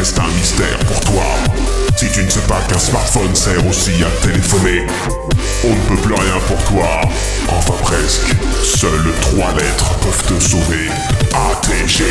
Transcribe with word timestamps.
reste 0.00 0.18
un 0.18 0.28
mystère 0.28 0.78
pour 0.86 0.98
toi. 1.00 1.24
Si 1.94 2.10
tu 2.10 2.24
ne 2.24 2.30
sais 2.30 2.40
pas 2.48 2.62
qu'un 2.66 2.78
smartphone 2.78 3.34
sert 3.34 3.66
aussi 3.66 3.92
à 4.02 4.26
téléphoner, 4.26 4.86
on 5.62 5.68
ne 5.68 5.80
peut 5.88 5.96
plus 6.00 6.14
rien 6.14 6.38
pour 6.48 6.56
toi. 6.64 7.02
Enfin 7.48 7.74
presque. 7.82 8.34
Seules 8.62 9.12
trois 9.20 9.52
lettres 9.52 9.94
peuvent 9.98 10.22
te 10.22 10.42
sauver. 10.42 10.88
ATG. 11.34 12.04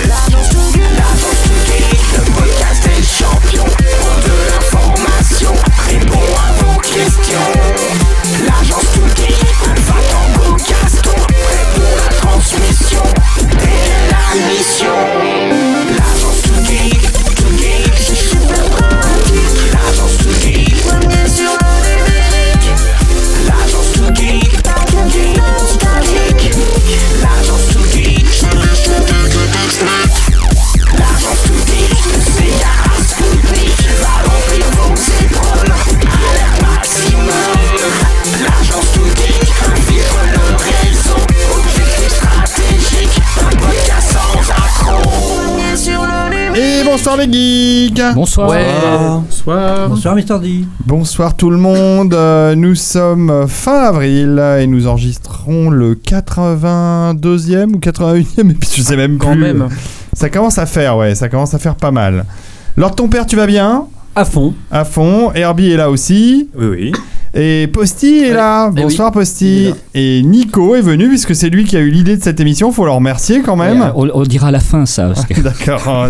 Le 2.13 2.31
podcast 2.31 2.83
des 2.83 3.01
champions. 3.03 3.65
Pour 3.65 4.15
de 4.23 4.35
l'information, 4.51 5.53
répond 5.89 6.29
à 6.37 6.63
vos 6.63 6.79
questions. 6.81 7.49
L'agence 8.45 8.85
Touguet, 8.93 9.33
Alpha 9.67 9.95
Tango 10.11 10.57
Gaston, 10.57 11.15
prêt 11.17 11.65
pour 11.73 11.91
la 11.97 12.09
transmission 12.21 13.03
et 13.63 14.11
la 14.11 14.25
mission. 14.47 15.98
Bonsoir 47.09 47.17
les 47.27 47.31
geeks 47.33 48.01
Bonsoir. 48.13 49.21
Bonsoir. 49.25 49.89
Bonsoir 49.89 50.15
Mister 50.15 50.37
D. 50.39 50.65
Bonsoir 50.85 51.35
tout 51.35 51.49
le 51.49 51.57
monde, 51.57 52.13
Euh, 52.13 52.53
nous 52.55 52.75
sommes 52.75 53.47
fin 53.47 53.83
avril 53.85 54.39
et 54.59 54.67
nous 54.67 54.85
enregistrons 54.85 55.69
le 55.71 55.95
82e 55.95 57.73
ou 57.73 57.79
81e, 57.79 58.51
et 58.51 58.53
puis 58.53 58.69
je 58.75 58.81
sais 58.83 58.95
même 58.95 59.17
Quand 59.17 59.31
plus. 59.31 59.39
même. 59.41 59.69
Ça 60.13 60.29
commence 60.29 60.57
à 60.59 60.65
faire, 60.67 60.97
ouais, 60.97 61.15
ça 61.15 61.29
commence 61.29 61.53
à 61.55 61.59
faire 61.59 61.75
pas 61.75 61.91
mal. 61.91 62.25
Lors 62.77 62.93
ton 62.95 63.07
père, 63.07 63.25
tu 63.25 63.35
vas 63.35 63.47
bien? 63.47 63.85
À 64.15 64.25
fond. 64.25 64.53
À 64.71 64.85
fond, 64.85 65.31
Herbie 65.33 65.71
est 65.71 65.77
là 65.77 65.89
aussi, 65.89 66.49
Oui, 66.55 66.67
oui. 66.67 66.91
Et 67.33 67.67
Posty 67.67 68.23
est 68.25 68.33
là. 68.33 68.71
Eh 68.75 68.81
Bonsoir 68.81 69.09
oui, 69.09 69.19
Posty. 69.19 69.45
il 69.45 69.65
est 69.65 69.69
là. 69.69 69.75
Et 69.95 70.21
Nico 70.23 70.75
est 70.75 70.81
venu 70.81 71.07
puisque 71.09 71.35
c'est 71.35 71.49
lui 71.49 71.63
qui 71.65 71.77
a 71.77 71.79
eu 71.79 71.89
l'idée 71.89 72.17
de 72.17 72.23
cette 72.23 72.39
émission, 72.39 72.71
faut 72.71 72.85
le 72.85 72.91
remercier 72.91 73.41
quand 73.41 73.55
même. 73.55 73.81
Euh, 73.81 73.91
on, 73.95 74.09
on 74.13 74.23
dira 74.23 74.47
à 74.47 74.51
la 74.51 74.59
fin 74.59 74.85
ça. 74.85 75.07
parce 75.07 75.25
que- 75.27 75.39
D'accord. 75.41 76.07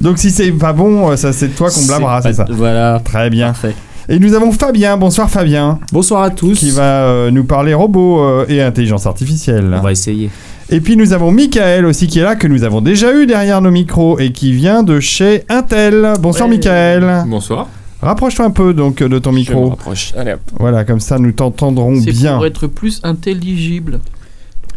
Donc 0.00 0.18
si 0.18 0.30
c'est 0.30 0.50
pas 0.52 0.72
bon, 0.72 1.16
ça 1.16 1.32
c'est 1.32 1.48
toi 1.48 1.70
qu'on 1.70 1.84
blâmera, 1.86 2.20
pas- 2.20 2.22
c'est 2.30 2.34
ça. 2.34 2.46
Voilà. 2.50 3.00
Très 3.04 3.30
bien. 3.30 3.48
Parfait. 3.48 3.74
Et 4.08 4.18
nous 4.18 4.34
avons 4.34 4.52
Fabien, 4.52 4.98
bonsoir 4.98 5.30
Fabien, 5.30 5.78
Bonsoir 5.90 6.22
à 6.24 6.30
tous. 6.30 6.58
qui 6.58 6.70
va 6.70 7.04
euh, 7.04 7.30
nous 7.30 7.44
parler 7.44 7.72
robots 7.72 8.20
euh, 8.22 8.44
et 8.50 8.60
intelligence 8.60 9.06
artificielle. 9.06 9.74
On 9.78 9.80
va 9.80 9.92
essayer. 9.92 10.28
Et 10.68 10.80
puis 10.80 10.96
nous 10.98 11.12
avons 11.14 11.30
Michael 11.30 11.86
aussi 11.86 12.06
qui 12.06 12.18
est 12.18 12.22
là, 12.22 12.36
que 12.36 12.46
nous 12.46 12.64
avons 12.64 12.82
déjà 12.82 13.14
eu 13.14 13.24
derrière 13.26 13.62
nos 13.62 13.70
micros 13.70 14.18
et 14.18 14.30
qui 14.32 14.52
vient 14.52 14.82
de 14.82 15.00
chez 15.00 15.44
Intel. 15.48 16.12
Bonsoir 16.20 16.48
Ouais. 16.48 16.56
Michael. 16.56 17.24
Bonsoir. 17.26 17.68
Rapproche-toi 18.04 18.46
un 18.46 18.50
peu 18.50 18.74
donc 18.74 19.02
de 19.02 19.18
ton 19.18 19.30
Je 19.30 19.34
me 19.34 19.40
micro. 19.40 19.68
rapproche. 19.70 20.12
Allez 20.16 20.32
hop. 20.32 20.40
Voilà, 20.58 20.84
comme 20.84 21.00
ça 21.00 21.18
nous 21.18 21.32
t'entendrons 21.32 21.96
bien. 22.00 22.36
pour 22.36 22.46
être 22.46 22.66
plus 22.66 23.00
intelligible. 23.02 24.00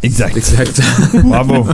Exact. 0.03 0.37
Exact. 0.37 0.79
Bravo. 1.23 1.65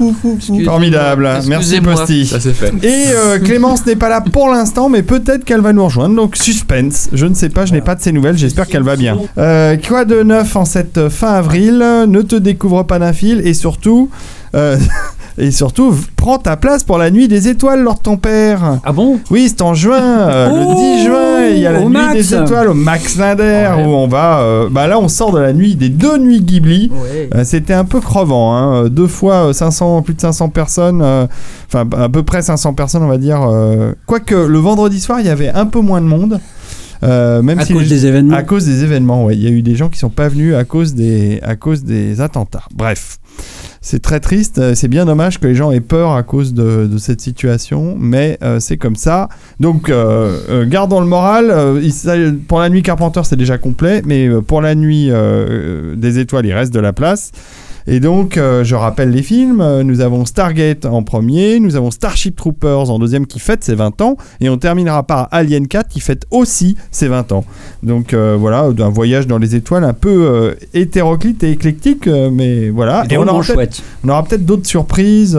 Formidable. 0.63 1.29
Merci. 1.47 1.81
Posty. 1.81 2.25
Ça 2.25 2.39
c'est 2.39 2.53
fait. 2.53 2.71
Et 2.81 3.07
euh, 3.13 3.37
Clémence 3.39 3.85
n'est 3.85 3.97
pas 3.97 4.07
là 4.09 4.21
pour 4.21 4.47
l'instant, 4.49 4.87
mais 4.87 5.03
peut-être 5.03 5.43
qu'elle 5.43 5.59
va 5.59 5.73
nous 5.73 5.83
rejoindre. 5.83 6.15
Donc 6.15 6.37
suspense. 6.37 7.09
Je 7.11 7.25
ne 7.25 7.33
sais 7.33 7.49
pas, 7.49 7.65
je 7.65 7.73
n'ai 7.73 7.81
pas 7.81 7.95
de 7.95 8.01
ses 8.01 8.11
nouvelles. 8.13 8.37
J'espère 8.37 8.67
qu'elle 8.67 8.83
va 8.83 8.95
bien. 8.95 9.17
Euh, 9.37 9.75
quoi 9.85 10.05
de 10.05 10.23
neuf 10.23 10.55
en 10.55 10.63
cette 10.65 11.09
fin 11.09 11.33
avril? 11.33 11.77
Ne 12.07 12.21
te 12.21 12.35
découvre 12.37 12.83
pas 12.83 12.97
d'un 12.97 13.11
fil 13.13 13.45
et 13.45 13.53
surtout, 13.53 14.09
euh, 14.55 14.77
et 15.37 15.51
surtout, 15.51 15.95
prends 16.15 16.37
ta 16.37 16.57
place 16.57 16.83
pour 16.83 16.97
la 16.97 17.09
nuit 17.11 17.27
des 17.27 17.47
étoiles, 17.47 17.81
lors 17.81 17.95
de 17.95 18.01
ton 18.01 18.17
père. 18.17 18.79
Ah 18.85 18.91
bon? 18.91 19.19
Oui, 19.31 19.47
c'est 19.49 19.61
en 19.61 19.73
juin, 19.73 19.99
euh, 20.01 20.49
Oh, 20.51 20.69
le 20.71 20.97
10 20.99 21.03
juin, 21.05 21.47
il 21.51 21.59
y 21.59 21.65
a 21.65 21.71
la 21.71 21.81
nuit 21.81 21.89
Max. 21.89 22.13
des 22.15 22.35
étoiles 22.35 22.67
au 22.69 22.73
Max 22.73 23.17
Linder 23.17 23.69
Ouais. 23.77 23.83
où 23.85 23.89
on 23.89 24.07
va. 24.07 24.39
euh, 24.39 24.69
bah 24.69 24.87
là, 24.87 24.99
on 24.99 25.07
sort 25.07 25.31
de 25.31 25.39
la 25.39 25.53
nuit 25.53 25.75
des 25.75 25.89
deux 25.89 26.17
nuits 26.17 26.41
Ghibli. 26.41 26.91
Ouais. 26.93 27.29
Euh, 27.35 27.43
C'était 27.43 27.73
un 27.73 27.85
peu 27.85 27.99
crevant, 27.99 28.55
hein. 28.55 28.89
deux 28.89 29.07
fois 29.07 29.47
euh, 29.49 29.53
500, 29.53 30.01
plus 30.03 30.13
de 30.13 30.21
500 30.21 30.49
personnes, 30.49 31.01
enfin 31.01 31.87
à 31.97 32.09
peu 32.09 32.23
près 32.23 32.41
500 32.41 32.73
personnes 32.73 33.03
on 33.03 33.07
va 33.07 33.17
dire. 33.17 33.41
Quoique 34.05 34.35
le 34.35 34.57
vendredi 34.59 34.99
soir 34.99 35.19
il 35.19 35.25
y 35.25 35.29
avait 35.29 35.49
un 35.49 35.65
peu 35.65 35.79
moins 35.79 36.01
de 36.01 36.05
monde, 36.05 36.39
euh, 37.03 37.41
même 37.41 37.59
À 37.59 37.65
si 37.65 37.73
cause 37.73 37.83
les- 37.83 37.89
des 37.89 38.05
événements. 38.05 38.35
à 38.37 38.43
cause 38.43 38.65
des 38.65 38.83
événements, 38.83 39.25
ouais. 39.25 39.35
il 39.35 39.43
y 39.43 39.47
a 39.47 39.49
eu 39.49 39.61
des 39.61 39.75
gens 39.75 39.89
qui 39.89 39.99
sont 39.99 40.09
pas 40.09 40.27
venus 40.29 40.55
à 40.55 40.63
cause 40.63 40.93
des, 40.93 41.39
à 41.43 41.55
cause 41.55 41.83
des 41.83 42.21
attentats. 42.21 42.63
Bref. 42.73 43.17
C'est 43.85 44.01
très 44.01 44.21
triste, 44.21 44.59
euh, 44.59 44.75
c'est 44.75 44.87
bien 44.87 45.03
dommage 45.03 45.41
que 45.41 45.45
les 45.45 45.55
gens 45.55 45.69
aient 45.69 45.81
peur 45.81 46.13
à 46.13 46.23
cause 46.23 46.53
de, 46.53 46.89
cette 46.97 47.19
situation, 47.19 47.97
mais 47.99 48.37
euh, 48.41 48.61
c'est 48.61 48.77
comme 48.77 48.95
ça. 48.95 49.27
Donc, 49.59 49.89
euh, 49.89 50.65
gardons 50.65 51.01
le 51.01 51.05
moral. 51.05 51.53
pour 52.47 52.61
la 52.61 52.69
nuit 52.69 52.81
Carpenter, 52.81 53.19
c'est 53.25 53.35
déjà 53.35 53.57
complet, 53.57 54.01
mais 54.05 54.29
pour 54.47 54.61
la 54.61 54.73
nuit 54.73 55.11
des 55.97 56.19
étoiles, 56.19 56.45
il 56.45 56.53
reste 56.53 56.73
de 56.73 56.79
la 56.79 56.93
place. 56.93 57.31
Et 57.87 57.99
donc, 57.99 58.37
euh, 58.37 58.63
je 58.63 58.75
rappelle 58.75 59.11
les 59.11 59.23
films. 59.23 59.81
Nous 59.81 60.01
avons 60.01 60.25
Stargate 60.25 60.85
en 60.85 61.03
premier, 61.03 61.59
nous 61.59 61.75
avons 61.75 61.91
Starship 61.91 62.35
Troopers 62.35 62.89
en 62.89 62.99
deuxième 62.99 63.25
qui 63.27 63.39
fête 63.39 63.63
ses 63.63 63.75
20 63.75 64.01
ans, 64.01 64.17
et 64.39 64.49
on 64.49 64.57
terminera 64.57 65.03
par 65.03 65.27
Alien 65.31 65.67
4 65.67 65.87
qui 65.89 65.99
fête 65.99 66.25
aussi 66.31 66.75
ses 66.91 67.07
20 67.07 67.31
ans. 67.33 67.43
Donc 67.83 68.13
euh, 68.13 68.37
voilà, 68.39 68.61
un 68.77 68.89
voyage 68.89 69.27
dans 69.27 69.37
les 69.37 69.55
étoiles 69.55 69.83
un 69.83 69.93
peu 69.93 70.09
euh, 70.09 70.53
hétéroclite 70.73 71.43
et 71.43 71.51
éclectique, 71.51 72.07
mais 72.07 72.69
voilà. 72.69 73.03
Et 73.09 73.17
on 73.17 73.23
aura 73.23 73.39
peut-être 73.41 73.53
chouette. 73.53 73.83
on 74.05 74.09
aura 74.09 74.23
peut-être 74.23 74.45
d'autres 74.45 74.65
surprises 74.67 75.37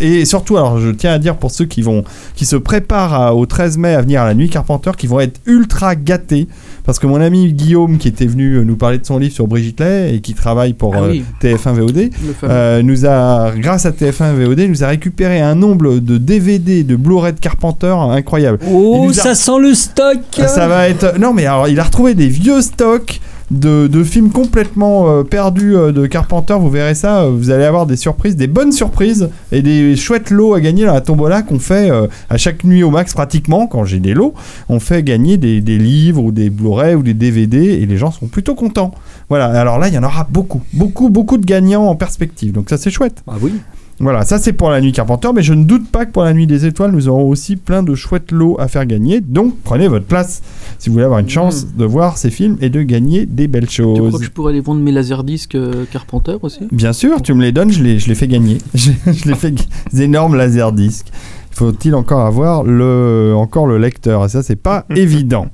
et 0.00 0.24
surtout, 0.24 0.56
alors 0.56 0.78
je 0.78 0.90
tiens 0.90 1.12
à 1.12 1.18
dire 1.18 1.36
pour 1.36 1.50
ceux 1.50 1.66
qui 1.66 1.82
vont, 1.82 2.02
qui 2.34 2.46
se 2.46 2.56
préparent 2.56 3.14
à- 3.14 3.34
au 3.34 3.46
13 3.46 3.78
mai 3.78 3.94
à 3.94 4.00
venir 4.02 4.22
à 4.22 4.26
la 4.26 4.34
nuit 4.34 4.48
Carpenter, 4.48 4.90
qui 4.96 5.06
vont 5.06 5.20
être 5.20 5.40
ultra 5.46 5.94
gâtés 5.94 6.48
parce 6.86 6.98
que 6.98 7.06
mon 7.06 7.20
ami 7.20 7.52
Guillaume, 7.52 7.98
qui 7.98 8.08
était 8.08 8.26
venu 8.26 8.64
nous 8.64 8.76
parler 8.76 8.98
de 8.98 9.04
son 9.04 9.18
livre 9.18 9.34
sur 9.34 9.46
Brigitte 9.46 9.80
Lay 9.80 10.14
et 10.14 10.20
qui 10.20 10.32
travaille 10.34 10.72
pour 10.72 10.94
Ah 10.94 11.02
euh, 11.02 11.10
oui. 11.10 11.24
TF1 11.42 11.72
VOD, 11.74 12.10
euh, 12.44 12.82
nous 12.82 13.04
a, 13.04 13.50
grâce 13.56 13.84
à 13.86 13.90
TF1 13.90 14.32
VOD, 14.34 14.60
nous 14.68 14.84
a 14.84 14.86
récupéré 14.86 15.40
un 15.40 15.54
nombre 15.56 15.98
de 15.98 16.16
DVD, 16.16 16.84
de 16.84 16.96
Blu-ray 16.96 17.32
de 17.32 17.40
Carpenter 17.40 17.94
incroyable. 18.10 18.58
Oh, 18.70 19.08
a- 19.10 19.12
ça 19.12 19.34
sent 19.34 19.58
le 19.60 19.74
stock 19.74 20.18
Ça 20.36 20.68
va 20.68 20.88
être. 20.88 21.18
Non, 21.18 21.32
mais 21.34 21.44
alors, 21.46 21.68
il 21.68 21.78
a 21.80 21.84
retrouvé 21.84 22.14
des 22.14 22.28
vieux 22.28 22.62
stocks 22.62 23.20
de, 23.50 23.86
de 23.86 24.04
films 24.04 24.30
complètement 24.30 25.08
euh, 25.08 25.22
perdus 25.22 25.76
euh, 25.76 25.92
de 25.92 26.06
Carpenter. 26.06 26.54
Vous 26.58 26.70
verrez 26.70 26.94
ça. 26.94 27.22
euh, 27.22 27.30
vous 27.30 27.50
allez 27.50 27.64
avoir 27.64 27.86
des 27.86 27.96
surprises, 27.96 28.36
des 28.36 28.46
bonnes 28.46 28.72
surprises 28.72 29.30
et 29.52 29.62
des 29.62 29.96
chouettes 29.96 30.30
lots 30.30 30.54
à 30.54 30.60
gagner 30.60 30.84
dans 30.84 30.94
la 30.94 31.00
tombola 31.00 31.42
qu'on 31.42 31.58
fait 31.58 31.90
à 32.28 32.36
chaque 32.36 32.64
nuit 32.64 32.82
au 32.82 32.90
max, 32.90 33.14
pratiquement. 33.14 33.66
Quand 33.66 33.84
j'ai 33.84 34.00
des 34.00 34.14
lots, 34.14 34.34
on 34.68 34.80
fait 34.80 35.02
gagner 35.02 35.36
des, 35.36 35.60
des 35.60 35.78
livres 35.78 36.22
ou 36.22 36.32
des 36.32 36.50
Blu-ray 36.50 36.94
ou 36.94 37.02
des 37.02 37.14
DVD 37.14 37.58
et 37.58 37.86
les 37.86 37.96
gens 37.96 38.10
sont 38.10 38.26
plutôt 38.26 38.54
contents. 38.54 38.92
Voilà. 39.28 39.46
Alors 39.46 39.78
là, 39.78 39.88
il 39.88 39.94
y 39.94 39.98
en 39.98 40.02
aura 40.04 40.26
beaucoup, 40.28 40.62
beaucoup, 40.72 41.08
beaucoup 41.10 41.38
de 41.38 41.46
gagnants 41.46 41.86
en 41.86 41.94
perspective. 41.94 42.52
Donc 42.52 42.68
ça, 42.70 42.78
c'est 42.78 42.90
chouette. 42.90 43.22
Ah 43.28 43.34
oui. 43.40 43.52
Voilà, 43.98 44.24
ça 44.24 44.38
c'est 44.38 44.52
pour 44.52 44.68
la 44.70 44.80
nuit 44.82 44.92
Carpenter, 44.92 45.28
mais 45.34 45.42
je 45.42 45.54
ne 45.54 45.64
doute 45.64 45.88
pas 45.90 46.04
que 46.04 46.10
pour 46.12 46.22
la 46.22 46.34
nuit 46.34 46.46
des 46.46 46.66
étoiles, 46.66 46.92
nous 46.92 47.08
aurons 47.08 47.28
aussi 47.28 47.56
plein 47.56 47.82
de 47.82 47.94
chouettes 47.94 48.30
lots 48.30 48.56
à 48.60 48.68
faire 48.68 48.84
gagner. 48.84 49.22
Donc 49.22 49.54
prenez 49.64 49.88
votre 49.88 50.04
place 50.04 50.42
si 50.78 50.88
vous 50.90 50.94
voulez 50.94 51.06
avoir 51.06 51.20
une 51.20 51.28
chance 51.30 51.66
de 51.74 51.84
voir 51.86 52.18
ces 52.18 52.30
films 52.30 52.58
et 52.60 52.68
de 52.68 52.82
gagner 52.82 53.24
des 53.24 53.48
belles 53.48 53.66
Tu 53.66 53.82
crois 53.82 53.96
choses. 54.10 54.18
que 54.18 54.24
je 54.26 54.30
pourrais 54.30 54.52
aller 54.52 54.60
vendre 54.60 54.82
mes 54.82 54.92
laserdiscs 54.92 55.54
euh, 55.54 55.84
Carpenter 55.90 56.36
aussi? 56.42 56.60
Bien 56.72 56.92
sûr, 56.92 57.22
tu 57.22 57.32
me 57.32 57.40
les 57.40 57.52
donnes, 57.52 57.72
je 57.72 57.82
les, 57.82 57.98
je 57.98 58.08
les 58.08 58.14
fais 58.14 58.28
gagner. 58.28 58.58
je, 58.74 58.90
je 59.06 59.24
les 59.28 59.34
fais 59.34 59.52
des 59.52 60.02
énormes 60.02 60.34
laserdiscs. 60.36 61.06
Faut-il 61.50 61.94
encore 61.94 62.20
avoir 62.20 62.64
le, 62.64 63.32
encore 63.34 63.66
le 63.66 63.78
lecteur? 63.78 64.26
Et 64.26 64.28
ça, 64.28 64.42
c'est 64.42 64.56
pas 64.56 64.84
évident. 64.94 65.46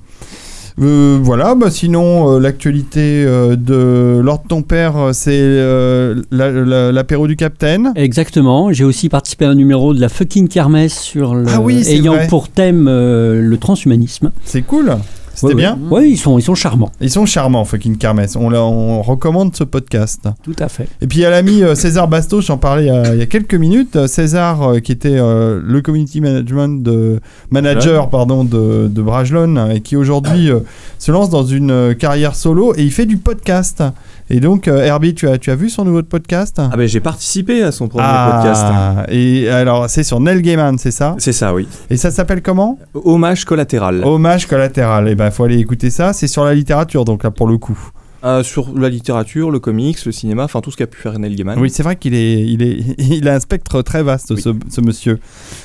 Euh, 0.80 1.18
voilà, 1.22 1.54
bah 1.54 1.70
sinon, 1.70 2.32
euh, 2.36 2.40
l'actualité 2.40 3.24
euh, 3.26 3.56
de 3.56 4.20
Lord 4.22 4.42
ton 4.48 4.62
père, 4.62 4.96
euh, 4.96 5.10
c'est 5.12 5.32
euh, 5.36 6.22
la- 6.30 6.50
la- 6.50 6.92
l'apéro 6.92 7.26
du 7.26 7.36
Capitaine. 7.36 7.92
Exactement. 7.94 8.72
J'ai 8.72 8.84
aussi 8.84 9.08
participé 9.08 9.44
à 9.44 9.50
un 9.50 9.54
numéro 9.54 9.92
de 9.94 10.00
la 10.00 10.08
fucking 10.08 10.48
kermesse 10.48 10.98
sur 10.98 11.34
le, 11.34 11.44
Ah 11.48 11.60
oui, 11.60 11.84
ayant 11.88 12.14
vrai. 12.14 12.26
pour 12.26 12.48
thème 12.48 12.86
le 12.86 13.56
transhumanisme. 13.58 14.30
C'est 14.44 14.62
cool. 14.62 14.92
C'était 15.34 15.46
Ouais, 15.48 15.54
bien. 15.54 15.78
Oui, 15.90 16.10
ils 16.12 16.16
sont, 16.18 16.38
ils 16.38 16.42
sont 16.42 16.54
charmants. 16.54 16.90
Ils 17.00 17.10
sont 17.10 17.24
charmants, 17.26 17.64
fucking 17.64 17.96
Kermesse. 17.96 18.36
On, 18.36 18.50
la- 18.50 18.62
on 18.62 19.00
recommande 19.02 19.54
ce 19.56 19.64
podcast. 19.64 20.28
Tout 20.42 20.54
à 20.58 20.68
fait. 20.68 20.88
Et 21.00 21.06
puis 21.06 21.18
il 21.18 21.22
y 21.22 21.24
a 21.24 21.30
l'ami 21.30 21.62
euh, 21.62 21.74
César 21.74 22.06
Bastos, 22.08 22.42
j'en 22.46 22.58
parlais 22.58 22.84
il 22.84 22.86
y, 22.86 22.90
a, 22.90 23.14
il 23.14 23.18
y 23.18 23.22
a 23.22 23.26
quelques 23.26 23.54
minutes. 23.54 23.96
Euh, 23.96 24.06
César, 24.06 24.62
euh, 24.62 24.78
qui 24.80 24.92
était 24.92 25.16
euh, 25.18 25.60
le 25.64 25.80
community 25.80 26.20
management 26.20 26.82
de, 26.82 27.20
manager 27.50 28.10
pardon, 28.10 28.44
de, 28.44 28.88
de 28.88 29.02
Brajlon, 29.02 29.70
et 29.70 29.80
qui 29.80 29.96
aujourd'hui 29.96 30.50
euh, 30.50 30.60
se 30.98 31.10
lance 31.12 31.30
dans 31.30 31.44
une 31.44 31.70
euh, 31.70 31.94
carrière 31.94 32.34
solo 32.34 32.74
et 32.76 32.82
il 32.82 32.92
fait 32.92 33.06
du 33.06 33.16
podcast. 33.16 33.82
Et 34.30 34.40
donc, 34.40 34.66
euh, 34.68 34.82
Herbie, 34.84 35.14
tu 35.14 35.28
as, 35.28 35.36
tu 35.38 35.50
as 35.50 35.56
vu 35.56 35.68
son 35.68 35.84
nouveau 35.84 36.02
podcast? 36.02 36.58
Ah 36.58 36.76
ben 36.76 36.86
j'ai 36.88 37.00
participé 37.00 37.62
à 37.62 37.72
son 37.72 37.88
premier 37.88 38.04
Ah, 38.06 38.30
podcast. 38.42 39.10
Et 39.12 39.48
alors, 39.48 39.90
c'est 39.90 40.04
sur 40.04 40.20
Neil 40.20 40.40
Gaiman, 40.40 40.78
c'est 40.78 40.90
ça? 40.90 41.14
C'est 41.18 41.32
ça, 41.32 41.52
oui. 41.52 41.68
Et 41.90 41.96
ça 41.96 42.10
s'appelle 42.10 42.40
comment? 42.40 42.78
Hommage 42.94 43.44
collatéral. 43.44 44.02
Hommage 44.04 44.46
collatéral. 44.46 45.08
Et 45.08 45.14
ben, 45.14 45.30
faut 45.30 45.44
aller 45.44 45.58
écouter 45.58 45.90
ça. 45.90 46.12
C'est 46.12 46.28
sur 46.28 46.44
la 46.44 46.54
littérature, 46.54 47.04
donc 47.04 47.24
là, 47.24 47.30
pour 47.30 47.46
le 47.48 47.58
coup. 47.58 47.78
Euh, 48.24 48.42
sur 48.44 48.72
la 48.78 48.88
littérature, 48.88 49.50
le 49.50 49.58
comics, 49.58 50.04
le 50.04 50.12
cinéma, 50.12 50.44
enfin 50.44 50.60
tout 50.60 50.70
ce 50.70 50.76
qu'a 50.76 50.86
pu 50.86 51.00
faire 51.00 51.18
Neil 51.18 51.34
Gaiman. 51.34 51.58
Oui, 51.58 51.70
c'est 51.70 51.82
vrai 51.82 51.96
qu'il 51.96 52.14
est, 52.14 52.42
il 52.46 52.62
est, 52.62 52.78
il 52.98 53.26
a 53.28 53.34
un 53.34 53.40
spectre 53.40 53.82
très 53.82 54.02
vaste, 54.04 54.30
Oui. 54.30 54.40
ce, 54.40 54.50
ce 54.68 54.80
monsieur. 54.80 55.18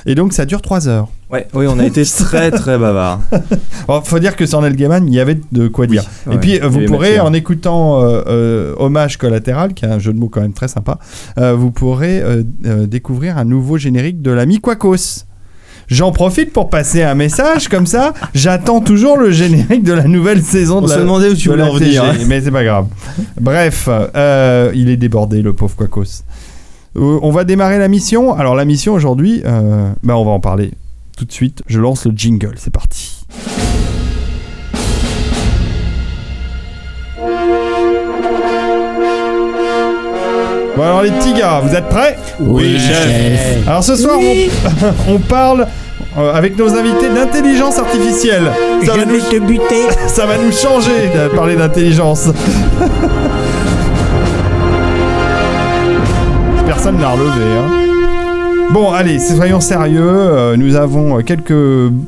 Et 0.06 0.14
donc, 0.16 0.32
ça 0.32 0.44
dure 0.44 0.60
3 0.60 0.88
heures. 0.88 1.08
Ouais, 1.30 1.46
oui, 1.54 1.66
on 1.68 1.78
a 1.78 1.84
été 1.84 2.02
très 2.18 2.50
très 2.50 2.78
bavard. 2.78 3.20
Bon, 3.86 4.00
faut 4.02 4.18
dire 4.18 4.36
que 4.36 4.44
sur 4.44 4.60
Neil 4.60 4.74
Gaiman, 4.74 5.06
il 5.06 5.14
y 5.14 5.20
avait 5.20 5.38
de 5.52 5.68
quoi 5.68 5.86
dire. 5.86 6.02
Et 6.26 6.30
ouais, 6.30 6.38
puis, 6.38 6.60
euh, 6.60 6.68
vous 6.68 6.84
pourrez, 6.84 7.20
en 7.20 7.32
écoutant 7.32 8.02
euh, 8.02 8.22
euh, 8.26 8.74
Hommage 8.76 9.16
collatéral, 9.16 9.72
qui 9.72 9.84
est 9.84 9.88
un 9.88 9.98
jeu 9.98 10.12
de 10.12 10.18
mots 10.18 10.28
quand 10.28 10.40
même 10.42 10.52
très 10.52 10.68
sympa, 10.68 10.98
vous 11.36 11.70
pourrez 11.70 12.22
découvrir 12.60 13.38
un 13.38 13.44
nouveau 13.44 13.78
générique 13.78 14.20
de 14.20 14.30
l'ami 14.30 14.60
Quacos. 14.60 15.24
J'en 15.88 16.12
profite 16.12 16.52
pour 16.52 16.68
passer 16.68 17.02
un 17.02 17.14
message 17.14 17.68
comme 17.68 17.86
ça. 17.86 18.12
J'attends 18.34 18.80
toujours 18.80 19.16
le 19.16 19.30
générique 19.30 19.82
de 19.82 19.94
la 19.94 20.04
nouvelle 20.04 20.42
saison 20.42 20.78
On 20.78 20.82
de 20.82 20.88
se 20.88 20.94
la, 20.94 21.00
demandait 21.00 21.30
où 21.30 21.34
tu 21.34 21.48
de 21.48 21.52
voulais 21.52 21.64
la 21.64 21.70
en 21.70 21.74
venir. 21.74 22.12
TG, 22.12 22.24
mais 22.26 22.40
c'est 22.42 22.50
pas 22.50 22.64
grave. 22.64 22.86
Bref, 23.40 23.88
euh, 23.90 24.70
il 24.74 24.90
est 24.90 24.98
débordé, 24.98 25.40
le 25.40 25.54
pauvre 25.54 25.74
Quacos. 25.76 26.24
Euh, 26.96 27.18
on 27.22 27.30
va 27.30 27.44
démarrer 27.44 27.78
la 27.78 27.88
mission. 27.88 28.34
Alors, 28.34 28.54
la 28.54 28.64
mission 28.64 28.92
aujourd'hui, 28.92 29.42
euh, 29.46 29.90
bah, 30.02 30.16
on 30.16 30.24
va 30.24 30.30
en 30.32 30.40
parler 30.40 30.72
tout 31.16 31.24
de 31.24 31.32
suite. 31.32 31.62
Je 31.66 31.80
lance 31.80 32.04
le 32.06 32.12
jingle, 32.14 32.54
c'est 32.56 32.72
parti. 32.72 33.24
Bon 40.78 40.84
alors 40.84 41.02
les 41.02 41.10
petits 41.10 41.34
gars, 41.34 41.60
vous 41.60 41.74
êtes 41.74 41.88
prêts 41.88 42.16
Oui, 42.38 42.78
chef. 42.78 43.66
Alors 43.66 43.82
ce 43.82 43.96
soir, 43.96 44.16
on, 44.16 45.12
on 45.14 45.18
parle 45.18 45.66
euh, 46.16 46.32
avec 46.32 46.56
nos 46.56 46.72
invités 46.72 47.08
d'intelligence 47.12 47.80
artificielle. 47.80 48.52
Ça 48.86 48.92
va, 48.92 49.04
nous, 49.04 49.18
te 49.18 49.40
buter. 49.40 49.88
ça 50.06 50.24
va 50.26 50.38
nous 50.38 50.52
changer 50.52 51.10
de 51.12 51.34
parler 51.34 51.56
d'intelligence. 51.56 52.28
Personne 56.64 56.98
n'a 56.98 57.08
relevé. 57.08 57.44
Hein. 57.58 57.87
Bon, 58.72 58.92
allez, 58.92 59.18
soyons 59.18 59.60
sérieux. 59.60 59.98
euh, 60.02 60.56
nous 60.56 60.76
avons 60.76 61.22
quelques, 61.22 61.54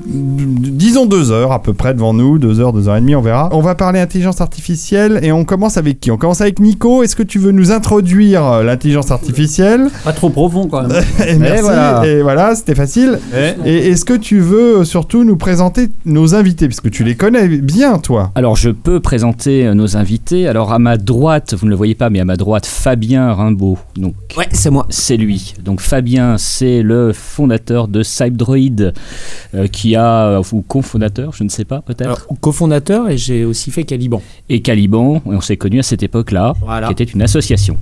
disons 0.07 1.07
deux 1.07 1.31
heures 1.33 1.53
à 1.53 1.63
peu 1.63 1.73
près 1.73 1.95
devant 1.95 2.13
nous, 2.13 2.39
deux 2.39 2.61
heures, 2.61 2.75
deux 2.75 2.87
heures 2.87 2.97
et 2.97 3.01
demie, 3.01 3.15
on 3.17 3.23
verra. 3.23 3.49
On 3.53 3.63
va 3.63 3.75
parler 3.75 3.99
intelligence 3.99 4.43
artificielle 4.43 5.21
et 5.23 5.33
on 5.33 5.45
commence 5.45 5.79
avec 5.79 6.01
qui? 6.01 6.11
On 6.11 6.19
commence 6.19 6.43
avec 6.43 6.59
Nico. 6.61 7.03
Est-ce 7.03 7.17
que 7.17 7.23
tu 7.23 7.39
veux 7.39 7.53
nous 7.53 7.73
introduire 7.73 8.45
euh, 8.47 8.63
l'intelligence 8.63 9.11
artificielle? 9.11 9.89
Pas 10.05 10.13
trop 10.13 10.29
profond 10.29 10.67
quand 10.69 10.87
même. 10.87 11.03
Et 11.27 11.37
Merci. 11.37 11.63
voilà. 11.63 12.03
Et 12.07 12.23
voilà, 12.23 12.55
c'était 12.55 12.75
facile. 12.75 13.19
Et 13.65 13.89
est-ce 13.89 14.05
que 14.05 14.15
tu 14.15 14.41
veux 14.41 14.81
euh, 14.81 14.85
surtout 14.85 15.25
nous 15.25 15.37
présenter 15.37 15.89
nos 16.05 16.35
invités? 16.35 16.67
Puisque 16.67 16.91
tu 16.91 17.05
les 17.05 17.15
connais 17.15 17.49
bien, 17.49 17.99
toi. 17.99 18.33
Alors, 18.35 18.57
je 18.57 18.71
peux 18.71 19.01
présenter 19.01 19.75
nos 19.75 19.97
invités. 19.97 20.47
Alors, 20.47 20.73
à 20.75 20.79
ma 20.79 20.99
droite, 20.99 21.55
vous 21.59 21.65
ne 21.65 21.71
le 21.71 21.77
voyez 21.77 21.95
pas, 21.95 22.11
mais 22.11 22.21
à 22.21 22.25
ma 22.27 22.37
droite, 22.37 22.67
Fabien 22.67 23.33
Rimbaud. 23.33 23.79
Donc, 23.97 24.15
Ouais, 24.37 24.47
c'est 24.53 24.71
moi. 24.71 24.87
c'est 24.91 25.17
lui. 25.17 25.55
Donc, 25.65 25.81
Fabien, 25.81 26.37
c'est 26.51 26.83
le 26.83 27.13
fondateur 27.13 27.89
de 27.89 28.03
Cybdroid, 28.03 28.93
euh, 29.55 29.67
qui 29.69 29.95
a, 29.97 30.41
ou 30.53 30.63
cofondateur, 30.63 31.33
je 31.35 31.45
ne 31.45 31.49
sais 31.49 31.65
pas, 31.65 31.81
peut-être. 31.81 32.03
Alors, 32.03 32.27
cofondateur 32.41 33.09
et 33.09 33.17
j'ai 33.19 33.45
aussi 33.45 33.71
fait 33.71 33.85
Caliban. 33.85 34.23
Et 34.49 34.61
Caliban, 34.61 35.17
et 35.17 35.21
on 35.27 35.41
s'est 35.41 35.57
connus 35.57 35.79
à 35.81 35.83
cette 35.83 36.03
époque-là, 36.03 36.55
Voilà. 36.63 36.89
qui 36.89 36.93
était 36.93 37.05
une 37.13 37.23
association. 37.23 37.77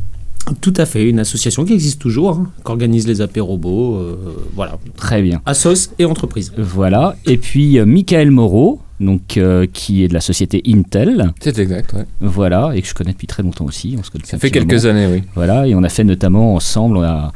Tout 0.62 0.72
à 0.78 0.86
fait, 0.86 1.08
une 1.08 1.18
association 1.18 1.64
qui 1.64 1.74
existe 1.74 2.00
toujours, 2.00 2.30
hein, 2.30 2.50
qui 2.64 2.70
organise 2.70 3.06
les 3.06 3.20
apérobos, 3.20 3.96
euh, 3.96 4.16
voilà. 4.54 4.78
Très 4.96 5.20
bien. 5.20 5.42
Assos 5.44 5.90
et 5.98 6.04
entreprise. 6.06 6.52
Voilà. 6.56 7.16
Et 7.26 7.36
puis, 7.36 7.78
euh, 7.78 7.84
Michael 7.84 8.30
Moreau, 8.30 8.80
donc, 8.98 9.36
euh, 9.36 9.66
qui 9.70 10.02
est 10.02 10.08
de 10.08 10.14
la 10.14 10.20
société 10.22 10.62
Intel. 10.66 11.32
C'est 11.40 11.58
exact, 11.58 11.92
ouais. 11.92 12.04
Voilà, 12.20 12.72
et 12.74 12.80
que 12.82 12.88
je 12.88 12.94
connais 12.94 13.12
depuis 13.12 13.26
très 13.26 13.42
longtemps 13.42 13.66
aussi. 13.66 13.94
On 13.98 14.02
se 14.02 14.10
connaît 14.10 14.24
Ça 14.24 14.38
fait 14.38 14.50
quelques 14.50 14.72
moment. 14.72 14.86
années, 14.96 15.06
oui. 15.12 15.22
Voilà, 15.34 15.66
et 15.68 15.74
on 15.74 15.82
a 15.82 15.88
fait 15.90 16.02
notamment 16.04 16.54
ensemble, 16.54 16.96
on 16.96 17.02
a, 17.02 17.30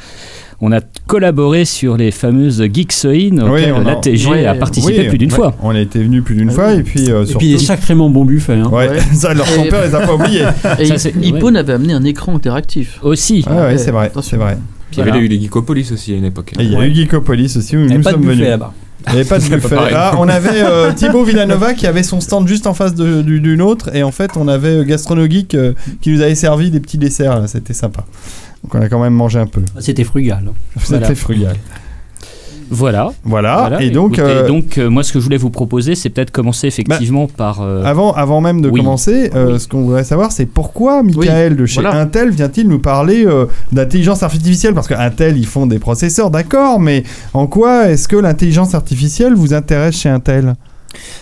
on 0.65 0.71
a 0.73 0.81
collaboré 1.09 1.65
sur 1.65 1.97
les 1.97 2.11
fameuses 2.13 2.63
Geeksoin 2.73 3.37
auxquelles 3.43 3.73
on 3.73 3.79
en- 3.79 3.85
l'ATG 3.85 4.27
Ouais, 4.31 4.47
a 4.47 4.55
participé 4.55 5.01
oui, 5.01 5.09
plus 5.09 5.19
d'une 5.19 5.31
ouais. 5.31 5.37
fois. 5.37 5.55
On 5.63 5.71
a 5.71 5.81
été 5.81 5.99
venu 6.03 6.23
plus 6.23 6.37
d'une 6.37 6.51
fois 6.53 6.73
et 6.75 6.83
puis 6.83 7.11
euh, 7.11 7.23
Et 7.23 7.27
surtout. 7.27 7.39
puis 7.39 7.49
il 7.49 7.55
est 7.57 7.59
sacrément 7.59 8.09
bon 8.09 8.25
buffet. 8.25 8.55
Hein. 8.55 8.69
Ouais, 8.71 8.89
Ouais. 8.89 9.01
ça, 9.13 9.35
leur 9.35 9.47
Et- 9.59 9.69
père 9.69 9.83
les 9.85 9.95
a 9.95 10.01
pas 10.07 10.15
oubliés. 10.15 10.45
Et 10.79 10.87
Ça, 10.87 10.99
c'est- 10.99 11.15
Hippo 11.21 11.47
ouais. 11.47 11.53
n'avait 11.53 11.73
amené 11.73 11.93
un 11.93 12.05
écran 12.05 12.37
interactif. 12.37 12.99
Aussi. 13.03 13.45
Ouais, 13.47 13.53
ouais, 13.55 13.61
Ouais, 13.63 13.79
c'est 13.79 13.91
vrai, 13.91 14.11
c'est 14.23 14.37
vrai. 14.37 14.57
Puis 14.91 15.01
il 15.01 15.07
y 15.07 15.11
avait 15.11 15.19
eu 15.21 15.27
les 15.29 15.41
Geekopolis 15.41 15.91
aussi 15.93 16.13
à 16.15 16.17
une 16.17 16.27
époque. 16.27 16.53
Et 16.59 16.63
il 16.63 16.73
y 16.73 16.77
a 16.77 16.79
Ouais. 16.79 16.89
eu 16.89 16.95
Geekopolis 16.95 17.57
aussi 17.57 17.77
où 17.77 17.81
Il 17.81 17.87
n'y 17.87 17.95
nous 17.95 18.01
a 18.01 18.03
pas 18.05 18.11
de 18.11 18.15
sommes 18.15 18.21
buffet 18.23 18.35
venus. 18.35 18.49
là-bas. 18.49 18.73
Il 19.09 19.13
n'y 19.15 19.19
avait 19.21 19.29
pas 19.29 19.39
de 19.41 19.45
buffet. 19.57 19.75
Là, 19.91 20.15
on 20.19 20.29
avait 20.29 20.63
euh, 20.63 20.93
Thibaut 20.93 21.25
Villanova 21.25 21.75
qui 21.75 21.89
avait 21.89 22.05
son 22.05 22.21
stand 22.21 22.47
juste 22.47 22.69
en 22.69 22.75
face 22.75 22.95
du- 22.95 23.41
d'une 23.41 23.61
autre 23.63 23.91
et 23.97 24.05
en 24.05 24.13
fait 24.13 24.31
on 24.37 24.47
avait 24.47 24.69
euh, 24.69 24.85
Gastronogeek 24.85 25.55
euh, 25.57 25.73
qui 26.01 26.11
nous 26.11 26.21
avait 26.21 26.37
servi 26.37 26.71
des 26.71 26.79
petits 26.79 26.99
desserts. 26.99 27.43
C'était 27.49 27.73
sympa. 27.73 28.05
Donc 28.63 28.75
on 28.75 28.81
a 28.81 28.89
quand 28.89 29.01
même 29.03 29.15
mangé 29.15 29.39
un 29.39 29.47
peu. 29.47 29.63
C'était 29.81 30.05
frugal. 30.05 30.45
C'était 30.79 30.99
Voilà. 30.99 31.15
frugal. 31.15 31.57
Voilà. 32.71 33.13
Voilà. 33.25 33.57
Voilà, 33.59 33.83
et 33.83 33.91
donc, 33.91 34.15
écoutez, 34.19 34.33
euh, 34.33 34.49
donc 34.49 34.79
euh, 34.79 34.89
moi, 34.89 35.03
ce 35.03 35.13
que 35.13 35.19
je 35.21 35.25
voulais 35.25 35.37
vous 35.37 35.51
proposer, 35.51 35.95
c'est 35.95 36.09
peut-être 36.09 36.31
commencer 36.31 36.69
effectivement 36.69 37.27
par. 37.27 37.61
euh, 37.61 37.85
avant, 37.85 38.15
avant 38.15 38.41
même 38.41 38.63
de 38.63 38.71
oui. 38.71 38.81
commencer, 38.81 39.31
euh, 39.35 39.53
Oui. 39.55 39.61
ce 39.61 39.69
qu'on 39.69 39.83
voudrait 39.83 40.05
savoir, 40.05 40.33
c'est 40.33 40.47
pourquoi 40.47 41.03
Michael 41.03 41.55
de 41.57 41.67
chez 41.67 41.83
voilà. 41.83 42.01
Intel 42.01 42.31
vient-il 42.31 42.69
nous 42.69 42.79
parler 42.79 43.27
euh, 43.27 43.45
d'intelligence 43.73 44.23
artificielle? 44.23 44.73
Parce 44.73 44.89
que 44.89 44.95
Intel, 44.95 45.37
ils 45.37 45.45
font 45.47 45.67
des 45.67 45.79
processeurs, 45.79 46.31
d'accord, 46.31 46.81
mais 46.81 47.03
en 47.35 47.47
quoi 47.47 47.91
est-ce 47.91 48.09
que 48.09 48.17
l'intelligence 48.17 48.75
artificielle 48.75 49.35
vous 49.35 49.53
intéresse 49.53 49.97
chez 49.97 50.09
Intel? 50.09 50.55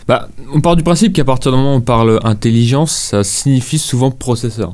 Bah, 0.07 0.29
on 0.55 0.61
part 0.61 0.77
du 0.77 0.85
principe 0.85 1.13
qu'à 1.15 1.25
partir 1.25 1.51
du 1.51 1.59
moment 1.59 1.75
où 1.75 1.79
on 1.79 1.81
parle 1.81 2.21
intelligence, 2.23 2.93
ça 3.11 3.25
signifie 3.25 3.79
souvent 3.79 4.13
processeur. 4.13 4.73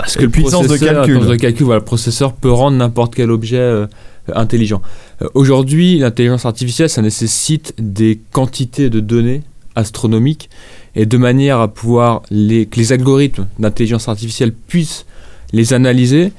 Parce 0.00 0.16
que 0.16 0.22
le 0.22 0.30
puissance 0.30 0.66
de 0.68 0.76
calcul. 0.76 1.14
puissance 1.14 1.30
de 1.30 1.36
calcul, 1.36 1.64
voilà, 1.66 1.80
le 1.80 1.84
processeur 1.84 2.32
peut 2.32 2.50
rendre 2.52 2.76
n'importe 2.76 3.14
quel 3.14 3.30
objet 3.30 3.58
euh, 3.58 3.86
intelligent. 4.34 4.82
Euh, 5.22 5.28
Aujourd'hui, 5.34 5.98
l'intelligence 5.98 6.46
artificielle, 6.46 6.88
ça 6.88 7.02
nécessite 7.02 7.74
des 7.78 8.20
quantités 8.32 8.90
de 8.90 9.00
données 9.00 9.42
astronomiques 9.74 10.50
et 10.94 11.06
de 11.06 11.16
manière 11.18 11.60
à 11.60 11.68
pouvoir 11.68 12.22
les, 12.30 12.66
que 12.66 12.76
les 12.76 12.92
algorithmes 12.92 13.46
d'intelligence 13.58 14.08
artificielle 14.08 14.52
puissent 14.52 15.06
les 15.52 15.72
analyser, 15.72 16.32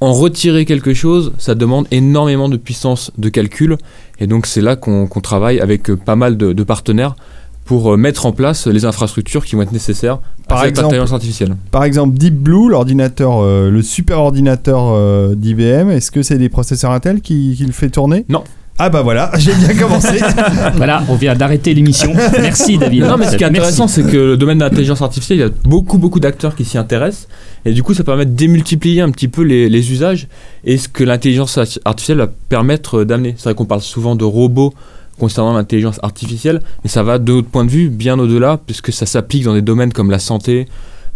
en 0.00 0.12
retirer 0.12 0.64
quelque 0.64 0.94
chose, 0.94 1.32
ça 1.38 1.54
demande 1.54 1.86
énormément 1.90 2.48
de 2.48 2.56
puissance 2.56 3.10
de 3.18 3.28
calcul. 3.28 3.76
Et 4.20 4.26
donc 4.26 4.46
c'est 4.46 4.60
là 4.60 4.76
qu'on 4.76 5.06
travaille 5.22 5.60
avec 5.60 5.90
euh, 5.90 5.96
pas 5.96 6.16
mal 6.16 6.36
de, 6.36 6.52
de 6.52 6.62
partenaires 6.62 7.16
pour 7.64 7.94
euh, 7.94 7.96
mettre 7.96 8.26
en 8.26 8.32
place 8.32 8.66
les 8.66 8.84
infrastructures 8.84 9.44
qui 9.44 9.56
vont 9.56 9.62
être 9.62 9.72
nécessaires 9.72 10.18
Par 10.48 10.58
à 10.58 10.60
cette 10.62 10.70
exemple- 10.70 10.86
intelligence 10.88 11.12
artificielle. 11.12 11.56
Par 11.70 11.84
exemple, 11.84 12.16
Deep 12.18 12.34
Blue, 12.34 12.68
l'ordinateur, 12.68 13.38
euh, 13.42 13.70
le 13.70 13.82
super 13.82 14.18
ordinateur 14.20 14.90
euh, 14.92 15.34
d'IBM, 15.34 15.90
est-ce 15.90 16.10
que 16.10 16.22
c'est 16.22 16.38
des 16.38 16.48
processeurs 16.48 16.90
Intel 16.90 17.20
qui, 17.20 17.54
qui 17.56 17.64
le 17.64 17.72
fait 17.72 17.88
tourner? 17.90 18.24
Non. 18.28 18.44
Ah 18.76 18.90
bah 18.90 19.02
voilà, 19.02 19.30
j'ai 19.38 19.54
bien 19.54 19.72
commencé. 19.76 20.18
Voilà, 20.76 21.04
on 21.08 21.14
vient 21.14 21.36
d'arrêter 21.36 21.72
l'émission. 21.74 22.12
Merci 22.40 22.76
David. 22.76 23.04
Non 23.04 23.16
mais 23.16 23.28
ce 23.30 23.36
qui 23.36 23.44
est 23.44 23.46
intéressant 23.46 23.86
c'est 23.86 24.02
que 24.02 24.16
le 24.16 24.36
domaine 24.36 24.58
de 24.58 24.64
l'intelligence 24.64 25.00
artificielle, 25.00 25.38
il 25.38 25.42
y 25.42 25.44
a 25.44 25.50
beaucoup 25.64 25.96
beaucoup 25.96 26.18
d'acteurs 26.18 26.56
qui 26.56 26.64
s'y 26.64 26.76
intéressent 26.76 27.28
et 27.64 27.72
du 27.72 27.84
coup 27.84 27.94
ça 27.94 28.02
permet 28.02 28.26
de 28.26 28.32
démultiplier 28.32 29.00
un 29.00 29.12
petit 29.12 29.28
peu 29.28 29.42
les, 29.42 29.68
les 29.68 29.92
usages 29.92 30.26
et 30.64 30.76
ce 30.76 30.88
que 30.88 31.04
l'intelligence 31.04 31.56
arti- 31.56 31.78
artificielle 31.84 32.18
va 32.18 32.26
permettre 32.26 33.04
d'amener. 33.04 33.34
C'est 33.36 33.44
vrai 33.44 33.54
qu'on 33.54 33.64
parle 33.64 33.80
souvent 33.80 34.16
de 34.16 34.24
robots 34.24 34.74
concernant 35.18 35.52
l'intelligence 35.54 36.00
artificielle, 36.02 36.60
mais 36.82 36.90
ça 36.90 37.02
va 37.02 37.18
de 37.18 37.32
notre 37.32 37.48
point 37.48 37.64
de 37.64 37.70
vue 37.70 37.88
bien 37.88 38.18
au-delà 38.18 38.58
puisque 38.64 38.92
ça 38.92 39.06
s'applique 39.06 39.44
dans 39.44 39.54
des 39.54 39.62
domaines 39.62 39.92
comme 39.92 40.10
la 40.10 40.18
santé, 40.18 40.66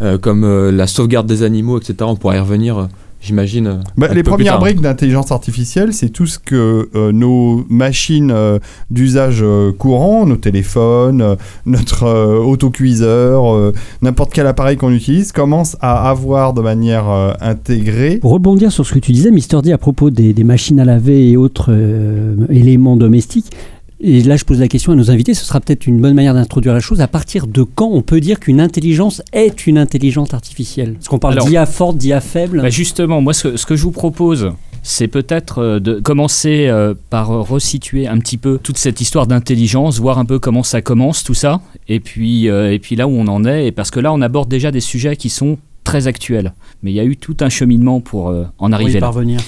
euh, 0.02 0.18
comme 0.18 0.44
euh, 0.44 0.70
la 0.70 0.86
sauvegarde 0.86 1.26
des 1.26 1.42
animaux, 1.42 1.78
etc. 1.78 1.94
On 2.02 2.16
pourra 2.16 2.36
y 2.36 2.38
revenir, 2.40 2.78
euh, 2.78 2.84
j'imagine. 3.20 3.80
Bah, 3.96 4.06
les 4.14 4.22
premières 4.22 4.60
briques 4.60 4.80
d'intelligence 4.80 5.32
artificielle, 5.32 5.92
c'est 5.92 6.10
tout 6.10 6.26
ce 6.26 6.38
que 6.38 6.88
euh, 6.94 7.10
nos 7.10 7.64
machines 7.68 8.30
euh, 8.30 8.60
d'usage 8.92 9.40
euh, 9.42 9.72
courant, 9.72 10.24
nos 10.24 10.36
téléphones, 10.36 11.20
euh, 11.20 11.34
notre 11.66 12.04
euh, 12.04 12.38
autocuiseur, 12.38 13.52
euh, 13.52 13.72
n'importe 14.02 14.32
quel 14.32 14.46
appareil 14.46 14.76
qu'on 14.76 14.92
utilise, 14.92 15.32
commencent 15.32 15.76
à 15.80 16.08
avoir 16.08 16.52
de 16.54 16.60
manière 16.62 17.10
euh, 17.10 17.32
intégrée. 17.40 18.18
Pour 18.18 18.30
rebondir 18.30 18.70
sur 18.70 18.86
ce 18.86 18.94
que 18.94 19.00
tu 19.00 19.10
disais, 19.10 19.32
Mister 19.32 19.60
D, 19.62 19.72
à 19.72 19.78
propos 19.78 20.10
des, 20.10 20.32
des 20.32 20.44
machines 20.44 20.78
à 20.78 20.84
laver 20.84 21.28
et 21.28 21.36
autres 21.36 21.70
euh, 21.70 22.36
éléments 22.50 22.96
domestiques, 22.96 23.50
et 24.00 24.22
là 24.22 24.36
je 24.36 24.44
pose 24.44 24.60
la 24.60 24.68
question 24.68 24.92
à 24.92 24.94
nos 24.94 25.10
invités, 25.10 25.34
ce 25.34 25.44
sera 25.44 25.60
peut-être 25.60 25.86
une 25.86 26.00
bonne 26.00 26.14
manière 26.14 26.34
d'introduire 26.34 26.74
la 26.74 26.80
chose. 26.80 27.00
À 27.00 27.08
partir 27.08 27.46
de 27.46 27.62
quand 27.62 27.88
on 27.90 28.02
peut 28.02 28.20
dire 28.20 28.40
qu'une 28.40 28.60
intelligence 28.60 29.22
est 29.32 29.66
une 29.66 29.78
intelligence 29.78 30.34
artificielle? 30.34 30.96
Est-ce 31.00 31.08
qu'on 31.08 31.18
parle 31.18 31.38
d'IA 31.38 31.66
forte, 31.66 31.96
d'IA 31.98 32.20
faible 32.20 32.62
Bah, 32.62 32.70
justement, 32.70 33.20
moi, 33.20 33.32
ce 33.34 33.48
que, 33.48 33.56
ce 33.56 33.66
que 33.66 33.76
je 33.76 33.82
vous 33.82 33.90
propose, 33.90 34.52
c'est 34.82 35.08
peut-être 35.08 35.58
euh, 35.58 35.80
de 35.80 36.00
commencer 36.00 36.66
euh, 36.68 36.94
par 37.10 37.28
resituer 37.28 38.06
un 38.06 38.18
petit 38.18 38.38
peu 38.38 38.58
toute 38.62 38.78
cette 38.78 39.00
histoire 39.00 39.26
d'intelligence, 39.26 39.98
voir 39.98 40.18
un 40.18 40.24
peu 40.24 40.38
comment 40.38 40.62
ça 40.62 40.80
commence, 40.80 41.24
tout 41.24 41.34
ça, 41.34 41.60
et 41.88 42.00
puis, 42.00 42.48
euh, 42.48 42.72
et 42.72 42.78
puis 42.78 42.96
là 42.96 43.08
où 43.08 43.10
on 43.12 43.26
en 43.26 43.44
est, 43.44 43.66
et 43.66 43.72
parce 43.72 43.90
que 43.90 44.00
là, 44.00 44.12
on 44.12 44.20
aborde 44.20 44.48
déjà 44.48 44.70
des 44.70 44.80
sujets 44.80 45.16
qui 45.16 45.28
sont 45.28 45.58
très 45.84 46.06
actuel. 46.06 46.54
Mais 46.82 46.90
il 46.92 46.94
y 46.94 47.00
a 47.00 47.04
eu 47.04 47.16
tout 47.16 47.36
un 47.40 47.48
cheminement 47.48 48.00
pour 48.00 48.26
en 48.26 48.44
Pour 48.58 48.70
y 48.70 48.74
arriver 48.74 48.92
là. 48.94 49.00
parvenir. 49.00 49.40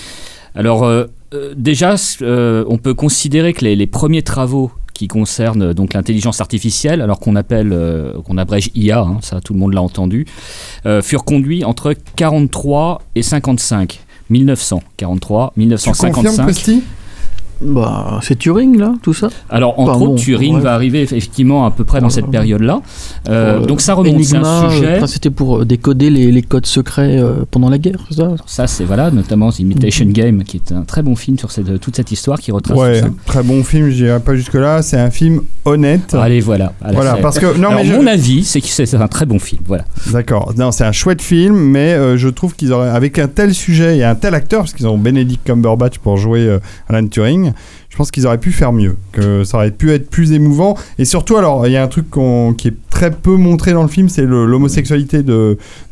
Alors 0.54 0.88
euh, 1.32 1.54
déjà, 1.56 1.94
euh, 2.22 2.64
on 2.68 2.78
peut 2.78 2.94
considérer 2.94 3.52
que 3.52 3.64
les, 3.64 3.76
les 3.76 3.86
premiers 3.86 4.22
travaux 4.22 4.72
qui 4.94 5.08
concernent 5.08 5.62
euh, 5.62 5.74
donc 5.74 5.94
l'intelligence 5.94 6.40
artificielle, 6.40 7.00
alors 7.00 7.20
qu'on 7.20 7.36
appelle, 7.36 7.72
euh, 7.72 8.20
qu'on 8.22 8.36
abrège 8.36 8.70
IA, 8.74 9.00
hein, 9.00 9.18
ça 9.22 9.40
tout 9.40 9.52
le 9.52 9.58
monde 9.58 9.74
l'a 9.74 9.82
entendu, 9.82 10.26
furent 11.02 11.24
conduits 11.24 11.64
entre 11.64 11.94
43 12.16 13.02
et 13.14 13.22
55. 13.22 14.00
1943, 14.30 15.52
Tu 15.56 15.90
confirmes, 15.90 16.46
1955. 16.46 16.82
Bah, 17.62 18.20
c'est 18.22 18.38
Turing, 18.38 18.78
là, 18.78 18.94
tout 19.02 19.12
ça 19.12 19.28
Alors, 19.50 19.78
entre 19.78 19.90
Enfin, 19.90 19.98
bon, 19.98 20.12
autres, 20.14 20.22
Turing 20.22 20.54
ouais. 20.56 20.60
va 20.62 20.72
arriver 20.74 21.02
effectivement 21.02 21.66
à 21.66 21.70
peu 21.70 21.84
près 21.84 22.00
dans 22.00 22.08
cette 22.08 22.24
Ouais. 22.24 22.30
période-là. 22.30 22.80
Euh, 23.28 23.60
euh, 23.60 23.66
donc, 23.66 23.80
ça 23.82 23.94
remonte, 23.94 24.22
c'est 24.24 24.36
un 24.36 24.70
sujet. 24.70 24.86
euh, 24.86 24.96
enfin, 24.96 25.06
C'était 25.06 25.30
pour 25.30 25.66
décoder 25.66 26.08
les, 26.10 26.32
les 26.32 26.42
codes 26.42 26.64
secrets 26.66 27.18
euh, 27.18 27.44
pendant 27.50 27.68
la 27.68 27.78
guerre, 27.78 27.98
ça 28.10 28.30
Ça, 28.46 28.66
c'est 28.66 28.84
voilà, 28.84 29.10
notamment 29.10 29.50
The 29.52 29.60
Imitation 29.60 30.06
Game, 30.06 30.42
qui 30.44 30.56
est 30.56 30.72
un 30.72 30.82
très 30.82 31.02
bon 31.02 31.16
film 31.16 31.38
sur 31.38 31.50
cette, 31.50 31.80
toute 31.80 31.96
cette 31.96 32.10
histoire 32.12 32.38
qui 32.40 32.50
retrace 32.50 32.78
Ouais, 32.78 33.00
tout 33.02 33.06
ça. 33.08 33.12
très 33.26 33.42
bon 33.42 33.62
film, 33.62 33.90
je 33.90 34.04
dirais 34.04 34.20
pas 34.20 34.34
jusque-là. 34.34 34.82
C'est 34.82 34.98
un 34.98 35.10
film 35.10 35.42
honnête. 35.66 36.14
Allez, 36.14 36.40
voilà. 36.40 36.72
Allez, 36.82 36.94
Voilà, 36.94 37.16
parce 37.16 37.38
que. 37.38 37.56
Non, 37.58 37.68
Alors, 37.68 37.80
mais 37.80 37.86
je- 37.86 37.94
mon 37.94 38.06
avis, 38.06 38.44
c'est 38.44 38.60
que 38.60 38.66
c'est 38.68 38.94
un 38.94 39.08
très 39.08 39.26
bon 39.26 39.38
film. 39.38 39.60
Voilà. 39.66 39.84
D'accord. 40.12 40.54
Non, 40.56 40.72
c'est 40.72 40.84
un 40.84 40.92
chouette 40.92 41.20
film, 41.20 41.56
mais 41.56 41.92
euh, 41.92 42.16
je 42.16 42.28
trouve 42.28 42.54
qu'ils 42.54 42.72
auraient, 42.72 42.88
avec 42.90 43.18
un 43.18 43.28
tel 43.28 43.52
sujet 43.54 43.98
et 43.98 44.04
un 44.04 44.14
tel 44.14 44.34
acteur, 44.34 44.60
parce 44.60 44.72
qu'ils 44.72 44.86
ont 44.88 44.96
Benedict 44.98 45.44
Cumberbatch 45.46 45.98
pour 45.98 46.16
jouer 46.16 46.40
euh, 46.46 46.58
Alan 46.88 47.06
Turing, 47.06 47.49
je 47.88 47.96
pense 47.96 48.10
qu'ils 48.10 48.26
auraient 48.26 48.38
pu 48.38 48.52
faire 48.52 48.72
mieux, 48.72 48.96
que 49.12 49.44
ça 49.44 49.56
aurait 49.58 49.70
pu 49.70 49.90
être 49.92 50.08
plus 50.08 50.32
émouvant. 50.32 50.76
Et 50.98 51.04
surtout, 51.04 51.36
alors, 51.36 51.66
il 51.66 51.72
y 51.72 51.76
a 51.76 51.82
un 51.82 51.88
truc 51.88 52.06
qui 52.56 52.68
est 52.68 52.74
très 52.90 53.10
peu 53.10 53.36
montré 53.36 53.72
dans 53.72 53.82
le 53.82 53.88
film, 53.88 54.08
c'est 54.08 54.24
l'homosexualité 54.24 55.22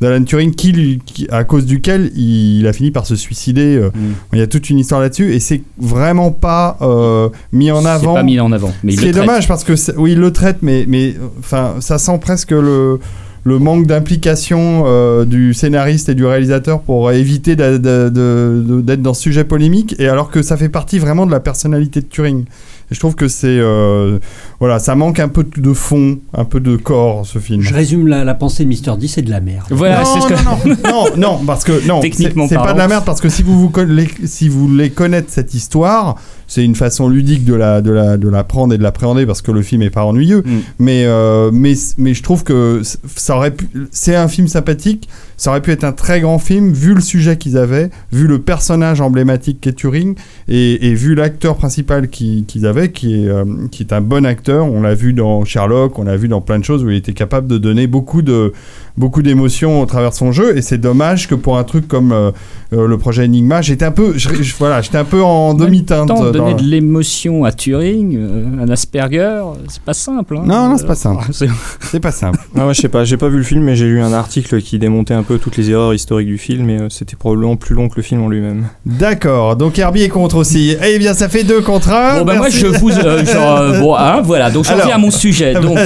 d'Alan 0.00 0.24
Turing, 0.24 0.54
qui, 0.54 1.00
à 1.30 1.44
cause 1.44 1.66
duquel 1.66 2.10
il, 2.16 2.66
a 2.66 2.72
fini 2.72 2.90
par 2.90 3.06
se 3.06 3.16
suicider. 3.16 3.76
euh, 3.76 3.90
Il 4.32 4.38
y 4.38 4.42
a 4.42 4.46
toute 4.46 4.70
une 4.70 4.78
histoire 4.78 5.00
là-dessus, 5.00 5.32
et 5.34 5.40
c'est 5.40 5.62
vraiment 5.78 6.30
pas 6.30 6.76
euh, 6.82 7.28
mis 7.52 7.70
en 7.70 7.82
C'est 7.82 7.88
avant. 7.88 8.14
pas 8.14 8.22
mis 8.22 8.38
en 8.40 8.52
avant. 8.52 8.72
Mais 8.84 8.92
il 8.92 8.96
Ce 8.96 9.00
le 9.00 9.04
qui 9.04 9.08
est 9.10 9.12
traite. 9.12 9.26
dommage 9.26 9.48
parce 9.48 9.64
que 9.64 9.72
oui, 9.96 10.12
il 10.12 10.18
le 10.20 10.32
traite, 10.32 10.58
mais 10.62 10.84
mais 10.88 11.14
enfin, 11.40 11.74
ça 11.80 11.98
sent 11.98 12.18
presque 12.20 12.50
le 12.52 13.00
le 13.48 13.58
manque 13.58 13.86
d'implication 13.86 14.84
euh, 14.86 15.24
du 15.24 15.54
scénariste 15.54 16.10
et 16.10 16.14
du 16.14 16.26
réalisateur 16.26 16.82
pour 16.82 17.10
éviter 17.10 17.56
d'être 17.56 19.02
dans 19.02 19.14
ce 19.14 19.22
sujet 19.22 19.44
polémique, 19.44 19.96
et 19.98 20.06
alors 20.06 20.30
que 20.30 20.42
ça 20.42 20.56
fait 20.56 20.68
partie 20.68 20.98
vraiment 20.98 21.24
de 21.24 21.30
la 21.30 21.40
personnalité 21.40 22.02
de 22.02 22.06
Turing. 22.06 22.44
Et 22.90 22.94
je 22.94 23.00
trouve 23.00 23.14
que 23.14 23.28
c'est 23.28 23.46
euh, 23.48 24.18
voilà, 24.60 24.78
ça 24.78 24.94
manque 24.94 25.20
un 25.20 25.28
peu 25.28 25.44
de 25.56 25.72
fond, 25.74 26.18
un 26.32 26.44
peu 26.46 26.58
de 26.58 26.76
corps 26.76 27.26
ce 27.26 27.38
film. 27.38 27.60
Je 27.60 27.74
résume 27.74 28.06
la, 28.06 28.24
la 28.24 28.34
pensée 28.34 28.64
de 28.64 28.68
Mister 28.68 28.92
D, 28.98 29.06
c'est 29.08 29.20
de 29.22 29.30
la 29.30 29.40
merde. 29.40 29.66
Voilà, 29.70 30.02
non, 30.02 30.06
c'est 30.06 30.20
ce 30.22 30.26
que. 30.28 30.44
non, 30.44 30.58
non, 30.66 31.04
non, 31.16 31.16
non, 31.38 31.44
parce 31.44 31.64
que 31.64 31.86
non, 31.86 32.00
Techniquement 32.00 32.46
c'est 32.48 32.54
pas 32.56 32.72
de 32.72 32.78
la 32.78 32.88
merde 32.88 33.04
parce 33.04 33.20
que 33.20 33.28
si 33.28 33.42
vous 33.42 33.60
vous 33.60 33.68
conna- 33.68 33.92
les- 33.92 34.26
si 34.26 34.48
vous 34.48 34.68
voulez 34.68 34.88
connaître 34.90 35.28
cette 35.30 35.52
histoire, 35.52 36.16
c'est 36.46 36.64
une 36.64 36.74
façon 36.74 37.08
ludique 37.08 37.44
de 37.44 37.54
la 37.54 37.82
de 37.82 37.90
la 37.90 38.16
de 38.16 38.28
l'apprendre 38.28 38.72
et 38.72 38.78
de 38.78 38.82
l'appréhender 38.82 39.26
parce 39.26 39.42
que 39.42 39.52
le 39.52 39.60
film 39.60 39.82
est 39.82 39.90
pas 39.90 40.04
ennuyeux. 40.06 40.42
Mm. 40.46 40.58
Mais 40.78 41.04
euh, 41.04 41.50
mais 41.52 41.74
mais 41.98 42.14
je 42.14 42.22
trouve 42.22 42.42
que 42.42 42.80
ça 43.16 43.36
aurait 43.36 43.50
pu, 43.50 43.68
c'est 43.90 44.16
un 44.16 44.28
film 44.28 44.48
sympathique. 44.48 45.08
Ça 45.38 45.50
aurait 45.50 45.62
pu 45.62 45.70
être 45.70 45.84
un 45.84 45.92
très 45.92 46.20
grand 46.20 46.38
film 46.38 46.72
vu 46.72 46.92
le 46.94 47.00
sujet 47.00 47.36
qu'ils 47.38 47.56
avaient, 47.56 47.88
vu 48.12 48.26
le 48.26 48.40
personnage 48.40 49.00
emblématique 49.00 49.58
qu'est 49.60 49.72
Turing 49.72 50.16
et, 50.48 50.92
vu 50.94 51.14
l'acteur 51.14 51.56
principal 51.56 52.08
qui- 52.08 52.44
qu'ils 52.46 52.66
avaient, 52.66 52.90
qui 52.90 53.22
est, 53.24 53.28
euh, 53.28 53.44
qui 53.70 53.84
est 53.84 53.92
un 53.92 54.00
bon 54.00 54.26
acteur. 54.26 54.66
On 54.66 54.82
l'a 54.82 54.94
vu 54.94 55.12
dans 55.12 55.44
Sherlock, 55.44 55.98
on 55.98 56.02
l'a 56.04 56.16
vu 56.16 56.26
dans 56.28 56.40
plein 56.40 56.58
de 56.58 56.64
choses 56.64 56.82
où 56.84 56.90
il 56.90 56.96
était 56.96 57.12
capable 57.12 57.46
de 57.46 57.56
donner 57.56 57.86
beaucoup 57.86 58.20
de 58.20 58.52
beaucoup 58.98 59.22
d'émotions 59.22 59.80
au 59.80 59.86
travers 59.86 60.10
de 60.10 60.14
son 60.14 60.32
jeu. 60.32 60.56
Et 60.56 60.62
c'est 60.62 60.78
dommage 60.78 61.28
que 61.28 61.34
pour 61.34 61.56
un 61.58 61.64
truc 61.64 61.88
comme 61.88 62.12
euh, 62.12 62.30
euh, 62.74 62.86
le 62.86 62.98
projet 62.98 63.24
Enigma, 63.24 63.62
j'étais 63.62 63.84
un 63.86 63.90
peu, 63.90 64.12
je- 64.16 64.42
je- 64.42 64.54
voilà, 64.58 64.82
j'étais 64.82 64.98
un 64.98 65.04
peu 65.04 65.22
en 65.22 65.54
demi-teinte. 65.54 66.08
Tant 66.08 66.24
dans 66.24 66.30
donner 66.30 66.54
de 66.54 66.62
l'émotion 66.62 67.44
à 67.44 67.52
Turing, 67.52 68.16
euh, 68.18 68.44
un 68.64 68.68
Asperger, 68.68 69.40
c'est 69.68 69.82
pas 69.82 69.94
simple. 69.94 70.36
hein. 70.38 70.42
Non, 70.44 70.68
non, 70.70 70.76
c'est 70.78 70.86
pas 70.86 70.94
simple. 70.94 71.24
C'est- 71.32 72.00
pas 72.00 72.12
simple. 72.12 72.38
Ah, 72.54 72.64
moi, 72.64 72.72
je 72.74 72.80
sais 72.82 72.88
pas, 72.88 73.04
j'ai 73.04 73.16
pas 73.16 73.28
vu 73.28 73.38
le 73.38 73.42
film, 73.42 73.62
mais 73.64 73.74
j'ai 73.76 73.86
lu 73.86 74.00
un 74.00 74.12
article 74.12 74.60
qui 74.60 74.78
démontait 74.78 75.14
un 75.14 75.22
peu 75.22 75.38
toutes 75.38 75.56
les 75.56 75.70
erreurs 75.70 75.94
historiques 75.94 76.28
du 76.28 76.38
film, 76.38 76.68
et 76.70 76.78
euh, 76.78 76.86
c'était 76.90 77.16
probablement 77.16 77.56
plus 77.56 77.74
long 77.74 77.88
que 77.88 77.94
le 77.96 78.02
film 78.02 78.22
en 78.22 78.28
lui-même. 78.28 78.66
D'accord. 78.86 79.56
Donc 79.56 79.78
Herbie 79.78 80.02
est 80.02 80.08
contre 80.08 80.36
aussi. 80.36 80.76
Eh 80.84 80.98
bien, 80.98 81.14
ça 81.14 81.28
fait 81.28 81.44
deux 81.44 81.60
contre 81.60 81.90
un. 81.92 82.18
Bon, 82.20 82.24
bah, 82.24 82.36
moi, 82.36 82.48
je 82.50 82.66
vous. 82.66 82.90
euh, 82.90 83.24
genre, 83.32 83.58
euh, 83.58 83.80
bon, 83.80 83.94
hein, 83.96 84.20
voilà, 84.22 84.50
donc 84.50 84.64
j'en 84.64 84.76
viens 84.76 84.94
à 84.96 84.98
mon 84.98 85.10
sujet. 85.10 85.54
Donc, 85.54 85.78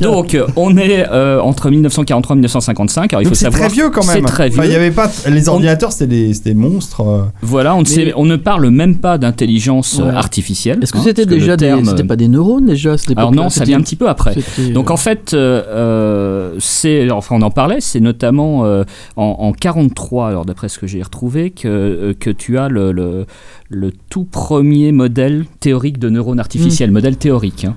donc 0.00 0.36
on 0.56 0.76
est 0.76 1.06
euh, 1.10 1.40
entre 1.40 1.70
1943 1.70 2.31
et 2.32 2.36
1955. 2.36 3.12
Alors, 3.12 3.22
il 3.22 3.28
faut 3.28 3.34
c'est 3.34 3.44
savoir. 3.44 3.60
très 3.62 3.68
vieux 3.74 3.90
quand 3.90 4.06
même. 4.06 4.16
C'est 4.16 4.22
très 4.22 4.48
Enfin, 4.48 4.62
vieux. 4.62 4.70
il 4.70 4.72
y 4.72 4.76
avait 4.76 4.90
pas 4.90 5.10
les 5.28 5.48
ordinateurs, 5.48 5.92
c'était 5.92 6.06
des, 6.06 6.34
c'était 6.34 6.50
des 6.50 6.56
monstres. 6.60 7.00
euh. 7.02 7.22
Voilà, 7.42 7.74
on 7.74 7.80
ne, 7.80 7.84
sait- 7.86 8.06
Mais- 8.06 8.12
on 8.16 8.24
ne 8.24 8.36
parle 8.36 8.68
même 8.70 8.96
pas 8.96 9.18
d'intelligence 9.18 9.98
euh, 10.00 10.04
Ouais. 10.04 10.10
artificielle. 10.16 10.78
Est-ce 10.82 10.92
que 10.92 10.98
hein, 10.98 11.02
c'était 11.04 11.26
déjà 11.26 11.56
des. 11.56 11.66
terme- 11.66 11.84
C'était 11.84 12.04
pas 12.04 12.16
des 12.16 12.28
neurones 12.28 12.66
déjà 12.66 12.96
Alors 13.16 13.32
non, 13.32 13.48
ça 13.48 13.64
vient 13.64 13.78
un 13.78 13.82
petit 13.82 13.96
peu 13.96 14.08
après. 14.08 14.34
c'était, 14.34 14.70
Donc 14.72 14.90
euh, 14.90 14.94
en 14.94 14.96
fait, 14.96 15.34
euh, 15.34 16.54
c'est, 16.58 17.10
enfin 17.10 17.36
on 17.38 17.42
en 17.42 17.50
parlait, 17.50 17.80
c'est 17.80 18.00
notamment 18.00 18.64
euh, 18.64 18.84
en, 19.16 19.24
en 19.38 19.52
43, 19.52 20.28
alors 20.28 20.44
d'après 20.44 20.68
ce 20.68 20.78
que 20.78 20.86
j'ai 20.86 21.02
retrouvé, 21.02 21.50
que, 21.50 22.14
que 22.18 22.30
tu 22.30 22.58
as 22.58 22.68
le, 22.68 22.92
le, 22.92 23.26
le 23.68 23.92
tout 24.10 24.24
premier 24.24 24.92
modèle 24.92 25.44
théorique 25.60 25.98
de 25.98 26.08
neurones 26.08 26.40
artificiels, 26.40 26.90
modèle 26.90 27.16
théorique. 27.16 27.64
hein. 27.64 27.74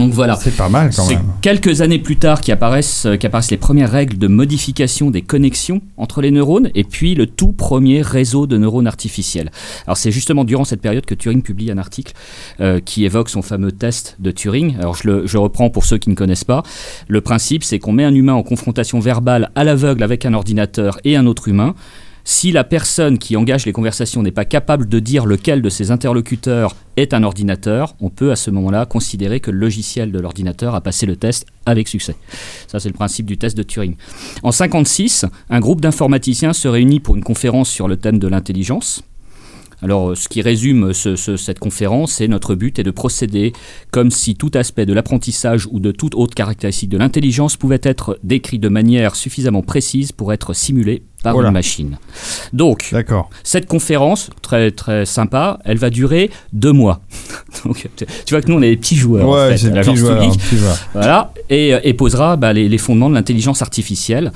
Donc 0.00 0.12
voilà. 0.12 0.36
C'est 0.36 0.56
pas 0.56 0.68
mal 0.68 0.90
quand 0.94 1.04
C'est 1.04 1.14
même. 1.14 1.26
quelques 1.42 1.80
années 1.82 1.98
plus 1.98 2.16
tard 2.16 2.40
qu'apparaissent, 2.40 3.06
euh, 3.06 3.16
qu'apparaissent 3.16 3.50
les 3.50 3.56
premières 3.56 3.90
règles 3.90 4.18
de 4.18 4.26
modification 4.26 5.10
des 5.10 5.22
connexions 5.22 5.80
entre 5.96 6.20
les 6.22 6.30
neurones 6.30 6.70
et 6.74 6.84
puis 6.84 7.14
le 7.14 7.26
tout 7.26 7.52
premier 7.52 8.02
réseau 8.02 8.46
de 8.46 8.56
neurones 8.56 8.86
artificiels. 8.86 9.50
Alors 9.86 9.96
c'est 9.96 10.10
justement 10.10 10.44
durant 10.44 10.64
cette 10.64 10.80
période 10.80 11.04
que 11.06 11.14
Turing 11.14 11.42
publie 11.42 11.70
un 11.70 11.78
article 11.78 12.14
euh, 12.60 12.80
qui 12.80 13.04
évoque 13.04 13.28
son 13.28 13.42
fameux 13.42 13.72
test 13.72 14.16
de 14.18 14.30
Turing. 14.30 14.76
Alors 14.78 14.94
je 14.96 15.08
le 15.08 15.26
je 15.26 15.36
reprends 15.38 15.70
pour 15.70 15.84
ceux 15.84 15.98
qui 15.98 16.10
ne 16.10 16.14
connaissent 16.14 16.44
pas. 16.44 16.62
Le 17.08 17.20
principe 17.20 17.62
c'est 17.62 17.78
qu'on 17.78 17.92
met 17.92 18.04
un 18.04 18.14
humain 18.14 18.34
en 18.34 18.42
confrontation 18.42 19.00
verbale 19.00 19.50
à 19.54 19.64
l'aveugle 19.64 20.02
avec 20.02 20.24
un 20.26 20.34
ordinateur 20.34 20.98
et 21.04 21.16
un 21.16 21.26
autre 21.26 21.48
humain. 21.48 21.74
Si 22.32 22.52
la 22.52 22.62
personne 22.62 23.18
qui 23.18 23.36
engage 23.36 23.66
les 23.66 23.72
conversations 23.72 24.22
n'est 24.22 24.30
pas 24.30 24.44
capable 24.44 24.88
de 24.88 25.00
dire 25.00 25.26
lequel 25.26 25.62
de 25.62 25.68
ses 25.68 25.90
interlocuteurs 25.90 26.76
est 26.96 27.12
un 27.12 27.24
ordinateur, 27.24 27.96
on 28.00 28.08
peut 28.08 28.30
à 28.30 28.36
ce 28.36 28.52
moment-là 28.52 28.86
considérer 28.86 29.40
que 29.40 29.50
le 29.50 29.58
logiciel 29.58 30.12
de 30.12 30.18
l'ordinateur 30.20 30.76
a 30.76 30.80
passé 30.80 31.06
le 31.06 31.16
test 31.16 31.44
avec 31.66 31.88
succès. 31.88 32.14
Ça, 32.68 32.78
c'est 32.78 32.88
le 32.88 32.94
principe 32.94 33.26
du 33.26 33.36
test 33.36 33.56
de 33.56 33.64
Turing. 33.64 33.96
En 34.44 34.52
56, 34.52 35.26
un 35.50 35.58
groupe 35.58 35.80
d'informaticiens 35.80 36.52
se 36.52 36.68
réunit 36.68 37.00
pour 37.00 37.16
une 37.16 37.24
conférence 37.24 37.68
sur 37.68 37.88
le 37.88 37.96
thème 37.96 38.20
de 38.20 38.28
l'intelligence. 38.28 39.02
Alors, 39.82 40.10
euh, 40.10 40.14
ce 40.14 40.28
qui 40.28 40.40
résume 40.40 40.92
ce- 40.92 41.16
ce- 41.16 41.36
cette 41.36 41.58
conférence, 41.58 42.12
c'est 42.12 42.28
notre 42.28 42.54
but 42.54 42.78
est 42.78 42.84
de 42.84 42.90
procéder 42.92 43.52
comme 43.90 44.12
si 44.12 44.36
tout 44.36 44.50
aspect 44.54 44.86
de 44.86 44.92
l'apprentissage 44.92 45.66
ou 45.68 45.80
de 45.80 45.90
toute 45.90 46.14
autre 46.14 46.34
caractéristique 46.36 46.90
de 46.90 46.98
l'intelligence 46.98 47.56
pouvait 47.56 47.80
être 47.82 48.20
décrit 48.22 48.60
de 48.60 48.68
manière 48.68 49.16
suffisamment 49.16 49.62
précise 49.62 50.12
pour 50.12 50.32
être 50.32 50.52
simulé 50.52 51.02
par 51.22 51.34
Voilà. 51.34 51.48
une 51.48 51.54
machine. 51.54 51.98
Donc, 52.52 52.88
cette 53.44 53.66
conférence, 53.66 54.30
très 54.42 54.70
très 54.70 55.04
sympa, 55.06 55.58
elle 55.64 55.76
va 55.78 55.90
durer 55.90 56.30
deux 56.52 56.72
mois. 56.72 57.00
Donc, 57.64 57.88
tu 57.98 58.06
vois 58.34 58.40
que 58.42 58.48
nous, 58.50 58.56
on 58.58 58.62
est 58.62 58.70
des 58.70 58.76
petits 58.76 58.96
joueurs. 58.96 59.28
en 59.28 59.32
Ouais, 59.34 59.50
fait, 59.50 59.58
c'est 59.58 59.66
à 59.66 59.70
le 59.70 59.76
l'agence 59.76 59.94
petit 59.94 60.00
joueur. 60.00 60.18
Publique. 60.18 60.34
un 60.40 60.44
petit 60.46 60.56
joueur. 60.56 60.78
Voilà, 60.94 61.32
et, 61.50 61.74
et 61.82 61.94
posera 61.94 62.36
bah, 62.36 62.52
les, 62.52 62.68
les 62.68 62.78
fondements 62.78 63.10
de 63.10 63.14
l'intelligence 63.14 63.62
artificielle, 63.62 64.32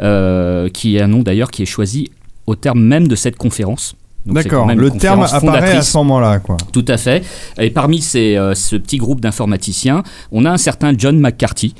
euh, 0.00 0.68
qui 0.68 0.96
est 0.96 1.00
un 1.02 1.08
nom 1.08 1.22
d'ailleurs 1.22 1.50
qui 1.50 1.62
est 1.62 1.66
choisi 1.66 2.10
au 2.46 2.56
terme 2.56 2.80
même 2.82 3.08
de 3.08 3.14
cette 3.16 3.36
conférence. 3.36 3.94
D'accord. 4.26 4.66
Le 4.74 4.90
terme 4.90 5.22
apparaît 5.30 5.76
à 5.76 5.82
ce 5.82 5.96
moment-là, 5.98 6.38
quoi. 6.38 6.56
Tout 6.72 6.84
à 6.88 6.96
fait. 6.96 7.22
Et 7.60 7.70
parmi 7.70 8.00
ces, 8.00 8.36
euh, 8.36 8.54
ce 8.54 8.76
petit 8.76 8.96
groupe 8.96 9.20
d'informaticiens, 9.20 10.02
on 10.32 10.44
a 10.46 10.50
un 10.50 10.56
certain 10.56 10.92
John 10.96 11.18
McCarthy. 11.18 11.74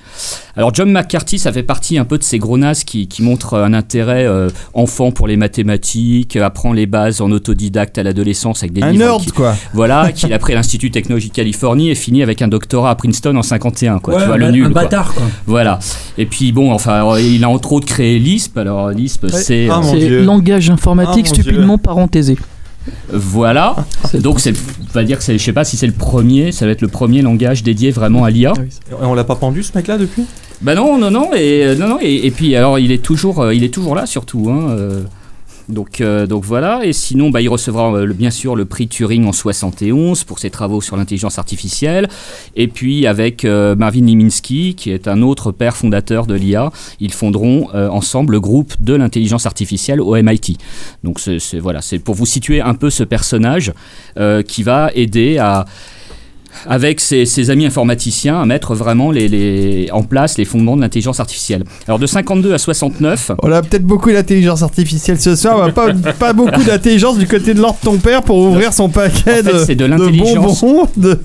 Alors 0.57 0.73
John 0.75 0.91
McCarthy, 0.93 1.39
ça 1.39 1.53
fait 1.53 1.63
partie 1.65 1.99
un 1.99 2.05
peu 2.05 2.17
de 2.19 2.23
ces 2.23 2.39
gros 2.39 2.59
nazes 2.59 2.85
qui, 2.85 3.09
qui 3.09 3.23
montrent 3.23 3.55
un 3.59 3.73
intérêt 3.73 4.25
euh, 4.27 4.51
enfant 4.73 5.11
pour 5.11 5.27
les 5.27 5.37
mathématiques, 5.37 6.37
euh, 6.37 6.45
apprend 6.45 6.73
les 6.73 6.87
bases 6.87 7.21
en 7.21 7.31
autodidacte 7.33 7.99
à 7.99 8.03
l'adolescence 8.03 8.63
avec 8.63 8.73
des 8.73 8.83
Un 8.83 8.93
livres. 8.93 9.05
nerd, 9.05 9.25
qui- 9.25 9.31
quoi. 9.33 9.55
voilà, 9.73 10.13
qu'il 10.15 10.33
a 10.33 10.39
pris 10.39 10.53
à 10.53 10.57
l'Institut 10.57 10.91
technologique 10.91 11.33
de 11.33 11.37
Californie 11.37 11.91
et 11.91 11.95
fini 11.95 12.23
avec 12.23 12.41
un 12.43 12.49
doctorat 12.49 12.91
à 12.91 12.95
Princeton 12.95 13.35
en 13.37 13.43
51, 13.43 13.99
quoi. 13.99 14.15
Ouais, 14.15 14.21
tu 14.21 14.27
vois, 14.27 14.35
un 14.37 14.39
le 14.39 14.51
nul. 14.51 14.67
un 14.67 14.71
quoi. 14.71 14.83
bâtard, 14.83 15.15
quoi. 15.15 15.25
Voilà. 15.47 15.79
Et 16.19 16.27
puis 16.27 16.53
bon, 16.53 16.73
enfin, 16.73 16.93
alors, 16.95 17.19
il 17.19 17.43
a 17.43 17.49
entre 17.49 17.73
autres 17.73 17.87
créé 17.87 18.19
Lisp. 18.19 18.57
Alors 18.59 18.91
Lisp, 18.91 19.27
c'est 19.31 19.69
Ah, 19.71 19.81
C'est 19.83 20.09
langage 20.23 20.71
informatique 20.71 21.27
Ah, 21.31 21.33
Dieu. 21.35 21.43
stupidement 21.43 21.79
parenthésé. 21.79 22.34
Voilà. 23.13 23.77
Donc 24.15 24.41
c'est, 24.41 24.53
on 24.53 24.93
va 24.93 25.05
dire 25.05 25.19
que 25.19 25.25
c'est, 25.25 25.39
je 25.39 25.43
sais 25.43 25.53
pas 25.53 25.65
si 25.65 25.77
c'est 25.77 25.87
le 25.87 25.93
premier, 25.93 26.53
ça 26.53 26.67
va 26.67 26.73
être 26.73 26.83
le 26.83 26.89
premier 26.89 27.23
langage 27.23 27.63
dédié 27.63 27.91
vraiment 27.91 28.25
à 28.25 28.31
l'IA. 28.31 28.53
Ah. 28.57 28.63
Et 28.91 29.05
on 29.05 29.15
l'a 29.15 29.25
pas 29.25 29.37
pendu 29.37 29.63
ce 29.63 29.73
mec-là 29.75 29.99
depuis? 29.99 30.25
Bah 30.61 30.75
non, 30.75 30.99
non, 30.99 31.11
non, 31.11 31.31
et 31.35 31.65
euh, 31.65 31.75
non, 31.75 31.89
non, 31.89 31.99
et, 32.01 32.27
et 32.27 32.31
puis 32.31 32.55
alors 32.57 32.79
il 32.79 32.93
est 32.93 33.03
toujours, 33.03 33.41
euh, 33.41 33.55
il 33.55 33.65
est 33.65 33.75
toujours 33.75 33.95
là 33.95 34.07
surtout. 34.07 34.51
Hein, 34.51 34.71
euh. 34.71 35.03
Donc, 35.69 36.01
euh, 36.01 36.27
donc 36.27 36.45
voilà, 36.45 36.85
et 36.85 36.93
sinon 36.93 37.31
bah, 37.31 37.41
il 37.41 37.49
recevra 37.49 37.93
euh, 37.95 38.13
bien 38.13 38.31
sûr 38.31 38.55
le 38.55 38.67
prix 38.67 38.87
Turing 38.87 39.27
en 39.27 39.33
71 39.33 40.25
pour 40.25 40.39
ses 40.39 40.51
travaux 40.51 40.81
sur 40.81 40.97
l'intelligence 40.97 41.39
artificielle, 41.39 42.09
et 42.55 42.69
puis 42.69 43.07
avec 43.07 43.45
euh, 43.45 43.75
Marvin 43.75 44.15
Minsky, 44.15 44.75
qui 44.75 44.91
est 44.91 45.09
un 45.09 45.23
autre 45.23 45.53
père 45.53 45.77
fondateur 45.77 46.27
de 46.27 46.35
l'IA, 46.35 46.71
ils 47.01 47.13
fonderont 47.13 47.69
ensemble 47.75 48.33
le 48.33 48.41
groupe 48.41 48.75
de 48.81 48.95
l'intelligence 48.95 49.47
artificielle 49.47 50.01
au 50.01 50.15
MIT. 50.17 50.59
Donc 51.03 51.21
voilà, 51.61 51.81
c'est 51.81 51.99
pour 51.99 52.15
vous 52.15 52.27
situer 52.27 52.61
un 52.61 52.75
peu 52.75 52.91
ce 52.91 53.05
personnage 53.05 53.73
qui 54.47 54.63
va 54.63 54.91
aider 54.95 55.39
à 55.39 55.65
avec 56.69 57.01
ses, 57.01 57.27
ses 57.27 57.51
amis 57.51 57.67
informaticiens 57.67 58.41
à 58.41 58.47
mettre 58.47 58.75
vraiment 58.75 59.11
les, 59.11 59.29
les- 59.29 59.89
en 59.93 60.03
place 60.03 60.39
les 60.39 60.45
fondements 60.45 60.77
de 60.77 60.81
l'intelligence 60.83 61.21
artificielle. 61.21 61.65
Alors 61.87 61.99
de 61.99 62.07
52 62.07 62.53
à 62.55 62.59
69, 62.59 63.33
On 63.43 63.53
a 63.53 63.63
peut-être 63.63 63.85
beaucoup 63.85 64.11
d'intelligence 64.11 64.63
artificielle 64.63 65.21
ce 65.21 65.37
soir, 65.37 65.57
on 65.59 65.67
va 65.67 65.73
pas, 65.73 65.93
pas 66.19 66.33
beaucoup 66.33 66.63
d'intelligence 66.63 67.19
du 67.19 67.27
côté 67.27 67.55
de 67.55 67.61
l'ordre 67.61 67.79
de 67.81 67.85
ton 67.87 67.97
père 67.99 68.23
pour 68.23 68.37
ouvrir 68.39 68.73
son 68.73 68.89
paquet 68.89 69.41
En 69.41 69.65
fait, 69.65 69.75
de, 69.75 69.87
de 69.87 69.95
de 69.95 70.19
bonbons 70.19 70.89
de- 70.97 71.19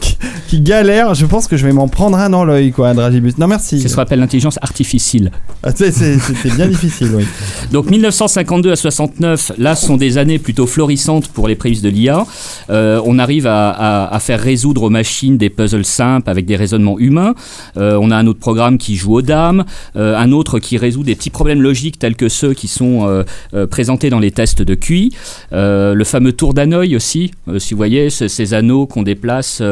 qui, 0.00 0.16
qui 0.48 0.60
galère. 0.60 1.14
Je 1.14 1.26
pense 1.26 1.46
que 1.46 1.56
je 1.56 1.66
vais 1.66 1.72
m'en 1.72 1.88
prendre 1.88 2.16
un 2.18 2.30
dans 2.30 2.44
l'œil, 2.44 2.72
quoi, 2.72 2.94
Dragibus. 2.94 3.38
Non, 3.38 3.46
merci. 3.48 3.80
c'est 3.80 3.88
ce 3.88 3.94
qu'on 3.96 4.02
appelle 4.02 4.20
l'intelligence 4.20 4.58
artificielle. 4.62 5.30
Ah, 5.62 5.70
C'était 5.74 6.54
bien 6.56 6.66
difficile, 6.68 7.10
oui. 7.14 7.24
Donc 7.72 7.90
1952 7.90 8.72
à 8.72 8.76
69, 8.76 9.52
là 9.58 9.74
sont 9.76 9.96
des 9.96 10.18
années 10.18 10.38
plutôt 10.38 10.66
florissantes 10.66 11.28
pour 11.28 11.48
les 11.48 11.54
prémices 11.56 11.82
de 11.82 11.88
l'IA. 11.88 12.24
Euh, 12.70 13.00
on 13.04 13.18
arrive 13.18 13.46
à, 13.46 13.70
à- 13.70 14.14
à 14.14 14.20
faire 14.20 14.40
résoudre 14.40 14.71
aux 14.80 14.90
machines 14.90 15.36
des 15.36 15.50
puzzles 15.50 15.84
simples 15.84 16.30
avec 16.30 16.46
des 16.46 16.56
raisonnements 16.56 16.98
humains. 16.98 17.34
Euh, 17.76 17.98
on 18.00 18.10
a 18.10 18.16
un 18.16 18.26
autre 18.26 18.38
programme 18.38 18.78
qui 18.78 18.96
joue 18.96 19.14
aux 19.14 19.22
dames, 19.22 19.64
euh, 19.96 20.16
un 20.16 20.32
autre 20.32 20.58
qui 20.58 20.78
résout 20.78 21.02
des 21.02 21.14
petits 21.14 21.30
problèmes 21.30 21.60
logiques 21.60 21.98
tels 21.98 22.16
que 22.16 22.28
ceux 22.28 22.54
qui 22.54 22.68
sont 22.68 23.06
euh, 23.52 23.66
présentés 23.66 24.08
dans 24.10 24.18
les 24.20 24.30
tests 24.30 24.62
de 24.62 24.74
QI. 24.74 25.10
Le 25.52 26.04
fameux 26.04 26.32
tour 26.32 26.54
d'Hanoï 26.54 26.96
aussi, 26.96 27.32
si 27.58 27.74
vous 27.74 27.78
voyez, 27.78 28.08
ce- 28.10 28.28
ces 28.28 28.54
anneaux 28.54 28.86
qu'on 28.86 29.02
déplace 29.02 29.62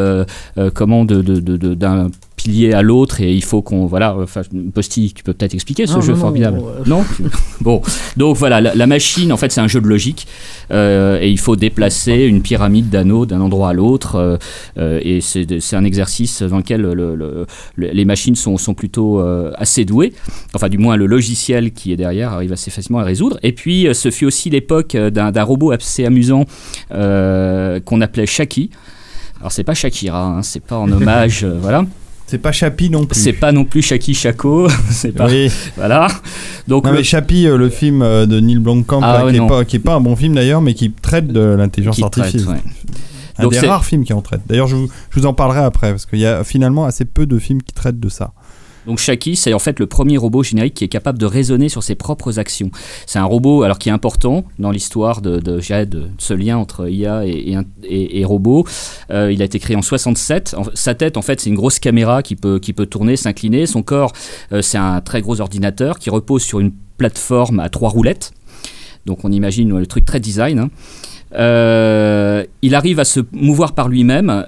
comment 0.75 1.05
de- 1.05 1.23
de- 1.23 1.41
de- 1.41 1.57
de- 1.57 1.75
d'un 1.75 2.11
pilier 2.43 2.73
à 2.73 2.83
l'autre 2.83 3.21
et 3.21 3.35
il 3.35 3.45
faut 3.45 3.61
qu'on 3.63 3.87
voilà 3.87 4.17
enfin 4.17 4.43
Posty 4.75 5.13
tu 5.15 5.23
peux 5.23 5.33
peut-être 5.35 5.55
expliquer 5.55 5.87
ce 5.87 5.95
Non, 5.95 6.01
jeu 6.01 6.13
non, 6.15 6.19
formidable. 6.19 6.59
euh, 6.59 6.83
non 6.87 7.05
bon 7.61 7.83
donc 8.17 8.37
voilà 8.37 8.61
la, 8.61 8.75
la 8.75 8.87
machine 8.87 9.33
en 9.33 9.37
fait 9.37 9.53
c'est 9.53 9.61
un 9.61 9.69
jeu 9.69 9.81
de 9.81 9.87
logique 9.89 10.27
euh, 10.71 11.19
et 11.21 11.29
il 11.31 11.39
faut 11.39 11.57
déplacer 11.57 12.25
une 12.25 12.41
pyramide 12.43 12.89
d'anneaux 12.89 13.27
d'un 13.27 13.41
endroit 13.41 13.71
à 13.71 13.73
l'autre 13.75 14.17
euh, 14.17 14.37
euh, 14.79 15.01
et 15.03 15.21
c'est 15.21 15.77
un 15.77 15.85
exercice 15.85 16.43
dans 16.43 16.57
lequel 16.59 16.81
le- 16.81 16.95
le- 16.95 17.47
le- 17.77 17.91
les 17.93 18.05
machines 18.05 18.37
sont, 18.37 18.57
sont 18.57 18.75
plutôt 18.75 19.21
euh, 19.21 19.53
assez 19.57 19.85
douées. 19.85 20.13
Enfin 20.55 20.69
du 20.69 20.79
moins 20.79 20.97
le 20.97 21.07
logiciel 21.07 21.73
qui 21.73 21.93
est 21.93 21.97
derrière 21.97 22.33
arrive 22.33 22.53
assez 22.53 22.71
facilement 22.71 23.01
à 23.01 23.05
résoudre. 23.05 23.39
Et 23.43 23.53
puis 23.53 23.87
euh, 23.87 23.95
ce 23.95 24.11
fut 24.11 24.25
aussi 24.25 24.49
l'époque 24.51 24.95
euh, 24.95 25.11
d'un 25.11 25.43
robot 25.43 25.73
assez 25.73 26.05
amusant 26.07 26.45
euh, 26.93 27.81
qu'on 27.81 28.01
appelait 28.01 28.27
Shaki. 28.27 28.71
Alors 29.41 29.53
c'est 29.53 29.65
pas 29.65 29.75
Shakira 29.75 30.25
hein, 30.25 30.43
c'est 30.43 30.63
pas 30.63 30.77
en 30.77 30.91
hommage 30.97 31.45
euh, 31.45 31.57
voilà 31.61 31.85
C'est 32.31 32.39
pas 32.39 32.53
Chappie 32.53 32.91
non 32.91 33.05
plus. 33.07 33.19
c'est 33.21 33.33
pas 33.33 33.51
non 33.51 33.65
plus 33.65 33.83
Shaki 33.83 34.15
Shako 34.15 34.69
c'est 34.91 35.11
pas 35.13 35.27
Oui. 35.27 35.51
voilà 35.77 36.07
donc 36.69 36.85
Non, 36.85 36.93
le- 36.93 36.99
mais 36.99 37.03
Chappie, 37.05 37.47
euh, 37.49 37.57
le 37.57 37.69
film 37.69 38.03
euh, 38.03 38.25
de 38.27 38.39
Neil 38.39 38.59
Blomkamp, 38.59 39.01
Ah 39.03 39.19
là, 39.19 39.25
ouais, 39.27 39.33
qui, 39.33 39.39
est 39.39 39.49
pas, 39.49 39.65
qui 39.65 39.77
est 39.77 39.81
pas 39.81 39.95
un 39.97 40.01
bon 40.01 40.15
film 40.15 40.35
d'ailleurs, 40.37 40.63
mais 40.63 40.75
qui 40.75 40.93
traite 40.93 41.27
de 41.27 41.41
l'intelligence 41.41 41.97
qui 41.97 42.03
traite, 42.03 42.19
artificielle. 42.27 42.55
ouais. 42.55 42.61
Un 43.39 43.43
Donc 43.45 43.53
des 43.53 43.61
rares 43.67 43.85
films 43.85 44.05
qui 44.05 44.13
en 44.13 44.21
traite. 44.21 44.43
D'ailleurs, 44.47 44.67
je, 44.69 44.77
vous- 44.77 44.89
je 45.11 45.19
vous 45.19 45.27
en 45.27 45.33
parlerai 45.33 45.61
après, 45.61 45.91
parce 45.91 46.05
qu'il 46.07 46.19
y 46.21 46.27
a 46.27 46.45
finalement 46.45 46.85
assez 46.85 47.05
peu 47.05 47.27
de 47.27 47.39
films 47.39 47.63
qui 47.63 47.73
traitent 47.73 47.99
de 47.99 48.09
ça. 48.09 48.33
Donc 48.87 48.99
Shaki, 48.99 49.37
c'est 49.37 49.53
en 49.53 49.59
fait 49.59 49.79
le 49.79 49.87
premier 49.87 50.17
robot 50.17 50.43
générique 50.43 50.75
qui 50.75 50.85
est 50.85 50.89
capable 50.89 51.19
de 51.19 51.27
raisonner 51.27 51.69
sur 51.69 51.83
ses 51.83 51.95
propres 51.95 52.39
actions. 52.39 52.71
C'est 53.07 53.19
un 53.19 53.25
robot 53.25 53.63
alors 53.63 53.79
qui 53.79 53.89
est 53.89 53.93
important 53.93 54.45
dans 54.59 54.71
l'histoire 54.71 55.21
de, 55.21 55.39
de, 55.39 55.61
de 55.85 56.09
ce 56.19 56.35
lien 56.35 56.57
entre 56.57 56.89
IA 56.89 57.27
et, 57.27 57.57
et, 57.85 58.25
robot. 58.25 58.67
Euh, 59.11 59.31
il 59.33 59.43
a 59.43 59.45
été 59.45 59.59
créé 59.59 59.77
en 59.77 59.83
67. 59.83 60.55
En- 60.57 60.63
sa 60.75 60.95
tête, 60.95 61.17
en 61.17 61.23
fait, 61.23 61.41
c'est 61.41 61.51
une 61.51 61.57
grosse 61.57 61.79
caméra 61.79 62.23
qui 62.23 62.37
peut, 62.37 62.59
qui 62.59 62.73
peut 62.73 62.87
tourner, 62.87 63.17
s'incliner. 63.17 63.67
Son 63.67 63.83
corps, 63.83 64.13
euh, 64.53 64.63
c'est 64.63 64.79
un 64.79 65.01
très 65.03 65.21
gros 65.21 65.41
ordinateur 65.41 65.99
qui 65.99 66.09
repose 66.11 66.43
sur 66.43 66.59
une 66.61 66.73
plateforme 66.97 67.61
à 67.61 67.69
trois 67.69 67.91
roulettes. 67.91 68.33
Donc 69.07 69.25
on 69.25 69.33
imagine 69.33 69.79
le 69.79 69.87
truc 69.87 70.05
très 70.05 70.21
design. 70.21 70.59
hein. 70.59 70.71
Euh, 71.35 72.45
il 72.63 72.75
arrive 72.75 72.99
à 72.99 73.05
se 73.05 73.21
mouvoir 73.33 73.75
par 73.75 73.89
lui-même. 73.89 74.45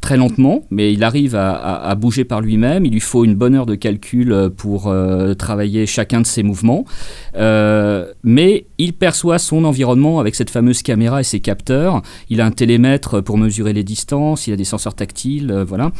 Très 0.00 0.16
lentement, 0.16 0.62
mais 0.70 0.92
il 0.92 1.02
arrive 1.02 1.34
à, 1.34 1.94
bouger 1.96 2.24
par 2.24 2.40
lui-même. 2.40 2.86
Il 2.86 2.92
lui 2.92 3.00
faut 3.00 3.24
une 3.24 3.34
bonne 3.34 3.54
heure 3.54 3.66
de 3.66 3.74
calcul 3.74 4.32
euh, 4.32 4.48
pour 4.48 4.86
euh, 4.86 5.34
travailler 5.34 5.86
chacun 5.86 6.20
de 6.20 6.26
ses 6.26 6.42
mouvements. 6.42 6.84
Euh, 7.36 8.06
mais 8.22 8.66
il 8.78 8.92
perçoit 8.92 9.38
son 9.38 9.64
environnement 9.64 10.20
avec 10.20 10.34
cette 10.34 10.50
fameuse 10.50 10.82
caméra 10.82 11.20
et 11.20 11.24
ses 11.24 11.40
capteurs. 11.40 12.02
Il 12.30 12.40
a 12.40 12.46
un 12.46 12.52
télémètre 12.52 13.20
pour 13.20 13.38
mesurer 13.38 13.72
les 13.72 13.82
distances, 13.82 14.46
il 14.46 14.52
a 14.52 14.56
des 14.56 14.64
senseurs 14.64 14.94
tactiles, 14.94 15.64
voilà. 15.66 15.90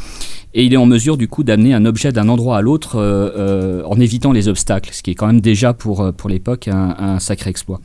Et 0.53 0.63
il 0.63 0.73
est 0.73 0.77
en 0.77 0.85
mesure 0.85 1.17
du 1.17 1.27
coup 1.27 1.43
d'amener 1.43 1.73
un 1.73 1.85
objet 1.85 2.11
d'un 2.11 2.29
endroit 2.29 2.57
à 2.57 2.61
l'autre 2.61 2.97
en 3.85 3.99
évitant 3.99 4.31
les 4.31 4.47
obstacles, 4.47 4.91
ce 4.93 5.03
qui 5.03 5.11
est 5.11 5.15
quand 5.15 5.27
même 5.27 5.41
déjà 5.41 5.73
pour, 5.73 6.11
pour 6.13 6.29
l'époque 6.29 6.67
un, 6.67 7.19
sacré 7.19 7.49
exploit. 7.49 7.79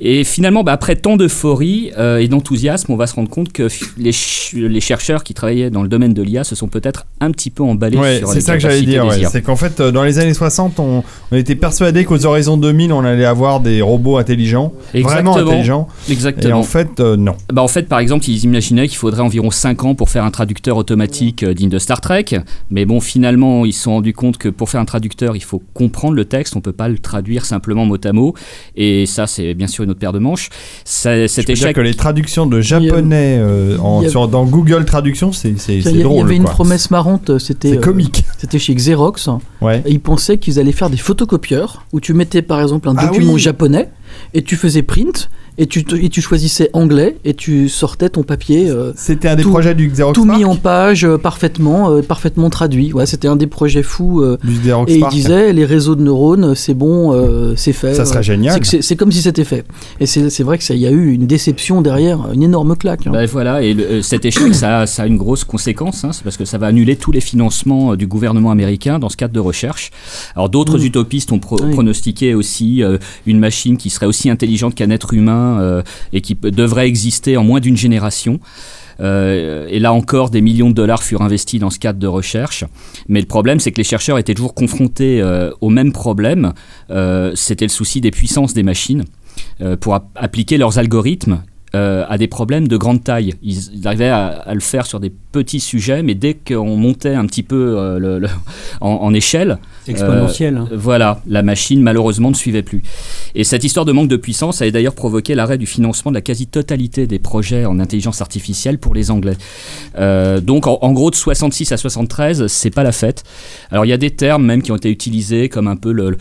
Et 0.00 0.24
finalement, 0.24 0.64
bah, 0.64 0.72
après 0.72 0.96
tant 0.96 1.16
d'euphorie 1.16 1.92
et 2.18 2.28
d'enthousiasme, 2.28 2.92
on 2.92 2.96
va 2.96 3.06
se 3.06 3.14
rendre 3.14 3.30
compte 3.30 3.52
que 3.52 3.68
les 3.96 4.80
chercheurs 4.80 5.22
qui 5.22 5.33
travaillaient 5.34 5.70
dans 5.70 5.82
le 5.82 5.88
domaine 5.88 6.14
de 6.14 6.22
l'IA 6.22 6.44
se 6.44 6.54
sont 6.54 6.68
peut-être 6.68 7.06
un 7.20 7.30
petit 7.30 7.50
peu 7.50 7.62
emballés 7.62 7.98
Ouais, 7.98 8.18
sur 8.18 8.28
c'est 8.28 8.34
les 8.36 8.40
ça 8.40 8.54
que 8.54 8.60
j'allais 8.60 8.82
dire. 8.82 9.04
ouais. 9.06 9.22
C'est 9.30 9.42
qu'en 9.42 9.56
fait, 9.56 9.80
euh, 9.80 9.90
dans 9.92 10.02
les 10.04 10.18
années 10.18 10.34
60, 10.34 10.78
on, 10.80 11.02
on 11.32 11.36
était 11.36 11.54
persuadé 11.54 12.04
qu'aux 12.04 12.24
horizons 12.24 12.56
2000, 12.56 12.92
on 12.92 13.04
allait 13.04 13.24
avoir 13.24 13.60
des 13.60 13.82
robots 13.82 14.16
intelligents, 14.18 14.72
vraiment 14.92 15.08
Exactement. 15.08 15.36
intelligents. 15.50 15.88
Et 16.08 16.12
Exactement. 16.12 16.58
en 16.58 16.62
fait, 16.62 17.00
euh, 17.00 17.16
non. 17.16 17.34
Bah, 17.52 17.62
en 17.62 17.68
fait, 17.68 17.88
par 17.88 17.98
exemple, 17.98 18.28
ils 18.28 18.44
imaginaient 18.44 18.88
qu'il 18.88 18.98
faudrait 18.98 19.22
environ 19.22 19.50
5 19.50 19.84
ans 19.84 19.94
pour 19.94 20.10
faire 20.10 20.24
un 20.24 20.30
traducteur 20.30 20.76
automatique 20.76 21.42
euh, 21.42 21.54
digne 21.54 21.68
de 21.70 21.78
Star 21.78 22.00
Trek. 22.00 22.24
Mais 22.70 22.84
bon, 22.84 23.00
finalement, 23.00 23.64
ils 23.64 23.72
se 23.72 23.82
sont 23.84 23.92
rendus 23.92 24.12
compte 24.12 24.38
que 24.38 24.48
pour 24.48 24.70
faire 24.70 24.80
un 24.80 24.84
traducteur, 24.84 25.36
il 25.36 25.42
faut 25.42 25.62
comprendre 25.74 26.14
le 26.14 26.24
texte. 26.24 26.56
On 26.56 26.60
peut 26.60 26.72
pas 26.72 26.88
le 26.88 26.98
traduire 26.98 27.44
simplement 27.44 27.84
mot 27.86 27.98
à 28.04 28.12
mot. 28.12 28.34
Et 28.76 29.06
ça, 29.06 29.26
c'est 29.26 29.54
bien 29.54 29.66
sûr 29.66 29.84
une 29.84 29.90
autre 29.90 30.00
paire 30.00 30.12
de 30.12 30.18
manches. 30.18 30.50
Ça- 30.84 31.26
Cet 31.28 31.42
Je 31.42 31.46
peux 31.48 31.52
dire 31.54 31.64
échec. 31.64 31.76
que 31.76 31.80
les 31.80 31.94
traductions 31.94 32.46
de 32.46 32.60
japonais 32.60 33.36
euh, 33.38 33.78
en- 33.78 34.00
il 34.00 34.04
y 34.04 34.06
a- 34.06 34.10
sur- 34.10 34.28
dans 34.28 34.44
Google 34.44 34.84
Traduction, 34.84 35.23
c'est 35.32 35.58
c'est- 35.58 35.78
Il 35.78 35.96
y, 35.96 36.00
il 36.00 36.20
avait 36.20 36.36
une 36.36 36.44
quoi. 36.44 36.52
promesse 36.52 36.90
marrante, 36.90 37.30
euh, 37.30 37.38
c'était 37.38 37.76
euh, 37.78 37.92
c'était 38.38 38.58
chez 38.58 38.74
Xerox. 38.74 39.28
Ouais. 39.60 39.82
Et 39.86 39.92
ils 39.92 40.00
pensaient 40.00 40.38
qu'ils 40.38 40.58
allaient 40.58 40.72
faire 40.72 40.90
des 40.90 40.96
photocopieurs 40.96 41.84
où 41.92 42.00
tu 42.00 42.14
mettais 42.14 42.42
par 42.42 42.60
exemple 42.60 42.88
un 42.88 42.94
Ah 42.96 43.06
document 43.06 43.34
oui. 43.34 43.40
japonais 43.40 43.90
et 44.34 44.42
tu 44.42 44.56
faisais 44.56 44.82
print 44.82 45.30
et 45.58 45.66
tu, 45.66 45.84
te- 45.84 45.94
et 45.94 46.08
tu 46.08 46.20
choisissais 46.20 46.70
anglais 46.72 47.16
et 47.24 47.34
tu 47.34 47.68
sortais 47.68 48.08
ton 48.08 48.22
papier 48.24 48.68
euh, 48.70 48.92
C'était 48.96 49.28
un 49.28 49.36
des 49.36 49.42
tout- 49.42 49.50
projets 49.50 49.74
du 49.74 49.88
Xerox 49.88 50.14
tout 50.14 50.26
Park. 50.26 50.38
mis 50.38 50.44
en 50.44 50.56
page 50.56 51.04
euh, 51.04 51.16
parfaitement 51.18 51.90
euh, 51.92 52.02
parfaitement 52.02 52.50
traduit. 52.50 52.92
Ouais, 52.92 53.06
c'était 53.06 53.28
un 53.28 53.36
des 53.36 53.46
projets 53.46 53.82
fous. 53.82 54.20
euh, 54.22 54.36
Du 54.42 54.58
Xerox 54.58 54.90
et 54.90 54.96
il 54.96 55.00
Park. 55.00 55.12
disait 55.12 55.52
les 55.52 55.64
réseaux 55.64 55.94
de 55.94 56.02
neurones, 56.02 56.54
c'est 56.54 56.74
bon, 56.74 57.12
euh, 57.12 57.54
c'est 57.56 57.72
fait. 57.72 57.94
Ça 57.94 58.04
serait 58.04 58.22
génial. 58.22 58.60
c'est 58.64 58.96
comme 58.96 59.12
si 59.12 59.22
c'était 59.22 59.44
fait. 59.44 59.64
Et 60.00 60.06
c'est 60.06 60.42
vrai 60.42 60.58
que 60.58 60.64
ça, 60.64 60.74
il 60.74 60.80
y 60.80 60.86
a 60.86 60.90
eu 60.90 61.12
une 61.12 61.26
déception 61.26 61.82
derrière, 61.82 62.32
une 62.32 62.42
énorme 62.42 62.76
claque. 62.76 63.06
hein. 63.06 63.10
Bah, 63.12 63.24
voilà, 63.26 63.62
et 63.62 63.74
le- 63.74 63.84
euh, 63.84 64.02
cet 64.02 64.24
échec, 64.24 64.54
ça, 64.54 64.80
a- 64.80 64.86
ça 64.86 65.04
a 65.04 65.06
une 65.06 65.16
grosse 65.16 65.44
conséquence, 65.44 66.04
hein, 66.04 66.10
c'est 66.12 66.24
parce 66.24 66.36
que 66.36 66.44
ça 66.44 66.58
va 66.58 66.66
annuler 66.66 66.96
tous 66.96 67.12
les 67.12 67.20
financements 67.20 67.92
euh, 67.92 67.96
du 67.96 68.06
gouvernement 68.06 68.50
américain 68.50 68.98
dans 68.98 69.08
ce 69.08 69.16
cadre 69.16 69.32
de 69.34 69.40
recherche. 69.40 69.90
Alors 70.34 70.48
d'autres 70.48 70.78
Mm. 70.78 70.84
utopistes 70.86 71.32
ont 71.32 71.38
pro- 71.38 71.60
Oui. 71.62 71.70
pronostiqué 71.72 72.34
aussi 72.34 72.82
euh, 72.82 72.98
une 73.26 73.38
machine 73.38 73.76
qui 73.76 73.90
serait 73.90 74.06
aussi 74.06 74.30
intelligente 74.30 74.74
qu'un 74.74 74.90
être 74.90 75.14
humain 75.14 75.43
euh, 75.44 75.82
et 76.12 76.20
qui 76.20 76.34
devrait 76.34 76.86
exister 76.86 77.36
en 77.36 77.44
moins 77.44 77.60
d'une 77.60 77.76
génération. 77.76 78.40
Euh, 79.00 79.66
et 79.68 79.80
là 79.80 79.92
encore, 79.92 80.30
des 80.30 80.40
millions 80.40 80.70
de 80.70 80.74
dollars 80.74 81.02
furent 81.02 81.22
investis 81.22 81.58
dans 81.60 81.70
ce 81.70 81.78
cadre 81.78 81.98
de 81.98 82.06
recherche. 82.06 82.64
Mais 83.08 83.20
le 83.20 83.26
problème, 83.26 83.58
c'est 83.60 83.72
que 83.72 83.78
les 83.78 83.84
chercheurs 83.84 84.18
étaient 84.18 84.34
toujours 84.34 84.54
confrontés 84.54 85.20
euh, 85.20 85.50
au 85.60 85.68
même 85.70 85.92
problème. 85.92 86.52
C'était 87.34 87.64
le 87.64 87.70
souci 87.70 88.00
des 88.00 88.10
puissances 88.10 88.54
des 88.54 88.62
machines 88.62 89.04
pour 89.80 89.94
ap- 89.94 90.10
appliquer 90.14 90.58
leurs 90.58 90.78
algorithmes 90.78 91.42
euh, 91.74 92.04
à 92.08 92.16
des 92.18 92.28
problèmes 92.28 92.68
de 92.68 92.76
grande 92.76 93.02
taille. 93.04 93.34
Ils, 93.42 93.74
ils 93.74 93.86
arrivaient 93.86 94.08
à, 94.08 94.26
à 94.26 94.54
le 94.54 94.60
faire 94.60 94.86
sur 94.86 95.00
des 95.00 95.10
petits 95.10 95.60
sujets, 95.60 96.02
mais 96.02 96.14
dès 96.14 96.34
qu'on 96.34 96.76
montait 96.76 97.14
un 97.14 97.26
petit 97.26 97.42
peu 97.42 97.76
euh, 97.78 97.98
le- 97.98 98.18
le- 98.20 98.28
en, 98.80 98.88
en 98.90 99.12
échelle, 99.12 99.58
exponentiel. 99.88 100.56
hein. 100.56 100.68
voilà, 100.72 101.20
la 101.26 101.42
machine 101.42 101.82
malheureusement 101.82 102.30
ne 102.30 102.34
suivait 102.34 102.62
plus. 102.62 102.82
Et 103.34 103.44
cette 103.44 103.64
histoire 103.64 103.84
de 103.84 103.92
manque 103.92 104.08
de 104.08 104.16
puissance 104.16 104.62
a 104.62 104.70
d'ailleurs 104.70 104.94
provoqué 104.94 105.34
l'arrêt 105.34 105.58
du 105.58 105.66
financement 105.66 106.10
de 106.10 106.16
la 106.16 106.20
quasi-totalité 106.22 107.06
des 107.06 107.18
projets 107.18 107.64
en 107.66 107.80
intelligence 107.80 108.20
artificielle 108.22 108.78
pour 108.78 108.94
les 108.94 109.10
Anglais. 109.10 109.36
Euh, 109.98 110.40
donc 110.40 110.66
en, 110.66 110.78
en 110.80 110.92
gros 110.92 111.10
de 111.10 111.16
66 111.16 111.72
à 111.72 111.76
73, 111.76 112.46
c'est 112.46 112.70
pas 112.70 112.82
la 112.84 112.92
fête. 112.92 113.24
Alors 113.70 113.84
il 113.84 113.88
y 113.88 113.92
a 113.92 113.96
des 113.98 114.10
termes 114.10 114.44
même 114.44 114.62
qui 114.62 114.70
ont 114.72 114.76
été 114.76 114.90
utilisés 114.90 115.48
comme 115.48 115.66
un 115.68 115.76
peu 115.76 115.92
le- 115.92 116.16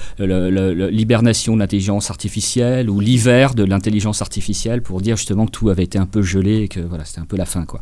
l'hibernation 0.89 1.53
de 1.55 1.59
l'intelligence 1.59 2.09
artificielle 2.09 2.89
ou 2.89 2.99
l'hiver 2.99 3.53
de 3.55 3.63
l'intelligence 3.63 4.21
artificielle 4.21 4.81
pour 4.81 5.01
dire 5.01 5.17
justement 5.17 5.42
tout 5.45 5.69
avait 5.69 5.83
été 5.83 5.97
un 5.97 6.05
peu 6.05 6.21
gelé 6.21 6.63
et 6.63 6.67
que 6.67 6.79
voilà, 6.79 7.05
c'était 7.05 7.21
un 7.21 7.25
peu 7.25 7.37
la 7.37 7.45
fin 7.45 7.65
quoi. 7.65 7.81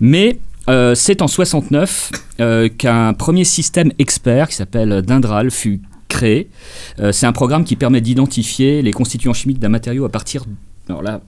Mais 0.00 0.38
euh, 0.68 0.94
c'est 0.94 1.22
en 1.22 1.28
69 1.28 2.12
euh, 2.40 2.68
qu'un 2.68 3.12
premier 3.14 3.44
système 3.44 3.92
expert 3.98 4.48
qui 4.48 4.56
s'appelle 4.56 5.02
Dindral 5.02 5.50
fut 5.50 5.80
créé. 6.08 6.50
Euh, 6.98 7.12
c'est 7.12 7.26
un 7.26 7.32
programme 7.32 7.64
qui 7.64 7.76
permet 7.76 8.00
d'identifier 8.00 8.82
les 8.82 8.92
constituants 8.92 9.32
chimiques 9.32 9.58
d'un 9.58 9.68
matériau 9.68 10.04
à 10.04 10.10
partir. 10.10 10.44
Alors 10.88 11.02
là, 11.02 11.22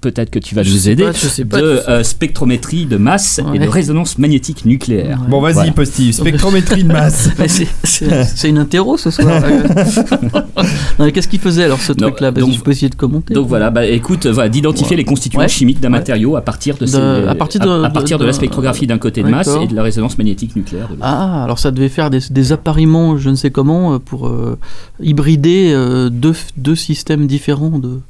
peut-être 0.00 0.30
que 0.30 0.38
tu 0.38 0.54
vas 0.54 0.62
Je 0.62 0.72
nous 0.72 0.88
aider. 0.88 1.04
pas, 1.04 1.12
je 1.12 1.26
sais 1.26 1.44
pas, 1.44 1.60
de 1.60 1.82
euh, 1.88 2.02
spectrométrie 2.02 2.86
de 2.86 2.96
masse 2.96 3.40
et 3.54 3.58
de 3.58 3.68
résonance 3.68 4.18
magnétique 4.18 4.64
nucléaire. 4.64 5.20
Bon, 5.28 5.40
vas-y, 5.40 5.54
Voilà. 5.54 6.12
Spectrométrie 6.12 6.84
de 6.84 6.88
masse. 6.92 7.30
C'est- 7.84 8.48
une 8.48 8.58
interro 8.58 8.96
ce 8.96 9.10
soir. 9.10 9.42
Mais 10.98 11.12
Qu'est-ce 11.12 11.28
qu'il 11.28 11.40
faisait 11.40 11.64
alors 11.64 11.80
ce 11.80 11.92
truc-là? 11.92 12.30
Donc- 12.30 12.52
Je 12.52 12.60
peux 12.60 12.70
essayer 12.70 12.88
de 12.88 12.94
commenter. 12.94 13.34
Donc 13.34 13.46
voilà, 13.48 13.70
bah, 13.70 13.86
écoute, 13.86 14.26
euh, 14.26 14.32
voilà, 14.32 14.48
d'identifier 14.48 14.90
Ouais. 14.92 14.96
les 14.98 15.04
constituants 15.04 15.40
Ouais. 15.40 15.48
chimiques 15.48 15.80
d'un 15.80 15.88
Ouais. 15.92 15.98
matériau 15.98 16.36
à 16.36 16.40
partir 16.42 16.74
de, 16.76 16.80
De- 16.80 16.86
ces- 16.86 16.96
à 17.28 17.34
partir 17.34 17.60
de- 17.60 17.84
à, 17.84 17.90
partir 17.90 18.18
de, 18.18 18.22
de- 18.24 18.26
la 18.26 18.32
spectrographie 18.32 18.86
d'un 18.86 18.98
côté 18.98 19.22
de 19.22 19.28
masse 19.28 19.48
et 19.62 19.66
de 19.66 19.74
la 19.74 19.82
résonance 19.82 20.18
magnétique 20.18 20.56
nucléaire. 20.56 20.88
Ah, 21.00 21.44
alors 21.44 21.58
ça 21.58 21.70
devait 21.70 21.88
faire 21.88 22.10
des, 22.10 22.20
des 22.30 22.52
appariements, 22.52 23.16
je 23.18 23.30
ne 23.30 23.34
sais 23.34 23.50
comment, 23.50 23.94
euh, 23.94 23.98
pour 23.98 24.28
euh, 24.28 24.58
hybrider 25.00 25.70
euh, 25.72 26.08
deux, 26.10 26.34
deux 26.56 26.76
systèmes 26.76 27.26
différents 27.26 27.78
de. 27.78 28.00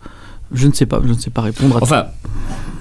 Je 0.53 0.67
ne 0.67 0.73
sais 0.73 0.87
pas, 0.87 1.01
je 1.05 1.09
ne 1.13 1.19
sais 1.19 1.31
pas 1.31 1.43
répondre 1.43 1.77
à 1.77 1.83
Enfin, 1.83 2.07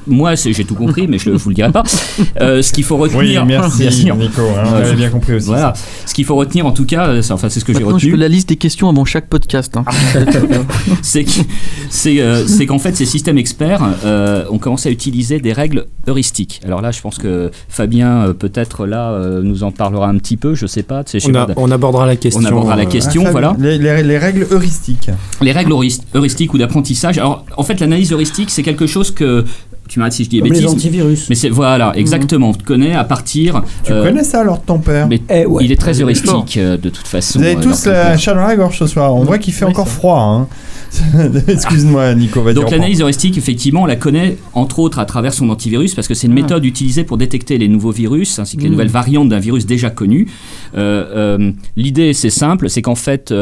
moi, 0.08 0.36
j'ai 0.36 0.64
tout 0.66 0.76
compris, 0.76 1.08
mais 1.08 1.18
je 1.20 1.30
ne 1.30 1.36
vous 1.38 1.50
le 1.50 1.56
dirai 1.56 1.72
pas. 1.72 1.84
Euh, 2.42 2.62
ce 2.62 2.72
qu'il 2.72 2.84
faut 2.84 2.96
Oui, 2.98 3.10
retenir. 3.10 3.46
merci, 3.46 3.80
Bien 3.84 3.92
sûr. 3.92 4.16
Nico. 4.16 4.42
hein, 4.42 4.64
on 4.72 4.74
avait 4.76 4.96
bien 4.96 5.10
compris 5.10 5.34
aussi. 5.34 5.48
Voilà. 5.48 5.74
Ce 6.06 6.14
qu'il 6.14 6.26
faut 6.26 6.36
retenir, 6.36 6.66
en 6.66 6.72
tout 6.72 6.86
cas, 6.86 7.22
c'est- 7.22 7.32
enfin, 7.34 7.50
c'est 7.50 7.60
ce 7.60 7.66
que 7.66 7.74
j'ai 7.74 7.80
Maintenant, 7.80 7.98
je 7.98 8.06
retenu. 8.06 8.12
fais 8.12 8.18
la 8.18 8.28
liste 8.28 8.50
des 8.50 8.56
questions 8.56 8.90
avant 8.90 9.06
chaque 9.06 9.28
podcast. 9.28 9.76
hein. 9.78 9.84
c'est 11.02 11.24
que- 11.24 11.32
c'est 11.90 12.20
euh, 12.22 12.46
c'est 12.48 12.66
qu'en 12.66 12.80
fait 12.80 12.96
ces 12.96 13.06
systèmes 13.06 13.38
experts 13.38 13.82
euh, 14.06 14.46
ont 14.50 14.58
commencé 14.60 14.90
à 14.90 14.92
utiliser 14.92 15.40
des 15.40 15.54
règles 15.54 15.86
heuristiques. 16.08 16.62
Alors 16.66 16.82
là, 16.82 16.92
je 16.92 17.02
pense 17.02 17.18
que 17.18 17.52
Fabien 17.70 18.28
euh, 18.28 18.34
peut-être 18.34 18.86
là 18.86 19.12
euh, 19.12 19.42
nous 19.44 19.64
en 19.64 19.72
parlera 19.72 20.08
un 20.08 20.18
petit 20.18 20.38
peu. 20.38 20.54
Je 20.56 20.66
sais 20.68 20.84
pas. 20.84 21.04
tu 21.04 21.20
sais, 21.20 21.30
On, 21.30 21.36
a- 21.36 21.46
pas, 21.48 21.54
on 21.58 21.72
abordera 21.72 22.06
la 22.06 22.16
question. 22.16 22.42
on 22.42 22.46
abordera 22.46 22.76
la 22.76 22.86
question. 22.86 23.24
Ah, 23.26 23.32
voilà. 23.32 23.56
Les, 23.60 23.78
les- 23.78 24.04
les 24.04 24.18
règles 24.18 24.48
heuristiques. 24.52 25.10
Les 25.42 25.52
règles 25.52 25.72
heuris- 25.72 26.02
heuristiques 26.16 26.54
ou 26.54 26.58
d'apprentissage. 26.58 27.18
Alors 27.18 27.46
en 27.56 27.64
fait, 27.64 27.80
l'analyse 27.80 28.12
heuristique, 28.12 28.50
c'est 28.50 28.64
quelque 28.64 28.88
chose 28.88 29.12
que 29.12 29.46
tu 29.88 30.00
m'arrêtes 30.00 30.14
si 30.14 30.24
je 30.24 30.30
dis 30.30 30.36
des 30.38 30.42
Comme 30.42 30.54
les 30.54 30.60
bêtises. 30.62 30.74
antivirus. 30.76 31.30
Mais 31.30 31.36
c'est 31.36 31.50
voilà, 31.50 31.94
exactement. 31.96 32.50
On 32.50 32.54
te 32.54 32.64
connaît 32.64 32.94
à 32.94 33.04
partir. 33.04 33.64
Tu 33.84 33.92
euh, 33.92 34.04
connais 34.04 34.24
ça 34.24 34.42
alors 34.42 34.60
de 34.60 34.66
ton 34.66 34.80
père 34.80 35.08
mais 35.08 35.22
Eh 35.30 35.46
ouais. 35.46 35.64
il 35.66 35.72
est 35.72 35.76
très 35.80 36.02
heuristique 36.02 36.58
euh, 36.58 36.78
de 36.78 36.90
toute 36.90 37.08
façon. 37.08 37.40
Vous 37.40 37.46
avez 37.46 37.56
euh, 37.56 37.62
tous 37.62 37.86
la 37.86 38.18
chat 38.18 38.34
dans 38.34 38.46
la 38.46 38.56
gorge 38.56 38.78
ce 38.80 38.88
soir. 38.88 39.16
On 39.16 39.24
voit 39.24 39.38
qu'il 39.38 39.54
fait 39.54 39.66
Oui, 39.66 39.72
encore 39.72 39.88
ça. 39.88 39.94
froid. 39.94 40.20
hein. 40.20 40.48
Excuse-moi, 41.48 42.16
Nico. 42.16 42.42
Donc 42.54 42.72
l'analyse 42.72 43.02
heuristique, 43.02 43.38
effectivement, 43.38 43.82
on 43.84 43.86
la 43.86 43.98
connaît 43.98 44.38
entre 44.54 44.80
autres 44.80 45.00
à 45.00 45.06
travers 45.06 45.34
son 45.34 45.50
antivirus 45.50 45.94
parce 45.94 46.08
que 46.08 46.14
c'est 46.14 46.28
une 46.28 46.34
Ah. 46.34 46.42
méthode 46.42 46.64
utilisée 46.66 47.04
pour 47.04 47.18
détecter 47.18 47.58
les 47.58 47.68
nouveaux 47.68 47.92
virus 47.92 48.40
ainsi 48.40 48.56
que 48.56 48.62
les 48.62 48.70
Mm. 48.70 48.72
nouvelles 48.72 48.88
variantes 48.90 49.30
d'un 49.30 49.40
virus 49.40 49.66
déjà 49.66 49.90
connu. 49.90 50.28
Euh, 50.78 51.38
euh, 51.38 51.52
L'idée, 51.76 52.14
c'est 52.14 52.30
simple, 52.30 52.70
c'est 52.70 52.82
qu'en 52.82 52.96
fait, 52.96 53.34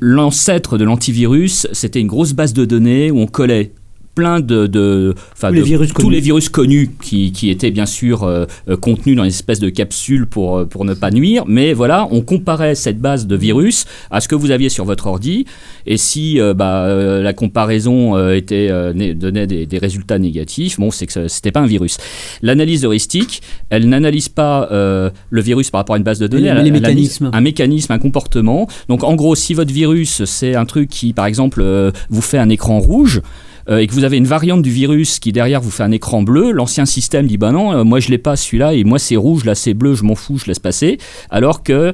l'ancêtre 0.00 0.78
de 0.78 0.84
l'antivirus, 0.84 1.66
c'était 1.72 2.00
une 2.00 2.06
grosse 2.08 2.32
base 2.32 2.52
de 2.52 2.64
données 2.64 3.10
où 3.10 3.18
on 3.20 3.26
collait 3.26 3.72
plein 4.14 4.40
de, 4.40 4.66
Tous 4.66 5.46
les 5.52 5.58
de- 5.60 5.64
virus 5.64 5.88
tous 5.88 5.94
connus. 6.02 6.10
les 6.14 6.20
virus 6.20 6.48
connus 6.48 6.90
qui, 7.02 7.32
qui 7.32 7.50
étaient 7.50 7.70
bien 7.70 7.86
sûr 7.86 8.22
euh, 8.22 8.46
euh, 8.68 8.76
contenus 8.76 9.16
dans 9.16 9.24
une 9.24 9.28
espèce 9.28 9.60
de 9.60 9.68
capsule 9.70 10.26
pour, 10.26 10.58
euh, 10.58 10.64
pour 10.66 10.84
ne 10.84 10.94
pas 10.94 11.10
nuire, 11.10 11.44
mais 11.46 11.72
voilà, 11.72 12.06
on 12.10 12.20
comparait 12.20 12.74
cette 12.74 13.00
base 13.00 13.26
de 13.26 13.36
virus 13.36 13.84
à 14.10 14.20
ce 14.20 14.28
que 14.28 14.34
vous 14.34 14.50
aviez 14.50 14.68
sur 14.68 14.84
votre 14.84 15.06
ordi, 15.06 15.46
et 15.86 15.96
si 15.96 16.40
euh, 16.40 16.54
bah, 16.54 16.84
euh, 16.84 17.22
la 17.22 17.32
comparaison 17.32 18.16
était, 18.30 18.68
donnait 19.14 19.46
des, 19.46 19.66
des 19.66 19.78
résultats 19.78 20.18
négatifs, 20.18 20.78
bon, 20.78 20.90
c'est 20.90 21.06
que 21.06 21.12
ce- 21.12 21.28
c'était 21.28 21.52
pas 21.52 21.60
un 21.60 21.66
virus. 21.66 21.96
L'analyse 22.42 22.84
heuristique, 22.84 23.42
elle 23.70 23.88
n'analyse 23.88 24.28
pas 24.28 24.68
le 24.70 25.40
virus 25.40 25.70
par 25.70 25.80
rapport 25.80 25.94
à 25.94 25.98
une 25.98 26.04
base 26.04 26.18
de 26.18 26.26
données, 26.26 26.48
elle, 26.48 26.58
les 26.62 26.66
elle 26.68 26.72
mécanismes. 26.72 27.30
un 27.32 27.40
mécanisme, 27.40 27.92
un 27.92 27.98
comportement. 27.98 28.68
Donc 28.88 29.02
en 29.04 29.14
gros, 29.14 29.34
si 29.34 29.54
votre 29.54 29.72
virus, 29.72 30.24
c'est 30.24 30.54
un 30.54 30.64
truc 30.64 30.88
qui, 30.88 31.12
par 31.12 31.26
exemple, 31.26 31.64
vous 32.10 32.22
fait 32.22 32.38
un 32.38 32.48
écran 32.48 32.78
rouge, 32.78 33.20
euh, 33.68 33.78
et 33.78 33.86
que 33.86 33.92
vous 33.92 34.04
avez 34.04 34.16
une 34.16 34.26
variante 34.26 34.62
du 34.62 34.70
virus 34.70 35.18
qui 35.18 35.32
derrière 35.32 35.60
vous 35.60 35.70
fait 35.70 35.82
un 35.82 35.90
écran 35.90 36.22
bleu, 36.22 36.52
l'ancien 36.52 36.86
système 36.86 37.26
dit 37.26 37.38
bah 37.38 37.52
non, 37.52 37.72
euh, 37.72 37.84
moi 37.84 38.00
je 38.00 38.10
l'ai 38.10 38.18
pas 38.18 38.36
celui-là 38.36 38.74
et 38.74 38.84
moi 38.84 38.98
c'est 38.98 39.16
rouge, 39.16 39.44
là 39.44 39.54
c'est 39.54 39.74
bleu, 39.74 39.94
je 39.94 40.04
m'en 40.04 40.14
fous, 40.14 40.38
je 40.38 40.46
laisse 40.46 40.58
passer. 40.58 40.98
Alors 41.30 41.62
que 41.62 41.92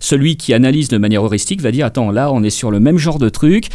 celui 0.00 0.36
qui 0.36 0.54
analyse 0.54 0.88
de 0.88 0.98
manière 0.98 1.24
heuristique 1.24 1.60
va 1.60 1.70
dire 1.70 1.86
attends 1.86 2.10
là 2.10 2.32
on 2.32 2.42
est 2.42 2.50
sur 2.50 2.70
le 2.70 2.80
même 2.80 2.98
genre 2.98 3.18
de 3.18 3.28
truc. 3.28 3.68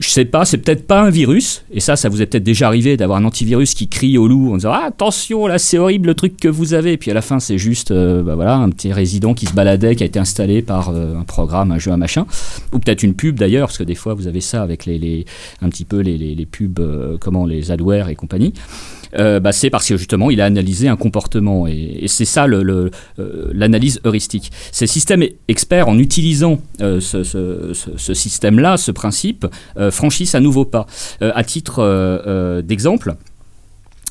Je 0.00 0.10
sais 0.10 0.24
pas, 0.24 0.44
c'est 0.44 0.58
peut-être 0.58 0.86
pas 0.86 1.00
un 1.02 1.10
virus, 1.10 1.64
et 1.72 1.80
ça, 1.80 1.96
ça 1.96 2.08
vous 2.08 2.22
est 2.22 2.26
peut-être 2.26 2.44
déjà 2.44 2.68
arrivé 2.68 2.96
d'avoir 2.96 3.18
un 3.18 3.24
antivirus 3.24 3.74
qui 3.74 3.88
crie 3.88 4.16
au 4.16 4.28
loup 4.28 4.52
en 4.52 4.56
disant 4.56 4.70
ah, 4.72 4.84
attention, 4.86 5.48
là 5.48 5.58
c'est 5.58 5.76
horrible 5.76 6.06
le 6.06 6.14
truc 6.14 6.36
que 6.36 6.46
vous 6.46 6.72
avez, 6.72 6.92
et 6.92 6.96
puis 6.96 7.10
à 7.10 7.14
la 7.14 7.20
fin 7.20 7.40
c'est 7.40 7.58
juste 7.58 7.90
euh, 7.90 8.22
bah, 8.22 8.36
voilà, 8.36 8.54
un 8.54 8.70
petit 8.70 8.92
résident 8.92 9.34
qui 9.34 9.46
se 9.46 9.54
baladait, 9.54 9.96
qui 9.96 10.04
a 10.04 10.06
été 10.06 10.20
installé 10.20 10.62
par 10.62 10.90
euh, 10.90 11.16
un 11.18 11.24
programme, 11.24 11.72
un 11.72 11.80
jeu, 11.80 11.90
un 11.90 11.96
machin, 11.96 12.26
ou 12.72 12.78
peut-être 12.78 13.02
une 13.02 13.14
pub 13.14 13.40
d'ailleurs, 13.40 13.66
parce 13.66 13.78
que 13.78 13.82
des 13.82 13.96
fois 13.96 14.14
vous 14.14 14.28
avez 14.28 14.40
ça 14.40 14.62
avec 14.62 14.86
les, 14.86 14.98
les- 15.00 15.24
un 15.62 15.68
petit 15.68 15.84
peu 15.84 15.98
les, 15.98 16.16
les- 16.16 16.36
les 16.36 16.46
pubs, 16.46 16.78
euh, 16.78 17.16
comment 17.20 17.44
les 17.44 17.72
adwares 17.72 18.08
et 18.08 18.14
compagnie. 18.14 18.52
Euh, 19.16 19.40
bah, 19.40 19.52
c'est 19.52 19.70
parce 19.70 19.88
que 19.88 19.96
justement 19.96 20.30
il 20.30 20.40
a 20.40 20.44
analysé 20.44 20.88
un 20.88 20.96
comportement 20.96 21.66
et, 21.66 22.04
c'est 22.06 22.24
ça 22.24 22.46
euh, 22.46 22.90
l'analyse 23.52 24.00
heuristique. 24.04 24.50
Ces 24.72 24.86
systèmes 24.86 25.24
experts, 25.48 25.88
en 25.88 25.98
utilisant 25.98 26.58
euh, 26.80 27.00
ce, 27.00 28.14
système-là, 28.14 28.76
ce 28.76 28.90
principe, 28.90 29.46
franchissent 29.90 30.34
un 30.34 30.40
nouveau 30.40 30.64
pas. 30.64 30.86
À 31.20 31.44
titre 31.44 31.78
euh, 31.80 32.62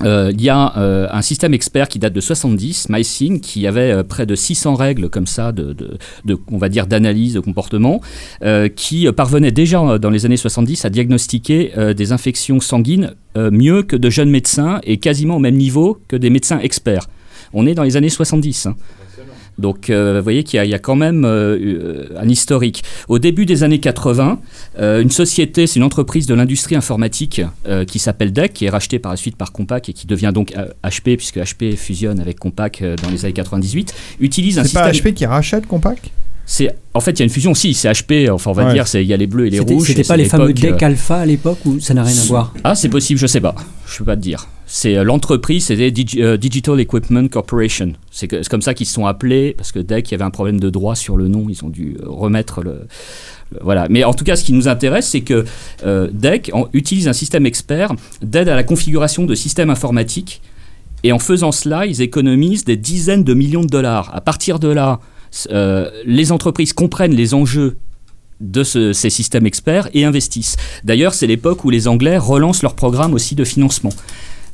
euh, 0.03 0.31
il 0.33 0.41
y 0.41 0.49
a 0.49 0.77
euh, 0.77 1.07
un 1.11 1.21
système 1.21 1.53
expert 1.53 1.87
qui 1.87 1.99
date 1.99 2.13
de 2.13 2.21
70, 2.21 2.89
MySyn, 2.89 3.39
qui 3.39 3.65
avait 3.65 3.91
euh, 3.91 4.03
près 4.03 4.25
de 4.25 4.35
600 4.35 4.75
règles 4.75 5.09
comme 5.09 5.27
ça, 5.27 5.51
de, 5.51 5.75
on 6.51 6.57
va 6.57 6.69
dire 6.69 6.87
d'analyse 6.87 7.33
de 7.33 7.39
comportement, 7.39 8.01
qui 8.75 9.11
parvenait 9.11 9.51
déjà 9.51 9.97
dans 9.97 10.09
les 10.09 10.25
années 10.25 10.37
70 10.37 10.85
à 10.85 10.89
diagnostiquer 10.89 11.73
des 11.95 12.11
infections 12.11 12.59
sanguines 12.59 13.13
mieux 13.35 13.83
que 13.83 13.95
de 13.95 14.09
jeunes 14.09 14.29
médecins 14.29 14.79
et 14.83 14.97
quasiment 14.97 15.37
au 15.37 15.39
même 15.39 15.55
niveau 15.55 15.99
que 16.07 16.15
des 16.15 16.29
médecins 16.29 16.59
experts. 16.59 17.07
On 17.53 17.65
est 17.65 17.73
dans 17.73 17.83
les 17.83 17.97
années 17.97 18.09
70. 18.09 18.67
hein. 18.67 18.75
Donc, 19.59 19.89
euh, 19.89 20.17
vous 20.17 20.23
voyez 20.23 20.43
qu'il 20.43 20.57
y, 20.57 20.59
a- 20.59 20.65
il 20.65 20.69
y 20.71 20.73
a 20.73 20.79
quand 20.79 20.95
même 20.95 21.25
euh, 21.25 22.07
un 22.17 22.27
historique. 22.29 22.83
Au 23.07 23.17
début 23.19 23.45
des 23.45 23.63
années 23.63 23.79
80, 23.79 24.39
euh, 24.79 25.01
une 25.01 25.09
société, 25.11 25.65
c'est 25.67 25.77
une 25.77 25.83
entreprise 25.85 26.27
de 26.27 26.33
l'industrie 26.35 26.75
informatique 26.75 27.41
qui 27.87 27.99
s'appelle 27.99 28.31
DEC, 28.33 28.53
qui 28.53 28.65
est 28.65 28.69
rachetée 28.69 28.99
par 28.99 29.11
la 29.11 29.17
suite 29.17 29.35
par 29.35 29.51
Compaq 29.51 29.89
et 29.89 29.93
qui 29.93 30.07
devient 30.07 30.31
donc 30.33 30.53
HP, 30.83 31.17
puisque 31.17 31.37
HP 31.37 31.75
fusionne 31.75 32.19
avec 32.19 32.39
Compaq 32.39 32.83
dans 33.03 33.09
les 33.09 33.25
années 33.25 33.33
98, 33.33 33.93
utilise 34.19 34.59
un 34.59 34.63
C'est 34.63 34.73
pas 34.73 34.91
système. 34.93 35.11
HP 35.11 35.15
qui 35.15 35.25
rachète 35.25 35.65
Compaq? 35.67 36.11
C'est 36.49 36.73
en 36.93 37.01
fait 37.01 37.11
il 37.11 37.19
y 37.19 37.21
a 37.23 37.25
une 37.25 37.29
fusion 37.29 37.51
aussi. 37.51 37.73
C'est 37.73 37.91
HP. 37.91 38.29
Enfin 38.31 38.51
on 38.51 38.53
va 38.53 38.67
Ouais. 38.67 38.73
dire 38.73 38.87
c'est 38.87 39.03
il 39.03 39.07
y 39.07 39.13
a 39.13 39.17
les 39.17 39.27
bleus 39.27 39.47
et 39.47 39.49
les 39.49 39.59
rouges. 39.59 39.87
c'était 39.87 40.03
pas 40.05 40.15
les 40.15 40.23
fameux 40.25 40.47
l'époque, 40.47 40.63
euh, 40.63 40.71
decks 40.71 40.83
alpha 40.83 41.17
à 41.17 41.25
l'époque 41.25 41.59
ou 41.65 41.79
ça 41.81 41.93
n'a 41.93 42.03
rien 42.03 42.17
à 42.17 42.23
voir 42.25 42.53
ah, 42.63 42.73
c'est 42.73 42.87
possible, 42.87 43.19
je 43.19 43.27
sais 43.27 43.41
pas. 43.41 43.53
Je 43.85 43.97
peux 43.97 44.05
pas 44.05 44.15
te 44.15 44.21
dire. 44.21 44.47
C'est 44.65 44.97
euh, 44.97 45.03
l'entreprise, 45.03 45.65
c'était 45.65 45.91
Digi- 45.91 46.21
euh, 46.21 46.37
Digital 46.37 46.79
Equipment 46.79 47.27
Corporation. 47.27 47.91
C'est 48.11 48.27
comme 48.49 48.61
ça 48.61 48.73
qu'ils 48.73 48.85
se 48.87 48.93
sont 48.93 49.05
appelés 49.05 49.55
parce 49.57 49.73
que 49.73 49.79
dès 49.79 50.01
qu'il 50.03 50.13
y 50.13 50.15
avait 50.15 50.23
un 50.23 50.31
problème 50.31 50.59
de 50.59 50.69
droit 50.69 50.95
sur 50.95 51.17
le 51.17 51.27
nom, 51.27 51.47
ils 51.49 51.63
ont 51.65 51.69
dû 51.69 51.97
remettre 52.05 52.61
le, 52.63 52.87
le- 53.51 53.59
voilà. 53.61 53.87
Mais 53.89 54.05
en 54.05 54.13
tout 54.13 54.23
cas, 54.23 54.37
ce 54.37 54.45
qui 54.45 54.53
nous 54.53 54.69
intéresse, 54.69 55.09
c'est 55.09 55.21
que 55.21 55.43
euh, 55.85 56.07
DEC 56.13 56.51
en- 56.53 56.67
utilise 56.71 57.09
un 57.09 57.13
système 57.13 57.45
expert 57.45 57.91
d'aide 58.21 58.47
à 58.47 58.55
la 58.55 58.63
configuration 58.63 59.25
de 59.25 59.35
systèmes 59.35 59.69
informatiques. 59.69 60.41
Et 61.03 61.11
en 61.11 61.19
faisant 61.19 61.51
cela, 61.51 61.85
ils 61.85 62.01
économisent 62.01 62.63
des 62.65 62.77
dizaines 62.77 63.23
de 63.25 63.33
millions 63.33 63.61
de 63.63 63.67
dollars. 63.69 64.09
À 64.15 64.21
partir 64.21 64.59
de 64.59 64.67
là, 64.69 64.99
euh, 65.51 65.89
les 66.05 66.31
entreprises 66.31 66.73
comprennent 66.73 67.13
les 67.15 67.33
enjeux 67.33 67.77
de 68.39 68.63
ce- 68.63 68.93
ces 68.93 69.09
systèmes 69.09 69.45
experts 69.47 69.89
et 69.93 70.05
investissent. 70.05 70.55
D'ailleurs, 70.83 71.13
c'est 71.13 71.27
l'époque 71.27 71.63
où 71.65 71.69
les 71.69 71.87
Anglais 71.87 72.17
relancent 72.17 72.61
leur 72.61 72.75
programme 72.75 73.13
aussi 73.13 73.33
de 73.35 73.43
financement. 73.43 73.91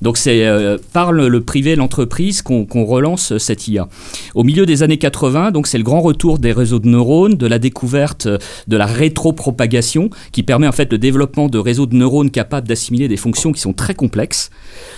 Donc 0.03 0.17
c'est 0.17 0.45
euh, 0.45 0.77
par 0.91 1.13
le, 1.13 1.41
privé, 1.41 1.75
l'entreprise, 1.75 2.41
qu'on 2.41 2.85
relance 2.85 3.37
cette 3.37 3.67
IA. 3.67 3.87
Au 4.35 4.43
milieu 4.43 4.65
des 4.65 4.83
années 4.83 4.97
80, 4.97 5.51
donc 5.51 5.65
c'est 5.65 5.77
le 5.77 5.83
grand 5.83 6.01
retour 6.01 6.39
des 6.39 6.51
réseaux 6.51 6.79
de 6.79 6.89
neurones, 6.89 7.35
de 7.35 7.47
la 7.47 7.57
découverte 7.57 8.25
euh, 8.25 8.37
de 8.67 8.77
la 8.77 8.85
rétropropagation, 8.85 10.09
qui 10.33 10.43
permet 10.43 10.67
en 10.67 10.73
fait 10.73 10.91
le 10.91 10.97
développement 10.97 11.47
de 11.47 11.57
réseaux 11.57 11.85
de 11.85 11.95
neurones 11.95 12.31
capables 12.31 12.67
d'assimiler 12.67 13.07
des 13.07 13.17
fonctions 13.17 13.53
qui 13.53 13.61
sont 13.61 13.73
très 13.73 13.95
complexes. 13.95 14.49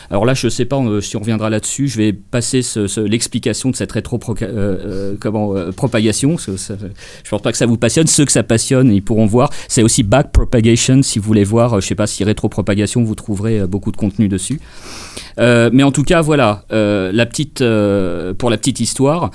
Alors 0.09 0.25
là, 0.25 0.33
je 0.33 0.47
ne 0.47 0.49
sais 0.49 0.65
pas 0.65 0.77
euh, 0.77 1.01
si 1.01 1.15
on 1.15 1.19
reviendra 1.19 1.49
là-dessus. 1.49 1.87
Je 1.87 1.97
vais 1.97 2.13
passer 2.13 2.61
l'explication 2.97 3.69
de 3.69 3.75
cette 3.75 3.91
rétropropagation. 3.91 6.37
je 6.37 6.51
ne 6.51 6.57
pense 7.29 7.41
pas 7.41 7.51
que 7.51 7.57
ça 7.57 7.65
vous 7.65 7.77
passionne. 7.77 8.07
Ceux 8.07 8.25
que 8.25 8.31
ça 8.31 8.43
passionne, 8.43 8.91
ils 8.91 9.03
pourront 9.03 9.25
voir. 9.25 9.49
C'est 9.67 9.83
aussi 9.83 10.03
backpropagation, 10.03 11.01
si 11.03 11.19
vous 11.19 11.25
voulez 11.25 11.43
voir. 11.43 11.73
euh, 11.73 11.79
Je 11.79 11.85
ne 11.85 11.89
sais 11.89 11.95
pas 11.95 12.07
si 12.07 12.23
rétropropagation, 12.23 13.03
vous 13.03 13.15
trouverez 13.15 13.61
euh, 13.61 13.67
beaucoup 13.67 13.91
de 13.91 13.97
contenu 13.97 14.27
dessus. 14.27 14.59
Euh, 15.39 15.69
mais 15.73 15.83
en 15.83 15.91
tout 15.91 16.03
cas, 16.03 16.21
voilà, 16.21 16.63
euh, 16.71 17.11
la 17.11 17.25
petite, 17.25 17.61
euh, 17.61 18.33
pour 18.33 18.49
la 18.49 18.57
petite 18.57 18.79
histoire, 18.79 19.31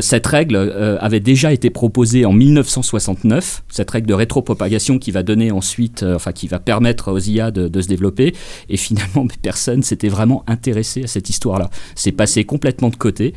cette 0.00 0.26
règle 0.26 0.56
avait 1.00 1.20
déjà 1.20 1.52
été 1.52 1.70
proposée 1.70 2.24
en 2.24 2.32
1969, 2.32 3.62
cette 3.68 3.90
règle 3.90 4.06
de 4.06 4.14
rétropropagation 4.14 4.98
qui 4.98 5.10
va 5.10 5.22
donner 5.22 5.50
ensuite, 5.50 6.02
enfin 6.02 6.32
qui 6.32 6.48
va 6.48 6.58
permettre 6.58 7.12
aux 7.12 7.18
IA 7.18 7.50
de, 7.50 7.80
se 7.80 7.88
développer. 7.88 8.34
Et 8.68 8.76
finalement, 8.76 9.26
personne 9.42 9.82
s'était 9.82 10.08
vraiment 10.08 10.44
intéressé 10.46 11.04
à 11.04 11.06
cette 11.06 11.28
histoire-là. 11.30 11.70
C'est 11.94 12.12
passé 12.12 12.44
complètement 12.44 12.88
de 12.88 12.96
côté. 12.96 13.34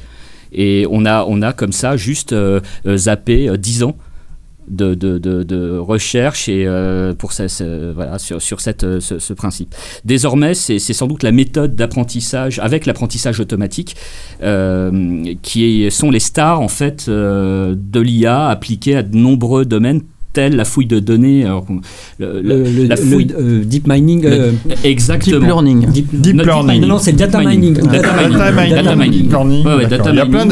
Et 0.51 0.85
on 0.89 1.05
a, 1.05 1.25
on 1.25 1.41
a 1.41 1.53
comme 1.53 1.71
ça 1.71 1.95
juste 1.95 2.35
zappé 2.85 3.47
euh, 3.49 3.57
10 3.57 3.83
ans 3.83 3.95
de, 4.71 5.77
recherche 5.77 6.49
et 6.49 6.65
euh, 6.65 7.13
pour 7.13 7.33
ça, 7.33 7.47
sur, 7.47 8.41
sur 8.41 8.61
cette, 8.61 8.83
euh, 8.83 8.99
ce, 8.99 9.33
principe. 9.33 9.75
Désormais, 10.05 10.53
c'est 10.53 10.79
sans 10.79 11.07
doute 11.07 11.23
la 11.23 11.31
méthode 11.31 11.75
d'apprentissage 11.75 12.59
avec 12.59 12.85
l'apprentissage 12.85 13.39
automatique 13.39 13.95
euh, 14.41 15.23
qui 15.41 15.89
sont 15.91 16.11
les 16.11 16.19
stars 16.19 16.61
en 16.61 16.67
fait 16.67 17.09
de 17.09 17.99
l'IA 17.99 18.47
appliquées 18.47 18.95
à 18.95 19.03
de 19.03 19.15
nombreux 19.15 19.65
domaines 19.65 20.01
tels 20.33 20.55
la 20.55 20.65
fouille 20.65 20.85
de 20.85 20.99
données, 20.99 21.45
alors 21.45 21.65
qu'on- 21.65 21.81
le- 22.19 22.41
le- 22.41 22.63
Le, 22.63 22.85
la 22.87 22.95
le, 22.95 23.01
fouille. 23.01 23.27
euh, 23.37 23.63
deep 23.63 23.87
mining. 23.87 24.25
euh, 24.25 24.51
Exactement. 24.83 25.39
Deep 25.39 25.47
learning. 25.47 25.85
deep, 25.91 26.07
Deep 26.21 26.35
Non, 26.35 26.43
learning. 26.43 26.81
Non, 26.81 26.87
non, 26.87 26.97
c'est 26.99 27.13
data 27.13 27.39
mining. 27.39 27.73
Data 27.75 28.93
mining. 28.95 29.29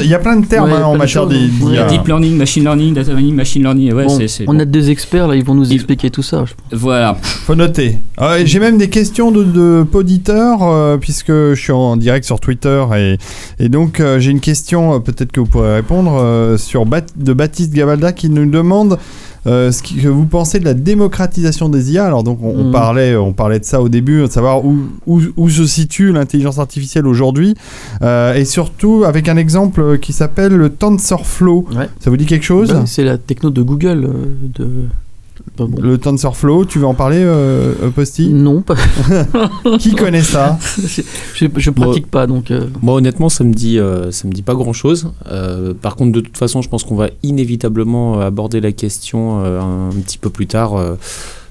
Il, 0.03 0.09
y 0.09 0.13
a 0.13 0.19
plein 0.19 0.35
de, 0.37 0.41
de 0.41 0.47
termes 0.47 0.71
Ouais, 0.71 0.77
hein, 0.77 0.83
en 0.85 0.93
de 0.93 0.97
matière 0.99 1.23
choses. 1.23 1.31
des- 1.31 1.63
Ouais. 1.65 1.71
d'IA. 1.73 1.85
Deep 1.87 2.07
learning, 2.07 2.35
machine 2.37 2.63
learning, 2.63 2.93
data 2.93 3.13
mining, 3.13 3.35
machine 3.35 3.61
learning. 3.63 3.93
Ouais, 3.93 4.05
Bon, 4.05 4.17
c'est- 4.17 4.27
c'est 4.27 4.43
on 4.47 4.53
bon. 4.53 4.59
a 4.59 4.65
des 4.65 4.89
experts 4.89 5.27
là, 5.27 5.35
ils 5.35 5.43
vont 5.43 5.55
nous 5.55 5.65
Il- 5.67 5.73
expliquer 5.75 6.09
tout 6.09 6.23
ça. 6.23 6.45
Voilà. 6.71 7.17
Faut 7.21 7.55
noter. 7.55 7.97
Et 8.39 8.45
J'ai 8.45 8.59
même 8.59 8.77
des 8.77 8.89
questions 8.89 9.31
de, 9.31 9.43
de 9.43 9.83
poditeurs, 9.89 10.59
euh, 10.63 10.97
puisque 10.97 11.31
je 11.31 11.55
suis 11.55 11.71
en 11.71 11.97
direct 11.97 12.25
sur 12.25 12.39
Twitter. 12.39 12.83
Et, 12.97 13.17
et 13.59 13.69
donc, 13.69 13.99
euh, 13.99 14.19
j'ai 14.19 14.31
une 14.31 14.39
question, 14.39 14.95
euh, 14.95 14.99
peut-être 14.99 15.31
que 15.31 15.39
vous 15.39 15.45
pourrez 15.45 15.75
répondre, 15.75 16.17
euh, 16.21 16.57
sur 16.57 16.85
Bat- 16.85 17.13
de 17.15 17.33
Baptiste 17.33 17.73
Gavalda 17.73 18.11
qui 18.11 18.29
nous 18.29 18.45
demande 18.49 18.97
euh, 19.47 19.71
ce 19.71 19.81
que 19.83 20.07
vous 20.07 20.25
pensez 20.25 20.59
de 20.59 20.65
la 20.65 20.73
démocratisation 20.73 21.69
des 21.69 21.91
IA. 21.93 22.05
Alors, 22.05 22.23
donc, 22.23 22.39
on, 22.43 22.49
on 22.49 22.63
Mhm. 22.65 22.71
parlait, 22.71 23.15
on 23.15 23.33
parlait 23.33 23.59
de 23.59 23.65
ça 23.65 23.81
au 23.81 23.89
début, 23.89 24.21
de 24.21 24.27
savoir 24.27 24.65
où, 24.65 24.77
où, 25.07 25.21
où 25.37 25.49
se 25.49 25.65
situe 25.65 26.11
l'intelligence 26.11 26.59
artificielle 26.59 27.07
aujourd'hui. 27.07 27.55
Euh, 28.01 28.33
et 28.35 28.45
surtout, 28.45 29.03
avec 29.05 29.29
un 29.29 29.37
exemple 29.37 29.97
qui 29.99 30.13
s'appelle 30.13 30.53
le 30.53 30.69
TensorFlow. 30.69 31.65
Ouais. 31.75 31.89
Ça 31.99 32.09
vous 32.09 32.17
dit 32.17 32.25
quelque 32.25 32.45
chose 32.45 32.69
Bah, 32.73 32.83
c'est 32.85 33.03
la 33.03 33.17
techno 33.17 33.49
de 33.49 33.61
Google. 33.61 34.05
euh, 34.05 34.25
de... 34.55 34.69
Bon. 35.67 35.81
Le 35.81 35.97
TensorFlow, 35.97 36.65
tu 36.65 36.79
veux 36.79 36.85
en 36.85 36.93
parler, 36.93 37.19
euh, 37.21 37.73
euh, 37.83 37.89
Posty? 37.89 38.29
Non, 38.29 38.61
pas... 38.61 38.75
Qui 39.79 39.93
connaît 39.95 40.21
ça? 40.23 40.57
Je, 41.35 41.45
je 41.55 41.69
pratique 41.71 42.07
pas 42.07 42.27
donc. 42.27 42.51
euh, 42.51 42.67
Moi, 42.81 42.95
honnêtement, 42.95 43.29
ça 43.29 43.43
me 43.43 43.53
dit, 43.53 43.79
euh, 43.79 44.11
ça 44.11 44.27
me 44.27 44.33
dit 44.33 44.41
pas 44.41 44.53
grand-chose. 44.55 45.11
par 45.81 45.95
contre, 45.95 46.11
de 46.11 46.19
toute 46.21 46.37
façon, 46.37 46.61
je 46.61 46.69
pense 46.69 46.83
qu'on 46.83 46.95
va 46.95 47.09
inévitablement 47.23 48.19
euh, 48.21 48.27
aborder 48.27 48.61
la 48.61 48.71
question 48.71 49.43
euh, 49.43 49.59
un, 49.59 49.89
petit 50.01 50.17
peu 50.17 50.29
plus 50.29 50.47
tard 50.47 50.75
euh, 50.75 50.95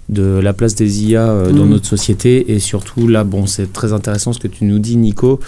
de 0.08 0.22
la 0.22 0.52
place 0.54 0.74
des 0.74 1.04
IA 1.04 1.28
euh, 1.28 1.52
dans 1.52 1.66
Mm. 1.66 1.70
notre 1.70 1.86
société. 1.86 2.52
Et 2.52 2.58
surtout, 2.60 3.08
là, 3.08 3.24
bon, 3.24 3.46
c'est 3.46 3.72
très 3.72 3.92
intéressant 3.92 4.32
ce 4.32 4.38
que 4.38 4.48
tu 4.48 4.64
nous 4.64 4.78
dis, 4.78 4.96
Nico. 4.96 5.40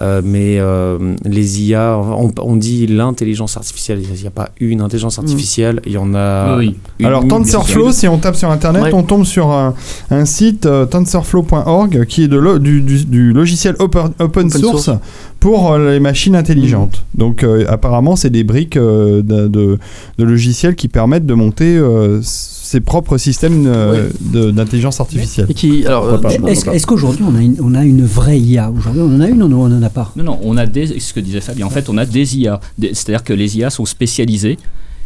Euh, 0.00 0.22
mais 0.24 0.56
euh, 0.58 1.14
les 1.24 1.62
IA, 1.62 1.98
on, 1.98 2.32
on 2.40 2.56
dit 2.56 2.86
l'intelligence 2.86 3.56
artificielle. 3.58 4.00
Il 4.02 4.20
n'y 4.20 4.26
a 4.26 4.30
pas 4.30 4.48
une 4.58 4.80
intelligence 4.80 5.18
artificielle. 5.18 5.80
Il 5.84 5.92
y 5.92 5.98
en 5.98 6.14
a. 6.14 6.56
Oui. 6.56 6.76
une 6.98 7.06
Alors. 7.06 7.26
TensorFlow, 7.28 7.92
si 7.92 8.08
on 8.08 8.16
tape 8.18 8.36
sur 8.36 8.50
internet, 8.50 8.84
Ouais. 8.84 8.94
on 8.94 9.02
tombe 9.02 9.24
sur 9.24 9.50
un, 9.50 9.74
un 10.10 10.24
site 10.24 10.64
euh, 10.66 10.86
tensorflow.org 10.86 12.06
qui 12.06 12.24
est 12.24 12.28
de 12.28 12.36
lo- 12.38 12.58
du, 12.58 12.80
du- 12.80 13.04
du 13.04 13.32
logiciel 13.32 13.76
open, 13.80 14.12
open 14.18 14.46
Open 14.46 14.50
source, 14.50 14.84
source. 14.84 14.98
Pour 15.42 15.72
euh, 15.72 15.92
les 15.92 16.00
machines 16.00 16.36
intelligentes. 16.36 17.04
Donc 17.16 17.42
euh, 17.42 17.64
apparemment, 17.68 18.14
c'est 18.14 18.30
des 18.30 18.44
briques 18.44 18.76
euh, 18.76 19.22
de, 19.22 19.48
de- 19.48 19.78
de 20.18 20.24
logiciels 20.24 20.76
qui 20.76 20.86
permettent 20.86 21.26
de 21.26 21.34
monter 21.34 21.76
euh, 21.76 22.20
ses 22.22 22.78
propres 22.80 23.18
systèmes 23.18 23.64
euh, 23.66 24.08
de- 24.20 24.52
d'intelligence 24.52 25.00
artificielle. 25.00 25.46
Et 25.50 25.54
qui, 25.54 25.84
alors, 25.84 26.08
Pourquoi 26.08 26.30
euh, 26.30 26.38
pas 26.40 26.50
Est-ce 26.50 26.70
est-ce 26.70 26.86
qu'aujourd'hui 26.86 27.24
on 27.28 27.34
a, 27.34 27.40
une, 27.42 27.56
on 27.60 27.74
a 27.74 27.84
une 27.84 28.04
vraie 28.06 28.38
IA 28.38 28.70
Aujourd'hui 28.70 29.02
on 29.02 29.16
en 29.16 29.20
a 29.20 29.26
une 29.28 29.42
ou 29.42 29.46
on 29.60 29.68
n'en 29.68 29.82
a 29.82 29.90
pas? 29.90 30.12
Non, 30.16 30.22
non, 30.24 30.38
on 30.44 30.56
a 30.56 30.64
des, 30.66 30.98
ce 31.00 31.12
que 31.12 31.20
disait 31.20 31.40
Fabien, 31.40 31.66
en 31.66 31.70
fait, 31.70 31.88
on 31.90 31.98
a 31.98 32.06
des 32.06 32.38
IA. 32.38 32.60
Des- 32.78 32.94
C'est-à-dire 32.94 33.24
que 33.24 33.32
les 33.32 33.58
IA 33.58 33.68
sont 33.70 33.84
spécialisées. 33.84 34.58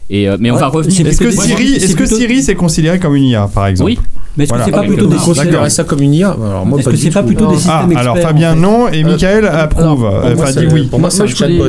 Et, 0.08 0.28
euh, 0.28 0.36
mais 0.38 0.50
on 0.50 0.54
Ouais, 0.54 0.60
va 0.60 0.68
revenir. 0.68 1.06
Est-ce 1.06 1.18
que 1.18 1.30
Siri, 1.30 1.68
c'est 1.80 1.84
est-ce 1.86 1.92
que 1.96 2.02
plutôt- 2.04 2.16
Siri 2.16 2.42
c'est 2.42 2.54
considéré 2.54 2.98
comme 3.00 3.16
une 3.16 3.24
IA 3.24 3.48
par 3.52 3.66
exemple 3.66 3.90
Oui, 3.90 3.98
Mais 4.36 4.44
est-ce 4.44 4.50
Voilà. 4.50 4.64
que 4.64 4.70
c'est 4.70 4.76
pas 4.76 4.82
Ah, 4.84 4.86
plutôt 4.86 5.06
des 5.06 5.16
considérez 5.16 5.70
ça 5.70 5.84
comme 5.84 6.02
une 6.02 6.14
IA 6.14 6.28
Alors, 6.28 6.66
Est-ce 6.78 6.84
pas 6.84 6.90
que 6.90 6.96
du 6.96 7.02
c'est 7.02 7.10
pas 7.10 7.20
tout. 7.22 7.26
plutôt 7.26 7.46
des 7.46 7.54
Ah, 7.54 7.58
systèmes 7.58 7.96
alors 7.96 8.16
experts, 8.16 8.30
Fabien 8.30 8.50
en 8.52 8.54
fait 8.54 8.60
non 8.60 8.88
et 8.88 9.02
Euh, 9.04 9.06
Michael 9.08 9.44
alors, 9.46 9.60
approuve. 9.60 10.04
Enfin 10.06 10.52
dit 10.60 10.66
oui. 10.72 10.86
Pour 10.86 11.00
moi, 11.00 11.10
c'est 11.10 11.22
un 11.22 11.26
chatbot. 11.26 11.68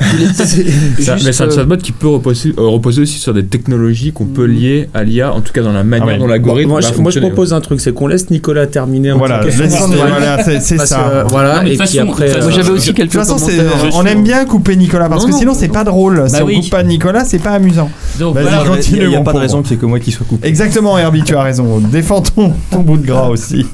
Ça- 0.34 1.16
mais 1.24 1.32
c'est 1.32 1.42
un 1.42 1.46
euh, 1.48 1.50
chatbot 1.54 1.76
qui 1.76 1.92
peut 1.92 2.08
reposer, 2.08 2.54
euh, 2.58 2.62
reposer 2.68 3.02
aussi 3.02 3.18
sur 3.18 3.34
des 3.34 3.44
technologies 3.44 4.12
qu'on 4.12 4.24
peut 4.24 4.44
lier 4.46 4.88
à 4.94 5.04
l'IA, 5.04 5.32
en 5.32 5.40
tout 5.42 5.52
cas 5.52 5.62
dans 5.62 5.72
la 5.72 5.84
manière 5.84 6.06
Ah 6.08 6.12
ouais. 6.12 6.18
dont 6.18 6.26
l'algorithme 6.26 6.70
Moi, 6.70 6.80
va 6.80 6.88
je, 6.94 7.00
moi, 7.00 7.10
je 7.10 7.20
propose 7.20 7.52
un 7.52 7.60
truc, 7.60 7.80
c'est 7.80 7.92
qu'on 7.92 8.06
laisse 8.06 8.30
Nicolas 8.30 8.66
terminer 8.66 9.12
Voilà, 9.12 9.42
c'est 9.42 10.60
c'est 10.60 10.76
que, 10.78 10.86
ça. 10.86 11.24
voilà, 11.28 11.60
de 11.60 11.66
et 11.68 11.76
toute 11.76 11.86
puis 11.86 11.98
façon- 11.98 12.10
après. 12.10 12.28
de 12.28 12.34
toute 12.34 12.42
euh, 12.44 12.50
j'avais 12.50 12.68
De 12.68 12.74
aussi 12.74 12.86
toute 12.88 12.96
quelques 12.96 13.12
façon, 13.12 13.36
c'est- 13.38 13.56
commentaires. 13.58 13.90
on 13.94 14.06
aime 14.06 14.22
bien 14.22 14.44
couper 14.46 14.76
Nicolas 14.76 15.08
parce 15.08 15.26
que 15.26 15.30
non, 15.32 15.38
sinon 15.38 15.54
c'est 15.54 15.68
pas 15.68 15.84
drôle. 15.84 16.24
si 16.28 16.32
Bah 16.32 16.38
on 16.42 16.46
oui. 16.46 16.60
coupe 16.60 16.70
pas 16.70 16.82
Nicolas, 16.82 17.24
c'est 17.26 17.38
pas 17.38 17.50
amusant. 17.50 17.90
donc 18.18 18.34
Vas-y, 18.34 18.44
voilà. 18.44 18.64
continue. 18.64 19.02
Il 19.02 19.08
n'y 19.10 19.16
a, 19.16 19.20
pas 19.20 19.32
de 19.34 19.38
raison 19.38 19.62
qu'il 19.62 19.72
y 19.72 19.74
ait 19.74 19.78
que 19.78 19.86
moi 19.86 20.00
qui 20.00 20.12
soit 20.12 20.26
coupé. 20.26 20.48
Exactement, 20.48 20.96
Herbie, 20.98 21.22
tu 21.24 21.34
as 21.36 21.42
raison. 21.42 21.78
Défends 21.78 22.22
ton, 22.22 22.52
ton 22.70 22.80
bout 22.80 22.96
de 22.96 23.06
gras 23.06 23.28
aussi. 23.28 23.66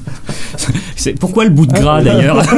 C'est- 0.95 1.17
Pourquoi 1.19 1.45
le 1.45 1.51
bout 1.51 1.65
de 1.67 1.73
gras 1.73 2.01
d'ailleurs? 2.03 2.41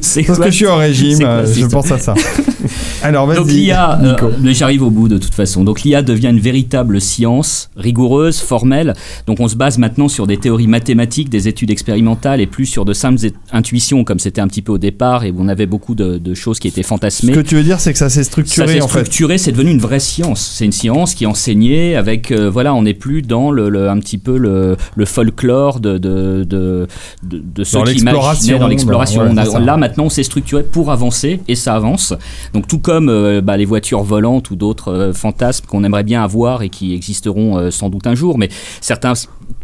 C'est 0.00 0.22
Parce 0.22 0.38
quoi 0.38 0.46
que 0.46 0.50
je 0.52 0.56
suis 0.56 0.66
au 0.66 0.76
régime, 0.76 1.18
c'est 1.46 1.60
je 1.60 1.66
pense 1.66 1.90
à 1.92 1.98
ça. 2.00 2.14
Alors 3.02 3.26
Donc 3.26 3.46
vas-y, 3.46 3.54
l'IA, 3.56 3.98
euh, 4.02 4.16
j'arrive 4.52 4.82
au 4.82 4.90
bout 4.90 5.08
de 5.08 5.18
toute 5.18 5.34
façon. 5.34 5.64
Donc 5.64 5.82
l'IA 5.82 6.02
devient 6.02 6.28
une 6.28 6.40
véritable 6.40 7.00
science 7.00 7.70
rigoureuse, 7.76 8.40
formelle. 8.40 8.94
Donc 9.26 9.40
on 9.40 9.48
se 9.48 9.56
base 9.56 9.78
maintenant 9.78 10.08
sur 10.08 10.26
des 10.26 10.36
théories 10.36 10.66
mathématiques, 10.66 11.28
des 11.30 11.48
études 11.48 11.70
expérimentales 11.70 12.40
et 12.40 12.46
plus 12.46 12.66
sur 12.66 12.84
de 12.84 12.92
simples 12.92 13.20
intuitions 13.52 14.04
comme 14.04 14.18
c'était 14.18 14.40
un 14.40 14.48
petit 14.48 14.62
peu 14.62 14.72
au 14.72 14.78
départ 14.78 15.24
et 15.24 15.30
où 15.30 15.36
on 15.38 15.48
avait 15.48 15.66
beaucoup 15.66 15.94
de, 15.94 16.18
de 16.18 16.34
choses 16.34 16.58
qui 16.58 16.68
étaient 16.68 16.82
Ce 16.82 16.88
fantasmées. 16.88 17.32
que 17.32 17.40
tu 17.40 17.54
veux 17.54 17.62
dire, 17.62 17.80
c'est 17.80 17.92
que 17.92 17.98
ça 17.98 18.08
s'est 18.10 18.22
Ça 18.22 18.30
structuré 18.30 18.74
s'est 18.74 18.80
en 18.82 18.88
fait. 18.88 19.00
structuré, 19.00 19.38
c'est 19.38 19.52
devenu 19.52 19.70
une 19.70 19.80
vraie 19.80 20.00
science. 20.00 20.52
C'est 20.56 20.64
une 20.64 20.72
science 20.72 21.14
qui 21.14 21.24
est 21.24 21.28
enseignée 21.28 21.96
avec, 21.96 22.30
euh, 22.30 22.50
voilà, 22.50 22.74
on 22.74 22.82
n'est 22.82 22.94
plus 22.94 23.22
dans 23.22 23.50
le, 23.50 23.68
le- 23.68 23.88
un 23.88 23.98
petit 23.98 24.18
peu 24.18 24.36
le, 24.36 24.76
le 24.94 25.04
folklore 25.04 25.80
de, 25.80 25.98
de, 25.98 26.44
de, 26.44 26.86
de, 27.22 27.64
ceux 27.64 27.78
Dans 27.78 27.84
qui 27.84 27.98
imaginaient 27.98 28.58
dans 28.58 28.68
l'exploration. 28.68 29.22
ouais, 29.22 29.44
ça. 29.44 29.58
là 29.58 29.76
maintenant, 29.76 30.04
on 30.04 30.10
s'est 30.10 30.22
structuré 30.22 30.62
pour 30.62 30.90
avancer 30.90 31.40
et 31.48 31.54
ça 31.54 31.74
avance. 31.74 32.14
Donc 32.54 32.66
tout 32.68 32.78
comme 32.78 32.89
euh, 32.90 33.40
bah, 33.40 33.56
les 33.56 33.64
voitures 33.64 34.02
volantes 34.02 34.50
ou 34.50 34.56
d'autres 34.56 34.92
euh, 34.92 35.12
fantasmes 35.12 35.66
qu'on 35.66 35.84
aimerait 35.84 36.04
bien 36.04 36.22
avoir 36.22 36.62
et 36.62 36.68
qui 36.68 36.94
existeront 36.94 37.56
euh, 37.58 37.70
sans 37.70 37.90
doute 37.90 38.06
un 38.06 38.14
jour, 38.14 38.38
mais 38.38 38.48
certains 38.80 39.12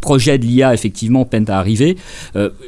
projets 0.01 0.37
de 0.37 0.45
l'IA 0.45 0.73
effectivement 0.73 1.25
peinent 1.25 1.49
à 1.49 1.57
arriver. 1.57 1.97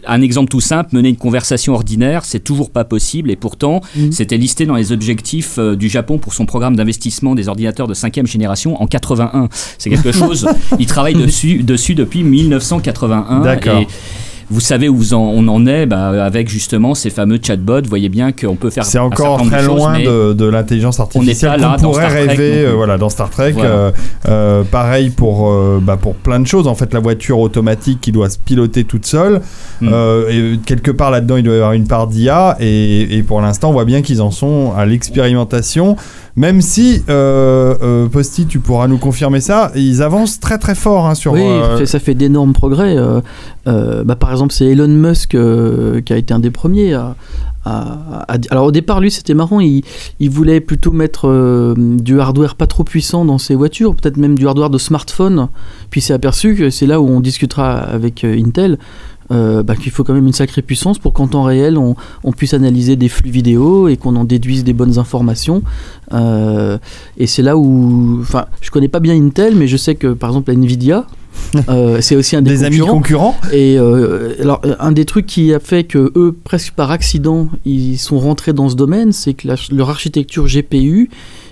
Un 0.07 0.21
exemple 0.21 0.49
tout 0.49 0.61
simple, 0.61 0.95
mener 0.95 1.09
une 1.09 1.17
conversation 1.17 1.73
ordinaire, 1.73 2.25
c'est 2.25 2.39
toujours 2.39 2.71
pas 2.71 2.85
possible 2.85 3.29
et 3.29 3.35
pourtant 3.35 3.81
Mhm. 3.95 4.11
c'était 4.11 4.37
listé 4.37 4.65
dans 4.65 4.75
les 4.75 4.91
objectifs 4.91 5.59
du 5.59 5.89
Japon 5.89 6.17
pour 6.17 6.33
son 6.33 6.45
programme 6.45 6.75
d'investissement 6.75 7.35
des 7.35 7.47
ordinateurs 7.49 7.87
de 7.87 7.93
cinquième 7.93 8.25
génération 8.25 8.81
en 8.81 8.87
81. 8.87 9.49
C'est 9.77 9.89
quelque 9.89 10.11
chose, 10.13 10.47
il 10.79 10.85
travaille 10.85 11.13
dessus, 11.13 11.61
dessus 11.61 11.93
depuis 11.93 12.23
1981 12.23 13.41
D'accord. 13.41 13.83
Vous 14.51 14.59
savez 14.59 14.89
où 14.89 14.95
vous 14.95 15.13
en- 15.13 15.19
on 15.35 15.47
en 15.47 15.65
est 15.67 15.85
bah, 15.85 16.23
avec 16.25 16.49
justement 16.49 16.95
ces 16.95 17.09
fameux 17.09 17.39
chatbots. 17.41 17.81
Vous 17.83 17.89
voyez 17.89 18.09
bien 18.09 18.31
qu'on 18.31 18.55
peut 18.55 18.69
faire 18.69 18.83
C'est 18.85 18.97
encore 18.99 19.41
très 19.45 19.59
choses, 19.63 19.67
loin 19.77 19.99
de, 19.99 20.33
de 20.33 20.45
l'intelligence 20.45 20.99
artificielle 20.99 21.51
pas 21.51 21.57
là 21.57 21.75
qu'on 21.75 21.83
dans 21.83 21.91
pourrait 21.91 22.09
Star 22.09 22.11
Trek 22.25 22.27
rêver 22.35 22.65
euh, 22.65 22.73
voilà, 22.75 22.97
dans 22.97 23.09
Star 23.09 23.29
Trek. 23.29 23.51
Voilà. 23.51 23.69
euh, 23.69 23.91
euh, 24.27 24.63
pareil 24.63 25.09
pour, 25.11 25.49
euh, 25.49 25.79
bah, 25.81 25.97
pour 26.01 26.15
plein 26.15 26.39
de 26.39 26.47
choses. 26.47 26.67
En 26.67 26.75
fait, 26.75 26.93
la 26.93 26.99
voiture 26.99 27.39
automatique 27.39 28.01
qui 28.01 28.11
doit 28.11 28.29
se 28.29 28.39
piloter 28.39 28.83
toute 28.85 29.05
seule. 29.05 29.41
Mm. 29.81 29.89
euh, 29.91 30.53
et 30.55 30.57
quelque 30.65 30.91
part 30.91 31.11
là-dedans, 31.11 31.37
il 31.37 31.43
doit 31.43 31.53
y 31.53 31.57
avoir 31.57 31.73
une 31.73 31.87
part 31.87 32.07
d'IA. 32.07 32.57
Et, 32.59 33.17
et 33.17 33.23
pour 33.23 33.41
l'instant, 33.41 33.69
on 33.69 33.73
voit 33.73 33.85
bien 33.85 34.01
qu'ils 34.01 34.21
en 34.21 34.31
sont 34.31 34.73
à 34.75 34.85
l'expérimentation. 34.85 35.95
Même 36.35 36.61
si, 36.61 37.03
euh, 37.09 37.75
euh, 37.83 38.07
Posty, 38.07 38.45
tu 38.45 38.59
pourras 38.59 38.87
nous 38.87 38.97
confirmer 38.97 39.41
ça, 39.41 39.71
ils 39.75 40.01
avancent 40.01 40.39
très 40.39 40.57
très 40.57 40.73
fort 40.75 41.05
hein, 41.07 41.13
sur. 41.15 41.33
Oui, 41.33 41.41
euh, 41.43 41.85
ça 41.85 41.99
fait 41.99 42.13
d'énormes 42.13 42.53
progrès. 42.53 42.95
euh, 42.95 43.19
euh, 43.67 44.03
bah, 44.05 44.15
par 44.15 44.31
exemple, 44.31 44.38
c'est 44.47 44.65
Elon 44.65 44.87
Musk 44.87 45.35
euh, 45.35 46.01
qui 46.01 46.13
a 46.13 46.17
été 46.17 46.33
un 46.33 46.39
des 46.39 46.51
premiers 46.51 46.93
à. 46.93 47.15
alors 47.65 48.65
au 48.65 48.71
départ, 48.71 48.99
lui, 48.99 49.11
c'était 49.11 49.33
marrant. 49.33 49.59
Il, 49.59 49.83
voulait 50.29 50.61
plutôt 50.61 50.91
mettre 50.91 51.27
euh, 51.27 51.73
du 51.77 52.19
hardware 52.19 52.55
pas 52.55 52.67
trop 52.67 52.83
puissant 52.83 53.25
dans 53.25 53.37
ses 53.37 53.55
voitures, 53.55 53.95
peut-être 53.95 54.17
même 54.17 54.37
du 54.37 54.47
hardware 54.47 54.69
de 54.69 54.77
smartphone. 54.77 55.49
Puis 55.89 56.01
s'est 56.01 56.13
aperçu 56.13 56.55
que 56.55 56.69
c'est 56.69 56.87
là 56.87 57.01
où 57.01 57.07
on 57.07 57.19
discutera 57.19 57.77
avec 57.77 58.23
euh, 58.23 58.39
Intel. 58.39 58.77
bah, 59.29 59.75
qu'il 59.75 59.91
faut 59.91 60.03
quand 60.03 60.13
même 60.13 60.25
une 60.25 60.33
sacrée 60.33 60.63
puissance 60.63 60.97
pour 60.97 61.13
qu'en 61.13 61.27
temps 61.27 61.43
réel 61.43 61.77
on, 61.77 61.95
on 62.23 62.31
puisse 62.31 62.55
analyser 62.55 62.95
des 62.95 63.09
flux 63.09 63.29
vidéo 63.29 63.87
et 63.87 63.95
qu'on 63.95 64.15
en 64.15 64.23
déduise 64.23 64.63
des 64.63 64.73
bonnes 64.73 64.97
informations. 64.97 65.61
Et 66.11 67.27
c'est 67.27 67.43
là 67.43 67.55
où, 67.55 68.19
enfin, 68.21 68.45
je 68.61 68.71
connais 68.71 68.87
pas 68.87 68.99
bien 68.99 69.13
Intel, 69.13 69.55
mais 69.55 69.67
je 69.67 69.77
sais 69.77 69.93
que 69.93 70.13
par 70.13 70.31
exemple 70.31 70.51
la 70.51 70.57
Nvidia, 70.57 71.05
euh, 71.69 71.99
c'est 72.01 72.15
aussi 72.15 72.35
un 72.35 72.41
des, 72.41 72.51
des 72.51 72.63
amis 72.63 72.79
concurrents. 72.79 73.35
Et 73.51 73.77
euh, 73.77 74.35
alors, 74.41 74.61
un 74.79 74.91
des 74.91 75.05
trucs 75.05 75.25
qui 75.25 75.53
a 75.53 75.59
fait 75.59 75.83
que 75.83 76.11
eux, 76.15 76.35
presque 76.43 76.73
par 76.73 76.91
accident, 76.91 77.49
ils 77.65 77.97
sont 77.97 78.19
rentrés 78.19 78.53
dans 78.53 78.69
ce 78.69 78.75
domaine, 78.75 79.11
c'est 79.11 79.33
que 79.33 79.47
la- 79.47 79.55
leur 79.71 79.89
architecture 79.89 80.45
GPU, 80.47 81.09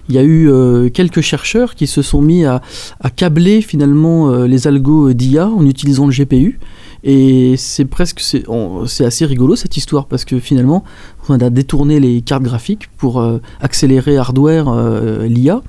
il 0.09 0.15
y 0.15 0.17
a 0.17 0.23
eu 0.23 0.49
euh, 0.49 0.89
quelques 0.89 1.21
chercheurs 1.21 1.75
qui 1.75 1.87
se 1.87 2.01
sont 2.01 2.21
mis 2.21 2.45
à, 2.45 2.61
à 2.99 3.09
câbler 3.09 3.61
finalement 3.61 4.29
euh, 4.29 4.47
les 4.47 4.67
algos 4.67 5.13
d'IA 5.13 5.47
en 5.47 5.65
utilisant 5.65 6.07
le 6.07 6.13
GPU. 6.13 6.59
Et 7.03 7.55
c'est 7.57 7.85
presque, 7.85 8.19
c'est 8.19 9.05
assez 9.05 9.25
rigolo 9.25 9.55
cette 9.55 9.77
histoire 9.77 10.07
parce 10.07 10.25
que 10.25 10.39
finalement, 10.39 10.83
on 11.29 11.39
a 11.39 11.49
détourné 11.49 11.99
les 11.99 12.21
cartes 12.21 12.43
graphiques 12.43 12.89
pour 12.97 13.21
euh, 13.21 13.39
accélérer 13.61 14.17
hardware 14.17 14.67
euh, 14.67 15.27
l'IA. 15.27 15.61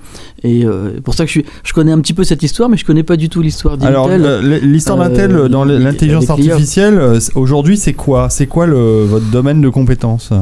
Et 0.43 0.65
euh, 0.65 1.01
pour 1.03 1.15
ça 1.15 1.25
que 1.25 1.29
je, 1.29 1.41
suis, 1.41 1.45
je 1.65 1.73
connais 1.73 1.93
un 1.93 2.01
petit 2.01 2.15
peu 2.15 2.25
cette 2.25 2.43
histoire, 2.43 2.69
mais 2.69 2.77
je 2.77 2.85
connais 2.85 3.03
pas 3.03 3.17
du 3.17 3.29
tout 3.29 3.43
l'histoire 3.43 3.77
d'Intel. 3.77 3.95
Alors, 3.95 4.09
l'histoire 4.63 5.01
euh, 5.01 5.09
d'Intel 5.09 5.49
dans 5.49 5.65
l'intelligence 5.65 6.31
artificielle, 6.31 6.99
euh, 6.99 7.21
aujourd'hui, 7.35 7.77
c'est 7.77 7.93
quoi? 7.95 8.31
C'est 8.31 8.47
quoi 8.47 8.67
le, 8.67 9.05
votre 9.05 9.31
domaine 9.31 9.61
de 9.61 9.69
compétence 9.69 10.33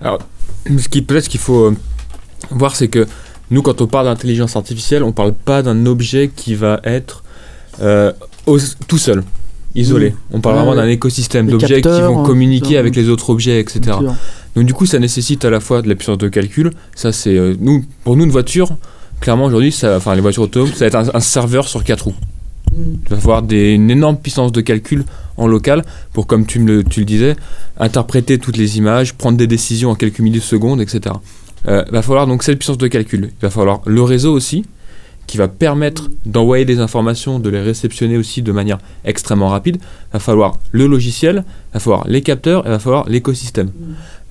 Alors, 0.00 0.18
ce 0.66 0.88
qui 0.88 1.02
peut-être 1.02 1.28
qu'il 1.28 1.40
faut 1.40 1.66
euh, 1.66 1.76
voir, 2.50 2.74
c'est 2.76 2.88
que 2.88 3.06
nous, 3.50 3.62
quand 3.62 3.80
on 3.80 3.86
parle 3.86 4.06
d'intelligence 4.06 4.56
artificielle, 4.56 5.02
on 5.02 5.12
parle 5.12 5.32
pas 5.32 5.62
d'un 5.62 5.86
objet 5.86 6.30
qui 6.34 6.54
va 6.54 6.80
être 6.84 7.22
euh, 7.80 8.12
au- 8.46 8.58
tout 8.88 8.98
seul, 8.98 9.22
isolé. 9.74 10.14
On 10.32 10.40
parle 10.40 10.56
Ouais, 10.56 10.62
vraiment 10.62 10.76
d'un 10.76 10.88
écosystème 10.88 11.46
d'objets 11.52 11.80
qui 11.82 11.88
vont 12.06 12.20
hein, 12.22 12.26
communiquer 12.26 12.76
avec 12.78 12.96
les 12.96 13.08
autres 13.08 13.30
objets, 13.30 13.60
etc. 13.60 13.80
Donc 14.56 14.64
du 14.64 14.72
coup, 14.74 14.86
ça 14.86 14.98
nécessite 14.98 15.44
à 15.44 15.50
la 15.50 15.60
fois 15.60 15.82
de 15.82 15.88
la 15.88 15.94
puissance 15.94 16.18
de 16.18 16.28
calcul. 16.28 16.70
Ça, 16.94 17.12
c'est 17.12 17.36
euh, 17.36 17.54
nous, 17.60 17.84
pour 18.04 18.16
nous, 18.16 18.24
une 18.24 18.30
voiture, 18.30 18.76
clairement 19.20 19.44
aujourd'hui, 19.44 19.74
enfin 19.84 20.14
les 20.14 20.20
voitures 20.22 20.44
autonomes, 20.44 20.72
ça 20.72 20.80
va 20.80 20.86
être 20.86 20.94
un, 20.94 21.14
un 21.14 21.20
serveur 21.20 21.68
sur 21.68 21.84
quatre 21.84 22.06
roues. 22.06 22.14
Il 22.76 23.08
va 23.08 23.16
falloir 23.16 23.42
des, 23.42 23.72
une 23.72 23.90
énorme 23.90 24.16
puissance 24.16 24.52
de 24.52 24.60
calcul 24.60 25.04
en 25.36 25.46
local 25.46 25.84
pour, 26.12 26.26
comme 26.26 26.46
tu, 26.46 26.58
me 26.58 26.66
le, 26.78 26.84
tu 26.84 27.00
le 27.00 27.06
disais, 27.06 27.36
interpréter 27.78 28.38
toutes 28.38 28.56
les 28.56 28.76
images, 28.78 29.14
prendre 29.14 29.38
des 29.38 29.46
décisions 29.46 29.90
en 29.90 29.94
quelques 29.94 30.18
millisecondes, 30.20 30.80
etc. 30.80 31.14
Euh, 31.68 31.84
Il 31.86 31.92
va 31.92 32.02
falloir 32.02 32.26
donc 32.26 32.42
cette 32.42 32.58
puissance 32.58 32.78
de 32.78 32.88
calcul. 32.88 33.30
Il 33.32 33.42
va 33.42 33.50
falloir 33.50 33.80
le 33.86 34.02
réseau 34.02 34.32
aussi, 34.32 34.64
qui 35.26 35.36
va 35.38 35.48
permettre 35.48 36.08
d'envoyer 36.24 36.64
des 36.64 36.78
informations, 36.78 37.38
de 37.38 37.50
les 37.50 37.60
réceptionner 37.60 38.16
aussi 38.16 38.42
de 38.42 38.52
manière 38.52 38.78
extrêmement 39.04 39.48
rapide. 39.48 39.78
Il 39.80 40.12
va 40.14 40.18
falloir 40.20 40.58
le 40.70 40.86
logiciel, 40.86 41.44
il 41.70 41.74
va 41.74 41.80
falloir 41.80 42.06
les 42.06 42.22
capteurs, 42.22 42.64
et 42.64 42.68
il 42.68 42.72
va 42.72 42.78
falloir 42.78 43.08
l'écosystème. 43.08 43.70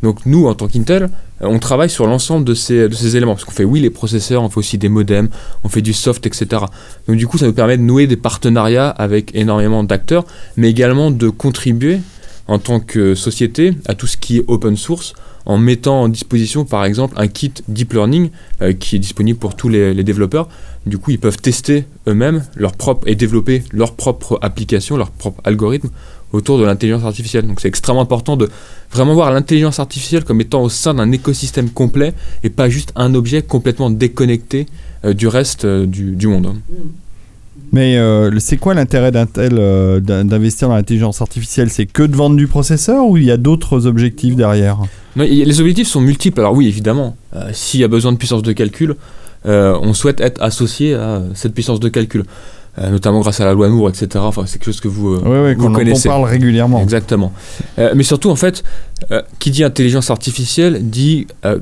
Donc 0.03 0.25
nous, 0.25 0.47
en 0.47 0.53
tant 0.53 0.67
qu'Intel, 0.67 1.09
euh, 1.41 1.47
on 1.47 1.59
travaille 1.59 1.89
sur 1.89 2.07
l'ensemble 2.07 2.45
de 2.45 2.53
ces, 2.53 2.87
de 2.87 2.93
ces 2.93 3.17
éléments. 3.17 3.33
Parce 3.33 3.43
qu'on 3.43 3.51
fait, 3.51 3.63
oui, 3.63 3.81
les 3.81 3.89
processeurs, 3.89 4.43
on 4.43 4.49
fait 4.49 4.59
aussi 4.59 4.77
des 4.77 4.89
modems, 4.89 5.29
on 5.63 5.69
fait 5.69 5.81
du 5.81 5.93
soft, 5.93 6.25
etc. 6.25 6.63
Donc 7.07 7.17
du 7.17 7.27
coup, 7.27 7.37
ça 7.37 7.45
nous 7.45 7.53
permet 7.53 7.77
de 7.77 7.81
nouer 7.81 8.07
des 8.07 8.17
partenariats 8.17 8.89
avec 8.89 9.35
énormément 9.35 9.83
d'acteurs, 9.83 10.25
mais 10.57 10.69
également 10.69 11.11
de 11.11 11.29
contribuer 11.29 11.99
en 12.47 12.59
tant 12.59 12.79
que 12.79 13.15
société 13.15 13.73
à 13.87 13.95
tout 13.95 14.07
ce 14.07 14.17
qui 14.17 14.37
est 14.37 14.45
open 14.47 14.77
source 14.77 15.13
en 15.45 15.57
mettant 15.57 16.01
en 16.01 16.09
disposition 16.09 16.65
par 16.65 16.85
exemple 16.85 17.15
un 17.17 17.27
kit 17.27 17.53
deep 17.67 17.93
learning 17.93 18.29
euh, 18.61 18.73
qui 18.73 18.95
est 18.95 18.99
disponible 18.99 19.37
pour 19.37 19.55
tous 19.55 19.69
les, 19.69 20.03
développeurs. 20.03 20.49
Du 20.85 20.97
coup, 20.97 21.11
ils 21.11 21.19
peuvent 21.19 21.37
tester 21.37 21.85
eux-mêmes 22.07 22.43
leur 22.55 22.73
propre 22.73 23.07
et 23.07 23.15
développer 23.15 23.63
leur 23.71 23.93
propre 23.93 24.39
application, 24.41 24.97
leur 24.97 25.11
propre 25.11 25.41
algorithme 25.43 25.89
autour 26.31 26.59
de 26.59 26.65
l'intelligence 26.65 27.03
artificielle. 27.03 27.47
Donc 27.47 27.59
c'est 27.61 27.67
extrêmement 27.67 28.01
important 28.01 28.37
de 28.37 28.49
vraiment 28.91 29.13
voir 29.13 29.31
l'intelligence 29.31 29.79
artificielle 29.79 30.23
comme 30.23 30.41
étant 30.41 30.63
au 30.63 30.69
sein 30.69 30.93
d'un 30.93 31.11
écosystème 31.11 31.69
complet 31.69 32.13
et 32.43 32.49
pas 32.49 32.69
juste 32.69 32.91
un 32.95 33.13
objet 33.13 33.41
complètement 33.41 33.89
déconnecté 33.89 34.67
euh, 35.05 35.13
du 35.13 35.27
reste 35.27 35.65
euh, 35.65 35.85
du, 35.85 36.15
du 36.15 36.27
monde. 36.27 36.55
Mais 37.71 37.97
euh, 37.97 38.31
c'est 38.39 38.57
quoi 38.57 38.73
l'intérêt 38.73 39.11
d'Intel 39.11 39.53
euh, 39.57 39.99
d'in- 39.99 40.23
d'investir 40.25 40.69
dans 40.69 40.75
l'intelligence 40.75 41.21
artificielle? 41.21 41.69
C'est 41.69 41.85
que 41.85 42.03
de 42.03 42.15
vendre 42.15 42.35
du 42.37 42.47
processeur 42.47 43.05
ou 43.07 43.17
il 43.17 43.23
y 43.25 43.31
a 43.31 43.37
d'autres 43.37 43.85
objectifs 43.87 44.35
derrière? 44.35 44.77
Non, 45.15 45.23
les 45.25 45.59
objectifs 45.59 45.87
sont 45.87 46.01
multiples. 46.01 46.39
Alors 46.39 46.53
oui, 46.53 46.67
évidemment, 46.67 47.15
euh, 47.35 47.49
s'il 47.53 47.79
y 47.79 47.83
a 47.83 47.87
besoin 47.87 48.11
de 48.11 48.17
puissance 48.17 48.43
de 48.43 48.51
calcul, 48.53 48.95
euh, 49.45 49.77
on 49.81 49.93
souhaite 49.93 50.21
être 50.21 50.41
associé 50.41 50.93
à 50.95 51.21
cette 51.33 51.53
puissance 51.53 51.79
de 51.79 51.89
calcul, 51.89 52.23
Euh, 52.77 52.89
notamment 52.89 53.21
grâce 53.21 53.39
à 53.39 53.45
la 53.45 53.53
loi 53.53 53.69
Moore, 53.69 53.87
etc. 53.87 54.07
Enfin, 54.17 54.43
c'est 54.45 54.57
quelque 54.59 54.65
chose 54.65 54.81
que 54.81 54.89
vous, 54.89 55.13
euh, 55.13 55.21
Oui, 55.23 55.39
oui, 55.49 55.55
vous 55.55 55.67
on 55.67 55.71
connaissez. 55.71 56.09
parle 56.09 56.25
régulièrement. 56.25 56.81
Exactement. 56.81 57.31
Euh, 57.79 57.93
mais 57.95 58.03
surtout, 58.03 58.29
en 58.29 58.35
fait, 58.35 58.65
euh, 59.11 59.21
qui 59.39 59.49
dit 59.49 59.63
intelligence 59.63 60.09
artificielle 60.11 60.79
dit 60.89 61.25
euh, 61.45 61.59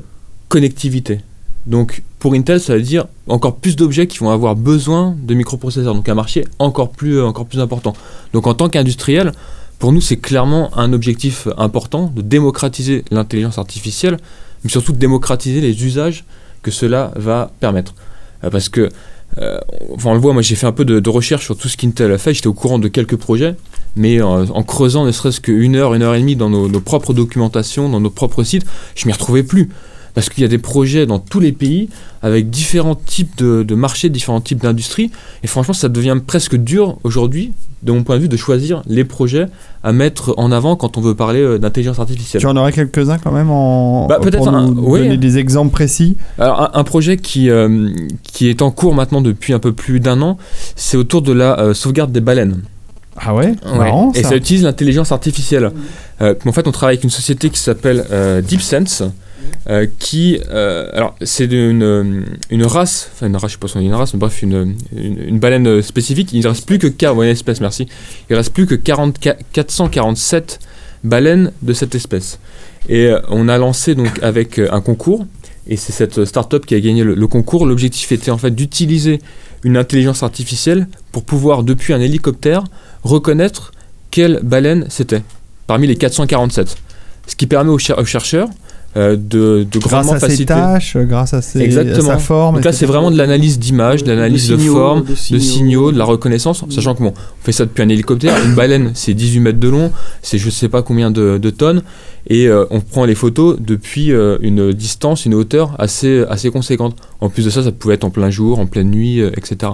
connectivité. 0.48 1.20
Donc, 1.66 2.02
pour 2.18 2.34
Intel, 2.34 2.60
ça 2.60 2.74
veut 2.74 2.82
dire 2.82 3.06
encore 3.26 3.56
plus 3.56 3.76
d'objets 3.76 4.06
qui 4.06 4.18
vont 4.18 4.30
avoir 4.30 4.54
besoin 4.54 5.16
de 5.22 5.34
microprocesseurs. 5.34 5.94
Donc, 5.94 6.08
un 6.08 6.14
marché 6.14 6.44
encore 6.58 6.90
plus, 6.90 7.18
euh, 7.18 7.24
encore 7.24 7.46
plus 7.46 7.60
important. 7.60 7.94
Donc, 8.32 8.46
en 8.46 8.54
tant 8.54 8.68
qu'industriel, 8.68 9.32
pour 9.78 9.92
nous, 9.92 10.00
c'est 10.00 10.18
clairement 10.18 10.76
un 10.78 10.92
objectif 10.92 11.48
important 11.56 12.12
de 12.14 12.22
démocratiser 12.22 13.04
l'intelligence 13.10 13.58
artificielle, 13.58 14.18
mais 14.62 14.70
surtout 14.70 14.92
de 14.92 14.98
démocratiser 14.98 15.60
les 15.60 15.84
usages 15.84 16.24
que 16.62 16.70
cela 16.70 17.12
va 17.16 17.50
permettre. 17.60 17.94
Euh, 18.44 18.50
parce 18.50 18.68
que, 18.68 18.88
euh, 19.38 19.58
on 20.04 20.14
le 20.14 20.20
voit, 20.20 20.32
moi 20.32 20.42
j'ai 20.42 20.54
fait 20.54 20.66
un 20.66 20.72
peu 20.72 20.84
de, 20.84 21.08
recherche 21.08 21.44
sur 21.44 21.56
tout 21.56 21.68
ce 21.68 21.76
qu'Intel 21.76 22.12
a 22.12 22.18
fait, 22.18 22.34
j'étais 22.34 22.46
au 22.46 22.54
courant 22.54 22.78
de 22.78 22.86
quelques 22.88 23.16
projets, 23.16 23.56
mais 23.96 24.20
euh, 24.20 24.46
en 24.46 24.62
creusant 24.62 25.04
ne 25.04 25.12
serait-ce 25.12 25.40
qu'une 25.40 25.74
heure, 25.74 25.94
une 25.94 26.02
heure 26.02 26.14
et 26.14 26.20
demie 26.20 26.36
dans 26.36 26.50
nos, 26.50 26.68
nos 26.68 26.80
propres 26.80 27.12
documentations, 27.12 27.88
dans 27.88 28.00
nos 28.00 28.10
propres 28.10 28.44
sites, 28.44 28.64
je 28.94 29.06
m'y 29.06 29.12
retrouvais 29.12 29.42
plus. 29.42 29.70
Parce 30.14 30.28
qu'il 30.30 30.42
y 30.42 30.44
a 30.44 30.48
des 30.48 30.58
projets 30.58 31.06
dans 31.06 31.18
tous 31.18 31.40
les 31.40 31.50
pays 31.52 31.88
avec 32.22 32.48
différents 32.48 32.94
types 32.94 33.36
de, 33.36 33.64
de 33.64 33.74
marchés, 33.74 34.08
différents 34.10 34.40
types 34.40 34.62
d'industries. 34.62 35.10
Et 35.42 35.46
franchement, 35.48 35.74
ça 35.74 35.88
devient 35.88 36.16
presque 36.24 36.54
dur 36.56 36.98
aujourd'hui, 37.02 37.52
de 37.82 37.90
mon 37.92 38.02
point 38.04 38.16
de 38.16 38.22
vue, 38.22 38.28
de 38.28 38.36
choisir 38.36 38.82
les 38.86 39.04
projets 39.04 39.46
à 39.82 39.92
mettre 39.92 40.32
en 40.38 40.52
avant 40.52 40.76
quand 40.76 40.96
on 40.96 41.00
veut 41.00 41.14
parler 41.16 41.40
euh, 41.40 41.58
d'intelligence 41.58 41.98
artificielle. 41.98 42.40
Tu 42.40 42.46
en 42.46 42.56
aurais 42.56 42.70
quelques-uns 42.72 43.18
quand 43.18 43.32
même 43.32 43.50
en 43.50 44.06
Bah, 44.06 44.18
peut-être 44.22 44.48
oui. 44.78 45.00
donner 45.00 45.16
des 45.18 45.36
exemples 45.36 45.72
précis 45.72 46.16
Alors, 46.38 46.62
un, 46.62 46.70
un 46.80 46.84
projet 46.84 47.16
qui, 47.16 47.50
euh, 47.50 47.90
qui 48.22 48.48
est 48.48 48.62
en 48.62 48.70
cours 48.70 48.94
maintenant 48.94 49.20
depuis 49.20 49.52
un 49.52 49.58
peu 49.58 49.72
plus 49.72 49.98
d'un 50.00 50.22
an, 50.22 50.38
c'est 50.76 50.96
autour 50.96 51.22
de 51.22 51.32
la 51.32 51.58
euh, 51.58 51.74
sauvegarde 51.74 52.12
des 52.12 52.20
baleines. 52.20 52.62
Ah 53.16 53.34
ouais, 53.34 53.54
Ouais. 53.66 53.78
Marrant, 53.78 54.12
Et 54.14 54.22
ça. 54.22 54.34
utilise 54.36 54.62
l'intelligence 54.62 55.12
artificielle. 55.12 55.70
Euh, 56.22 56.34
en 56.46 56.52
fait, 56.52 56.66
on 56.66 56.72
travaille 56.72 56.94
avec 56.94 57.04
une 57.04 57.10
société 57.10 57.50
qui 57.50 57.58
s'appelle 57.58 58.04
DeepSense, 58.48 59.02
euh, 59.68 59.86
qui, 59.98 60.38
euh, 60.50 60.88
alors, 60.92 61.14
c'est 61.22 61.44
une, 61.44 61.82
euh, 61.82 62.22
une 62.50 62.66
race, 62.66 63.10
enfin 63.14 63.26
une 63.28 63.36
race, 63.36 63.52
je 63.52 63.56
sais 63.56 63.60
pas 63.60 63.68
si 63.68 63.76
on 63.76 63.80
dit 63.80 63.86
une 63.86 63.94
race, 63.94 64.12
mais 64.12 64.20
bref, 64.20 64.42
une, 64.42 64.76
une, 64.94 65.38
baleine 65.38 65.80
spécifique. 65.82 66.32
Il 66.32 66.42
ne 66.42 66.48
reste 66.48 66.66
plus 66.66 66.78
que 66.78 66.86
ouais, 67.12 67.32
une 67.32 67.54
merci. 67.60 67.86
Il 68.28 68.36
reste 68.36 68.52
plus 68.52 68.66
que 68.66 68.74
40, 68.74 69.18
447 69.52 70.60
baleines 71.02 71.52
de 71.62 71.72
cette 71.72 71.94
espèce. 71.94 72.38
Et 72.88 73.10
on 73.30 73.48
a 73.48 73.56
lancé 73.56 73.94
donc 73.94 74.22
avec 74.22 74.58
un 74.58 74.80
concours. 74.80 75.26
Et 75.66 75.76
c'est 75.76 75.92
cette 75.92 76.26
start-up 76.26 76.66
qui 76.66 76.74
a 76.74 76.80
gagné 76.80 77.02
le, 77.04 77.26
concours. 77.26 77.64
L'objectif 77.64 78.12
était 78.12 78.30
en 78.30 78.36
fait 78.36 78.50
d'utiliser 78.50 79.20
une 79.62 79.78
intelligence 79.78 80.22
artificielle 80.22 80.86
pour 81.10 81.24
pouvoir, 81.24 81.62
depuis 81.62 81.94
un 81.94 82.00
hélicoptère, 82.00 82.64
reconnaître 83.02 83.72
quelle 84.10 84.40
baleine 84.42 84.86
c'était 84.90 85.22
parmi 85.66 85.86
les 85.86 85.96
447. 85.96 86.76
Ce 87.26 87.36
qui 87.36 87.46
permet 87.46 87.70
aux, 87.70 87.78
cher- 87.78 87.98
aux 87.98 88.04
chercheurs 88.04 88.48
de, 88.96 89.16
de 89.16 89.78
grâce 89.78 90.06
grandement 90.06 90.12
à 90.12 90.30
ses 90.30 90.46
tâches, 90.46 90.96
grâce 90.96 91.34
à, 91.34 91.42
ses, 91.42 91.60
à 91.60 91.64
Exactement. 91.64 92.10
sa 92.10 92.18
forme. 92.18 92.56
Donc 92.56 92.64
là, 92.64 92.72
c'est 92.72 92.86
vraiment 92.86 93.10
de 93.10 93.18
l'analyse 93.18 93.58
d'images, 93.58 94.04
de 94.04 94.12
l'analyse 94.12 94.48
de, 94.48 94.56
forme, 94.56 95.02
de 95.04 95.10
de 95.10 95.38
signaux. 95.38 95.90
de 95.90 95.98
la 95.98 96.04
reconnaissance, 96.04 96.64
sachant 96.70 96.94
que 96.94 97.02
bon, 97.02 97.12
on 97.16 97.44
fait 97.44 97.52
ça 97.52 97.64
depuis 97.64 97.82
un 97.82 97.88
hélicoptère. 97.88 98.34
Une 98.44 98.54
baleine, 98.54 98.92
c'est 98.94 99.14
18 99.14 99.40
mètres 99.40 99.58
de 99.58 99.68
long, 99.68 99.90
c'est 100.22 100.38
je 100.38 100.48
sais 100.50 100.68
pas 100.68 100.82
combien 100.82 101.10
de, 101.10 101.38
de 101.38 101.50
tonnes, 101.50 101.82
et 102.26 102.46
euh, 102.46 102.64
on 102.70 102.80
prend 102.80 103.04
les 103.04 103.14
photos 103.14 103.56
depuis 103.60 104.12
euh, 104.12 104.38
une 104.40 104.72
distance, 104.72 105.26
une 105.26 105.34
hauteur 105.34 105.74
assez, 105.78 106.24
assez 106.28 106.50
conséquente. 106.50 106.96
En 107.20 107.28
plus 107.28 107.44
de 107.44 107.50
ça, 107.50 107.62
ça 107.62 107.72
pouvait 107.72 107.94
être 107.94 108.04
en 108.04 108.10
plein 108.10 108.30
jour, 108.30 108.58
en 108.58 108.66
pleine 108.66 108.90
nuit, 108.90 109.20
euh, 109.20 109.30
etc. 109.36 109.72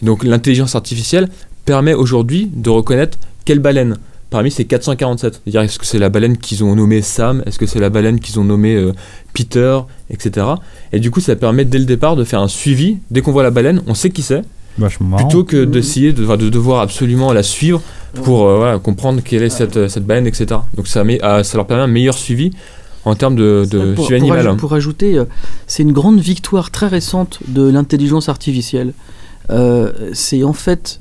Donc 0.00 0.24
l'intelligence 0.24 0.74
artificielle 0.74 1.28
permet 1.64 1.94
aujourd'hui 1.94 2.50
de 2.52 2.70
reconnaître 2.70 3.18
quelle 3.44 3.60
baleine 3.60 3.98
parmi 4.32 4.50
ces 4.50 4.64
447. 4.64 5.34
C'est-à-dire, 5.44 5.60
est-ce 5.60 5.78
que 5.78 5.86
c'est 5.86 6.00
la 6.00 6.08
baleine 6.08 6.36
qu'ils 6.38 6.64
ont 6.64 6.74
nommée 6.74 7.02
Sam? 7.02 7.42
Est-ce 7.46 7.58
que 7.60 7.66
c'est 7.66 7.78
la 7.78 7.90
baleine 7.90 8.18
qu'ils 8.18 8.40
ont 8.40 8.44
nommée 8.44 8.74
euh, 8.74 8.92
Peter? 9.32 9.78
Etc. 10.10 10.44
Et 10.92 10.98
du 10.98 11.10
coup, 11.12 11.20
ça 11.20 11.36
permet 11.36 11.64
dès 11.64 11.78
le 11.78 11.84
départ 11.84 12.16
de 12.16 12.24
faire 12.24 12.40
un 12.40 12.48
suivi. 12.48 12.98
Dès 13.12 13.20
qu'on 13.20 13.30
voit 13.32 13.44
la 13.44 13.50
baleine, 13.52 13.80
on 13.86 13.94
sait 13.94 14.10
qui 14.10 14.22
c'est, 14.22 14.42
plutôt 15.18 15.44
que 15.44 15.64
d'essayer 15.64 16.12
de, 16.12 16.24
de 16.36 16.48
devoir 16.48 16.80
absolument 16.80 17.32
la 17.32 17.42
suivre 17.44 17.80
pour 18.24 18.46
euh, 18.48 18.56
voilà, 18.56 18.78
comprendre 18.78 19.20
quelle 19.22 19.42
est 19.44 19.50
cette, 19.50 19.88
cette 19.88 20.04
baleine, 20.06 20.26
etc. 20.26 20.46
Donc 20.76 20.86
ça, 20.88 21.04
met, 21.04 21.18
ah, 21.22 21.44
ça 21.44 21.56
leur 21.58 21.66
permet 21.66 21.84
un 21.84 21.86
meilleur 21.86 22.14
suivi 22.16 22.50
en 23.04 23.14
termes 23.14 23.36
de, 23.36 23.66
de 23.70 23.94
pour, 23.94 24.06
suivi 24.06 24.20
pour 24.26 24.32
animal. 24.34 24.54
aj- 24.54 24.58
pour 24.58 24.72
ajouter, 24.74 25.18
euh, 25.18 25.24
c'est 25.66 25.82
une 25.82 25.92
grande 25.92 26.20
victoire 26.20 26.70
très 26.70 26.86
récente 26.88 27.40
de 27.48 27.68
l'intelligence 27.68 28.28
artificielle. 28.28 28.92
Euh, 29.50 29.92
c'est 30.12 30.44
en 30.44 30.52
fait, 30.52 31.00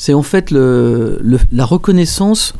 c'est 0.00 0.14
en 0.14 0.22
fait 0.22 0.50
la 0.50 1.66
reconnaissance 1.66 2.54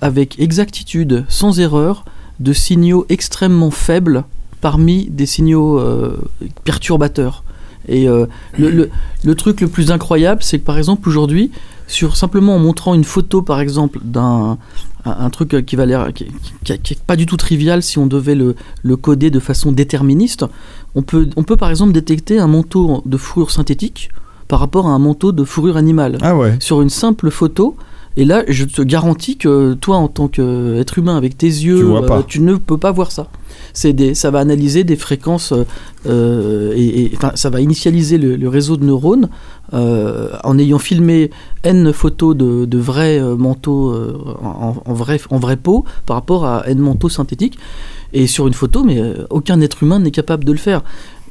avec 0.00 0.38
exactitude, 0.38 1.24
sans 1.28 1.58
erreur, 1.58 2.04
de 2.38 2.52
signaux 2.52 3.04
extrêmement 3.08 3.72
faibles 3.72 4.22
parmi 4.60 5.06
des 5.10 5.26
signaux 5.26 5.80
euh, 5.80 6.16
perturbateurs. 6.62 7.42
Et 7.88 8.08
euh, 8.08 8.26
le, 8.56 9.34
truc 9.34 9.60
le 9.60 9.66
plus 9.66 9.90
incroyable, 9.90 10.44
c'est 10.44 10.60
que 10.60 10.64
par 10.64 10.78
exemple 10.78 11.08
aujourd'hui, 11.08 11.50
sur 11.88 12.16
simplement 12.16 12.54
en 12.54 12.60
montrant 12.60 12.94
une 12.94 13.02
photo, 13.02 13.42
par 13.42 13.58
exemple, 13.58 13.98
d'un 14.04 14.58
un, 15.04 15.10
un 15.10 15.30
truc 15.30 15.66
qui 15.66 15.74
va 15.74 15.84
l'air 15.84 16.12
qui, 16.14 16.26
est 16.64 17.02
pas 17.02 17.16
du 17.16 17.26
tout 17.26 17.36
trivial 17.36 17.82
si 17.82 17.98
on 17.98 18.06
devait 18.06 18.36
le, 18.36 18.54
le 18.84 18.96
coder 18.96 19.30
de 19.30 19.40
façon 19.40 19.72
déterministe. 19.72 20.46
On 20.94 21.02
peut, 21.02 21.28
on 21.34 21.42
peut 21.42 21.56
par 21.56 21.70
exemple 21.70 21.90
détecter 21.90 22.38
un 22.38 22.46
manteau 22.46 23.02
de 23.04 23.16
fourrure 23.16 23.50
synthétique 23.50 24.10
par 24.52 24.60
rapport 24.60 24.86
à 24.86 24.90
un 24.90 24.98
manteau 24.98 25.32
de 25.32 25.44
fourrure 25.44 25.78
animale 25.78 26.18
Ah 26.20 26.36
ouais. 26.36 26.56
sur 26.58 26.82
une 26.82 26.90
simple 26.90 27.30
photo. 27.30 27.74
Et 28.18 28.26
là, 28.26 28.44
je 28.46 28.66
te 28.66 28.82
garantis 28.82 29.38
que 29.38 29.72
toi, 29.72 29.96
en 29.96 30.08
tant 30.08 30.28
qu'être 30.28 30.98
humain, 30.98 31.16
avec 31.16 31.38
tes 31.38 31.46
yeux, 31.46 31.78
Tu 31.78 32.12
euh, 32.12 32.22
tu 32.28 32.40
ne 32.42 32.56
peux 32.56 32.76
pas 32.76 32.92
voir 32.92 33.12
ça. 33.12 33.28
C'est 33.72 33.94
des, 33.94 34.14
ça 34.14 34.30
va 34.30 34.40
analyser 34.40 34.84
des 34.84 34.96
fréquences 34.96 35.54
euh, 36.06 36.74
et, 36.76 37.12
ça 37.34 37.48
va 37.48 37.62
initialiser 37.62 38.18
le, 38.18 38.36
le 38.36 38.48
réseau 38.50 38.76
de 38.76 38.84
neurones 38.84 39.30
euh, 39.72 40.28
en 40.44 40.58
ayant 40.58 40.78
filmé 40.78 41.30
n 41.64 41.90
photos 41.94 42.36
de, 42.36 42.66
de 42.66 42.78
vrais 42.78 43.18
manteaux 43.38 43.94
en, 44.42 44.74
en 44.84 44.92
vrai, 44.92 45.18
en 45.30 45.38
vrai 45.38 45.56
peau 45.56 45.86
par 46.04 46.16
rapport 46.16 46.44
à 46.44 46.64
n 46.66 46.78
manteaux 46.78 47.08
synthétiques. 47.08 47.58
Et 48.12 48.26
sur 48.26 48.46
une 48.46 48.52
photo, 48.52 48.84
mais 48.84 49.00
aucun 49.30 49.58
être 49.62 49.82
humain 49.82 49.98
n'est 49.98 50.10
capable 50.10 50.44
de 50.44 50.52
le 50.52 50.58
faire. 50.58 50.82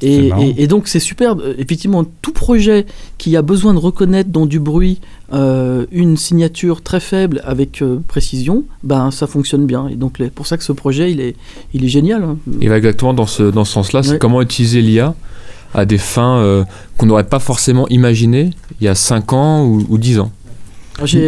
C'est 0.02 0.08
Et, 0.12 0.28
marrant. 0.28 0.42
et- 0.42 0.54
et 0.62 0.66
donc 0.66 0.88
c'est 0.88 1.00
superbe. 1.00 1.40
Euh, 1.44 1.54
Effectivement, 1.58 2.04
tout 2.22 2.32
projet 2.32 2.86
qui 3.18 3.36
a 3.36 3.42
besoin 3.42 3.72
de 3.74 3.78
reconnaître 3.78 4.30
dans 4.30 4.46
du 4.46 4.58
bruit 4.60 5.00
euh, 5.32 5.86
une 5.92 6.16
signature 6.16 6.82
très 6.82 7.00
faible 7.00 7.40
avec 7.44 7.80
euh, 7.82 8.00
précision, 8.08 8.64
ben 8.82 9.10
ça 9.10 9.26
fonctionne 9.26 9.64
bien. 9.66 9.88
Et 9.88 9.94
donc 9.96 10.18
les- 10.18 10.28
pour 10.30 10.46
ça 10.46 10.56
que 10.58 10.64
ce 10.64 10.72
projet 10.72 11.10
il 11.12 11.20
est, 11.20 11.36
il 11.72 11.84
est 11.84 11.88
génial. 11.88 12.22
hein. 12.24 12.36
Et 12.60 12.68
va 12.68 12.76
exactement 12.76 13.14
dans 13.14 13.26
ce, 13.26 13.44
dans 13.44 13.64
ce 13.64 13.72
sens-là, 13.72 14.02
c'est 14.02 14.18
comment 14.18 14.42
utiliser 14.42 14.82
l'IA 14.82 15.14
à 15.74 15.86
des 15.86 15.96
fins 15.98 16.36
euh, 16.38 16.64
qu'on 16.98 17.06
n'aurait 17.06 17.24
pas 17.24 17.38
forcément 17.38 17.88
imaginées 17.88 18.50
il 18.80 18.84
y 18.84 18.88
a 18.88 18.94
5 18.94 19.32
ans 19.32 19.64
ou, 19.64 19.86
ou 19.88 19.96
10 19.98 20.18
ans. 20.18 20.30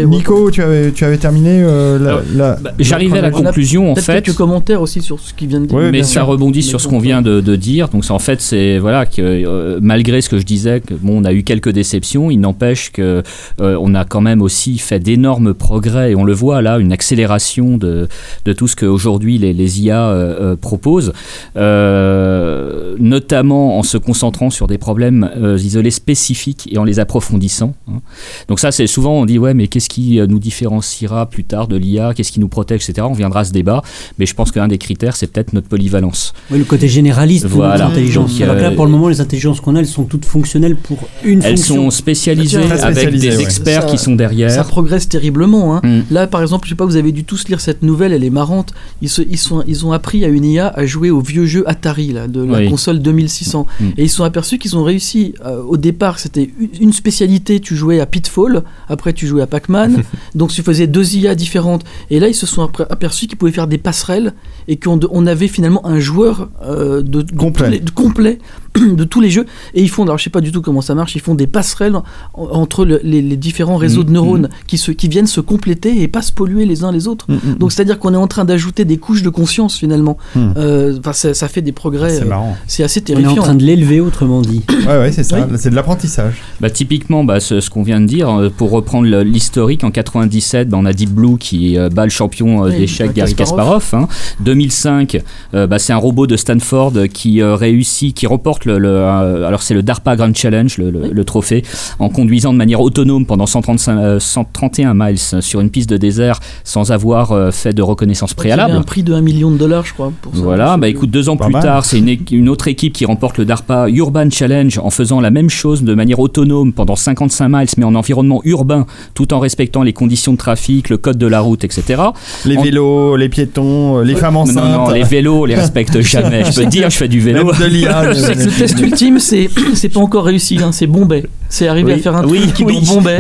Nico, 0.07 0.51
tu 0.51 0.63
avais, 0.63 0.93
tu 0.93 1.05
avais 1.05 1.17
terminé 1.17 1.63
euh, 1.63 1.99
la, 1.99 2.23
la- 2.35 2.57
Bah, 2.61 2.71
J'arrivais 2.79 3.19
à 3.19 3.23
la 3.23 3.31
conclusion 3.31 3.91
en 3.93 3.97
fait. 3.97 4.21
quelques 4.23 4.37
commentaires 4.37 4.83
aussi 4.83 5.01
sur 5.01 5.19
ce 5.19 5.33
qu'il 5.33 5.49
vient 5.49 5.61
de 5.61 5.67
dire. 5.67 5.77
Ouais, 5.77 5.91
mais 5.91 6.03
ça 6.03 6.09
sûr. 6.21 6.27
rebondit 6.27 6.59
Mais 6.59 6.63
sur 6.63 6.81
ce 6.81 6.87
qu'on 6.89 6.99
vient 6.99 7.23
de, 7.23 7.41
de 7.41 7.57
dire. 7.57 7.89
Donc, 7.89 8.05
en 8.11 8.19
fait, 8.19 8.41
c'est 8.41 8.79
voilà 8.79 9.07
que 9.07 9.23
euh, 9.23 9.79
malgré 9.83 10.21
ce 10.21 10.29
que 10.29 10.39
je 10.39 10.45
disais, 10.45 10.81
que 10.81 10.95
bon, 10.95 11.23
on 11.23 11.25
a 11.25 11.33
eu 11.33 11.43
quelques 11.45 11.71
déceptions. 11.71 12.31
Il 12.31 12.41
n'empêche 12.41 12.93
que 12.93 13.23
euh, 13.61 13.79
on 13.81 13.95
a 13.95 14.05
quand 14.05 14.21
même 14.21 14.43
aussi 14.43 14.77
fait 14.79 14.99
d'énormes 15.01 15.55
progrès 15.55 16.13
et 16.13 16.15
on 16.15 16.25
le 16.25 16.35
voit 16.35 16.61
là, 16.63 16.79
une 16.79 16.93
accélération 16.93 17.79
de, 17.79 18.09
de 18.45 18.53
tout 18.53 18.69
ce 18.69 18.77
qu'aujourd'hui 18.77 19.39
les, 19.39 19.53
les 19.55 19.81
IA 19.83 20.09
euh, 20.09 20.53
euh, 20.53 20.57
proposent, 20.57 21.13
euh, 21.57 22.97
notamment 22.99 23.79
en 23.79 23.83
se 23.83 23.97
concentrant 23.99 24.51
sur 24.51 24.67
des 24.67 24.79
problèmes 24.79 25.31
euh, 25.37 25.57
isolés 25.57 25.91
spécifiques 25.91 26.69
et 26.71 26.79
en 26.79 26.85
les 26.85 27.01
approfondissant. 27.01 27.75
hein. 27.89 28.01
Donc 28.49 28.61
ça, 28.61 28.71
c'est 28.73 28.87
souvent 28.87 29.15
on 29.21 29.25
dit 29.25 29.39
ouais, 29.39 29.54
mais 29.55 29.69
qu'est-ce 29.69 29.89
qui 29.89 30.21
euh, 30.21 30.27
nous 30.27 30.39
différenciera 30.39 31.27
plus 31.27 31.45
tard 31.45 31.69
de 31.69 31.77
l'IA 31.77 32.13
Qu'est-ce 32.15 32.33
qui 32.33 32.41
nous 32.41 32.49
protège, 32.49 32.89
etc. 32.89 33.07
On 33.09 33.15
viendra 33.15 33.41
à 33.41 33.45
ce 33.45 33.53
débat, 33.53 33.83
mais 34.19 34.27
je 34.27 34.35
pense 34.35 34.51
qu'un 34.53 34.69
des 34.69 34.79
critères, 34.79 35.17
c'est 35.17 35.27
peut-être 35.29 35.53
notre 35.53 35.69
polyvalence. 35.69 36.33
Oui, 36.51 36.59
le 36.59 36.65
côté 36.65 36.89
généraliste 36.89 37.45
de 37.45 37.49
Voilà. 37.51 37.75
notre 37.79 37.91
intelligence. 37.93 38.33
Donc, 38.33 38.41
Alors 38.43 38.57
que 38.57 38.61
là, 38.63 38.71
euh, 38.71 38.75
pour 38.75 38.85
le 38.87 38.91
moment, 38.91 39.09
les 39.09 39.21
intelligences 39.21 39.61
qu'on 39.61 39.77
a, 39.77 39.81
elles 39.81 39.87
sont 39.87 40.05
toutes 40.05 40.25
fonctionnelles 40.25 40.77
pour 40.77 40.99
une 41.25 41.43
Elles 41.43 41.57
fonction. 41.57 41.77
sont 41.77 41.91
spécialisées 41.91 42.61
Très 42.61 42.83
avec 42.83 42.95
spécialisées, 42.97 43.31
des 43.31 43.37
ouais. 43.37 43.43
experts 43.43 43.83
Ça- 43.83 43.89
qui 43.89 43.99
sont 43.99 44.15
derrière. 44.15 44.51
Ça 44.51 44.65
progresse 44.65 45.09
terriblement. 45.09 45.77
hein. 45.77 45.81
Mm. 45.85 46.01
Là, 46.11 46.27
par 46.27 46.43
exemple, 46.43 46.67
je 46.67 46.71
sais 46.71 46.77
pas, 46.77 46.85
vous 46.87 46.97
avez 46.97 47.13
dû 47.13 47.25
tous 47.25 47.49
lire 47.49 47.61
cette 47.61 47.83
nouvelle, 47.83 48.13
elle 48.13 48.25
est 48.25 48.31
marrante. 48.31 48.73
Ils, 49.03 49.09
se- 49.09 49.23
ils, 49.23 49.39
sont, 49.39 49.63
ils 49.67 49.87
ont 49.87 49.93
appris 49.93 50.25
à 50.25 50.29
une 50.29 50.45
IA 50.45 50.69
à 50.69 50.87
jouer 50.87 51.11
au 51.11 51.21
vieux 51.21 51.47
jeu 51.47 51.63
Atari, 51.69 52.13
là, 52.13 52.27
de 52.29 52.43
la 52.43 52.59
Oui. 52.59 52.69
console 52.71 53.01
2600. 53.01 53.67
Mm. 53.81 53.85
Et 53.97 54.05
ils 54.05 54.09
se 54.09 54.17
sont 54.17 54.25
aperçus 54.25 54.59
qu'ils 54.59 54.77
ont 54.77 54.83
réussi. 54.85 55.35
euh, 55.45 55.63
au 55.63 55.77
départ, 55.77 56.19
c'était 56.19 56.51
une- 56.59 56.69
une 56.81 56.93
spécialité, 56.93 57.61
tu 57.61 57.77
jouais 57.77 58.01
à 58.01 58.07
Pitfall, 58.07 58.63
après 58.89 59.13
tu 59.13 59.27
jouais 59.27 59.43
à 59.43 59.44
Pac-Man. 59.47 60.03
donc 60.35 60.51
tu 60.51 60.63
faisais 60.63 60.87
deux 60.87 61.15
IA 61.17 61.35
différentes. 61.35 61.85
Et 62.11 62.21
là, 62.21 62.29
ils 62.29 62.35
se 62.35 62.47
sont 62.47 62.69
aperçus 62.91 63.27
qu'ils 63.27 63.39
pouvaient 63.39 63.53
faire 63.53 63.67
des 63.69 63.79
passerelles 63.79 64.33
et 64.69 64.77
qu'on 64.77 64.99
on 65.11 65.27
avait 65.27 65.49
finalement 65.49 65.87
un 65.87 65.99
joueur 66.01 66.49
euh, 66.65 67.03
de, 67.03 67.23
de 67.23 67.33
Complet. 67.37 67.67
tous 67.67 67.73
les- 67.73 67.81
de 67.81 67.91
complet 67.91 68.39
de 68.97 69.05
tous 69.05 69.21
les 69.21 69.31
jeux. 69.31 69.47
Et 69.75 69.83
ils 69.83 69.89
font, 69.91 70.03
alors 70.05 70.19
je 70.19 70.25
sais 70.25 70.31
pas 70.31 70.41
du 70.41 70.53
tout 70.53 70.63
comment 70.63 70.81
ça 70.81 70.95
marche, 70.95 71.15
ils 71.15 71.21
font 71.21 71.35
des 71.35 71.47
passerelles 71.47 71.95
en- 71.97 72.03
entre 72.35 72.85
le- 72.85 73.01
les, 73.03 73.23
les 73.23 73.37
différents 73.37 73.77
réseaux 73.77 74.03
Mm. 74.03 74.07
de 74.07 74.11
neurones 74.11 74.49
qui, 74.67 74.79
se, 74.79 74.91
qui 74.91 75.09
viennent 75.09 75.27
se 75.27 75.41
compléter 75.41 76.03
et 76.03 76.09
pas 76.09 76.23
se 76.23 76.33
polluer 76.33 76.65
les 76.67 76.85
uns 76.85 76.93
les 76.93 77.07
autres. 77.09 77.27
Mm, 77.29 77.35
mm, 77.35 77.55
Donc 77.59 77.73
c'est-à-dire 77.73 77.99
qu'on 77.99 78.13
est 78.15 78.17
en 78.19 78.27
train 78.27 78.45
d'ajouter 78.45 78.85
des 78.85 78.97
couches 78.99 79.23
de 79.23 79.29
conscience 79.31 79.77
finalement. 79.77 80.17
Euh, 80.37 80.97
enfin, 80.99 81.13
ça, 81.13 81.35
ça 81.35 81.49
fait 81.49 81.63
des 81.63 81.73
progrès. 81.73 82.11
c'est 82.17 82.23
euh, 82.23 82.27
marrant. 82.29 82.57
C'est 82.67 82.83
assez 82.83 83.01
On 83.01 83.13
est 83.13 83.13
en 83.13 83.21
terrifiant. 83.21 83.43
train 83.43 83.55
de 83.55 83.63
l'élever, 83.65 84.01
autrement 84.01 84.41
dit. 84.41 84.63
Ouais, 84.87 84.99
ouais, 84.99 85.13
c'est 85.13 85.23
ça. 85.25 85.39
Oui. 85.49 85.57
C'est 85.59 85.71
de 85.71 85.75
l'apprentissage. 85.77 86.43
Bah, 86.61 86.69
typiquement, 86.71 87.25
bah, 87.25 87.41
ce, 87.41 87.61
ce 87.61 87.71
qu'on 87.71 87.83
vient 87.83 88.01
de 88.01 88.07
dire, 88.07 88.29
euh, 88.29 88.51
pour 88.51 88.71
reprendre 88.71 89.07
l'historique, 89.23 89.83
en 89.85 89.91
97, 89.91 90.69
bah, 90.69 90.77
on 90.81 90.85
a 90.85 90.93
Deep 90.93 91.11
Blue 91.11 91.39
qui 91.39 91.79
euh, 91.79 91.89
bat 91.89 92.05
le 92.05 92.11
champion 92.11 92.65
euh, 92.65 92.69
Oui, 92.71 92.79
d'échecs 92.79 93.09
bah, 93.09 93.13
Gary 93.15 93.35
Kasparov. 93.35 93.81
Kasparov. 93.83 94.09
hein. 94.11 94.15
2005, 94.41 95.23
euh, 95.55 95.67
bah, 95.67 95.79
c'est 95.79 95.93
un 95.93 95.97
robot 95.99 96.27
de 96.27 96.37
Stanford 96.37 96.93
qui 97.13 97.41
euh, 97.41 97.55
réussit, 97.55 98.15
qui 98.15 98.27
remporte 98.27 98.64
le, 98.65 98.79
le, 98.79 98.89
euh, 98.89 99.47
alors 99.47 99.63
c'est 99.63 99.75
le 99.75 99.83
DARPA 99.83 100.17
Grand 100.17 100.35
Challenge, 100.35 100.77
le, 100.79 100.91
le- 100.91 101.01
Oui. 101.01 101.09
le 101.13 101.25
trophée, 101.25 101.63
en 101.99 102.09
conduisant 102.09 102.53
de 102.53 102.59
manière 102.59 102.81
autonome 102.81 103.27
pendant 103.27 103.47
135, 103.47 103.99
euh, 103.99 104.21
131 104.21 104.95
miles 104.95 105.19
sur 105.19 105.61
une 105.61 105.71
piste 105.71 105.89
de 105.91 105.97
désert 105.97 106.41
sans 106.65 106.93
avoir 106.93 107.33
euh, 107.33 107.51
fait 107.51 107.73
de 107.73 107.83
reconnaissance 107.83 108.31
Il 108.31 108.35
y 108.35 108.37
préalable. 108.37 108.73
un 108.73 108.83
prix 108.83 109.03
de 109.03 109.13
1 109.15 109.21
million 109.21 109.51
de 109.51 109.57
dollars, 109.57 109.85
je 109.87 109.93
crois. 109.95 110.13
Pour 110.23 110.35
ça. 110.35 110.41
Voilà, 110.43 110.77
bah 110.77 110.89
écoute, 110.89 111.11
deux 111.11 111.29
ans 111.29 111.37
Pas 111.37 111.45
plus 111.47 111.53
mal. 111.55 111.63
tard, 111.63 111.85
c'est 111.85 111.99
une, 111.99 112.49
autre 112.49 112.69
équipe 112.69 112.93
qui 112.93 113.05
remporte 113.05 113.39
le 113.39 113.45
DARPA 113.45 113.89
Urban 113.89 114.29
Challenge 114.31 114.79
en 114.79 114.91
faisant 114.91 115.21
la 115.21 115.31
même 115.31 115.51
chose 115.51 115.83
de 115.83 115.95
manière 115.95 116.19
autonome 116.21 116.73
pendant 116.73 116.97
55 116.97 117.49
miles, 117.49 117.69
mais 117.77 117.85
en 117.85 117.95
environnement 117.95 118.41
urbain, 118.45 118.87
tout 119.15 119.33
en 119.35 119.41
respectant 119.41 119.83
les 119.83 119.93
conditions 119.93 120.33
de 120.33 120.39
trafic, 120.39 120.89
le 120.91 120.97
code 120.99 121.19
de 121.19 121.27
la 121.27 121.41
route, 121.41 121.65
etc. 121.65 122.03
Les 122.45 122.57
En- 122.57 122.63
vélos, 122.63 123.17
les 123.17 123.29
piétons, 123.29 124.01
les 124.01 124.15
femmes 124.15 124.35
Non, 124.35 124.41
enceintes. 124.41 124.57
non, 124.57 124.91
les 124.91 125.03
vélos, 125.03 125.43
on 125.43 125.45
les 125.45 125.55
respecte 125.55 126.01
jamais. 126.01 126.45
Je 126.45 126.55
peux 126.55 126.65
te 126.65 126.69
dire, 126.71 126.91
je 126.91 126.97
fais 126.97 127.09
du 127.09 127.21
vélo. 127.21 127.45
Même 127.45 127.55
de 127.61 127.65
l'IA. 127.67 128.03
Le 128.55 128.59
test 128.59 128.79
ultime, 128.81 129.19
c'est 129.19 129.49
c'est 129.75 129.89
pas 129.89 130.01
encore 130.01 130.25
réussi, 130.25 130.59
hein, 130.63 130.71
c'est 130.73 130.87
Bombay. 130.87 131.25
C'est 131.49 131.69
arriver 131.69 131.93
Oui. 131.93 131.99
à 132.01 132.03
faire 132.03 132.17
un 132.17 132.25
Oui, 132.27 132.41
truc 132.41 132.55
qui 132.55 132.65
oui. 132.65 132.79
Bombay. 132.87 133.19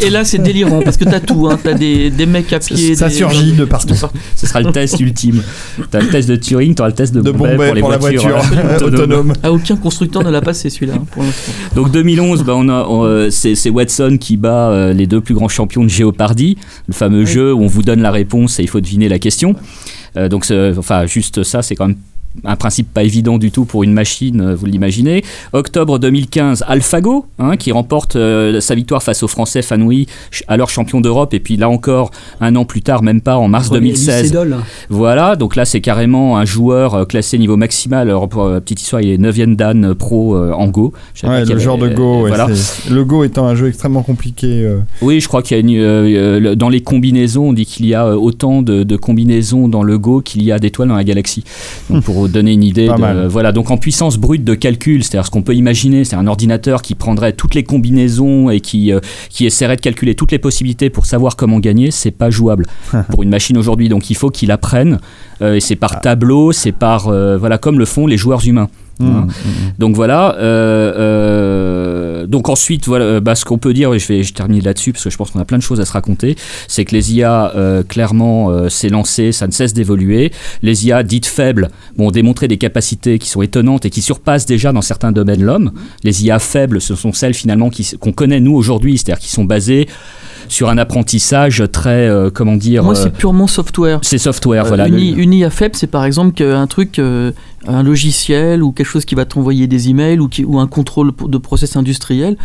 Et, 0.00 0.06
et 0.06 0.10
là, 0.10 0.24
c'est 0.24 0.38
délirant 0.38 0.80
parce 0.80 0.96
que 0.96 1.04
t'as 1.04 1.20
tout. 1.20 1.48
Hein. 1.50 1.58
T'as 1.62 1.74
des, 1.74 2.08
des 2.10 2.24
mecs 2.24 2.50
à 2.52 2.60
pied. 2.60 2.94
ça 2.94 3.08
des- 3.08 3.14
surgit 3.14 3.52
de 3.52 3.64
partout. 3.64 3.94
Ce 4.36 4.46
sera 4.46 4.60
le 4.60 4.72
test 4.72 4.98
ultime. 5.00 5.42
T'as 5.90 6.00
le 6.00 6.08
test 6.08 6.28
de 6.28 6.36
Turing, 6.36 6.74
t'auras 6.74 6.88
le 6.90 6.94
test 6.94 7.12
de, 7.14 7.20
De 7.20 7.30
Bombay 7.30 7.52
Bombay 7.56 7.66
pour 7.66 7.74
les 7.74 7.80
pour 7.82 7.90
la 7.90 7.98
voitures, 7.98 8.22
voiture 8.38 8.58
euh, 8.58 8.76
autonomes. 8.86 8.94
autonome. 8.94 9.32
Ah, 9.42 9.52
aucun 9.52 9.76
constructeur 9.76 10.22
ne 10.24 10.30
l'a 10.30 10.40
passé 10.40 10.70
celui-là 10.70 10.94
hein, 10.96 11.04
pour 11.10 11.22
l'instant. 11.22 11.52
Donc 11.74 11.90
2011, 11.90 12.42
bah, 12.44 12.54
on 12.56 12.68
a, 12.68 12.86
on, 12.88 13.04
euh, 13.04 13.28
c'est, 13.30 13.54
c'est 13.54 13.70
Watson 13.70 14.16
qui 14.18 14.36
bat 14.38 14.70
euh, 14.70 14.92
les 14.94 15.06
deux 15.06 15.20
plus 15.20 15.34
grands 15.34 15.48
champions 15.48 15.82
de 15.84 15.90
Jeopardy, 15.90 16.56
le 16.88 16.94
fameux 16.94 17.20
Oui. 17.24 17.26
jeu 17.26 17.52
où 17.52 17.60
on 17.62 17.66
vous 17.66 17.82
donne 17.82 18.00
la 18.00 18.10
réponse 18.12 18.58
et 18.60 18.62
il 18.62 18.68
faut 18.68 18.80
deviner 18.80 19.08
la 19.08 19.18
question. 19.18 19.54
Euh, 20.16 20.28
donc, 20.28 20.44
c'est- 20.46 20.72
enfin, 20.78 21.06
juste 21.06 21.42
ça, 21.42 21.60
c'est 21.62 21.74
quand 21.74 21.88
même 21.88 21.96
un 22.44 22.56
principe 22.56 22.92
pas 22.92 23.02
évident 23.02 23.38
du 23.38 23.50
tout 23.50 23.64
pour 23.64 23.82
une 23.82 23.92
machine, 23.92 24.40
euh, 24.40 24.54
vous 24.54 24.66
l'imaginez. 24.66 25.22
Octobre 25.52 25.98
2015, 25.98 26.64
AlphaGo, 26.66 27.26
hein, 27.38 27.56
qui 27.56 27.72
remporte 27.72 28.16
euh, 28.16 28.60
sa 28.60 28.74
victoire 28.74 29.02
face 29.02 29.22
aux 29.22 29.28
Français 29.28 29.62
Fanoui, 29.62 30.06
ch- 30.30 30.42
alors 30.48 30.70
champion 30.70 31.00
d'Europe, 31.00 31.34
et 31.34 31.40
puis 31.40 31.56
là 31.56 31.68
encore, 31.68 32.10
un 32.40 32.56
an 32.56 32.64
plus 32.64 32.82
tard, 32.82 33.02
même 33.02 33.20
pas, 33.20 33.36
en 33.36 33.48
mars 33.48 33.68
Premier 33.68 33.88
2016. 33.92 34.22
lycédole. 34.22 34.56
Voilà, 34.88 35.36
donc 35.36 35.56
là 35.56 35.64
c'est 35.64 35.80
carrément 35.80 36.36
un 36.38 36.44
joueur 36.44 36.94
euh, 36.94 37.04
classé 37.04 37.38
niveau 37.38 37.56
maximal. 37.56 38.08
Alors 38.08 38.28
pour 38.28 38.44
euh, 38.44 38.60
petite 38.60 38.80
histoire, 38.80 39.02
il 39.02 39.10
est 39.10 39.18
9e 39.18 39.56
Dan 39.56 39.94
pro 39.94 40.34
euh, 40.36 40.52
en 40.52 40.68
Go. 40.68 40.92
Ouais, 41.24 41.44
le 41.44 41.58
genre 41.58 41.78
de 41.78 41.88
Go. 41.88 42.20
euh, 42.20 42.22
ouais, 42.22 42.28
voilà. 42.28 42.48
Le 42.90 43.04
Go 43.04 43.24
étant 43.24 43.46
un 43.46 43.54
jeu 43.54 43.68
extrêmement 43.68 44.02
compliqué. 44.02 44.46
euh, 44.64 44.78
Oui, 45.02 45.20
je 45.20 45.28
crois 45.28 45.42
qu'il 45.42 45.56
y 45.56 45.60
a 45.60 45.60
une, 45.60 46.54
dans 46.54 46.68
les 46.68 46.80
combinaisons, 46.80 47.48
on 47.48 47.52
dit 47.52 47.66
qu'il 47.66 47.86
y 47.86 47.94
a 47.94 48.16
autant 48.16 48.62
de, 48.62 48.82
de 48.84 48.96
combinaisons 48.96 49.68
dans 49.68 49.82
le 49.82 49.98
Go 49.98 50.20
qu'il 50.20 50.42
y 50.42 50.52
a 50.52 50.58
d'étoiles 50.58 50.88
dans 50.88 50.96
la 50.96 51.04
galaxie. 51.04 51.44
Donc 51.90 52.04
pour 52.04 52.21
donner 52.28 52.52
une 52.52 52.62
idée, 52.64 52.86
de- 53.14 53.26
voilà. 53.28 53.52
Donc 53.52 53.70
en 53.70 53.76
puissance 53.76 54.18
brute 54.18 54.44
de 54.44 54.54
calcul, 54.54 55.02
c'est-à-dire 55.04 55.26
ce 55.26 55.30
qu'on 55.30 55.42
peut 55.42 55.54
imaginer, 55.54 56.04
c'est 56.04 56.16
un 56.16 56.26
ordinateur 56.26 56.82
qui 56.82 56.94
prendrait 56.94 57.32
toutes 57.32 57.54
les 57.54 57.64
combinaisons 57.64 58.50
et 58.50 58.60
qui 58.60 58.92
euh, 58.92 59.00
qui 59.30 59.46
essaierait 59.46 59.76
de 59.76 59.80
calculer 59.80 60.14
toutes 60.14 60.32
les 60.32 60.38
possibilités 60.38 60.90
pour 60.90 61.06
savoir 61.06 61.36
comment 61.36 61.58
gagner, 61.58 61.90
c'est 61.90 62.10
pas 62.10 62.30
jouable 62.30 62.66
pour 63.10 63.22
une 63.22 63.30
machine 63.30 63.56
aujourd'hui. 63.56 63.88
Donc 63.88 64.10
il 64.10 64.16
faut 64.16 64.30
qu'il 64.30 64.50
apprenne. 64.50 64.98
euh, 65.40 65.54
et 65.54 65.60
c'est 65.60 65.76
par 65.76 66.00
tableau, 66.00 66.52
c'est 66.52 66.72
par 66.72 67.08
euh, 67.08 67.36
voilà 67.38 67.58
comme 67.58 67.78
le 67.78 67.84
font 67.84 68.06
les 68.06 68.16
joueurs 68.16 68.46
humains. 68.46 68.68
Mm, 69.00 69.06
Hein. 69.06 69.26
mm, 69.26 69.50
Donc 69.78 69.96
voilà. 69.96 70.36
euh, 70.36 70.92
euh, 70.96 72.26
donc 72.26 72.48
ensuite, 72.48 72.86
voilà, 72.86 73.04
euh, 73.04 73.20
bah, 73.20 73.34
ce 73.34 73.44
qu'on 73.44 73.58
peut 73.58 73.72
dire, 73.74 73.92
et 73.94 73.98
je 73.98 74.08
vais 74.08 74.22
je 74.22 74.32
termine 74.32 74.62
là-dessus 74.62 74.92
parce 74.92 75.04
que 75.04 75.10
je 75.10 75.16
pense 75.16 75.30
qu'on 75.30 75.40
a 75.40 75.44
plein 75.44 75.58
de 75.58 75.62
choses 75.62 75.80
à 75.80 75.84
se 75.84 75.92
raconter, 75.92 76.36
c'est 76.68 76.84
que 76.84 76.94
les 76.94 77.14
IA, 77.14 77.52
euh, 77.56 77.82
clairement, 77.82 78.68
s'est 78.68 78.88
lancé, 78.88 79.32
ça 79.32 79.46
ne 79.46 79.52
cesse 79.52 79.74
d'évoluer. 79.74 80.32
Les 80.62 80.86
IA 80.86 81.02
dites 81.02 81.26
faibles 81.26 81.70
ont 81.98 82.10
démontré 82.10 82.48
des 82.48 82.58
capacités 82.58 83.18
qui 83.18 83.28
sont 83.28 83.42
étonnantes 83.42 83.84
et 83.84 83.90
qui 83.90 84.02
surpassent 84.02 84.46
déjà 84.46 84.72
dans 84.72 84.82
certains 84.82 85.12
domaines 85.12 85.42
l'homme. 85.42 85.72
Les 86.04 86.24
IA 86.24 86.38
faibles, 86.38 86.80
ce 86.80 86.94
sont 86.94 87.12
celles 87.12 87.34
finalement 87.34 87.70
qu'on 88.00 88.12
connaît 88.12 88.40
nous 88.40 88.54
aujourd'hui, 88.54 88.98
c'est-à-dire 88.98 89.20
qui 89.20 89.30
sont 89.30 89.44
basées 89.44 89.88
sur 90.48 90.68
un 90.68 90.78
apprentissage 90.78 91.62
très, 91.72 92.08
euh, 92.08 92.30
comment 92.32 92.56
dire, 92.56 92.82
Moi, 92.84 92.92
euh, 92.96 93.02
c'est 93.02 93.12
purement 93.12 93.46
software. 93.46 93.98
c'est 94.02 94.18
software, 94.18 94.64
Euh, 94.64 94.68
voilà. 94.68 94.88
une, 94.88 94.94
le- 94.94 95.00
I- 95.00 95.10
une 95.12 95.32
IA 95.32 95.50
faible, 95.50 95.74
c'est 95.76 95.86
par 95.86 96.04
exemple 96.04 96.32
qu'un 96.32 96.66
truc, 96.66 96.98
euh, 96.98 97.32
un 97.66 97.82
logiciel 97.82 98.62
ou 98.62 98.72
quelque 98.72 98.86
chose 98.86 99.04
qui 99.04 99.14
va 99.14 99.24
t'envoyer 99.24 99.66
des 99.66 99.88
emails 99.88 100.18
ou, 100.18 100.28
qui, 100.28 100.44
ou 100.44 100.58
un 100.58 100.66
contrôle 100.66 101.12
de 101.28 101.38
process 101.38 101.76
industriel 101.76 102.36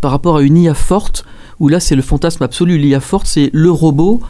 par 0.00 0.10
rapport 0.10 0.36
à 0.36 0.42
une 0.42 0.56
IA 0.56 0.74
forte 0.74 1.24
où 1.58 1.68
là 1.68 1.80
c'est 1.80 1.96
le 1.96 2.02
fantasme 2.02 2.42
absolu. 2.42 2.76
L'IA 2.78 3.00
forte, 3.00 3.26
c'est 3.26 3.48
le 3.52 3.70
robot 3.70 4.20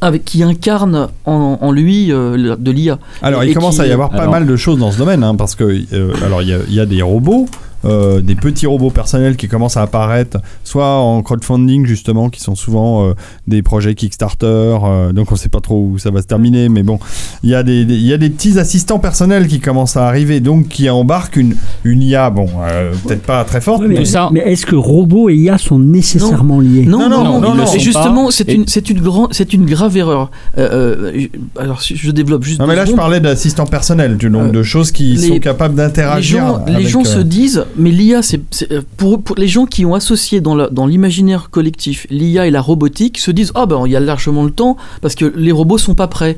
avec, 0.00 0.24
qui 0.24 0.42
incarne 0.42 1.08
en, 1.26 1.58
en 1.60 1.70
lui 1.70 2.10
euh, 2.10 2.36
le- 2.36 2.56
de 2.56 2.70
l'IA. 2.72 2.98
Alors, 3.22 3.44
Et- 3.44 3.46
il 3.46 3.50
et 3.50 3.54
commence 3.54 3.76
qui- 3.76 3.82
à 3.82 3.86
y 3.86 3.92
avoir 3.92 4.10
pas 4.10 4.18
Alors- 4.22 4.32
mal 4.32 4.46
de 4.46 4.56
choses 4.56 4.78
dans 4.78 4.90
ce 4.90 4.98
domaine, 4.98 5.22
hein, 5.22 5.36
parce 5.36 5.54
que 5.54 5.62
euh, 5.92 6.12
alors 6.24 6.42
il 6.42 6.48
y, 6.48 6.52
a- 6.52 6.58
il 6.68 6.74
y 6.74 6.80
a 6.80 6.86
des 6.86 7.02
robots, 7.02 7.46
euh, 7.84 8.20
des 8.20 8.34
petits 8.34 8.66
robots 8.66 8.90
personnels 8.90 9.36
qui 9.36 9.48
commencent 9.48 9.76
à 9.76 9.82
apparaître, 9.82 10.38
soit 10.64 10.86
en 10.98 11.22
crowdfunding 11.22 11.86
justement, 11.86 12.28
qui 12.30 12.40
sont 12.40 12.54
souvent 12.54 13.08
euh, 13.08 13.12
des 13.48 13.62
projets 13.62 13.94
Kickstarter, 13.94 14.46
euh, 14.84 15.12
donc 15.12 15.32
on 15.32 15.36
sait 15.36 15.48
pas 15.48 15.60
trop 15.60 15.80
où 15.92 15.98
ça 15.98 16.10
va 16.10 16.22
se 16.22 16.26
terminer, 16.26 16.68
mais 16.68 16.82
bon, 16.82 16.98
il 17.42 17.50
y 17.50 17.54
a 17.54 17.62
des, 17.62 17.84
des- 17.84 17.94
il 17.94 18.06
y 18.06 18.12
a 18.12 18.18
des 18.18 18.30
petits 18.30 18.58
assistants 18.58 18.98
personnels 18.98 19.46
qui 19.48 19.60
commencent 19.60 19.96
à 19.96 20.06
arriver, 20.06 20.40
donc 20.40 20.68
qui 20.68 20.88
embarquent 20.90 21.36
une 21.36 21.56
une 21.84 22.02
IA, 22.02 22.30
bon, 22.30 22.46
euh, 22.62 22.92
peut-être 23.06 23.22
pas 23.22 23.42
très 23.44 23.60
forte, 23.60 23.82
mais 23.82 23.88
mais 23.88 23.94
Tout 23.96 24.04
ça- 24.04 24.28
mais 24.32 24.40
est-ce 24.40 24.64
que 24.66 24.76
robots 24.76 25.28
et 25.28 25.34
IA 25.34 25.58
sont 25.58 25.78
nécessairement 25.78 26.60
liés? 26.60 26.86
Non, 26.86 27.08
non, 27.08 27.08
non, 27.08 27.24
non, 27.24 27.40
non, 27.40 27.54
non, 27.54 27.72
Et 27.74 27.78
justement, 27.78 28.30
c'est 28.30 28.52
une, 28.52 28.66
c'est 28.66 28.88
une 28.90 29.00
grande, 29.00 29.28
c'est 29.32 29.52
une 29.52 29.66
grave 29.66 29.96
erreur. 29.96 30.30
Euh, 30.58 31.12
euh, 31.14 31.26
alors, 31.58 31.82
si 31.82 31.96
je 31.96 32.10
développe 32.10 32.44
juste. 32.44 32.60
non 32.60 32.66
mais 32.66 32.76
là 32.76 32.84
je 32.84 32.92
parlais 32.92 33.20
d'assistants 33.20 33.66
personnels, 33.66 34.16
du 34.16 34.30
nombre 34.30 34.48
Euh, 34.48 34.52
de 34.52 34.62
choses 34.62 34.92
qui 34.92 35.14
les- 35.14 35.28
sont 35.28 35.38
capables 35.38 35.74
les 35.76 35.82
d'interagir. 35.82 36.60
les 36.66 36.84
gens 36.86 37.00
euh, 37.02 37.04
se 37.04 37.18
disent, 37.18 37.64
mais 37.76 37.90
l'IA, 37.90 38.22
c'est 38.22 38.40
euh, 38.70 38.82
pour, 38.96 39.22
les 39.36 39.48
gens 39.48 39.66
qui 39.66 39.84
ont 39.84 39.94
associé 39.94 40.40
dans 40.40 40.86
l'imaginaire 40.86 41.50
collectif 41.50 42.06
l'IA 42.10 42.46
et 42.46 42.50
la 42.50 42.60
robotique, 42.60 43.18
se 43.18 43.30
disent 43.30 43.52
ah 43.54 43.66
ben 43.66 43.82
il 43.86 43.92
y 43.92 43.96
a 43.96 44.00
largement 44.00 44.44
le 44.44 44.50
temps 44.50 44.76
parce 45.00 45.14
que 45.14 45.24
les 45.24 45.52
robots 45.52 45.78
sont 45.78 45.94
pas 45.94 46.08
prêts. 46.08 46.36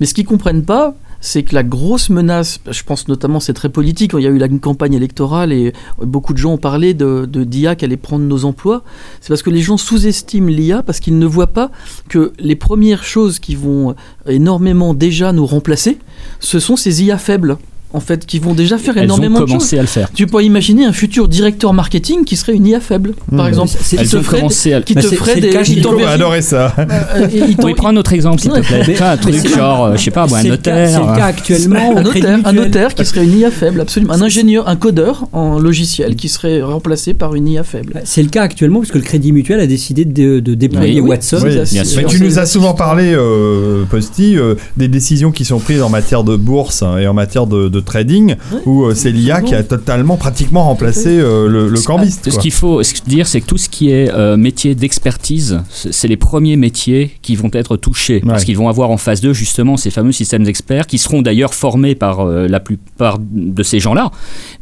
Mais 0.00 0.06
ce 0.06 0.14
qu'ils 0.14 0.26
comprennent 0.26 0.64
pas, 0.64 0.94
c'est 1.20 1.42
que 1.42 1.54
la 1.54 1.62
grosse 1.62 2.10
menace, 2.10 2.60
je 2.70 2.82
pense 2.82 3.08
notamment 3.08 3.40
c'est 3.40 3.52
très 3.52 3.68
politique, 3.68 4.12
il 4.16 4.22
y 4.22 4.26
a 4.26 4.30
eu 4.30 4.40
une 4.40 4.60
campagne 4.60 4.94
électorale 4.94 5.52
et 5.52 5.72
beaucoup 6.00 6.32
de 6.32 6.38
gens 6.38 6.52
ont 6.52 6.58
parlé 6.58 6.94
de 6.94 7.26
d'IA 7.26 7.74
qui 7.74 7.84
allait 7.84 7.96
prendre 7.96 8.24
nos 8.24 8.44
emplois, 8.44 8.82
c'est 9.20 9.28
parce 9.28 9.42
que 9.42 9.50
les 9.50 9.62
gens 9.62 9.76
sous-estiment 9.76 10.48
l'IA 10.48 10.82
parce 10.82 11.00
qu'ils 11.00 11.18
ne 11.18 11.26
voient 11.26 11.48
pas 11.48 11.70
que 12.08 12.32
les 12.38 12.56
premières 12.56 13.04
choses 13.04 13.38
qui 13.38 13.54
vont 13.54 13.94
énormément 14.28 14.94
déjà 14.94 15.32
nous 15.32 15.46
remplacer, 15.46 15.98
ce 16.40 16.60
sont 16.60 16.76
ces 16.76 17.02
IA 17.02 17.18
faibles. 17.18 17.56
En 17.96 18.00
fait, 18.00 18.26
qui 18.26 18.38
vont 18.38 18.52
déjà 18.52 18.76
faire 18.76 18.98
Elles 18.98 19.04
énormément 19.04 19.38
ont 19.38 19.44
de 19.44 19.48
choses. 19.52 19.72
à 19.72 19.80
le 19.80 19.86
faire. 19.86 20.10
Tu 20.14 20.26
peux 20.26 20.42
imaginer 20.44 20.84
un 20.84 20.92
futur 20.92 21.28
directeur 21.28 21.72
marketing 21.72 22.24
qui 22.24 22.36
serait 22.36 22.52
une 22.54 22.66
IA 22.66 22.78
faible, 22.80 23.14
par 23.34 23.46
Mmh. 23.46 23.48
exemple, 23.48 23.70
C'est- 23.80 23.96
qui 23.96 24.02
Elles 24.02 24.08
te 24.10 24.16
ont 24.18 24.22
ferait, 24.22 24.36
commencé 24.38 24.72
à 24.74 24.78
le 24.80 24.84
qui 24.84 24.92
Bah, 24.94 25.00
te 25.00 25.06
ferait 25.08 25.40
des, 25.40 25.48
cas 25.48 25.60
il 25.62 25.64
chez 25.66 25.74
Nico 25.76 25.88
va 25.88 25.94
t'enverrait- 25.94 26.12
adorer 26.12 26.42
ça. 26.42 26.74
euh, 26.78 27.26
Oui, 27.64 27.72
prends 27.74 27.88
un 27.88 27.96
autre 27.96 28.12
exemple, 28.12 28.40
s'il 28.42 28.50
te 28.52 28.60
plaît. 28.60 29.02
Un 29.02 29.16
truc 29.16 29.34
genre, 29.48 29.84
euh, 29.86 29.96
je 29.96 30.02
sais 30.02 30.10
pas, 30.10 30.24
un 30.24 30.42
notaire. 30.44 30.90
C'est 30.90 30.98
le 30.98 31.16
cas 31.16 31.24
actuellement 31.24 31.96
un 31.96 32.02
notaire, 32.02 32.34
un 32.44 32.52
Mutuel. 32.52 32.54
notaire 32.54 32.94
qui 32.94 33.04
serait 33.06 33.24
une 33.24 33.38
IA 33.38 33.50
faible, 33.50 33.80
absolument. 33.80 34.12
Un 34.12 34.20
ingénieur, 34.20 34.68
un 34.68 34.76
codeur 34.76 35.26
en 35.32 35.58
logiciel 35.58 36.16
qui 36.16 36.28
serait 36.28 36.60
remplacé 36.60 37.14
par 37.14 37.34
une 37.34 37.48
IA 37.48 37.64
faible. 37.64 38.02
C'est 38.04 38.22
le 38.22 38.28
cas 38.28 38.42
actuellement 38.42 38.80
puisque 38.80 38.96
le 38.96 39.00
Crédit 39.00 39.32
Mutuel 39.32 39.58
a 39.60 39.66
décidé 39.66 40.04
de, 40.04 40.40
de 40.40 40.54
déployer 40.54 41.00
Oui. 41.00 41.08
Watson. 41.08 41.38
Oui, 41.42 41.56
mais 41.96 42.04
tu 42.04 42.20
nous 42.22 42.38
as 42.38 42.44
souvent 42.46 42.74
parlé, 42.74 43.14
euh, 43.14 43.84
Posty, 43.88 44.36
euh, 44.36 44.54
des 44.76 44.88
décisions 44.88 45.30
qui 45.32 45.44
sont 45.46 45.58
prises 45.60 45.80
en 45.82 45.88
matière 45.88 46.24
de 46.24 46.36
bourse 46.36 46.82
hein, 46.82 46.98
et 46.98 47.06
en 47.06 47.14
matière 47.14 47.46
de, 47.46 47.68
de 47.68 47.80
trading, 47.86 48.36
où 48.66 48.84
euh, 48.84 48.94
c'est 48.94 49.10
l'IA 49.10 49.40
qui 49.40 49.54
a 49.54 49.62
totalement, 49.62 50.16
pratiquement 50.18 50.64
remplacé 50.64 51.08
euh, 51.18 51.48
le, 51.48 51.68
le 51.68 51.76
cambiste. 51.86 52.24
Ce 52.30 52.38
qu'il 52.38 52.52
faut 52.52 52.82
dire, 53.06 53.26
c'est 53.26 53.40
que 53.40 53.46
tout 53.46 53.56
ce 53.56 53.68
qui 53.70 53.90
est 53.90 54.10
euh, 54.12 54.36
métier 54.36 54.74
d'expertise, 54.74 55.60
c'est 55.70 56.08
les 56.08 56.16
premiers 56.16 56.56
métiers 56.56 57.12
qui 57.22 57.36
vont 57.36 57.50
être 57.52 57.76
touchés. 57.76 58.20
Parce 58.32 58.44
qu'ils 58.44 58.56
vont 58.58 58.68
avoir 58.68 58.90
en 58.90 58.96
face 58.98 59.20
d'eux, 59.20 59.32
justement, 59.32 59.76
ces 59.76 59.90
fameux 59.90 60.12
systèmes 60.12 60.44
d'experts 60.44 60.86
qui 60.86 60.98
seront 60.98 61.22
d'ailleurs 61.22 61.54
formés 61.54 61.94
par 61.94 62.24
la 62.26 62.60
plupart 62.60 63.18
de 63.20 63.62
ces 63.62 63.78
gens-là, 63.80 64.10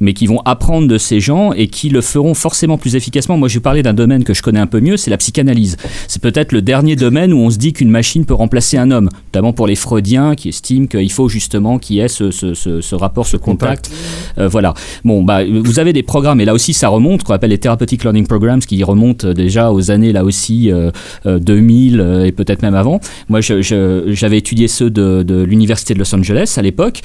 mais 0.01 0.13
qui 0.13 0.27
vont 0.27 0.41
apprendre 0.45 0.87
de 0.87 0.99
ces 0.99 1.21
gens 1.21 1.53
et 1.53 1.69
qui 1.69 1.89
le 1.89 2.01
feront 2.01 2.35
forcément 2.35 2.79
plus 2.79 2.95
efficacement. 2.97 3.37
Moi, 3.39 3.49
je 3.49 3.55
vais 3.55 3.61
parler 3.63 3.83
d'un 3.83 3.95
domaine 3.95 4.23
que 4.25 4.35
je 4.35 4.43
connais 4.43 4.61
un 4.61 4.67
peu 4.67 4.81
mieux, 4.81 4.97
c'est 4.97 5.11
la 5.11 5.17
psychanalyse. 5.17 5.77
C'est 6.09 6.21
peut-être 6.23 6.53
le 6.53 6.63
dernier 6.63 6.97
domaine 6.97 7.33
où 7.33 7.39
on 7.39 7.51
se 7.51 7.59
dit 7.59 7.73
qu'une 7.73 7.91
machine 7.91 8.25
peut 8.25 8.35
remplacer 8.35 8.77
un 8.77 8.91
homme, 8.91 9.09
notamment 9.33 9.53
pour 9.53 9.67
les 9.67 9.77
freudiens 9.77 10.35
qui 10.35 10.49
estiment 10.51 10.87
qu'il 10.87 11.11
faut 11.13 11.29
justement 11.29 11.79
qu'il 11.79 11.97
y 11.97 12.01
ait 12.01 12.09
ce, 12.09 12.31
ce- 12.31 12.55
ce- 12.55 12.81
ce 12.81 12.95
rapport, 13.05 13.27
ce 13.27 13.37
contact. 13.37 13.91
Euh, 14.39 14.49
voilà. 14.49 14.75
Bon, 15.05 15.23
bah, 15.23 15.41
vous 15.45 15.79
avez 15.79 15.93
des 15.93 16.03
programmes, 16.03 16.41
et 16.41 16.45
là 16.45 16.55
aussi 16.55 16.75
ça 16.75 16.89
remonte, 16.89 17.23
qu'on 17.23 17.35
appelle 17.35 17.51
les 17.51 17.59
Therapeutic 17.59 18.03
Learning 18.03 18.27
Programs, 18.27 18.61
qui 18.61 18.83
remontent 18.83 19.33
déjà 19.33 19.73
aux 19.73 19.91
années, 19.91 20.13
là 20.13 20.25
aussi, 20.25 20.71
euh, 20.71 20.91
euh, 21.27 21.39
2000 21.39 22.01
euh, 22.01 22.25
et 22.25 22.33
peut-être 22.33 22.63
même 22.63 22.75
avant. 22.75 23.01
Moi, 23.29 23.41
j'avais 23.41 24.39
étudié 24.39 24.69
ceux 24.69 24.91
de, 24.91 25.23
de 25.23 25.43
l'Université 25.43 25.95
de 25.95 25.99
Los 25.99 26.15
Angeles 26.15 26.55
à 26.57 26.63
l'époque. 26.63 27.01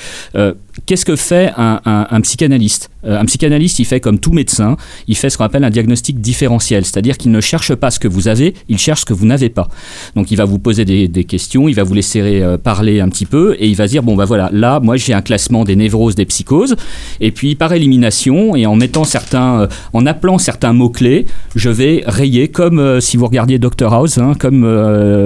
Qu'est-ce 0.85 1.05
que 1.05 1.15
fait 1.15 1.51
un, 1.57 2.21
psychanalyste 2.21 2.89
Euh, 3.05 3.19
Un 3.19 3.25
psychanalyste, 3.25 3.79
il 3.79 3.85
fait 3.85 3.99
comme 3.99 4.19
tout 4.19 4.31
médecin, 4.31 4.75
il 5.07 5.15
fait 5.15 5.29
ce 5.29 5.37
qu'on 5.37 5.45
appelle 5.45 5.63
un 5.63 5.69
diagnostic 5.69 6.19
différentiel, 6.19 6.85
c'est-à-dire 6.85 7.17
qu'il 7.17 7.31
ne 7.31 7.41
cherche 7.41 7.73
pas 7.75 7.91
ce 7.91 7.99
que 7.99 8.07
vous 8.07 8.27
avez, 8.27 8.53
il 8.67 8.77
cherche 8.77 9.01
ce 9.01 9.05
que 9.05 9.13
vous 9.13 9.25
n'avez 9.25 9.49
pas. 9.49 9.69
Donc 10.15 10.31
il 10.31 10.35
va 10.35 10.45
vous 10.45 10.59
poser 10.59 10.85
des, 10.85 11.23
questions, 11.23 11.67
il 11.67 11.75
va 11.75 11.83
vous 11.83 11.93
laisser 11.93 12.21
euh, 12.21 12.57
parler 12.57 12.99
un 12.99 13.09
petit 13.09 13.25
peu, 13.25 13.55
et 13.59 13.67
il 13.67 13.75
va 13.75 13.87
dire, 13.87 14.03
bon 14.03 14.15
bah 14.15 14.25
voilà, 14.25 14.49
là, 14.51 14.79
moi 14.79 14.97
j'ai 14.97 15.13
un 15.13 15.21
classement 15.21 15.63
des 15.63 15.75
névroses, 15.75 16.15
des 16.15 16.25
psychoses, 16.25 16.75
et 17.19 17.31
puis 17.31 17.55
par 17.55 17.73
élimination, 17.73 18.55
et 18.55 18.65
en 18.65 18.75
mettant 18.75 19.05
certains, 19.05 19.61
euh, 19.61 19.67
en 19.93 20.05
appelant 20.05 20.37
certains 20.37 20.73
mots-clés, 20.73 21.25
je 21.55 21.69
vais 21.69 22.03
rayer, 22.05 22.49
comme 22.49 22.99
si 23.01 23.17
vous 23.17 23.27
regardiez 23.27 23.59
Dr 23.59 23.93
House, 23.93 24.17
hein, 24.17 24.33
comme 24.37 24.61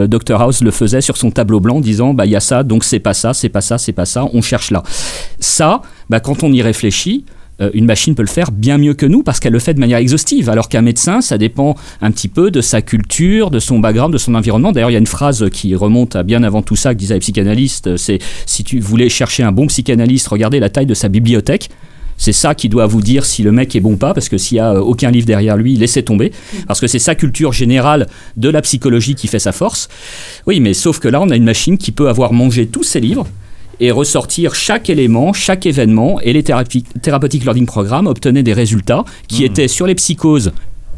Dr 0.08 0.42
House 0.42 0.62
le 0.62 0.72
faisait 0.72 1.02
sur 1.02 1.18
son 1.18 1.32
tableau 1.32 1.60
blanc, 1.60 1.80
disant, 1.80 2.14
bah 2.14 2.26
il 2.26 2.32
y 2.32 2.36
a 2.36 2.40
ça, 2.40 2.64
donc 2.64 2.84
c'est 2.84 3.00
pas 3.00 3.14
ça, 3.14 3.34
c'est 3.34 3.50
pas 3.50 3.62
ça, 3.62 3.78
c'est 3.78 3.94
pas 3.94 4.06
ça, 4.06 4.26
on 4.34 4.42
cherche 4.42 4.72
là. 4.72 4.84
Ça, 5.44 5.82
bah, 6.10 6.22
quand 6.22 6.44
on 6.44 6.54
y 6.54 6.62
réfléchit, 6.62 7.26
euh, 7.60 7.70
une 7.74 7.86
machine 7.86 8.16
peut 8.16 8.24
le 8.24 8.30
faire 8.30 8.50
bien 8.50 8.78
mieux 8.78 8.94
que 8.94 9.06
nous 9.06 9.24
parce 9.24 9.42
qu'elle 9.42 9.52
le 9.52 9.60
fait 9.60 9.74
de 9.74 9.80
manière 9.80 9.98
exhaustive. 9.98 10.50
Alors 10.50 10.70
qu'un 10.70 10.82
médecin, 10.82 11.20
ça 11.20 11.38
dépend 11.38 11.76
un 12.02 12.12
petit 12.12 12.30
peu 12.30 12.50
de 12.50 12.62
sa 12.62 12.82
culture, 12.82 13.52
de 13.52 13.60
son 13.60 13.80
background, 13.80 14.14
de 14.14 14.18
son 14.18 14.36
environnement. 14.36 14.72
D'ailleurs, 14.72 14.90
il 14.90 14.94
y 14.94 14.96
a 14.96 15.00
une 15.00 15.06
phrase 15.06 15.50
qui 15.52 15.76
remonte 15.76 16.16
à 16.16 16.24
bien 16.24 16.44
avant 16.44 16.62
tout 16.62 16.78
ça 16.78 16.94
que 16.94 17.00
disaient 17.00 17.16
les 17.16 17.20
psychanalystes. 17.20 17.98
C'est 17.98 18.20
si 18.46 18.64
tu 18.64 18.80
voulais 18.80 19.10
chercher 19.10 19.44
un 19.44 19.52
bon 19.52 19.68
psychanalyste, 19.68 20.30
regardez 20.30 20.62
la 20.62 20.70
taille 20.70 20.86
de 20.86 20.94
sa 20.94 21.10
bibliothèque. 21.10 21.70
C'est 22.18 22.32
ça 22.32 22.56
qui 22.56 22.70
doit 22.70 22.86
vous 22.86 23.02
dire 23.02 23.26
si 23.26 23.44
le 23.44 23.52
mec 23.52 23.76
est 23.76 23.82
bon 23.82 23.94
ou 23.94 23.98
pas, 23.98 24.14
parce 24.14 24.30
que 24.30 24.38
s'il 24.38 24.56
n'y 24.56 24.62
a 24.62 24.76
euh, 24.76 24.80
aucun 24.80 25.12
livre 25.12 25.26
derrière 25.26 25.58
lui, 25.58 25.76
laissez 25.76 26.04
tomber. 26.04 26.32
Parce 26.68 26.80
que 26.80 26.88
c'est 26.88 27.00
sa 27.00 27.16
culture 27.16 27.52
générale 27.52 28.08
de 28.38 28.48
la 28.48 28.62
psychologie 28.62 29.16
qui 29.16 29.28
fait 29.28 29.40
sa 29.40 29.52
force. 29.52 29.90
Oui, 30.48 30.62
mais 30.62 30.74
sauf 30.74 31.00
que 31.00 31.10
là, 31.10 31.20
on 31.22 31.30
a 31.32 31.36
une 31.36 31.44
machine 31.44 31.78
qui 31.78 31.92
peut 31.92 32.08
avoir 32.08 32.32
mangé 32.32 32.68
tous 32.68 32.84
ses 32.84 33.02
livres 33.02 33.28
et 33.80 33.92
ressortir 33.92 34.56
chaque 34.56 34.90
élément, 34.90 35.34
chaque 35.34 35.66
événement, 35.66 36.20
et 36.22 36.34
les 36.34 36.44
thérapi- 36.44 36.84
Therapeutic 37.02 37.44
Learning 37.44 37.66
Programmes 37.66 38.08
obtenaient 38.08 38.44
des 38.44 38.54
résultats 38.54 39.04
qui 39.28 39.44
étaient 39.44 39.68
sur 39.68 39.86
les 39.88 39.96
psychoses 39.96 40.52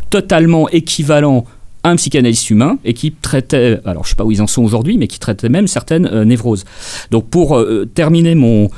totalement 0.09 0.69
équivalents 0.69 1.45
à 1.83 1.89
un 1.89 1.95
psychanalyste 1.97 2.49
humain 2.49 2.77
et 2.83 2.93
qui 2.93 3.11
traitait, 3.11 3.79
alors 3.85 4.05
je 4.05 4.09
sais 4.09 4.15
pas 4.15 4.23
où 4.23 4.31
ils 4.31 4.41
en 4.41 4.47
sont 4.47 4.63
aujourd'hui, 4.63 4.97
mais 4.97 5.07
qui 5.07 5.19
traitait 5.19 5.49
même 5.49 5.67
certaines 5.67 6.07
euh, 6.07 6.25
névroses. 6.25 6.65
Donc 7.11 7.27
pour 7.29 7.57
euh, 7.57 7.85
terminer 7.93 8.33
mon, 8.33 8.69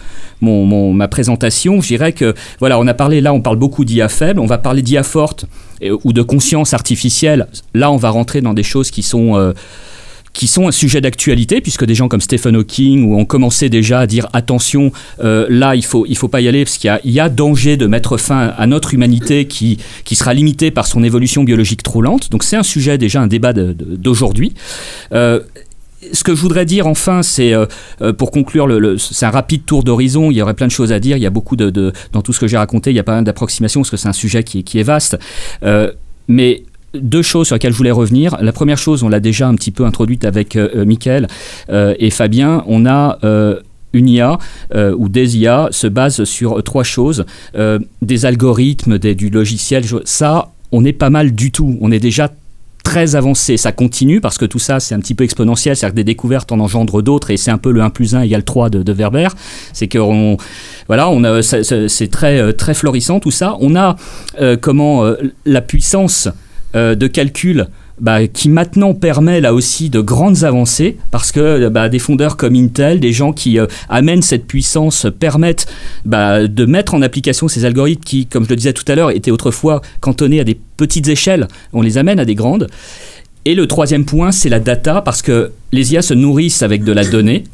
mon, 0.42 0.66
mon- 0.66 0.92
ma 0.94 1.08
présentation, 1.08 1.80
je 1.80 1.88
dirais 1.88 2.12
que 2.12 2.34
voilà, 2.60 2.78
on 2.80 2.86
a 2.86 2.94
parlé 2.94 3.22
là, 3.22 3.34
on 3.34 3.40
parle 3.42 3.56
beaucoup 3.58 3.86
d'IA 3.86 4.10
faible, 4.10 4.42
on 4.42 4.46
va 4.46 4.58
parler 4.58 4.82
d'IA 4.82 5.04
forte 5.04 5.46
et- 5.80 5.92
ou 5.92 6.12
de 6.12 6.22
conscience 6.22 6.74
artificielle. 6.74 7.48
Là, 7.74 7.92
on 7.92 7.98
va 7.98 8.10
rentrer 8.10 8.42
dans 8.42 8.54
des 8.54 8.64
choses 8.64 8.92
qui 8.92 9.04
sont 9.04 9.38
euh, 9.38 9.54
qui 10.38 10.46
sont 10.46 10.68
un 10.68 10.72
sujet 10.72 11.02
d'actualité, 11.02 11.62
puisque 11.62 11.84
des 11.84 11.96
gens 11.96 12.08
comme 12.08 12.22
Stephen 12.22 12.56
Hawking 12.56 13.12
ont 13.12 13.26
commencé 13.26 13.70
déjà 13.70 14.02
à 14.02 14.06
dire 14.06 14.28
attention, 14.34 14.92
euh, 15.20 15.48
là 15.50 15.74
il 15.74 15.84
faut 15.84 16.06
il 16.08 16.16
faut 16.16 16.28
pas 16.28 16.42
y 16.42 16.48
aller 16.48 16.64
parce 16.64 16.78
qu'il 16.78 17.00
y 17.06 17.20
a, 17.20 17.30
danger 17.30 17.76
de 17.76 17.88
mettre 17.88 18.18
fin 18.18 18.54
à 18.56 18.68
notre 18.68 18.94
humanité 18.94 19.48
qui 19.48 19.80
qui 20.06 20.16
sera 20.16 20.36
limitée 20.36 20.70
par 20.70 20.86
son 20.86 21.04
évolution 21.04 21.44
biologique 21.44 21.82
trop 21.82 22.04
lente. 22.04 22.30
Donc 22.30 22.44
c'est 22.44 22.56
un 22.56 22.62
sujet 22.62 23.00
déjà 23.00 23.20
un 23.20 23.26
débat 23.26 23.52
d'aujourd'hui. 23.52 24.54
Euh, 25.12 25.40
ce 26.14 26.24
que 26.24 26.36
je 26.36 26.40
voudrais 26.40 26.66
dire 26.66 26.86
enfin, 26.86 27.24
c'est 27.24 27.54
euh, 27.54 27.66
pour 28.14 28.30
conclure, 28.30 28.68
c'est 29.00 29.26
un 29.26 29.32
rapide 29.32 29.66
tour 29.66 29.84
d'horizon. 29.84 30.30
Il 30.30 30.38
y 30.38 30.42
aurait 30.44 30.54
plein 30.54 30.68
de 30.68 30.72
choses 30.72 30.92
à 30.92 31.00
dire. 31.00 31.18
Il 31.18 31.24
y 31.24 31.26
a 31.26 31.32
beaucoup 31.32 31.56
de, 31.56 31.92
dans 32.12 32.22
tout 32.22 32.32
ce 32.32 32.40
que 32.40 32.46
j'ai 32.46 32.58
raconté, 32.58 32.92
il 32.92 32.96
y 32.96 33.00
a 33.00 33.04
pas 33.04 33.16
mal 33.16 33.24
d'approximations 33.24 33.82
parce 33.82 33.90
que 33.90 33.98
c'est 33.98 34.08
un 34.08 34.14
sujet 34.14 34.44
qui, 34.44 34.64
qui 34.64 34.78
est 34.78 34.84
vaste. 34.84 35.18
Mais 36.28 36.64
deux 37.02 37.22
choses 37.22 37.48
sur 37.48 37.56
lesquelles 37.56 37.74
je 37.74 37.78
voulais 37.78 37.92
revenir. 37.92 38.38
La 38.42 38.52
première 38.52 38.78
chose, 38.78 39.04
on 39.04 39.10
l'a 39.10 39.20
déjà 39.20 39.48
un 39.48 39.56
petit 39.56 39.72
peu 39.72 39.86
introduite 39.86 40.26
avec 40.26 40.56
euh, 40.56 40.70
euh, 40.76 40.86
Mickaël 40.86 41.28
euh, 41.70 41.94
et 42.00 42.10
Fabien. 42.10 42.64
On 42.68 42.86
a 42.86 43.20
une 43.94 44.10
IA 44.10 44.38
ou 44.74 45.10
des 45.10 45.38
IA 45.38 45.70
se 45.72 45.88
basent 45.88 46.24
sur 46.26 46.62
trois 46.64 46.84
choses 46.84 47.26
des 48.02 48.26
algorithmes, 48.26 48.98
du 48.98 49.30
logiciel. 49.30 49.84
Ça, 50.04 50.52
on 50.72 50.86
est 50.86 50.94
pas 50.94 51.10
mal 51.10 51.34
du 51.34 51.52
tout. 51.52 51.78
On 51.82 51.92
est 51.92 52.00
déjà 52.00 52.32
très 52.84 53.16
avancé. 53.16 53.58
Ça 53.58 53.72
continue 53.72 54.22
parce 54.22 54.38
que 54.38 54.46
tout 54.46 54.60
ça, 54.60 54.80
c'est 54.80 54.94
un 54.94 55.00
petit 55.00 55.16
peu 55.16 55.24
exponentiel. 55.24 55.76
C'est-à-dire 55.76 55.94
que 55.94 55.98
des 55.98 56.04
découvertes 56.04 56.52
en 56.52 56.60
engendrent 56.60 57.02
d'autres 57.02 57.32
et 57.32 57.38
c'est 57.38 57.52
un 57.52 57.58
peu 57.58 57.72
le 57.72 57.82
1 57.82 57.90
plus 57.90 58.16
1 58.16 58.22
égale 58.22 58.44
3 58.44 58.70
de, 58.70 58.84
de 58.84 58.94
Werber. 58.94 59.30
C'est 59.74 59.88
que 59.88 59.98
voilà, 60.88 61.12
c'est 61.42 62.12
très, 62.12 62.54
très 62.54 62.74
florissant 62.74 63.20
tout 63.20 63.32
ça. 63.32 63.56
On 63.62 63.76
a 63.76 63.96
comment 64.62 65.12
la 65.46 65.62
puissance 65.62 66.30
de 66.74 67.08
calcul 67.08 67.68
bah, 68.00 68.28
qui 68.28 68.50
maintenant 68.50 68.94
permet 68.94 69.42
là 69.42 69.56
aussi 69.56 69.90
de 69.90 70.02
grandes 70.02 70.44
avancées 70.44 70.98
parce 71.10 71.32
que 71.32 71.40
euh, 71.40 71.70
bah, 71.70 71.90
des 71.90 72.00
fondeurs 72.00 72.38
comme 72.38 72.56
Intel, 72.56 73.00
des 73.00 73.12
gens 73.12 73.34
qui 73.34 73.60
euh, 73.60 73.66
amènent 73.90 74.22
cette 74.22 74.46
puissance, 74.46 75.08
permettent 75.20 75.66
bah, 76.06 76.48
de 76.48 76.66
mettre 76.66 76.94
en 76.94 77.02
application 77.02 77.48
ces 77.48 77.66
algorithmes 77.66 78.04
qui, 78.04 78.28
comme 78.28 78.44
je 78.44 78.50
le 78.50 78.56
disais 78.56 78.74
tout 78.74 78.86
à 78.88 78.96
l'heure, 78.96 79.12
étaient 79.12 79.32
autrefois 79.32 79.82
cantonnés 80.00 80.40
à 80.40 80.44
des 80.44 80.60
petites 80.78 81.08
échelles. 81.08 81.48
On 81.74 81.82
les 81.82 81.98
amène 81.98 82.20
à 82.20 82.26
des 82.26 82.36
grandes. 82.36 82.68
Et 83.46 83.56
le 83.56 83.66
troisième 83.66 84.06
point, 84.06 84.32
c'est 84.32 84.50
la 84.50 84.60
data, 84.60 85.02
parce 85.02 85.22
que 85.22 85.52
les 85.72 85.94
IA 85.94 86.02
se 86.02 86.14
nourrissent 86.14 86.64
avec 86.64 86.84
de 86.84 86.92
la 86.92 87.06
donnée. 87.06 87.46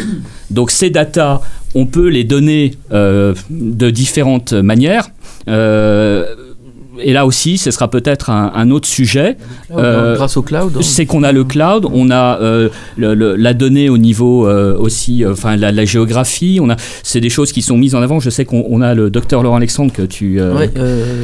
Donc 0.50 0.72
ces 0.72 0.90
data, 0.90 1.42
on 1.76 1.86
peut 1.86 2.08
les 2.08 2.24
donner 2.24 2.74
euh, 2.92 3.36
de 3.50 3.92
différentes 3.92 4.54
manières. 4.54 5.10
Euh, 5.48 6.53
et 7.00 7.14
là 7.14 7.26
aussi, 7.26 7.58
ce 7.58 7.72
sera 7.72 7.90
peut-être 7.90 8.30
un, 8.30 8.52
un 8.56 8.70
autre 8.72 8.88
sujet. 8.88 9.38
Euh, 9.76 10.16
Grâce 10.16 10.38
au 10.38 10.42
cloud. 10.42 10.74
hein. 10.76 10.82
c'est 10.82 11.06
qu'on 11.06 11.24
a 11.24 11.32
le 11.32 11.44
cloud, 11.44 11.88
on 11.92 12.12
a 12.12 12.40
euh, 12.42 12.70
le- 12.98 13.14
le- 13.16 13.36
la 13.36 13.54
donnée 13.54 13.90
au 13.90 13.98
niveau 13.98 14.48
euh, 14.48 14.78
aussi, 14.78 15.24
enfin 15.26 15.56
la, 15.56 15.72
la 15.72 15.86
géographie. 15.86 16.60
On 16.62 16.70
a, 16.70 16.76
c'est 17.02 17.20
des 17.22 17.30
choses 17.30 17.52
qui 17.52 17.62
sont 17.62 17.78
mises 17.78 17.96
en 17.96 18.02
avant. 18.02 18.20
Je 18.20 18.30
sais 18.30 18.46
qu'on 18.46 18.64
on 18.70 18.82
a 18.82 18.94
le 18.94 19.10
docteur 19.10 19.42
Laurent 19.44 19.58
Alexandre 19.58 19.92
que 19.92 20.04
tu. 20.04 20.42
Ouais, 20.42 20.70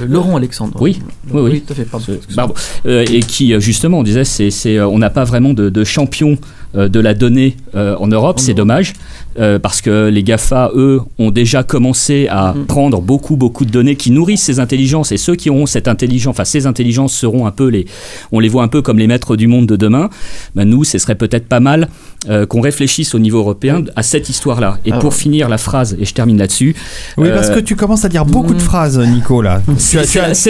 Laurent 0.07 0.37
Alexandre. 0.37 0.75
Oui, 0.81 0.99
oui, 1.31 1.41
oui. 1.43 1.61
tout 1.61 1.73
à 1.73 1.75
fait, 1.75 1.83
pardon. 1.85 2.05
Pardon. 2.35 2.53
Et 2.85 3.19
qui 3.21 3.59
justement 3.61 3.99
on 3.99 4.03
disait 4.03 4.23
c'est, 4.23 4.49
c'est, 4.51 4.79
on 4.81 4.97
n'a 4.97 5.09
pas 5.09 5.23
vraiment 5.23 5.53
de, 5.53 5.69
de 5.69 5.83
champion 5.83 6.37
de 6.75 6.99
la 6.99 7.13
donnée 7.13 7.57
en 7.75 8.07
Europe, 8.07 8.39
c'est 8.39 8.53
dommage 8.53 8.93
euh, 9.37 9.59
parce 9.59 9.81
que 9.81 10.07
les 10.09 10.23
Gafa 10.23 10.71
eux 10.75 11.01
ont 11.19 11.29
déjà 11.31 11.63
commencé 11.63 12.27
à 12.29 12.53
Mhm. 12.53 12.65
prendre 12.65 13.01
beaucoup 13.01 13.35
beaucoup 13.35 13.63
de 13.65 13.69
données 13.71 13.95
qui 13.95 14.09
nourrissent 14.11 14.43
ces 14.43 14.59
intelligences 14.59 15.11
et 15.11 15.17
ceux 15.17 15.35
qui 15.35 15.49
auront 15.49 15.65
cette 15.67 15.87
intelligence, 15.87 16.31
enfin 16.31 16.45
ces 16.45 16.65
intelligences 16.65 17.13
seront 17.13 17.45
un 17.45 17.51
peu 17.51 17.67
les, 17.67 17.85
on 18.31 18.39
les 18.39 18.49
voit 18.49 18.63
un 18.63 18.67
peu 18.67 18.81
comme 18.81 18.97
les 18.97 19.07
maîtres 19.07 19.35
du 19.35 19.47
monde 19.47 19.67
de 19.67 19.75
demain. 19.75 20.09
Ben, 20.55 20.65
nous, 20.67 20.83
ce 20.83 20.97
serait 20.97 21.15
peut-être 21.15 21.47
pas 21.47 21.59
mal 21.59 21.89
euh, 22.27 22.45
qu'on 22.45 22.59
réfléchisse 22.61 23.15
au 23.15 23.19
niveau 23.19 23.37
européen 23.39 23.83
à 23.95 24.03
cette 24.03 24.27
histoire-là. 24.29 24.77
Et 24.85 24.89
Alors- 24.91 25.01
pour 25.01 25.13
finir 25.13 25.47
la 25.47 25.57
phrase 25.57 25.95
et 25.99 26.05
je 26.05 26.13
termine 26.13 26.37
là-dessus. 26.37 26.75
Oui, 27.17 27.27
euh, 27.29 27.35
parce 27.35 27.49
que 27.49 27.59
tu 27.59 27.75
commences 27.75 28.03
à 28.03 28.09
dire 28.09 28.25
beaucoup 28.25 28.53
de 28.53 28.61
phrases, 28.61 28.99
Nico, 28.99 29.41
là. 29.41 29.61
C'est, 29.77 29.97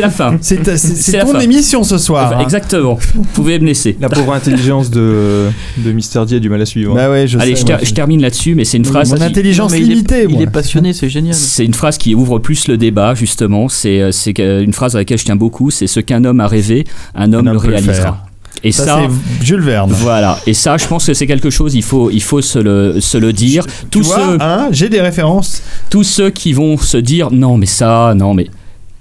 la, 0.01 0.09
fin. 0.09 0.37
C'est 0.41 0.57
ton 0.63 1.27
fin. 1.33 1.39
émission 1.39 1.83
ce 1.83 1.97
soir. 1.97 2.33
hein. 2.35 2.39
Exactement. 2.41 2.97
Vous 3.13 3.21
pouvez 3.33 3.59
me 3.59 3.65
laisser. 3.67 3.97
La 4.01 4.09
pauvre 4.09 4.33
intelligence 4.33 4.89
de, 4.89 5.47
de 5.77 5.91
Mister 5.91 6.21
D 6.27 6.37
a 6.37 6.39
du 6.39 6.49
mal 6.49 6.61
à 6.61 6.65
suivre. 6.65 6.95
Bah 6.95 7.09
ouais, 7.09 7.27
je 7.27 7.37
Allez, 7.37 7.55
sais, 7.55 7.61
je, 7.67 7.71
moi, 7.71 7.79
je 7.83 7.93
termine 7.93 8.21
là-dessus, 8.21 8.55
mais 8.55 8.65
c'est 8.65 8.77
une 8.77 8.85
phrase. 8.85 9.11
Mon 9.11 9.17
qui- 9.17 9.23
intelligence 9.23 9.71
Non, 9.71 9.77
mais 9.77 9.83
il 9.85 9.91
est- 9.91 9.95
limitée, 9.95 10.27
Il 10.29 10.41
est 10.41 10.47
passionné, 10.47 10.93
c'est 10.93 11.09
génial. 11.09 11.35
C'est 11.35 11.65
une 11.65 11.73
phrase 11.73 11.97
qui 11.97 12.15
ouvre 12.15 12.39
plus 12.39 12.67
le 12.67 12.77
débat, 12.77 13.13
justement. 13.15 13.69
C'est 13.69 14.01
euh, 14.01 14.11
c'est 14.11 14.33
que- 14.33 14.61
une 14.63 14.73
phrase 14.73 14.95
à 14.95 14.99
laquelle 14.99 15.17
je 15.17 15.25
tiens 15.25 15.35
beaucoup. 15.35 15.69
C'est 15.71 15.87
ce 15.87 15.99
qu'un 15.99 16.23
homme 16.25 16.39
a 16.39 16.47
rêvé, 16.47 16.85
un 17.15 17.31
homme 17.33 17.47
Un 17.47 17.53
le 17.53 17.57
réalisera. 17.59 18.25
Et 18.63 18.71
Ça, 18.71 18.85
ça, 18.85 18.99
c'est 19.39 19.45
Jules 19.45 19.61
Verne. 19.61 19.91
voilà. 19.91 20.37
Et 20.45 20.53
ça, 20.53 20.77
je 20.77 20.85
pense 20.87 21.05
que 21.05 21.13
c'est 21.13 21.27
quelque 21.27 21.49
chose. 21.49 21.75
Il 21.75 21.83
faut, 21.83 22.09
il 22.11 22.21
faut 22.21 22.41
se 22.41 22.59
le, 22.59 22.99
se 22.99 23.17
le 23.17 23.31
dire. 23.33 23.65
Tu 23.65 23.99
Tous 23.99 24.07
vois, 24.07 24.17
ceux, 24.17 24.37
hein, 24.41 24.67
j'ai 24.71 24.89
des 24.89 25.01
références. 25.01 25.61
tous 25.89 26.03
ceux 26.03 26.29
qui 26.29 26.53
vont 26.53 26.77
se 26.77 26.97
dire 26.97 27.31
non, 27.31 27.57
mais 27.57 27.65
ça, 27.65 28.13
non, 28.15 28.33
mais 28.33 28.47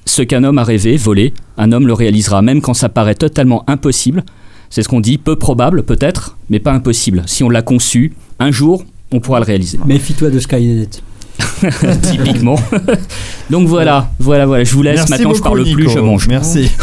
ce 0.05 0.23
qu'un 0.23 0.45
homme 0.45 0.59
a 0.59 0.65
rêvé, 0.65 0.97
volé, 0.97 1.35
un 1.57 1.73
homme 1.73 1.87
le 1.87 1.93
réalisera, 1.93 2.41
même 2.43 2.61
quand 2.61 2.75
ça 2.75 2.89
paraît 2.89 3.15
totalement 3.15 3.65
impossible. 3.69 4.25
C'est 4.71 4.83
ce 4.83 4.89
qu'on 4.89 5.01
dit, 5.01 5.19
peu 5.19 5.37
probable 5.37 5.83
peut-être, 5.83 6.37
mais 6.51 6.61
pas 6.61 6.73
impossible. 6.73 7.23
Si 7.27 7.43
on 7.43 7.49
l'a 7.51 7.63
conçu, 7.63 8.13
un 8.39 8.51
jour, 8.51 8.85
on 9.13 9.21
pourra 9.21 9.41
le 9.41 9.45
réaliser. 9.47 9.79
Méfie-toi 9.87 10.31
de 10.31 10.39
Skynet. 10.39 10.89
Typiquement. 12.03 12.57
Donc 13.51 13.67
voilà, 13.69 14.11
voilà, 14.19 14.47
voilà. 14.47 14.65
Je 14.65 14.73
vous 14.75 14.83
laisse. 14.83 14.97
Merci 14.97 15.13
Maintenant, 15.13 15.35
je 15.35 15.43
parle 15.43 15.63
plus, 15.65 15.77
Nico. 15.87 15.91
je 15.91 15.99
mange. 16.01 16.29
Merci. 16.29 16.71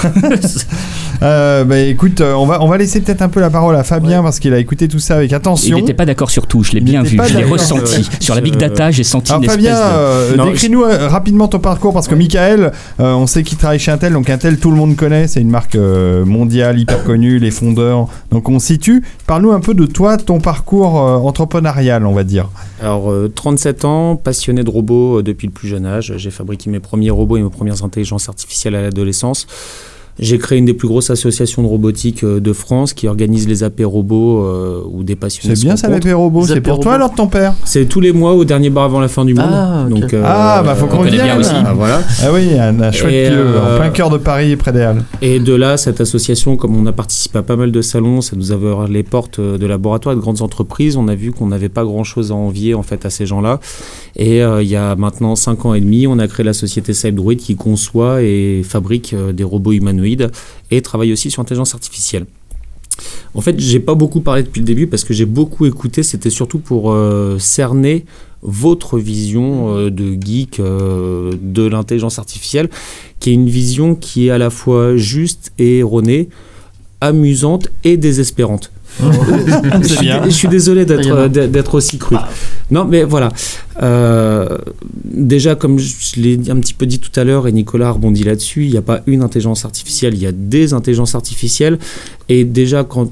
Euh, 1.21 1.63
bah 1.63 1.79
écoute, 1.79 2.19
euh, 2.19 2.33
on 2.33 2.45
va, 2.45 2.61
on 2.61 2.67
va 2.67 2.77
laisser 2.77 2.99
peut-être 2.99 3.21
un 3.21 3.29
peu 3.29 3.39
la 3.39 3.49
parole 3.49 3.73
à 3.77 3.85
Fabien 3.85 4.21
parce 4.21 4.37
qu'il 4.39 4.53
a 4.53 4.59
écouté 4.59 4.89
tout 4.89 4.99
ça 4.99 5.15
avec 5.15 5.31
Il 5.31 5.33
attention. 5.35 5.77
n'était 5.77 5.93
pas 5.93 6.05
d'accord 6.05 6.29
sur 6.29 6.45
tout, 6.45 6.61
je 6.61 6.73
l'ai 6.73 6.79
Il 6.79 6.83
bien 6.83 7.03
vu, 7.03 7.17
je 7.25 7.37
l'ai 7.37 7.45
ressenti. 7.45 8.07
Sur 8.19 8.35
la 8.35 8.41
big 8.41 8.57
data, 8.57 8.91
j'ai 8.91 9.05
senti 9.05 9.31
Alors 9.31 9.41
une 9.41 9.49
espèce 9.49 9.65
Fabien, 9.65 9.79
de... 9.79 10.41
euh, 10.41 10.45
décris-nous 10.51 10.83
euh, 10.83 11.07
rapidement 11.07 11.47
ton 11.47 11.59
parcours 11.59 11.93
parce 11.93 12.09
que 12.09 12.15
Michael, 12.15 12.73
euh, 12.99 13.13
on 13.13 13.27
sait 13.27 13.43
qu'il 13.43 13.57
travaille 13.57 13.79
chez 13.79 13.91
Intel, 13.91 14.11
donc 14.11 14.29
Intel 14.29 14.57
tout 14.57 14.71
le 14.71 14.75
monde 14.75 14.97
connaît, 14.97 15.27
c'est 15.27 15.39
une 15.39 15.49
marque 15.49 15.75
euh, 15.75 16.25
mondiale 16.25 16.79
hyper 16.79 17.05
connue, 17.05 17.39
les 17.39 17.51
fondeurs, 17.51 18.07
donc 18.31 18.49
on 18.49 18.59
situe. 18.59 19.01
Parle-nous 19.25 19.53
un 19.53 19.61
peu 19.61 19.73
de 19.73 19.85
toi, 19.85 20.17
ton 20.17 20.41
parcours 20.41 20.99
euh, 21.01 21.15
entrepreneurial, 21.15 22.05
on 22.05 22.13
va 22.13 22.25
dire. 22.25 22.49
Alors, 22.83 23.09
euh, 23.09 23.31
37 23.33 23.85
ans, 23.85 24.15
de 24.53 24.69
robots 24.69 25.19
euh, 25.19 25.23
depuis 25.23 25.47
le 25.47 25.53
plus 25.53 25.67
jeune 25.67 25.85
âge. 25.85 26.13
J'ai 26.17 26.31
fabriqué 26.31 26.69
mes 26.69 26.79
premiers 26.79 27.09
robots 27.09 27.37
et 27.37 27.41
mes 27.41 27.49
premières 27.49 27.83
intelligences 27.83 28.29
artificielles 28.29 28.75
à 28.75 28.81
l'adolescence. 28.81 29.47
J'ai 30.19 30.37
créé 30.37 30.57
une 30.57 30.65
des 30.65 30.73
plus 30.73 30.87
grosses 30.87 31.09
associations 31.09 31.61
de 31.61 31.67
robotique 31.67 32.23
euh, 32.23 32.39
de 32.39 32.53
France 32.53 32.93
qui 32.93 33.07
organise 33.07 33.47
les 33.47 33.63
AP 33.63 33.81
robots 33.83 34.43
euh, 34.43 34.81
où 34.89 35.03
des 35.03 35.15
passionnés 35.15 35.55
C'est 35.55 35.63
bien 35.65 35.75
ça, 35.75 35.89
robots, 36.15 36.41
Les 36.45 36.53
c'est 36.55 36.61
pour 36.61 36.79
toi 36.79 36.93
alors 36.93 37.11
de 37.11 37.15
ton 37.15 37.27
père 37.27 37.53
C'est 37.65 37.85
tous 37.85 37.99
les 37.99 38.11
mois 38.13 38.33
au 38.33 38.45
dernier 38.45 38.69
bar 38.69 38.85
avant 38.85 38.99
la 38.99 39.07
fin 39.07 39.25
du 39.25 39.33
monde. 39.33 39.49
Ah. 39.49 39.85
Donc, 39.89 40.13
euh, 40.13 40.23
Ah, 40.25 40.61
bah, 40.63 40.75
faut 40.75 40.87
qu'on 40.87 41.01
vienne. 41.01 41.37
aussi. 41.39 41.51
Ah, 41.53 41.73
voilà. 41.75 42.01
Ah 42.23 42.29
oui, 42.33 42.57
un, 42.57 42.79
un 42.79 42.91
chouette 42.91 43.13
Et, 43.13 43.29
lieu, 43.29 43.37
euh, 43.37 43.75
en 43.75 43.79
plein 43.79 43.89
cœur 43.89 44.09
de 44.09 44.17
Paris, 44.17 44.55
près 44.55 44.71
des 44.71 44.81
Halles. 44.81 45.03
Et 45.21 45.39
de 45.39 45.53
là, 45.53 45.77
cette 45.77 45.99
association, 46.01 46.55
comme 46.55 46.75
on 46.75 46.85
a 46.85 46.91
participé 46.91 47.39
à 47.39 47.43
pas 47.43 47.55
mal 47.55 47.71
de 47.71 47.81
salons, 47.81 48.21
ça 48.21 48.35
nous 48.35 48.51
a 48.51 48.55
ouvert 48.55 48.87
les 48.87 49.03
portes 49.03 49.39
de 49.39 49.65
laboratoires 49.65 50.13
et 50.13 50.15
de 50.15 50.21
grandes 50.21 50.41
entreprises. 50.41 50.95
On 50.97 51.07
a 51.07 51.15
vu 51.15 51.31
qu'on 51.31 51.47
n'avait 51.47 51.69
pas 51.69 51.83
grand-chose 51.83 52.31
à 52.31 52.35
envier 52.35 52.73
en 52.73 52.83
fait 52.83 53.05
à 53.05 53.09
ces 53.09 53.25
gens-là. 53.25 53.59
Et 54.15 54.41
euh, 54.41 54.63
il 54.63 54.69
y 54.69 54.75
a 54.75 54.95
maintenant 54.95 55.35
5 55.35 55.65
ans 55.65 55.73
et 55.73 55.81
demi, 55.81 56.07
on 56.07 56.19
a 56.19 56.27
créé 56.27 56.45
la 56.45 56.53
société 56.53 56.93
Cybdroid 56.93 57.35
qui 57.35 57.55
conçoit 57.55 58.21
et 58.21 58.63
fabrique 58.63 59.13
euh, 59.13 59.33
des 59.33 59.43
robots 59.43 59.73
humanoïdes 59.73 60.04
et 60.71 60.81
travaille 60.81 61.11
aussi 61.11 61.31
sur 61.31 61.41
l'intelligence 61.41 61.73
artificielle. 61.73 62.25
En 63.33 63.41
fait, 63.41 63.59
j'ai 63.59 63.79
pas 63.79 63.95
beaucoup 63.95 64.21
parlé 64.21 64.43
depuis 64.43 64.59
le 64.59 64.65
début 64.65 64.87
parce 64.87 65.03
que 65.03 65.13
j'ai 65.13 65.25
beaucoup 65.25 65.65
écouté. 65.65 66.03
C'était 66.03 66.29
surtout 66.29 66.59
pour 66.59 66.91
euh, 66.91 67.37
cerner 67.39 68.05
votre 68.41 68.97
vision 68.97 69.75
euh, 69.75 69.89
de 69.89 70.13
geek 70.13 70.59
euh, 70.59 71.33
de 71.41 71.63
l'intelligence 71.63 72.19
artificielle, 72.19 72.69
qui 73.19 73.31
est 73.31 73.33
une 73.33 73.49
vision 73.49 73.95
qui 73.95 74.27
est 74.27 74.29
à 74.29 74.37
la 74.37 74.49
fois 74.49 74.95
juste 74.95 75.51
et 75.57 75.79
erronée, 75.79 76.29
amusante 77.01 77.69
et 77.83 77.97
désespérante. 77.97 78.71
je, 79.81 79.87
suis, 79.87 80.05
bien. 80.05 80.23
je 80.25 80.29
suis 80.29 80.47
désolé 80.47 80.85
d'être 80.85 81.27
d'être- 81.27 81.75
aussi 81.75 81.97
cru. 81.97 82.15
Non, 82.71 82.85
mais 82.85 83.03
voilà. 83.03 83.29
Euh, 83.81 84.57
déjà, 85.03 85.55
comme 85.55 85.77
je 85.77 85.93
l'ai 86.17 86.39
un 86.49 86.59
petit 86.59 86.73
peu 86.73 86.85
dit 86.85 86.99
tout 86.99 87.17
à 87.19 87.23
l'heure, 87.23 87.47
et 87.47 87.51
Nicolas 87.51 87.91
rebondit 87.91 88.23
là-dessus, 88.23 88.65
il 88.65 88.71
n'y 88.71 88.77
a 88.77 88.81
pas 88.81 89.01
une 89.07 89.21
intelligence 89.21 89.65
artificielle, 89.65 90.13
il 90.13 90.21
y 90.21 90.27
a 90.27 90.31
des 90.31 90.73
intelligences 90.73 91.15
artificielles. 91.15 91.77
Et 92.29 92.45
déjà, 92.45 92.83
quand 92.83 93.11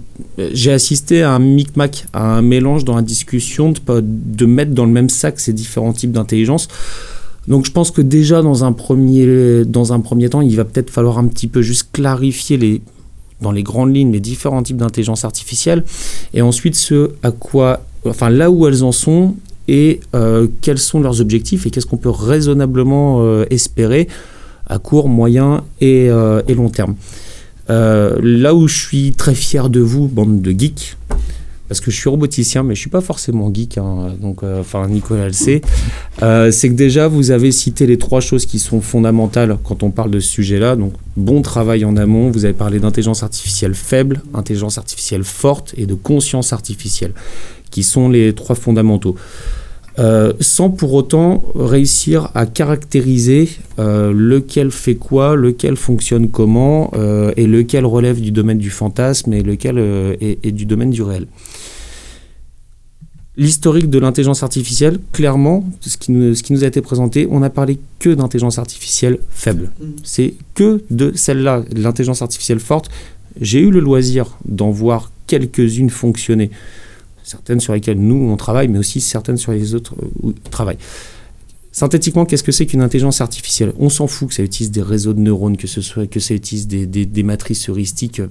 j'ai 0.53 0.71
assisté 0.71 1.21
à 1.23 1.33
un 1.33 1.39
micmac, 1.39 2.05
à 2.13 2.37
un 2.37 2.41
mélange 2.41 2.85
dans 2.85 2.95
la 2.95 3.01
discussion, 3.01 3.71
de, 3.71 3.79
de 4.01 4.45
mettre 4.45 4.71
dans 4.71 4.85
le 4.85 4.91
même 4.91 5.09
sac 5.09 5.39
ces 5.39 5.53
différents 5.53 5.93
types 5.93 6.11
d'intelligence. 6.11 6.67
Donc 7.47 7.65
je 7.65 7.71
pense 7.71 7.91
que 7.91 8.01
déjà 8.01 8.41
dans 8.41 8.63
un 8.63 8.71
premier, 8.71 9.65
dans 9.65 9.91
un 9.91 9.99
premier 9.99 10.29
temps, 10.29 10.39
il 10.39 10.55
va 10.55 10.63
peut-être 10.63 10.89
falloir 10.89 11.17
un 11.17 11.27
petit 11.27 11.47
peu 11.47 11.61
juste 11.61 11.89
clarifier 11.91 12.55
les, 12.55 12.81
dans 13.43 13.51
les 13.51 13.61
grandes 13.61 13.95
lignes 13.95 14.11
les 14.11 14.19
différents 14.19 14.63
types 14.63 14.77
d'intelligence 14.77 15.23
artificielle 15.25 15.83
et 16.33 16.41
ensuite 16.41 16.75
ce 16.75 17.11
à 17.21 17.29
quoi, 17.29 17.85
enfin 18.05 18.31
là 18.31 18.49
où 18.49 18.67
elles 18.67 18.83
en 18.83 18.91
sont 18.91 19.35
et 19.67 19.99
euh, 20.15 20.47
quels 20.61 20.79
sont 20.79 20.99
leurs 20.99 21.21
objectifs 21.21 21.65
et 21.65 21.69
qu'est-ce 21.69 21.85
qu'on 21.85 21.97
peut 21.97 22.09
raisonnablement 22.09 23.19
euh, 23.21 23.45
espérer 23.49 24.07
à 24.67 24.79
court, 24.79 25.09
moyen 25.09 25.63
et, 25.81 26.07
euh, 26.09 26.41
long 26.49 26.69
terme. 26.69 26.95
Là 27.69 28.53
où 28.55 28.67
je 28.67 28.77
suis 28.77 29.11
très 29.13 29.35
fier 29.35 29.69
de 29.69 29.79
vous, 29.79 30.07
bande 30.07 30.41
de 30.41 30.51
geeks, 30.51 30.97
parce 31.67 31.79
que 31.79 31.91
je 31.91 31.97
suis 31.97 32.09
roboticien, 32.09 32.63
mais 32.63 32.75
je 32.75 32.81
suis 32.81 32.89
pas 32.89 33.01
forcément 33.01 33.51
geek, 33.53 33.77
hein, 33.77 34.13
donc 34.21 34.43
euh, 34.43 34.59
enfin 34.59 34.87
Nicolas 34.87 35.27
le 35.27 35.33
sait, 35.33 35.61
euh, 36.21 36.51
c'est 36.51 36.69
que 36.69 36.73
déjà 36.75 37.07
vous 37.07 37.31
avez 37.31 37.51
cité 37.51 37.87
les 37.87 37.97
trois 37.97 38.19
choses 38.21 38.45
qui 38.45 38.59
sont 38.59 38.81
fondamentales 38.81 39.57
quand 39.63 39.83
on 39.83 39.91
parle 39.91 40.11
de 40.11 40.19
ce 40.19 40.29
sujet-là. 40.29 40.75
Donc 40.75 40.93
bon 41.15 41.41
travail 41.41 41.85
en 41.85 41.95
amont, 41.97 42.29
vous 42.29 42.45
avez 42.45 42.53
parlé 42.53 42.79
d'intelligence 42.79 43.23
artificielle 43.23 43.75
faible, 43.75 44.21
intelligence 44.33 44.77
artificielle 44.77 45.23
forte 45.23 45.73
et 45.77 45.85
de 45.85 45.93
conscience 45.93 46.53
artificielle, 46.53 47.13
qui 47.71 47.83
sont 47.83 48.09
les 48.09 48.33
trois 48.33 48.55
fondamentaux. 48.55 49.15
Euh, 49.99 50.33
sans 50.39 50.71
pour 50.71 50.93
autant 50.93 51.43
réussir 51.53 52.31
à 52.33 52.47
caractériser 52.47 53.49
euh, 53.77 54.11
lequel 54.11 54.71
fait 54.71 54.95
quoi, 54.95 55.35
lequel 55.35 55.75
fonctionne 55.75 56.29
comment, 56.29 56.89
euh, 56.95 57.31
et 57.37 57.45
lequel 57.45 57.85
relève 57.85 58.19
du 58.19 58.31
domaine 58.31 58.57
du 58.57 58.71
fantasme 58.71 59.33
et 59.33 59.43
lequel 59.43 59.77
est, 59.77 60.39
est 60.43 60.51
du 60.51 60.65
domaine 60.65 60.89
du 60.89 61.03
réel. 61.03 61.27
L'historique 63.37 63.89
de 63.89 63.99
l'intelligence 63.99 64.41
artificielle, 64.41 64.99
clairement, 65.11 65.63
ce 65.81 65.97
qui, 65.97 66.11
nous, 66.11 66.35
ce 66.35 66.43
qui 66.43 66.53
nous 66.53 66.63
a 66.63 66.67
été 66.67 66.81
présenté, 66.81 67.27
on 67.29 67.39
n'a 67.39 67.49
parlé 67.49 67.79
que 67.99 68.09
d'intelligence 68.09 68.59
artificielle 68.59 69.19
faible. 69.29 69.71
C'est 70.03 70.35
que 70.55 70.83
de 70.91 71.11
celle-là, 71.15 71.63
l'intelligence 71.75 72.21
artificielle 72.21 72.59
forte. 72.59 72.89
J'ai 73.41 73.59
eu 73.59 73.71
le 73.71 73.79
loisir 73.79 74.37
d'en 74.45 74.69
voir 74.69 75.11
quelques-unes 75.25 75.89
fonctionner 75.89 76.51
certaines 77.23 77.59
sur 77.59 77.73
lesquelles 77.73 77.99
nous 77.99 78.29
on 78.31 78.37
travaille, 78.37 78.67
mais 78.67 78.79
aussi 78.79 79.01
certaines 79.01 79.37
sur 79.37 79.51
les 79.51 79.73
autres 79.75 79.95
euh, 80.01 80.07
où 80.21 80.29
on 80.45 80.49
travaille. 80.49 80.77
Synthétiquement, 81.71 82.25
qu'est-ce 82.25 82.43
que 82.43 82.51
c'est 82.51 82.67
qu'une 82.67 82.81
intelligence 82.83 83.19
artificielle? 83.19 83.73
On 83.79 83.89
s'en 83.89 84.05
fout 84.05 84.27
que 84.29 84.33
ça 84.35 84.43
utilise 84.43 84.69
des 84.71 84.83
réseaux 84.83 85.13
de 85.13 85.19
neurones, 85.19 85.57
que 85.57 85.65
ce 85.67 85.81
soit 85.81 86.05
que 86.05 86.19
ça 86.19 86.35
utilise 86.35 86.67
des, 86.67 86.85
des- 86.85 87.07
des 87.07 87.23
matrices 87.23 87.67
heuristiques. 87.67 88.21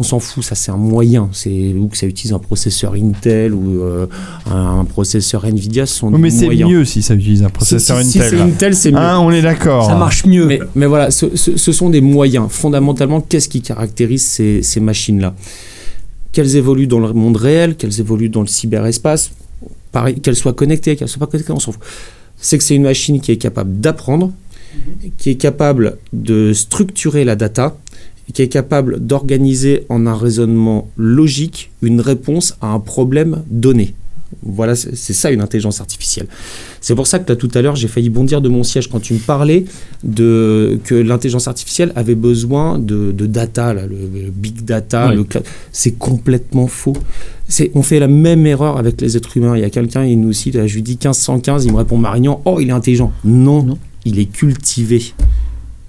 On 0.00 0.04
s'en 0.04 0.18
fout, 0.20 0.42
ça 0.42 0.54
c'est 0.54 0.70
un 0.72 0.78
moyen. 0.78 1.28
C'est 1.32 1.74
ou 1.74 1.88
que 1.88 1.98
ça 1.98 2.06
utilise 2.06 2.32
un 2.32 2.38
processeur 2.38 2.94
Intel 2.94 3.52
ou 3.52 3.82
euh, 3.82 4.06
un, 4.50 4.80
un 4.80 4.84
processeur 4.86 5.44
Nvidia, 5.44 5.84
ce 5.84 5.96
sont 5.96 6.10
Oui, 6.14 6.18
mais 6.18 6.30
c'est 6.30 6.48
mieux 6.48 6.86
si 6.86 7.02
ça 7.02 7.12
utilise 7.14 7.42
un 7.42 7.50
processeur 7.50 7.98
si, 8.02 8.12
si, 8.12 8.18
Intel. 8.18 8.30
Si 8.30 8.36
c'est 8.36 8.42
Intel, 8.42 8.74
c'est 8.74 8.90
mieux. 8.90 8.96
Hein, 8.98 9.18
on 9.20 9.30
est 9.30 9.42
d'accord. 9.42 9.84
Ça 9.84 9.94
marche 9.96 10.24
mieux. 10.24 10.46
Mais, 10.46 10.60
mais 10.74 10.86
voilà, 10.86 11.10
ce, 11.10 11.36
ce- 11.36 11.58
ce 11.58 11.72
sont 11.72 11.90
des 11.90 12.00
moyens. 12.00 12.46
Fondamentalement, 12.48 13.20
qu'est-ce 13.20 13.50
qui 13.50 13.60
caractérise 13.60 14.26
ces, 14.26 14.62
ces 14.62 14.80
machines-là? 14.80 15.34
Qu'elles 16.32 16.56
évoluent 16.56 16.86
dans 16.86 16.98
le 16.98 17.12
monde 17.12 17.36
réel, 17.36 17.76
qu'elles 17.76 18.00
évoluent 18.00 18.30
dans 18.30 18.40
le 18.40 18.46
cyberespace, 18.46 19.32
qu'elles 20.22 20.36
soient 20.36 20.54
connectées, 20.54 20.96
qu'elles 20.96 21.08
soient 21.08 21.20
pas 21.20 21.30
connectées, 21.30 21.52
on 21.52 21.60
s'en 21.60 21.72
fout. 21.72 21.82
C'est 22.36 22.58
que 22.58 22.64
c'est 22.64 22.74
une 22.74 22.82
machine 22.82 23.20
qui 23.20 23.30
est 23.30 23.36
capable 23.36 23.78
d'apprendre, 23.80 24.32
qui 25.18 25.30
est 25.30 25.36
capable 25.36 25.98
de 26.12 26.52
structurer 26.52 27.24
la 27.24 27.36
data, 27.36 27.76
qui 28.32 28.42
est 28.42 28.48
capable 28.48 29.04
d'organiser 29.04 29.84
en 29.88 30.06
un 30.06 30.16
raisonnement 30.16 30.90
logique 30.96 31.70
une 31.82 32.00
réponse 32.00 32.56
à 32.60 32.68
un 32.68 32.80
problème 32.80 33.42
donné. 33.50 33.94
Voilà, 34.44 34.74
c'est 34.74 35.12
ça 35.12 35.30
une 35.30 35.40
intelligence 35.40 35.80
artificielle. 35.80 36.26
C'est 36.80 36.94
pour 36.96 37.06
ça 37.06 37.18
que 37.20 37.28
là, 37.30 37.36
tout 37.36 37.50
à 37.54 37.62
l'heure, 37.62 37.76
j'ai 37.76 37.86
failli 37.88 38.10
bondir 38.10 38.40
de 38.40 38.48
mon 38.48 38.64
siège 38.64 38.88
quand 38.88 38.98
tu 39.00 39.14
me 39.14 39.18
parlais 39.20 39.64
de 40.02 40.80
que 40.84 40.94
l'intelligence 40.96 41.46
artificielle 41.46 41.92
avait 41.94 42.16
besoin 42.16 42.78
de, 42.78 43.12
de 43.12 43.26
data, 43.26 43.72
là, 43.72 43.86
le, 43.86 43.96
le 43.96 44.30
big 44.30 44.64
data. 44.64 45.12
Oui. 45.14 45.24
C'est 45.70 45.92
complètement 45.92 46.66
faux. 46.66 46.96
On 47.74 47.82
fait 47.82 47.98
la 48.00 48.08
même 48.08 48.46
erreur 48.46 48.78
avec 48.78 49.00
les 49.00 49.16
êtres 49.16 49.36
humains. 49.36 49.56
Il 49.56 49.60
y 49.60 49.64
a 49.64 49.70
quelqu'un, 49.70 50.04
il 50.04 50.20
nous 50.20 50.32
cite, 50.32 50.54
là, 50.56 50.66
je 50.66 50.74
lui 50.74 50.82
dis 50.82 50.92
1515, 50.92 51.64
il 51.64 51.72
me 51.72 51.76
répond 51.76 51.96
Marignan, 51.98 52.40
oh, 52.44 52.58
il 52.60 52.68
est 52.68 52.72
intelligent. 52.72 53.12
Non, 53.24 53.62
Non. 53.62 53.78
il 54.04 54.18
est 54.18 54.24
cultivé. 54.26 55.02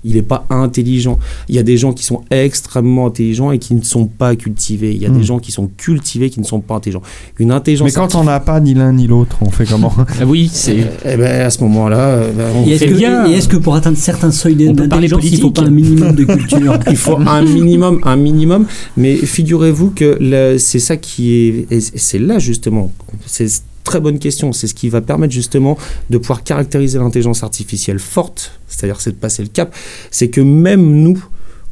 Il 0.06 0.16
n'est 0.16 0.22
pas 0.22 0.46
intelligent. 0.50 1.18
Il 1.50 1.56
y 1.56 1.60
a 1.60 1.64
des 1.64 1.78
gens 1.78 1.94
qui 1.94 2.04
sont 2.04 2.22
extrêmement 2.30 3.08
intelligents 3.08 3.52
et 3.52 3.60
qui 3.60 3.74
ne 3.76 3.82
sont 3.82 4.06
pas 4.06 4.36
cultivés. 4.36 4.92
Il 4.94 5.02
y 5.02 5.06
a 5.06 5.10
Hmm. 5.10 5.18
des 5.18 5.24
gens 5.24 5.40
qui 5.40 5.52
sont 5.52 5.70
cultivés 5.78 6.30
qui 6.30 6.40
ne 6.40 6.46
sont 6.46 6.60
pas 6.62 6.76
intelligents. 6.76 7.02
Une 7.40 7.52
intelligence 7.52 7.86
Mais 7.86 7.92
quand 7.92 8.16
on 8.16 8.24
n'a 8.24 8.40
pas 8.40 8.60
ni 8.60 8.74
l'un 8.74 8.92
ni 8.94 9.08
l'autre, 9.08 9.38
on 9.42 9.50
fait 9.50 9.66
comment 9.66 9.94
Ah 10.20 10.26
oui, 10.26 10.50
c'est. 10.52 10.78
eh 11.06 11.18
ben, 11.18 11.42
à 11.46 11.50
ce 11.50 11.62
moment-là, 11.64 11.98
euh, 12.00 12.32
ben, 12.32 12.46
on 12.56 12.68
Et 12.68 12.72
est-ce 12.72 12.84
fait 12.86 12.92
que, 12.92 12.98
bien. 12.98 13.26
et 13.28 13.34
est-ce 13.34 13.48
que 13.48 13.58
pour 13.58 13.76
atteindre 13.76 13.98
certains 13.98 14.32
seuils 14.32 14.56
d'intelligence, 14.56 15.24
il 15.24 15.40
faut 15.40 15.52
pas 15.52 15.62
un 15.64 15.70
minimum 15.70 16.14
de 16.16 16.24
culture 16.26 16.80
Il 16.90 16.98
faut 16.98 17.18
un 17.18 17.42
minimum, 17.44 18.00
un 18.04 18.16
minimum. 18.16 18.66
Mais 18.98 19.16
figurez-vous 19.16 19.92
que 19.92 20.58
c'est 20.58 20.80
ça 20.80 20.98
qui 20.98 21.34
est, 21.34 21.68
et 21.72 21.80
c'est 21.80 22.20
là 22.20 22.40
justement, 22.40 22.92
c'est 23.26 23.48
très 23.84 24.00
bonne 24.00 24.20
question. 24.20 24.54
C'est 24.54 24.68
ce 24.68 24.74
qui 24.74 24.90
va 24.90 25.02
permettre 25.02 25.34
justement 25.34 25.78
de 26.10 26.18
pouvoir 26.18 26.44
caractériser 26.44 27.00
l'intelligence 27.00 27.44
artificielle 27.44 28.00
forte, 28.00 28.60
c'est-à-dire 28.68 29.02
c'est 29.02 29.12
de 29.12 29.18
passer 29.18 29.44
le 29.44 29.50
cap. 29.50 29.74
C'est 30.12 30.30
que 30.30 30.42
même 30.42 31.02
nous, 31.02 31.24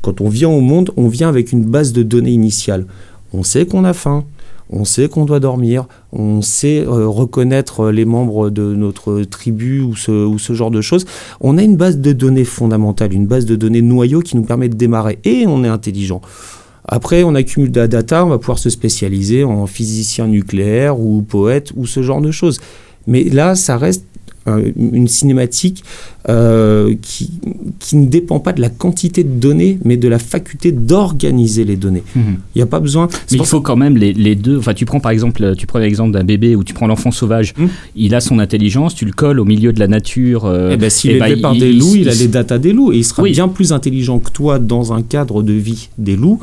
quand 0.02 0.22
on 0.22 0.30
vient 0.30 0.50
au 0.50 0.62
monde, 0.62 0.92
on 0.98 1.08
vient 1.08 1.30
avec 1.30 1.52
une 1.52 1.64
base 1.64 1.94
de 1.94 2.04
données 2.04 2.32
initiale. 2.32 2.86
On 3.34 3.44
sait 3.44 3.66
qu'on 3.66 3.84
a 3.84 3.94
faim. 3.94 4.26
On 4.74 4.86
sait 4.86 5.10
qu'on 5.10 5.26
doit 5.26 5.42
dormir, 5.42 5.86
on 6.14 6.42
sait 6.42 6.80
euh, 6.80 7.06
reconnaître 7.06 7.82
euh, 7.82 7.92
les 7.92 8.06
membres 8.06 8.50
de 8.50 8.74
notre 8.74 9.22
tribu 9.24 9.82
ou 9.82 9.98
ce, 9.98 10.12
ou 10.12 10.40
ce 10.40 10.54
genre 10.54 10.72
de 10.72 10.80
choses. 10.80 11.04
On 11.42 11.58
a 11.58 11.62
une 11.62 11.76
base 11.76 11.98
de 11.98 12.14
données 12.14 12.46
fondamentale, 12.46 13.12
une 13.14 13.28
base 13.28 13.46
de 13.46 13.58
données 13.58 13.82
noyau 13.82 14.22
qui 14.22 14.38
nous 14.38 14.44
permet 14.44 14.70
de 14.70 14.76
démarrer 14.76 15.20
et 15.26 15.46
on 15.46 15.66
est 15.66 15.68
intelligent. 15.68 16.22
Après, 16.94 17.24
on 17.24 17.34
accumule 17.36 17.72
de 17.72 17.80
la 17.80 17.88
data, 17.88 18.26
on 18.26 18.30
va 18.30 18.38
pouvoir 18.38 18.60
se 18.60 18.70
spécialiser 18.70 19.44
en 19.46 19.66
physicien 19.66 20.28
nucléaire 20.28 21.00
ou 21.00 21.22
poète 21.22 21.72
ou 21.78 21.86
ce 21.88 22.04
genre 22.04 22.22
de 22.22 22.32
choses. 22.32 22.60
Mais 23.08 23.24
là, 23.24 23.56
ça 23.56 23.78
reste 23.78 24.04
une 24.76 25.08
cinématique 25.08 25.84
euh, 26.28 26.96
qui, 27.00 27.30
qui 27.80 27.96
ne 27.96 28.08
dépend 28.08 28.40
pas 28.40 28.54
de 28.54 28.60
la 28.62 28.70
quantité 28.70 29.24
de 29.24 29.30
données, 29.40 29.78
mais 29.86 29.98
de 29.98 30.08
la 30.08 30.18
faculté 30.18 30.72
d'organiser 30.72 31.64
les 31.64 31.76
données. 31.78 32.02
Mhm. 32.16 32.38
Il 32.56 32.58
n'y 32.58 32.62
a 32.64 32.66
pas 32.66 32.80
besoin. 32.80 33.08
Mais 33.32 33.38
il 33.38 33.46
faut 33.46 33.62
quand 33.62 33.76
même 33.76 33.98
les, 33.98 34.14
les 34.14 34.36
deux. 34.36 34.58
Enfin, 34.58 34.74
tu 34.74 34.86
prends 34.86 35.00
par 35.00 35.12
exemple, 35.12 35.56
tu 35.56 35.68
prends 35.68 35.78
l'exemple 35.80 36.12
d'un 36.12 36.24
bébé 36.24 36.56
ou 36.56 36.64
tu 36.64 36.74
prends 36.74 36.88
l'enfant 36.88 37.12
sauvage. 37.12 37.54
Hmm. 37.56 37.68
Il 37.96 38.16
a 38.16 38.20
son 38.20 38.40
intelligence, 38.40 38.96
tu 38.96 39.06
le 39.06 39.12
colles 39.12 39.40
au 39.40 39.46
milieu 39.46 39.74
de 39.74 39.80
la 39.80 39.88
nature. 39.88 40.46
euh, 40.46 40.72
Eh 40.74 40.78
ben, 40.78 40.90
s'il 40.90 41.12
eh 41.12 41.14
est 41.14 41.18
élevé 41.28 41.42
par 41.42 41.54
des 41.54 41.70
il- 41.70 41.78
loups, 41.80 41.96
il, 41.96 42.10
a 42.10 42.14
les 42.16 42.28
datas 42.28 42.58
des 42.58 42.74
loups 42.74 42.92
et 42.94 42.98
il 42.98 43.06
sera 43.06 43.22
Oui. 43.22 43.32
bien 43.32 43.48
plus 43.48 43.72
intelligent 43.72 44.18
que 44.20 44.32
toi 44.32 44.58
dans 44.58 44.92
un 44.92 45.04
cadre 45.04 45.44
de 45.44 45.54
vie 45.54 45.90
des 46.00 46.16
loups. 46.16 46.40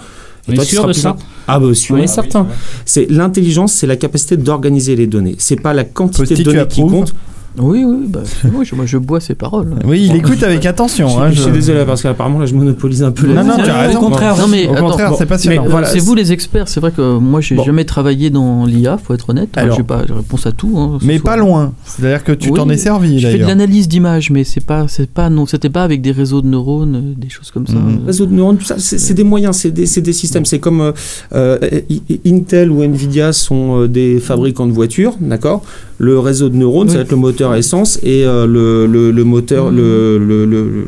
Et 0.48 0.54
toi, 0.54 0.64
tu 0.64 0.70
sûr 0.70 0.80
seras 0.82 0.88
de 0.88 0.92
plus 0.92 1.00
ça 1.00 1.16
Ah 1.46 1.60
bah 1.60 1.74
sûr 1.74 1.98
et 1.98 2.06
certain. 2.06 2.46
C'est 2.84 3.10
l'intelligence, 3.10 3.72
c'est 3.72 3.86
la 3.86 3.96
capacité 3.96 4.36
d'organiser 4.36 4.96
les 4.96 5.06
données. 5.06 5.36
C'est 5.38 5.60
pas 5.60 5.72
la 5.74 5.84
quantité 5.84 6.34
de 6.34 6.42
données 6.42 6.66
qui 6.68 6.80
compte. 6.80 7.14
Oui, 7.60 7.84
oui, 7.84 8.06
bah, 8.08 8.20
moi, 8.52 8.64
je, 8.64 8.74
moi 8.74 8.86
je 8.86 8.98
bois 8.98 9.20
ses 9.20 9.34
paroles. 9.34 9.74
Oui, 9.84 10.06
il 10.10 10.16
écoute 10.16 10.42
avec 10.42 10.64
attention. 10.66 11.20
hein, 11.20 11.30
je, 11.30 11.36
je- 11.36 11.42
suis 11.42 11.50
désolé 11.52 11.84
parce 11.84 12.02
qu'apparemment 12.02 12.38
là 12.38 12.46
je 12.46 12.54
monopolise 12.54 13.02
un 13.02 13.10
peu. 13.10 13.26
Non, 13.26 13.34
non, 13.36 13.42
discussion. 13.42 13.64
tu 13.64 13.70
as 13.70 13.78
raison. 13.82 13.98
Au 13.98 14.02
contraire, 14.02 14.36
Non, 14.38 14.46
mais 14.48 14.66
Au 14.66 14.72
attends, 14.72 14.86
contraire, 14.86 15.10
bon, 15.10 15.16
c'est 15.18 15.26
passionnant. 15.26 15.62
mais 15.62 15.68
voilà, 15.68 15.86
c'est 15.88 15.98
vous 15.98 16.14
les 16.14 16.32
experts, 16.32 16.68
c'est 16.68 16.80
vrai 16.80 16.92
que 16.92 17.18
moi 17.18 17.40
j'ai 17.40 17.54
Bon. 17.56 17.64
jamais 17.64 17.84
travaillé 17.84 18.30
dans 18.30 18.64
l'IA, 18.66 18.98
faut 18.98 19.14
être 19.14 19.30
honnête. 19.30 19.50
Moi, 19.56 19.64
Alors. 19.64 19.76
j'ai 19.76 19.82
pas 19.82 20.04
de 20.04 20.12
réponse 20.12 20.46
à 20.46 20.52
tout. 20.52 20.72
hein, 20.78 20.98
Mais 21.02 21.18
soit- 21.18 21.24
pas 21.30 21.36
loin. 21.36 21.72
C'est-à-dire 21.84 22.22
que 22.24 22.32
tu 22.32 22.50
Oui, 22.50 22.54
t'en 22.56 22.68
es 22.68 22.76
servi 22.76 23.18
Je 23.18 23.28
fais 23.28 23.38
de 23.38 23.44
l'analyse 23.44 23.88
d'images, 23.88 24.30
mais 24.30 24.44
c'est 24.44 24.64
pas, 24.64 24.86
c'est 24.88 25.10
pas, 25.10 25.28
non, 25.30 25.46
c'était 25.46 25.70
pas 25.70 25.82
avec 25.82 26.00
des 26.02 26.12
réseaux 26.12 26.42
de 26.42 26.46
neurones, 26.48 26.96
euh, 26.96 27.14
des 27.16 27.28
choses 27.28 27.50
comme 27.50 27.66
ça. 27.66 27.74
Mhm. 27.74 28.00
réseau 28.06 28.26
de 28.26 28.32
neurones, 28.34 28.56
tout 28.58 28.64
ça, 28.66 28.76
c'est 28.78 29.14
des 29.14 29.24
moyens, 29.24 29.56
c'est 29.56 29.70
des, 29.70 29.86
c'est 29.86 30.00
des 30.02 30.12
systèmes. 30.12 30.44
C'est 30.44 30.58
comme 30.60 30.80
euh, 30.80 30.92
euh, 31.34 31.58
Intel 32.26 32.70
ou 32.70 32.82
Nvidia 32.82 33.32
sont 33.32 33.86
des 33.86 34.18
fabricants 34.20 34.66
de 34.66 34.72
voitures, 34.72 35.14
d'accord? 35.20 35.62
Le 35.98 36.18
réseau 36.18 36.48
de 36.48 36.56
neurones, 36.56 36.88
ça 36.88 36.96
va 36.96 37.00
être 37.02 37.10
le 37.10 37.16
moteur 37.16 37.54
essence 37.56 37.98
et 38.02 38.24
euh, 38.24 38.46
le, 38.46 38.86
le, 38.86 39.10
le 39.10 39.24
moteur, 39.24 39.70
le, 39.70 40.18
le, 40.18 40.44
le- 40.46 40.64
le- 40.70 40.86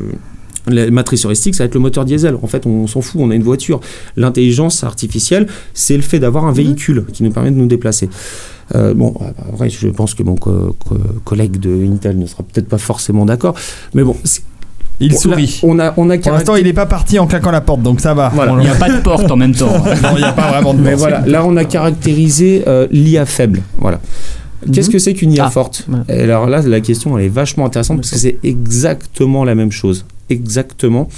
la 0.67 0.89
matrice 0.91 1.25
heuristique, 1.25 1.55
ça 1.55 1.63
va 1.63 1.65
être 1.65 1.73
le 1.73 1.79
moteur 1.81 2.05
diesel. 2.05 2.37
En 2.41 2.47
fait, 2.47 2.65
on 2.67 2.85
s'en 2.87 3.01
fout, 3.01 3.19
on 3.21 3.31
a 3.31 3.35
une 3.35 3.41
voiture. 3.43 3.79
L'intelligence 4.15 4.83
artificielle, 4.83 5.47
c'est 5.73 5.95
le 5.95 6.03
fait 6.03 6.19
d'avoir 6.19 6.45
un 6.45 6.51
véhicule 6.53 7.03
qui 7.11 7.23
nous 7.23 7.31
permet 7.31 7.49
de 7.51 7.55
nous 7.57 7.65
déplacer. 7.65 8.09
Euh, 8.75 8.93
bon, 8.93 9.13
après, 9.51 9.69
je 9.69 9.87
pense 9.89 10.13
que 10.13 10.23
mon 10.23 10.35
co- 10.35 10.75
co- 10.87 10.97
collègue 11.25 11.59
de 11.59 11.71
Intel 11.91 12.17
ne 12.17 12.25
sera 12.27 12.43
peut-être 12.43 12.69
pas 12.69 12.77
forcément 12.77 13.25
d'accord, 13.25 13.55
mais 13.95 14.03
bon, 14.03 14.15
Il 15.01 15.09
bon, 15.09 15.15
là, 15.15 15.19
sourit. 15.19 15.59
on 15.63 15.79
a, 15.79 15.93
on 15.97 16.09
a 16.11 16.17
Pour 16.19 16.31
l'instant, 16.31 16.55
il 16.55 16.63
n'est 16.63 16.73
pas 16.73 16.85
parti 16.85 17.17
en 17.19 17.25
claquant 17.27 17.51
la 17.51 17.61
porte, 17.61 17.81
donc 17.81 17.99
ça 17.99 18.13
va. 18.13 18.29
Voilà. 18.33 18.53
Il 18.53 18.59
n'y 18.59 18.67
a 18.69 18.75
pas 18.75 18.89
de 18.95 19.01
porte 19.01 19.29
en 19.31 19.35
même 19.35 19.55
temps. 19.55 19.73
Non, 20.03 20.09
il 20.15 20.19
n'y 20.19 20.23
a 20.23 20.31
pas 20.31 20.51
vraiment 20.51 20.73
de 20.75 20.79
Mais 20.79 20.91
porte. 20.91 20.99
voilà, 20.99 21.23
là 21.25 21.43
on 21.43 21.57
a 21.57 21.65
caractérisé 21.65 22.63
euh, 22.67 22.87
l'IA 22.91 23.25
faible. 23.25 23.61
Voilà. 23.79 23.99
Qu'est-ce 24.71 24.87
Mhm. 24.89 24.93
que 24.93 24.99
c'est 24.99 25.13
qu'une 25.13 25.33
IA 25.33 25.45
Ah, 25.45 25.49
forte. 25.49 25.87
Et 26.09 26.13
alors 26.21 26.47
là, 26.47 26.61
la 26.61 26.81
question 26.81 27.17
elle 27.17 27.25
est 27.25 27.29
vachement 27.29 27.65
intéressante 27.65 27.97
parce 27.97 28.11
que 28.11 28.17
c'est 28.17 28.37
exactement 28.43 29.43
la 29.43 29.55
même 29.55 29.71
chose. 29.71 30.05
Exactement. 30.29 31.09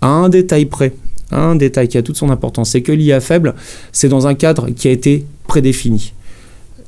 À 0.00 0.08
un 0.08 0.28
détail 0.28 0.66
près. 0.66 0.92
Un 1.32 1.54
détail 1.54 1.88
qui 1.88 1.96
a 1.98 2.02
toute 2.02 2.16
son 2.16 2.30
importance. 2.30 2.70
C'est 2.70 2.82
que 2.82 2.92
l'IA 2.92 3.20
faible, 3.20 3.54
c'est 3.92 4.08
dans 4.08 4.26
un 4.26 4.34
cadre 4.34 4.68
qui 4.70 4.88
a 4.88 4.90
été 4.90 5.24
prédéfini. 5.46 6.12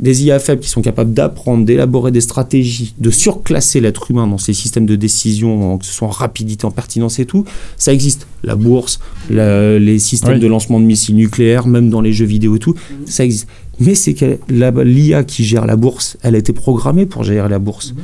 Des 0.01 0.25
IA 0.25 0.41
faibles 0.41 0.63
qui 0.63 0.69
sont 0.69 0.83
capables 0.83 1.13
d'apprendre, 1.15 1.65
d'élaborer 1.65 2.11
des 2.11 2.21
stratégies, 2.23 2.95
de 2.99 3.11
surclasser 3.11 3.81
l'être 3.81 4.11
humain 4.11 4.27
dans 4.27 4.39
ces 4.39 4.53
systèmes 4.53 4.87
de 4.87 4.97
décision, 4.97 5.79
que 5.79 5.85
ce 5.85 5.93
soit 5.93 6.09
en 6.09 6.11
rapidité, 6.11 6.65
en 6.65 6.73
pertinence 6.73 7.21
et 7.21 7.27
tout, 7.27 7.45
ça 7.77 7.93
existe. 7.93 8.27
La 8.43 8.57
bourse, 8.57 8.99
la- 9.31 9.79
les 9.79 10.01
systèmes 10.01 10.35
Oui. 10.35 10.41
de 10.41 10.47
lancement 10.49 10.81
de 10.81 10.87
missiles 10.87 11.15
nucléaires, 11.15 11.69
même 11.69 11.89
dans 11.89 12.01
les 12.01 12.13
jeux 12.13 12.25
vidéo 12.27 12.57
et 12.57 12.59
tout, 12.59 12.75
ça 13.07 13.25
existe. 13.25 13.47
Mais 13.85 13.95
c'est 13.95 14.15
que 14.15 14.39
l'IA 14.49 15.25
qui 15.25 15.45
gère 15.45 15.67
la 15.67 15.77
bourse, 15.77 16.17
elle 16.23 16.35
a 16.35 16.39
été 16.39 16.53
programmée 16.53 17.07
pour 17.07 17.25
gérer 17.25 17.49
la 17.49 17.59
bourse. 17.59 17.95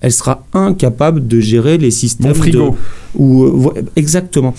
Elle 0.00 0.12
sera 0.12 0.44
incapable 0.52 1.26
de 1.26 1.40
gérer 1.40 1.78
les 1.78 1.90
systèmes 1.90 2.28
Mon 2.28 2.34
frigo. 2.34 2.76
de- 3.18 3.22
euh, 3.78 3.82
exactement. 3.96 4.54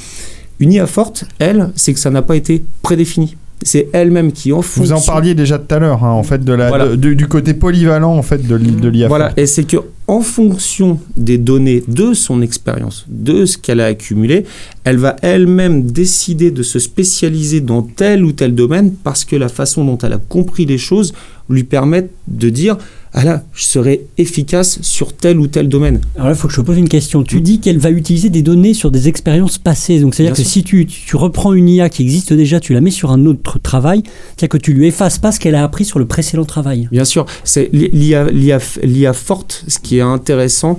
Une 0.59 0.73
IA 0.73 0.87
forte, 0.87 1.25
elle, 1.39 1.71
c'est 1.75 1.93
que 1.93 1.99
ça 1.99 2.09
n'a 2.09 2.21
pas 2.23 2.35
été 2.35 2.65
prédéfini. 2.81 3.35
C'est 3.63 3.87
elle-même 3.91 4.31
qui 4.31 4.53
en 4.53 4.59
Vous 4.61 4.91
en 4.91 4.95
fonction- 4.97 5.11
parliez 5.13 5.33
déjà 5.33 5.57
tout 5.57 5.73
à 5.73 5.79
l'heure, 5.79 6.03
hein, 6.05 6.11
en 6.11 6.23
fait, 6.23 6.43
de 6.45 6.53
la, 6.53 6.69
Voilà. 6.69 6.95
de- 6.95 7.13
du, 7.13 7.27
côté 7.27 7.53
polyvalent 7.53 8.15
en 8.15 8.21
fait 8.21 8.45
de 8.47 8.55
l'IA. 8.55 9.07
Voilà, 9.07 9.31
et 9.35 9.45
c'est 9.47 9.63
que 9.63 9.77
en 10.07 10.21
fonction 10.21 10.99
des 11.17 11.37
données 11.37 11.83
de 11.87 12.13
son 12.13 12.41
expérience, 12.41 13.05
de 13.09 13.45
ce 13.45 13.57
qu'elle 13.57 13.81
a 13.81 13.87
accumulé, 13.87 14.45
elle 14.85 14.97
va 14.97 15.15
elle-même 15.21 15.83
décider 15.83 16.49
de 16.51 16.63
se 16.63 16.79
spécialiser 16.79 17.59
dans 17.59 17.81
tel 17.81 18.23
ou 18.23 18.31
tel 18.31 18.55
domaine 18.55 18.93
parce 19.03 19.25
que 19.25 19.35
la 19.35 19.49
façon 19.49 19.83
dont 19.83 19.97
elle 19.97 20.13
a 20.13 20.17
compris 20.29 20.65
les 20.65 20.77
choses 20.77 21.13
lui 21.49 21.63
permet 21.63 22.07
de 22.27 22.49
dire 22.49 22.77
ah 23.13 23.23
là, 23.23 23.43
je 23.53 23.63
serai 23.63 24.05
efficace 24.17 24.79
sur 24.81 25.13
tel 25.13 25.39
ou 25.39 25.47
tel 25.47 25.69
domaine. 25.69 26.01
Alors 26.15 26.27
là, 26.27 26.33
il 26.33 26.37
faut 26.37 26.47
que 26.47 26.53
je 26.53 26.61
te 26.61 26.65
pose 26.65 26.77
une 26.77 26.89
question. 26.89 27.23
Tu 27.23 27.41
dis 27.41 27.59
qu'elle 27.59 27.77
va 27.77 27.89
utiliser 27.89 28.29
des 28.29 28.41
données 28.41 28.73
sur 28.73 28.91
des 28.91 29.07
expériences 29.07 29.57
passées. 29.57 29.99
Donc, 29.99 30.13
c'est-à-dire 30.13 30.35
que 30.35 30.41
sûr. 30.41 30.51
si 30.51 30.63
tu, 30.63 30.85
tu 30.85 31.15
reprends 31.15 31.53
une 31.53 31.69
IA 31.69 31.89
qui 31.89 32.03
existe 32.03 32.33
déjà, 32.33 32.59
tu 32.59 32.73
la 32.73 32.81
mets 32.81 32.91
sur 32.91 33.11
un 33.11 33.25
autre 33.25 33.59
travail, 33.59 34.03
c'est-à-dire 34.05 34.49
que 34.49 34.57
tu 34.57 34.73
lui 34.73 34.87
effaces 34.87 35.19
pas 35.19 35.31
ce 35.31 35.39
qu'elle 35.39 35.55
a 35.55 35.63
appris 35.63 35.85
sur 35.85 35.99
le 35.99 36.05
précédent 36.05 36.45
travail. 36.45 36.87
Bien 36.91 37.05
sûr, 37.05 37.25
c'est 37.43 37.69
l'IA, 37.71 38.29
l'IA, 38.29 38.59
l'IA 38.83 39.13
forte. 39.13 39.63
Ce 39.67 39.79
qui 39.79 39.97
est 39.97 40.01
intéressant, 40.01 40.77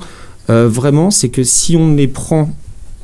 euh, 0.51 0.69
vraiment, 0.69 1.11
c'est 1.11 1.29
que 1.29 1.43
si 1.43 1.77
on 1.77 1.95
les 1.95 2.09
prend 2.09 2.51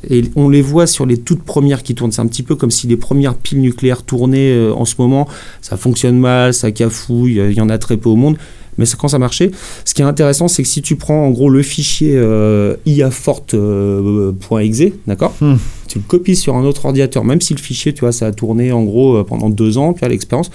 et 0.09 0.23
on 0.35 0.49
les 0.49 0.61
voit 0.61 0.87
sur 0.87 1.05
les 1.05 1.17
toutes 1.17 1.43
premières 1.43 1.83
qui 1.83 1.95
tournent, 1.95 2.11
c'est 2.11 2.21
un 2.21 2.27
petit 2.27 2.43
peu 2.43 2.55
comme 2.55 2.71
si 2.71 2.87
les 2.87 2.97
premières 2.97 3.35
piles 3.35 3.61
nucléaires 3.61 4.03
tournaient 4.03 4.51
euh, 4.51 4.73
en 4.73 4.85
ce 4.85 4.95
moment. 4.99 5.27
Ça 5.61 5.77
fonctionne 5.77 6.17
mal, 6.17 6.53
ça 6.53 6.71
cafouille, 6.71 7.39
euh, 7.39 7.51
il 7.51 7.57
y 7.57 7.61
en 7.61 7.69
a 7.69 7.77
très 7.77 7.97
peu 7.97 8.09
au 8.09 8.15
monde. 8.15 8.37
Mais 8.77 8.85
ça- 8.85 8.97
quand 8.99 9.07
ça 9.07 9.19
marchait, 9.19 9.51
ce 9.85 9.93
qui 9.93 10.01
est 10.01 10.05
intéressant, 10.05 10.47
c'est 10.47 10.63
que 10.63 10.69
si 10.69 10.81
tu 10.81 10.95
prends 10.95 11.25
en 11.25 11.31
gros 11.31 11.49
le 11.49 11.61
fichier 11.63 12.13
euh, 12.15 12.75
iaforte.exe, 12.85 14.93
d'accord 15.07 15.33
Hmm. 15.41 15.55
Tu 15.87 15.99
le 15.99 16.03
copies 16.07 16.35
sur 16.35 16.55
un 16.55 16.63
autre 16.65 16.85
ordinateur, 16.85 17.23
même 17.23 17.41
si 17.41 17.53
le 17.53 17.59
fichier, 17.59 17.93
tu 17.93 18.01
vois, 18.01 18.11
ça 18.11 18.27
a 18.27 18.31
tourné 18.31 18.71
en 18.71 18.83
gros 18.83 19.17
euh, 19.17 19.23
pendant 19.23 19.49
deux 19.49 19.77
ans, 19.77 19.93
tu 19.93 20.03
as 20.03 20.09
l'expérience, 20.09 20.49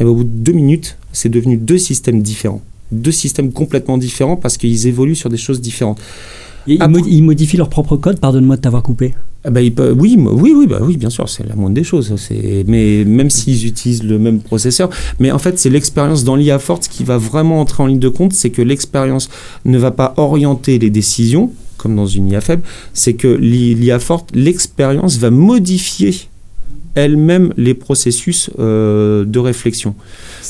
et 0.00 0.04
ben, 0.04 0.10
au 0.10 0.14
bout 0.14 0.24
de 0.24 0.28
deux 0.30 0.52
minutes, 0.52 0.96
c'est 1.12 1.28
devenu 1.28 1.56
deux 1.56 1.78
systèmes 1.78 2.22
différents. 2.22 2.62
Deux 2.92 3.12
systèmes 3.12 3.52
complètement 3.52 3.98
différents 3.98 4.36
parce 4.36 4.56
qu'ils 4.56 4.86
évoluent 4.86 5.16
sur 5.16 5.28
des 5.28 5.36
choses 5.36 5.60
différentes. 5.60 5.98
Et 6.68 6.78
ils, 7.08 7.22
modifient 7.22 7.56
leur 7.56 7.68
propre 7.68 7.96
code, 7.96 8.18
pardonne-moi 8.20 8.56
de 8.56 8.60
t'avoir 8.60 8.82
coupé. 8.82 9.14
Ah 9.44 9.50
bah, 9.50 9.62
ils 9.62 9.72
peuvent- 9.72 9.96
oui, 9.98 10.16
oui, 10.18 10.52
oui, 10.56 10.66
bah 10.66 10.78
oui, 10.82 10.96
bien 10.96 11.10
sûr, 11.10 11.28
c'est 11.28 11.46
la 11.46 11.54
moindre 11.54 11.74
des 11.76 11.84
choses. 11.84 12.14
C'est, 12.16 12.64
mais 12.66 13.04
même 13.04 13.30
s'ils 13.30 13.66
utilisent 13.66 14.02
le 14.02 14.18
même 14.18 14.40
processeur, 14.40 14.90
mais 15.20 15.30
en 15.30 15.38
fait, 15.38 15.58
c'est 15.58 15.70
l'expérience 15.70 16.24
dans 16.24 16.34
l'IA 16.34 16.58
forte 16.58 16.88
qui 16.88 17.04
va 17.04 17.16
vraiment 17.18 17.60
entrer 17.60 17.82
en 17.82 17.86
ligne 17.86 18.00
de 18.00 18.08
compte, 18.08 18.32
c'est 18.32 18.50
que 18.50 18.62
l'expérience 18.62 19.28
ne 19.64 19.78
va 19.78 19.92
pas 19.92 20.14
orienter 20.16 20.78
les 20.78 20.90
décisions 20.90 21.52
comme 21.76 21.94
dans 21.94 22.06
une 22.06 22.28
IA 22.28 22.40
faible, 22.40 22.62
c'est 22.94 23.14
que 23.14 23.28
l'i- 23.28 23.74
l'IA 23.74 23.98
forte, 24.00 24.30
l'expérience 24.34 25.18
va 25.18 25.30
modifier 25.30 26.14
elle-même 26.96 27.52
les 27.56 27.74
processus 27.74 28.50
euh, 28.58 29.24
de 29.24 29.38
réflexion. 29.38 29.94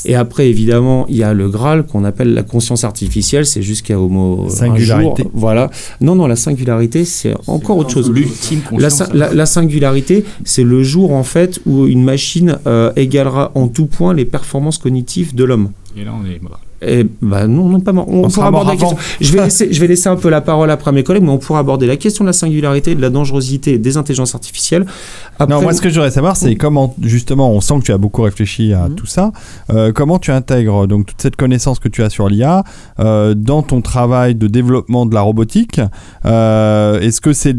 Et 0.06 0.14
après, 0.14 0.48
évidemment, 0.48 1.04
il 1.08 1.16
y 1.16 1.22
a 1.22 1.34
le 1.34 1.48
Graal 1.48 1.84
qu'on 1.84 2.04
appelle 2.04 2.32
la 2.34 2.42
conscience 2.42 2.84
artificielle, 2.84 3.44
c'est 3.44 3.62
jusqu'à 3.62 3.98
homo 3.98 4.46
un 4.46 4.50
Singularité. 4.50 5.22
jour, 5.24 5.30
voilà. 5.34 5.70
Non, 6.00 6.14
non, 6.14 6.26
la 6.26 6.36
singularité, 6.36 7.04
c'est 7.04 7.34
encore 7.46 7.76
autre 7.78 7.90
chose. 7.90 8.10
L'ultime 8.10 8.60
La, 8.64 8.68
conscience. 8.88 8.94
sin- 8.94 9.14
la- 9.14 9.34
la 9.34 9.46
singularité, 9.46 10.24
c'est 10.44 10.64
le 10.64 10.82
jour 10.82 11.12
en 11.12 11.24
fait 11.24 11.60
où 11.66 11.86
une 11.86 12.04
machine 12.04 12.58
euh, 12.66 12.92
égalera 12.96 13.52
en 13.54 13.68
tout 13.68 13.86
point 13.86 14.14
les 14.14 14.24
performances 14.24 14.78
cognitives 14.78 15.34
de 15.34 15.44
l'homme. 15.44 15.70
Et 15.98 16.04
là, 16.04 16.12
on 16.18 16.24
est 16.26 16.40
mort. 16.42 16.60
Et 16.82 17.06
bah 17.22 17.46
non, 17.46 17.68
non 17.68 17.80
pas 17.80 17.92
mort. 17.92 18.06
On, 18.08 18.28
pourra 18.28 18.48
aborder 18.48 18.72
la 18.72 18.76
question. 18.76 18.98
Je 19.20 19.32
vais 19.32 19.42
laisser, 19.44 19.72
je 19.72 19.80
vais 19.80 19.86
laisser 19.86 20.08
un 20.08 20.16
peu 20.16 20.28
la 20.28 20.40
parole 20.42 20.70
après 20.70 20.90
à 20.90 20.92
mes 20.92 21.02
collègues, 21.02 21.22
mais 21.22 21.30
on 21.30 21.38
pourra 21.38 21.60
aborder 21.60 21.86
la 21.86 21.96
question 21.96 22.22
de 22.24 22.28
la 22.28 22.32
singularité, 22.34 22.94
de 22.94 23.00
la 23.00 23.10
dangerosité 23.10 23.78
des 23.78 23.96
intelligences 23.96 24.34
artificielles. 24.34 24.84
Après, 25.38 25.54
non, 25.54 25.62
moi 25.62 25.72
ce 25.72 25.80
que 25.80 25.88
je 25.88 25.94
voudrais 25.94 26.10
savoir, 26.10 26.36
c'est 26.36 26.54
comment 26.56 26.94
justement, 27.02 27.50
on 27.50 27.60
sent 27.60 27.74
que 27.80 27.84
tu 27.84 27.92
as 27.92 27.98
beaucoup 27.98 28.22
réfléchi 28.22 28.72
à 28.74 28.88
Mhm. 28.88 28.94
tout 28.94 29.06
ça. 29.06 29.32
Euh, 29.70 29.92
comment 29.92 30.18
tu 30.18 30.30
intègres 30.32 30.86
donc 30.86 31.06
toute 31.06 31.20
cette 31.22 31.36
connaissance 31.36 31.78
que 31.78 31.88
tu 31.88 32.02
as 32.02 32.10
sur 32.10 32.28
l'IA 32.28 32.62
euh, 33.00 33.34
dans 33.34 33.62
ton 33.62 33.80
travail 33.80 34.34
de 34.34 34.46
développement 34.46 35.06
de 35.06 35.14
la 35.14 35.22
robotique? 35.22 35.80
Euh, 36.24 37.00
Est-ce 37.00 37.20
que 37.20 37.32
c'est 37.32 37.56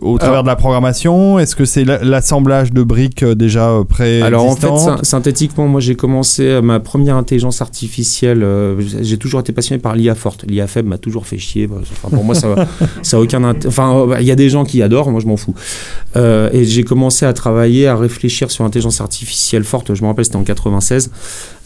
au 0.00 0.16
travers 0.18 0.32
Alors- 0.34 0.42
de 0.44 0.48
la 0.48 0.56
programmation? 0.56 1.38
Est-ce 1.38 1.54
que 1.56 1.64
c'est 1.64 1.84
la- 1.84 2.02
l'assemblage 2.02 2.72
de 2.72 2.82
briques 2.82 3.24
déjà 3.24 3.72
préexistantes 3.88 4.26
Alors 4.26 4.46
en 4.46 4.56
fait, 4.56 4.66
syn- 4.68 5.04
synthétiququement, 5.04 5.68
moi 5.68 5.80
j'ai 5.80 5.94
commencé 5.96 6.60
ma 6.62 6.80
première 6.80 7.16
intelligence 7.16 7.60
artificielle. 7.62 8.42
Euh, 8.56 8.80
j'ai 9.02 9.18
toujours 9.18 9.40
été 9.40 9.52
passionné 9.52 9.80
par 9.80 9.94
l'IA 9.94 10.14
forte. 10.14 10.44
L'IA 10.48 10.66
faible 10.66 10.88
m'a 10.88 10.98
toujours 10.98 11.26
fait 11.26 11.38
chier. 11.38 11.68
Enfin, 11.92 12.08
pour 12.10 12.24
moi, 12.24 12.34
ça, 12.34 12.54
ça 13.02 13.16
a 13.16 13.20
aucun. 13.20 13.40
int- 13.42 13.66
Enfin, 13.66 13.94
euh, 13.96 14.16
il 14.20 14.26
y 14.26 14.30
a 14.30 14.34
des 14.36 14.48
gens 14.50 14.64
qui 14.64 14.82
adorent, 14.82 15.10
moi 15.10 15.20
je 15.20 15.26
m'en 15.26 15.36
fous. 15.36 15.54
Euh, 16.16 16.48
et 16.52 16.64
j'ai 16.64 16.84
commencé 16.84 17.26
à 17.26 17.32
travailler, 17.32 17.86
à 17.86 17.96
réfléchir 17.96 18.50
sur 18.50 18.64
l'intelligence 18.64 19.00
artificielle 19.00 19.64
forte. 19.64 19.94
Je 19.94 20.02
me 20.02 20.06
rappelle, 20.08 20.24
c'était 20.24 20.36
en 20.36 20.44
96. 20.44 21.10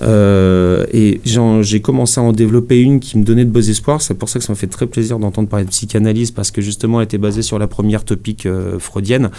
Euh, 0.02 0.86
et 0.92 1.20
j'ai 1.62 1.80
commencé 1.80 2.20
à 2.20 2.22
en 2.24 2.32
développer 2.32 2.80
une 2.80 3.00
qui 3.00 3.18
me 3.18 3.24
donnait 3.24 3.44
de 3.44 3.50
beaux 3.50 3.60
espoirs. 3.60 4.00
C'est 4.02 4.14
pour 4.14 4.28
ça 4.28 4.38
que 4.38 4.44
ça 4.44 4.52
me 4.52 4.56
fait 4.58 4.66
très 4.66 4.86
plaisir 4.86 5.18
d'entendre 5.18 5.48
parler 5.48 5.64
de 5.66 5.70
psychanalyse 5.70 6.30
parce 6.30 6.50
que 6.50 6.60
justement, 6.62 7.00
elle 7.00 7.04
était 7.04 7.18
basée 7.18 7.42
sur 7.42 7.58
la 7.58 7.66
première 7.66 8.04
topique 8.04 8.48
freudienne. 8.78 9.30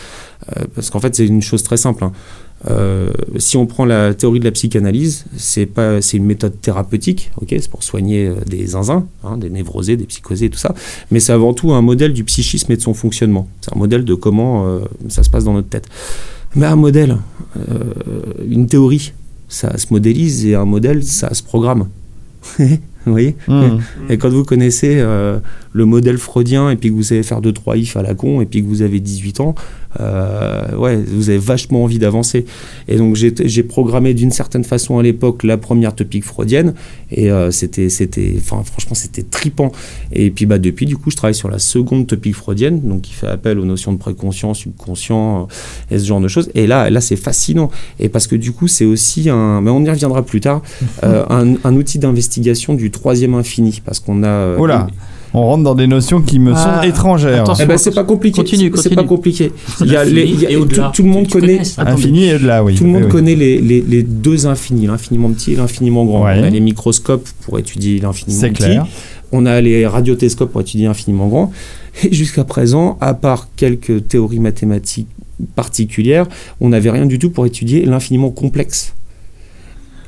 Parce 0.76 0.90
qu'en 0.90 1.00
fait, 1.00 1.16
c'est 1.16 1.26
une 1.26 1.42
chose 1.42 1.64
très 1.64 1.78
simple. 1.78 2.04
hein. 2.04 2.12
Euh, 2.70 3.12
si 3.38 3.58
on 3.58 3.66
prend 3.66 3.86
la 3.86 4.14
théorie 4.14 4.40
de 4.40 4.46
la 4.46 4.52
psychanalyse, 4.52 5.26
c'est 5.36 5.68
une 6.14 6.26
méthode 6.26 6.60
thérapeutique, 6.62 7.32
ok, 7.42 7.48
c'est 7.50 7.70
pour 7.70 7.84
soigner 7.84 8.28
euh, 8.28 8.36
des 8.46 8.68
zinzins, 8.68 9.08
hein, 9.24 9.38
des 9.38 9.50
névrosés, 9.50 9.98
des 9.98 10.06
psychosés 10.06 10.50
tout 10.50 10.60
ça, 10.60 10.76
mais 11.10 11.20
c'est 11.20 11.34
avant 11.34 11.54
tout 11.54 11.72
un 11.72 11.82
modèle 11.82 12.14
du 12.14 12.24
psychisme 12.24 12.72
et 12.72 12.78
de 12.78 12.82
son 12.82 12.94
fonctionnement. 12.94 13.48
C'est 13.62 13.76
un 13.76 13.80
modèle 13.80 14.06
de 14.06 14.14
comment 14.14 14.68
euh, 14.68 14.80
ça 15.10 15.24
se 15.24 15.30
passe 15.30 15.46
dans 15.46 15.54
notre 15.54 15.70
tête. 15.70 15.88
Mais 16.56 16.66
un 16.66 16.76
modèle, 16.76 17.18
une 18.46 18.68
théorie, 18.68 19.14
ça 19.48 19.78
se 19.78 19.88
modélise 19.90 20.46
et 20.46 20.56
un 20.56 20.66
modèle, 20.66 21.02
ça 21.02 21.34
se 21.34 21.42
programme. 21.42 21.88
Vous 23.06 23.14
voyez 23.14 23.36
Hmm. 23.48 23.80
et 24.10 24.18
quand 24.18 24.30
vous 24.30 24.44
connaissez 24.44 24.96
euh, 25.00 25.40
le 25.74 25.86
modèle 25.86 26.18
freudien 26.18 26.70
et 26.70 26.76
puis 26.76 26.90
que 26.90 26.96
vous 26.96 27.04
savez 27.04 27.24
faire 27.24 27.42
2-3 27.42 27.78
ifs 27.78 27.98
à 27.98 28.04
la 28.04 28.14
con 28.14 28.42
et 28.42 28.46
puis 28.46 28.62
que 28.62 28.68
vous 28.68 28.82
avez 28.82 29.00
18 29.00 29.40
ans, 29.40 29.56
euh, 30.00 30.76
ouais, 30.76 30.96
vous 30.96 31.30
avez 31.30 31.40
vachement 31.40 31.84
envie 31.84 32.00
d'avancer. 32.00 32.46
Et 32.88 32.98
donc 32.98 33.16
j'ai 33.16 33.64
programmé 33.64 34.14
d'une 34.14 34.32
certaine 34.32 34.64
façon 34.64 35.00
à 35.00 35.04
l'époque 35.04 35.44
la 35.44 35.58
première 35.58 35.96
topique 35.96 36.24
freudienne 36.24 36.74
et 37.10 37.32
euh, 37.32 37.52
c'était, 37.52 37.90
c'était, 37.90 38.36
enfin 38.38 38.64
franchement 38.64 38.94
c'était 38.94 39.24
tripant. 39.24 39.72
Et 40.12 40.30
puis 40.30 40.46
bah 40.46 40.60
depuis 40.60 40.86
du 40.86 40.98
coup 40.98 41.12
je 41.12 41.16
travaille 41.16 41.36
sur 41.36 41.50
la 41.50 41.60
seconde 41.60 42.08
topique 42.08 42.36
freudienne, 42.36 42.82
donc 42.82 43.02
qui 43.02 43.14
fait 43.14 43.28
appel 43.28 43.60
aux 43.60 43.66
notions 43.66 43.92
de 43.94 43.98
préconscient, 43.98 44.54
subconscient 44.54 45.48
et 45.90 46.00
ce 46.00 46.06
genre 46.06 46.22
de 46.22 46.28
choses. 46.28 46.50
Et 46.56 46.68
là, 46.68 46.90
là 46.90 47.02
c'est 47.02 47.16
fascinant. 47.16 47.70
Et 48.00 48.10
parce 48.10 48.28
que 48.28 48.36
du 48.36 48.52
coup 48.52 48.68
c'est 48.68 48.86
aussi 48.86 49.30
un, 49.30 49.62
mais 49.62 49.72
on 49.72 49.84
y 49.84 49.90
reviendra 49.90 50.24
plus 50.24 50.42
tard, 50.42 50.62
un, 51.04 51.56
un 51.64 51.76
outil 51.76 52.00
d'investigation 52.00 52.74
du 52.76 52.91
troisième 52.92 53.34
infini 53.34 53.82
parce 53.84 54.00
qu'on 54.00 54.24
a 54.24 54.28
euh, 54.28 54.58
Oh 54.60 54.66
là, 54.68 54.88
on 55.34 55.44
rentre 55.46 55.64
dans 55.64 55.76
des 55.76 55.88
notions 55.88 56.22
qui 56.22 56.40
me 56.40 56.52
Ah, 56.54 56.82
sont 56.82 56.88
étrangères. 56.88 57.46
eh 57.62 57.66
ben, 57.66 57.78
c'est 57.78 57.94
pas 57.96 58.04
compliqué. 58.04 58.36
Continue, 58.42 58.72
c'est- 58.76 58.94
pas 58.94 59.04
compliqué. 59.04 59.52
Il 59.80 59.88
y 59.92 59.96
a 59.96 60.04
L'infini 60.04 60.16
les- 60.16 60.26
il 60.32 60.42
y 60.42 60.46
a- 60.46 60.50
et 60.52 60.54
tout, 60.56 60.62
au-delà. 60.64 60.92
tout 60.94 61.04
le 61.04 61.10
monde 61.10 61.24
Tu- 61.26 61.32
tu 61.34 61.40
connaît. 61.40 61.64
ça 61.64 61.84
Infini 61.88 62.26
et 62.26 62.38
de 62.38 62.46
là, 62.46 62.64
oui. 62.64 62.76
Tout 62.76 62.84
le 62.84 62.90
monde 62.90 63.00
Oui, 63.04 63.06
oui. 63.06 63.12
connaît 63.12 63.36
les, 63.36 63.60
les- 63.62 63.82
les 63.82 64.04
deux 64.04 64.46
infinis, 64.48 64.88
l'infiniment 64.88 65.30
petit 65.32 65.54
et 65.54 65.56
l'infiniment 65.56 66.04
grand. 66.06 66.26
Ouais. 66.26 66.36
On 66.40 66.44
a 66.44 66.50
les 66.50 66.60
microscopes 66.60 67.28
pour 67.46 67.58
étudier 67.60 68.00
l'infiniment 68.00 68.42
C'est 68.42 68.50
petit. 68.50 68.64
clair. 68.64 68.86
On 69.32 69.46
a 69.46 69.62
les 69.62 69.88
radiotélescopes 69.88 70.52
pour 70.52 70.60
étudier 70.62 70.88
l'infiniment 70.88 71.28
grand. 71.28 71.52
Et 72.04 72.14
jusqu'à 72.14 72.44
présent, 72.44 72.98
à 73.00 73.14
part 73.14 73.48
quelques 73.56 74.08
théories 74.10 74.40
mathématiques 74.40 75.08
particulières, 75.56 76.28
on 76.60 76.70
n'avait 76.70 76.90
rien 76.92 77.06
du 77.06 77.18
tout 77.20 77.30
pour 77.30 77.46
étudier 77.46 77.86
l'infiniment 77.86 78.30
complexe. 78.30 78.94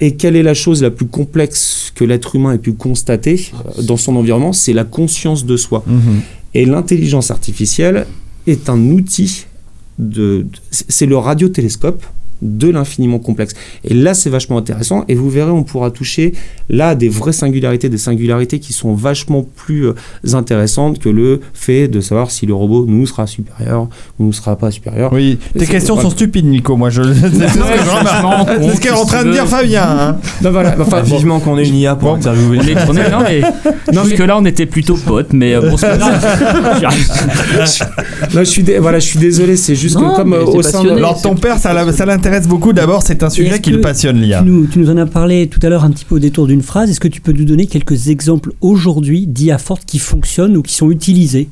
Et 0.01 0.15
quelle 0.15 0.35
est 0.35 0.43
la 0.43 0.53
chose 0.53 0.81
la 0.81 0.91
plus 0.91 1.05
complexe 1.05 1.91
que 1.95 2.03
l'être 2.03 2.35
humain 2.35 2.53
ait 2.53 2.57
pu 2.57 2.73
constater 2.73 3.49
euh, 3.77 3.81
dans 3.83 3.97
son 3.97 4.15
environnement? 4.15 4.53
C'est 4.53 4.73
la 4.73 4.83
conscience 4.83 5.45
de 5.45 5.55
soi. 5.57 5.83
Mhm. 5.87 6.21
Et 6.53 6.65
l'intelligence 6.65 7.31
artificielle 7.31 8.05
est 8.47 8.69
un 8.69 8.79
outil 8.91 9.45
de. 9.99 10.45
de- 10.51 10.59
c'est 10.71 11.05
le 11.05 11.17
radiotélescope 11.17 12.03
de 12.43 12.69
l'infiniment 12.69 13.17
complexe. 13.19 13.53
Et 13.83 13.93
là, 13.93 14.13
c'est 14.13 14.29
vachement 14.29 14.57
intéressant. 14.57 15.05
Et 15.07 15.15
vous 15.15 15.29
verrez, 15.29 15.49
on 15.51 15.63
pourra 15.63 15.89
toucher 15.89 16.33
là 16.69 16.89
à 16.89 16.95
des 16.95 17.09
vraies 17.09 17.31
singularités, 17.33 17.89
des 17.89 17.97
singularités 17.97 18.59
qui 18.59 18.73
sont 18.73 18.93
vachement 18.93 19.43
plus 19.55 19.87
euh, 19.87 19.93
intéressantes 20.33 20.99
que 20.99 21.09
le 21.09 21.39
fait 21.53 21.87
de 21.87 22.01
savoir 22.01 22.29
si 22.31 22.45
le 22.45 22.53
robot 22.53 22.85
nous 22.87 23.07
sera 23.07 23.25
supérieur 23.27 23.87
ou 24.19 24.25
nous 24.25 24.33
sera 24.33 24.55
pas 24.57 24.69
supérieur. 24.71 25.11
Oui, 25.13 25.39
tes 25.57 25.65
questions 25.65 25.99
sont 25.99 26.09
stupides, 26.09 26.45
Nico. 26.45 26.75
Moi, 26.77 26.89
je. 26.89 27.01
C'est 27.13 27.47
ce 27.47 28.73
ce 28.75 28.79
qu'est 28.79 28.91
en 28.91 29.05
train 29.05 29.23
de 29.23 29.31
dire 29.31 29.47
Fabien. 29.47 29.83
hein. 29.83 30.17
Ben 30.41 30.49
voilà, 30.51 30.75
enfin, 30.79 31.01
bon. 31.01 31.15
Vivement 31.17 31.39
qu'on 31.39 31.57
ait 31.57 31.67
une 31.67 31.75
IA 31.75 31.95
pour 31.95 32.09
Bon. 32.09 32.15
interviewer. 32.15 32.59
On 32.59 32.63
est, 32.67 32.75
on 32.89 32.93
est- 32.95 33.09
non, 33.11 33.19
mais, 33.23 33.41
Non, 33.41 34.01
mais- 34.03 34.09
jusque-là, 34.09 34.37
on 34.37 34.45
était 34.45 34.65
plutôt 34.65 34.95
potes, 34.95 35.31
mais 35.33 35.53
euh, 35.55 35.69
bon, 35.69 35.77
c'est 35.77 35.87
pas 35.89 35.97
grave. 35.97 36.81
Là, 38.33 38.43
je 38.43 38.49
suis, 38.49 38.63
dé- 38.63 38.79
voilà, 38.79 38.99
je 38.99 39.05
suis 39.05 39.19
désolé, 39.19 39.55
c'est 39.55 39.75
juste 39.75 39.97
Non, 39.99 40.11
que 40.11 40.15
comme 40.17 40.33
euh, 40.33 40.43
au 40.45 40.61
sein 40.61 40.83
de. 40.83 40.89
Alors, 40.91 41.21
ton 41.21 41.35
père, 41.35 41.57
ça 41.57 41.73
l'a- 41.73 41.91
ça 42.33 42.39
l'intéresse 42.39 42.49
beaucoup. 42.49 42.73
D'abord, 42.73 43.03
c'est 43.03 43.21
un 43.21 43.29
sujet 43.29 43.59
qui 43.59 43.69
le 43.69 43.81
passionne, 43.81 44.19
l'IA. 44.19 44.41
Tu 44.41 44.49
nous, 44.49 44.65
tu 44.65 44.79
nous 44.79 44.89
en 44.89 44.97
as 44.97 45.05
parlé 45.05 45.47
tout 45.47 45.59
à 45.61 45.69
l'heure 45.69 45.83
un 45.83 45.91
petit 45.91 46.05
peu 46.05 46.15
au 46.15 46.19
détour 46.19 46.47
d'une 46.47 46.63
phrase. 46.63 46.89
Est-ce 46.89 46.99
que 46.99 47.07
tu 47.07 47.21
peux 47.21 47.31
nous 47.31 47.45
donner 47.45 47.67
quelques 47.67 48.07
exemples 48.07 48.53
aujourd'hui 48.61 49.27
d'IA 49.27 49.57
fortes 49.59 49.85
qui 49.85 49.99
fonctionnent 49.99 50.57
ou 50.57 50.63
qui 50.63 50.73
sont 50.73 50.89
utilisées? 50.89 51.47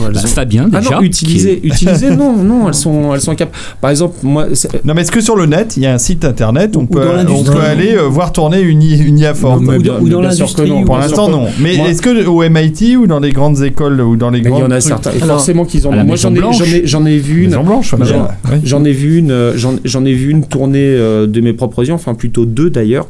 Elles 0.00 0.12
Bah, 0.12 0.20
ont- 0.24 0.26
Fabien, 0.26 0.68
Ah 0.72 0.78
déjà. 0.80 0.96
non, 0.96 1.02
utiliser, 1.02 1.60
utiliser, 1.64 2.10
non, 2.16 2.32
non, 2.36 2.66
elles 2.68 2.74
sont, 2.74 3.14
elles 3.14 3.20
sont 3.20 3.34
capables. 3.36 3.56
Par 3.80 3.90
exemple, 3.90 4.14
moi, 4.24 4.46
c'est- 4.54 4.84
Non, 4.84 4.92
mais 4.94 5.02
est-ce 5.02 5.12
que 5.12 5.20
sur 5.20 5.36
le 5.36 5.46
net, 5.46 5.76
il 5.76 5.84
y 5.84 5.86
a 5.86 5.94
un 5.94 5.98
site 5.98 6.24
internet 6.24 6.74
où 6.74 6.80
on 6.80 6.82
Ou 6.82 6.86
peut, 6.86 7.00
on 7.00 7.16
aller 7.60 7.94
euh, 7.94 8.02
voir 8.08 8.32
tourner 8.32 8.60
une, 8.60 8.82
une 8.82 9.18
IA 9.18 9.34
mais 9.60 9.76
ou, 9.76 9.80
bien- 9.80 9.92
dans- 9.94 10.00
ou 10.00 10.08
dans 10.08 10.20
bien 10.20 10.30
sûr 10.32 10.46
que 10.52 10.62
l'industrie 10.62 10.84
Pour 10.84 10.98
l'instant, 10.98 11.28
non. 11.28 11.46
Mais 11.60 11.76
est-ce 11.76 12.02
que 12.02 12.26
au 12.26 12.42
MIT 12.42 12.96
ou 12.96 13.06
dans 13.06 13.20
les 13.20 13.30
grandes 13.32 13.62
écoles 13.62 14.00
ou 14.00 14.16
dans 14.16 14.30
les 14.30 14.40
Mais 14.40 14.44
il 14.44 14.46
y 14.48 14.50
grandes 14.50 14.62
en 14.64 14.70
a 14.70 14.80
trucs- 14.80 14.82
certains. 14.88 15.10
Et 15.12 15.22
Alors, 15.22 15.36
forcément 15.36 15.64
qu'ils 15.64 15.86
en 15.86 15.92
ont. 15.92 16.04
Moi, 16.04 16.16
j'en 16.16 16.34
ai, 16.34 16.40
j'en 16.86 17.04
ai, 17.06 17.18
vu 17.18 17.44
une. 17.44 17.50
J'en- 17.52 18.80
euh, 18.82 18.84
ai 18.84 18.92
vu 18.92 19.18
une, 19.18 19.30
euh, 19.30 19.52
j'en, 19.56 19.74
j'en 19.84 20.04
ai 20.04 20.12
vu 20.12 20.30
une 20.30 20.44
tournée 20.44 20.78
euh, 20.80 21.26
de 21.26 21.40
mes 21.40 21.52
propres 21.52 21.84
yeux, 21.86 21.94
enfin 21.94 22.14
plutôt 22.14 22.44
deux 22.46 22.70
d'ailleurs, 22.70 23.06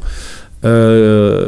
euh, 0.65 1.47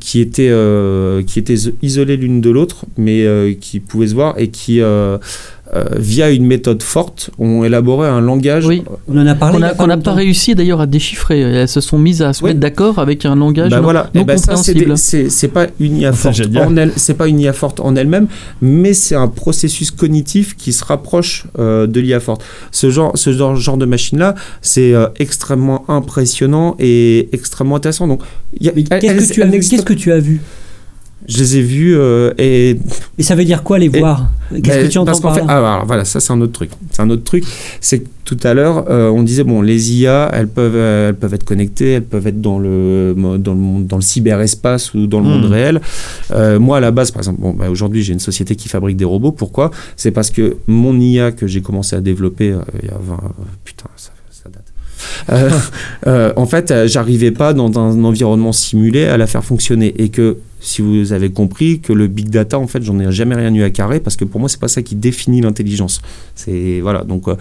qui 0.00 0.20
étaient 0.20 0.48
euh, 0.50 1.22
qui 1.22 1.38
étaient 1.38 1.56
isolées 1.82 2.16
l'une 2.16 2.40
de 2.40 2.48
l'autre, 2.50 2.86
mais 2.96 3.26
euh, 3.26 3.52
qui 3.52 3.78
pouvaient 3.78 4.06
se 4.06 4.14
voir 4.14 4.38
et 4.38 4.48
qui 4.48 4.80
euh, 5.74 5.84
via 5.96 6.30
une 6.30 6.44
méthode 6.46 6.82
forte 6.82 7.30
ont 7.38 7.64
élaboré 7.64 8.06
un 8.06 8.20
langage. 8.20 8.66
Oui. 8.66 8.82
On 9.08 9.16
en 9.18 9.26
a 9.26 9.34
parlé. 9.34 9.66
Qu'on 9.78 9.86
n'a 9.86 9.96
pas 9.96 10.12
réussi 10.12 10.54
d'ailleurs 10.54 10.80
à 10.82 10.86
déchiffrer. 10.86 11.40
Elles 11.40 11.68
se 11.68 11.80
sont 11.80 11.98
mises 11.98 12.20
à 12.20 12.32
se 12.34 12.42
Oui. 12.44 12.50
mettre 12.50 12.60
d'accord 12.60 12.98
avec 12.98 13.24
un 13.24 13.36
langage 13.36 13.70
Bah 13.70 13.78
non, 13.78 13.82
voilà, 13.82 14.10
non 14.14 14.20
Eh 14.22 14.24
ben 14.24 14.36
ça 14.36 14.56
c'est, 14.56 15.48
pas 15.48 15.66
une 15.80 15.96
IA 15.96 16.12
forte 16.12 16.40
en 16.56 16.76
elle, 16.76 16.92
c'est 16.96 17.14
pas 17.14 17.26
une 17.26 17.40
IA 17.40 17.52
forte 17.52 17.80
en 17.80 17.96
elle-même, 17.96 18.26
mais 18.60 18.92
c'est 18.92 19.14
un 19.14 19.28
processus 19.28 19.90
cognitif 19.90 20.56
qui 20.56 20.72
se 20.72 20.84
rapproche 20.84 21.46
euh, 21.58 21.86
de 21.86 22.00
l'IA 22.00 22.20
forte. 22.20 22.44
Ce 22.70 22.90
genre, 22.90 23.12
ce 23.14 23.32
genre, 23.32 23.56
genre 23.56 23.76
de 23.76 23.86
machine 23.86 24.18
là, 24.18 24.34
c'est 24.60 24.94
euh, 24.94 25.06
extrêmement 25.18 25.84
impressionnant 25.88 26.76
et 26.78 27.28
extrêmement 27.32 27.76
intéressant. 27.76 28.06
Donc, 28.08 28.20
que 28.60 28.98
Qu'est-ce 28.98 29.82
que 29.82 29.94
tu 29.94 30.12
as 30.12 30.18
vu? 30.18 30.40
Je 31.28 31.38
les 31.38 31.56
ai 31.58 31.62
vus 31.62 31.96
euh, 31.96 32.32
et 32.38 32.78
Et 33.18 33.22
ça 33.22 33.34
veut 33.34 33.44
dire 33.44 33.62
quoi 33.62 33.78
les 33.78 33.88
voir? 33.88 34.30
Qu'est-ce 34.50 34.78
Mais 34.78 34.82
que 34.84 34.88
tu 34.88 34.98
entends 34.98 35.06
parce 35.06 35.20
par 35.20 35.34
fait, 35.34 35.40
là? 35.40 35.46
ah, 35.48 35.56
alors, 35.58 35.86
voilà, 35.86 36.04
ça 36.04 36.20
c'est 36.20 36.32
un 36.32 36.40
autre 36.40 36.52
truc. 36.52 36.70
C'est 36.90 37.00
un 37.02 37.10
autre 37.10 37.24
truc. 37.24 37.44
C'est 37.80 38.00
que 38.00 38.08
tout 38.24 38.38
à 38.42 38.54
l'heure, 38.54 38.84
euh, 38.90 39.08
on 39.10 39.22
disait 39.22 39.44
bon, 39.44 39.62
les 39.62 39.92
IA, 39.94 40.30
elles 40.32 40.48
peuvent, 40.48 40.76
euh, 40.76 41.08
elles 41.08 41.14
peuvent 41.16 41.34
être 41.34 41.44
connectées, 41.44 41.92
elles 41.92 42.04
peuvent 42.04 42.26
être 42.26 42.40
dans 42.40 42.58
le 42.58 43.14
dans 43.38 43.52
le 43.52 43.58
monde, 43.58 43.86
dans 43.86 43.96
le 43.96 44.02
cyberespace 44.02 44.94
ou 44.94 45.06
dans 45.06 45.20
le 45.20 45.26
monde 45.26 45.48
Hmm. 45.48 45.52
réel. 45.52 45.80
Moi, 46.60 46.76
à 46.76 46.80
la 46.80 46.90
base, 46.90 47.10
par 47.10 47.20
exemple, 47.20 47.40
bon, 47.40 47.52
bah, 47.52 47.70
aujourd'hui, 47.70 48.02
j'ai 48.02 48.12
une 48.12 48.20
société 48.20 48.56
qui 48.56 48.68
fabrique 48.68 48.96
des 48.96 49.04
robots. 49.04 49.32
Pourquoi? 49.32 49.70
C'est 49.96 50.10
parce 50.10 50.30
que 50.30 50.56
mon 50.66 50.98
IA 50.98 51.32
que 51.32 51.46
j'ai 51.46 51.62
commencé 51.62 51.96
à 51.96 52.00
développer 52.00 52.54
il 52.82 52.88
y 52.88 52.90
a 52.90 52.98
20, 53.00 53.14
euh, 53.14 53.18
putain, 53.64 53.86
ça. 53.96 54.10
Euh, 55.30 55.50
euh, 56.06 56.32
en 56.36 56.46
fait, 56.46 56.72
j'arrivais 56.86 57.30
pas 57.32 57.54
dans 57.54 57.78
un 57.78 58.04
environnement 58.04 58.52
simulé 58.52 59.04
à 59.04 59.16
la 59.16 59.26
faire 59.26 59.44
fonctionner 59.44 59.94
et 59.98 60.08
que 60.08 60.38
si 60.62 60.80
vous 60.80 61.12
avez 61.12 61.30
compris 61.30 61.80
que 61.80 61.92
le 61.92 62.06
big 62.06 62.30
data, 62.30 62.58
en 62.58 62.68
fait, 62.68 62.82
j'en 62.82 62.98
ai 63.00 63.10
jamais 63.10 63.34
rien 63.34 63.52
eu 63.52 63.64
à 63.64 63.70
carrer 63.70 63.98
parce 63.98 64.16
que 64.16 64.24
pour 64.24 64.40
moi, 64.40 64.48
c'est 64.48 64.60
pas 64.60 64.68
ça 64.68 64.80
qui 64.80 64.94
définit 64.94 65.40
l'intelligence. 65.40 66.00
C'est 66.36 66.80
voilà, 66.80 67.02
donc 67.02 67.26
euh, 67.26 67.34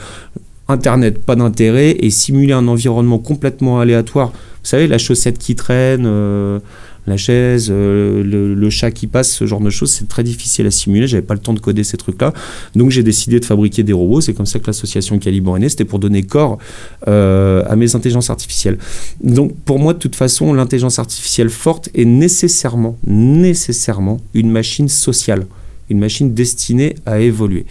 Internet, 0.67 1.23
pas 1.23 1.35
d'intérêt 1.35 1.91
et 1.99 2.09
simuler 2.09 2.53
un 2.53 2.67
environnement 2.67 3.19
complètement 3.19 3.79
aléatoire. 3.79 4.29
Vous 4.29 4.67
savez, 4.69 4.87
la 4.87 4.97
chaussette 4.97 5.37
qui 5.37 5.55
traîne, 5.55 6.05
euh, 6.05 6.59
la 7.07 7.17
chaise, 7.17 7.69
euh, 7.71 8.23
le, 8.23 8.69
chat 8.69 8.91
qui 8.91 9.07
passe, 9.07 9.31
ce 9.31 9.45
genre 9.45 9.59
de 9.59 9.69
choses, 9.69 9.91
c'est 9.91 10.07
très 10.07 10.23
difficile 10.23 10.67
à 10.67 10.71
simuler. 10.71 11.07
J'avais 11.07 11.23
pas 11.23 11.33
le 11.33 11.39
temps 11.39 11.53
de 11.53 11.59
coder 11.59 11.83
ces 11.83 11.97
trucs-là, 11.97 12.33
donc 12.75 12.91
j'ai 12.91 13.03
décidé 13.03 13.39
de 13.39 13.45
fabriquer 13.45 13.83
des 13.83 13.93
robots. 13.93 14.21
C'est 14.21 14.33
comme 14.33 14.45
ça 14.45 14.59
que 14.59 14.67
l'association 14.67 15.17
Calibre 15.19 15.57
est 15.57 15.59
née. 15.59 15.69
C'était 15.69 15.85
pour 15.85 15.99
donner 15.99 16.23
corps 16.23 16.59
euh, 17.07 17.63
à 17.67 17.75
mes 17.75 17.95
intelligences 17.95 18.29
artificielles. 18.29 18.77
Donc 19.23 19.55
pour 19.65 19.79
moi, 19.79 19.93
de 19.93 19.99
toute 19.99 20.15
façon, 20.15 20.53
l'intelligence 20.53 20.99
artificielle 20.99 21.49
forte 21.49 21.89
est 21.95 22.05
nécessairement, 22.05 22.97
nécessairement 23.05 24.19
une 24.33 24.51
machine 24.51 24.87
sociale, 24.87 25.47
une 25.89 25.99
machine 25.99 26.33
destinée 26.33 26.95
à 27.05 27.19
évoluer. 27.19 27.65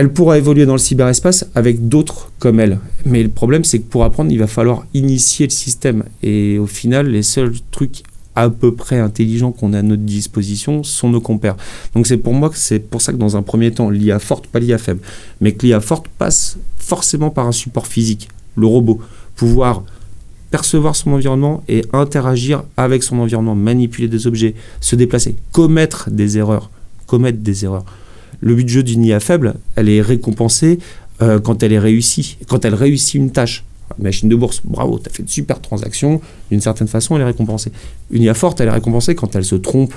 Elle 0.00 0.14
pourra 0.14 0.38
évoluer 0.38 0.64
dans 0.64 0.72
le 0.72 0.78
cyberespace 0.78 1.44
avec 1.54 1.90
d'autres 1.90 2.32
comme 2.38 2.58
elle. 2.58 2.78
Mais 3.04 3.22
le 3.22 3.28
problème, 3.28 3.64
c'est 3.64 3.80
que 3.80 3.84
pour 3.84 4.02
apprendre, 4.02 4.32
il 4.32 4.38
va 4.38 4.46
falloir 4.46 4.86
initier 4.94 5.46
le 5.46 5.50
système. 5.50 6.04
Et 6.22 6.58
au 6.58 6.66
final, 6.66 7.08
les 7.08 7.22
seuls 7.22 7.52
trucs 7.70 8.04
à 8.34 8.48
peu 8.48 8.74
près 8.74 8.98
intelligents 8.98 9.52
qu'on 9.52 9.74
a 9.74 9.80
à 9.80 9.82
notre 9.82 10.00
disposition 10.00 10.82
sont 10.84 11.10
nos 11.10 11.20
compères. 11.20 11.58
Donc 11.94 12.06
c'est 12.06 12.16
pour 12.16 12.32
moi 12.32 12.48
que 12.48 12.56
c'est 12.56 12.78
pour 12.78 13.02
ça 13.02 13.12
que 13.12 13.18
dans 13.18 13.36
un 13.36 13.42
premier 13.42 13.72
temps, 13.72 13.90
l'IA 13.90 14.18
forte, 14.20 14.46
pas 14.46 14.58
l'IA 14.58 14.78
faible, 14.78 15.00
mais 15.42 15.52
que 15.52 15.66
l'IA 15.66 15.80
forte 15.82 16.08
passe 16.08 16.56
forcément 16.78 17.28
par 17.28 17.46
un 17.46 17.52
support 17.52 17.86
physique, 17.86 18.30
le 18.56 18.66
robot, 18.66 19.02
pouvoir 19.36 19.84
percevoir 20.50 20.96
son 20.96 21.12
environnement 21.12 21.62
et 21.68 21.84
interagir 21.92 22.62
avec 22.78 23.02
son 23.02 23.18
environnement, 23.18 23.54
manipuler 23.54 24.08
des 24.08 24.26
objets, 24.26 24.54
se 24.80 24.96
déplacer, 24.96 25.36
commettre 25.52 26.08
des 26.08 26.38
erreurs, 26.38 26.70
commettre 27.06 27.40
des 27.40 27.66
erreurs. 27.66 27.84
Le 28.40 28.66
jeu 28.66 28.82
d'une 28.82 29.04
IA 29.04 29.20
faible, 29.20 29.54
elle 29.76 29.88
est 29.88 30.00
récompensée 30.00 30.78
euh, 31.22 31.38
quand 31.38 31.62
elle 31.62 31.72
est 31.72 31.78
réussie, 31.78 32.38
quand 32.48 32.64
elle 32.64 32.74
réussit 32.74 33.14
une 33.14 33.30
tâche. 33.30 33.64
Machine 33.98 34.28
de 34.28 34.36
bourse, 34.36 34.62
bravo, 34.64 34.98
tu 34.98 35.08
as 35.08 35.12
fait 35.12 35.22
de 35.24 35.28
super 35.28 35.60
transactions, 35.60 36.20
d'une 36.50 36.60
certaine 36.60 36.88
façon, 36.88 37.16
elle 37.16 37.22
est 37.22 37.26
récompensée. 37.26 37.72
Une 38.10 38.22
IA 38.22 38.34
forte, 38.34 38.60
elle 38.60 38.68
est 38.68 38.72
récompensée 38.72 39.14
quand 39.14 39.34
elle 39.34 39.44
se 39.44 39.56
trompe. 39.56 39.92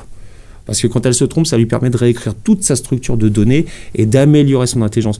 Parce 0.65 0.81
que 0.81 0.87
quand 0.87 1.05
elle 1.05 1.13
se 1.13 1.25
trompe, 1.25 1.45
ça 1.45 1.57
lui 1.57 1.65
permet 1.65 1.89
de 1.89 1.97
réécrire 1.97 2.33
toute 2.35 2.63
sa 2.63 2.75
structure 2.75 3.17
de 3.17 3.29
données 3.29 3.65
et 3.95 4.05
d'améliorer 4.05 4.67
son 4.67 4.81
intelligence. 4.81 5.19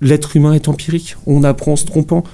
L'être 0.00 0.36
humain 0.36 0.52
est 0.52 0.68
empirique, 0.68 1.16
on 1.26 1.44
apprend 1.44 1.72
en 1.72 1.76
se 1.76 1.86
trompant. 1.86 2.24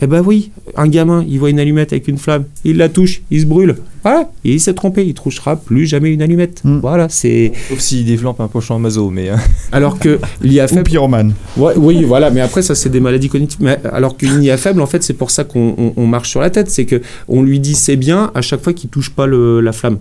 Eh 0.00 0.06
ben 0.06 0.22
oui, 0.24 0.50
un 0.76 0.88
gamin, 0.88 1.24
il 1.28 1.38
voit 1.38 1.50
une 1.50 1.60
allumette 1.60 1.92
avec 1.92 2.08
une 2.08 2.16
flamme, 2.16 2.44
il 2.64 2.78
la 2.78 2.88
touche, 2.88 3.22
il 3.30 3.42
se 3.42 3.46
brûle. 3.46 3.76
Voilà, 4.02 4.30
et 4.44 4.54
il 4.54 4.60
s'est 4.60 4.72
trompé, 4.74 5.04
il 5.06 5.12
touchera 5.14 5.54
plus 5.56 5.86
jamais 5.86 6.10
une 6.10 6.22
allumette. 6.22 6.62
Mm. 6.64 6.78
Voilà, 6.78 7.08
c'est. 7.10 7.52
Sauf 7.68 7.78
s'il 7.78 8.04
développe 8.06 8.40
un 8.40 8.48
pochon 8.48 8.76
Amazo, 8.76 9.10
mais. 9.10 9.28
euh, 9.30 9.36
Alors 9.70 9.98
que 9.98 10.18
l'IA 10.40 10.64
Ou 10.64 10.68
faible. 10.68 10.82
pyromane. 10.84 11.34
Ouais, 11.58 11.74
oui, 11.76 12.02
voilà, 12.04 12.30
mais 12.30 12.40
après, 12.40 12.62
ça, 12.62 12.74
c'est 12.74 12.88
des 12.88 13.00
maladies 13.00 13.28
cognitives. 13.28 13.60
Mais 13.60 13.78
alors 13.92 14.16
qu'une 14.16 14.42
IA 14.42 14.56
faible, 14.56 14.80
en 14.80 14.86
fait, 14.86 15.02
c'est 15.02 15.12
pour 15.12 15.30
ça 15.30 15.44
qu'on 15.44 15.74
on- 15.76 15.92
on 15.96 16.06
marche 16.06 16.30
sur 16.30 16.40
la 16.40 16.48
tête. 16.50 16.70
C'est 16.70 16.86
que 16.86 17.00
on 17.28 17.42
lui 17.42 17.60
dit 17.60 17.74
c'est 17.74 17.96
bien 17.96 18.30
à 18.34 18.40
chaque 18.40 18.62
fois 18.62 18.72
qu'il 18.72 18.88
touche 18.90 19.10
pas 19.10 19.26
le- 19.26 19.60
la 19.60 19.72
flamme. 19.72 19.98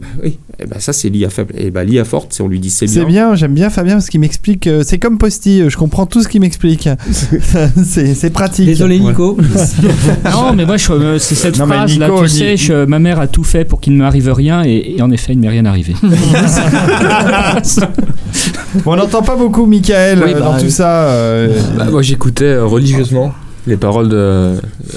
Bah 0.00 0.06
oui, 0.24 0.38
et 0.58 0.66
ben 0.66 0.78
ça, 0.80 0.92
c'est 0.92 1.08
l'IA 1.08 1.30
faible. 1.30 1.52
Et 1.56 1.70
ben 1.70 1.84
l'IA 1.84 2.04
forte, 2.04 2.32
c'est 2.32 2.42
on 2.42 2.48
lui 2.48 2.58
dit 2.60 2.70
c'est 2.70 2.86
bien. 2.86 2.94
C'est 2.94 3.04
bien, 3.04 3.34
j'aime 3.34 3.54
bien 3.54 3.70
Fabien 3.70 3.94
parce 3.94 4.08
qu'il 4.08 4.20
m'explique. 4.20 4.66
euh, 4.66 4.82
c'est 4.86 4.98
comme 4.98 5.18
Posty, 5.18 5.62
euh, 5.62 5.68
je 5.70 5.76
comprends 5.76 6.06
tout 6.06 6.22
ce 6.22 6.28
qu'il 6.28 6.40
m'explique. 6.40 6.88
c'est 7.84 8.14
c'est 8.14 8.30
pratique. 8.30 8.66
Désolé 8.66 8.98
Ouais. 8.98 9.08
Nico. 9.10 9.36
Non, 10.24 10.52
mais 10.54 10.64
moi, 10.64 10.76
je, 10.76 10.92
euh, 10.92 11.18
c'est 11.18 11.34
cette 11.34 11.58
Non, 11.58 11.66
phrase 11.66 11.98
là, 11.98 12.06
Nico, 12.08 12.20
tu 12.20 12.24
il- 12.26 12.30
sais, 12.30 12.56
je- 12.56 12.84
ma 12.86 12.98
mère 12.98 13.20
a 13.20 13.26
tout 13.26 13.44
fait 13.44 13.64
pour 13.64 13.80
qu'il 13.80 13.92
ne 13.94 13.98
m'arrive 13.98 14.32
rien, 14.32 14.62
et, 14.64 14.94
et 14.96 15.02
en 15.02 15.10
effet, 15.10 15.32
il 15.32 15.36
ne 15.38 15.42
m'est 15.42 15.48
rien 15.48 15.64
arrivé. 15.66 15.94
Bon, 16.02 16.12
on 18.92 18.96
n'entend 18.96 19.22
pas 19.22 19.36
beaucoup 19.36 19.66
Michael 19.66 20.20
Oui, 20.24 20.30
euh, 20.30 20.34
bah, 20.34 20.40
dans 20.40 20.58
tout 20.58 20.70
ça. 20.70 21.08
euh, 21.10 21.58
Bah, 21.76 21.86
moi 21.90 22.02
j'écoutais 22.02 22.44
euh, 22.44 22.64
religieusement 22.64 23.32
les 23.66 23.76
paroles 23.76 24.08
de, 24.08 24.54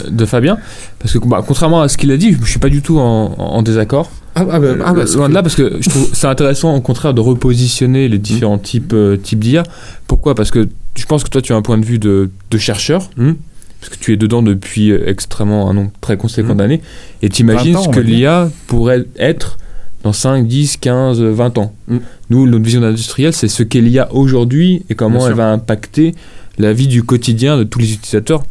de 0.09 0.25
Fabien. 0.25 0.57
Parce 0.99 1.13
que 1.13 1.19
bah, 1.27 1.43
contrairement 1.45 1.81
à 1.81 1.87
ce 1.89 1.97
qu'il 1.97 2.11
a 2.11 2.17
dit 2.17 2.37
je 2.41 2.49
suis 2.49 2.59
pas 2.59 2.69
du 2.69 2.81
tout 2.81 2.99
en, 2.99 3.35
en 3.37 3.61
désaccord. 3.61 4.09
Ah, 4.35 4.45
ah, 4.49 4.59
bah, 4.59 4.67
ah, 4.83 4.93
bah, 4.93 5.03
c'est 5.05 5.17
loin 5.17 5.29
de 5.29 5.33
là 5.33 5.43
parce 5.43 5.55
que 5.55 5.77
je 5.79 5.89
trouve 5.89 6.09
c'est 6.11 6.25
intéressant 6.27 6.75
au 6.75 6.81
contraire 6.81 7.13
de 7.13 7.21
repositionner 7.21 8.07
les 8.07 8.17
différents 8.17 8.57
types 8.57 8.93
euh, 8.93 9.15
types 9.15 9.39
d'IA 9.39 9.63
pourquoi? 10.07 10.33
Parce 10.33 10.49
que 10.49 10.67
je 10.95 11.05
pense 11.05 11.23
que 11.23 11.29
toi 11.29 11.41
tu 11.41 11.53
as 11.53 11.55
un 11.55 11.61
point 11.61 11.77
de 11.77 11.85
vue 11.85 11.99
de, 11.99 12.29
de 12.49 12.57
chercheur 12.57 13.09
Hmm. 13.15 13.33
parce 13.79 13.93
que 13.95 13.99
tu 14.03 14.11
es 14.13 14.17
dedans 14.17 14.41
depuis 14.41 14.89
euh, 14.91 15.07
extrêmement 15.07 15.69
un 15.69 15.73
nombre 15.75 15.91
très 16.01 16.17
conséquent 16.17 16.53
Hmm. 16.55 16.57
d'années 16.57 16.81
et 17.21 17.29
t'imagines 17.29 17.73
20 17.73 17.79
ans, 17.79 17.83
ce 17.83 17.89
que 17.89 17.99
l'IA 17.99 18.49
pourrait 18.65 19.05
être 19.19 19.57
dans 20.03 20.13
5, 20.13 20.47
10, 20.47 20.77
15, 20.77 21.21
20 21.21 21.57
ans. 21.57 21.73
Mm. 21.87 21.97
Nous, 22.29 22.47
notre 22.47 22.63
vision 22.63 22.83
industrielle, 22.83 23.33
c'est 23.33 23.47
ce 23.47 23.63
qu'elle 23.63 23.87
y 23.87 23.99
a 23.99 24.13
aujourd'hui 24.13 24.83
et 24.89 24.95
comment 24.95 25.19
Bien 25.19 25.27
elle 25.27 25.33
sûr. 25.33 25.37
va 25.37 25.51
impacter 25.51 26.13
la 26.59 26.71
vie 26.73 26.87
du 26.87 27.01
quotidien 27.03 27.57
de 27.57 27.63
tous 27.63 27.79
les 27.79 27.93
utilisateurs 27.93 28.43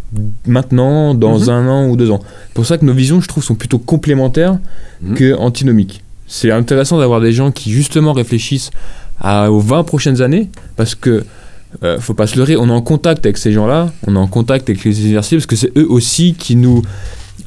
maintenant, 0.46 1.14
dans 1.14 1.38
Mhm. 1.38 1.48
un 1.50 1.68
an 1.68 1.88
ou 1.88 1.96
deux 1.96 2.11
ans. 2.11 2.20
C'est 2.48 2.55
pour 2.55 2.66
ça 2.66 2.78
que 2.78 2.84
nos 2.84 2.92
visions, 2.94 3.20
je 3.20 3.28
trouve, 3.28 3.44
sont 3.44 3.55
plutôt 3.55 3.78
complémentaires 3.78 4.59
Mhm. 5.03 5.14
que 5.14 5.36
antinomiques. 5.36 6.03
C'est 6.26 6.50
intéressant 6.50 6.98
d'avoir 6.98 7.20
des 7.20 7.32
gens 7.32 7.50
qui, 7.50 7.70
justement, 7.70 8.12
réfléchissent 8.12 8.70
à, 9.20 9.50
aux 9.53 9.61
20 9.61 9.84
prochaines 9.84 10.20
années 10.22 10.48
parce 10.76 10.94
que 10.94 11.24
euh, 11.82 11.98
faut 12.00 12.12
pas 12.12 12.26
se 12.26 12.36
leurrer, 12.36 12.55
on 12.57 12.68
est 12.68 12.72
en 12.72 12.82
contact 12.82 13.24
avec 13.24 13.38
ces 13.38 13.50
gens-là, 13.50 13.90
on 14.07 14.14
est 14.14 14.18
en 14.18 14.26
contact 14.26 14.68
avec 14.68 14.84
les 14.84 15.07
exercices 15.07 15.38
parce 15.38 15.46
que 15.46 15.57
c'est 15.57 15.72
eux 15.78 15.86
aussi 15.88 16.34
qui 16.38 16.55
nous 16.55 16.82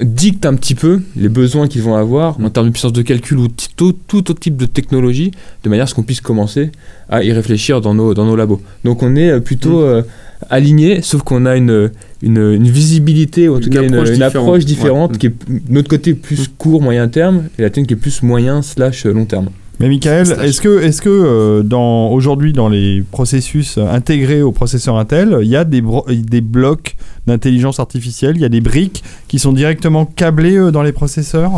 dictent 0.01 0.45
un 0.45 0.55
petit 0.55 0.75
peu 0.75 1.01
les 1.15 1.29
besoins 1.29 1.67
qu'ils 1.67 1.81
vont 1.81 1.95
avoir 1.95 2.39
en 2.41 2.49
termes 2.49 2.67
de 2.67 2.71
puissance 2.71 2.93
de 2.93 3.01
calcul 3.01 3.37
ou 3.37 3.47
tout, 3.77 3.93
tout 4.07 4.29
autre 4.31 4.39
type 4.39 4.57
de 4.57 4.65
technologie, 4.65 5.31
de 5.63 5.69
manière 5.69 5.83
à 5.83 5.87
ce 5.87 5.95
qu'on 5.95 6.03
puisse 6.03 6.21
commencer 6.21 6.71
à 7.09 7.23
y 7.23 7.31
réfléchir 7.31 7.81
dans 7.81 7.93
nos, 7.93 8.13
dans 8.13 8.25
nos 8.25 8.35
labos. 8.35 8.61
Donc 8.83 9.03
on 9.03 9.15
est 9.15 9.29
euh, 9.29 9.39
plutôt 9.39 9.81
euh, 9.81 10.01
aligné, 10.49 11.01
sauf 11.01 11.21
qu'on 11.23 11.45
a 11.45 11.55
une, 11.55 11.91
une, 12.21 12.37
une 12.53 12.67
visibilité, 12.69 13.47
ou 13.47 13.55
en 13.55 13.59
tout 13.59 13.67
Une 13.67 13.73
cas 13.73 13.81
une, 13.83 13.93
approche 13.93 14.09
une 14.09 14.13
différente. 14.15 14.35
approche 14.35 14.65
différente, 14.65 15.11
Ouais. 15.13 15.17
qui 15.17 15.25
est 15.27 15.29
p- 15.29 15.45
notre 15.69 15.89
côté 15.89 16.13
plus 16.13 16.49
court, 16.57 16.81
moyen 16.81 17.07
terme, 17.07 17.43
et 17.57 17.61
la 17.61 17.69
tienne 17.69 17.85
qui 17.87 17.93
est 17.93 17.97
plus 17.97 18.21
moyen 18.23 18.61
slash 18.61 19.05
long 19.05 19.25
terme. 19.25 19.49
Mais 19.79 19.89
Michael, 19.89 20.37
est-ce 20.41 20.61
que, 20.61 20.81
est-ce 20.81 21.01
que 21.01 21.09
euh, 21.09 21.61
dans, 21.61 22.09
aujourd'hui, 22.09 22.53
dans 22.53 22.69
les 22.69 23.03
processus 23.11 23.77
euh, 23.77 23.87
intégrés 23.87 24.41
au 24.41 24.53
processeur 24.53 24.97
Intel, 24.97 25.39
il 25.41 25.49
y 25.49 25.57
a 25.57 25.65
des, 25.65 25.81
blocs 25.81 26.95
d'intelligence 27.27 27.79
artificielle, 27.79 28.37
il 28.37 28.41
y 28.41 28.45
a 28.45 28.49
des 28.49 28.61
briques 28.61 29.03
qui 29.27 29.37
sont 29.37 29.51
directement 29.51 30.05
câblées 30.05 30.57
euh, 30.57 30.71
dans 30.71 30.81
les 30.81 30.93
processeurs? 30.93 31.51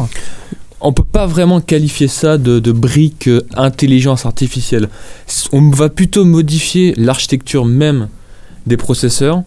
On 0.81 0.93
peut 0.93 1.03
pas 1.03 1.27
vraiment 1.27 1.61
qualifier 1.61 2.07
ça 2.07 2.37
de, 2.37 2.59
de 2.59 2.71
brique 2.71 3.27
euh, 3.27 3.41
intelligence 3.55 4.25
artificielle. 4.25 4.89
On 5.51 5.69
va 5.69 5.89
plutôt 5.89 6.25
modifier 6.25 6.95
l'architecture 6.97 7.65
même 7.65 8.07
des 8.65 8.77
processeurs, 8.77 9.43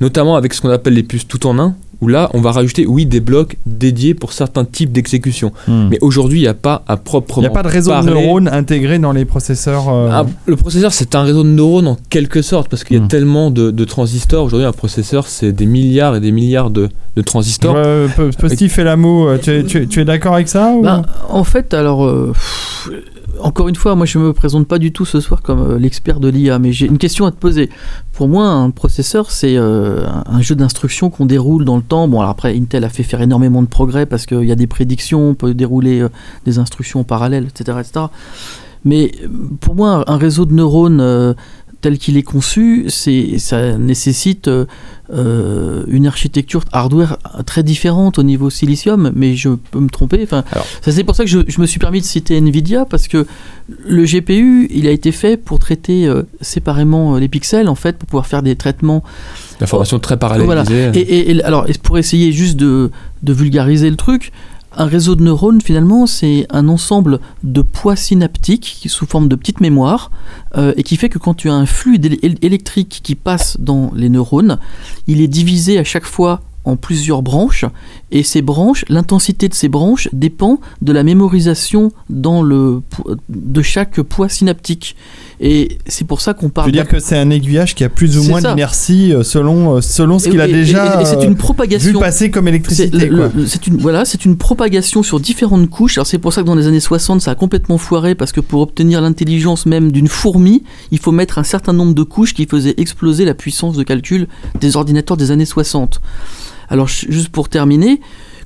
notamment 0.00 0.36
avec 0.36 0.54
ce 0.54 0.60
qu'on 0.60 0.70
appelle 0.70 0.94
les 0.94 1.02
puces 1.02 1.26
tout 1.26 1.46
en 1.46 1.58
un, 1.58 1.74
où 2.02 2.08
là, 2.08 2.28
on 2.34 2.40
va 2.42 2.52
rajouter, 2.52 2.84
oui, 2.84 3.06
des 3.06 3.20
blocs 3.20 3.56
dédiés 3.64 4.12
pour 4.12 4.32
certains 4.34 4.64
types 4.66 4.92
d'exécution. 4.92 5.52
Mais 5.68 5.98
aujourd'hui, 6.02 6.40
il 6.40 6.42
n'y 6.42 6.48
a 6.48 6.54
pas 6.54 6.82
à 6.86 6.94
Il 6.94 6.98
proprement 6.98 7.42
n'y 7.42 7.46
a 7.46 7.50
pas 7.50 7.62
de 7.62 7.68
réseau 7.68 7.92
parler- 7.92 8.08
de 8.10 8.14
neurones 8.14 8.48
intégré 8.48 8.98
dans 8.98 9.12
les 9.12 9.24
processeurs 9.24 9.88
euh, 9.88 10.08
Ah, 10.12 10.26
le 10.46 10.56
processeur, 10.56 10.92
c'est 10.92 11.14
un 11.14 11.22
réseau 11.22 11.44
de 11.44 11.48
neurones 11.48 11.86
en 11.86 11.96
quelque 12.10 12.42
sorte, 12.42 12.68
parce 12.68 12.84
qu'il 12.84 12.96
y 12.96 13.00
a 13.00 13.02
Hmm. 13.04 13.08
tellement 13.08 13.50
de, 13.50 13.70
de 13.70 13.84
transistors. 13.84 14.44
Aujourd'hui, 14.44 14.66
un 14.66 14.72
processeur, 14.72 15.26
c'est 15.28 15.52
des 15.52 15.66
milliards 15.66 16.16
et 16.16 16.20
des 16.20 16.32
milliards 16.32 16.70
de, 16.70 16.88
de 17.16 17.22
transistors. 17.22 17.74
Ouais, 17.76 18.06
P- 18.16 18.30
Posty 18.38 18.68
fait 18.68 18.84
la 18.84 18.96
moue. 18.96 19.28
euh, 19.28 19.38
Tu 19.40 19.50
es, 19.50 19.62
tu 19.64 19.82
es- 19.82 19.86
tu 19.86 20.00
es 20.00 20.04
d'accord 20.04 20.34
avec 20.34 20.48
ça 20.48 20.72
ou... 20.74 20.82
Ben, 20.82 21.02
en 21.30 21.44
fait, 21.44 21.72
alors, 21.72 22.04
euh, 22.04 22.32
pff, 22.32 22.90
encore 23.40 23.68
une 23.68 23.74
fois, 23.76 23.94
moi 23.94 24.06
je 24.06 24.18
me 24.18 24.32
présente 24.32 24.66
pas 24.68 24.78
du 24.78 24.92
tout 24.92 25.04
ce 25.04 25.20
soir 25.20 25.42
comme 25.42 25.60
euh, 25.60 25.78
l'expert 25.78 26.20
de 26.20 26.28
l'IA, 26.28 26.58
mais 26.58 26.72
j'ai 26.72 26.86
une 26.86 26.98
question 26.98 27.24
à 27.26 27.30
te 27.30 27.36
poser. 27.36 27.70
Pour 28.12 28.28
moi, 28.28 28.46
un 28.46 28.70
processeur, 28.70 29.30
c'est 29.30 29.56
euh, 29.56 30.04
un- 30.26 30.40
jeu 30.42 30.54
d'instructions 30.54 31.10
qu'on 31.10 31.26
déroule 31.26 31.64
dans 31.64 31.76
le 31.76 31.82
temps. 31.82 32.08
Bon, 32.08 32.18
alors 32.20 32.30
après, 32.30 32.56
Intel 32.56 32.84
a 32.84 32.88
fait 32.88 33.02
faire 33.02 33.22
énormément 33.22 33.62
de 33.62 33.68
progrès 33.68 34.06
parce 34.06 34.26
qu'il 34.26 34.44
y 34.44 34.52
a 34.52 34.56
des 34.56 34.66
prédictions, 34.66 35.30
on 35.30 35.34
peut 35.34 35.54
dérouler 35.54 36.00
euh, 36.00 36.08
des 36.44 36.58
instructions 36.58 37.00
en 37.00 37.04
parallèle, 37.04 37.46
etc., 37.48 37.78
etc. 37.80 38.06
Mais 38.84 39.12
pour 39.60 39.76
moi, 39.76 40.02
un 40.08 40.16
réseau 40.16 40.44
de 40.44 40.52
neurones 40.52 41.34
tel 41.82 41.98
qu'il 41.98 42.16
est 42.16 42.22
conçu, 42.22 42.86
c'est, 42.88 43.38
ça 43.38 43.76
nécessite 43.76 44.48
euh, 44.48 44.64
euh, 45.12 45.84
une 45.88 46.06
architecture 46.06 46.62
hardware 46.72 47.18
très 47.44 47.62
différente 47.62 48.18
au 48.18 48.22
niveau 48.22 48.48
silicium, 48.48 49.12
mais 49.14 49.34
je 49.36 49.50
peux 49.50 49.80
me 49.80 49.88
tromper. 49.90 50.20
Enfin, 50.22 50.44
Alors. 50.52 50.64
ça, 50.80 50.92
c'est 50.92 51.04
pour 51.04 51.14
ça 51.16 51.24
que 51.24 51.28
je, 51.30 51.40
je 51.46 51.60
me 51.60 51.66
suis 51.66 51.78
permis 51.80 52.00
de 52.00 52.06
citer 52.06 52.36
Nvidia 52.40 52.86
parce 52.86 53.08
que 53.08 53.26
le 53.86 54.04
GPU, 54.04 54.68
il 54.72 54.86
a 54.86 54.90
été 54.90 55.12
fait 55.12 55.36
pour 55.36 55.58
traiter 55.58 56.06
euh, 56.06 56.22
séparément 56.40 57.16
les 57.18 57.28
pixels 57.28 57.68
en 57.68 57.74
fait, 57.74 57.98
pour 57.98 58.06
pouvoir 58.06 58.26
faire 58.26 58.42
des 58.42 58.56
traitements 58.56 59.02
L'information 59.60 59.98
très 59.98 60.16
parallélisée. 60.16 60.46
voilà. 60.46 60.64
Et, 60.94 61.00
et- 61.00 61.30
et 61.36 61.42
alors, 61.44 61.66
pour 61.82 61.98
essayer 61.98 62.32
juste 62.32 62.56
de, 62.56 62.90
de 63.22 63.32
vulgariser 63.32 63.90
le 63.90 63.96
truc, 63.96 64.32
un 64.76 64.86
réseau 64.86 65.14
de 65.14 65.22
neurones, 65.22 65.60
finalement, 65.60 66.06
c'est 66.06 66.46
un 66.50 66.68
ensemble 66.68 67.20
de 67.42 67.62
poids 67.62 67.96
synaptiques 67.96 68.86
sous 68.88 69.06
forme 69.06 69.28
de 69.28 69.36
petites 69.36 69.60
mémoires 69.60 70.10
euh, 70.56 70.72
et 70.76 70.82
qui 70.82 70.96
fait 70.96 71.08
que 71.08 71.18
quand 71.18 71.34
tu 71.34 71.50
as 71.50 71.54
un 71.54 71.66
flux 71.66 72.00
électrique 72.42 73.00
qui 73.02 73.14
passe 73.14 73.58
dans 73.60 73.92
les 73.94 74.08
neurones, 74.08 74.58
il 75.06 75.20
est 75.20 75.28
divisé 75.28 75.78
à 75.78 75.84
chaque 75.84 76.06
fois 76.06 76.40
en 76.64 76.76
plusieurs 76.76 77.22
branches 77.22 77.64
et 78.10 78.22
ces 78.22 78.42
branches, 78.42 78.84
l'intensité 78.88 79.48
de 79.48 79.54
ces 79.54 79.68
branches 79.68 80.08
dépend 80.12 80.60
de 80.80 80.92
la 80.92 81.02
mémorisation 81.02 81.92
de 82.08 83.62
chaque 83.62 84.00
poids 84.00 84.28
synaptique. 84.28 84.96
Et 85.44 85.78
c'est 85.88 86.06
pour 86.06 86.20
ça 86.20 86.34
qu'on 86.34 86.46
Je 86.46 86.52
parle 86.52 86.66
veux 86.68 86.72
dire 86.72 86.86
que 86.86 87.00
c'est 87.00 87.18
un 87.18 87.28
aiguillage 87.30 87.74
qui 87.74 87.82
a 87.82 87.88
plus 87.88 88.16
ou 88.16 88.22
moins 88.22 88.40
d'inertie 88.40 89.12
euh, 89.12 89.24
selon, 89.24 89.76
euh, 89.76 89.80
selon 89.80 90.20
ce 90.20 90.28
qu'il 90.28 90.40
a 90.40 90.46
et- 90.46 90.52
déjà 90.52 91.00
et- 91.00 91.02
et 91.02 91.04
c'est 91.04 91.16
euh, 91.16 91.22
une 91.22 91.30
vu 91.30 91.34
propagation. 91.34 91.98
passer 91.98 92.30
comme 92.30 92.46
électricité. 92.46 93.10
c'est 93.48 93.66
une 93.66 93.76
voilà, 93.78 94.04
c'est 94.04 94.24
une 94.24 94.36
propagation 94.36 95.02
sur 95.02 95.18
différentes 95.18 95.68
couches. 95.68 95.98
Alors 95.98 96.06
c'est 96.06 96.18
pour 96.18 96.32
ça 96.32 96.42
que 96.42 96.46
dans 96.46 96.54
les 96.54 96.68
années 96.68 96.78
60, 96.78 97.20
ça 97.20 97.32
a 97.32 97.34
complètement 97.34 97.76
foiré 97.76 98.14
parce 98.14 98.30
que 98.30 98.40
pour 98.40 98.60
obtenir 98.60 99.00
l'intelligence 99.00 99.66
même 99.66 99.90
d'une 99.90 100.06
fourmi, 100.06 100.62
il 100.92 100.98
faut 101.00 101.10
mettre 101.12 101.38
un 101.38 101.44
certain 101.44 101.72
nombre 101.72 101.94
de 101.94 102.04
couches 102.04 102.34
qui 102.34 102.46
faisaient 102.46 102.74
exploser 102.76 103.24
la 103.24 103.34
puissance 103.34 103.76
de 103.76 103.82
calcul 103.82 104.28
des 104.60 104.76
ordinateurs 104.76 105.16
des 105.16 105.32
années 105.32 105.44
60. 105.44 106.00
Alors 106.68 106.86
juste 106.86 107.30
pour 107.30 107.48
terminer, 107.48 108.00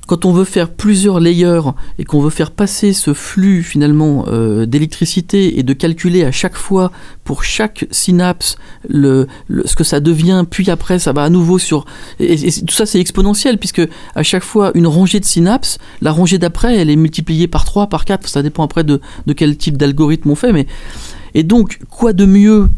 quand 0.07 0.25
on 0.25 0.31
veut 0.31 0.45
faire 0.45 0.69
plusieurs 0.69 1.19
layers 1.19 1.61
et 1.99 2.05
qu'on 2.05 2.21
veut 2.21 2.29
faire 2.29 2.51
passer 2.51 2.93
ce 2.93 3.13
flux 3.13 3.61
finalement 3.61 4.25
euh, 4.27 4.65
d'électricité 4.65 5.59
et 5.59 5.63
de 5.63 5.73
calculer 5.73 6.23
à 6.23 6.31
chaque 6.31 6.55
fois 6.55 6.91
pour 7.25 7.43
chaque 7.43 7.85
synapse 7.91 8.55
le, 8.87 9.27
ce 9.65 9.75
que 9.75 9.83
ça 9.83 9.99
devient, 9.99 10.45
puis 10.49 10.71
après 10.71 10.97
ça 10.97 11.11
va 11.11 11.23
à 11.23 11.29
nouveau 11.29 11.59
sur 11.59 11.85
tout 12.17 12.73
ça 12.73 12.85
c'est 12.85 12.99
exponentiel 12.99 13.57
puisque 13.57 13.85
à 14.15 14.23
chaque 14.23 14.43
fois 14.43 14.71
une 14.75 14.87
rangée 14.87 15.19
de 15.19 15.25
synapses, 15.25 15.77
la 16.01 16.11
rangée 16.11 16.37
d'après 16.37 16.77
elle 16.77 16.89
est 16.89 16.95
multipliée 16.95 17.47
par 17.47 17.65
3, 17.65 17.87
par 17.87 18.05
4, 18.05 18.27
ça 18.29 18.41
dépend 18.41 18.63
après 18.63 18.85
de, 18.85 19.01
quel 19.35 19.57
type 19.57 19.77
d'algorithme 19.77 20.31
on 20.31 20.35
fait, 20.35 20.53
mais 20.53 20.67
et 21.33 21.43
donc 21.43 21.79
quoi 21.89 22.13
de 22.13 22.25
mieux 22.25 22.69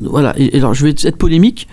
voilà 0.00 0.34
alors 0.52 0.74
je 0.74 0.84
vais 0.84 0.90
être 0.90 1.16
polémique 1.16 1.68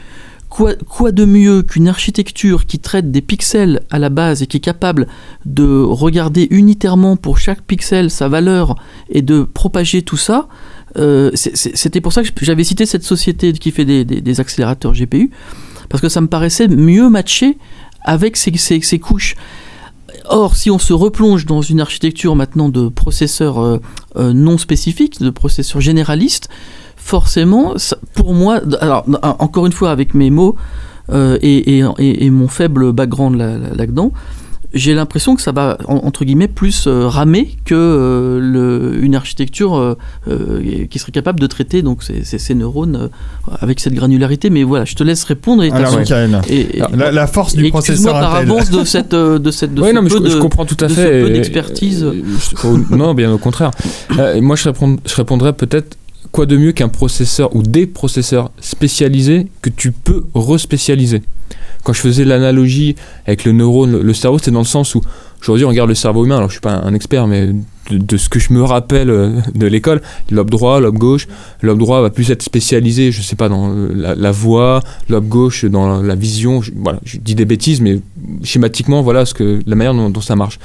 Quoi, 0.55 1.11
de 1.11 1.25
mieux 1.25 1.63
qu'une 1.63 1.89
architecture 1.89 2.65
qui 2.65 2.79
traite 2.79 3.11
des 3.11 3.21
pixels 3.21 3.81
à 3.91 3.99
la 3.99 4.09
base 4.09 4.41
et 4.41 4.47
qui 4.47 4.57
est 4.57 4.61
capable 4.61 5.07
de 5.45 5.83
regarder 5.83 6.47
unitairement 6.49 7.17
pour 7.17 7.37
chaque 7.37 7.61
pixel 7.61 8.09
sa 8.09 8.29
valeur 8.29 8.75
et 9.09 9.21
de 9.21 9.43
propager 9.43 10.01
tout 10.01 10.17
ça 10.17 10.47
Euh, 10.97 11.29
C'était 11.33 11.99
pour 11.99 12.13
ça 12.13 12.23
que 12.23 12.29
j'avais 12.41 12.63
cité 12.63 12.85
cette 12.85 13.03
société 13.03 13.51
qui 13.51 13.71
fait 13.71 13.83
des, 13.83 14.39
accélérateurs 14.39 14.93
GPU, 14.93 15.29
parce 15.89 15.99
que 15.99 16.07
ça 16.07 16.21
me 16.21 16.27
paraissait 16.27 16.69
mieux 16.69 17.09
matché 17.09 17.57
avec 18.05 18.37
ces 18.37 18.99
couches. 18.99 19.35
Or, 20.29 20.55
si 20.55 20.71
on 20.71 20.79
se 20.79 20.93
replonge 20.93 21.45
dans 21.45 21.61
une 21.61 21.81
architecture 21.81 22.35
maintenant 22.35 22.69
de 22.69 22.87
processeurs 22.87 23.59
euh, 23.59 23.79
euh, 24.15 24.33
non 24.33 24.57
spécifiques, 24.57 25.19
de 25.19 25.29
processeurs 25.29 25.81
généralistes, 25.81 26.47
forcément, 27.05 27.77
ça- 27.77 27.97
pour 28.15 28.33
moi, 28.33 28.59
alors 28.81 29.05
encore 29.39 29.67
une 29.67 29.71
fois 29.71 29.91
avec 29.91 30.15
mes 30.15 30.31
mots 30.31 30.55
euh, 31.11 31.37
et, 31.43 31.77
et- 31.77 31.83
et- 31.99 32.25
et 32.25 32.29
mon 32.31 32.47
faible 32.47 32.91
background 32.93 33.37
là- 33.37 33.59
là- 33.59 33.75
là-dedans, 33.75 34.11
j'ai 34.73 34.95
l'impression 34.95 35.35
que 35.35 35.41
ça 35.43 35.51
va 35.51 35.77
en- 35.87 35.97
entre 35.97 36.25
guillemets 36.25 36.47
plus 36.47 36.85
euh, 36.87 37.07
ramer 37.07 37.55
que 37.63 37.75
euh, 37.75 38.39
le- 38.41 39.03
une 39.05 39.13
architecture 39.13 39.77
euh, 39.77 39.95
euh, 40.27 40.85
qui 40.89 40.97
serait 40.97 41.11
capable 41.11 41.39
de 41.39 41.45
traiter 41.45 41.83
donc 41.83 42.01
ces, 42.01 42.23
ces- 42.25 42.39
ces 42.39 42.55
neurones 42.55 42.95
euh, 42.95 43.55
avec 43.61 43.79
cette 43.79 43.93
granularité. 43.93 44.49
Mais 44.49 44.63
voilà, 44.63 44.83
je 44.83 44.95
te 44.95 45.03
laisse 45.03 45.23
répondre. 45.25 45.63
Et, 45.63 45.69
Alors, 45.71 45.93
et- 46.49 46.81
la, 46.97 47.11
la 47.11 47.27
force 47.27 47.55
du 47.55 47.65
et 47.65 47.67
excuse-moi 47.67 48.13
processeur 48.13 48.13
par 48.19 48.35
avance 48.35 48.71
de 48.71 48.83
cette 48.83 49.13
de 49.13 49.51
cette 49.51 49.75
de 49.75 49.81
Ouais, 49.83 49.89
ce 49.91 49.95
non, 49.95 50.01
mais 50.01 50.09
je, 50.09 50.17
peu 50.17 50.27
je 50.29 50.35
de- 50.37 50.41
comprends 50.41 50.65
tout 50.65 50.83
à 50.83 50.87
de 50.87 50.93
fait. 50.93 51.29
d'expertise. 51.29 52.03
non, 52.89 53.13
bien 53.13 53.31
au 53.31 53.37
contraire. 53.37 53.69
Euh, 54.17 54.41
moi, 54.41 54.55
je 54.55 54.67
répondrais 55.15 55.53
peut-être 55.53 55.95
quoi 56.35 56.45
de 56.45 56.57
mieux 56.57 56.73
qu'un 56.73 56.89
processeur 56.89 57.55
ou 57.55 57.63
des 57.63 57.87
processeurs 57.87 58.51
spécialisés 58.59 59.47
que 59.61 59.69
tu 59.69 59.93
peux 59.93 60.25
respécialiser? 60.35 61.21
Quand 61.85 61.93
je 61.93 62.01
faisais 62.01 62.25
l'analogie 62.25 62.97
avec 63.25 63.45
le 63.45 63.53
neurone, 63.53 64.01
le, 64.01 64.13
cerveau, 64.13 64.37
c'est 64.37 64.51
dans 64.51 64.59
le 64.59 64.65
sens 64.65 64.95
où 64.95 65.01
aujourd'hui 65.41 65.63
on 65.63 65.69
regarde 65.69 65.87
le 65.87 65.95
cerveau 65.95 66.25
humain. 66.25 66.35
Alors, 66.35 66.49
je 66.49 66.55
suis 66.55 66.61
pas 66.61 66.73
un, 66.73 66.93
expert, 66.93 67.25
mais 67.27 67.51
de, 67.89 68.17
ce 68.17 68.27
que 68.27 68.39
je 68.39 68.51
me 68.51 68.61
rappelle 68.61 69.11
euh, 69.11 69.39
de 69.55 69.65
l'école, 69.65 70.01
lobe 70.29 70.49
droit, 70.49 70.81
lobe 70.81 70.97
gauche. 70.97 71.25
Lobe 71.61 71.79
droit 71.79 72.01
va 72.01 72.09
plus 72.09 72.29
être 72.31 72.43
spécialisé, 72.43 73.13
je 73.13 73.21
sais 73.21 73.37
pas, 73.37 73.47
dans 73.47 73.71
euh, 73.71 74.15
la, 74.17 74.31
voix, 74.31 74.81
lobe 75.07 75.29
gauche 75.29 75.63
dans 75.63 76.01
la 76.01 76.15
vision. 76.15 76.61
Je, 76.61 76.71
voilà, 76.75 76.99
je 77.05 77.17
dis 77.17 77.35
des 77.35 77.45
bêtises, 77.45 77.79
mais 77.79 78.01
schématiquement, 78.43 79.01
voilà 79.01 79.25
ce 79.25 79.33
que, 79.33 79.61
la 79.65 79.75
manière 79.77 79.93
dont, 79.93 80.21
ça 80.21 80.35
marche. 80.35 80.59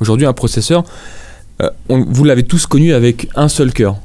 Aujourd'hui, 0.00 0.24
un 0.24 0.32
processeur, 0.32 0.82
euh, 1.60 1.68
vous 1.90 2.24
l'avez 2.24 2.44
tous 2.44 2.64
connu 2.64 2.94
avec 2.94 3.28
un 3.34 3.48
seul 3.48 3.74
cœur. 3.74 3.96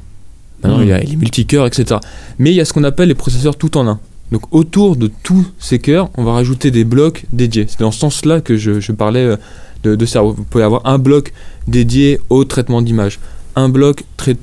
Maintenant, 0.66 0.78
Mm. 0.78 0.82
il 0.82 0.88
y 0.88 0.92
a 0.92 0.98
les 0.98 1.16
multicœurs, 1.16 1.66
etc. 1.66 2.00
Mais 2.38 2.50
il 2.52 2.56
y 2.56 2.60
a 2.60 2.64
ce 2.64 2.72
qu'on 2.72 2.84
appelle 2.84 3.08
les 3.08 3.14
processeurs 3.14 3.56
tout 3.56 3.76
en 3.76 3.86
un. 3.86 3.98
Donc 4.32 4.42
autour 4.52 4.96
de 4.96 5.10
tous 5.22 5.46
ces 5.58 5.78
cœurs, 5.78 6.10
on 6.16 6.24
va 6.24 6.32
rajouter 6.32 6.70
des 6.70 6.84
blocs 6.84 7.24
dédiés. 7.32 7.66
C'est 7.68 7.80
dans 7.80 7.92
ce 7.92 8.00
sens-là 8.00 8.40
que 8.40 8.56
je, 8.56 8.80
je 8.80 8.92
parlais 8.92 9.20
euh, 9.20 9.36
de, 9.84 9.94
de 9.94 10.06
cerveau. 10.06 10.32
Vous 10.32 10.42
pouvez 10.44 10.64
avoir 10.64 10.84
un 10.86 10.98
bloc 10.98 11.32
dédié 11.68 12.18
au 12.28 12.44
traitement 12.44 12.82
d'image, 12.82 13.20
un 13.54 13.68
bloc 13.68 14.02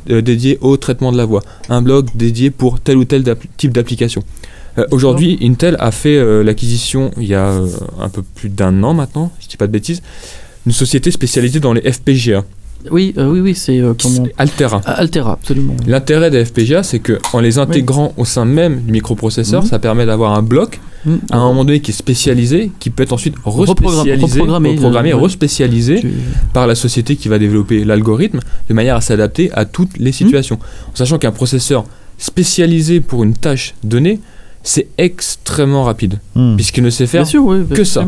euh, 0.10 0.22
dédié 0.22 0.58
au 0.62 0.78
traitement 0.78 1.12
de 1.12 1.18
la 1.18 1.26
voix, 1.26 1.42
un 1.70 1.82
bloc 1.82 2.08
dédié 2.16 2.50
pour 2.50 2.80
tel 2.80 2.96
ou 2.98 3.04
tel 3.06 3.24
type 3.58 3.74
d'application. 3.74 4.24
Euh, 4.78 4.86
Aujourd'hui, 4.92 5.38
Intel 5.42 5.76
a 5.80 5.92
fait 5.92 6.16
euh, 6.18 6.44
l'acquisition 6.44 7.12
il 7.18 7.28
y 7.28 7.36
a 7.36 7.60
un 8.00 8.10
peu 8.10 8.24
plus 8.24 8.50
d'un 8.50 8.82
an 8.84 8.94
maintenant, 8.94 9.32
si 9.40 9.46
je 9.46 9.50
dis 9.50 9.58
pas 9.58 9.68
de 9.68 9.72
bêtises, 9.74 10.02
une 10.66 10.72
société 10.72 11.12
spécialisée 11.12 11.60
dans 11.60 11.74
les 11.74 11.82
FPGA, 11.92 12.44
Oui, 12.92 13.14
euh, 13.18 13.30
oui, 13.32 13.40
oui, 13.40 13.56
c'est 13.56 13.80
euh, 13.80 13.94
comment 14.02 14.26
Altera. 14.38 14.82
Ah, 14.86 14.94
Altera, 14.94 15.34
absolument. 15.34 15.76
L'intérêt 15.88 16.30
des 16.32 16.44
FPGA, 16.46 16.84
c'est 16.84 17.00
que 17.00 17.20
en 17.34 17.40
les 17.40 17.58
intégrant 17.60 18.14
au 18.18 18.26
sein 18.26 18.46
même 18.46 18.82
du 18.82 18.92
microprocesseur, 18.92 19.64
Mhm. 19.64 19.70
ça 19.70 19.80
permet 19.80 20.06
d'avoir 20.06 20.34
un 20.34 20.42
bloc 20.42 20.80
Mm. 21.06 21.16
à 21.32 21.38
un 21.38 21.48
moment 21.48 21.66
donné 21.66 21.82
qui 21.82 21.92
est 21.92 21.94
spécialisé, 21.94 22.72
qui 22.80 22.90
peut 22.90 23.04
être 23.04 23.12
ensuite 23.12 23.36
reprogrammé, 23.44 24.16
reprogrammé, 24.16 25.12
euh, 25.14 25.18
respécialisé 25.18 26.00
Tu- 26.00 26.14
par 26.54 26.66
la 26.66 26.76
société 26.76 27.18
qui 27.18 27.28
va 27.28 27.40
développer 27.40 27.84
l'algorithme 27.84 28.40
de 28.70 28.74
manière 28.74 28.96
à 28.96 29.02
s'adapter 29.02 29.52
à 29.52 29.66
toutes 29.66 29.98
les 29.98 30.14
situations. 30.14 30.60
En 30.92 30.96
sachant 30.96 31.18
qu'un 31.18 31.32
processeur 31.32 31.84
spécialisé 32.18 33.02
pour 33.02 33.24
une 33.24 33.34
tâche 33.34 33.74
donnée, 33.84 34.20
c'est 34.64 34.88
extrêmement 34.98 35.84
rapide, 35.84 36.20
puisqu'il 36.56 36.84
ne 36.84 36.90
sait 36.90 37.06
faire 37.06 37.24
Bien 37.24 37.30
sûr, 37.30 37.44
oui, 37.46 37.58
que 37.70 37.84
ça. 37.84 38.06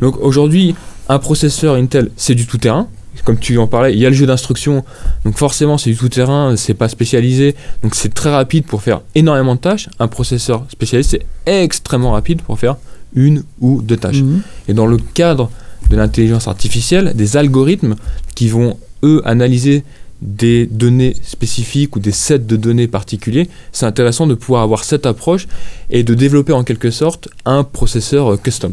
donc 0.00 0.18
aujourd'hui, 0.20 0.74
un 1.08 1.18
processeur 1.18 1.76
Intel, 1.76 2.10
c'est 2.16 2.34
du 2.34 2.44
tout-terrain. 2.46 2.86
Comme 3.24 3.38
tu 3.38 3.58
en 3.58 3.66
parlais, 3.66 3.92
il 3.92 3.98
y 3.98 4.06
a 4.06 4.10
le 4.10 4.14
jeu 4.14 4.26
d'instruction, 4.26 4.84
donc 5.24 5.36
forcément 5.36 5.78
c'est 5.78 5.90
du 5.90 5.96
tout-terrain, 5.96 6.56
c'est 6.56 6.74
pas 6.74 6.88
spécialisé, 6.88 7.54
donc 7.82 7.94
c'est 7.94 8.12
très 8.14 8.30
rapide 8.30 8.64
pour 8.64 8.82
faire 8.82 9.00
énormément 9.14 9.54
de 9.54 9.60
tâches. 9.60 9.88
Un 9.98 10.08
processeur 10.08 10.64
spécialisé, 10.70 11.20
c'est 11.46 11.62
extrêmement 11.64 12.12
rapide 12.12 12.42
pour 12.42 12.58
faire 12.58 12.76
une 13.14 13.42
ou 13.60 13.82
deux 13.82 13.96
tâches. 13.96 14.22
Mhm. 14.22 14.42
Et 14.68 14.74
dans 14.74 14.86
le 14.86 14.98
cadre 14.98 15.50
de 15.90 15.96
l'intelligence 15.96 16.48
artificielle, 16.48 17.12
des 17.14 17.36
algorithmes 17.36 17.96
qui 18.34 18.48
vont, 18.48 18.76
eux, 19.02 19.22
analyser 19.24 19.84
des 20.22 20.66
données 20.66 21.14
spécifiques 21.22 21.94
ou 21.96 22.00
des 22.00 22.12
sets 22.12 22.38
de 22.38 22.56
données 22.56 22.88
particuliers, 22.88 23.48
c'est 23.72 23.86
intéressant 23.86 24.26
de 24.26 24.34
pouvoir 24.34 24.62
avoir 24.62 24.84
cette 24.84 25.06
approche 25.06 25.46
et 25.90 26.02
de 26.04 26.14
développer 26.14 26.52
en 26.52 26.64
quelque 26.64 26.90
sorte 26.90 27.28
un 27.44 27.64
processeur 27.64 28.40
custom. 28.40 28.72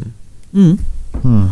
Mhm. 0.54 0.78
Hmm. 1.24 1.46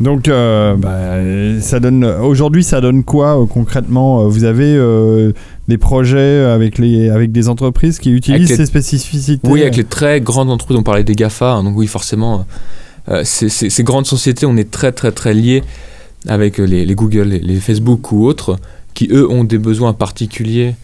Donc, 0.00 0.28
euh, 0.28 0.74
bah, 0.76 1.60
ça 1.60 1.80
donne. 1.80 2.04
Aujourd'hui, 2.04 2.62
ça 2.62 2.80
donne 2.80 3.02
quoi 3.04 3.40
euh, 3.40 3.46
concrètement 3.46 4.22
Euh, 4.24 4.28
Vous 4.28 4.44
avez 4.44 4.74
euh, 4.76 5.32
des 5.68 5.78
projets 5.78 6.40
avec 6.40 6.78
les 6.78 7.08
avec 7.08 7.32
des 7.32 7.48
entreprises 7.48 7.98
qui 7.98 8.10
utilisent 8.10 8.50
les- 8.50 8.56
ces 8.56 8.66
spécificités? 8.66 9.48
Oui, 9.48 9.62
avec 9.62 9.76
les 9.76 9.84
très 9.84 10.20
grandes 10.20 10.50
entreprises, 10.50 10.78
on 10.78 10.82
parlait 10.82 11.04
des 11.04 11.14
GAFA, 11.14 11.52
hein, 11.54 11.64
donc 11.64 11.76
oui, 11.76 11.86
forcément, 11.86 12.44
ces, 13.22 13.48
ces- 13.48 13.70
ces 13.70 13.84
grandes 13.84 14.06
sociétés, 14.06 14.44
on 14.46 14.56
est 14.56 14.70
très 14.70 14.92
très 14.92 15.12
très 15.12 15.32
liés 15.34 15.62
avec 16.28 16.58
les, 16.58 16.84
les 16.86 16.94
Google, 16.94 17.28
les, 17.28 17.38
les 17.38 17.56
Facebook 17.56 18.12
ou 18.12 18.26
autres, 18.26 18.56
qui 18.94 19.08
eux 19.12 19.28
ont 19.30 19.44
des 19.44 19.58
besoins 19.58 19.92
particuliers 19.92 20.74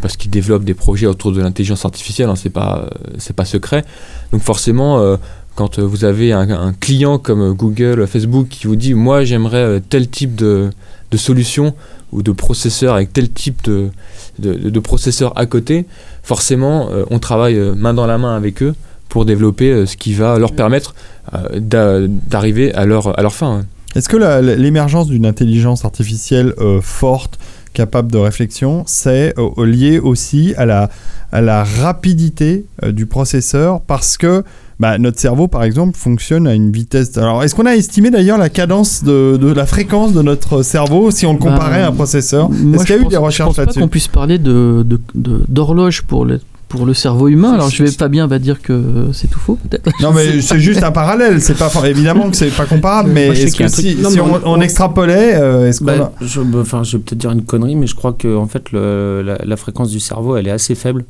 parce 0.00 0.16
qu'ils 0.16 0.30
développent 0.30 0.64
des 0.64 0.72
projets 0.72 1.06
autour 1.06 1.30
de 1.32 1.42
l'intelligence 1.42 1.84
artificielle, 1.84 2.30
hein, 2.30 2.36
c'est 2.36 2.48
pas 2.48 2.86
euh, 2.86 3.10
c'est 3.18 3.36
pas 3.36 3.44
secret. 3.44 3.84
Donc 4.32 4.40
forcément, 4.40 4.98
euh, 4.98 5.16
quand 5.54 5.78
euh, 5.78 5.82
vous 5.82 6.04
avez 6.04 6.32
un, 6.32 6.48
un 6.50 6.72
client 6.72 7.18
comme 7.18 7.40
euh, 7.40 7.52
Google, 7.52 8.06
Facebook 8.06 8.48
qui 8.48 8.66
vous 8.66 8.76
dit 8.76 8.94
moi 8.94 9.24
j'aimerais 9.24 9.58
euh, 9.58 9.80
tel 9.80 10.08
type 10.08 10.34
de, 10.34 10.70
de 11.10 11.16
solution 11.16 11.74
ou 12.12 12.22
de 12.22 12.32
processeur 12.32 12.94
avec 12.94 13.12
tel 13.12 13.30
type 13.30 13.64
de, 13.64 13.90
de, 14.38 14.80
processeur 14.80 15.36
à 15.38 15.46
côté, 15.46 15.86
forcément 16.22 16.88
euh, 16.90 17.04
on 17.10 17.18
travaille 17.18 17.56
euh, 17.56 17.74
main 17.74 17.94
dans 17.94 18.06
la 18.06 18.18
main 18.18 18.36
avec 18.36 18.62
eux 18.62 18.74
pour 19.08 19.24
développer 19.24 19.70
euh, 19.70 19.86
ce 19.86 19.96
qui 19.96 20.14
va 20.14 20.38
leur 20.38 20.52
permettre 20.52 20.94
euh, 21.34 21.58
d'a- 21.60 22.06
d'arriver 22.06 22.72
à 22.74 22.84
leur, 22.84 23.18
à 23.18 23.22
leur 23.22 23.34
fin. 23.34 23.60
hein. 23.60 23.64
Est-ce 23.96 24.08
que 24.08 24.16
l'émergence 24.56 25.06
d'une 25.06 25.24
intelligence 25.24 25.84
artificielle 25.84 26.52
euh, 26.58 26.80
forte, 26.80 27.38
capable 27.74 28.10
de 28.10 28.18
réflexion, 28.18 28.82
c'est 28.86 29.34
euh, 29.38 29.64
lié 29.64 30.00
aussi 30.00 30.52
à 30.56 30.66
la, 30.66 30.90
à 31.30 31.40
la 31.40 31.62
rapidité 31.62 32.64
euh, 32.82 32.90
du 32.90 33.06
processeur 33.06 33.80
Parce 33.82 34.16
que 34.18 34.42
bah, 34.80 34.98
notre 34.98 35.20
cerveau, 35.20 35.48
par 35.48 35.62
exemple, 35.64 35.96
fonctionne 35.96 36.46
à 36.46 36.54
une 36.54 36.72
vitesse. 36.72 37.16
Alors, 37.16 37.42
est-ce 37.44 37.54
qu'on 37.54 37.66
a 37.66 37.74
estimé 37.76 38.10
d'ailleurs 38.10 38.38
la 38.38 38.48
cadence 38.48 39.04
de, 39.04 39.36
de 39.40 39.52
la 39.52 39.66
fréquence 39.66 40.12
de 40.12 40.22
notre 40.22 40.62
cerveau 40.62 41.10
si 41.10 41.26
on 41.26 41.32
le 41.34 41.38
comparait 41.38 41.80
Bah, 41.80 41.86
à 41.86 41.88
un 41.88 41.92
processeur? 41.92 42.50
Est-ce 42.74 42.84
qu'il 42.84 42.94
y 42.94 42.98
a 42.98 43.00
eu 43.00 43.02
pense- 43.04 43.10
des 43.10 43.16
recherches 43.16 43.36
Je 43.50 43.54
pense 43.54 43.58
là-dessus? 43.58 43.78
pas 43.78 43.84
qu'on 43.84 43.88
puisse 43.88 44.08
parler 44.08 44.38
de, 44.38 44.82
de- 44.86 45.00
de- 45.14 45.44
d'horloge 45.48 46.02
pour 46.02 46.24
le, 46.24 46.40
pour 46.68 46.86
le 46.86 46.94
cerveau 46.94 47.28
humain. 47.28 47.52
Alors, 47.52 47.70
je 47.70 47.84
vais, 47.84 47.90
Fabien 47.90 48.26
va 48.26 48.40
dire 48.40 48.60
que 48.60 48.82
c'est 49.12 49.28
tout 49.30 49.38
faux, 49.38 49.56
peut-être. 49.68 49.90
Non, 50.02 50.12
mais 50.12 50.40
c'est 50.40 50.58
juste 50.58 50.82
un 50.82 50.90
parallèle. 50.90 51.40
C'est 51.40 51.56
pas 51.56 51.68
for- 51.68 51.86
évidemment 51.86 52.28
que 52.30 52.36
c'est 52.36 52.50
pas 52.50 52.66
comparable, 52.66 53.10
mais 53.14 53.26
Moi, 53.26 53.34
que 53.36 53.68
si, 53.68 53.96
Non, 53.96 54.10
si 54.10 54.16
mais 54.16 54.20
on, 54.22 54.34
on- 54.34 54.40
on 54.56 54.60
extrapolait, 54.60 55.34
euh, 55.36 55.68
est-ce 55.68 55.78
qu'on 55.80 55.84
Bah, 55.86 56.12
a- 56.20 56.24
je, 56.24 56.40
enfin, 56.60 56.82
je 56.82 56.96
vais 56.96 57.02
peut-être 57.04 57.18
dire 57.20 57.30
une 57.30 57.44
connerie, 57.44 57.76
mais 57.76 57.86
je 57.86 57.94
crois 57.94 58.12
que 58.12 58.36
en 58.36 58.48
fait, 58.48 58.72
le- 58.72 59.22
la, 59.24 59.38
la 59.44 59.56
fréquence 59.56 59.90
du 59.90 60.00
cerveau, 60.00 60.36
elle 60.36 60.48
est 60.48 60.52
assez 60.52 60.74
faible. 60.74 61.04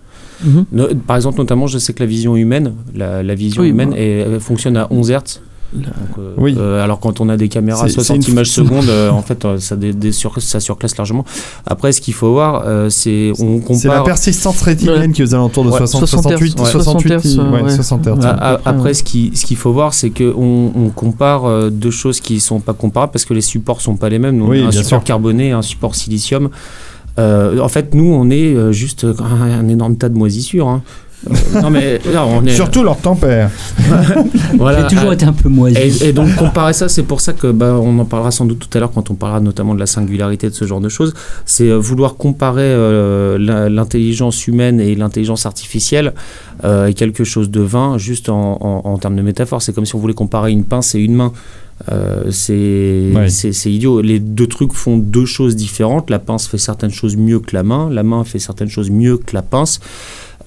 Mhm. 0.45 0.65
No- 0.73 0.89
par 1.07 1.16
exemple, 1.16 1.39
notamment, 1.39 1.66
je 1.66 1.79
sais 1.79 1.93
que 1.93 2.01
la 2.01 2.07
vision 2.07 2.37
humaine, 2.37 2.73
la, 2.95 3.23
la 3.23 3.35
vision 3.35 3.62
Oui, 3.62 3.69
humaine, 3.71 3.91
bah. 3.91 3.97
est- 3.99 4.39
fonctionne 4.41 4.77
à 4.77 4.87
11 4.91 5.11
Hz. 5.11 5.41
Donc, 5.73 5.85
euh, 6.19 6.35
Oui. 6.37 6.55
euh, 6.57 6.85
alors 6.85 7.01
quand 7.01 7.21
on 7.21 7.29
a 7.29 7.37
des 7.37 7.49
caméras 7.49 7.81
à 7.81 7.89
C'est- 7.89 7.95
c'est 7.95 8.05
60 8.05 8.29
une- 8.29 8.35
images 8.35 8.51
secondes, 8.51 8.89
euh, 8.89 9.11
en 9.11 9.23
fait, 9.29 9.45
euh, 9.45 9.59
ça, 9.59 9.75
dé- 9.75 9.93
dé- 9.93 10.12
sur- 10.12 10.41
ça 10.41 10.61
surclasse 10.61 10.97
largement. 10.97 11.25
Après, 11.66 11.91
ce 11.91 12.01
qu'il 12.01 12.15
faut 12.15 12.31
voir, 12.31 12.62
euh, 12.65 12.91
c'est 12.91 13.33
on 13.41 13.61
C'est 13.75 13.89
la 13.89 13.95
compare. 13.95 14.05
persistance 14.05 14.62
rétinienne 14.62 15.12
qui 15.12 15.23
est 15.23 15.25
aux 15.25 15.35
alentours 15.35 15.65
de 15.65 15.71
Ouais, 15.71 15.79
60, 15.79 16.07
60 16.07 16.23
68, 16.23 16.55
Hz, 16.61 16.71
68, 16.71 17.09
60 17.09 17.25
Hz, 17.25 17.39
ouais, 17.53 17.62
ouais. 17.62 17.71
60 17.75 18.07
Hz. 18.07 18.09
A- 18.09 18.15
Ouais. 18.15 18.25
a- 18.25 18.29
à 18.31 18.57
peu 18.57 18.62
près, 18.62 18.71
Après, 18.71 18.83
ouais. 18.91 18.95
ce 18.95 19.03
qu'il 19.03 19.37
ce 19.37 19.45
qu'il 19.47 19.57
faut 19.57 19.73
voir, 19.73 19.95
c'est 19.95 20.11
qu'on 20.11 20.71
on 20.77 20.91
compare 20.91 21.45
euh, 21.47 21.71
deux 21.71 21.91
choses 21.91 22.21
qui 22.21 22.39
sont 22.39 22.61
pas 22.61 22.73
comparables 22.75 23.11
parce 23.11 23.25
que 23.25 23.35
les 23.35 23.41
supports 23.41 23.81
sont 23.81 23.97
pas 23.97 24.09
les 24.09 24.21
mêmes. 24.21 24.41
On 24.43 24.49
Oui, 24.51 24.62
a 24.62 24.69
un 24.69 24.71
support 24.71 24.87
sûr. 25.01 25.03
carboné, 25.05 25.51
un 25.51 25.62
support 25.62 25.97
silicium. 25.97 26.51
Euh, 27.19 27.59
en 27.61 27.69
fait, 27.69 27.95
nous, 27.95 28.12
on 28.12 28.31
est 28.31 28.55
euh, 28.55 28.73
juste 28.73 29.05
un, 29.05 29.43
un 29.43 29.69
énorme 29.69 29.97
tas 29.97 30.09
de 30.09 30.16
moisissures. 30.19 30.69
hein. 30.69 30.82
Euh, 31.31 31.61
non, 31.62 31.70
mais 31.70 31.99
là, 32.12 32.27
on 32.27 32.45
est. 32.45 32.51
Surtout 32.55 32.82
leur 32.82 32.99
tempère. 32.99 33.51
voilà, 34.59 34.82
J'ai 34.89 34.95
toujours 34.97 35.11
euh, 35.11 35.15
été 35.15 35.24
un 35.24 35.32
peu 35.32 35.49
moisi. 35.49 35.77
et, 35.77 36.09
et 36.09 36.12
donc 36.12 36.35
comparer 36.36 36.73
ça, 36.73 36.89
c'est 36.89 37.03
pour 37.05 37.20
ça 37.20 37.32
que 37.32 37.47
bah, 37.51 37.78
on 37.81 37.99
en 37.99 38.05
parlera 38.05 38.31
sans 38.31 38.45
doute 38.45 38.59
tout 38.59 38.77
à 38.77 38.81
l'heure 38.81 38.91
quand 38.93 39.11
on 39.11 39.15
parlera 39.15 39.41
notamment 39.41 39.74
de 39.74 39.81
la 39.81 39.86
singularité 39.86 40.49
de 40.51 40.55
ce 40.55 40.65
genre 40.66 40.81
de 40.81 40.89
choses. 40.89 41.15
C'est 41.47 41.70
euh, 41.70 41.77
vouloir 41.78 42.16
comparer 42.16 42.62
euh, 42.65 43.39
l'intelligence 43.70 44.47
humaine 44.47 44.81
et 44.81 44.95
l'intelligence 44.95 45.47
artificielle 45.47 46.12
euh, 46.65 46.86
est 46.86 46.95
quelque 46.95 47.24
chose 47.24 47.51
de 47.51 47.61
vain, 47.61 47.97
juste 47.97 48.28
en, 48.28 48.59
en- 48.61 48.82
en 48.85 48.99
termes 48.99 49.16
de 49.16 49.23
métaphore. 49.23 49.62
C'est 49.62 49.73
comme 49.74 49.86
si 49.86 49.95
on 49.95 49.99
voulait 50.01 50.15
comparer 50.15 50.51
une 50.51 50.65
pince 50.65 50.95
et 50.95 50.99
une 50.99 51.15
main. 51.15 51.32
Euh, 51.90 52.30
c'est 52.30 53.10
Ouais. 53.14 53.28
c'est- 53.28 53.52
c'est 53.52 53.70
idiot. 53.72 54.01
Les 54.01 54.20
deux 54.20 54.46
trucs 54.46 54.72
font 54.72 54.96
deux 54.96 55.26
choses 55.26 55.56
différentes. 55.56 56.09
La 56.10 56.18
pince 56.20 56.46
fait 56.46 56.59
certaines 56.59 56.92
choses 56.92 57.16
mieux 57.16 57.40
que 57.40 57.55
la 57.55 57.62
main. 57.62 57.90
La 57.90 58.02
main 58.02 58.22
fait 58.24 58.38
certaines 58.38 58.68
choses 58.70 58.90
mieux 58.90 59.16
que 59.18 59.34
la 59.34 59.42
pince. 59.42 59.80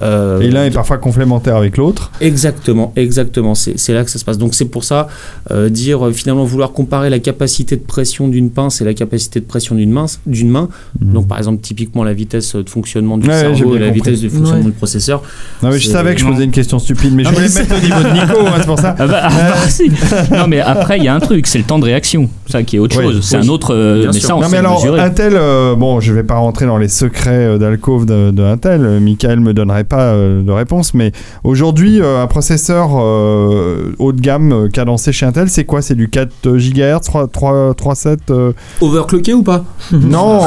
Euh, 0.02 0.40
Et 0.42 0.50
l'un 0.52 0.66
est 0.66 0.72
parfois 0.72 0.98
complémentaire 0.98 1.56
avec 1.56 1.78
l'autre. 1.78 2.12
Exactement, 2.22 2.94
exactement. 2.96 3.56
C'est 3.56 3.94
là 3.94 4.04
que 4.04 4.12
ça 4.12 4.20
se 4.20 4.26
passe. 4.26 4.38
Donc 4.38 4.54
c'est 4.54 4.66
pour 4.66 4.84
ça, 4.84 5.08
euh, 5.52 5.70
dire 5.70 6.08
euh, 6.08 6.12
finalement 6.12 6.44
vouloir 6.46 6.72
comparer 6.72 7.10
la 7.10 7.20
capacité 7.20 7.76
de 7.76 7.82
pression 7.82 8.28
d'une 8.28 8.50
pince 8.52 8.80
et 8.82 8.86
la 8.86 8.94
capacité 8.94 9.40
de 9.40 9.46
pression 9.46 9.76
d'une 9.76 9.92
main, 9.92 10.06
d'une 10.26 10.50
main. 10.50 10.70
Donc 11.02 11.28
par 11.28 11.38
exemple 11.40 11.62
typiquement 11.62 12.04
la 12.04 12.14
vitesse 12.14 12.56
de 12.56 12.70
fonctionnement 12.70 13.18
du 13.18 13.28
Mhm. 13.28 13.34
Ouais, 13.34 13.40
cerveau 13.40 13.76
et 13.76 13.80
la 13.80 13.86
compris. 13.88 14.00
vitesse 14.02 14.22
de 14.22 14.30
fonctionnement 14.30 14.66
Ouais. 14.66 14.72
du 14.72 14.78
processeur. 14.78 15.22
Non, 15.64 15.70
mais 15.70 15.80
je 15.80 15.88
savais 15.90 16.14
que 16.14 16.22
je 16.22 16.26
posais 16.26 16.44
une 16.44 16.52
question 16.52 16.80
stupide, 16.80 17.14
mais 17.16 17.24
je 17.24 17.30
voulais 17.30 17.50
mettre 17.50 17.76
au 17.76 17.80
niveau 17.80 18.04
de 18.04 18.14
Nico, 18.14 18.40
hein, 18.48 18.54
c'est 18.60 18.66
pour 18.66 18.80
ça. 18.80 18.96
Ah 19.00 19.08
bah, 19.08 19.20
ah 19.24 19.30
bah, 19.30 19.70
si. 19.70 19.90
Non 20.32 20.48
mais 20.48 20.60
après 20.60 20.98
il 20.98 21.04
y 21.04 21.08
a 21.08 21.16
un 21.16 21.20
truc, 21.20 21.48
c'est 21.48 21.58
le 21.58 21.64
temps 21.64 21.80
de 21.80 21.86
réaction, 21.86 22.30
ça 22.50 22.64
qui 22.64 22.76
est 22.76 22.80
autre 22.80 22.98
Oui, 23.00 23.04
chose. 23.14 23.20
C'est 23.24 23.38
oui. 23.40 23.46
un 23.46 23.50
autre, 23.50 23.74
euh, 23.74 24.02
Bien 24.02 24.12
mais 24.14 24.20
sûr. 24.20 24.28
ça 24.30 24.36
on 24.36 24.42
Non 24.42 24.50
mais 24.50 24.58
alors. 24.58 24.86
Intel, 25.00 25.34
euh, 25.36 25.76
bon 25.76 26.00
je 26.00 26.14
vais 26.14 26.24
pas 26.24 26.36
rentrer 26.36 26.66
dans 26.66 26.78
les 26.78 26.88
secrets 26.88 27.58
d'alcôve 27.60 28.06
de, 28.06 28.32
de 28.32 28.44
Intel, 28.44 29.00
Michael 29.02 29.40
me 29.40 29.54
donnerait 29.54 29.84
pas 29.88 30.14
euh, 30.14 30.42
de 30.44 30.52
réponse, 30.52 30.94
mais 30.94 31.12
aujourd'hui 31.44 32.02
euh, 32.02 32.22
un 32.22 32.28
processeur 32.28 32.90
euh, 33.00 33.94
haut 34.00 34.12
de 34.12 34.22
gamme 34.22 34.52
euh, 34.52 34.68
cadencé 34.70 35.12
chez 35.12 35.26
Intel 35.26 35.50
c'est 35.50 35.66
quoi? 35.66 35.82
C'est 35.82 35.96
du 35.96 36.10
4 36.10 36.58
GHz, 36.58 37.02
3, 37.06 37.28
3, 37.28 37.74
3 37.76 37.96
7 37.96 38.20
euh, 38.32 38.52
Overclocké 38.82 39.34
ou 39.34 39.44
pas? 39.44 39.64
Non. 39.92 40.42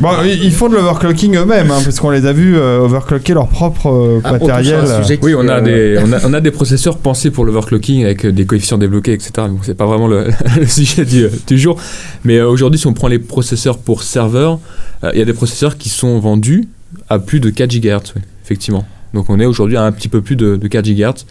Bon, 0.00 0.10
ils 0.24 0.52
font 0.52 0.68
de 0.68 0.74
l'overclocking 0.74 1.36
eux-mêmes, 1.36 1.70
hein, 1.70 1.78
parce 1.82 1.98
qu'on 2.00 2.10
les 2.10 2.26
a 2.26 2.32
vus 2.32 2.56
euh, 2.56 2.80
overclocker 2.80 3.34
leur 3.34 3.48
propre 3.48 3.88
euh, 3.90 4.20
Ah, 4.24 4.32
matériel. 4.32 4.80
Oui, 5.22 5.34
on 5.36 5.48
a, 5.48 5.54
euh, 5.54 5.60
des, 5.60 6.02
on, 6.04 6.12
a, 6.12 6.18
on 6.26 6.32
a 6.34 6.40
des 6.40 6.50
processeurs 6.50 6.98
pensés 6.98 7.30
pour 7.30 7.44
l'overclocking 7.44 8.04
avec 8.04 8.26
des 8.26 8.46
coefficients 8.46 8.78
débloqués, 8.78 9.12
etc. 9.12 9.32
Bon, 9.48 9.58
c'est 9.62 9.74
pas 9.76 9.86
vraiment 9.86 10.08
le, 10.08 10.26
le 10.58 10.66
sujet 10.66 11.04
du, 11.04 11.26
du 11.46 11.58
jour. 11.58 11.78
Mais 12.24 12.38
euh, 12.38 12.48
aujourd'hui, 12.48 12.78
si 12.78 12.86
on 12.86 12.92
prend 12.92 13.08
les 13.08 13.18
processeurs 13.18 13.78
pour 13.78 14.02
serveur, 14.02 14.58
euh, 15.02 15.10
il 15.14 15.18
y 15.18 15.22
a 15.22 15.24
des 15.24 15.32
processeurs 15.32 15.76
qui 15.76 15.88
sont 15.88 16.18
vendus 16.18 16.68
à 17.08 17.18
plus 17.18 17.40
de 17.40 17.50
4 17.50 17.70
GHz, 17.70 18.12
oui, 18.16 18.22
effectivement. 18.44 18.84
Donc 19.12 19.30
on 19.30 19.38
est 19.38 19.46
aujourd'hui 19.46 19.76
à 19.76 19.82
un 19.84 19.92
petit 19.92 20.08
peu 20.08 20.20
plus 20.22 20.36
de, 20.36 20.56
de 20.56 20.68
4 20.68 20.84
GHz. 20.86 21.24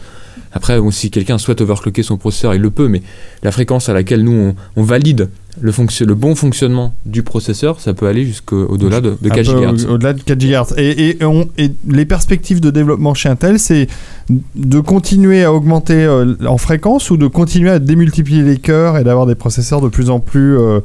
Après, 0.56 0.80
bon, 0.80 0.92
si 0.92 1.10
quelqu'un 1.10 1.40
souhaite 1.40 1.62
overclocker 1.62 2.04
son 2.04 2.18
processeur, 2.18 2.54
il 2.54 2.62
le 2.62 2.70
peut, 2.70 2.88
mais 2.88 3.02
la 3.42 3.52
fréquence 3.52 3.90
à 3.90 3.94
laquelle 3.94 4.24
nous, 4.24 4.32
on, 4.32 4.56
on 4.76 4.84
valide 4.84 5.30
le, 5.60 5.72
fonction- 5.72 6.06
le 6.06 6.14
bon 6.14 6.36
fonctionnement 6.36 6.94
du 7.08 7.24
processeur, 7.24 7.80
ça 7.80 7.94
peut 7.96 8.06
aller 8.08 8.24
jusqu'au-delà 8.24 9.02
de, 9.02 9.18
de 9.20 9.30
Un 9.32 9.34
4 9.34 9.52
peu 9.52 9.60
GHz. 9.60 9.86
au- 9.86 9.94
Au-delà 9.94 10.14
de 10.14 10.22
4 10.22 10.38
GHz. 10.40 10.74
Et, 10.78 11.10
et, 11.20 11.26
on- 11.26 11.50
et 11.58 11.72
les 11.90 12.06
perspectives 12.06 12.62
de 12.62 12.70
développement 12.70 13.16
chez 13.16 13.30
Intel, 13.30 13.58
c'est 13.58 13.88
de 14.56 14.80
continuer 14.80 15.44
à 15.44 15.52
augmenter 15.52 16.04
euh, 16.06 16.36
en 16.48 16.60
fréquence 16.60 17.10
ou 17.10 17.18
de 17.18 17.26
continuer 17.28 17.72
à 17.72 17.80
démultiplier 17.80 18.44
les 18.44 18.58
cœurs 18.58 18.98
et 19.00 19.04
d'avoir 19.04 19.26
des 19.26 19.36
processeurs 19.36 19.82
de 19.82 19.88
plus 19.90 20.12
en 20.12 20.20
plus 20.20 20.56
euh, 20.58 20.80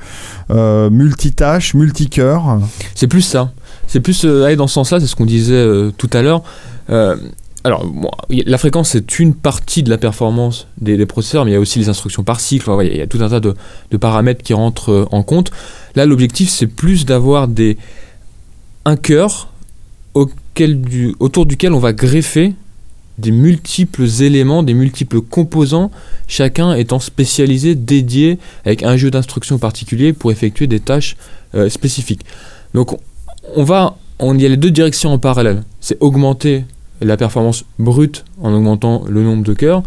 euh, 0.50 0.88
multitâches, 0.88 1.74
multicœurs? 1.74 2.58
C'est 2.94 3.06
plus 3.06 3.20
ça. 3.22 3.52
C'est 3.88 4.00
plus 4.00 4.24
euh, 4.24 4.44
aller 4.44 4.54
dans 4.54 4.68
ce 4.68 4.74
sens-là, 4.74 5.00
c'est 5.00 5.06
ce 5.06 5.16
qu'on 5.16 5.26
disait 5.26 5.54
euh, 5.54 5.90
tout 5.96 6.10
à 6.12 6.22
l'heure. 6.22 6.44
Euh, 6.90 7.16
alors, 7.64 7.90
la 8.30 8.58
fréquence, 8.58 8.90
c'est 8.90 9.18
une 9.18 9.34
partie 9.34 9.82
de 9.82 9.90
la 9.90 9.98
performance 9.98 10.68
des, 10.80 11.04
processeurs, 11.06 11.44
mais 11.44 11.50
il 11.50 11.54
y 11.54 11.56
a 11.56 11.60
aussi 11.60 11.80
les 11.80 11.88
instructions 11.88 12.22
par 12.22 12.38
cycle. 12.38 12.70
Il 12.82 12.96
y, 12.96 13.00
a 13.00 13.06
tout 13.06 13.18
un 13.20 13.28
tas 13.28 13.40
de, 13.40 13.96
paramètres 13.98 14.42
qui 14.42 14.54
rentrent 14.54 15.08
en 15.10 15.22
compte. 15.22 15.50
Là, 15.96 16.06
l'objectif, 16.06 16.48
c'est 16.48 16.68
plus 16.68 17.04
d'avoir 17.04 17.48
des 17.48 17.76
un 18.84 18.96
cœur 18.96 19.52
autour 20.14 21.46
duquel 21.46 21.72
on 21.72 21.78
va 21.78 21.92
greffer 21.92 22.54
des 23.18 23.32
multiples 23.32 24.06
éléments, 24.22 24.62
des 24.62 24.72
multiples 24.72 25.20
composants, 25.20 25.90
chacun 26.26 26.74
étant 26.74 27.00
spécialisé, 27.00 27.74
dédié, 27.74 28.38
avec 28.64 28.82
un 28.82 28.96
jeu 28.96 29.10
d'instructions 29.10 29.58
particulier 29.58 30.12
pour 30.12 30.30
effectuer 30.30 30.68
des 30.68 30.80
tâches 30.80 31.16
spécifiques. 31.68 32.24
Donc 32.72 32.96
on 33.54 33.64
va, 33.64 33.96
on 34.18 34.38
y 34.38 34.44
a 34.44 34.48
les 34.48 34.56
deux 34.56 34.70
directions 34.70 35.12
en 35.12 35.18
parallèle. 35.18 35.62
C'est 35.80 35.96
augmenter 36.00 36.64
la 37.00 37.16
performance 37.16 37.64
brute 37.78 38.24
en 38.42 38.52
augmentant 38.52 39.04
le 39.08 39.22
nombre 39.22 39.44
de 39.44 39.54
cœurs 39.54 39.82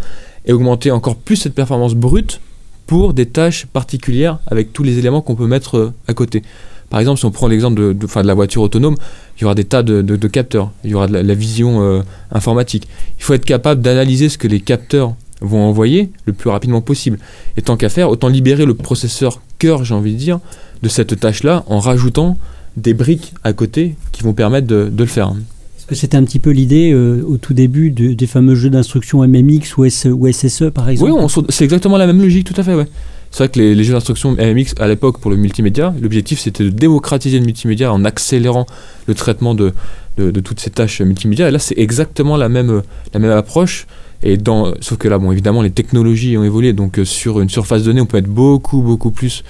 et 0.46 0.54
augmenter 0.54 0.92
encore 0.92 1.16
plus 1.16 1.36
cette 1.36 1.54
performance 1.54 1.94
brute 1.94 2.40
pour 2.88 3.14
des 3.14 3.26
tâches 3.26 3.66
particulières 3.68 4.40
avec 4.48 4.74
tous 4.74 4.84
les 4.84 4.98
éléments 4.98 5.22
qu'on 5.22 5.36
peut 5.36 5.48
mettre 5.48 5.78
euh, 5.78 5.94
à 6.08 6.14
côté. 6.14 6.44
Par 6.90 7.00
exemple, 7.00 7.20
si 7.20 7.26
on 7.26 7.32
prend 7.32 7.48
l'exemple 7.48 7.80
de, 7.80 7.94
de, 7.94 8.08
la 8.22 8.34
voiture 8.34 8.62
autonome, 8.62 8.98
il 9.38 9.44
y 9.44 9.46
aura 9.46 9.56
des 9.56 9.64
tas 9.64 9.82
de, 9.82 10.28
capteurs, 10.28 10.72
il 10.84 10.90
y 10.90 10.94
aura 10.94 11.08
de 11.08 11.14
la, 11.14 11.24
la 11.24 11.34
vision 11.34 11.82
euh, 11.82 12.02
informatique. 12.32 12.88
Il 13.18 13.24
faut 13.24 13.34
être 13.34 13.46
capable 13.46 13.82
d'analyser 13.82 14.28
ce 14.28 14.38
que 14.38 14.48
les 14.50 14.60
capteurs 14.60 15.16
vont 15.40 15.64
envoyer 15.64 16.12
le 16.26 16.34
plus 16.34 16.50
rapidement 16.50 16.82
possible. 16.82 17.18
Et 17.56 17.62
tant 17.62 17.78
qu'à 17.78 17.88
faire, 17.88 18.10
autant 18.10 18.28
libérer 18.28 18.66
le 18.66 18.74
processeur 18.74 19.42
cœur, 19.58 19.86
j'ai 19.86 19.94
envie 19.94 20.14
de 20.14 20.18
dire, 20.18 20.40
de 20.84 20.90
cette 20.90 21.20
tâche-là 21.20 21.64
en 21.68 21.80
rajoutant 21.80 22.38
des 22.78 22.94
briques 22.94 23.34
à 23.44 23.54
côté 23.54 23.96
qui 24.12 24.24
vont 24.24 24.34
permettre 24.34 24.68
de, 24.68 24.90
de 24.92 25.04
le 25.04 25.10
faire. 25.10 25.34
Est-ce 25.78 25.86
que 25.88 25.96
c'était 25.96 26.18
un 26.18 26.24
petit 26.24 26.40
peu 26.40 26.52
l'idée 26.52 26.92
euh, 26.94 27.22
au 27.28 27.38
tout 27.38 27.54
début 27.54 27.92
de- 27.92 28.14
des 28.14 28.28
fameux 28.28 28.56
jeux 28.56 28.70
d'instruction 28.70 29.26
MMX 29.28 29.78
ou, 29.78 29.86
S- 29.86 30.08
ou 30.12 30.28
SSE 30.32 30.70
par 30.74 30.90
exemple 30.90 31.12
Oui, 31.12 31.44
c'est 31.50 31.64
exactement 31.64 31.98
la 31.98 32.08
même 32.08 32.22
logique, 32.22 32.46
tout 32.48 32.60
à 32.60 32.64
fait, 32.64 32.76
ouais. 32.76 32.88
C'est 33.32 33.38
vrai 33.46 33.50
que 33.50 33.60
les, 33.60 33.76
les 33.76 33.84
jeux 33.84 33.94
d'instruction 33.94 34.32
MMX 34.34 34.74
à 34.80 34.88
l'époque 34.88 35.20
pour 35.20 35.32
le 35.32 35.38
multimédia, 35.38 35.94
l'objectif 36.02 36.40
c'était 36.40 36.66
de 36.66 36.70
démocratiser 36.70 37.40
le 37.40 37.46
multimédia 37.46 37.92
en 37.94 38.04
accélérant 38.06 38.66
le 39.08 39.14
traitement 39.16 39.54
de, 39.56 39.72
de, 40.18 40.32
de 40.32 40.40
toutes 40.42 40.60
ces 40.60 40.70
tâches 40.70 41.02
multimédia. 41.02 41.48
Et 41.48 41.52
là, 41.52 41.60
c'est 41.60 41.78
exactement 41.78 42.36
la 42.38 42.50
même, 42.50 42.82
la 43.14 43.20
même 43.20 43.32
approche. 43.32 43.88
Et 44.24 44.38
dans, 44.38 44.74
sauf 44.82 44.98
que 45.00 45.08
là, 45.08 45.18
bon, 45.18 45.32
évidemment, 45.32 45.62
les 45.62 45.72
technologies 45.72 46.38
ont 46.38 46.44
évolué. 46.44 46.74
Donc, 46.74 47.00
euh, 47.00 47.06
sur 47.06 47.40
une 47.42 47.50
surface 47.50 47.84
donnée, 47.84 48.02
on 48.02 48.06
peut 48.06 48.18
mettre 48.18 48.30
beaucoup, 48.30 48.82
beaucoup 48.82 49.10
plus 49.12 49.44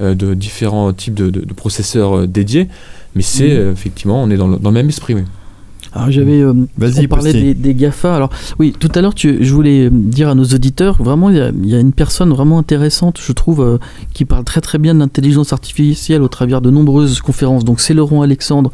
de 0.00 0.34
différents 0.34 0.92
types 0.92 1.14
de, 1.14 1.30
de- 1.30 1.40
de 1.44 1.54
processeurs 1.54 2.18
euh, 2.18 2.26
dédiés. 2.26 2.68
Mais 3.14 3.22
c'est 3.22 3.48
Mhm. 3.48 3.56
euh, 3.56 3.72
effectivement, 3.72 4.22
on 4.22 4.30
est 4.30 4.36
dans 4.36 4.48
le, 4.48 4.56
dans 4.58 4.70
le 4.70 4.74
même 4.74 4.88
esprit. 4.88 5.14
oui. 5.14 5.22
Alors 5.94 6.10
j'avais, 6.10 6.42
euh, 6.42 6.52
on 6.52 7.06
parlait 7.08 7.32
des, 7.32 7.54
des 7.54 7.74
GAFA. 7.74 8.14
Alors 8.14 8.28
oui, 8.58 8.74
tout 8.78 8.90
à 8.94 9.00
l'heure, 9.00 9.14
tu- 9.14 9.38
je 9.42 9.54
voulais 9.54 9.86
euh, 9.86 9.90
dire 9.90 10.28
à 10.28 10.34
nos 10.34 10.44
auditeurs, 10.44 11.02
vraiment, 11.02 11.30
il 11.30 11.36
y, 11.36 11.40
a- 11.40 11.48
il 11.48 11.66
y 11.68 11.74
a 11.74 11.80
une 11.80 11.94
personne 11.94 12.28
vraiment 12.28 12.58
intéressante, 12.58 13.18
je 13.24 13.32
trouve, 13.32 13.62
euh, 13.62 13.78
qui 14.12 14.26
parle 14.26 14.44
très 14.44 14.60
très 14.60 14.76
bien 14.76 14.92
de 14.94 14.98
l'intelligence 14.98 15.54
artificielle 15.54 16.20
au 16.22 16.28
travers 16.28 16.60
de 16.60 16.68
nombreuses 16.70 17.20
conférences. 17.22 17.64
Donc 17.64 17.80
c'est 17.80 17.94
Laurent 17.94 18.20
Alexandre, 18.20 18.70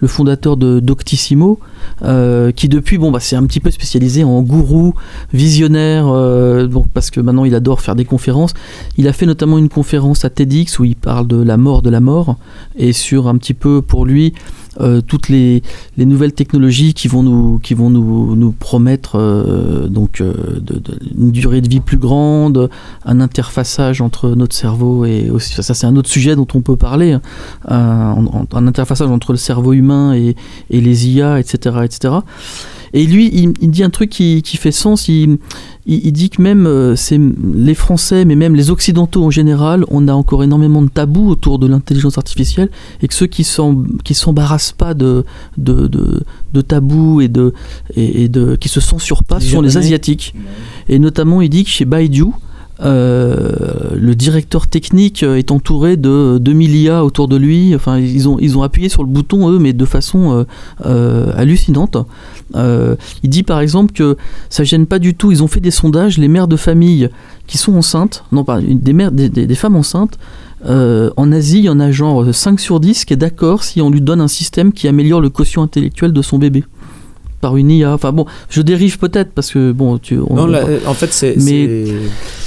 le 0.00 0.08
fondateur 0.08 0.58
de 0.58 0.78
Doctissimo, 0.78 1.58
euh, 2.02 2.52
qui 2.52 2.68
depuis, 2.68 2.98
bon, 2.98 3.10
bah, 3.10 3.20
c'est 3.20 3.36
un 3.36 3.44
petit 3.46 3.60
peu 3.60 3.70
spécialisé 3.70 4.24
en 4.24 4.42
gourou, 4.42 4.94
visionnaire, 5.32 6.06
euh, 6.08 6.66
donc 6.66 6.86
parce 6.92 7.10
que 7.10 7.20
maintenant 7.20 7.44
il 7.44 7.54
adore 7.54 7.80
faire 7.80 7.96
des 7.96 8.04
conférences. 8.04 8.54
Il 8.96 9.08
a 9.08 9.12
fait 9.12 9.26
notamment 9.26 9.58
une 9.58 9.68
conférence 9.68 10.24
à 10.24 10.30
TEDx 10.30 10.78
où 10.78 10.84
il 10.84 10.96
parle 10.96 11.26
de 11.26 11.40
la 11.42 11.56
mort 11.56 11.82
de 11.82 11.90
la 11.90 12.00
mort 12.00 12.36
et 12.76 12.92
sur 12.92 13.28
un 13.28 13.36
petit 13.36 13.54
peu 13.54 13.82
pour 13.82 14.06
lui 14.06 14.34
euh, 14.80 15.00
toutes 15.00 15.28
les, 15.28 15.62
les 15.96 16.06
nouvelles 16.06 16.32
technologies 16.32 16.94
qui 16.94 17.08
vont 17.08 17.24
nous, 17.24 17.58
qui 17.58 17.74
vont 17.74 17.90
nous, 17.90 18.36
nous 18.36 18.52
promettre 18.52 19.18
donc, 19.88 20.20
une 20.20 21.30
durée 21.32 21.60
de 21.60 21.68
vie 21.68 21.80
plus 21.80 21.96
grande, 21.96 22.70
un 23.04 23.20
interfaçage 23.20 24.00
entre 24.00 24.30
notre 24.30 24.54
cerveau 24.54 25.04
et 25.04 25.30
aussi, 25.30 25.52
ça 25.54 25.74
c'est 25.74 25.86
un 25.86 25.96
autre 25.96 26.08
sujet 26.08 26.36
dont 26.36 26.46
on 26.54 26.60
peut 26.60 26.76
parler, 26.76 27.12
hein, 27.12 27.22
un 28.52 28.66
interfaçage 28.66 29.10
entre 29.10 29.32
le 29.32 29.38
cerveau 29.38 29.72
humain 29.72 30.14
et, 30.14 30.36
et 30.70 30.80
les 30.80 31.08
IA, 31.08 31.40
etc. 31.40 31.67
etc. 31.84 32.14
Et 32.94 33.04
lui, 33.04 33.30
il, 33.32 33.52
il 33.60 33.70
dit 33.70 33.82
un 33.82 33.90
truc 33.90 34.10
qui, 34.10 34.42
qui 34.42 34.56
fait 34.56 34.72
sens. 34.72 35.08
Il, 35.08 35.38
il, 35.86 36.06
il 36.06 36.12
dit 36.12 36.30
que 36.30 36.40
même 36.40 36.66
euh, 36.66 36.94
les 37.54 37.74
Français, 37.74 38.24
mais 38.24 38.34
même 38.34 38.54
les 38.54 38.70
Occidentaux 38.70 39.24
en 39.24 39.30
général, 39.30 39.84
on 39.88 40.08
a 40.08 40.12
encore 40.12 40.42
énormément 40.42 40.82
de 40.82 40.88
tabous 40.88 41.28
autour 41.28 41.58
de 41.58 41.66
l'intelligence 41.66 42.18
artificielle 42.18 42.70
et 43.02 43.08
que 43.08 43.14
ceux 43.14 43.26
qui 43.26 43.46
qui 44.04 44.14
s'embarrassent 44.14 44.72
pas 44.72 44.94
de, 44.94 45.24
de, 45.56 45.86
de, 45.86 46.22
de 46.52 46.60
tabous 46.60 47.20
et, 47.20 47.28
de, 47.28 47.52
et, 47.94 48.24
et 48.24 48.28
de, 48.28 48.56
qui 48.56 48.68
se 48.68 48.80
censurent 48.80 49.24
pas 49.24 49.40
sont 49.40 49.60
les. 49.60 49.76
Asiatiques. 49.76 50.34
Et 50.88 50.98
notamment, 50.98 51.40
il 51.40 51.50
dit 51.50 51.62
que 51.64 51.70
chez 51.70 51.84
Baidu, 51.84 52.24
euh, 52.80 53.90
le 53.94 54.14
directeur 54.14 54.66
technique 54.66 55.22
est 55.22 55.50
entouré 55.50 55.96
de 55.96 56.38
2000 56.40 56.76
IA 56.76 57.04
autour 57.04 57.28
de 57.28 57.36
lui. 57.36 57.74
Enfin, 57.74 57.98
ils 57.98 58.28
ont, 58.28 58.38
ils 58.40 58.56
ont 58.56 58.62
appuyé 58.62 58.88
sur 58.88 59.02
le 59.02 59.08
bouton, 59.08 59.50
eux, 59.50 59.58
mais 59.58 59.72
de 59.72 59.84
façon 59.84 60.32
euh, 60.32 60.44
euh, 60.86 61.32
hallucinante. 61.36 61.96
Euh, 62.54 62.94
il 63.22 63.30
dit 63.30 63.42
par 63.42 63.60
exemple 63.60 63.92
que 63.92 64.16
ça 64.48 64.64
gêne 64.64 64.86
pas 64.86 64.98
du 64.98 65.14
tout. 65.14 65.32
Ils 65.32 65.42
ont 65.42 65.48
fait 65.48 65.60
des 65.60 65.70
sondages, 65.70 66.18
les 66.18 66.28
mères 66.28 66.48
de 66.48 66.56
famille 66.56 67.08
qui 67.46 67.58
sont 67.58 67.74
enceintes, 67.74 68.24
non 68.32 68.44
pas 68.44 68.60
des 68.60 68.92
mères, 68.92 69.12
des, 69.12 69.28
des- 69.28 69.54
femmes 69.54 69.76
enceintes. 69.76 70.18
euh, 70.66 71.10
en 71.16 71.32
Asie, 71.32 71.58
il 71.58 71.64
y 71.64 71.68
en 71.68 71.80
a 71.80 71.90
genre 71.90 72.32
5 72.34 72.60
sur 72.60 72.78
10 72.80 73.04
qui 73.04 73.12
est 73.14 73.16
d'accord 73.16 73.64
si 73.64 73.80
on 73.80 73.90
lui 73.90 74.00
donne 74.00 74.20
un 74.20 74.28
système 74.28 74.72
qui 74.72 74.86
améliore 74.88 75.20
le 75.20 75.30
quotient 75.30 75.62
intellectuel 75.62 76.12
de 76.12 76.22
son 76.22 76.38
bébé 76.38 76.64
par 77.40 77.56
une 77.56 77.70
IA. 77.70 77.92
Enfin 77.94 78.12
bon, 78.12 78.26
je 78.50 78.62
dérive 78.62 78.98
peut-être 78.98 79.30
parce 79.32 79.50
que 79.52 79.72
bon, 79.72 79.98
tu, 79.98 80.18
on- 80.18 80.34
Non, 80.34 80.46
là, 80.46 80.64
en 80.86 80.94
fait, 80.94 81.12
c'est. 81.12 81.36
Mais- 81.36 81.86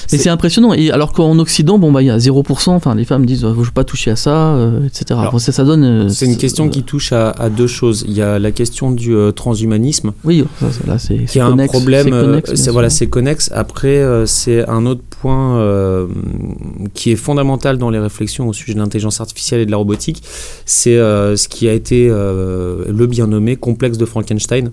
c'est- 0.07 0.27
impressionnant. 0.29 0.73
Et 0.73 0.91
alors 0.91 1.13
qu'en 1.13 1.39
Occident, 1.39 1.79
bon 1.79 1.91
bah 1.91 2.01
il 2.01 2.07
y 2.07 2.09
a 2.09 2.17
0%. 2.17 2.71
Enfin, 2.75 2.95
les 2.95 3.05
femmes 3.05 3.25
disent, 3.25 3.45
euh, 3.45 3.53
faut 3.53 3.63
pas 3.71 3.85
toucher 3.85 4.11
à 4.11 4.15
ça, 4.17 4.55
euh, 4.55 4.85
etc. 4.85 5.05
Alors, 5.11 5.31
Bon, 5.31 5.39
ça, 5.39 5.53
ça 5.53 5.63
donne. 5.63 5.83
euh, 5.85 6.09
C'est 6.09 6.25
une 6.25 6.35
question 6.35 6.65
euh, 6.65 6.69
qui 6.69 6.83
touche 6.83 7.13
à, 7.13 7.29
à 7.31 7.49
deux 7.49 7.67
choses. 7.67 8.03
Il 8.07 8.13
y 8.13 8.21
a 8.21 8.37
la 8.37 8.51
question 8.51 8.91
du 8.91 9.15
euh, 9.15 9.31
transhumanisme, 9.31 10.11
Oui, 10.25 10.43
ça, 10.59 10.69
ça, 10.71 10.79
là 10.85 10.99
c'est. 10.99 11.15
qui 11.15 11.27
c'est 11.27 11.39
a 11.39 11.47
un 11.47 11.55
problème. 11.67 12.41
c'est 12.53 12.71
voilà, 12.71 12.89
c'est 12.89 13.07
connexe. 13.07 13.49
Après, 13.53 14.03
c'est 14.25 14.67
un 14.67 14.85
autre 14.85 15.01
point 15.21 16.07
qui 16.93 17.11
est 17.11 17.15
fondamental 17.15 17.77
dans 17.77 17.89
les 17.89 17.99
réflexions 17.99 18.47
au 18.49 18.53
sujet 18.53 18.73
de 18.73 18.79
l'intelligence 18.79 19.21
artificielle 19.21 19.61
et 19.61 19.65
de 19.65 19.71
la 19.71 19.77
robotique. 19.77 20.23
C'est 20.65 20.95
ce 20.97 21.47
qui 21.47 21.67
a 21.69 21.73
été 21.73 22.07
le 22.09 23.05
bien 23.07 23.27
nommé 23.27 23.55
complexe 23.55 23.97
de 23.97 24.05
Frankenstein. 24.05 24.71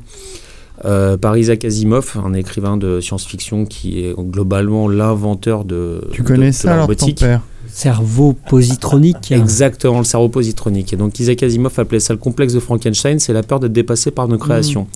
Euh, 0.84 1.16
par 1.16 1.36
Isaac 1.36 1.64
Asimov, 1.64 2.14
un 2.24 2.34
écrivain 2.34 2.76
de 2.76 3.00
science-fiction 3.00 3.64
qui 3.66 4.04
est 4.04 4.14
globalement 4.16 4.88
l'inventeur 4.88 5.64
de, 5.64 6.00
Tu 6.12 6.22
de- 6.22 6.26
connais 6.26 6.50
de 6.50 6.54
ça 6.54 6.68
la 6.68 6.74
alors 6.74 6.86
ton 6.86 6.92
robotique. 6.92 7.20
père 7.20 7.40
Cerveau 7.70 8.32
positronique. 8.48 9.30
Exactement, 9.30 9.98
le 9.98 10.04
cerveau 10.04 10.28
positronique. 10.30 10.92
Et 10.94 10.96
donc 10.96 11.20
Isaac 11.20 11.42
Asimov 11.42 11.78
appelait 11.78 12.00
ça 12.00 12.12
le 12.14 12.18
complexe 12.18 12.54
de 12.54 12.60
Frankenstein, 12.60 13.18
c'est 13.20 13.34
la 13.34 13.42
peur 13.42 13.60
d'être 13.60 13.72
dépassé 13.74 14.10
par 14.10 14.26
nos 14.26 14.38
créations. 14.38 14.86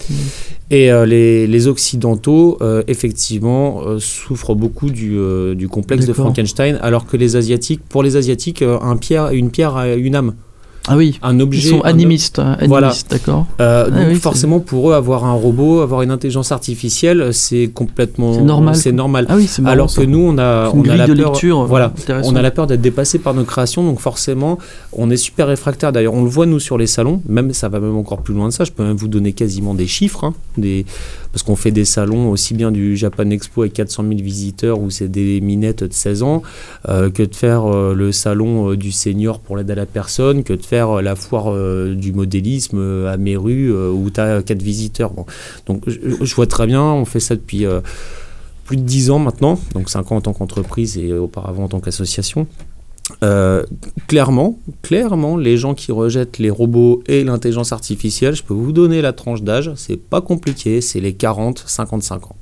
Et 0.71 0.91
euh, 0.91 1.05
les, 1.05 1.47
les 1.47 1.67
Occidentaux, 1.69 2.57
euh, 2.63 2.83
effectivement, 2.89 3.83
euh, 3.87 3.99
souffrent 3.99 4.55
beaucoup 4.55 4.89
du, 4.91 5.17
euh, 5.19 5.55
du 5.55 5.69
complexe 5.69 6.07
de. 6.07 6.13
Frankenstein, 6.15 6.79
alors 6.81 7.07
que 7.07 7.17
les 7.19 7.37
Asiatiques, 7.37 7.83
pour 7.89 8.03
les 8.03 8.17
Asiatiques, 8.17 8.63
euh, 8.63 8.79
un 8.81 8.97
pierre, 8.97 9.31
une 9.33 9.51
pierre 9.51 9.77
a 9.77 9.89
une 9.89 10.15
âme. 10.17 10.35
Ah 10.89 10.97
oui. 10.97 11.19
Un 11.23 11.39
objet. 11.41 11.69
Ils 11.69 11.71
sont 11.71 11.81
animistes, 11.83 12.41
Voilà. 12.67 12.89
animistes, 12.89 13.11
d'accord. 13.11 13.47
Euh, 13.61 13.89
Ah 13.93 13.99
oui, 14.09 14.17
forcément, 14.17 14.59
pour 14.61 14.91
eux, 14.91 14.95
avoir 14.95 15.25
un 15.25 15.33
robot, 15.33 15.81
avoir 15.81 16.03
une 16.03 16.11
intelligence 16.11 16.51
artificielle, 16.51 17.33
c'est 17.33 17.71
complètement... 17.73 18.41
Normal, 18.41 18.75
C'est 18.75 18.91
normal. 18.93 19.27
Ah 19.29 19.37
oui, 19.37 19.49
marrant, 19.61 19.73
alors 19.73 19.91
ça. 19.91 20.01
que 20.03 20.07
nous, 20.07 20.19
on 20.21 20.39
a, 20.39 20.71
on 20.75 20.83
a 20.89 20.97
la 20.97 21.07
de 21.07 21.15
peur... 21.15 21.31
lecture, 21.33 21.65
Voilà. 21.67 21.93
On 22.25 22.35
a 22.35 22.43
la 22.43 22.51
peur 22.51 22.67
d'être 22.67 22.81
dépassé 22.81 23.19
par 23.19 23.35
nos 23.35 23.45
créations, 23.45 23.85
donc 23.85 24.01
forcément, 24.01 24.59
on 24.93 25.09
est 25.11 25.17
super 25.17 25.47
réfractaire. 25.47 25.93
D'ailleurs, 25.93 26.15
on 26.15 26.25
le 26.25 26.31
voit 26.31 26.47
nous 26.47 26.59
sur 26.61 26.79
les 26.79 26.87
salons, 26.89 27.23
même 27.29 27.53
ça 27.53 27.69
va 27.69 27.79
même 27.79 27.97
encore 27.97 28.23
plus 28.23 28.35
loin 28.35 28.49
de 28.49 28.53
ça. 28.53 28.65
Je 28.65 28.73
peux 28.73 28.83
même 28.83 28.97
vous 28.97 29.09
donner 29.09 29.33
quasiment 29.33 29.75
des 29.75 29.87
chiffres, 29.87 30.25
hein, 30.25 30.35
des... 30.59 30.85
parce 31.33 31.43
qu'on 31.45 31.57
fait 31.57 31.71
des 31.71 31.85
salons 31.85 32.31
aussi 32.31 32.55
bien 32.55 32.73
du 32.73 32.97
Japan 32.97 33.31
Expo 33.31 33.63
avec 33.63 33.75
400 33.75 34.03
000 34.09 34.15
visiteurs 34.21 34.81
où 34.81 34.91
c'est 34.91 35.09
des 35.09 35.41
minettes 35.41 35.85
de 35.85 35.93
16 35.93 36.23
ans, 36.25 36.43
euh, 36.89 37.09
que 37.11 37.23
de 37.23 37.35
faire 37.35 37.67
euh, 37.73 37.95
le 37.95 38.11
salon 38.11 38.71
euh, 38.73 38.77
du 38.77 38.91
senior 38.91 39.39
pour 39.39 39.57
l'aide 39.57 39.71
à 39.71 39.75
la 39.77 39.87
personne, 39.87 40.43
que 40.43 40.53
de 40.53 40.63
faire 40.63 40.72
euh, 40.73 41.03
la 41.03 41.17
foire 41.17 41.53
euh, 41.53 41.95
du 41.95 42.13
modélisme 42.13 42.79
euh, 42.79 43.13
à 43.13 43.17
Méru 43.17 43.73
où 43.73 44.11
tu 44.11 44.21
as 44.21 44.43
4 44.43 44.63
visiteurs. 44.63 45.11
Bon. 45.13 45.27
Donc 45.67 45.83
je, 45.87 46.35
vois 46.35 46.47
très 46.47 46.67
bien, 46.67 46.83
on 46.83 47.05
fait 47.05 47.21
ça 47.21 47.35
depuis 47.35 47.67
plus 48.65 48.77
de 48.77 48.83
10 48.83 49.11
ans 49.11 49.19
maintenant, 49.19 49.59
donc 49.75 49.91
5 49.91 50.13
ans 50.13 50.17
en 50.17 50.21
tant 50.21 50.33
qu'entreprise 50.33 50.99
et 50.99 51.13
auparavant 51.13 51.65
en 51.65 51.69
tant 51.69 51.81
qu'association. 51.81 52.47
Clairement, 54.07 54.59
clairement, 54.83 55.37
les 55.37 55.57
gens 55.57 55.75
qui 55.75 55.93
rejettent 55.93 56.39
les 56.39 56.51
robots 56.51 57.03
et 57.07 57.25
l'intelligence 57.25 57.73
artificielle, 57.73 58.35
je 58.35 58.43
peux 58.43 58.55
vous 58.55 58.73
donner 58.73 59.03
la 59.03 59.13
tranche 59.13 59.43
d'âge, 59.43 59.73
c'est 59.77 59.97
pas 59.97 60.21
compliqué, 60.21 60.81
c'est 60.81 61.01
les 61.01 61.13
40-55 61.13 62.15
ans. 62.15 62.37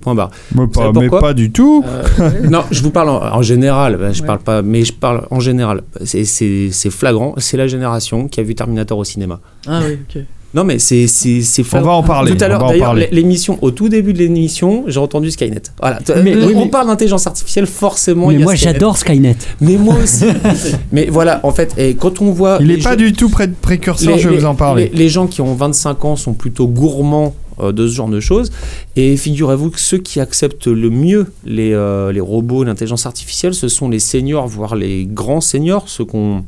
Point 0.00 0.14
barre. 0.14 0.30
Mais 0.54 0.66
pas, 0.66 0.92
mais 0.92 1.34
du 1.34 1.50
tout. 1.50 1.84
Euh, 1.86 2.30
non, 2.50 2.62
je 2.70 2.82
vous 2.82 2.90
parle 2.90 3.10
en, 3.10 3.20
en 3.36 3.42
général, 3.42 3.96
ben, 3.96 4.12
je 4.14 4.22
parle 4.22 4.38
pas, 4.38 4.62
mais 4.62 4.84
je 4.84 4.92
parle 4.94 5.26
en 5.30 5.40
général. 5.40 5.82
C'est- 6.04 6.24
C'est 6.24 6.68
c'est 6.72 6.90
flagrant, 6.90 7.34
c'est 7.36 7.56
la 7.58 7.66
génération 7.66 8.26
qui 8.28 8.40
a 8.40 8.42
vu 8.42 8.54
Terminator 8.54 8.96
au 8.98 9.04
cinéma. 9.04 9.40
Ah 9.66 9.80
oui, 9.86 9.98
ok. 10.08 10.22
Non, 10.52 10.64
mais 10.64 10.78
c'est 10.80 11.06
c'est- 11.06 11.42
c'est 11.42 11.62
On 11.62 11.64
flagrant. 11.66 11.90
va 11.90 11.96
en 11.98 12.02
parler. 12.02 12.34
Tout 12.34 12.42
à 12.42 12.48
l'heure, 12.48 12.66
d'ailleurs, 12.66 12.94
l'émission, 12.94 13.58
au 13.62 13.70
tout 13.70 13.88
début 13.88 14.12
de 14.12 14.18
l'émission, 14.18 14.82
j'ai 14.88 14.98
entendu 14.98 15.30
Skynet. 15.30 15.62
Voilà. 15.80 15.98
Mais- 16.24 16.34
Euh, 16.34 16.46
oui, 16.46 16.52
on 16.56 16.64
mais- 16.64 16.70
parle 16.70 16.86
d'intelligence 16.88 17.26
artificielle, 17.26 17.66
forcément. 17.66 18.28
Mais 18.28 18.34
il 18.34 18.40
y 18.40 18.42
a 18.42 18.44
moi 18.46 18.54
j'adore 18.56 18.96
Skynet. 18.96 19.36
Mais 19.60 19.76
moi 19.76 19.96
aussi. 20.02 20.24
mais 20.92 21.06
voilà, 21.10 21.38
en 21.44 21.52
fait, 21.52 21.74
et 21.76 21.94
quand 21.94 22.20
on 22.22 22.32
voit. 22.32 22.56
Il 22.60 22.66
n'est 22.68 22.78
pas 22.78 22.92
gens- 22.92 22.96
du 22.96 23.12
tout 23.12 23.28
pré- 23.28 23.46
précurseur, 23.48 24.14
les- 24.16 24.18
je 24.18 24.28
vais 24.28 24.34
les- 24.34 24.40
vous 24.40 24.46
en 24.46 24.54
parler. 24.56 24.90
Les, 24.92 24.98
les 24.98 25.08
gens 25.10 25.26
qui 25.28 25.40
ont 25.42 25.54
25 25.54 26.04
ans 26.06 26.16
sont 26.16 26.32
plutôt 26.32 26.66
gourmands 26.66 27.34
de 27.72 27.86
ce 27.86 27.94
genre 27.94 28.08
de 28.08 28.20
choses. 28.20 28.50
Et 28.96 29.16
figurez-vous 29.16 29.70
que 29.70 29.80
ceux 29.80 29.98
qui 29.98 30.20
acceptent 30.20 30.66
le 30.66 30.90
mieux 30.90 31.26
les, 31.44 31.72
euh, 31.72 32.12
les 32.12 32.20
robots, 32.20 32.64
l'intelligence 32.64 33.06
artificielle, 33.06 33.54
ce 33.54 33.68
sont 33.68 33.88
les 33.88 33.98
seniors, 34.00 34.46
voire 34.48 34.74
les 34.74 35.06
grands 35.06 35.40
seniors, 35.40 35.88
ceux 35.88 36.04
qui 36.04 36.16
ont 36.16 36.44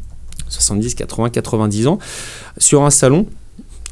70, 0.48 0.94
80, 0.94 1.30
90 1.30 1.86
ans, 1.86 1.98
sur 2.58 2.82
un 2.84 2.90
salon. 2.90 3.26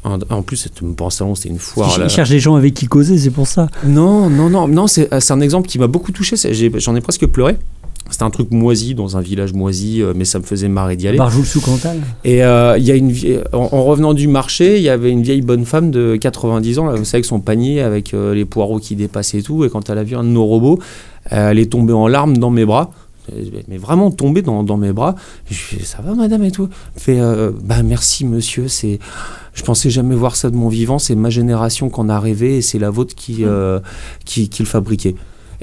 En, 0.03 0.41
plus, 0.41 0.57
c'était 0.57 0.83
même 0.83 0.95
pas 0.95 1.05
un 1.05 1.09
salon, 1.11 1.35
c'était 1.35 1.49
une 1.49 1.59
foire. 1.59 1.93
Il 1.97 2.01
là. 2.01 2.09
cherche 2.09 2.29
des 2.31 2.39
gens 2.39 2.55
avec 2.55 2.73
qui 2.73 2.87
causer, 2.87 3.19
c'est 3.19 3.29
pour 3.29 3.45
ça. 3.45 3.69
Non, 3.85 4.31
non, 4.31 4.49
non, 4.49 4.67
non, 4.67 4.87
c'est 4.87 5.07
c'est 5.19 5.31
un 5.33 5.41
exemple 5.41 5.67
qui 5.67 5.77
m'a 5.77 5.85
beaucoup 5.85 6.11
touché. 6.11 6.35
c'est- 6.37 6.53
J'en 6.79 6.95
ai, 6.95 7.01
presque 7.01 7.27
pleuré. 7.27 7.55
C'était 8.11 8.23
un 8.23 8.29
truc 8.29 8.51
moisi 8.51 8.93
dans 8.93 9.17
un 9.17 9.21
village 9.21 9.53
moisi, 9.53 10.01
euh, 10.03 10.13
mais 10.15 10.25
ça 10.25 10.37
me 10.37 10.43
faisait 10.43 10.67
marrer 10.67 10.95
d'y 10.97 11.07
aller. 11.07 11.17
Barjoul 11.17 11.45
sous 11.45 11.61
Cantal. 11.61 11.97
Et 12.23 12.43
euh, 12.43 12.77
y 12.77 12.91
a 12.91 12.95
une 12.95 13.11
vie- 13.11 13.37
en, 13.53 13.69
en 13.71 13.83
revenant 13.83 14.13
du 14.13 14.27
marché, 14.27 14.77
il 14.77 14.83
y 14.83 14.89
avait 14.89 15.09
une 15.11 15.23
vieille 15.23 15.41
bonne 15.41 15.65
femme 15.65 15.89
de 15.91 16.17
90 16.17 16.79
ans, 16.79 16.85
là, 16.87 16.95
vous 16.95 17.05
savez, 17.05 17.17
avec 17.17 17.25
son 17.25 17.39
panier, 17.39 17.81
avec 17.81 18.13
euh, 18.13 18.35
les 18.35 18.45
poireaux 18.45 18.79
qui 18.79 18.95
dépassaient 18.95 19.39
et 19.39 19.43
tout. 19.43 19.63
Et 19.65 19.69
quand 19.69 19.89
elle 19.89 19.97
a 19.97 20.03
vu 20.03 20.15
un 20.15 20.23
de 20.23 20.29
nos 20.29 20.45
robots, 20.45 20.79
elle 21.29 21.57
est 21.59 21.71
tombée 21.71 21.93
en 21.93 22.07
larmes 22.07 22.37
dans 22.37 22.51
mes 22.51 22.65
bras. 22.65 22.91
Mais 23.69 23.77
vraiment 23.77 24.11
tombée 24.11 24.41
dans, 24.41 24.63
dans 24.63 24.75
mes 24.77 24.91
bras. 24.91 25.15
Je 25.49 25.55
fais, 25.55 25.83
ça 25.85 25.99
va 26.01 26.13
madame 26.15 26.43
et 26.43 26.51
tout. 26.51 26.67
Elle 26.95 27.01
fait, 27.01 27.19
euh, 27.19 27.51
bah 27.63 27.81
merci 27.83 28.25
monsieur, 28.25 28.67
c'est... 28.67 28.99
Je 29.53 29.63
pensais 29.63 29.89
jamais 29.89 30.15
voir 30.15 30.35
ça 30.35 30.49
de 30.49 30.55
mon 30.55 30.67
vivant, 30.69 30.97
c'est 30.99 31.15
ma 31.15 31.29
génération 31.29 31.89
qu'on 31.89 32.09
a 32.09 32.19
rêvé 32.19 32.57
et 32.57 32.61
c'est 32.61 32.79
la 32.79 32.89
vôtre 32.89 33.13
qui, 33.15 33.45
euh, 33.45 33.79
qui, 34.25 34.49
qui 34.49 34.63
le 34.63 34.67
fabriquait. 34.67 35.15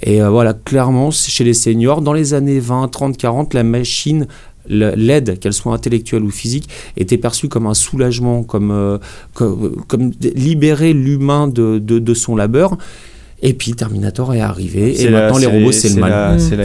Et 0.03 0.23
euh, 0.23 0.31
voilà, 0.31 0.55
clairement, 0.55 1.11
chez 1.11 1.45
les 1.45 1.55
seniors, 1.55 2.03
dans 2.03 2.13
les 2.13 2.35
années 2.35 2.61
20, 2.61 2.89
30, 2.89 3.17
40, 3.17 3.55
la 3.55 3.65
machine, 3.65 4.27
l'aide, 4.69 5.39
qu'elle 5.39 5.53
soit 5.53 5.73
intellectuelle 5.73 6.23
ou 6.23 6.31
physique, 6.31 6.69
était 6.97 7.19
perçue 7.19 7.49
comme 7.49 7.67
un 7.67 7.75
soulagement, 7.75 8.43
comme, 8.43 8.71
euh, 8.71 8.99
libérer 10.21 10.93
l'humain 10.93 11.49
de 11.49 12.15
son 12.15 12.37
labeur. 12.37 12.77
Et 13.41 13.53
puis 13.53 13.73
Terminator 13.75 14.35
est 14.35 14.41
arrivé, 14.41 15.01
et 15.01 15.09
la- 15.09 15.21
maintenant 15.31 15.39
les 15.39 15.47
robots 15.47 15.71
c'est 15.71 15.95
le 15.95 16.01
mal. 16.01 16.11
la- 16.11 16.39
c'est 16.41 16.57
la- 16.57 16.65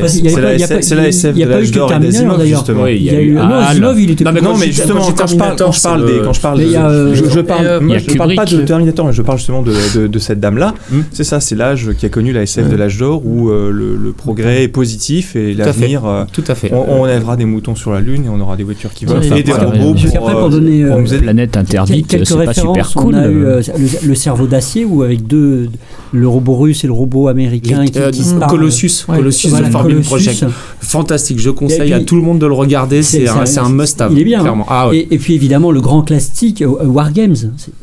SF 1.07 1.35
il 1.35 1.39
y 1.39 1.43
a 1.43 1.45
de 1.45 1.51
pas 1.51 1.57
eu 1.57 1.61
l'âge 1.61 1.69
que 1.71 1.75
d'or 1.75 1.91
et 1.93 1.99
d'ailleurs. 1.99 2.45
justement. 2.57 2.83
Oui, 2.83 2.95
Il 2.99 3.03
y 3.03 3.09
a 3.11 3.21
eu. 3.21 3.37
Ah, 3.37 3.45
Non, 3.45 3.55
Asimov, 3.57 4.01
il 4.01 4.09
était 4.09 4.23
Non, 4.23 4.57
mais 4.57 4.65
justement, 4.65 5.11
quand 5.15 5.27
je 5.27 5.35
parle, 5.35 5.55
quand 5.55 5.71
je 5.71 5.81
parle 5.81 6.59
des, 6.59 6.65
je 7.13 7.41
parle, 7.41 8.35
pas 8.35 8.45
de. 8.45 8.61
Terminator, 8.63 9.05
mais 9.05 9.13
je 9.13 9.21
parle 9.21 9.37
justement 9.37 9.61
de, 9.61 10.19
cette 10.19 10.39
dame-là. 10.39 10.73
C'est 11.11 11.23
ça, 11.23 11.39
c'est 11.39 11.55
l'âge 11.55 11.91
qui 11.97 12.07
a 12.07 12.09
connu 12.09 12.33
la 12.33 12.41
SF 12.41 12.69
de 12.69 12.75
l'âge 12.75 12.97
d'or 12.97 13.21
où 13.23 13.49
euh, 13.49 13.71
le, 13.71 14.11
progrès 14.13 14.63
est 14.63 14.67
positif 14.67 15.35
et 15.35 15.53
l'avenir. 15.53 16.05
euh, 16.05 16.23
Tout 16.31 16.43
à 16.47 16.55
fait. 16.55 16.71
on, 16.73 17.01
enlèvera 17.03 17.35
des 17.35 17.45
moutons 17.45 17.75
sur 17.75 17.91
la 17.91 17.99
lune 17.99 18.25
et 18.25 18.29
on 18.29 18.39
aura 18.39 18.55
des 18.55 18.63
voitures 18.63 18.93
qui 18.93 19.05
volent 19.05 19.21
et 19.21 19.43
des 19.43 19.51
robots 19.51 19.93
pour, 20.15 20.29
euh, 20.29 20.33
pour 20.33 20.49
donner, 20.49 20.85
pour 20.85 20.99
nous 20.99 21.13
aider. 21.13 21.23
Planète 21.23 21.55
interdite, 21.57 22.23
c'est 22.25 22.45
pas 22.45 22.53
super 22.53 22.89
cool. 22.95 23.13
On 23.13 23.17
a 23.17 23.27
eu 23.27 23.33
le, 23.41 23.61
le 24.07 24.15
cerveau 24.15 24.47
d'acier 24.47 24.85
ou 24.85 25.03
avec 25.03 25.27
deux, 25.27 25.69
le 26.11 26.27
robot 26.27 26.62
russe 26.63 26.83
et 26.83 26.87
le 26.87 26.93
robot 26.93 27.27
américain 27.27 27.85
qui, 27.85 27.97
Euh, 27.99 28.11
qui 28.11 28.23
se. 28.23 28.33
Colossus, 28.35 29.05
Ouais. 29.07 29.17
Colossus 29.17 29.49
Voilà, 29.49 29.67
de 29.67 29.71
Forbidden 29.71 30.03
Colossus. 30.03 30.25
Project. 30.39 30.45
Fantastique, 30.81 31.39
je 31.39 31.49
conseille 31.49 31.81
puis- 31.81 31.93
à 31.93 31.99
tout 32.01 32.15
le 32.15 32.21
monde 32.21 32.39
de 32.39 32.45
le 32.47 32.53
regarder, 32.53 33.03
C'est- 33.03 33.27
un, 33.27 33.69
must-have. 33.69 34.11
il 34.11 34.19
est 34.19 34.23
bien, 34.23 34.39
hein. 34.39 34.43
Clairement. 34.43 34.65
Ah 34.69 34.89
ouais. 34.89 34.97
Et, 34.97 35.15
et 35.15 35.17
puis 35.17 35.33
évidemment 35.35 35.71
le 35.71 35.81
grand 35.81 36.01
classique 36.01 36.61
euh, 36.61 36.85
War 36.85 37.11
Games 37.11 37.35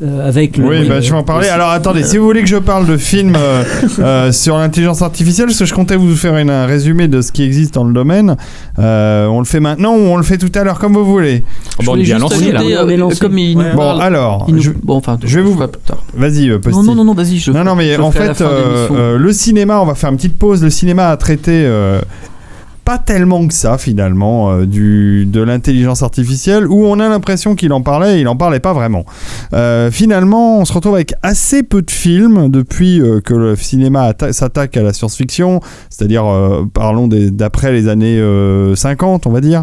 euh, 0.02 0.28
avec 0.28 0.56
le. 0.56 0.66
Oui, 0.66 0.88
bah, 0.88 1.00
je 1.00 1.10
vais 1.10 1.16
en 1.16 1.22
parler. 1.22 1.48
Alors 1.48 1.70
attendez, 1.70 2.02
si 2.04 2.16
vous 2.18 2.24
voulez 2.24 2.42
que 2.42 2.48
je 2.48 2.56
parle 2.56 2.86
de 2.86 2.96
films 2.96 3.36
euh, 3.36 3.62
euh, 4.00 4.32
sur 4.32 4.56
l'intelligence 4.58 5.02
artificielle, 5.02 5.46
parce 5.46 5.58
que 5.58 5.64
je 5.64 5.74
comptais 5.74 5.96
vous 5.96 6.14
faire 6.16 6.36
une- 6.36 6.50
un 6.50 6.66
résumé 6.66 7.08
de 7.08 7.20
ce 7.22 7.32
qui 7.32 7.42
existe 7.42 7.74
dans 7.74 7.84
le 7.84 7.92
domaine, 7.92 8.36
euh, 8.78 9.26
on 9.26 9.38
le 9.38 9.44
fait 9.46 9.60
maintenant 9.60 9.94
ou 9.94 10.00
on 10.00 10.16
le 10.16 10.22
fait 10.22 10.38
tout 10.38 10.50
à 10.58 10.64
l'heure, 10.64 10.78
comme 10.78 10.94
vous 10.94 11.04
voulez. 11.04 11.44
Bon, 11.84 11.92
on 11.92 11.96
est 11.96 12.02
bien 12.02 12.18
lancé 12.18 12.52
là. 12.52 12.60
comme 13.20 13.38
il 13.38 13.56
Bon, 13.74 13.98
alors, 13.98 14.46
nous- 14.48 14.60
je- 14.60 14.70
bon, 14.82 14.94
enfin, 14.96 15.18
je 15.24 15.36
vais 15.38 15.42
vous- 15.44 15.58
vas-y. 16.16 16.48
Non, 16.70 16.82
non, 16.82 16.94
non, 16.94 17.04
non, 17.04 17.14
vas-y, 17.14 17.38
je. 17.38 17.50
Non, 17.52 17.64
non, 17.64 17.74
mais 17.74 17.94
je 17.94 18.00
en 18.00 18.10
fait, 18.10 18.40
euh. 18.40 18.69
Euh, 18.74 19.18
le 19.18 19.32
cinéma, 19.32 19.80
on 19.80 19.86
va 19.86 19.94
faire 19.94 20.10
une 20.10 20.16
petite 20.16 20.38
pause. 20.38 20.62
Le 20.62 20.70
cinéma 20.70 21.08
a 21.10 21.16
traité 21.16 21.52
euh, 21.66 22.00
pas 22.84 22.98
tellement 22.98 23.46
que 23.46 23.54
ça, 23.54 23.78
finalement, 23.78 24.50
euh, 24.50 24.66
du, 24.66 25.26
de 25.26 25.40
l'intelligence 25.42 26.02
artificielle, 26.02 26.66
où 26.66 26.84
on 26.86 26.98
a 26.98 27.08
l'impression 27.08 27.54
qu'il 27.54 27.72
en 27.72 27.82
parlait 27.82 28.18
et 28.18 28.20
il 28.22 28.26
en 28.28 28.36
parlait 28.36 28.58
pas 28.58 28.72
vraiment. 28.72 29.04
Euh, 29.52 29.90
finalement, 29.90 30.58
on 30.58 30.64
se 30.64 30.72
retrouve 30.72 30.94
avec 30.94 31.14
assez 31.22 31.62
peu 31.62 31.82
de 31.82 31.90
films 31.90 32.48
depuis 32.48 33.00
euh, 33.00 33.20
que 33.20 33.34
le 33.34 33.54
cinéma 33.54 34.10
atta- 34.10 34.32
s'attaque 34.32 34.76
à 34.76 34.82
la 34.82 34.92
science-fiction, 34.92 35.60
c'est-à-dire, 35.88 36.26
euh, 36.26 36.64
parlons 36.72 37.06
d'après 37.08 37.70
les 37.72 37.86
années 37.86 38.18
euh, 38.18 38.74
50, 38.74 39.26
on 39.26 39.30
va 39.30 39.40
dire. 39.40 39.62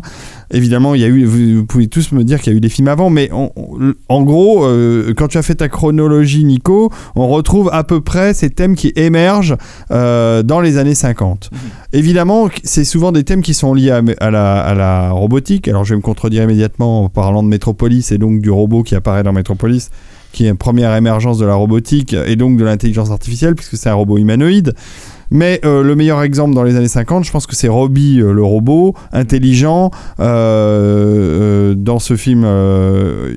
Évidemment, 0.52 0.96
il 0.96 1.02
y 1.02 1.04
a 1.04 1.08
eu, 1.08 1.26
vous, 1.26 1.58
vous 1.60 1.66
pouvez 1.66 1.88
tous 1.88 2.12
me 2.14 2.24
dire 2.24 2.40
qu'il 2.42 2.54
y 2.54 2.56
a 2.56 2.58
eu 2.58 2.62
des 2.62 2.70
films 2.70 2.88
avant, 2.88 3.10
mais 3.10 3.30
on- 3.34 3.52
on- 3.56 3.94
en 4.08 4.24
gros, 4.24 4.66
euh, 4.66 5.14
quand 5.16 5.28
tu 5.28 5.38
as 5.38 5.42
fait 5.42 5.56
ta 5.56 5.68
chronologie, 5.70 6.44
Nico, 6.46 6.92
on 7.16 7.28
retrouve 7.28 7.70
à 7.74 7.84
peu 7.84 8.00
près 8.02 8.34
ces 8.34 8.50
thèmes 8.50 8.76
qui 8.76 8.94
émergent 8.96 9.56
euh, 9.92 10.44
dans 10.44 10.62
les 10.62 10.78
années 10.78 10.96
50. 10.96 11.50
Évidemment, 11.94 12.50
c'est 12.64 12.86
souvent 12.86 13.12
des 13.12 13.24
thèmes 13.24 13.42
qui 13.42 13.54
sont 13.54 13.74
liés 13.74 13.92
à, 13.92 14.02
à 14.20 14.32
la, 14.32 14.60
à 14.62 14.74
la 14.74 15.12
robotique. 15.12 15.68
Alors, 15.68 15.84
je 15.84 15.92
vais 15.94 15.98
me 15.98 16.02
contredire 16.02 16.44
immédiatement 16.44 17.06
en 17.06 17.10
parlant 17.10 17.44
de 17.44 17.48
Metropolis 17.50 18.12
et 18.12 18.18
donc 18.18 18.42
du 18.42 18.50
robot 18.50 18.84
qui 18.84 18.96
apparaît 18.96 19.24
dans 19.24 19.34
Metropolis, 19.34 19.90
qui 20.32 20.46
est 20.46 20.50
une 20.50 20.58
première 20.58 20.96
émergence 20.96 21.38
de 21.40 21.46
la 21.46 21.56
robotique 21.56 22.14
et 22.26 22.36
donc 22.36 22.58
de 22.58 22.64
l'intelligence 22.64 23.12
artificielle, 23.12 23.56
puisque 23.56 23.76
c'est 23.78 23.90
un 23.90 23.94
robot 23.96 24.18
humanoïde. 24.18 24.74
Mais 25.32 25.60
euh, 25.66 25.84
le 25.84 25.96
meilleur 25.96 26.22
exemple 26.22 26.54
dans 26.54 26.64
les 26.64 26.76
années 26.76 26.88
50, 26.88 27.26
je 27.26 27.32
pense 27.32 27.48
que 27.48 27.56
c'est 27.56 27.68
Robbie, 27.68 28.20
euh, 28.22 28.32
le 28.32 28.44
robot, 28.44 28.94
intelligent. 29.12 29.92
Euh, 30.20 31.76
dans 31.76 32.00
ce 32.00 32.16
film, 32.16 32.44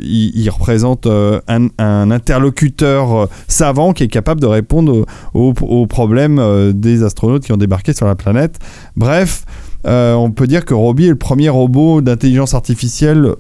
il, 0.03 0.51
représente 0.51 1.07
un, 1.07 2.11
interlocuteur 2.11 3.29
savant 3.49 3.93
qui 3.93 4.05
est 4.05 4.09
capable 4.09 4.41
de 4.41 4.47
répondre 4.47 5.05
aux, 5.35 5.55
aux 5.61 5.87
problèmes 5.87 6.73
des 6.73 7.03
astronautes 7.03 7.45
qui 7.45 7.53
ont 7.53 7.57
débarqué 7.57 7.93
sur 7.93 8.07
la 8.07 8.15
planète. 8.15 8.59
Bref, 8.97 9.45
on 9.85 10.31
peut 10.31 10.47
dire 10.47 10.65
que 10.65 10.75
Robbie 10.75 11.07
est 11.07 11.11
le 11.11 11.17
premier 11.17 11.49
robot 11.49 12.01
d'intelligence 12.01 12.55
artificielle 12.55 13.35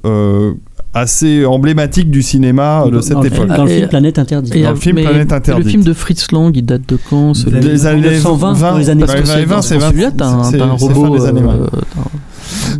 assez 0.94 1.44
emblématique 1.44 2.10
du 2.10 2.22
cinéma 2.22 2.84
euh, 2.86 2.90
de 2.90 3.00
cette 3.00 3.12
dans, 3.14 3.20
le- 3.20 3.26
époque. 3.28 3.46
dans 3.48 3.64
le 3.64 3.70
film 3.70 3.88
Planète 3.88 4.18
Interdite. 4.18 4.54
Et, 4.56 4.62
dans 4.62 4.70
le 4.70 4.76
euh, 4.76 4.78
film 4.80 4.96
mais- 4.96 5.02
Planète 5.04 5.32
Interdite. 5.32 5.64
Le 5.64 5.70
film 5.70 5.82
de 5.84 5.92
Fritz 5.92 6.32
Lang, 6.32 6.50
il 6.56 6.64
date 6.64 6.82
de 6.88 6.98
quand? 7.08 7.32
Des 7.48 7.86
années 7.86 8.00
1920, 8.10 8.52
20, 8.54 8.70
dans 8.72 8.78
les 8.78 8.90
années 8.90 9.04
Bah, 9.04 9.06
Parce 9.14 9.20
que 9.20 9.26
les 9.26 9.30
années 9.32 9.42
c'est 9.42 9.46
20, 9.46 9.56
dans 9.56 9.62
c'est 9.62 9.78
20, 9.78 9.88
celui-là, 9.90 10.10
t'as 10.16 10.26
un, 10.26 10.44
c'est- 10.44 10.58
t'as 10.58 10.64
un 10.64 10.78
c'est 10.78 10.86
fin 10.88 10.92
robot. 10.94 11.18
des 11.18 11.24
années 11.26 11.40
20. 11.42 11.52
euh, 11.52 11.66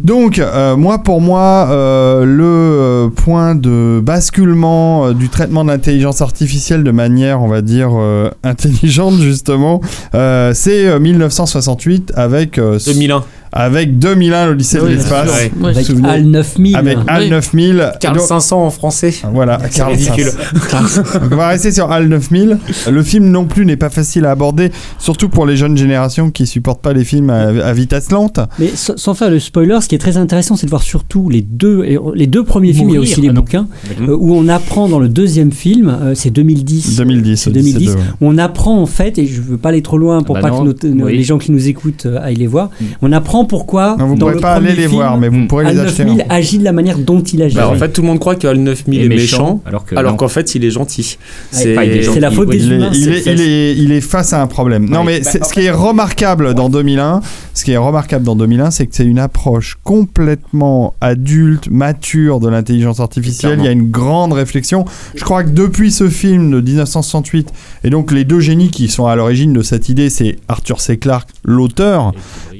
Donc, 0.03 0.39
euh, 0.39 0.77
moi, 0.77 1.03
pour 1.03 1.21
moi, 1.21 1.69
euh, 1.71 2.25
le 2.25 2.43
euh, 2.45 3.09
point 3.09 3.55
de 3.55 4.01
basculement 4.03 5.07
euh, 5.07 5.13
du 5.13 5.29
traitement 5.29 5.63
de 5.65 5.69
l'intelligence 5.71 6.23
artificielle 6.23 6.83
de 6.83 6.91
manière, 6.91 7.43
on 7.43 7.49
va 7.49 7.61
dire, 7.63 7.91
euh, 7.95 8.31
intelligente, 8.43 9.15
justement, 9.21 9.81
euh, 10.15 10.53
c'est 10.55 10.87
euh, 10.89 10.99
1968 10.99 12.13
avec, 12.17 12.59
euh, 12.59 12.79
2001. 12.85 13.23
Avec 13.53 13.99
2001, 13.99 14.47
l'Odyssée 14.47 14.79
de 14.79 14.83
Oui, 14.85 14.91
l'espace. 14.95 15.29
sûr, 15.29 15.51
Ouais. 15.63 15.71
Avec 15.71 15.91
HAL 16.05 16.25
9000. 16.25 16.77
Avec 16.77 16.99
Oui. 16.99 17.31
9000. 17.31 17.93
Carl 18.01 18.17
Donc- 18.17 18.27
500 18.27 18.65
en 18.67 18.71
français. 18.71 19.13
Voilà, 19.33 19.59
C'est 19.71 19.79
Carl 19.79 19.93
ridicule. 19.93 20.31
500. 20.71 21.03
Donc, 21.21 21.33
on 21.33 21.37
va 21.37 21.49
rester 21.49 21.73
sur 21.73 21.91
HAL 21.91 22.09
9000. 22.09 22.59
Le 22.91 23.03
film 23.03 23.27
non 23.29 23.47
plus 23.47 23.67
n'est 23.67 23.77
pas 23.77 23.91
facile 23.91 24.25
à 24.27 24.31
aborder, 24.31 24.71
surtout 24.99 25.29
pour 25.29 25.47
les 25.47 25.57
jeunes 25.57 25.77
générations 25.77 26.31
qui 26.31 26.47
supportent 26.47 26.83
pas 26.83 26.93
les 26.93 27.05
films 27.05 27.31
à, 27.31 27.49
à 27.49 27.73
vitesse 27.73 28.11
lente. 28.11 28.41
Mais 28.59 28.71
sans, 28.75 29.15
faire 29.15 29.31
le 29.31 29.41
spoiler, 29.41 29.79
ce 29.81 29.89
qui 29.89 29.95
est 29.95 29.99
très 29.99 30.17
intéressant, 30.17 30.57
c'est 30.57 30.67
de 30.67 30.71
voir 30.71 30.83
surtout 30.83 31.29
les 31.29 31.43
deux, 31.43 31.85
les 32.15 32.27
deux 32.27 32.45
premiers 32.45 32.73
films. 32.73 32.91
Il 32.91 32.95
y 32.95 32.99
a 32.99 33.01
aussi 33.01 33.21
les 33.21 33.29
ah 33.31 33.33
bouquins 33.33 33.67
euh, 34.03 34.17
où 34.19 34.35
on 34.35 34.49
apprend 34.49 34.89
dans 34.89 34.99
le 34.99 35.09
deuxième 35.09 35.53
film, 35.53 35.89
euh, 35.89 36.15
c'est 36.15 36.31
2010. 36.31 36.97
2010, 36.97 37.37
C'est 37.37 37.51
Odyssée 37.51 37.73
2010. 37.73 37.87
de- 37.93 37.97
ouais. 37.99 38.05
On 38.21 38.39
apprend 38.39 38.81
en 38.81 38.87
fait, 38.87 39.19
et 39.19 39.27
je 39.27 39.41
veux 39.41 39.57
pas 39.59 39.71
aller 39.71 39.83
trop 39.83 39.99
loin 39.99 40.23
pour 40.23 40.37
Ah 40.37 40.41
bah 40.41 40.51
pas 40.51 40.55
non, 40.57 40.73
que 40.73 40.87
nos- 40.87 40.95
nos- 40.95 41.07
oui. 41.07 41.17
les 41.17 41.25
gens 41.25 41.39
qui 41.39 41.53
nous 41.53 41.69
écoutent 41.69 42.07
euh, 42.07 42.21
aillent 42.23 42.37
les 42.37 42.47
voir. 42.47 42.71
Mm. 42.81 42.85
On 43.03 43.13
apprend 43.13 43.40
pourquoi 43.45 43.97
Non, 43.99 44.07
vous 44.07 44.15
ne 44.15 44.21
dans 44.21 44.27
pourrez 44.27 44.35
le 44.35 44.41
pas 44.41 44.53
aller 44.53 44.67
premier 44.69 44.77
les 44.83 44.89
film, 44.89 45.01
voir, 45.01 45.19
mais 45.19 45.29
vous 45.29 45.47
pourrez 45.47 45.73
les 45.73 45.79
acheter. 45.79 46.05
9000 46.05 46.27
agit 46.29 46.59
de 46.59 46.65
la 46.65 46.73
manière 46.73 46.99
dont 46.99 47.21
il 47.21 47.43
agit. 47.43 47.57
Bah, 47.57 47.69
en 47.69 47.75
fait, 47.75 47.91
tout 47.91 48.03
le 48.03 48.09
monde 48.09 48.19
croit 48.19 48.35
que 48.37 48.47
HAL 48.47 48.59
9000 48.59 49.01
Et 49.01 49.05
est 49.05 49.09
méchant, 49.09 49.61
alors 49.67 49.85
que 49.85 49.97
alors 49.97 50.13
non. 50.13 50.17
qu'en 50.17 50.29
fait, 50.29 50.55
il 50.55 50.65
est 50.65 50.71
gentil. 50.71 51.19
Est 51.53 51.57
c'est 52.03 52.21
la 52.21 52.31
faute 52.31 52.51
des 52.51 52.65
est, 52.65 52.77
humains. 52.77 52.91
il, 52.93 53.09
est, 53.09 53.27
il, 53.27 53.41
est, 53.41 53.77
il 53.77 53.93
est 53.93 54.01
face 54.01 54.33
à 54.33 54.43
un 54.43 54.47
problème. 54.47 54.89
Non, 54.89 55.05
mais 55.05 55.23
ce 55.23 55.53
qui 55.53 55.61
est 55.61 55.71
remarquable 55.71 56.55
dans 56.55 56.69
2001, 56.69 57.21
ce 57.55 57.65
qui 57.65 57.73
est 57.73 57.77
remarquable 57.77 58.25
dans 58.25 58.37
2001, 58.37 58.71
c'est 58.71 58.87
que 58.87 58.95
c'est 58.95 59.05
une 59.05 59.19
approche 59.19 59.79
complètement 59.85 60.95
adulte, 61.01 61.69
mature 61.71 62.41
de 62.41 62.49
l'intelligence 62.49 63.01
artificielle. 63.01 63.59
Il 63.59 63.65
y 63.65 63.69
a 63.69 63.73
une 63.73 63.91
grande 63.91 64.33
réflexion. 64.33 64.85
Je 65.15 65.25
crois 65.25 65.45
que 65.45 65.51
depuis 65.51 65.91
ce 65.91 66.09
film 66.09 66.51
de 66.51 66.61
1968, 66.61 67.53
et 67.85 67.91
donc 67.91 68.13
les 68.13 68.25
deux 68.25 68.41
génies 68.41 68.71
qui 68.71 68.89
sont 68.89 69.07
à 69.07 69.17
l'origine 69.17 69.53
de 69.53 69.63
cette 69.63 69.89
idée, 69.89 70.11
c'est 70.11 70.37
Arthur 70.49 70.81
C. 70.81 70.99
Clarke, 70.99 71.29
l'auteur, 71.45 72.13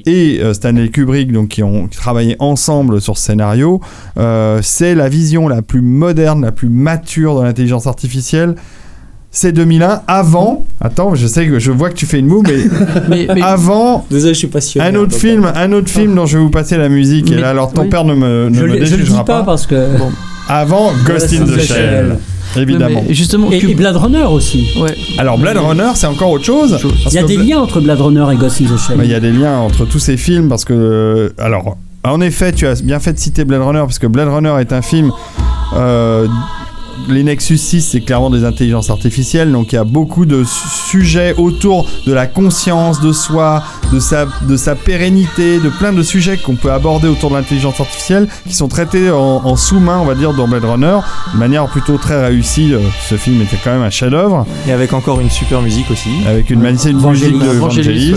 et 0.05 0.39
euh, 0.41 0.53
Stanley 0.53 0.70
Kubrick, 0.87 1.31
donc 1.31 1.49
qui 1.49 1.63
ont 1.63 1.87
travaillé 1.87 2.35
ensemble 2.39 3.01
sur 3.01 3.17
ce 3.17 3.25
scénario, 3.25 3.81
euh, 4.17 4.59
c'est 4.61 4.95
la 4.95 5.09
vision 5.09 5.47
la 5.47 5.61
plus 5.61 5.81
moderne, 5.81 6.41
la 6.43 6.51
plus 6.51 6.69
mature 6.69 7.39
de 7.39 7.43
l'intelligence 7.43 7.87
artificielle. 7.87 8.55
C'est 9.33 9.53
2001 9.53 10.01
avant. 10.07 10.65
Attends, 10.81 11.15
je 11.15 11.25
sais 11.25 11.47
que 11.47 11.57
je 11.57 11.71
vois 11.71 11.89
que 11.89 11.95
tu 11.95 12.05
fais 12.05 12.19
une 12.19 12.27
moue, 12.27 12.43
mais 12.45 12.57
Mais, 13.09 13.27
mais- 13.33 13.41
avant 13.41 14.05
Désolé, 14.11 14.33
je 14.33 14.39
suis 14.39 14.47
passionné. 14.47 14.85
un 14.89 14.95
autre 14.95 15.15
film, 15.15 15.49
un 15.55 15.71
autre 15.71 15.89
film 15.89 16.15
dont 16.15 16.25
je 16.25 16.37
vais 16.37 16.43
vous 16.43 16.49
passer 16.49 16.75
la 16.77 16.89
musique. 16.89 17.31
et 17.31 17.35
là, 17.35 17.51
alors 17.51 17.71
ton 17.71 17.83
oui. 17.83 17.89
père 17.89 18.03
ne 18.03 18.13
me, 18.13 18.49
ne 18.49 18.53
Je, 18.55 18.61
me 18.61 18.67
le- 18.67 18.85
je 18.85 18.95
le 18.97 19.03
dis 19.03 19.11
pas, 19.13 19.23
pas. 19.23 19.43
parce 19.43 19.65
que. 19.67 19.97
Bon. 19.97 20.11
Avant 20.49 20.91
Ghost 21.05 21.31
in 21.33 21.45
the 21.45 21.59
Shell, 21.61 22.17
évidemment. 22.57 23.03
mais 23.07 23.13
justement, 23.13 23.49
Et, 23.51 23.57
et 23.57 23.73
Blade 23.75 23.95
Runner 23.97 24.23
aussi. 24.23 24.69
ouais. 24.79 24.95
Alors 25.17 25.37
Blade 25.37 25.57
Runner, 25.57 25.91
c'est 25.95 26.07
encore 26.07 26.31
autre 26.31 26.45
chose. 26.45 26.77
Il 27.07 27.13
y 27.13 27.17
a 27.17 27.23
des 27.23 27.35
Bla- 27.37 27.45
liens 27.45 27.59
entre 27.59 27.79
Blade 27.81 28.01
Runner 28.01 28.25
et 28.33 28.35
Ghost 28.35 28.61
in 28.61 28.65
the 28.65 28.77
Shell. 28.79 28.99
Il 29.03 29.09
y 29.09 29.13
a 29.15 29.19
des 29.19 29.31
liens 29.31 29.57
entre 29.59 29.85
tous 29.85 29.99
ces 29.99 30.17
films 30.17 30.49
parce 30.49 30.65
que, 30.65 30.73
euh, 30.73 31.29
alors, 31.37 31.77
en 32.03 32.19
effet, 32.21 32.51
tu 32.51 32.65
as 32.67 32.81
bien 32.81 32.99
fait 32.99 33.13
de 33.13 33.19
citer 33.19 33.45
Blade 33.45 33.61
Runner 33.61 33.79
parce 33.81 33.99
que 33.99 34.07
Blade 34.07 34.29
Runner 34.29 34.53
est 34.59 34.73
un 34.73 34.81
film. 34.81 35.11
euh, 35.75 36.27
les 37.09 37.23
Nexus 37.23 37.57
6, 37.57 37.81
c'est 37.81 38.01
clairement 38.01 38.29
des 38.29 38.45
intelligences 38.45 38.89
artificielles, 38.89 39.51
donc 39.51 39.71
il 39.71 39.75
y 39.75 39.77
a 39.79 39.83
beaucoup 39.83 40.25
de 40.25 40.43
su- 40.43 40.67
sujets 40.91 41.33
autour 41.37 41.87
de 42.05 42.13
la 42.13 42.27
conscience 42.27 43.01
de 43.01 43.11
soi, 43.11 43.63
de 43.91 43.99
sa, 43.99 44.25
de 44.47 44.55
sa 44.55 44.75
pérennité, 44.75 45.59
de 45.59 45.69
plein 45.69 45.93
de 45.93 46.03
sujets 46.03 46.37
qu'on 46.37 46.55
peut 46.55 46.71
aborder 46.71 47.07
autour 47.07 47.29
de 47.31 47.35
l'intelligence 47.35 47.79
artificielle 47.79 48.27
qui 48.47 48.53
sont 48.53 48.67
traités 48.67 49.09
en, 49.09 49.17
en 49.43 49.55
sous-main, 49.55 49.99
on 50.01 50.05
va 50.05 50.15
dire, 50.15 50.33
dans 50.33 50.47
Blade 50.47 50.65
Runner, 50.65 50.99
de 51.33 51.39
manière 51.39 51.65
plutôt 51.67 51.97
très 51.97 52.23
réussie. 52.27 52.73
Euh, 52.73 52.79
Ce 53.09 53.15
film 53.15 53.41
était 53.41 53.57
quand 53.63 53.71
même 53.71 53.81
un 53.83 53.89
chef-d'œuvre 53.89 54.45
Et 54.67 54.71
avec 54.71 54.93
encore 54.93 55.19
une 55.19 55.29
super 55.29 55.61
musique 55.61 55.89
aussi. 55.91 56.09
avec 56.27 56.49
une 56.49 56.61
magnifique 56.61 56.95
Vangelis. 56.97 57.31
musique 57.33 57.39
de 57.47 57.57
Vangelis. 57.57 58.15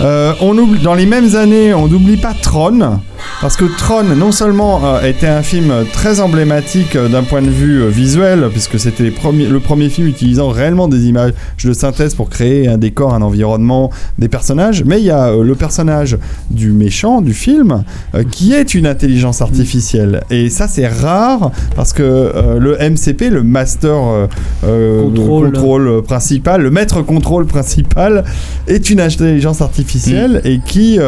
Euh, 0.00 0.32
on 0.40 0.56
oublie, 0.58 0.80
dans 0.80 0.94
les 0.94 1.06
mêmes 1.06 1.36
années, 1.36 1.74
on 1.74 1.86
n'oublie 1.86 2.16
pas 2.16 2.32
Tron, 2.34 2.98
parce 3.40 3.56
que 3.56 3.66
Tron, 3.76 4.02
non 4.16 4.32
seulement 4.32 4.80
euh, 4.84 5.02
était 5.02 5.28
un 5.28 5.42
film 5.42 5.72
très 5.92 6.20
emblématique 6.20 6.96
euh, 6.96 7.08
d'un 7.08 7.22
point 7.22 7.42
de 7.42 7.50
vue 7.50 7.82
euh, 7.82 7.88
visuel, 7.92 8.48
puisque 8.52 8.78
c'était 8.78 9.04
le 9.04 9.60
premier 9.60 9.88
film 9.88 10.08
utilisant 10.08 10.48
réellement 10.48 10.88
des 10.88 11.06
images 11.06 11.32
de 11.64 11.72
synthèse 11.72 12.14
pour 12.14 12.28
créer 12.28 12.68
un 12.68 12.78
décor, 12.78 13.14
un 13.14 13.22
environnement, 13.22 13.90
des 14.18 14.28
personnages, 14.28 14.42
personnage, 14.42 14.82
mais 14.84 15.00
il 15.00 15.04
y 15.04 15.10
a 15.10 15.28
euh, 15.28 15.44
le 15.44 15.54
personnage 15.54 16.18
du 16.50 16.72
méchant 16.72 17.20
du 17.20 17.32
film 17.32 17.84
euh, 18.16 18.24
qui 18.28 18.54
est 18.54 18.74
une 18.74 18.88
intelligence 18.88 19.40
artificielle. 19.40 20.24
Et 20.30 20.50
ça, 20.50 20.66
c'est 20.66 20.88
rare 20.88 21.52
parce 21.76 21.92
que 21.92 22.02
euh, 22.02 22.58
le 22.58 22.76
MCP, 22.76 23.30
le 23.30 23.44
Master 23.44 24.28
Control. 24.62 25.52
contrôle 25.52 26.02
principal, 26.02 26.62
le 26.62 26.70
maître 26.72 27.02
contrôle 27.02 27.46
principal, 27.46 28.24
est 28.66 28.90
une 28.90 29.00
intelligence 29.00 29.62
artificielle 29.62 30.40
et 30.44 30.58
qui 30.58 30.98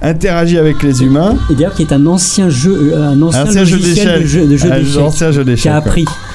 interagit 0.00 0.58
avec 0.58 0.82
les 0.84 1.02
humains. 1.02 1.36
Et 1.50 1.54
d'ailleurs, 1.54 1.74
qui 1.74 1.82
est 1.82 1.92
un 1.92 2.06
ancien 2.06 2.48
jeu, 2.48 2.94
un 2.96 3.20
ancien, 3.20 3.46
Ancien 3.46 3.64
jeu 3.64 3.76
logiciel 3.76 4.06
d'échecs. 4.06 4.22
de 4.22 4.26
jeu, 4.26 4.46
de 4.46 4.56
jeu 4.56 4.70
Un 5.00 5.04
ancien 5.04 5.32
jeu 5.32 5.44
d'échecs, 5.44 5.62
Qui 5.62 5.68
a 5.68 5.80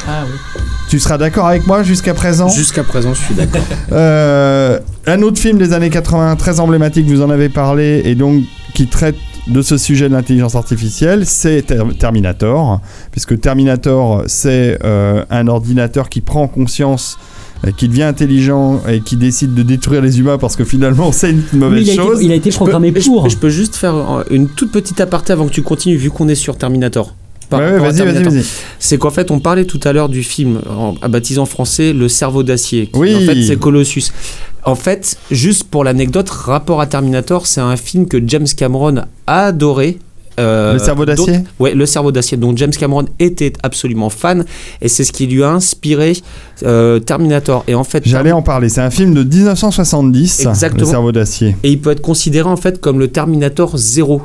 ouais. 0.08 0.14
appris. 0.14 0.64
Tu 0.90 1.00
seras 1.00 1.18
d'accord 1.18 1.48
avec 1.48 1.66
moi 1.68 1.84
jusqu'à 1.84 2.14
présent 2.14 2.50
Jusqu'à 2.50 2.84
présent, 2.84 3.14
je 3.14 3.22
suis 3.22 3.34
d'accord. 3.36 3.62
Euh, 3.92 4.80
un 5.08 5.22
autre 5.22 5.40
film 5.40 5.58
des 5.58 5.74
années 5.74 5.90
80 5.90 6.36
très 6.38 6.60
emblématique, 6.60 7.06
vous 7.08 7.22
en 7.22 7.30
avez 7.30 7.50
parlé, 7.50 8.02
et 8.06 8.16
donc 8.16 8.44
qui 8.74 8.88
traite 8.88 9.16
de 9.48 9.62
ce 9.62 9.78
sujet 9.78 10.08
de 10.08 10.14
l'intelligence 10.14 10.56
artificielle, 10.56 11.26
c'est 11.26 11.64
Ter- 11.64 11.86
Terminator, 12.00 12.80
puisque 13.12 13.40
Terminator, 13.40 14.24
c'est 14.28 14.78
euh, 14.84 15.26
un 15.30 15.48
ordinateur 15.48 16.10
qui 16.10 16.22
prend 16.22 16.48
conscience 16.48 17.18
euh, 17.66 17.72
qui 17.76 17.88
devient 17.90 18.04
intelligent 18.04 18.82
et 18.88 19.02
qui 19.02 19.16
décide 19.18 19.54
de 19.54 19.64
détruire 19.64 20.02
les 20.02 20.20
humains 20.20 20.38
parce 20.38 20.56
que 20.56 20.64
finalement 20.64 21.12
c'est 21.12 21.32
une 21.32 21.44
mauvaise 21.54 21.80
Oui, 21.80 21.84
il, 21.86 21.90
a 21.90 21.94
été, 21.94 22.02
chose. 22.04 22.24
il 22.24 22.32
a 22.32 22.36
été 22.36 22.52
Je 22.52 22.56
peux- 22.58 22.64
programmé 22.66 22.94
je- 22.96 23.06
pour. 23.06 23.30
Je, 23.30 23.38
peux 23.38 23.50
juste 23.50 23.76
faire 23.76 24.24
une 24.30 24.48
toute 24.48 24.72
petite 24.72 25.02
aparté 25.02 25.34
avant 25.34 25.48
que 25.48 25.52
tu 25.54 25.64
continues, 25.64 25.98
vu 25.98 26.12
qu'on 26.12 26.28
est 26.30 26.36
sur 26.36 26.58
Terminator. 26.58 27.14
Par 27.52 27.60
Ouais, 27.60 27.66
rapport 27.74 27.86
vas-y, 27.88 27.98
vas-y, 27.98 28.14
Terminator. 28.14 28.34
vas-y. 28.34 28.46
C'est 28.80 28.98
qu'en 28.98 29.12
fait, 29.12 29.30
on 29.30 29.40
parlait 29.40 29.66
tout 29.66 29.80
à 29.84 29.94
l'heure 29.94 30.10
du 30.10 30.24
film 30.24 30.60
en, 30.70 30.94
baptisant 31.08 31.46
français 31.46 31.94
Le 31.94 32.08
cerveau 32.10 32.42
d'acier. 32.42 32.88
qui, 32.88 32.98
Oui. 33.00 33.14
En 33.16 33.20
fait, 33.20 33.44
c'est 33.44 33.60
Colossus. 33.60 34.06
En 34.64 34.76
fait, 34.76 35.18
juste 35.30 35.66
pour 35.66 35.84
l'anecdote, 35.84 36.30
rapport 36.30 36.82
à 36.82 36.88
Terminator, 36.88 37.46
c'est 37.48 37.62
un 37.62 37.76
film 37.78 38.08
que 38.08 38.18
James 38.26 38.48
Cameron 38.58 39.04
a 39.28 39.46
adoré. 39.46 40.00
Euh, 40.40 40.74
Le 40.74 40.80
cerveau 40.80 41.04
d'acier 41.06 41.40
Ouais, 41.60 41.74
Le 41.76 41.86
cerveau 41.86 42.12
d'acier, 42.14 42.38
dont 42.38 42.56
James 42.56 42.72
Cameron 42.72 43.06
était 43.20 43.52
absolument 43.64 44.10
fan, 44.10 44.46
et 44.82 44.88
c'est 44.88 45.04
ce 45.04 45.12
qui 45.12 45.28
lui 45.28 45.44
a 45.44 45.50
inspiré 45.50 46.14
euh, 46.64 47.00
Terminator. 47.00 47.66
Et 47.68 47.76
en 47.76 47.84
fait, 47.84 48.04
J'allais 48.08 48.32
en 48.32 48.42
parler, 48.42 48.70
c'est 48.70 48.80
un 48.82 48.90
film 48.92 49.14
de 49.14 49.24
1970, 49.24 50.46
Exactement. 50.46 50.84
Le 50.86 50.90
cerveau 50.90 51.12
d'acier. 51.12 51.56
et 51.64 51.70
il 51.72 51.80
peut 51.82 51.92
être 51.92 52.02
considéré 52.02 52.48
en 52.48 52.56
fait 52.56 52.80
comme 52.80 52.98
le 53.00 53.10
Terminator 53.10 53.78
0. 53.78 54.22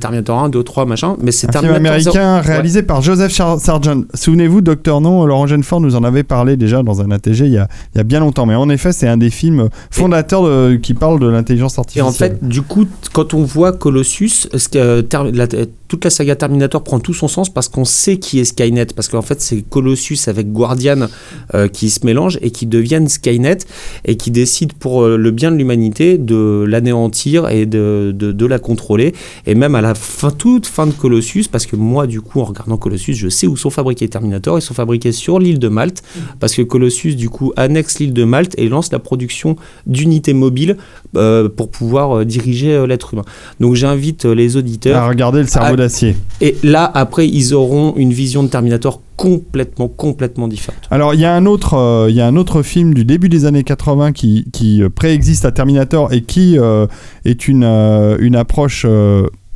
Terminator 0.00 0.38
1, 0.38 0.48
2, 0.48 0.62
3, 0.62 0.86
machin, 0.86 1.16
mais 1.20 1.32
c'est 1.32 1.48
Un 1.56 1.60
film 1.60 1.72
Terminator 1.72 2.00
0. 2.12 2.16
américain 2.16 2.40
réalisé 2.40 2.82
par 2.82 3.02
Joseph 3.02 3.32
Char- 3.32 3.58
Sargent. 3.60 4.02
Souvenez-vous, 4.14 4.60
Docteur 4.60 5.00
No, 5.00 5.26
Laurent 5.26 5.46
Genefort 5.46 5.80
nous 5.80 5.96
en 5.96 6.04
avait 6.04 6.22
parlé 6.22 6.56
déjà 6.56 6.82
dans 6.82 7.00
un 7.00 7.10
ATG 7.10 7.46
il 7.46 7.52
y 7.52 7.58
a, 7.58 7.68
il 7.94 7.98
y 7.98 8.00
a 8.00 8.04
bien 8.04 8.20
longtemps. 8.20 8.46
Mais 8.46 8.54
en 8.54 8.68
effet, 8.68 8.92
c'est 8.92 9.08
un 9.08 9.16
des 9.16 9.30
films 9.30 9.68
fondateurs 9.90 10.42
de- 10.44 10.76
qui 10.76 10.94
parle 10.94 11.18
de 11.20 11.26
l'intelligence 11.28 11.76
Et 11.76 11.80
artificielle. 11.80 12.04
en 12.06 12.12
fait, 12.12 12.44
du 12.46 12.62
coup, 12.62 12.86
quand 13.12 13.34
on 13.34 13.42
voit 13.44 13.72
Colossus, 13.72 14.48
ce 14.54 14.68
que, 14.68 14.78
euh, 14.78 15.02
Ter- 15.02 15.24
la- 15.32 15.44
euh, 15.54 15.66
toute 15.92 16.04
la 16.04 16.10
saga 16.10 16.36
Terminator 16.36 16.82
prend 16.82 17.00
tout 17.00 17.12
son 17.12 17.28
sens 17.28 17.52
parce 17.52 17.68
qu'on 17.68 17.84
sait 17.84 18.16
qui 18.16 18.40
est 18.40 18.46
Skynet. 18.46 18.86
Parce 18.96 19.08
qu'en 19.08 19.20
fait, 19.20 19.42
c'est 19.42 19.60
Colossus 19.60 20.16
avec 20.26 20.50
Guardian 20.50 21.08
euh, 21.52 21.68
qui 21.68 21.90
se 21.90 22.06
mélangent 22.06 22.38
et 22.40 22.50
qui 22.50 22.64
deviennent 22.64 23.08
Skynet 23.08 23.58
et 24.06 24.16
qui 24.16 24.30
décident 24.30 24.74
pour 24.78 25.02
euh, 25.02 25.18
le 25.18 25.30
bien 25.32 25.52
de 25.52 25.56
l'humanité 25.56 26.16
de 26.16 26.64
l'anéantir 26.66 27.50
et 27.50 27.66
de, 27.66 28.10
de, 28.14 28.32
de 28.32 28.46
la 28.46 28.58
contrôler. 28.58 29.12
Et 29.44 29.54
même 29.54 29.74
à 29.74 29.82
la 29.82 29.94
fin, 29.94 30.30
toute 30.30 30.66
fin 30.66 30.86
de 30.86 30.92
Colossus, 30.92 31.44
parce 31.52 31.66
que 31.66 31.76
moi, 31.76 32.06
du 32.06 32.22
coup, 32.22 32.40
en 32.40 32.44
regardant 32.44 32.78
Colossus, 32.78 33.12
je 33.12 33.28
sais 33.28 33.46
où 33.46 33.58
sont 33.58 33.68
fabriqués 33.68 34.08
Terminator. 34.08 34.58
Ils 34.58 34.62
sont 34.62 34.72
fabriqués 34.72 35.12
sur 35.12 35.38
l'île 35.38 35.58
de 35.58 35.68
Malte 35.68 36.02
parce 36.40 36.54
que 36.54 36.62
Colossus, 36.62 37.16
du 37.16 37.28
coup, 37.28 37.52
annexe 37.56 37.98
l'île 37.98 38.14
de 38.14 38.24
Malte 38.24 38.54
et 38.56 38.70
lance 38.70 38.90
la 38.92 38.98
production 38.98 39.56
d'unités 39.84 40.32
mobiles 40.32 40.78
euh, 41.16 41.48
pour 41.48 41.70
pouvoir 41.70 42.18
euh, 42.18 42.24
diriger 42.24 42.74
euh, 42.74 42.86
l'être 42.86 43.14
humain. 43.14 43.24
Donc 43.60 43.74
j'invite 43.74 44.24
les 44.24 44.56
auditeurs. 44.56 45.02
à 45.02 45.08
regarder 45.08 45.40
le 45.40 45.46
cerveau 45.46 45.76
d'acier. 45.76 46.16
Et 46.40 46.56
là, 46.62 46.90
après, 46.94 47.28
ils 47.28 47.54
auront 47.54 47.94
une 47.96 48.12
vision 48.12 48.42
de 48.42 48.48
Terminator 48.48 49.00
complètement, 49.22 49.86
complètement 49.86 50.48
différente. 50.48 50.80
Alors, 50.90 51.14
il 51.14 51.20
y, 51.20 51.24
a 51.24 51.32
un 51.32 51.46
autre, 51.46 51.74
euh, 51.74 52.10
il 52.10 52.16
y 52.16 52.20
a 52.20 52.26
un 52.26 52.36
autre 52.36 52.62
film 52.62 52.92
du 52.92 53.04
début 53.04 53.28
des 53.28 53.44
années 53.44 53.62
80 53.62 54.12
qui, 54.12 54.46
qui 54.52 54.82
préexiste 54.94 55.44
à 55.44 55.52
Terminator 55.52 56.12
et 56.12 56.22
qui 56.22 56.58
euh, 56.58 56.86
est 57.24 57.46
une, 57.46 57.62
euh, 57.64 58.16
une 58.18 58.34
approche 58.34 58.84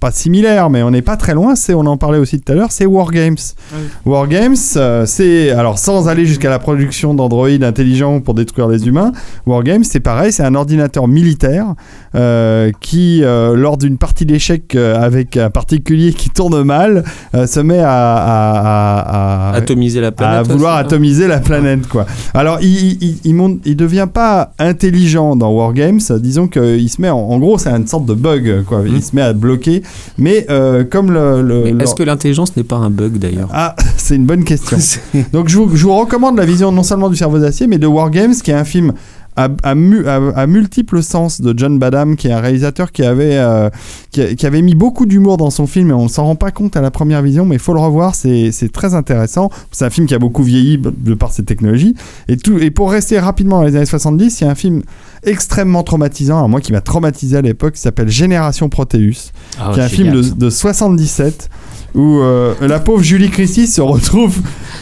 pas 0.06 0.12
similaire, 0.12 0.70
mais 0.70 0.84
on 0.84 0.92
n'est 0.92 1.02
pas 1.02 1.16
très 1.16 1.34
loin. 1.34 1.56
C'est, 1.56 1.74
on 1.74 1.80
en 1.86 1.96
parlait 1.96 2.18
aussi 2.18 2.40
tout 2.40 2.52
à 2.52 2.54
l'heure, 2.54 2.70
c'est 2.70 2.86
War 2.86 3.10
Games. 3.10 3.36
War 4.04 4.28
Games, 4.28 4.54
euh, 4.76 5.04
c'est 5.04 5.50
alors 5.50 5.78
sans 5.80 6.06
aller 6.06 6.26
jusqu'à 6.26 6.48
la 6.48 6.60
production 6.60 7.12
d'androïdes 7.12 7.64
intelligents 7.64 8.20
pour 8.20 8.34
détruire 8.34 8.68
les 8.68 8.86
humains. 8.86 9.10
War 9.46 9.64
Games, 9.64 9.82
c'est 9.82 9.98
pareil, 9.98 10.30
c'est 10.30 10.44
un 10.44 10.54
ordinateur 10.54 11.08
militaire 11.08 11.74
euh, 12.14 12.70
qui, 12.80 13.24
euh, 13.24 13.56
lors 13.56 13.78
d'une 13.78 13.98
partie 13.98 14.24
d'échecs 14.26 14.76
euh, 14.76 14.96
avec 15.02 15.36
un 15.36 15.50
particulier 15.50 16.12
qui 16.12 16.30
tourne 16.30 16.62
mal, 16.62 17.02
euh, 17.34 17.48
se 17.48 17.58
met 17.58 17.80
à, 17.80 17.90
à- 17.90 19.00
à- 19.00 19.50
à- 19.50 19.56
Atomiser 19.56 20.00
la 20.00 20.08
à 20.08 20.12
planète. 20.12 20.46
vouloir 20.46 20.76
c'est 20.76 20.82
ça 20.82 20.86
atomiser 20.86 21.26
la 21.26 21.40
planète 21.40 21.88
quoi. 21.88 22.06
Alors 22.32 22.58
il 22.62 22.76
il, 22.76 22.98
il, 23.02 23.16
il 23.24 23.34
monte- 23.34 23.60
il 23.64 23.74
devient 23.76 24.06
pas 24.12 24.52
intelligent 24.60 25.34
dans 25.34 25.50
Wargames, 25.50 25.98
disons 26.20 26.46
qu'il 26.46 26.88
se 26.88 27.00
met 27.02 27.10
en, 27.10 27.18
en 27.18 27.38
gros 27.40 27.58
c'est 27.58 27.70
une 27.70 27.86
sorte 27.88 28.06
de 28.06 28.14
bug 28.14 28.62
quoi, 28.68 28.82
il 28.86 29.02
se 29.02 29.16
met 29.16 29.22
à 29.22 29.32
bloquer 29.32 29.82
mais 30.18 30.46
euh, 30.50 30.84
comme 30.84 31.10
le, 31.10 31.80
Est-ce 31.80 31.94
que 31.94 32.02
l'intelligence 32.02 32.56
n'est 32.56 32.64
pas 32.64 32.76
un 32.76 32.90
bug 32.90 33.18
d'ailleurs? 33.18 33.48
Ah, 33.52 33.74
c'est 33.96 34.16
une 34.16 34.26
bonne 34.26 34.44
question. 34.44 34.78
Donc 35.32 35.48
je 35.48 35.58
vous, 35.58 35.76
je 35.76 35.84
vous 35.84 35.96
recommande 35.96 36.36
la 36.38 36.44
vision 36.44 36.72
non 36.72 36.82
seulement 36.82 37.08
du 37.08 37.16
cerveau 37.16 37.38
d'acier, 37.38 37.66
mais 37.66 37.78
de 37.78 37.86
War 37.86 38.10
Games, 38.10 38.34
qui 38.34 38.50
est 38.50 38.54
un 38.54 38.64
film 38.64 38.92
à, 39.36 39.48
à 39.62 39.74
mu- 39.74 40.06
à- 40.06 40.32
à 40.34 40.46
multiples 40.46 41.02
sens 41.02 41.40
de 41.40 41.52
John 41.56 41.78
Badham, 41.78 42.16
qui 42.16 42.28
est 42.28 42.32
un 42.32 42.40
réalisateur 42.40 42.92
qui 42.92 43.02
avait, 43.04 43.36
euh, 43.36 43.68
qui, 44.10 44.46
avait 44.46 44.62
mis 44.62 44.74
beaucoup 44.74 45.06
d'humour 45.06 45.36
dans 45.36 45.50
son 45.50 45.66
film, 45.66 45.90
et 45.90 45.92
on 45.92 46.04
ne 46.04 46.08
s'en 46.08 46.24
rend 46.24 46.36
pas 46.36 46.50
compte 46.50 46.76
à 46.76 46.80
la 46.80 46.90
première 46.90 47.22
vision, 47.22 47.44
mais 47.44 47.56
il 47.56 47.60
faut 47.60 47.74
le 47.74 47.80
revoir, 47.80 48.14
c'est 48.14 48.50
très 48.72 48.94
intéressant. 48.94 49.50
C'est 49.72 49.84
un 49.84 49.90
film 49.90 50.06
qui 50.06 50.14
a 50.14 50.18
beaucoup 50.18 50.42
vieilli 50.42 50.78
b- 50.78 50.90
de 50.96 51.14
par 51.14 51.32
ses 51.32 51.44
technologies. 51.44 51.94
Et, 52.28 52.36
tout, 52.36 52.58
et 52.58 52.70
pour 52.70 52.90
rester 52.90 53.18
rapidement 53.18 53.58
dans 53.58 53.64
les 53.66 53.76
années 53.76 53.86
70, 53.86 54.40
il 54.40 54.44
y 54.44 54.46
a 54.46 54.50
un 54.50 54.54
film 54.54 54.82
extrêmement 55.24 55.82
traumatisant, 55.82 56.36
alors 56.36 56.48
moi 56.48 56.60
qui 56.60 56.72
m'a 56.72 56.80
traumatisé 56.80 57.36
à 57.36 57.42
l'époque, 57.42 57.74
qui 57.74 57.80
s'appelle 57.80 58.08
Génération 58.08 58.68
Proteus 58.68 59.32
Ah, 59.58 59.70
qui 59.74 59.80
est 59.80 59.82
un 59.82 59.88
film 59.88 60.12
de, 60.12 60.22
de 60.22 60.50
77 60.50 61.48
où 61.96 62.20
euh, 62.20 62.52
la 62.60 62.78
pauvre 62.78 63.02
Julie 63.02 63.30
Christie 63.30 63.66
se 63.66 63.80
retrouve 63.80 64.36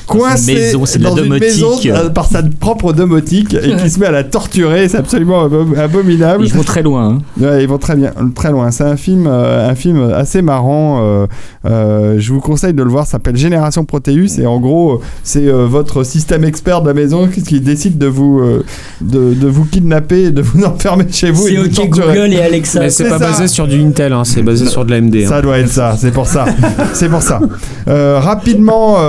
coincée 0.06 0.54
maison, 0.54 0.84
c'est 0.84 0.98
de 0.98 1.04
la 1.04 1.10
dans 1.10 1.16
une 1.24 1.38
maison 1.38 1.78
euh, 1.86 2.10
par 2.10 2.26
sa 2.26 2.42
propre 2.42 2.92
domotique 2.92 3.54
et 3.54 3.76
qui 3.76 3.88
se 3.88 3.98
met 3.98 4.06
à 4.06 4.10
la 4.10 4.24
torturer. 4.24 4.88
C'est 4.88 4.98
absolument 4.98 5.46
abo- 5.46 5.78
abominable. 5.78 6.44
Ils 6.44 6.52
vont 6.52 6.62
très 6.62 6.82
loin. 6.82 7.08
hein. 7.08 7.18
Ouais, 7.40 7.62
ils 7.62 7.68
vont 7.68 7.78
très 7.78 7.96
bien, 7.96 8.12
très 8.34 8.50
loin. 8.50 8.70
C'est 8.70 8.84
un 8.84 8.96
film, 8.96 9.26
euh, 9.26 9.70
un 9.70 9.74
film 9.74 10.10
assez 10.14 10.42
marrant. 10.42 11.00
euh, 11.02 11.26
euh, 11.66 12.16
je 12.18 12.32
vous 12.32 12.40
conseille 12.40 12.74
de 12.74 12.82
le 12.82 12.90
voir. 12.90 13.06
Ça 13.06 13.12
s'appelle 13.12 13.36
Génération 13.36 13.84
Proteus 13.84 14.38
et 14.40 14.46
en 14.46 14.58
gros, 14.60 15.00
c'est 15.22 15.46
euh, 15.46 15.66
votre 15.66 16.02
système 16.04 16.44
expert 16.44 16.82
de 16.82 16.88
la 16.88 16.94
maison 16.94 17.28
qui, 17.28 17.42
qui 17.42 17.60
décide 17.60 17.96
de 17.96 18.06
vous, 18.06 18.40
euh, 18.40 18.64
de, 19.00 19.32
de 19.34 19.46
vous 19.48 19.64
kidnapper, 19.64 20.24
et 20.24 20.30
de 20.32 20.42
vous 20.42 20.64
enfermer 20.64 21.06
chez 21.10 21.30
vous 21.30 21.46
et 21.48 21.52
C'est 21.52 21.58
ok 21.58 21.72
torturer. 21.92 22.14
Google 22.18 22.32
et 22.34 22.40
Alexa. 22.42 22.80
Mais 22.80 22.90
c'est 22.90 23.04
c'est 23.04 23.10
pas 23.10 23.18
ça. 23.18 23.30
basé 23.30 23.48
sur 23.48 23.66
du 23.68 23.80
Intel, 23.80 24.12
hein, 24.12 24.24
c'est 24.24 24.42
basé 24.42 24.66
sur 24.66 24.84
de 24.84 24.90
l'AMD. 24.90 25.14
hein. 25.16 25.28
Ça 25.28 25.40
doit 25.40 25.58
être 25.58 25.68
ça, 25.70 25.96
c'est 25.98 26.10
pour 26.12 26.26
ça. 26.26 26.44
c'est 27.04 27.10
pour 27.10 27.22
ça. 27.22 27.38
Euh, 27.86 28.18
rapidement, 28.18 28.96
euh, 28.98 29.02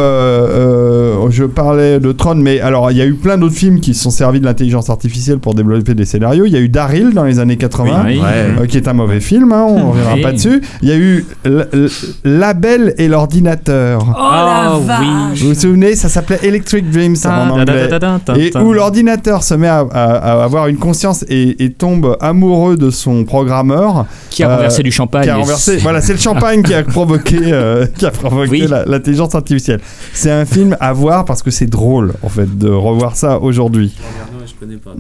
euh, 1.24 1.30
je 1.30 1.46
parlais 1.46 2.00
de 2.02 2.12
Tron, 2.12 2.36
mais 2.36 2.60
alors 2.60 2.92
il 2.92 2.98
y 2.98 3.02
a 3.02 3.06
eu 3.06 3.14
plein 3.14 3.38
d'autres 3.38 3.56
films 3.56 3.80
qui 3.80 3.94
se 3.94 4.04
sont 4.04 4.10
servis 4.10 4.42
de 4.42 4.46
l'intelligence 4.46 4.90
artificielle 4.90 5.40
pour 5.40 5.54
développer 5.56 5.94
des 5.94 6.04
scénarios. 6.04 6.46
Il 6.46 6.52
y 6.52 6.58
a 6.58 6.60
eu 6.60 6.68
Daryl 6.68 7.14
dans 7.14 7.24
les 7.24 7.40
années 7.40 7.56
80. 7.56 8.04
Oui, 8.06 8.20
oui. 8.20 8.22
euh, 8.26 8.66
qui 8.66 8.76
est 8.76 8.88
un 8.90 8.94
mauvais 8.94 9.22
film, 9.22 9.54
hein, 9.54 9.66
on 9.70 9.80
ne 9.80 9.84
reviendra 9.92 10.14
Oui. 10.16 10.22
pas 10.22 10.32
dessus. 10.34 10.62
Il 10.82 10.90
y 10.90 10.92
a 10.92 10.98
eu 10.98 11.26
La 12.26 12.54
Belle 12.54 12.94
et 12.98 13.08
l'ordinateur. 13.08 14.02
Oh 14.10 14.12
la 14.22 14.72
Ah, 14.74 14.80
vache 14.86 15.40
Vous 15.42 15.50
vous 15.50 15.56
souvenez, 15.56 15.96
ça 15.96 16.10
s'appelait 16.10 16.40
Electric 16.44 16.90
Dreams 16.92 17.16
en 17.26 17.50
anglais. 17.52 17.90
Et 18.38 18.58
où 18.58 18.74
l'ordinateur 18.74 19.42
se 19.44 19.54
met 19.54 19.68
à, 19.70 19.86
à- 19.90 20.16
à 20.42 20.44
avoir 20.44 20.68
une 20.68 20.78
conscience 20.78 21.24
et, 21.30 21.64
et 21.64 21.72
tombe 21.72 22.18
amoureux 22.20 22.76
de 22.76 22.90
son 22.90 23.24
programmeur. 23.24 24.06
Qui 24.30 24.44
a 24.44 24.50
Euh, 24.50 24.56
renversé 24.56 24.84
du 24.84 24.92
champagne. 24.92 25.24
Qui 25.24 25.30
a 25.30 25.38
renversé. 25.38 25.78
Voilà, 25.78 26.02
c'est 26.02 26.12
le 26.14 26.20
champagne 26.20 26.62
qui 26.62 26.74
a 26.74 26.84
provoqué, 26.84 27.38
euh, 27.46 27.85
qui 27.98 28.06
a 28.06 28.12
provoqué 28.12 28.50
Oui. 28.52 28.68
l'intelligence 28.88 29.36
artificielle. 29.36 29.80
C'est 30.14 30.32
un 30.32 30.46
film 30.46 30.76
à 30.80 30.94
voir 30.94 31.26
parce 31.26 31.42
que 31.44 31.52
c'est 31.52 31.66
drôle, 31.68 32.14
en 32.24 32.30
fait, 32.30 32.58
de 32.58 32.70
revoir 32.70 33.16
ça 33.16 33.40
aujourd'hui. 33.40 33.96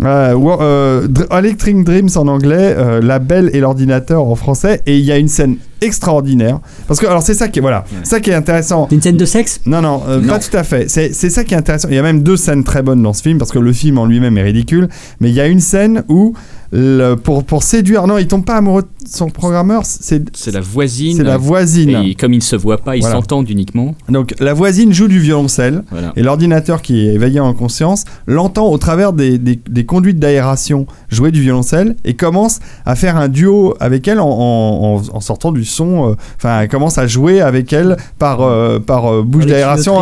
Euh, 0.03 1.07
Dr- 1.07 1.37
Electric 1.39 1.83
Dreams 1.83 2.09
en 2.15 2.27
anglais, 2.27 2.75
euh, 2.77 3.01
La 3.01 3.19
Belle 3.19 3.49
et 3.53 3.59
l'ordinateur 3.59 4.23
en 4.27 4.35
français, 4.35 4.81
et 4.85 4.97
il 4.97 5.05
y 5.05 5.11
a 5.11 5.17
une 5.17 5.27
scène 5.27 5.57
extraordinaire. 5.81 6.59
Parce 6.87 6.99
que, 6.99 7.05
alors, 7.05 7.21
c'est 7.21 7.33
ça 7.33 7.47
qui 7.47 7.59
est, 7.59 7.61
voilà, 7.61 7.85
ça 8.03 8.19
qui 8.19 8.29
est 8.31 8.33
intéressant. 8.33 8.87
C'est 8.89 8.95
une 8.95 9.01
scène 9.01 9.17
de 9.17 9.25
sexe? 9.25 9.61
Non, 9.65 9.81
non, 9.81 10.01
euh, 10.07 10.19
Non. 10.19 10.33
pas 10.33 10.39
tout 10.39 10.55
à 10.55 10.63
fait. 10.63 10.89
C'est 10.89 11.13
c'est 11.13 11.29
ça 11.29 11.43
qui 11.43 11.53
est 11.53 11.57
intéressant. 11.57 11.87
Il 11.89 11.95
y 11.95 11.99
a 11.99 12.01
même 12.03 12.23
deux 12.23 12.37
scènes 12.37 12.63
très 12.63 12.81
bonnes 12.81 13.01
dans 13.03 13.13
ce 13.13 13.21
film 13.21 13.37
parce 13.37 13.51
que 13.51 13.59
le 13.59 13.73
film 13.73 13.97
en 13.97 14.05
lui-même 14.05 14.37
est 14.37 14.43
ridicule. 14.43 14.87
Mais 15.19 15.29
il 15.29 15.35
y 15.35 15.41
a 15.41 15.47
une 15.47 15.59
scène 15.59 16.03
où 16.09 16.33
le- 16.75 17.15
pour, 17.15 17.43
pour 17.43 17.63
séduire. 17.63 18.05
Non, 18.07 18.17
il 18.17 18.27
tombe 18.27 18.43
pas 18.45 18.55
amoureux 18.55 18.81
de 18.83 18.87
son 19.07 19.29
programmeur, 19.29 19.83
c'est 19.85 20.23
C'est 20.35 20.51
la 20.51 20.59
voisine. 20.61 21.15
c'est 21.17 21.23
la 21.23 21.37
voisine. 21.37 21.89
Et 22.05 22.15
comme 22.15 22.33
ils 22.33 22.37
ne 22.37 22.41
se 22.41 22.55
voient 22.55 22.77
pas, 22.79 22.95
ils 22.97 23.01
Voilà. 23.01 23.15
s'entendent 23.15 23.49
uniquement. 23.49 23.95
Donc 24.09 24.33
la 24.39 24.53
voisine 24.53 24.91
joue 24.93 25.07
du 25.07 25.19
violoncelle 25.19 25.83
Voilà. 25.91 26.11
et 26.15 26.23
l'ordinateur 26.23 26.81
qui 26.81 26.99
est 27.07 27.13
éveillé 27.13 27.39
en 27.39 27.53
conscience 27.53 28.03
l'entend 28.27 28.67
au 28.67 28.77
travers 28.77 29.13
des, 29.13 29.37
des- 29.37 29.59
des 29.69 29.85
conduites 29.85 30.19
d'aération 30.19 30.85
jouer 31.09 31.31
du 31.31 31.41
violoncelle 31.41 31.95
et 32.03 32.15
commence 32.15 32.59
à 32.85 32.95
faire 32.95 33.15
un 33.17 33.27
duo 33.29 33.75
avec 33.79 34.07
elle 34.07 34.19
en, 34.19 34.27
en- 34.27 34.95
en- 34.97 35.15
en 35.17 35.19
sortant 35.21 35.51
du 35.51 35.63
son. 35.65 36.09
euh, 36.11 36.15
Enfin, 36.37 36.61
elle 36.61 36.67
commence 36.67 36.97
à 36.97 37.07
jouer 37.07 37.41
avec 37.41 37.71
elle 37.73 37.95
par, 38.19 38.41
euh, 38.41 38.79
par 38.79 39.05
euh, 39.13 39.23
bouche 39.23 39.45
d'aération 39.45 40.01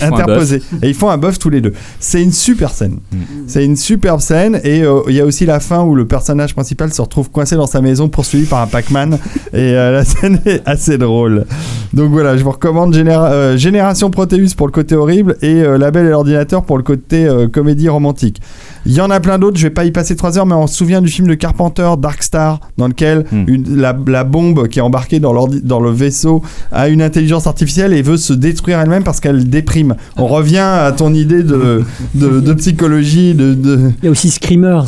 interposée. 0.00 0.62
Et 0.82 0.88
ils 0.88 0.94
font 0.94 1.10
un 1.10 1.18
bœuf 1.18 1.38
tous 1.38 1.50
les 1.50 1.60
deux. 1.60 1.72
C'est 2.00 2.22
une 2.22 2.32
super 2.32 2.70
scène. 2.70 2.98
Mm. 3.12 3.16
C'est 3.46 3.64
une 3.64 3.76
superbe 3.76 4.20
scène 4.20 4.60
et 4.64 4.82
euh, 4.82 5.00
il 5.08 5.14
y 5.14 5.20
a 5.20 5.24
aussi 5.24 5.46
la 5.46 5.60
fin 5.66 5.82
où 5.82 5.94
le 5.94 6.06
personnage 6.06 6.54
principal 6.54 6.92
se 6.92 7.02
retrouve 7.02 7.30
coincé 7.30 7.56
dans 7.56 7.66
sa 7.66 7.80
maison 7.80 8.08
poursuivi 8.08 8.46
par 8.46 8.60
un 8.62 8.66
Pac-Man 8.66 9.18
et 9.52 9.56
euh, 9.74 9.90
la 9.92 10.04
scène 10.04 10.40
est 10.46 10.62
assez 10.64 10.96
drôle. 10.98 11.44
Donc 11.92 12.10
voilà, 12.10 12.36
je 12.36 12.44
vous 12.44 12.50
recommande 12.50 12.94
Généra- 12.94 13.30
euh, 13.32 13.56
Génération 13.56 14.10
Proteus 14.10 14.54
pour 14.56 14.66
le 14.66 14.72
côté 14.72 14.94
horrible 14.94 15.36
et 15.42 15.62
euh, 15.62 15.78
La 15.78 15.90
Belle 15.90 16.06
et 16.06 16.10
l'ordinateur 16.10 16.62
pour 16.62 16.76
le 16.76 16.82
côté 16.82 17.26
euh, 17.26 17.48
comédie 17.48 17.88
romantique. 17.88 18.40
Il 18.84 18.92
y 18.92 19.00
en 19.00 19.10
a 19.10 19.18
plein 19.18 19.38
d'autres, 19.38 19.56
je 19.58 19.64
vais 19.64 19.70
pas 19.74 19.84
y 19.84 19.90
passer 19.90 20.14
trois 20.14 20.38
heures, 20.38 20.46
mais 20.46 20.54
on 20.54 20.66
se 20.68 20.76
souvient 20.76 21.02
du 21.02 21.08
film 21.08 21.26
de 21.26 21.34
Carpenter, 21.34 21.90
Dark 21.98 22.22
Star, 22.22 22.60
dans 22.78 22.86
lequel 22.88 23.24
Hmm. 23.32 23.44
une- 23.48 23.76
la, 23.76 23.96
la 24.06 24.22
bombe 24.24 24.68
qui 24.68 24.78
est 24.78 24.82
embarquée 24.82 25.18
dans, 25.20 25.32
le 25.32 25.90
vaisseau 25.90 26.42
a 26.70 26.88
une 26.88 27.02
intelligence 27.02 27.46
artificielle 27.48 27.92
et 27.92 28.02
veut 28.02 28.16
se 28.18 28.32
détruire 28.32 28.78
elle-même 28.78 29.02
parce 29.02 29.18
qu'elle 29.20 29.48
déprime. 29.48 29.96
On 30.16 30.26
revient 30.28 30.58
à 30.58 30.92
ton 30.96 31.12
idée 31.14 31.42
de, 31.42 31.82
de, 32.14 32.40
de 32.40 32.52
psychologie, 32.52 33.34
de, 33.34 33.54
de- 33.54 33.90
Il 34.02 34.04
y 34.04 34.08
a 34.08 34.10
aussi 34.10 34.30
Screamers. 34.30 34.84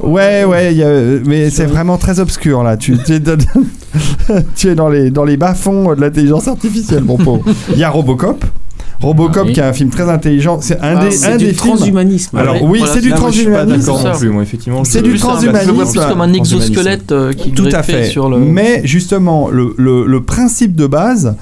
Ouais, 0.00 0.44
ouais, 0.44 0.72
il 0.72 0.78
y 0.78 0.82
a- 0.82 1.20
mais 1.26 1.50
c'est 1.50 1.66
vraiment 1.66 1.98
très 1.98 2.18
obscur 2.18 2.62
là. 2.62 2.76
Tu, 2.78 2.96
tu 3.04 3.12
es, 3.12 3.20
dans, 3.20 3.36
tu 4.56 4.68
es 4.68 4.74
dans 4.74 4.88
les, 4.88 5.10
dans 5.10 5.24
les 5.24 5.36
bas-fonds 5.36 5.94
de 5.94 6.00
l'intelligence 6.00 6.48
artificielle, 6.48 7.04
mon 7.04 7.18
pauvre. 7.18 7.44
Il 7.72 7.78
y 7.78 7.84
a 7.84 7.90
Robocop. 7.90 8.42
Robocop, 9.02 9.36
Ah 9.42 9.46
oui. 9.48 9.52
qui 9.52 9.60
est 9.60 9.64
un 9.64 9.72
film 9.72 9.90
très 9.90 10.08
intelligent. 10.08 10.60
C'est 10.62 10.78
un 10.80 10.96
Ah, 10.96 11.04
des, 11.04 11.10
c'est 11.10 11.26
un 11.32 11.36
du 11.36 11.46
des 11.46 11.52
films. 11.54 11.74
transhumanisme. 11.76 12.36
Alors, 12.38 12.62
oui, 12.62 12.78
voilà, 12.78 12.94
c'est 12.94 13.00
du 13.00 13.10
transhumanisme. 13.12 13.80
d'accord 13.80 14.02
non 14.04 14.12
ça. 14.14 14.18
plus, 14.18 14.28
moi, 14.30 14.42
effectivement. 14.44 14.84
C'est 14.84 15.02
du 15.02 15.14
transhumanisme. 15.18 15.74
Plus 15.90 16.00
comme 16.00 16.20
un 16.20 16.32
exosquelette 16.32 17.10
euh, 17.12 17.32
qui 17.32 17.50
Tout 17.50 17.68
à 17.72 17.82
fait. 17.82 18.04
sur 18.04 18.30
le. 18.30 18.38
Mais 18.38 18.80
justement, 18.84 19.48
le, 19.50 19.74
le- 19.76 20.06
le 20.06 20.22
principe 20.22 20.74
de 20.76 20.86
base, 20.86 21.34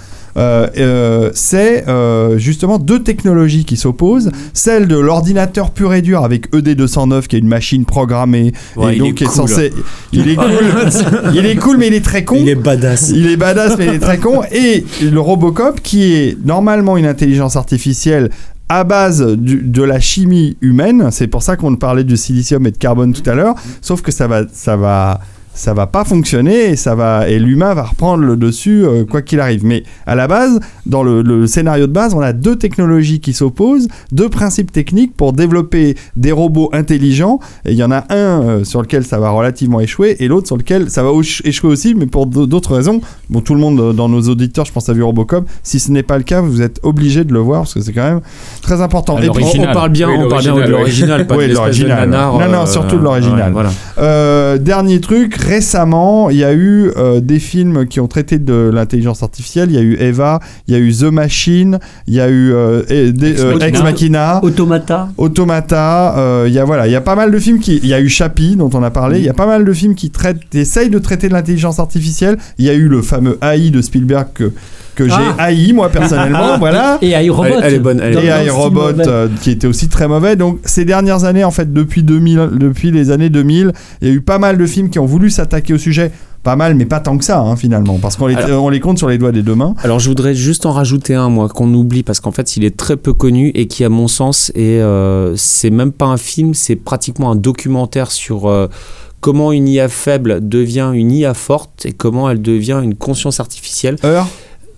c'est 1.35 1.89
euh, 1.89 2.39
justement 2.39 2.79
deux 2.79 3.03
technologies 3.03 3.65
qui 3.65 3.77
s'opposent. 3.77 4.31
Celle 4.53 4.89
de 4.89 4.97
l'ordinateur 4.97 5.71
pur 5.71 5.93
et 5.95 6.03
dur 6.03 6.25
avec 6.25 6.55
E 6.55 6.61
ED209, 6.61 7.27
qui 7.27 7.37
est 7.37 7.41
une 7.41 7.49
machine 7.49 7.85
programmée 7.85 8.53
Ouais, 8.77 8.93
et 8.93 8.97
il 8.97 8.99
donc 9.01 9.09
est 9.11 9.15
qui 9.15 9.25
est 9.25 9.27
cool. 9.27 9.71
Il 10.13 10.29
est 10.29 10.37
cool. 10.37 10.51
il 11.35 11.47
est 11.47 11.57
cool, 11.57 11.77
mais 11.79 11.89
il 11.89 11.95
est 11.95 12.05
très 12.05 12.25
con. 12.25 12.37
Il 12.39 12.49
est 12.49 12.55
badass. 12.55 13.11
Il 13.11 13.27
est 13.29 13.37
badass, 13.37 13.77
mais 13.79 13.87
il 13.87 13.95
est 13.95 13.99
très 13.99 14.19
con. 14.19 14.43
Et 14.53 14.85
le 15.03 15.21
Robocop, 15.21 15.81
qui 15.83 16.13
est 16.15 16.37
normalement 16.45 16.97
une 16.97 17.07
intelligence 17.07 17.57
artificielle 17.57 18.31
à 18.69 18.85
base 18.85 19.27
du- 19.37 19.63
de 19.63 19.83
la 19.83 19.99
chimie 19.99 20.57
humaine, 20.61 21.09
c'est 21.11 21.27
pour 21.27 21.43
ça 21.43 21.57
qu'on 21.57 21.75
parlait 21.75 22.05
du 22.05 22.17
silicium 22.17 22.65
et 22.69 22.71
de 22.71 22.77
carbone 22.77 23.13
tout 23.13 23.29
à 23.29 23.35
l'heure, 23.35 23.55
sauf 23.83 24.01
que 24.01 24.13
ça 24.13 24.29
va, 24.29 24.43
ça 24.53 24.77
va, 24.77 25.21
ça 25.53 25.75
va 25.75 25.87
pas 25.87 26.05
fonctionner 26.05 26.71
et 26.71 26.77
ça 26.77 26.95
va 26.95 27.29
et 27.29 27.39
l'humain 27.39 27.75
va 27.75 27.83
reprendre 27.83 28.25
le 28.25 28.37
dessus 28.37 28.85
euh, 28.85 29.05
quoi 29.05 29.21
qu'il 29.21 29.41
arrive. 29.41 29.65
Mais 29.65 29.83
à 30.07 30.15
la 30.15 30.27
base, 30.29 30.59
dans 30.87 31.03
le, 31.03 31.23
le 31.23 31.47
scénario 31.47 31.87
de 31.87 31.93
base, 31.93 32.15
on 32.15 32.21
a 32.21 32.33
deux 32.33 32.57
technologies 32.57 33.21
qui 33.21 33.33
s'opposent, 33.33 33.89
deux 34.13 34.29
principes 34.29 34.73
techniques 34.73 35.15
pour 35.17 35.33
développer 35.33 35.97
des 36.17 36.33
robots 36.33 36.71
intelligents. 36.73 37.41
Et 37.67 37.73
il 37.73 37.77
y 37.77 37.85
en 37.85 37.91
a 37.91 38.05
un 38.11 38.43
euh, 38.43 38.65
sur 38.65 38.81
lequel 38.81 39.05
ça 39.05 39.19
va 39.19 39.31
relativement 39.31 39.81
échouer 39.81 40.17
et 40.21 40.29
l'autre 40.29 40.47
sur 40.47 40.57
lequel 40.57 40.89
ça 40.91 41.03
va 41.03 41.11
éch- 41.11 41.43
échouer 41.45 41.71
aussi, 41.71 41.95
mais 41.95 42.07
pour 42.07 42.27
d'autres 42.27 42.75
raisons. 42.77 43.01
Bon, 43.29 43.41
tout 43.41 43.55
le 43.55 43.61
monde 43.61 43.81
euh, 43.81 43.93
dans 43.93 44.09
nos 44.09 44.23
auditeurs, 44.23 44.65
je 44.65 44.73
pense, 44.73 44.89
a 44.89 44.93
vu 44.93 45.03
Robocop. 45.03 45.47
Si 45.63 45.79
ce 45.81 45.91
n'est 45.91 46.03
pas 46.05 46.17
le 46.17 46.25
cas, 46.25 46.41
vous 46.41 46.63
êtes 46.63 46.81
obligé 46.85 47.25
de 47.25 47.33
le 47.35 47.41
voir 47.41 47.63
parce 47.63 47.75
que 47.75 47.81
c'est 47.81 47.93
quand 47.93 48.03
même 48.09 48.21
très 48.63 48.81
important. 48.81 49.17
À 49.17 49.25
Et 49.25 49.29
puis, 49.31 49.45
On, 49.59 49.73
parle 49.73 49.91
bien, 49.91 50.09
Oui, 50.09 50.15
on 50.19 50.29
parle 50.29 50.43
bien 50.43 50.55
de 50.55 50.61
l'original, 50.71 51.27
pas 51.27 51.37
Oui, 51.37 51.49
de 51.49 51.55
l'original. 51.55 52.09
Non, 52.09 52.39
non, 52.49 52.67
surtout 52.67 52.97
de 52.97 53.03
l'original. 53.03 53.49
ouais, 53.49 53.53
voilà. 53.53 53.71
Euh, 53.99 54.59
dernier 54.59 55.01
truc, 55.01 55.40
récemment, 55.41 56.31
il 56.31 56.37
y 56.39 56.45
a 56.45 56.53
eu 56.53 56.91
euh, 56.97 57.21
des 57.21 57.39
films 57.39 57.87
qui 57.87 58.01
ont 58.01 58.07
traité 58.09 58.39
de 58.39 58.71
l'intelligence 58.73 59.23
artificielle. 59.23 59.69
Il 59.71 59.75
y 59.75 59.79
a 59.79 59.83
eu 59.83 59.97
Eva, 60.01 60.41
il 60.69 60.75
y 60.75 60.77
a 60.77 60.81
eu 60.81 60.93
The 60.93 61.05
Machine, 61.05 61.79
il 62.07 62.15
y 62.15 62.21
a 62.21 62.29
eu 62.29 62.53
euh, 62.53 62.83
des- 63.13 63.41
euh, 63.41 63.55
Ex 63.57 63.65
Ex 63.67 63.83
Machina. 63.83 64.41
Automata. 64.43 65.09
Automata, 65.19 66.17
euh, 66.19 66.45
il 66.49 66.53
y 66.55 66.59
a 66.59 66.65
voilà, 66.65 66.87
il 66.87 66.93
y 66.93 66.97
a 66.97 67.01
pas 67.01 67.15
mal 67.17 67.31
de 67.31 67.39
films 67.39 67.59
qui, 67.59 67.79
il 67.83 67.89
y 67.89 67.95
a 67.95 68.01
eu 68.01 68.09
Chappie 68.09 68.57
dont 68.57 68.71
on 68.75 68.83
a 68.83 68.91
parlé, 68.91 69.19
il 69.19 69.25
y 69.25 69.29
a 69.29 69.35
pas 69.35 69.47
mal 69.47 69.65
de 69.65 69.73
films 69.73 69.95
qui 69.95 70.11
traitent, 70.11 70.41
qui 70.51 70.59
essayent 70.59 70.91
de 70.91 70.99
traiter 70.99 71.29
de 71.29 71.33
l'intelligence 71.35 71.79
artificielle. 71.79 72.37
Il 72.59 72.65
y 72.65 72.71
a 72.71 72.75
eu 72.75 72.89
le 72.89 73.03
fameux 73.03 73.39
AI 73.43 73.71
de 73.71 73.81
Spielberg 73.83 74.29
que 74.35 74.53
que 74.95 75.09
j'ai 75.09 75.15
Ah. 75.39 75.45
haï 75.45 75.73
moi 75.73 75.89
personnellement, 75.89 76.57
voilà. 76.59 76.99
Et 77.03 77.11
iRobot. 77.11 77.45
Elle- 77.45 77.61
elle 77.65 77.75
est 77.75 77.79
bonne, 77.79 78.01
elle 78.01 78.13
est 78.13 78.15
Dans- 78.15 78.21
Et 78.21 78.71
mauvais. 78.71 79.09
euh, 79.09 79.29
qui 79.43 79.51
était 79.51 79.67
aussi 79.67 79.89
très 79.89 80.09
mauvais. 80.09 80.37
Donc 80.37 80.59
ces 80.65 80.85
dernières 80.85 81.25
années, 81.25 81.45
en 81.45 81.51
fait, 81.51 81.73
depuis 81.73 82.03
2000, 82.03 82.51
depuis 82.59 82.91
les 82.91 83.11
années 83.11 83.31
2000, 83.31 83.73
il 84.03 84.09
y 84.09 84.11
a 84.11 84.15
eu 84.15 84.21
pas 84.21 84.39
mal 84.39 84.59
de 84.59 84.67
films 84.67 84.91
qui 84.91 84.99
ont 84.99 85.07
voulu 85.07 85.31
s'attaquer 85.31 85.75
au 85.75 85.79
sujet. 85.79 86.11
Pas 86.43 86.57
mal, 86.57 86.75
mais 86.75 86.87
pas 86.87 87.01
tant 87.01 87.19
que 87.19 87.25
ça, 87.27 87.39
hein, 87.41 87.55
finalement, 87.55 87.99
parce 88.01 88.17
qu'on 88.17 88.27
les, 88.27 88.35
Alors- 88.35 88.65
on 88.65 88.71
les 88.71 88.81
compte 88.81 88.97
sur 88.97 89.11
les 89.11 89.19
doigts 89.19 89.31
des 89.31 89.43
deux 89.43 89.55
mains. 89.55 89.75
Alors 89.83 89.99
je 89.99 90.09
voudrais 90.09 90.35
juste 90.35 90.65
en 90.65 90.73
rajouter 90.73 91.15
un 91.15 91.29
moi 91.29 91.51
qu'on 91.51 91.73
oublie 91.75 92.03
parce 92.03 92.19
qu'en 92.21 92.33
fait 92.33 92.57
il 92.57 92.65
est 92.65 92.75
très 92.79 92.97
peu 92.97 93.13
connu 93.13 93.49
et 93.55 93.67
qui 93.67 93.85
à 93.85 93.91
mon 93.91 94.09
sens 94.09 94.51
est 94.55 94.81
euh, 94.81 95.35
c'est 95.37 95.69
même 95.69 95.93
pas 95.93 96.07
un 96.07 96.17
film 96.17 96.55
c'est 96.55 96.77
pratiquement 96.77 97.31
un 97.31 97.37
documentaire 97.37 98.11
sur 98.11 98.49
euh, 98.49 98.69
comment 99.21 99.53
une 99.53 99.69
IA 99.69 99.89
faible 99.91 100.39
devient 100.49 100.93
une 100.95 101.13
IA 101.13 101.35
forte 101.35 101.85
et 101.85 101.93
comment 101.93 102.31
elle 102.31 102.41
devient 102.41 102.81
une 102.83 102.95
conscience 102.95 103.39
artificielle. 103.39 103.97
Heure, 104.03 104.27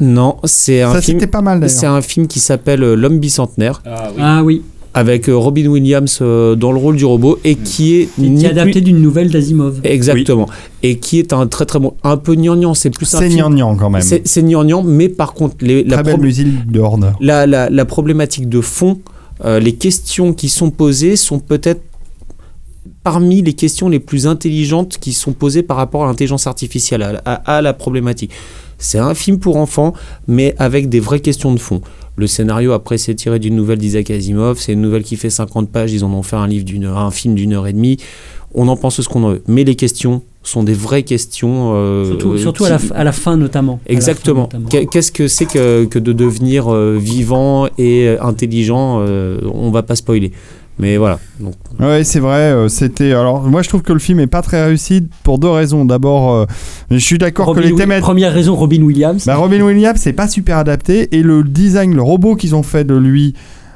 Non 0.03 0.37
c'est 0.45 0.83
un 0.83 0.93
ça 0.95 1.01
film 1.01 1.19
c'était 1.21 1.31
pas 1.31 1.41
mal 1.43 1.69
c'est 1.71 1.87
un 1.87 2.03
film 2.03 2.27
qui 2.27 2.41
s'appelle 2.41 2.83
euh, 2.83 2.95
L'homme 2.97 3.19
bicentenaire 3.19 3.83
Ah 4.19 4.43
oui. 4.45 4.63
avec 4.95 5.29
euh, 5.29 5.37
Robin 5.37 5.67
Williams 5.69 6.19
euh, 6.21 6.55
dans 6.57 6.73
le 6.73 6.79
rôle 6.79 6.97
du 6.97 7.05
robot 7.05 7.39
et 7.45 7.55
qui 7.55 7.95
est 7.95 8.09
Qui 8.17 8.29
ni 8.31 8.45
est 8.45 8.49
adapté 8.49 8.73
plus- 8.73 8.81
d'une 8.83 9.01
nouvelle 9.01 9.31
d'Asimov. 9.31 9.81
exactement 9.85 10.49
et 10.83 10.99
qui 10.99 11.19
est 11.21 11.33
un 11.33 11.47
très 11.47 11.67
très 11.67 11.79
bon 11.79 11.95
un 12.03 12.17
peu 12.17 12.35
gnangnan 12.35 12.75
c'est 12.75 12.91
plus 12.91 13.15
un 13.15 13.19
C'est 13.21 13.29
film 13.29 13.39
gnangnan 13.41 13.77
quand 13.77 13.91
même. 13.91 14.03
c'est 14.03 14.27
c'est 14.27 14.43
gnangnan 14.43 14.83
mais 14.83 15.09
par 15.09 15.35
contre 15.35 15.57
les, 15.61 15.85
la 15.85 16.03
Très 16.03 16.13
belle 16.13 16.21
musique 16.21 16.71
de 16.71 16.81
Horner. 16.81 17.13
la, 17.21 17.47
la, 17.47 17.71
la 17.71 17.85
problématique 17.85 18.49
de 18.49 18.61
fond, 18.61 18.99
euh, 19.45 19.61
les 19.61 19.73
questions 19.75 20.33
qui 20.35 20.49
sont 20.49 20.71
posées 20.71 21.15
sont 21.17 21.39
peut-être 21.39 21.83
parmi 23.05 23.43
les 23.43 23.53
questions 23.53 23.89
les 23.89 23.99
plus 24.01 24.27
intelligentes 24.27 24.99
qui 24.99 25.13
sont 25.13 25.33
posées 25.33 25.63
par 25.63 25.77
rapport 25.77 26.05
à 26.05 26.07
l'intelligence 26.07 26.47
artificielle, 26.47 27.03
à, 27.03 27.21
à- 27.25 27.57
à 27.59 27.63
la 27.63 27.73
problématique. 27.73 28.31
C'est 28.83 28.99
un 28.99 29.15
film 29.15 29.39
pour 29.39 29.57
enfants, 29.57 29.93
mais 30.29 30.55
avec 30.59 30.89
des 30.89 31.01
vraies 31.01 31.21
questions 31.21 31.53
de 31.55 31.59
fond. 31.59 31.81
Le 32.17 32.27
scénario, 32.27 32.73
après, 32.73 32.99
c'est 32.99 33.15
tiré 33.15 33.39
d'une 33.39 33.57
nouvelle 33.57 33.79
d'Isaac 33.79 34.11
Asimov. 34.11 34.59
C'est 34.59 34.75
une 34.75 34.83
nouvelle 34.83 35.03
qui 35.03 35.17
fait 35.17 35.31
50 35.31 35.71
pages. 35.71 35.93
Ils 35.93 36.05
en 36.05 36.13
ont 36.13 36.23
fait 36.23 36.37
un, 36.37 36.47
livre 36.47 36.65
d'une, 36.67 36.85
un 36.85 37.11
film 37.11 37.35
d'une 37.35 37.55
heure 37.55 37.67
et 37.67 37.73
demie. 37.73 37.97
On 38.55 38.69
en 38.69 38.77
pense 38.77 39.01
ce 39.01 39.09
qu'on 39.09 39.25
en 39.25 39.31
veut. 39.31 39.43
Mais 39.49 39.65
les 39.65 39.77
questions 39.77 40.21
sont 40.43 40.63
des 40.63 40.75
vraies 40.75 41.05
questions. 41.05 41.73
euh, 41.75 42.05
Surtout, 42.05 42.33
euh, 42.33 42.37
surtout 42.39 42.65
à, 42.67 42.69
la, 42.71 42.77
qui- 42.77 42.89
f- 42.89 42.93
à 42.93 43.03
la 43.05 43.13
fin 43.13 43.39
notamment. 43.39 43.75
À 43.75 43.77
la 43.77 43.89
fin, 43.89 43.95
Exactement. 43.95 44.43
notamment. 44.53 44.69
Qu'est-ce 44.69 45.11
que 45.11 45.27
c'est 45.27 45.47
que, 45.47 45.85
que 45.87 45.99
de 45.99 46.13
devenir 46.13 46.69
euh, 46.71 46.99
vivant 47.01 47.69
et 47.79 48.09
euh, 48.09 48.23
intelligent 48.23 48.99
On 49.01 49.71
va 49.71 49.83
pas 49.83 49.97
spoiler. 49.97 50.33
Mais 50.83 50.97
voilà. 50.97 51.21
Donc, 51.39 51.55
Ouais, 51.79 52.03
c'est 52.03 52.19
vrai. 52.19 52.51
euh, 52.51 52.67
c'était. 52.69 53.13
Alors, 53.13 53.43
moi, 53.45 53.63
je 53.63 53.69
trouve 53.69 53.83
que 53.83 53.93
le 53.93 54.01
film 54.01 54.19
est 54.19 54.27
pas 54.27 54.43
très 54.43 54.65
réussi 54.65 55.07
pour 55.23 55.39
deux 55.39 55.49
raisons. 55.49 55.85
D'abord, 55.85 56.33
euh, 56.33 56.45
je 56.91 56.97
suis 56.99 57.19
d'accord 57.19 57.47
que 57.47 57.51
Robin 57.61 57.69
les 57.69 57.75
thématiques. 57.77 58.03
Première 58.03 58.33
raison, 58.33 58.57
Robin 58.57 58.83
Williams. 58.83 59.25
Bah, 59.25 59.37
Robin 59.37 59.61
Williams, 59.63 59.99
c'est 60.01 60.13
pas 60.13 60.27
super 60.27 60.59
adapté. 60.59 61.17
Et 61.17 61.23
le 61.23 61.45
design, 61.45 61.95
le 61.95 62.03
robot 62.03 62.35
qu'ils 62.35 62.57
ont 62.57 62.65
fait 62.65 62.85
de 62.85 62.97
lui. 62.97 63.35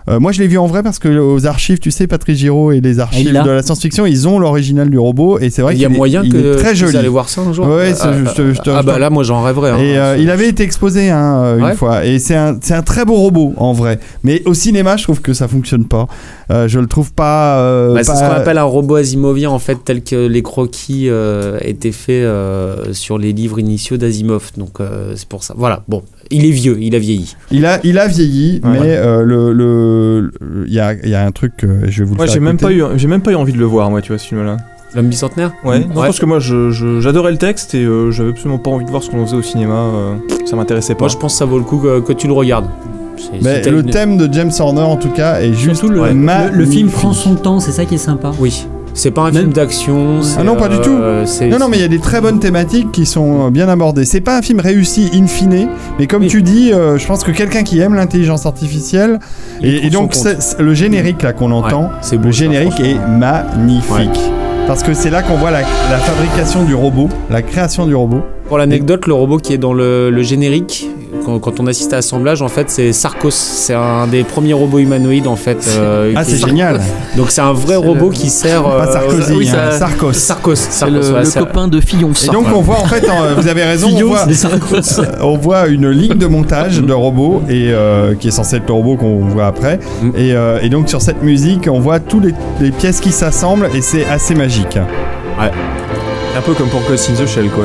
Euh, 0.09 0.21
moi, 0.21 0.33
je 0.33 0.41
l'ai 0.41 0.47
vu 0.47 0.59
en 0.59 0.67
vrai 0.67 0.83
parce 0.83 0.99
que 0.99 1.09
aux 1.19 1.47
archives, 1.47 1.79
tu 1.79 1.91
sais, 1.91 2.07
Patrice 2.07 2.39
Giraud 2.39 2.73
et 2.73 2.81
les 2.81 3.01
archives 3.01 3.29
de 3.33 3.51
la 3.51 3.63
science-fiction, 3.63 4.07
ils 4.07 4.29
ont 4.29 4.39
l'original 4.39 4.89
du 4.91 4.99
robot. 4.99 5.39
Et 5.39 5.51
c'est 5.51 5.63
vrai 5.63 5.75
il 5.75 5.81
y 5.81 5.85
a 5.85 5.89
qu'il 5.89 5.95
est- 5.95 5.99
moyen 5.99 6.23
il 6.25 6.33
que 6.33 6.55
est 6.55 6.57
très 6.57 6.75
joli. 6.75 6.93
vous 6.93 6.97
allez 6.99 7.09
voir 7.09 7.29
ça 7.29 7.41
un 7.43 7.53
jour. 7.53 7.67
Ouais, 7.67 7.93
Ah, 8.01 8.13
je 8.13 8.31
te- 8.33 8.53
je 8.55 8.61
ah 8.71 8.81
je 8.81 8.87
bah 8.87 8.95
te- 8.95 8.99
là, 9.01 9.11
moi 9.11 9.23
j'en 9.25 9.43
rêverais. 9.43 9.71
hein. 9.71 9.79
Et 9.79 9.99
euh, 9.99 10.17
il 10.19 10.31
avait 10.31 10.49
été 10.49 10.63
exposé 10.63 11.11
hein, 11.11 11.43
euh, 11.45 11.59
une 11.59 11.65
Ouais. 11.65 11.75
fois. 11.75 12.05
Et 12.05 12.19
c'est 12.19 12.37
un, 12.37 12.57
c'est 12.61 12.75
un 12.75 12.83
très 12.83 13.05
beau 13.05 13.15
robot 13.15 13.55
en 13.57 13.73
vrai. 13.73 13.99
Mais 14.23 14.43
au 14.47 14.55
cinéma, 14.55 14.97
je 14.97 15.03
trouve 15.05 15.21
que 15.21 15.33
ça 15.33 15.49
fonctionne 15.49 15.85
pas. 15.87 16.07
Euh, 16.53 16.69
je 16.69 16.79
le 16.79 16.87
trouve 16.87 17.13
pas. 17.13 17.59
euh, 17.59 17.95
Bah, 17.95 18.05
c'est 18.05 18.15
ce 18.15 18.21
pas- 18.21 18.29
qu'on 18.29 18.35
appelle 18.37 18.59
un 18.59 18.63
robot 18.65 18.97
asimovien 18.97 19.51
en 19.51 19.59
fait, 19.59 19.79
tel 19.85 20.03
que 20.03 20.27
les 20.27 20.43
croquis 20.43 21.09
euh, 21.09 21.59
étaient 21.63 21.91
faits 21.93 22.25
euh, 22.25 22.93
sur 22.93 23.19
les 23.19 23.33
livres 23.33 23.59
initiaux 23.59 23.97
d'Asimov. 23.97 24.51
Donc 24.57 24.81
euh, 24.81 25.15
c'est 25.17 25.29
pour 25.29 25.43
ça. 25.43 25.55
Voilà. 25.57 25.83
Bon, 25.89 26.03
il 26.31 26.45
est 26.45 26.51
vieux, 26.51 26.77
il 26.81 26.95
a 26.95 26.99
vieilli. 26.99 27.37
Il 27.51 27.65
a, 27.67 27.79
il 27.85 27.99
a 27.99 28.07
vieilli, 28.09 28.61
Ouais. 28.65 28.71
mais 28.81 28.97
euh, 28.97 29.23
le, 29.23 29.53
le, 29.53 30.21
le- 30.41 30.65
il 30.67 30.73
y 30.75 30.81
a, 30.81 30.93
il 30.95 31.09
y 31.09 31.15
a 31.15 31.25
un 31.25 31.31
truc 31.33 31.57
que 31.57 31.67
je 31.89 31.99
vais 32.01 32.05
vous 32.05 32.15
le 32.15 32.17
Moi, 32.19 32.27
faire 32.27 32.35
j'ai 32.35 32.41
même 32.41 32.57
pas 32.59 32.73
eu, 32.73 32.83
j'ai 32.97 33.09
même 33.09 33.21
pas 33.23 33.33
eu 33.33 33.37
envie 33.37 33.53
de 33.53 33.59
le 33.59 33.65
voir, 33.65 33.91
moi, 33.91 34.03
tu 34.03 34.13
vois, 34.13 34.19
ce 34.19 34.27
film-là. 34.29 34.57
L'homme 34.95 35.09
bicentenaire? 35.09 35.53
Ouais. 35.65 35.71
Ouais. 35.73 35.79
Non, 35.81 35.95
parce 35.95 36.19
que 36.19 36.27
moi, 36.27 36.39
je- 36.39 36.71
je- 36.71 37.01
j'adorais 37.01 37.33
le 37.33 37.39
texte 37.39 37.75
et 37.75 37.85
euh, 37.85 38.11
j'avais 38.13 38.31
absolument 38.31 38.59
pas 38.59 38.71
envie 38.71 38.85
de 38.87 38.91
voir 38.91 39.03
ce 39.03 39.11
qu'on 39.11 39.25
faisait 39.27 39.37
au 39.37 39.43
cinéma. 39.43 39.75
euh, 39.75 40.15
ça 40.47 40.57
m'intéressait 40.57 40.95
pas. 40.95 41.01
Moi, 41.01 41.09
je 41.09 41.17
pense 41.17 41.33
que 41.35 41.39
ça 41.39 41.45
vaut 41.45 41.59
le 41.59 41.65
coup 41.65 41.79
que, 41.79 42.01
que 42.01 42.13
tu 42.13 42.27
le 42.29 42.33
regardes. 42.33 42.67
C'est- 43.19 43.43
Mais 43.43 43.63
le 43.63 43.81
une- 43.81 43.91
thème 43.91 44.17
de 44.17 44.33
James 44.33 44.53
Horner, 44.59 44.81
en 44.83 44.97
tout 44.97 45.09
cas, 45.11 45.41
est 45.41 45.53
juste 45.53 45.77
Surtout 45.81 45.89
le, 45.95 46.01
ouais, 46.03 46.15
le- 46.15 46.57
le 46.57 46.67
film 46.67 46.89
prend 46.91 47.13
son 47.13 47.35
temps, 47.35 47.61
c'est 47.61 47.73
ça 47.73 47.85
qui 47.85 47.95
est 47.97 47.99
sympa. 47.99 48.33
Oui. 48.39 48.67
C'est 48.99 49.11
pas 49.11 49.23
un 49.23 49.33
film 49.33 49.53
d'action. 49.53 50.21
Ah 50.39 50.43
non, 50.43 50.57
pas 50.57 50.69
du 50.69 50.81
tout. 50.81 50.97
c'est- 51.27 51.49
Non, 51.49 51.59
non, 51.59 51.69
mais 51.69 51.77
il 51.77 51.83
y 51.83 51.85
a 51.85 51.89
des 51.89 51.99
très 51.99 52.21
bonnes 52.23 52.41
thématiques 52.41 52.91
qui 52.93 53.05
sont 53.05 53.47
euh, 53.47 53.51
bien 53.51 53.69
abordées. 53.69 54.07
C'est 54.07 54.23
pas 54.23 54.39
un 54.39 54.43
film 54.43 54.59
réussi 54.59 55.11
in 55.15 55.27
fine, 55.27 55.69
mais 55.99 56.07
comme 56.07 56.23
Oui. 56.23 56.29
tu 56.29 56.43
dis, 56.43 56.73
euh, 56.73 56.97
je 56.97 57.07
pense 57.07 57.23
que 57.23 57.31
quelqu'un 57.31 57.63
qui 57.63 57.79
aime 57.79 57.95
l'intelligence 57.95 58.47
artificielle, 58.47 59.19
et, 59.63 59.91
donc 59.91 60.15
le 60.59 60.75
générique 60.75 61.23
là 61.23 61.33
qu'on 61.35 61.53
entend, 61.53 61.91
c'est 62.01 62.17
le 62.17 62.33
ça, 62.33 62.39
générique 62.39 62.81
est 62.81 62.97
magnifique. 63.07 64.19
Parce 64.67 64.83
que 64.83 64.95
c'est 64.95 65.11
là 65.11 65.23
qu'on 65.23 65.37
voit 65.37 65.51
la, 65.51 65.61
la 65.61 65.99
fabrication 65.99 66.65
du 66.65 66.75
robot, 66.75 67.09
la 67.31 67.43
création 67.43 67.87
du 67.87 67.95
robot. 67.95 68.23
Pour 68.49 68.59
l'anecdote, 68.59 69.07
le 69.07 69.13
robot 69.15 69.39
qui 69.39 69.53
est 69.55 69.59
dans 69.59 69.73
le, 69.73 70.09
le 70.11 70.23
générique, 70.23 70.89
quand, 71.25 71.41
quand 71.41 71.59
on 71.59 71.67
assiste 71.67 71.93
à 71.93 71.97
l'assemblage, 71.97 72.43
en 72.43 72.49
fait, 72.49 72.71
c'est 72.71 72.93
Sarkos. 72.93 73.31
C'est 73.33 73.75
un 73.75 74.07
des 74.07 74.23
premiers 74.23 74.53
robots 74.53 74.79
humanoïdes, 74.79 75.27
en 75.27 75.35
fait. 75.35 75.59
euh, 75.77 76.13
Ah, 76.15 76.23
c'est 76.25 76.37
génial. 76.37 76.81
Donc 77.17 77.31
c'est 77.33 77.41
un 77.41 77.53
vrai 77.53 77.75
robot 77.75 78.07
le- 78.11 78.13
qui 78.15 78.31
sert. 78.31 78.63
Pas 78.63 78.87
euh, 78.87 78.93
Sarkozy, 78.93 79.33
oui, 79.35 79.49
hein, 79.51 79.71
ça- 79.73 79.79
Sarkos. 79.79 80.13
Sarkos. 80.13 80.55
C'est 80.55 80.71
Sarkos, 80.71 80.95
le, 80.95 81.13
ouais, 81.15 81.23
copain 81.37 81.67
de 81.67 81.81
Fillon. 81.81 82.13
Et 82.25 82.29
donc 82.29 82.47
on 82.55 82.61
voit 82.61 82.79
en 82.79 82.85
fait, 82.87 83.05
vous 83.37 83.49
avez 83.49 83.65
raison, 83.65 83.89
on 83.89 83.97
Fillon, 83.97 84.09
voit, 84.09 84.25
c'est 84.29 84.35
Sarkos. 84.35 85.03
on 85.23 85.37
voit 85.37 85.67
une 85.67 85.91
ligne 85.91 86.15
de 86.19 86.27
montage 86.27 86.81
de 86.81 86.93
robots 86.93 87.43
et 87.49 87.71
euh, 87.73 88.15
qui 88.15 88.29
est 88.29 88.33
censé 88.33 88.57
être 88.57 88.69
le 88.69 88.75
robot 88.75 88.95
qu'on 88.97 89.19
voit 89.25 89.47
après. 89.47 89.81
Mm. 90.03 90.11
Et, 90.17 90.33
euh, 90.35 90.59
et 90.63 90.69
donc 90.69 90.89
sur 90.89 91.03
cette 91.03 91.23
musique, 91.25 91.69
on 91.69 91.81
voit 91.81 91.99
toutes 91.99 92.25
les, 92.27 92.35
les 92.61 92.71
pièces 92.71 93.01
qui 93.01 93.11
s'assemblent 93.11 93.69
et 93.75 93.81
c'est 93.81 94.05
assez 94.07 94.37
magique. 94.37 94.79
Un 95.39 96.41
peu 96.43 96.53
comme 96.53 96.69
pour 96.69 96.83
Ghost 96.89 97.11
in 97.11 97.15
the 97.25 97.27
Shell, 97.27 97.49
quoi. 97.49 97.65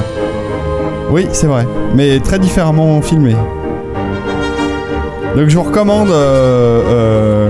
Oui, 1.12 1.28
c'est 1.32 1.48
vrai, 1.48 1.68
mais 1.96 2.20
très 2.20 2.40
différemment 2.40 3.02
filmé. 3.02 3.36
Donc 5.36 5.48
je 5.50 5.56
vous 5.58 5.64
recommande. 5.64 6.10
euh, 6.10 6.82
euh, 6.88 7.50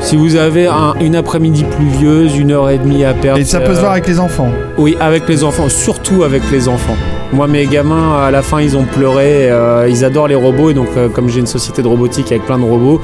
Si 0.00 0.16
vous 0.16 0.36
avez 0.36 0.66
un- 0.66 0.92
une 1.00 1.16
après-midi 1.16 1.64
pluvieuse, 1.64 2.36
une 2.36 2.50
heure 2.52 2.68
et 2.68 2.76
demie 2.76 3.04
à 3.06 3.14
perdre. 3.14 3.40
et 3.40 3.44
ça 3.44 3.60
peut 3.60 3.72
se 3.72 3.78
euh, 3.78 3.80
voir 3.80 3.92
avec 3.92 4.06
les 4.06 4.20
enfants. 4.20 4.48
Oui, 4.76 4.98
avec 5.00 5.26
les 5.28 5.42
enfants, 5.44 5.70
surtout 5.70 6.24
avec 6.24 6.42
les 6.52 6.68
enfants. 6.68 6.96
Moi, 7.32 7.46
mes 7.46 7.64
gamins, 7.66 8.18
à 8.22 8.30
la 8.30 8.42
fin, 8.42 8.60
ils 8.60 8.76
ont 8.76 8.84
pleuré. 8.84 9.50
euh, 9.50 9.86
ils 9.88 10.04
adorent 10.04 10.28
les 10.28 10.34
robots. 10.34 10.68
Et 10.68 10.74
donc, 10.74 10.88
euh, 10.98 11.08
comme 11.08 11.30
j'ai 11.30 11.40
une 11.40 11.46
société 11.46 11.80
de 11.82 11.88
robotique 11.88 12.30
avec 12.32 12.44
plein 12.44 12.58
de 12.58 12.64
robots, 12.64 13.00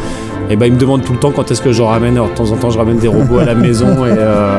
et 0.50 0.56
ben, 0.56 0.66
ils 0.66 0.74
me 0.74 0.78
demandent 0.78 1.02
tout 1.02 1.14
le 1.14 1.18
temps 1.18 1.30
quand 1.34 1.50
est-ce 1.50 1.62
que 1.62 1.72
je 1.72 1.82
ramène. 1.82 2.16
Alors, 2.16 2.28
de 2.28 2.34
temps 2.34 2.52
en 2.52 2.56
temps, 2.56 2.68
je 2.70 2.76
ramène 2.78 2.98
des 2.98 3.08
robots 3.08 3.38
à 3.38 3.44
la 3.46 3.54
maison. 3.66 4.04
Et, 4.04 4.10
euh, 4.10 4.58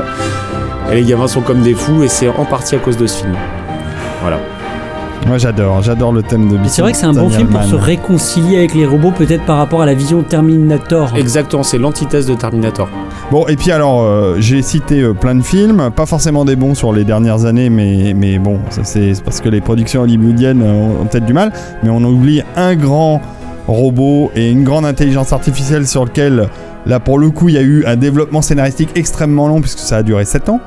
et 0.91 0.95
les 0.95 1.03
gamins 1.03 1.27
sont 1.27 1.41
comme 1.41 1.61
des 1.61 1.75
fous. 1.75 2.01
Et 2.03 2.07
c'est 2.07 2.27
en 2.29 2.45
partie 2.45 2.73
à 2.73 2.79
cause 2.79 2.97
de 2.97 3.05
ce 3.05 3.17
film. 3.19 3.35
Voilà. 4.21 4.37
Moi 5.27 5.37
j'adore, 5.37 5.81
j'adore 5.81 6.11
le 6.11 6.23
thème 6.23 6.49
de 6.49 6.55
Et 6.55 6.67
C'est 6.67 6.81
vrai 6.81 6.91
que 6.91 6.97
c'est 6.97 7.05
un 7.05 7.13
bon 7.13 7.29
film 7.29 7.47
pour 7.47 7.63
se 7.63 7.75
réconcilier 7.75 8.57
avec 8.57 8.73
les 8.73 8.85
robots, 8.85 9.11
peut-être 9.11 9.45
par 9.45 9.57
rapport 9.57 9.81
à 9.81 9.85
la 9.85 9.93
vision 9.93 10.23
Terminator. 10.23 11.11
Exactement, 11.15 11.63
c'est 11.63 11.77
l'antithèse 11.77 12.25
de 12.25 12.33
Terminator. 12.33 12.89
Bon, 13.31 13.47
et 13.47 13.55
puis 13.55 13.71
alors, 13.71 14.01
euh, 14.01 14.35
j'ai 14.39 14.61
cité 14.61 15.01
euh, 15.01 15.13
plein 15.13 15.35
de 15.35 15.41
films, 15.41 15.89
pas 15.95 16.05
forcément 16.05 16.43
des 16.43 16.57
bons 16.57 16.75
sur 16.75 16.91
les 16.91 17.05
dernières 17.05 17.45
années, 17.45 17.69
mais, 17.69 18.13
mais 18.13 18.39
bon, 18.39 18.59
c'est 18.83 19.13
parce 19.23 19.39
que 19.39 19.47
les 19.47 19.61
productions 19.61 20.01
hollywoodiennes 20.01 20.63
euh, 20.63 20.73
ont, 20.73 21.01
ont 21.01 21.05
peut-être 21.05 21.25
du 21.25 21.33
mal, 21.33 21.53
mais 21.83 21.89
on 21.89 22.03
oublie 22.03 22.41
un 22.57 22.75
grand 22.75 23.21
robot 23.67 24.31
et 24.35 24.49
une 24.49 24.63
grande 24.63 24.85
intelligence 24.85 25.31
artificielle 25.31 25.87
sur 25.87 26.03
lequel, 26.03 26.49
là 26.85 26.99
pour 26.99 27.19
le 27.19 27.29
coup, 27.29 27.47
il 27.47 27.55
y 27.55 27.57
a 27.57 27.61
eu 27.61 27.85
un 27.85 27.95
développement 27.95 28.41
scénaristique 28.41 28.89
extrêmement 28.95 29.47
long, 29.47 29.61
puisque 29.61 29.79
ça 29.79 29.97
a 29.97 30.03
duré 30.03 30.25
7 30.25 30.49
ans. 30.49 30.59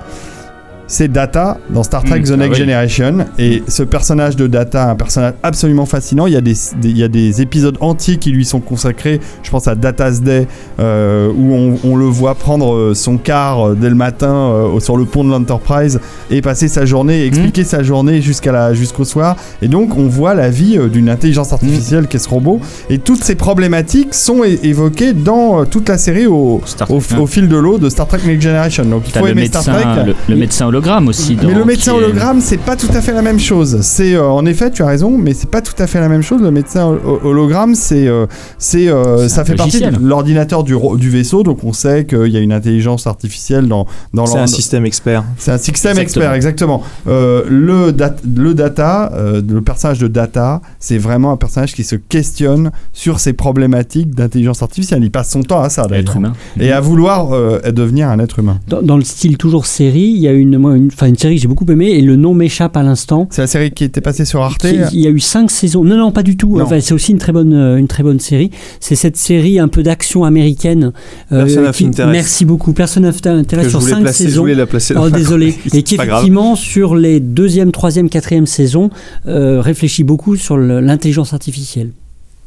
C'est 0.86 1.10
Data 1.10 1.56
dans 1.70 1.82
Star 1.82 2.04
Trek 2.04 2.20
Mmh, 2.20 2.24
The 2.24 2.30
ah 2.32 2.36
Next 2.36 2.52
oui. 2.52 2.58
Generation. 2.58 3.16
Et 3.38 3.62
ce 3.68 3.82
personnage 3.82 4.36
de 4.36 4.46
Data, 4.46 4.90
un 4.90 4.94
personnage 4.94 5.32
absolument 5.42 5.86
fascinant. 5.86 6.26
Il 6.26 6.34
y, 6.34 6.36
a 6.36 6.42
des, 6.42 6.52
des- 6.80 6.90
il 6.90 6.98
y 6.98 7.02
a 7.02 7.08
des 7.08 7.40
épisodes 7.40 7.78
entiers 7.80 8.18
qui 8.18 8.30
lui 8.30 8.44
sont 8.44 8.60
consacrés. 8.60 9.18
Je 9.42 9.50
pense 9.50 9.66
à 9.66 9.74
Data's 9.76 10.20
Day, 10.20 10.46
euh, 10.80 11.32
où 11.34 11.54
on, 11.54 11.78
on 11.84 11.96
le 11.96 12.04
voit 12.04 12.34
prendre 12.34 12.74
euh, 12.74 12.94
son 12.94 13.16
car 13.16 13.68
euh, 13.70 13.74
dès 13.80 13.88
le 13.88 13.94
matin 13.94 14.34
euh, 14.34 14.78
sur 14.80 14.98
le 14.98 15.06
pont 15.06 15.24
de 15.24 15.30
l'Enterprise 15.30 16.00
et 16.30 16.42
passer 16.42 16.68
sa 16.68 16.84
journée, 16.84 17.20
et 17.22 17.26
expliquer 17.26 17.64
sa 17.64 17.82
journée 17.82 18.20
jusqu'à 18.20 18.74
jusqu'au 18.74 19.04
soir. 19.04 19.36
Et 19.62 19.68
donc, 19.68 19.96
on 19.96 20.06
voit 20.08 20.34
la 20.34 20.50
vie 20.50 20.78
d'une 20.92 21.08
intelligence 21.08 21.52
artificielle 21.54 22.08
qu'est 22.08 22.18
ce 22.18 22.28
robot. 22.28 22.60
Et 22.90 22.98
toutes 22.98 23.24
ces 23.24 23.36
problématiques 23.36 24.12
sont 24.12 24.44
évoquées 24.44 25.14
dans 25.14 25.64
toute 25.64 25.88
la 25.88 25.96
série 25.96 26.26
au, 26.26 26.60
Star 26.66 26.90
au, 26.90 26.98
hein. 26.98 27.26
fil 27.26 27.48
de 27.48 27.56
l'eau 27.56 27.78
de 27.78 27.88
Star 27.88 28.06
Trek 28.06 28.20
Next 28.26 28.42
Generation. 28.42 28.84
Donc, 28.84 29.04
il 29.06 29.18
faut 29.18 29.26
aimer 29.26 29.46
Star 29.46 29.62
Trek. 29.62 30.04
le, 30.06 30.14
le 30.28 30.36
médecin 30.36 30.73
hologramme 30.74 31.08
aussi. 31.08 31.36
Mais 31.42 31.54
le 31.54 31.64
médecin 31.64 31.92
hologramme, 31.94 32.40
c'est 32.40 32.56
pas 32.58 32.74
tout 32.76 32.88
à 32.92 33.00
fait 33.00 33.12
la 33.12 33.22
même 33.22 33.38
chose. 33.38 33.78
C'est 33.82 34.14
euh, 34.14 34.26
en 34.28 34.44
effet, 34.44 34.70
tu 34.70 34.82
as 34.82 34.86
raison, 34.86 35.16
mais 35.16 35.32
c'est 35.34 35.48
pas 35.50 35.60
tout 35.62 35.74
à 35.78 35.86
fait 35.86 36.00
la 36.00 36.08
même 36.08 36.22
chose. 36.22 36.42
Le 36.42 36.50
médecin 36.50 36.86
hol- 36.86 37.00
hologramme, 37.22 37.74
c'est 37.74 38.08
euh, 38.08 38.26
c'est 38.58 38.88
euh, 38.88 39.28
ça 39.28 39.44
fait 39.44 39.54
partie 39.54 39.80
de 39.80 39.96
l'ordinateur 40.00 40.64
du, 40.64 40.74
vaisseau, 41.10 41.42
donc 41.44 41.62
on 41.64 41.72
sait 41.72 42.04
qu'il 42.06 42.26
y 42.28 42.36
a 42.36 42.40
une 42.40 42.52
intelligence 42.52 43.06
artificielle 43.06 43.68
dans 43.68 43.86
dans 44.12 44.26
C'est 44.26 44.38
un 44.38 44.46
système 44.48 44.84
expert. 44.84 45.22
c'est 45.38 45.52
un 45.52 45.58
système 45.58 45.92
Exactement. 45.98 46.02
expert, 46.02 46.32
exactement. 46.34 46.82
Euh, 47.06 47.44
le, 47.48 47.92
dat- 47.92 48.16
le 48.26 48.54
data, 48.54 49.12
euh, 49.14 49.40
le 49.48 49.60
personnage 49.62 49.98
de 49.98 50.08
data, 50.08 50.60
c'est 50.80 50.98
vraiment 50.98 51.30
un 51.32 51.36
personnage 51.36 51.74
qui 51.74 51.84
se 51.84 51.94
questionne 51.96 52.70
sur 52.92 53.20
ces 53.20 53.32
problématiques 53.32 54.14
d'intelligence 54.14 54.62
artificielle. 54.62 55.04
Il 55.04 55.10
passe 55.10 55.30
son 55.30 55.42
temps 55.42 55.60
à 55.62 55.68
ça, 55.68 55.82
d'ailleurs. 55.82 56.00
Être 56.02 56.16
humain. 56.16 56.32
Et 56.58 56.72
à 56.72 56.80
vouloir 56.80 57.32
euh, 57.32 57.60
devenir 57.70 58.08
un 58.08 58.18
être 58.18 58.38
humain. 58.40 58.58
Dans, 58.68 58.82
dans 58.82 58.96
le 58.96 59.04
style 59.04 59.36
toujours 59.38 59.66
série, 59.66 60.12
il 60.16 60.18
y 60.20 60.28
a 60.28 60.32
une, 60.32 60.58
moi, 60.64 60.76
une, 60.76 61.16
série 61.16 61.36
que 61.36 61.42
j'ai 61.42 61.48
beaucoup 61.48 61.70
aimée 61.70 61.90
et 61.90 62.00
le 62.00 62.16
nom 62.16 62.34
m'échappe 62.34 62.76
à 62.76 62.82
l'instant. 62.82 63.28
C'est 63.30 63.42
la 63.42 63.46
série 63.46 63.70
qui 63.70 63.84
était 63.84 64.00
passée 64.00 64.24
sur 64.24 64.40
Arte. 64.42 64.60
Qui- 64.62 64.76
Il 64.92 65.00
y 65.00 65.06
a 65.06 65.10
eu 65.10 65.20
cinq 65.20 65.50
saisons. 65.50 65.84
Non, 65.84 65.96
non, 65.96 66.10
pas 66.12 66.22
du 66.22 66.36
tout. 66.36 66.58
Enfin, 66.60 66.80
c'est 66.80 66.94
aussi 66.94 67.12
une 67.12 67.18
très 67.18 67.32
bonne, 67.32 67.52
euh, 67.52 67.76
une 67.76 67.88
très 67.88 68.02
bonne 68.02 68.20
série. 68.20 68.50
C'est 68.80 68.96
cette 68.96 69.16
série 69.16 69.58
un 69.58 69.68
peu 69.68 69.82
d'action 69.82 70.24
américaine. 70.24 70.92
euh, 71.32 71.44
Person 71.44 71.64
of 71.66 71.76
qui-. 71.76 71.90
Merci 72.06 72.44
beaucoup. 72.44 72.72
Person 72.72 73.04
of 73.04 73.20
Que 73.20 73.28
Interest 73.28 73.64
je 73.66 73.70
sur 73.70 73.82
cinq 73.82 74.00
placer, 74.02 74.24
je 74.24 74.28
saisons. 74.30 74.42
voulais 74.42 74.54
la 74.54 74.66
placer. 74.66 74.94
Oh, 74.96 75.10
désolé. 75.10 75.54
Et 75.72 75.82
qui 75.82 75.96
effectivement 75.96 76.56
sur 76.56 76.94
les 76.96 77.20
deuxième, 77.20 77.72
troisième, 77.72 78.08
quatrième 78.08 78.46
saisons 78.46 78.90
euh, 79.26 79.60
réfléchit 79.60 80.04
beaucoup 80.04 80.36
sur 80.36 80.56
l'intelligence 80.56 81.32
artificielle. 81.32 81.90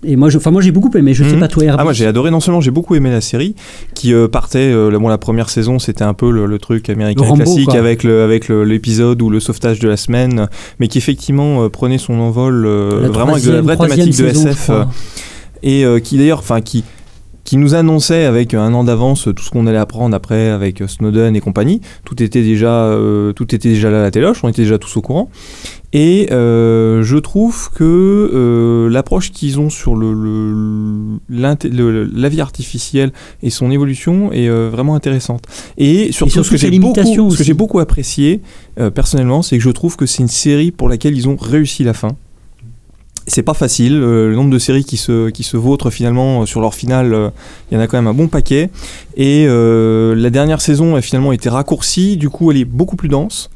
Et 0.03 0.15
moi, 0.15 0.29
je, 0.29 0.37
enfin 0.37 0.51
moi 0.51 0.61
j'ai 0.61 0.71
beaucoup 0.71 0.91
aimé. 0.95 1.13
Je 1.15 1.23
sais 1.23 1.33
Mhm. 1.33 1.39
pas 1.39 1.47
toi, 1.47 1.63
Herbie. 1.63 1.77
Ah 1.79 1.83
moi 1.83 1.93
j'ai 1.93 2.05
adoré 2.05 2.29
non 2.29 2.39
seulement 2.39 2.61
j'ai 2.61 2.69
beaucoup 2.71 2.93
aimé 2.95 3.09
la 3.09 3.19
série 3.21 3.55
qui 3.95 4.13
euh, 4.13 4.27
partait 4.27 4.71
euh, 4.71 4.95
bon, 4.99 5.07
la 5.07 5.17
première 5.17 5.49
saison 5.49 5.79
c'était 5.79 6.03
un 6.03 6.13
peu 6.13 6.29
le, 6.29 6.45
le 6.45 6.59
truc 6.59 6.89
américain 6.89 7.23
Le 7.23 7.29
Rambo, 7.29 7.43
classique 7.43 7.65
quoi. 7.69 7.79
avec 7.79 8.03
le 8.03 8.21
avec 8.21 8.47
l'épisode 8.47 9.19
ou 9.23 9.29
le 9.31 9.39
sauvetage 9.39 9.79
de 9.79 9.87
la 9.87 9.97
semaine 9.97 10.47
mais 10.79 10.87
qui 10.87 10.99
effectivement 10.99 11.63
euh, 11.63 11.69
prenait 11.69 11.97
son 11.97 12.13
envol 12.19 12.67
vraiment 12.67 13.33
avec 13.33 13.45
de 13.45 13.51
la 13.51 13.61
vraie 13.61 13.77
thématique 13.77 14.09
de 14.09 14.29
saison, 14.29 14.49
SF 14.49 14.71
et 15.63 15.83
qui 16.03 16.17
d'ailleurs 16.17 16.39
enfin 16.39 16.61
qui 16.61 16.83
qui 17.43 17.55
nous 17.55 17.75
annonçait 17.75 18.25
avec 18.25 18.53
un 18.53 18.73
an 18.73 18.83
d'avance 18.83 19.29
tout 19.33 19.41
ce 19.41 19.49
qu'on 19.49 19.67
allait 19.67 19.77
apprendre 19.77 20.13
après 20.13 20.49
avec 20.49 20.83
Snowden 20.85 21.33
et 21.33 21.39
compagnie. 21.39 21.79
Tout 22.03 22.21
était 22.21 22.41
déjà, 22.41 22.83
euh, 22.83 23.31
tout 23.31 23.55
était 23.55 23.69
déjà 23.69 23.89
là 23.89 23.99
à 23.99 24.01
la 24.01 24.11
téloche, 24.11 24.43
on 24.43 24.49
était 24.49 24.63
déjà 24.63 24.77
tous 24.77 24.97
au 24.97 25.01
courant. 25.01 25.29
Et 25.93 26.27
euh, 26.31 27.01
je 27.01 27.17
trouve 27.17 27.69
que 27.73 27.83
euh, 28.33 28.89
l'approche 28.89 29.31
qu'ils 29.31 29.57
ont 29.59 29.69
sur 29.69 29.95
le, 29.95 30.11
le- 30.13 31.17
l'inté- 31.29 31.69
le- 31.69 32.03
la 32.03 32.27
vie 32.29 32.41
artificielle 32.41 33.13
et 33.41 33.49
son 33.49 33.71
évolution 33.71 34.31
est 34.33 34.49
euh, 34.49 34.69
vraiment 34.69 34.95
intéressante. 34.95 35.43
Et 35.77 36.11
surtout, 36.11 36.31
surtout 36.33 36.43
ce 36.43 36.49
que 36.51 36.57
j'ai 36.57 36.67
beaucoup, 36.81 36.93
ce 37.31 37.37
que 37.37 37.43
beaucoup 37.53 37.79
apprécié 37.79 38.41
personnellement, 38.93 39.41
c'est 39.41 39.57
que 39.57 39.63
je 39.63 39.69
trouve 39.69 39.95
que 39.95 40.05
c'est 40.05 40.21
une 40.21 40.27
série 40.27 40.71
pour 40.71 40.89
laquelle 40.89 41.15
ils 41.15 41.29
ont 41.29 41.37
réussi 41.39 41.83
la 41.83 41.93
fin. 41.93 42.09
C'est 43.29 43.43
pas 43.43 43.53
facile, 43.53 43.99
le 43.99 44.33
nombre 44.35 44.51
de 44.51 44.59
séries 44.59 44.85
qui 44.85 44.95
se, 44.95 45.29
qui 45.29 45.43
se 45.43 45.57
vautrent 45.57 45.89
finalement 45.89 46.45
sur 46.45 46.61
leur 46.61 46.73
finale, 46.73 47.31
il 47.71 47.75
y 47.75 47.77
en 47.77 47.81
a 47.81 47.87
quand 47.87 47.97
même 47.97 48.07
un 48.07 48.13
bon 48.13 48.27
paquet. 48.29 48.69
Et 49.17 49.45
euh, 49.47 50.15
la 50.15 50.29
dernière 50.29 50.61
saison 50.61 50.95
a 50.95 51.01
finalement 51.01 51.33
été 51.33 51.49
raccourcie, 51.49 52.15
du 52.15 52.29
coup 52.29 52.51
elle 52.51 52.57
est 52.57 52.65
beaucoup 52.65 52.95
plus 52.95 53.09
dense. 53.09 53.49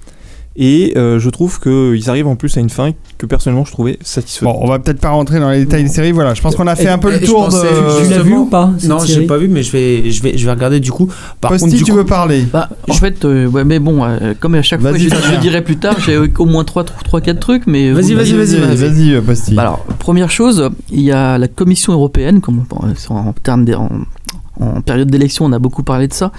Et 0.58 0.94
euh, 0.98 1.18
je 1.18 1.30
trouve 1.30 1.62
qu'ils 1.62 2.10
arrivent 2.10 2.28
en 2.28 2.36
plus 2.36 2.58
à 2.58 2.60
une 2.60 2.70
fin 2.70 2.92
que 3.18 3.26
personnellement 3.26 3.64
je 3.64 3.72
trouvais 3.72 3.98
satisfaisante. 4.02 4.54
Bon, 4.56 4.60
on 4.62 4.68
va 4.68 4.80
peut-être 4.80 5.00
pas 5.00 5.10
rentrer 5.12 5.40
dans 5.40 5.50
les 5.50 5.60
détails 5.60 5.84
des 5.84 5.90
séries. 5.90 6.12
Voilà, 6.12 6.34
je 6.34 6.42
pense 6.42 6.58
qu'on 6.58 6.68
a 6.68 6.76
fait 6.76 6.90
un 6.90 6.98
peu 6.98 7.10
le 7.10 7.22
tour 7.22 7.46
pensais 7.46 7.68
de. 7.70 8.04
Tu 8.06 8.10
l'as 8.12 8.22
vu 8.22 8.34
ou 8.36 8.46
pas 8.48 8.70
Non, 8.86 9.00
j'ai 9.00 9.26
pas 9.26 9.38
vu, 9.38 9.48
mais 9.48 9.64
je 9.64 9.72
vais, 9.72 10.12
je 10.12 10.22
vais, 10.22 10.38
je 10.38 10.46
vais 10.46 10.52
regarder 10.52 10.82
du 10.82 10.92
coup. 10.92 11.08
Par 11.40 11.52
Posti, 11.52 11.66
contre, 11.66 11.78
du 11.78 11.84
tu 11.86 11.92
coup, 11.92 11.98
veux 11.98 12.06
parler 12.06 12.44
Bah, 12.52 12.68
en 12.90 12.94
fait, 12.94 13.24
euh, 13.24 13.48
ouais, 13.48 13.64
mais 13.64 13.80
bon, 13.80 14.04
euh, 14.04 14.34
comme 14.40 14.56
à 14.56 14.62
chaque 14.62 14.82
fois, 14.82 14.92
Vas-y, 14.92 15.04
je, 15.10 15.16
je 15.16 15.40
dirai 15.40 15.64
plus 15.64 15.78
tard, 15.78 15.96
j'ai 16.06 16.18
au 16.18 16.46
moins 16.46 16.64
3-4 16.64 17.40
trucs, 17.40 17.66
mais. 17.66 17.92
Vas-y, 17.94 18.14
vas-y, 18.14 18.34
vas-y, 18.34 18.58
vas-y. 18.58 18.76
vas-y, 18.76 19.14
euh, 19.14 19.22
Posti. 19.22 19.54
Bah 19.56 19.62
alors, 19.62 19.86
première 20.00 20.32
chose, 20.32 20.70
il 20.92 21.02
y 21.02 21.14
a 21.14 21.38
la 21.38 21.48
Commission 21.48 21.94
européenne, 21.94 22.42
comme 22.42 22.66
bon, 22.70 22.78
en, 23.10 23.16
en 23.16 23.34
termes 23.34 23.64
de- 23.64 23.76
en, 23.76 23.90
en 24.60 24.82
période 24.82 25.10
d'élection, 25.10 25.46
on 25.46 25.54
a 25.54 25.60
beaucoup 25.60 25.84
parlé 25.84 26.08
de 26.10 26.14
ça. 26.14 26.32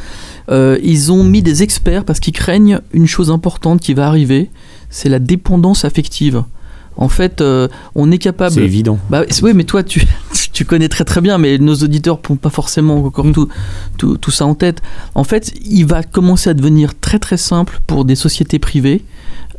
Euh, 0.51 0.79
ils 0.83 1.13
ont 1.13 1.25
mis 1.25 1.43
des 1.43 1.63
experts 1.63 2.05
parce 2.05 2.21
qu'ils 2.21 2.33
craignent 2.33 2.81
une 2.93 3.07
chose 3.07 3.31
importante 3.31 3.81
qui 3.81 3.95
va 3.95 4.07
arriver, 4.07 4.51
c'est 4.91 5.09
la 5.09 5.19
dépendance 5.19 5.85
affective. 5.85 6.45
En 6.97 7.09
fait, 7.09 7.41
euh, 7.41 7.69
on 7.95 8.11
est 8.11 8.19
capable. 8.19 8.53
c'est 8.53 8.63
évident. 8.63 8.99
Bah 9.09 9.23
oui, 9.43 9.53
mais 9.55 9.65
toi, 9.65 9.83
tu, 9.83 10.07
tu 10.53 10.65
connais 10.65 10.89
très 10.89 11.05
très 11.05 11.21
bien, 11.21 11.39
mais 11.39 11.59
nos 11.59 11.75
auditeurs 11.75 12.21
n'ont 12.29 12.37
pas 12.37 12.51
forcément 12.51 13.05
encore 13.05 13.31
tout, 13.33 13.49
tout, 13.97 14.19
tout 14.19 14.31
ça 14.31 14.45
en 14.45 14.55
tête. 14.55 14.83
En 15.15 15.25
fait, 15.25 15.55
il 15.65 15.87
va 15.87 16.03
commencer 16.03 16.51
à 16.51 16.55
devenir 16.55 16.99
très 16.99 17.19
très 17.19 17.39
simple 17.39 17.81
pour 17.87 18.05
des 18.05 18.15
sociétés 18.15 18.59
privées 18.59 19.03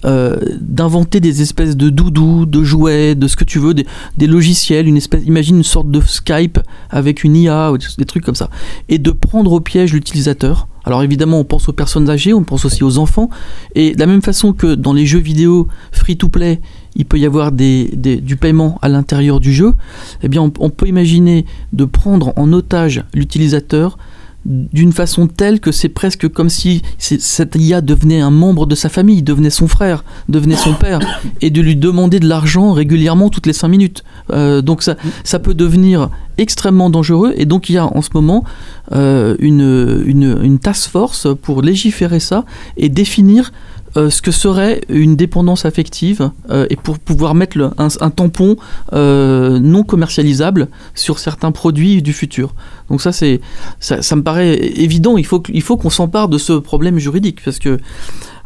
euh, 0.05 0.35
d'inventer 0.59 1.19
des 1.19 1.41
espèces 1.41 1.77
de 1.77 1.89
doudous, 1.89 2.45
de 2.45 2.63
jouets, 2.63 3.15
de 3.15 3.27
ce 3.27 3.35
que 3.35 3.43
tu 3.43 3.59
veux, 3.59 3.73
des, 3.73 4.27
logiciels, 4.27 4.87
une 4.87 4.97
espèce, 4.97 5.23
imagine 5.25 5.57
une 5.57 5.63
sorte 5.63 5.89
de 5.89 6.01
Skype 6.01 6.59
avec 6.89 7.23
une 7.23 7.35
IA 7.35 7.71
ou 7.71 7.77
des, 7.77 8.05
trucs 8.05 8.25
comme 8.25 8.35
ça, 8.35 8.49
et 8.89 8.97
de 8.97 9.11
prendre 9.11 9.53
au 9.53 9.59
piège 9.59 9.93
l'utilisateur. 9.93 10.67
Alors 10.83 11.03
évidemment, 11.03 11.39
on 11.39 11.45
pense 11.45 11.69
aux 11.69 11.73
personnes 11.73 12.09
âgées, 12.09 12.33
on 12.33 12.43
pense 12.43 12.65
aussi 12.65 12.83
aux 12.83 12.97
enfants, 12.97 13.29
et 13.75 13.95
de 13.95 13.99
la 13.99 14.05
même 14.05 14.21
façon 14.21 14.51
que 14.51 14.75
dans 14.75 14.91
les 14.91 15.05
jeux 15.05 15.19
vidéo 15.19 15.69
free-to-play, 15.93 16.59
il 16.95 17.05
peut 17.05 17.17
y 17.17 17.25
avoir 17.25 17.51
du 17.53 18.37
paiement 18.39 18.79
à 18.81 18.89
l'intérieur 18.89 19.39
du 19.39 19.53
jeu, 19.53 19.73
eh 20.21 20.27
bien 20.27 20.41
on 20.41 20.69
peut 20.69 20.87
imaginer 20.87 21.45
de 21.71 21.85
prendre 21.85 22.33
en 22.35 22.51
otage 22.51 23.05
l'utilisateur 23.13 23.97
d'une 24.45 24.91
façon 24.91 25.27
telle 25.27 25.59
que 25.59 25.71
c'est 25.71 25.89
presque 25.89 26.27
comme 26.27 26.49
si 26.49 26.81
cette 26.97 27.55
IA 27.55 27.81
devenait 27.81 28.19
un 28.19 28.31
membre 28.31 28.65
de 28.65 28.75
sa 28.75 28.89
famille, 28.89 29.23
devenait 29.23 29.49
son 29.49 29.67
frère, 29.67 30.03
devenait 30.27 30.57
son 30.57 30.73
père, 30.73 30.99
et 31.41 31.49
de 31.49 31.61
lui 31.61 31.75
demander 31.75 32.19
de 32.19 32.27
l'argent 32.27 32.73
régulièrement 32.73 33.29
toutes 33.29 33.45
les 33.45 33.53
5 33.53 33.67
minutes. 33.69 34.03
Euh, 34.31 34.61
donc 34.61 34.83
ça, 34.83 35.39
peut 35.39 35.53
devenir 35.53 36.09
extrêmement 36.37 36.89
dangereux, 36.89 37.33
et 37.37 37.45
donc 37.45 37.69
il 37.69 37.73
y 37.73 37.77
a 37.77 37.85
en 37.85 38.01
ce 38.01 38.09
moment 38.13 38.43
euh, 38.91 39.35
une, 39.39 40.03
une, 40.05 40.37
une 40.41 40.59
task 40.59 40.89
force 40.89 41.27
pour 41.41 41.61
légiférer 41.61 42.19
ça 42.19 42.45
et 42.75 42.89
définir 42.89 43.51
euh, 43.95 44.09
ce 44.09 44.23
que 44.23 44.31
serait 44.31 44.81
une 44.89 45.15
dépendance 45.15 45.65
affective 45.65 46.31
euh, 46.49 46.65
et 46.71 46.75
pour 46.75 46.97
pouvoir 46.97 47.35
mettre 47.35 47.73
un, 47.77 48.09
tampon 48.09 48.57
euh, 48.93 49.59
non 49.59 49.83
commercialisable 49.83 50.67
sur 50.95 51.19
certains 51.19 51.51
produits 51.51 52.01
du 52.01 52.11
futur. 52.11 52.55
Donc 52.89 53.01
ça, 53.01 53.11
c'est, 53.11 53.39
ça, 53.79 54.15
me 54.15 54.23
paraît 54.23 54.55
évident. 54.55 55.17
Il 55.17 55.25
faut, 55.25 55.43
il 55.53 55.61
faut 55.61 55.77
qu'on 55.77 55.91
s'empare 55.91 56.27
de 56.27 56.39
ce 56.39 56.53
problème 56.53 56.97
juridique 56.97 57.43
parce 57.43 57.59
que. 57.59 57.77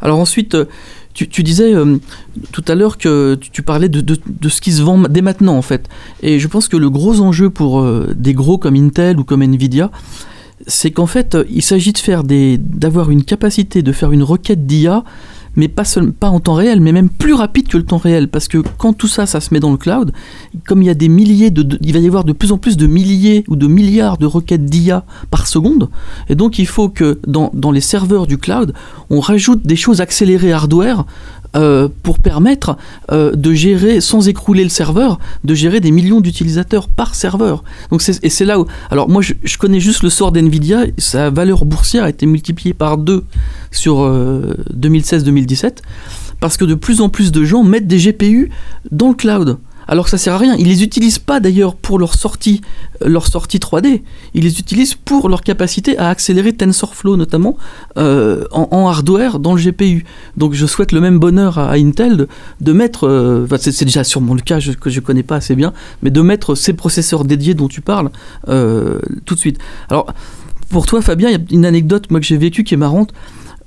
Alors 0.00 0.20
ensuite, 0.20 0.56
tu, 1.12 1.28
tu 1.28 1.42
disais 1.42 1.72
tout 2.52 2.64
à 2.68 2.76
l'heure 2.76 2.98
que 2.98 3.36
tu, 3.40 3.62
parlais 3.62 3.88
de, 3.88 4.00
de- 4.00 4.48
ce 4.48 4.60
qui 4.60 4.70
se 4.70 4.80
vend 4.80 4.96
dès 5.08 5.22
maintenant 5.22 5.56
en 5.56 5.62
fait. 5.62 5.88
Et 6.22 6.38
je 6.38 6.46
pense 6.46 6.68
que 6.68 6.76
le 6.76 6.88
gros 6.88 7.20
enjeu 7.20 7.50
pour 7.50 7.84
des 8.14 8.32
gros 8.32 8.58
comme 8.58 8.76
Intel 8.76 9.18
ou 9.18 9.24
comme 9.24 9.42
Nvidia, 9.42 9.90
c'est 10.68 10.90
qu'en 10.90 11.06
fait, 11.06 11.36
il 11.50 11.62
s'agit 11.62 11.92
de 11.92 11.98
faire 11.98 12.22
des, 12.22 12.58
d'avoir 12.58 13.10
une 13.10 13.24
capacité 13.24 13.82
de 13.82 13.92
faire 13.92 14.12
une 14.12 14.22
requête 14.22 14.66
d'IA, 14.66 15.04
mais 15.58 15.68
pas, 15.68 15.84
seul, 15.84 16.12
pas 16.12 16.30
en 16.30 16.40
temps 16.40 16.54
réel, 16.54 16.80
mais 16.80 16.92
même 16.92 17.10
plus 17.10 17.34
rapide 17.34 17.68
que 17.68 17.76
le 17.76 17.82
temps 17.84 17.98
réel, 17.98 18.28
parce 18.28 18.48
que 18.48 18.58
quand 18.78 18.92
tout 18.94 19.08
ça, 19.08 19.26
ça 19.26 19.40
se 19.40 19.52
met 19.52 19.60
dans 19.60 19.72
le 19.72 19.76
cloud, 19.76 20.12
comme 20.66 20.82
il 20.82 20.86
y 20.86 20.90
a 20.90 20.94
des 20.94 21.08
milliers 21.08 21.52
il 21.82 21.92
va 21.92 21.98
y 21.98 22.06
avoir 22.06 22.24
de 22.24 22.32
plus 22.32 22.52
en 22.52 22.58
plus 22.58 22.76
de 22.76 22.86
milliers 22.86 23.44
ou 23.48 23.56
de 23.56 23.66
milliards 23.66 24.16
de 24.18 24.26
requêtes 24.26 24.64
d'IA 24.64 25.04
par 25.30 25.46
seconde, 25.46 25.90
et 26.28 26.36
donc 26.36 26.58
il 26.58 26.66
faut 26.66 26.88
que 26.88 27.18
dans, 27.26 27.50
dans 27.52 27.72
les 27.72 27.80
serveurs 27.80 28.26
du 28.26 28.38
cloud, 28.38 28.72
on 29.10 29.20
rajoute 29.20 29.66
des 29.66 29.76
choses 29.76 30.00
accélérées 30.00 30.52
hardware 30.52 31.04
euh, 31.56 31.88
pour 32.02 32.18
permettre 32.18 32.76
euh, 33.10 33.34
de 33.34 33.54
gérer, 33.54 34.02
sans 34.02 34.28
écrouler 34.28 34.64
le 34.64 34.68
serveur, 34.68 35.18
de 35.44 35.54
gérer 35.54 35.80
des 35.80 35.90
millions 35.90 36.20
d'utilisateurs 36.20 36.88
par 36.88 37.14
serveur. 37.14 37.64
Donc 37.90 38.02
et 38.22 38.28
c'est 38.28 38.44
là 38.44 38.60
où... 38.60 38.66
Alors 38.90 39.08
moi, 39.08 39.22
je, 39.22 39.56
connais 39.56 39.80
juste 39.80 40.02
le 40.02 40.10
sort 40.10 40.30
d'NVIDIA, 40.30 40.84
sa 40.98 41.30
valeur 41.30 41.64
boursière 41.64 42.04
a 42.04 42.10
été 42.10 42.26
multipliée 42.26 42.74
par 42.74 42.98
deux 42.98 43.24
sur 43.70 44.02
euh, 44.02 44.54
2016-2017, 44.74 45.78
parce 46.38 46.58
que 46.58 46.66
de 46.66 46.74
plus 46.74 47.00
en 47.00 47.08
plus 47.08 47.32
de 47.32 47.42
gens 47.44 47.64
mettent 47.64 47.86
des 47.86 47.98
GPU 47.98 48.50
dans 48.90 49.08
le 49.08 49.14
cloud. 49.14 49.58
Alors 49.90 50.04
que 50.04 50.10
ça 50.10 50.18
sert 50.18 50.34
à 50.34 50.38
rien. 50.38 50.54
Ils 50.58 50.68
les 50.68 50.82
utilisent 50.82 51.18
pas 51.18 51.40
d'ailleurs 51.40 51.74
pour 51.74 51.98
leur 51.98 52.14
sortie, 52.14 52.60
euh, 53.02 53.08
leur 53.08 53.26
sortie 53.26 53.58
3D. 53.58 54.02
Ils 54.34 54.44
les 54.44 54.60
utilisent 54.60 54.94
pour 54.94 55.28
leur 55.30 55.40
capacité 55.40 55.96
à 55.96 56.10
accélérer 56.10 56.52
TensorFlow 56.52 57.16
notamment 57.16 57.56
euh, 57.96 58.44
en, 58.52 58.86
hardware 58.88 59.38
dans 59.38 59.54
le 59.54 59.62
GPU. 59.62 60.04
Donc 60.36 60.52
je 60.52 60.66
souhaite 60.66 60.92
le 60.92 61.00
même 61.00 61.18
bonheur 61.18 61.58
à, 61.58 61.72
Intel 61.72 62.26
de, 62.60 62.72
mettre, 62.72 63.08
euh, 63.08 63.46
c'est 63.58 63.84
déjà 63.86 64.04
sûrement 64.04 64.34
le 64.34 64.42
cas 64.42 64.60
je- 64.60 64.72
que 64.72 64.90
je 64.90 65.00
connais 65.00 65.22
pas 65.22 65.36
assez 65.36 65.56
bien, 65.56 65.72
mais 66.02 66.10
de 66.10 66.20
mettre 66.20 66.54
ces 66.54 66.74
processeurs 66.74 67.24
dédiés 67.24 67.54
dont 67.54 67.68
tu 67.68 67.80
parles 67.80 68.10
tout 68.46 69.34
de 69.34 69.38
suite. 69.40 69.58
Alors 69.88 70.12
pour 70.68 70.84
toi 70.84 71.00
Fabien, 71.00 71.30
il 71.30 71.32
y 71.32 71.36
a 71.36 71.40
une 71.50 71.64
anecdote 71.64 72.10
moi 72.10 72.20
que 72.20 72.26
j'ai 72.26 72.36
vécue 72.36 72.62
qui 72.62 72.74
est 72.74 72.78
marrante. 72.78 73.12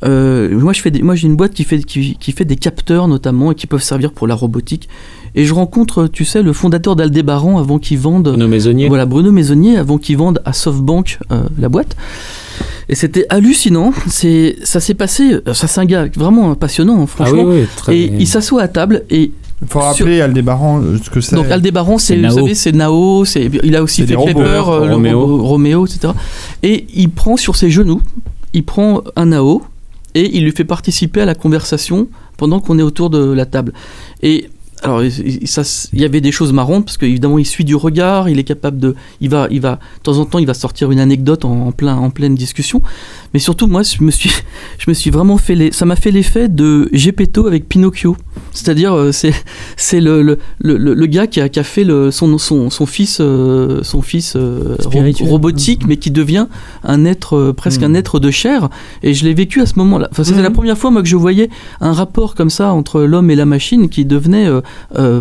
Moi, 0.03 0.73
je 0.73 0.81
fais 0.81 0.89
des- 0.91 1.01
moi, 1.03 1.15
j'ai 1.15 1.27
une 1.27 1.35
boîte 1.35 1.53
qui 1.53 1.63
fait, 1.63 1.79
qui 1.83 2.31
fait 2.31 2.45
des 2.45 2.55
capteurs 2.55 3.07
notamment 3.07 3.51
et 3.51 3.55
qui 3.55 3.67
peuvent 3.67 3.83
servir 3.83 4.11
pour 4.13 4.27
la 4.27 4.33
robotique. 4.35 4.89
Et 5.35 5.45
je 5.45 5.53
rencontre, 5.53 6.07
tu 6.07 6.25
sais, 6.25 6.41
le 6.43 6.53
fondateur 6.53 6.95
d'Aldébaran 6.95 7.57
avant 7.57 7.79
qu'il 7.79 7.97
vende. 7.99 8.29
Bruno 8.29 8.47
Maisonnier. 8.47 8.87
Voilà, 8.89 9.05
Bruno 9.05 9.31
Maisonnier 9.31 9.77
avant 9.77 9.97
qu'il 9.97 10.17
vende 10.17 10.41
à 10.45 10.53
SoftBank 10.53 11.19
euh, 11.31 11.43
la 11.59 11.69
boîte. 11.69 11.95
Et 12.89 12.95
c'était 12.95 13.25
hallucinant. 13.29 13.93
C'est, 14.07 14.57
ça 14.63 14.79
s'est 14.81 14.93
passé. 14.93 15.37
Ça, 15.53 15.67
c'est 15.67 15.79
un 15.79 15.85
gars 15.85 16.07
vraiment 16.15 16.53
passionnant, 16.55 16.99
hein, 17.01 17.05
Ah 17.05 17.07
franchement. 17.07 17.43
oui, 17.45 17.61
oui, 17.61 17.67
très 17.77 17.95
Et 17.97 18.13
il 18.19 18.27
s'assoit 18.27 18.61
à 18.63 18.67
table 18.67 19.03
et 19.09 19.31
Il 19.61 19.67
faut 19.69 19.79
rappeler 19.79 20.19
Aldébaran 20.19 20.81
euh, 20.81 20.97
ce 21.01 21.09
que 21.09 21.21
c'est. 21.21 21.35
donc 21.37 21.49
Aldébaran, 21.49 21.97
c'est, 21.97 22.15
C'est 22.15 22.27
vous 22.27 22.35
savez, 22.35 22.55
c'est 22.55 22.71
Nao, 22.73 23.23
c'est, 23.23 23.49
il 23.63 23.75
a 23.77 23.83
aussi 23.83 24.01
C'est 24.05 24.07
fait. 24.15 24.33
Pepper, 24.33 24.41
euh, 24.67 24.91
Roméo. 24.93 25.37
Roméo, 25.37 25.85
etc. 25.85 26.11
Et 26.63 26.87
il 26.93 27.09
prend 27.09 27.37
sur 27.37 27.55
ses 27.55 27.69
genoux, 27.69 28.01
il 28.53 28.65
prend 28.65 29.01
un 29.15 29.27
Nao 29.27 29.61
et 30.13 30.35
il 30.35 30.43
lui 30.43 30.51
fait 30.51 30.65
participer 30.65 31.21
à 31.21 31.25
la 31.25 31.35
conversation 31.35 32.07
pendant 32.35 32.59
qu'on 32.59 32.77
est 32.77 32.83
autour 32.83 33.09
de 33.09 33.31
la 33.31 33.45
table. 33.45 33.71
Et 34.21 34.49
alors, 34.83 35.03
il- 35.03 35.47
y 35.93 36.05
avait 36.05 36.21
des 36.21 36.31
choses 36.31 36.53
marrantes 36.53 36.85
parce 36.85 36.97
qu'évidemment, 36.97 37.37
il 37.37 37.45
suit 37.45 37.63
du 37.65 37.75
regard, 37.75 38.29
il 38.29 38.39
est 38.39 38.43
capable 38.43 38.79
de, 38.79 38.95
il 39.19 39.29
va, 39.29 39.47
il 39.51 39.61
va, 39.61 39.73
de 39.97 40.03
temps 40.03 40.17
en 40.17 40.25
temps, 40.25 40.39
il 40.39 40.47
va 40.47 40.53
sortir 40.53 40.91
une 40.91 40.99
anecdote 40.99 41.45
plein, 41.71 41.95
en 41.95 42.09
pleine 42.09 42.35
discussion. 42.35 42.81
Mais 43.33 43.39
surtout, 43.39 43.67
moi, 43.67 43.81
je 43.83 44.03
me 44.03 44.11
suis, 44.11 44.29
je 44.77 44.85
me 44.89 44.93
suis 44.93 45.09
vraiment 45.09 45.37
fait 45.37 45.55
les, 45.55 45.71
ça 45.71 45.85
m'a 45.85 45.95
fait 45.95 46.11
l'effet 46.11 46.49
de 46.49 46.89
Gepetto 46.91 47.47
avec 47.47 47.67
Pinocchio. 47.69 48.15
C'est-à-dire, 48.51 48.93
euh, 48.93 49.11
c'est, 49.11 49.33
c'est 49.77 50.01
le, 50.01 50.21
le, 50.21 50.37
le, 50.59 50.77
le- 50.93 51.05
gars 51.05 51.27
qui 51.27 51.39
a, 51.39 51.47
qui 51.49 51.59
a 51.59 51.63
fait 51.63 51.83
le, 51.85 52.11
son, 52.11 52.37
son, 52.37 52.69
son 52.69 52.85
fils, 52.85 53.19
euh, 53.21 53.79
son 53.83 54.01
fils 54.01 54.33
euh, 54.35 54.75
ro- 54.83 54.89
robotique, 55.25 55.87
mais 55.87 55.97
qui 55.97 56.11
devient 56.11 56.47
un 56.83 57.05
être, 57.05 57.37
euh, 57.37 57.53
presque 57.53 57.83
un 57.83 57.93
être 57.93 58.19
de 58.19 58.31
chair. 58.31 58.69
Et 59.03 59.13
je 59.13 59.23
l'ai 59.25 59.33
vécu 59.33 59.61
à 59.61 59.65
ce 59.65 59.73
moment-là. 59.77 60.09
Enfin, 60.11 60.23
c'était 60.25 60.41
la 60.41 60.51
première 60.51 60.77
fois, 60.77 60.91
moi, 60.91 61.01
que 61.01 61.07
je 61.07 61.15
voyais 61.15 61.49
un 61.79 61.93
rapport 61.93 62.35
comme 62.35 62.49
ça 62.49 62.73
entre 62.73 63.01
l'homme 63.01 63.29
et 63.31 63.35
la 63.35 63.45
machine 63.45 63.87
qui 63.89 64.03
devenait 64.05 64.47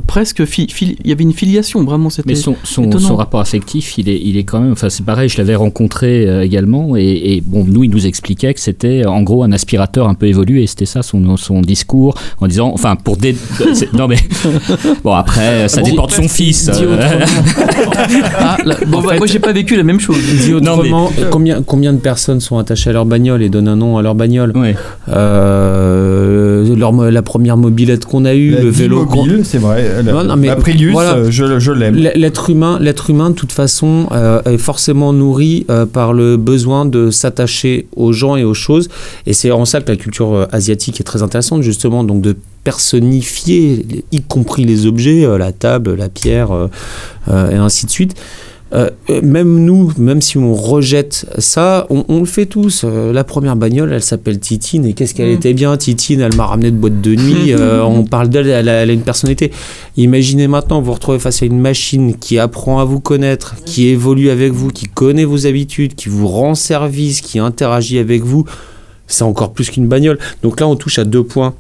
presque, 0.06 0.42
il 0.58 0.96
y 1.04 1.12
avait 1.12 1.22
une 1.24 1.32
filiation, 1.32 1.84
vraiment. 1.84 2.10
C'était 2.10 2.30
Mais 2.30 2.34
son, 2.34 2.56
son, 2.64 2.90
son 2.98 3.16
rapport 3.16 3.40
affectif, 3.40 3.96
il 3.98 4.08
est, 4.08 4.20
il 4.22 4.36
est 4.36 4.44
quand 4.44 4.60
même. 4.60 4.72
Enfin, 4.72 4.90
c'est 4.90 5.04
pareil, 5.04 5.28
je 5.28 5.38
l'avais 5.38 5.54
rencontré 5.54 6.44
également. 6.44 6.96
Et, 6.96 7.34
et 7.34 7.40
bon, 7.44 7.64
nous, 7.64 7.84
il 7.84 7.90
nous 7.90 7.99
expliquait 8.06 8.55
que 8.55 8.60
c'était 8.60 9.05
en 9.06 9.22
gros 9.22 9.43
un 9.43 9.52
aspirateur 9.52 10.09
un 10.09 10.14
peu 10.14 10.27
évolué. 10.27 10.66
C'était 10.66 10.86
ça 10.86 11.02
son, 11.02 11.36
son 11.36 11.60
discours 11.60 12.14
en 12.40 12.47
disant. 12.48 12.70
Enfin, 12.74 12.97
pour 12.97 13.16
des. 13.16 13.35
c'est- 13.74 13.93
non, 13.93 14.09
mais. 14.09 14.16
Bon, 15.05 15.12
après, 15.12 15.68
ça 15.68 15.81
Dit- 15.82 15.90
dépend 15.93 16.06
de 16.06 16.12
son 16.12 16.28
fils. 16.28 16.68
euh, 16.72 16.97
Ah, 18.39 18.56
là, 18.64 18.77
bon, 18.86 19.01
bah, 19.02 19.14
moi, 19.18 19.27
j'ai 19.27 19.39
pas 19.39 19.52
vécu 19.52 19.77
la 19.77 19.82
même 19.82 20.01
chose. 20.01 20.16
Dit 20.18 20.52
Non, 20.52 20.77
mais- 20.77 20.82
autrement, 20.93 21.10
combien, 21.31 21.62
combien 21.62 21.93
de 21.93 21.98
personnes 21.98 22.40
sont 22.40 22.59
attachées 22.59 22.90
à 22.90 22.93
leur 22.93 23.06
bagnole 23.06 23.43
et 23.43 23.48
donnent 23.48 23.68
un 23.68 23.77
nom 23.77 23.97
à 23.98 24.02
leur 24.02 24.14
bagnole 24.14 24.52
Ouais. 24.56 24.74
Euh, 25.09 26.74
leur 26.77 26.93
La 27.10 27.22
première 27.22 27.56
mobilette 27.56 28.05
qu'on 28.05 28.24
a 28.24 28.35
eue, 28.35 28.51
La 28.51 28.62
le 28.62 28.68
vélo 28.70 29.05
mobile, 29.06 29.40
c'est 29.44 29.59
vrai. 29.59 30.02
La, 30.05 30.12
Non, 30.12 30.24
non, 30.24 30.36
mais 30.36 30.48
la 30.48 30.56
Prius, 30.56 30.93
voilà. 30.93 31.14
euh, 31.14 31.31
je, 31.31 31.59
je 31.59 31.72
l'aime. 31.72 31.94
L'être 31.94 32.51
humain, 32.51 32.78
l'être 32.81 33.10
humain, 33.10 33.31
de 33.31 33.35
toute 33.35 33.52
façon, 33.52 34.06
euh, 34.12 34.40
est 34.44 34.59
forcément 34.59 35.12
nourri 35.12 35.66
euh, 35.70 35.86
par 35.86 36.12
le 36.12 36.36
besoin 36.36 36.85
de 36.85 37.10
s'attacher 37.10 37.86
aux 37.96 38.12
gens 38.12 38.36
et 38.36 38.44
aux 38.44 38.54
choses. 38.54 38.88
Et 39.26 39.32
c'est 39.32 39.50
en 39.50 39.64
ça 39.64 39.80
que 39.80 39.90
la 39.90 39.96
culture 39.96 40.32
euh, 40.34 40.46
asiatique 40.52 41.00
est 41.00 41.04
très 41.04 41.22
intéressante, 41.22 41.62
justement, 41.62 42.04
donc 42.04 42.22
de 42.22 42.36
personnifier, 42.64 44.04
y 44.12 44.22
compris 44.22 44.64
les 44.64 44.86
objets, 44.86 45.24
euh, 45.24 45.38
la 45.38 45.52
table, 45.52 45.94
la 45.94 46.08
pierre, 46.08 46.52
euh, 46.52 46.68
et 47.50 47.56
ainsi 47.56 47.86
de 47.86 47.90
suite. 47.90 48.14
Euh, 48.72 48.88
euh, 49.10 49.20
même 49.22 49.64
nous, 49.64 49.92
même 49.98 50.20
si 50.20 50.38
on 50.38 50.55
rejette 50.55 51.26
ça, 51.38 51.86
on, 51.90 52.05
on 52.09 52.20
le 52.20 52.24
fait 52.24 52.47
tous. 52.47 52.82
Euh, 52.84 53.12
la 53.12 53.24
première 53.24 53.56
bagnole, 53.56 53.92
elle 53.92 54.02
s'appelle 54.02 54.38
Titine. 54.38 54.86
Et 54.86 54.92
qu'est-ce 54.92 55.12
qu'elle 55.14 55.30
Mm. 55.30 55.34
était 55.36 55.55
bien, 55.55 55.76
Titine? 55.76 56.20
Elle 56.20 56.36
m'a 56.36 56.47
ramené 56.47 56.70
de 56.70 56.76
boîte 56.76 57.01
de 57.01 57.14
nuit. 57.16 57.52
euh, 57.52 57.82
on 57.84 58.05
parle 58.05 58.28
d'elle, 58.28 58.48
elle, 58.48 58.68
a- 58.68 58.82
elle 58.82 58.90
a 58.90 58.92
une 58.92 59.02
personnalité. 59.02 59.51
Imaginez 59.97 60.47
maintenant, 60.47 60.80
vous 60.80 60.92
retrouvez 60.92 61.18
face 61.18 61.42
à 61.42 61.47
une 61.47 61.59
machine 61.59 62.14
qui 62.16 62.38
apprend 62.38 62.78
à 62.78 62.84
vous 62.84 63.01
connaître, 63.01 63.56
qui 63.64 63.88
évolue 63.88 64.30
avec 64.30 64.52
vous, 64.52 64.68
qui 64.68 64.86
connaît 64.86 65.24
vos 65.24 65.47
habitudes, 65.48 65.94
qui 65.97 66.09
vous 66.09 66.28
rend 66.28 66.55
service, 66.55 67.20
qui 67.22 67.40
interagit 67.40 67.98
avec 67.98 68.22
vous. 68.22 68.44
C'est 69.09 69.24
encore 69.24 69.52
plus 69.52 69.68
qu'une 69.70 69.88
bagnole. 69.88 70.18
Donc 70.44 70.60
là, 70.60 70.68
on 70.68 70.76
touche 70.76 71.01
à 71.01 71.05
deux 71.05 71.24
points 71.24 71.55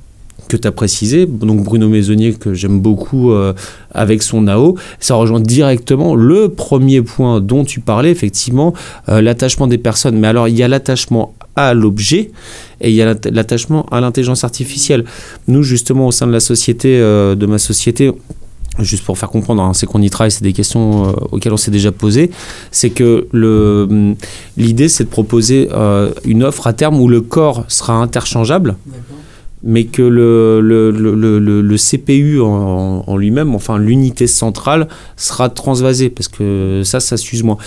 que 0.48 0.56
tu 0.56 0.66
as 0.66 0.72
précisé. 0.72 1.26
Donc 1.26 1.62
Bruno 1.64 1.88
Maisonnier, 1.88 2.32
que 2.34 2.54
j'aime 2.54 2.80
beaucoup 2.80 3.32
euh, 3.32 3.52
avec 3.92 4.22
son 4.22 4.42
NAO, 4.42 4.76
ça 4.98 5.14
rejoint 5.14 5.40
directement 5.40 6.14
le 6.14 6.48
premier 6.48 7.02
point 7.02 7.40
dont 7.40 7.64
tu 7.64 7.80
parlais, 7.80 8.10
effectivement, 8.10 8.72
euh, 9.08 9.20
l'attachement 9.20 9.66
des 9.66 9.78
personnes. 9.78 10.18
Mais 10.18 10.28
alors, 10.28 10.48
il 10.48 10.56
y 10.56 10.62
a 10.62 10.68
l'attachement 10.68 11.34
à 11.56 11.74
l'objet 11.74 12.30
et 12.80 12.90
il 12.90 12.94
y 12.94 13.02
a 13.02 13.06
l'atta- 13.06 13.30
l'attachement 13.30 13.86
à 13.90 14.00
l'intelligence 14.00 14.44
artificielle. 14.44 15.04
Nous, 15.48 15.62
justement, 15.62 16.06
au 16.06 16.12
sein 16.12 16.26
de 16.26 16.32
la 16.32 16.40
société, 16.40 16.98
euh, 16.98 17.34
de 17.34 17.46
ma 17.46 17.58
société, 17.58 18.12
juste 18.78 19.04
pour 19.04 19.18
faire 19.18 19.28
comprendre, 19.30 19.62
hein, 19.62 19.72
c'est 19.74 19.84
qu'on 19.86 20.00
y 20.00 20.08
travaille, 20.08 20.30
c'est 20.30 20.44
des 20.44 20.52
questions 20.54 21.12
auxquelles 21.32 21.52
on 21.52 21.56
s'est 21.58 21.72
déjà 21.72 21.92
posé, 21.92 22.30
c'est 22.70 22.90
que 22.90 23.26
l'idée, 24.56 24.88
c'est 24.88 25.04
de 25.04 25.08
proposer 25.10 25.68
une 26.24 26.44
offre 26.44 26.66
à 26.66 26.72
terme 26.72 26.98
où 27.00 27.08
le 27.08 27.20
corps 27.20 27.64
sera 27.68 27.94
interchangeable, 27.94 28.76
mais 29.62 29.84
que 29.84 30.02
le, 30.02 30.60
le, 30.60 30.90
le, 30.90 31.38
le- 31.62 31.76
CPU 31.76 32.40
en, 32.40 33.04
en 33.06 33.16
lui-même, 33.16 33.54
enfin 33.54 33.78
l'unité 33.78 34.26
centrale, 34.26 34.88
sera 35.16 35.48
transvasé, 35.48 36.08
parce 36.10 36.28
que 36.28 36.82
ça, 36.84 37.00
ça 37.00 37.16
s'use 37.16 37.42
moins. 37.42 37.58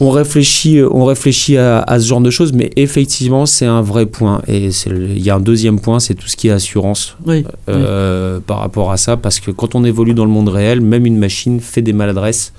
On 0.00 0.10
réfléchit, 0.10 0.80
on 0.82 1.04
réfléchit 1.04 1.58
à, 1.58 1.78
à 1.80 2.00
ce 2.00 2.08
genre 2.08 2.20
de 2.20 2.30
choses, 2.30 2.52
mais 2.52 2.70
effectivement, 2.76 3.46
c'est 3.46 3.66
un 3.66 3.82
vrai 3.82 4.06
point. 4.06 4.42
Et 4.48 4.70
il 4.86 5.22
y 5.22 5.30
a 5.30 5.36
un 5.36 5.40
deuxième 5.40 5.78
point, 5.78 6.00
c'est 6.00 6.14
tout 6.14 6.26
ce 6.26 6.34
qui 6.36 6.48
est 6.48 6.50
assurance 6.50 7.16
Oui. 7.26 7.44
euh, 7.68 8.40
par 8.44 8.58
rapport 8.58 8.90
à 8.90 8.96
ça, 8.96 9.16
parce 9.16 9.38
que 9.38 9.50
quand 9.52 9.74
on 9.74 9.84
évolue 9.84 10.14
dans 10.14 10.24
le 10.24 10.30
monde 10.30 10.48
réel, 10.48 10.80
même 10.80 11.06
une 11.06 11.18
machine 11.18 11.60
fait 11.60 11.82
des 11.82 11.92
maladresses. 11.92 12.52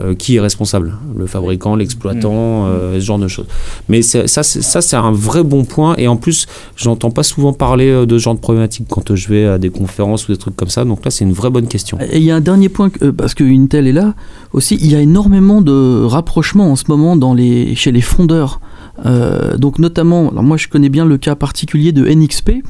Euh, 0.00 0.14
qui 0.14 0.36
est 0.36 0.40
responsable? 0.40 0.96
Le 1.16 1.26
fabricant, 1.26 1.74
l'exploitant, 1.76 2.66
euh, 2.66 2.94
ce 2.94 3.04
genre 3.04 3.18
de 3.18 3.28
choses. 3.28 3.46
Mais 3.88 4.02
ça, 4.02 4.26
c'est- 4.26 4.94
un 4.96 5.12
vrai 5.12 5.42
bon 5.42 5.64
point. 5.64 5.94
Et 5.98 6.08
en 6.08 6.16
plus, 6.16 6.46
j'entends 6.76 7.10
pas 7.10 7.22
souvent 7.22 7.52
parler 7.52 7.88
euh, 7.88 8.06
de 8.06 8.18
ce 8.18 8.24
genre 8.24 8.34
de 8.34 8.40
problématique 8.40 8.86
quand 8.88 9.14
je 9.14 9.28
vais 9.28 9.46
à 9.46 9.58
des 9.58 9.70
conférences 9.70 10.28
ou 10.28 10.32
des 10.32 10.38
trucs 10.38 10.56
comme 10.56 10.68
ça. 10.68 10.84
Donc 10.84 11.04
là, 11.04 11.10
c'est 11.10 11.24
une 11.24 11.32
vraie 11.32 11.50
bonne 11.50 11.68
question. 11.68 11.98
Et 12.12 12.18
il 12.18 12.24
y 12.24 12.30
a 12.30 12.36
un 12.36 12.40
dernier 12.40 12.68
point, 12.68 12.90
parce 13.16 13.34
que 13.34 13.44
Intel 13.44 13.86
est 13.86 13.92
là 13.92 14.14
aussi, 14.52 14.76
il 14.80 14.90
y 14.90 14.96
a 14.96 15.00
énormément 15.00 15.60
de 15.62 16.02
rapprochements 16.04 16.70
en 16.70 16.76
ce 16.76 16.84
moment 16.88 17.16
dans 17.16 17.34
les, 17.34 17.74
chez 17.74 17.92
les 17.92 18.00
fondeurs. 18.00 18.60
Euh, 19.06 19.56
donc 19.56 19.78
notamment, 19.78 20.28
alors 20.30 20.42
moi 20.42 20.56
je 20.56 20.68
connais 20.68 20.88
bien 20.88 21.04
le 21.04 21.16
cas 21.16 21.34
particulier 21.34 21.92
de 21.92 22.04
NXP, 22.06 22.62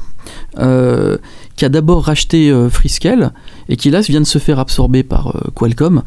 euh, 0.59 1.17
qui 1.55 1.65
a 1.65 1.69
d'abord 1.69 2.03
racheté 2.05 2.49
euh, 2.51 2.69
Freescale, 2.69 3.33
et 3.67 3.75
qui 3.75 3.89
là 3.89 4.01
vient 4.01 4.21
de 4.21 4.25
se 4.25 4.37
faire 4.37 4.59
absorber 4.59 5.03
par 5.03 5.35
Qualcomm. 5.55 6.03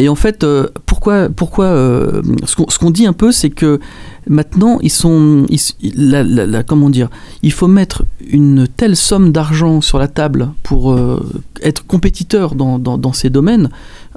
Et 0.00 0.08
en 0.08 0.14
fait, 0.14 0.44
euh, 0.44 0.66
pourquoi, 0.86 1.28
pourquoi 1.28 1.66
euh, 1.66 2.22
ce 2.46 2.78
qu'on 2.78 2.90
dit 2.90 3.04
un 3.04 3.12
peu, 3.12 3.32
c'est 3.32 3.50
que 3.50 3.78
maintenant, 4.26 4.78
ils 4.80 4.88
sont, 4.88 5.46
comment 6.66 6.88
dire, 6.88 7.10
il 7.42 7.52
faut 7.52 7.68
mettre 7.68 8.04
une 8.26 8.66
telle 8.66 8.96
somme 8.96 9.30
d'argent 9.30 9.82
sur 9.82 9.98
la 9.98 10.08
table 10.08 10.52
pour 10.62 10.92
euh, 10.92 11.22
être 11.60 11.86
compétiteur 11.86 12.54
dans 12.54 13.12
ces 13.12 13.28
domaines, 13.28 13.68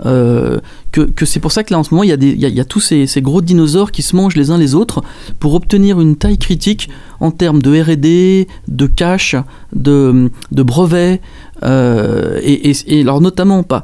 euh, 0.06 0.60
que, 0.91 1.02
que 1.02 1.24
c'est 1.26 1.40
pour 1.40 1.52
ça 1.52 1.64
que 1.64 1.72
là 1.72 1.78
en 1.78 1.84
ce 1.84 1.94
moment 1.94 2.02
il 2.02 2.10
y 2.10 2.14
a, 2.14 2.18
des, 2.18 2.30
il 2.32 2.40
y 2.40 2.60
a, 2.60 2.65
tous 2.65 2.80
ces, 2.80 3.06
ces 3.06 3.22
gros 3.22 3.41
dinosaures 3.41 3.91
qui 3.91 4.02
se 4.02 4.15
mangent 4.15 4.36
les 4.36 4.49
uns 4.49 4.57
les 4.57 4.74
autres 4.74 5.03
pour 5.40 5.53
obtenir 5.53 6.02
une 6.02 6.15
taille 6.15 6.40
critique 6.40 6.90
en 7.20 7.30
termes 7.30 7.61
de 7.61 7.80
R&D, 7.80 8.48
de 8.68 8.88
cash, 8.88 9.36
de, 9.72 10.32
de 10.52 10.64
brevets, 10.64 11.22
euh, 11.61 12.40
et, 12.41 12.74
et, 12.88 13.02
alors 13.02 13.22
notamment 13.22 13.61
pas, 13.64 13.84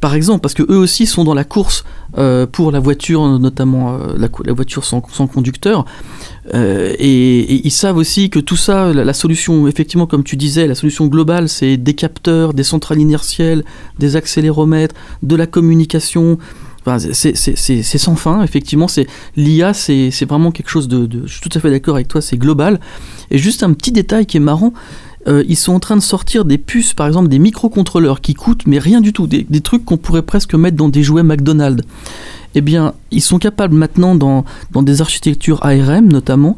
par 0.00 0.14
exemple 0.14 0.40
parce 0.40 0.54
que 0.54 0.64
eux 0.64 0.76
aussi 0.76 1.06
sont 1.06 1.24
dans 1.24 1.34
la 1.34 1.44
course 1.44 1.84
euh, 2.18 2.46
pour 2.46 2.72
la 2.72 2.80
voiture, 2.80 3.38
notamment 3.38 3.96
la, 4.16 4.28
la 4.44 4.52
voiture 4.52 4.84
sans, 4.84 5.02
sans 5.12 5.28
conducteur. 5.28 5.84
Euh, 6.54 6.94
et, 6.98 7.66
ils 7.66 7.70
savent 7.70 7.96
aussi 7.96 8.30
que 8.30 8.38
tout 8.38 8.56
ça, 8.56 8.92
la, 8.92 9.04
la 9.04 9.12
solution, 9.12 9.66
effectivement, 9.68 10.06
comme 10.06 10.24
tu 10.24 10.36
disais, 10.36 10.66
la 10.66 10.74
solution 10.74 11.06
globale, 11.06 11.48
c'est 11.48 11.76
des 11.76 11.94
capteurs, 11.94 12.54
des 12.54 12.62
centrales 12.62 13.00
inertielles, 13.00 13.64
des 13.98 14.16
accéléromètres, 14.16 14.94
de 15.22 15.36
la 15.36 15.46
communication. 15.46 16.38
Enfin, 16.86 16.98
c'est- 17.12 17.98
sans 17.98 18.16
fin, 18.16 18.42
effectivement. 18.42 18.86
L'IA, 19.36 19.74
c'est 19.74 20.10
c'est 20.10 20.26
vraiment 20.26 20.50
quelque 20.52 20.70
chose 20.70 20.88
de, 20.88 21.04
de- 21.06 21.26
Je 21.26 21.32
suis 21.32 21.40
tout 21.40 21.50
à 21.54 21.60
fait 21.60 21.70
d'accord 21.70 21.96
avec 21.96 22.08
toi, 22.08 22.22
c'est 22.22 22.38
global. 22.38 22.80
Et 23.30 23.36
juste 23.36 23.62
un 23.62 23.72
petit 23.74 23.92
détail 23.92 24.24
qui 24.24 24.38
est 24.38 24.40
marrant. 24.40 24.72
Euh, 25.28 25.44
ils 25.48 25.56
sont 25.56 25.72
en 25.72 25.80
train 25.80 25.96
de 25.96 26.02
sortir 26.02 26.44
des 26.44 26.58
puces, 26.58 26.94
par 26.94 27.06
exemple 27.06 27.28
des 27.28 27.38
microcontrôleurs 27.38 28.20
qui 28.20 28.34
coûtent, 28.34 28.66
mais 28.66 28.78
rien 28.78 29.00
du 29.00 29.12
tout, 29.12 29.26
des, 29.26 29.44
trucs 29.60 29.84
qu'on 29.84 29.96
pourrait 29.96 30.22
presque 30.22 30.54
mettre 30.54 30.76
dans 30.76 30.88
des 30.88 31.02
jouets 31.02 31.22
McDonald's. 31.22 31.84
Eh 32.54 32.60
bien, 32.60 32.94
ils 33.10 33.20
sont 33.20 33.38
capables 33.38 33.74
maintenant, 33.74 34.14
dans, 34.14 34.44
dans 34.72 34.82
des 34.82 35.00
architectures 35.00 35.64
ARM 35.64 36.08
notamment, 36.08 36.56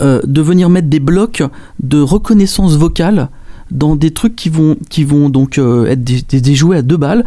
euh, 0.00 0.20
de 0.26 0.40
venir 0.40 0.70
mettre 0.70 0.88
des 0.88 1.00
blocs 1.00 1.42
de 1.82 2.00
reconnaissance 2.00 2.76
vocale 2.76 3.28
dans 3.70 3.96
des 3.96 4.12
trucs 4.12 4.36
qui 4.36 4.48
vont, 4.48 4.76
qui 4.88 5.04
vont 5.04 5.28
donc 5.28 5.58
euh, 5.58 5.86
être 5.86 6.02
des, 6.04 6.22
des- 6.22 6.54
jouets 6.54 6.78
à 6.78 6.82
deux 6.82 6.96
balles. 6.96 7.24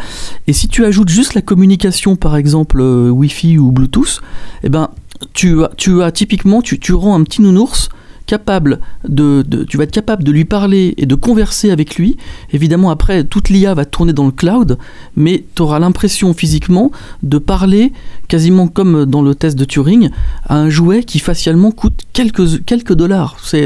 Et 0.47 0.53
si 0.53 0.67
tu 0.69 0.85
ajoutes 0.85 1.09
juste 1.09 1.33
la 1.33 1.41
communication, 1.41 2.15
par 2.15 2.35
exemple 2.35 2.81
Wi-Fi 2.81 3.57
ou 3.57 3.71
Bluetooth, 3.71 4.21
eh 4.63 4.69
ben, 4.69 4.89
tu 5.33 5.63
as, 5.63 5.71
tu 5.75 6.01
as 6.01 6.11
typiquement, 6.11 6.61
tu, 6.61 6.79
tu 6.79 6.93
rends 6.93 7.15
un 7.19 7.23
petit 7.23 7.41
nounours 7.41 7.89
capable 8.29 8.79
de, 9.07 9.43
tu 9.67 9.75
vas 9.77 9.85
être 9.85 9.91
capable 9.91 10.23
de 10.23 10.31
lui 10.31 10.45
parler 10.45 10.93
et 10.97 11.07
de 11.07 11.15
converser 11.15 11.71
avec 11.71 11.95
lui. 11.95 12.15
Évidemment, 12.53 12.91
après, 12.91 13.23
toute 13.23 13.49
l'IA 13.49 13.73
va 13.73 13.85
tourner 13.85 14.13
dans 14.13 14.27
le 14.27 14.31
cloud, 14.31 14.77
mais 15.15 15.45
tu 15.55 15.63
auras 15.63 15.79
l'impression 15.79 16.35
physiquement 16.35 16.91
de 17.23 17.39
parler 17.39 17.91
quasiment 18.27 18.67
comme 18.67 19.05
dans 19.05 19.23
le 19.23 19.33
test 19.33 19.57
de 19.57 19.65
Turing 19.65 20.11
à 20.45 20.57
un 20.57 20.69
jouet 20.69 21.03
qui 21.03 21.17
facialement 21.17 21.71
coûte 21.71 22.03
quelques, 22.13 22.63
quelques 22.65 22.93
dollars. 22.93 23.37
C'est 23.41 23.65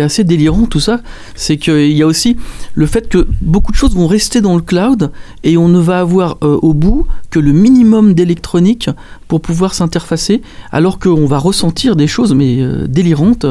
assez 0.00 0.24
délirant 0.24 0.64
tout 0.64 0.80
ça. 0.80 1.02
C'est 1.34 1.58
qu'il 1.58 1.92
y 1.92 2.00
a 2.00 2.06
aussi 2.06 2.38
le 2.72 2.86
fait 2.86 3.10
que 3.10 3.28
beaucoup 3.42 3.72
de 3.72 3.76
choses 3.76 3.94
vont 3.94 4.06
rester 4.06 4.40
dans 4.40 4.56
le 4.56 4.62
cloud 4.62 5.12
et 5.44 5.58
on 5.58 5.68
ne 5.68 5.80
va 5.80 6.00
avoir 6.00 6.38
euh, 6.42 6.58
au 6.62 6.72
bout 6.72 7.06
que 7.28 7.38
le 7.38 7.52
minimum 7.52 8.14
d'électronique 8.14 8.88
pour 9.32 9.40
pouvoir 9.40 9.72
s'interfacer, 9.72 10.42
alors 10.72 10.98
qu'on 10.98 11.24
va 11.24 11.38
ressentir 11.38 11.96
des 11.96 12.06
choses 12.06 12.34
mais 12.34 12.60
euh, 12.60 12.86
délirantes. 12.86 13.46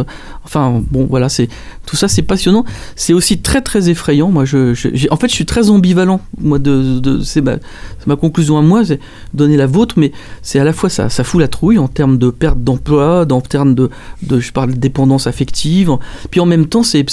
Enfin 0.45 0.79
bon 0.91 1.07
voilà, 1.09 1.27
c'est 1.27 1.47
tout 1.87 1.95
ça 1.95 2.07
c'est 2.07 2.21
passionnant. 2.21 2.65
C'est 2.95 3.13
aussi 3.13 3.41
très 3.41 3.61
très 3.61 3.89
effrayant. 3.89 4.29
Moi 4.29 4.45
je, 4.45 4.75
en 5.09 5.15
fait 5.15 5.27
je 5.27 5.33
suis 5.33 5.47
très 5.47 5.71
ambivalent. 5.71 6.21
Moi 6.39 6.59
de, 6.59 7.21
c'est 7.23 7.41
ma, 7.41 8.15
conclusion 8.15 8.59
à 8.59 8.61
moi, 8.61 8.85
c'est 8.85 8.99
donner 9.33 9.57
la 9.57 9.65
vôtre, 9.65 9.95
mais 9.97 10.11
c'est 10.43 10.59
à 10.59 10.63
la 10.63 10.71
fois 10.71 10.87
ça, 10.87 11.09
ça 11.09 11.23
fout 11.23 11.41
la 11.41 11.47
trouille 11.47 11.79
en 11.79 11.87
termes 11.87 12.19
de 12.19 12.29
perte 12.29 12.59
d'emploi, 12.59 13.25
en 13.31 13.41
termes 13.41 13.73
de, 13.73 13.89
je 14.29 14.51
parle 14.51 14.73
de 14.73 14.77
dépendance 14.77 15.25
affective. 15.25 15.97
Puis 16.29 16.39
en 16.41 16.45
même 16.45 16.67
temps 16.67 16.83
c'est 16.83 17.03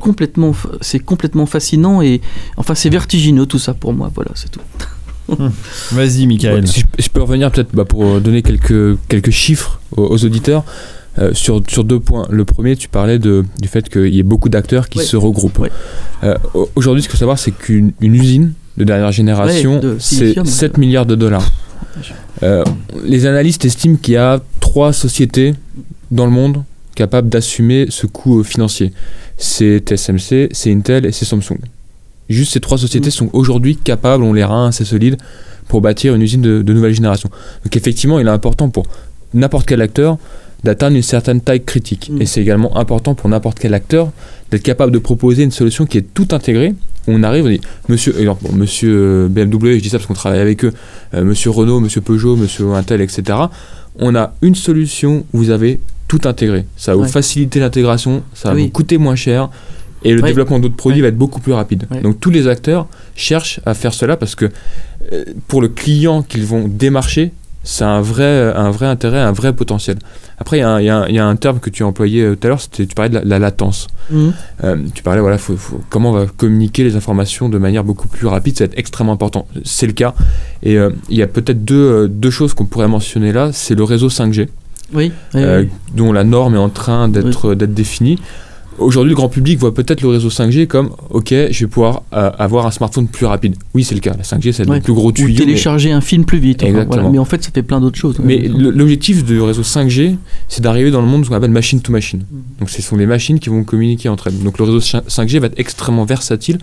complètement 0.00 0.52
c'est 0.80 0.98
complètement 0.98 1.46
fascinant 1.46 2.02
et 2.02 2.20
enfin 2.56 2.74
c'est 2.74 2.90
vertigineux 2.90 3.46
tout 3.46 3.60
ça 3.60 3.72
pour 3.72 3.92
moi. 3.92 4.10
Voilà 4.12 4.32
c'est 4.34 4.50
tout. 4.50 4.58
Vas-y, 5.92 6.26
Michael. 6.26 6.66
Si 6.66 6.80
je, 6.80 7.02
je 7.04 7.08
peux 7.08 7.22
revenir 7.22 7.50
peut-être 7.50 7.70
bah, 7.74 7.84
pour 7.84 8.20
donner 8.20 8.42
quelques, 8.42 8.98
quelques 9.08 9.30
chiffres 9.30 9.80
aux, 9.96 10.04
aux 10.14 10.24
auditeurs 10.24 10.64
euh, 11.18 11.32
sur, 11.34 11.62
sur 11.68 11.84
deux 11.84 12.00
points. 12.00 12.26
Le 12.30 12.44
premier, 12.44 12.76
tu 12.76 12.88
parlais 12.88 13.18
de, 13.18 13.44
du 13.60 13.68
fait 13.68 13.88
qu'il 13.88 14.14
y 14.14 14.18
ait 14.20 14.24
beaucoup 14.24 14.48
d'acteurs 14.48 14.88
qui 14.88 15.00
se 15.00 15.16
regroupent. 15.16 15.66
Euh, 16.22 16.34
au- 16.54 16.68
Aujourd'hui, 16.76 17.02
ce 17.02 17.08
qu'il 17.08 17.12
faut 17.16 17.18
savoir, 17.20 17.38
c'est 17.38 17.50
qu'une 17.52 17.92
une 18.00 18.14
usine 18.14 18.52
de 18.76 18.84
dernière 18.84 19.12
génération, 19.12 19.80
c'est 19.98 20.16
silicium, 20.16 20.46
7 20.46 20.72
ouais. 20.74 20.80
milliards 20.80 21.06
de 21.06 21.14
dollars. 21.16 21.50
Euh, 22.42 22.64
les 23.04 23.26
analystes 23.26 23.64
estiment 23.64 23.96
qu'il 23.96 24.14
y 24.14 24.16
a 24.16 24.40
trois 24.60 24.92
sociétés 24.92 25.54
dans 26.10 26.24
le 26.24 26.30
monde 26.32 26.62
capables 26.94 27.28
d'assumer 27.28 27.86
ce 27.90 28.06
coût 28.06 28.40
euh, 28.40 28.42
financier. 28.44 28.92
C'est 29.36 29.80
TSMC, 29.84 30.48
c'est 30.52 30.72
Intel 30.72 31.06
et 31.06 31.12
c'est 31.12 31.24
Samsung. 31.24 31.58
Juste 32.30 32.52
ces 32.52 32.60
trois 32.60 32.78
sociétés 32.78 33.08
Mm. 33.08 33.12
sont 33.12 33.30
aujourd'hui 33.32 33.76
capables, 33.76 34.22
on 34.24 34.32
les 34.32 34.44
reins 34.44 34.68
assez 34.68 34.84
solides, 34.84 35.16
pour 35.68 35.80
bâtir 35.80 36.14
une 36.14 36.22
usine 36.22 36.40
de, 36.42 36.62
de 36.62 36.72
nouvelle 36.72 36.94
génération. 36.94 37.28
Donc 37.64 37.76
effectivement, 37.76 38.18
il 38.18 38.26
est 38.26 38.30
important 38.30 38.70
pour 38.70 38.86
n'importe 39.34 39.66
quel 39.66 39.80
acteur 39.82 40.16
d'atteindre 40.64 40.96
une 40.96 41.02
certaine 41.02 41.40
taille 41.40 41.62
critique. 41.64 42.10
Mm. 42.12 42.22
Et 42.22 42.26
c'est 42.26 42.40
également 42.40 42.76
important 42.76 43.14
pour 43.14 43.28
n'importe 43.28 43.58
quel 43.58 43.74
acteur 43.74 44.10
d'être 44.50 44.62
capable 44.62 44.92
de 44.92 44.98
proposer 44.98 45.42
une 45.44 45.50
solution 45.52 45.86
qui 45.86 45.98
est 45.98 46.06
tout 46.14 46.28
intégrée. 46.32 46.74
On 47.06 47.22
arrive, 47.22 47.46
on 47.46 47.48
dit, 47.48 47.60
monsieur, 47.88 48.14
bon, 48.42 48.52
monsieur 48.52 48.92
euh, 48.94 49.28
BMW, 49.28 49.76
je 49.78 49.82
dis 49.82 49.88
ça 49.88 49.96
parce 49.98 50.06
qu'on 50.06 50.14
travaille 50.14 50.40
avec 50.40 50.64
eux, 50.64 50.72
euh, 51.14 51.24
monsieur 51.24 51.50
Renault, 51.50 51.80
monsieur 51.80 52.00
Peugeot, 52.02 52.36
monsieur 52.36 52.72
Intel, 52.74 53.00
etc. 53.00 53.38
On 53.98 54.14
a 54.14 54.34
une 54.42 54.54
solution 54.54 55.24
où 55.32 55.38
vous 55.38 55.50
avez 55.50 55.80
tout 56.08 56.20
intégré. 56.24 56.66
Ça 56.76 56.94
va 56.94 57.02
vous 57.02 57.08
faciliter 57.08 57.58
l'intégration, 57.60 58.22
ça 58.34 58.50
va 58.50 58.54
Oui. 58.56 58.64
vous 58.64 58.68
coûter 58.70 58.98
moins 58.98 59.16
cher. 59.16 59.48
Et 60.02 60.12
le 60.12 60.20
développement 60.22 60.58
d'autres 60.58 60.76
produits 60.76 61.00
va 61.02 61.08
être 61.08 61.18
beaucoup 61.18 61.40
plus 61.40 61.52
rapide. 61.52 61.84
Donc 62.02 62.20
tous 62.20 62.30
les 62.30 62.46
acteurs 62.48 62.86
cherchent 63.16 63.60
à 63.66 63.74
faire 63.74 63.92
cela 63.94 64.16
parce 64.16 64.34
que 64.34 64.46
euh, 65.12 65.24
pour 65.48 65.60
le 65.60 65.68
client 65.68 66.22
qu'ils 66.22 66.44
vont 66.46 66.66
démarcher, 66.68 67.32
c'est 67.62 67.84
un 67.84 68.00
vrai, 68.00 68.52
un 68.56 68.70
vrai 68.70 68.86
intérêt, 68.86 69.18
un 69.20 69.32
vrai 69.32 69.52
potentiel. 69.52 69.98
Après, 70.38 70.56
il 70.56 70.60
y, 70.60 70.62
a 70.62 70.70
un- 70.70 71.08
y 71.08 71.12
y 71.14 71.18
a 71.18 71.34
terme 71.36 71.60
que 71.60 71.68
tu 71.68 71.82
as 71.82 71.86
employé 71.86 72.22
euh, 72.22 72.34
tout 72.34 72.46
à 72.46 72.48
l'heure, 72.48 72.60
tu 72.70 72.86
parlais 72.86 73.10
de 73.10 73.14
la, 73.16 73.24
la 73.24 73.38
latence. 73.38 73.86
Euh, 74.64 74.76
tu 74.94 75.02
parlais, 75.02 75.20
voilà, 75.20 75.36
faut- 75.36 75.58
faut- 75.58 75.82
comment 75.90 76.10
on 76.12 76.14
va 76.14 76.24
communiquer 76.26 76.84
les 76.84 76.96
informations 76.96 77.50
de 77.50 77.58
manière 77.58 77.84
beaucoup 77.84 78.08
plus 78.08 78.26
rapide, 78.26 78.56
ça 78.56 78.64
va 78.64 78.72
être 78.72 78.78
extrêmement 78.78 79.12
important. 79.12 79.46
C'est 79.64 79.86
le 79.86 79.92
cas. 79.92 80.14
Et 80.62 80.78
euh, 80.78 80.88
il 81.10 81.18
y 81.18 81.22
a 81.22 81.26
peut-être 81.26 81.62
deux, 81.62 81.74
euh, 81.76 82.08
deux 82.08 82.30
choses 82.30 82.54
qu'on 82.54 82.64
pourrait 82.64 82.88
mentionner 82.88 83.30
là. 83.32 83.50
C'est 83.52 83.74
le 83.74 83.84
réseau 83.84 84.08
5G, 84.08 84.48
Oui. 84.94 85.12
oui, 85.34 85.42
euh, 85.42 85.60
oui. 85.64 85.68
dont 85.94 86.14
la 86.14 86.24
norme 86.24 86.54
est 86.54 86.58
en 86.58 86.70
train 86.70 87.08
d'être 87.10 87.54
définie. 87.74 88.18
Aujourd'hui, 88.80 89.10
le 89.10 89.16
grand 89.16 89.28
public 89.28 89.58
voit 89.58 89.74
peut-être 89.74 90.00
le 90.00 90.08
réseau 90.08 90.30
5G 90.30 90.66
comme, 90.66 90.90
ok, 91.10 91.28
je 91.50 91.60
vais 91.64 91.66
pouvoir 91.68 92.02
euh, 92.14 92.30
avoir 92.38 92.66
un 92.66 92.70
smartphone 92.70 93.06
plus 93.08 93.26
rapide. 93.26 93.54
Oui, 93.74 93.84
c'est 93.84 93.94
le 93.94 94.00
cas. 94.00 94.14
La 94.16 94.22
5G, 94.24 94.52
c'est 94.52 94.68
Ouais. 94.68 94.76
le 94.76 94.82
plus 94.82 94.92
gros 94.94 95.08
Ou 95.08 95.12
tuyau. 95.12 95.28
mais- 95.28 95.34
télécharger 95.34 95.92
un 95.92 96.00
film 96.00 96.24
plus 96.24 96.38
vite. 96.38 96.62
enfin, 96.62 96.70
Exactement. 96.70 96.94
voilà. 96.96 97.10
Mais 97.10 97.18
en 97.18 97.24
fait, 97.24 97.44
ça 97.44 97.50
fait 97.54 97.62
plein 97.62 97.80
d'autres 97.80 97.98
choses. 97.98 98.18
Mais 98.24 98.38
l'objectif 98.48 99.24
du 99.24 99.40
réseau 99.40 99.62
5G, 99.62 100.16
c'est 100.48 100.62
d'arriver 100.62 100.90
dans 100.90 101.02
le 101.02 101.06
monde 101.06 101.24
ce 101.24 101.28
qu'on 101.30 101.36
appelle 101.36 101.50
machine 101.50 101.80
to 101.80 101.92
machine. 101.92 102.24
Mhm. 102.30 102.42
Donc 102.60 102.70
ce 102.70 102.80
sont 102.82 102.96
les 102.96 103.06
machines 103.06 103.38
qui 103.38 103.48
vont 103.50 103.64
communiquer 103.64 104.08
entre 104.08 104.28
elles. 104.28 104.42
Donc 104.42 104.58
le 104.58 104.64
réseau 104.64 104.80
5G 104.80 105.38
va 105.38 105.46
être 105.48 105.58
extrêmement 105.58 106.04
versatile 106.04 106.58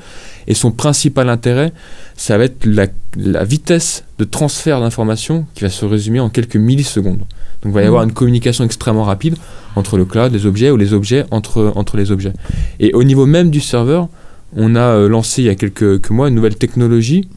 et 0.47 0.53
son 0.53 0.71
principal 0.71 1.29
intérêt, 1.29 1.71
ça 2.15 2.37
va 2.37 2.45
être 2.45 2.65
la, 2.65 2.87
la 3.15 3.43
vitesse 3.43 4.03
de 4.17 4.23
transfert 4.23 4.79
d'informations 4.79 5.45
qui 5.55 5.63
va 5.63 5.69
se 5.69 5.85
résumer 5.85 6.19
en 6.19 6.29
quelques 6.29 6.55
millisecondes. 6.55 7.21
Donc 7.61 7.71
il 7.71 7.75
va 7.75 7.83
y 7.83 7.85
avoir 7.85 8.03
une 8.03 8.11
communication 8.11 8.63
extrêmement 8.63 9.03
rapide 9.03 9.35
entre 9.75 9.97
le 9.97 10.05
cloud, 10.05 10.31
les 10.33 10.45
objets, 10.45 10.71
ou 10.71 10.77
les 10.77 10.93
objets 10.93 11.25
entre, 11.31 11.71
entre 11.75 11.97
les 11.97 12.11
objets. 12.11 12.33
Et 12.79 12.93
au 12.93 13.03
niveau 13.03 13.25
même 13.25 13.49
du 13.49 13.59
serveur, 13.59 14.09
on 14.55 14.75
a 14.75 14.81
euh, 14.81 15.09
lancé 15.09 15.41
il 15.41 15.45
y 15.45 15.49
a 15.49 15.55
quelques, 15.55 15.79
quelques 15.79 16.09
mois 16.09 16.29
une 16.29 16.35
nouvelle 16.35 16.55
technologie 16.55 17.27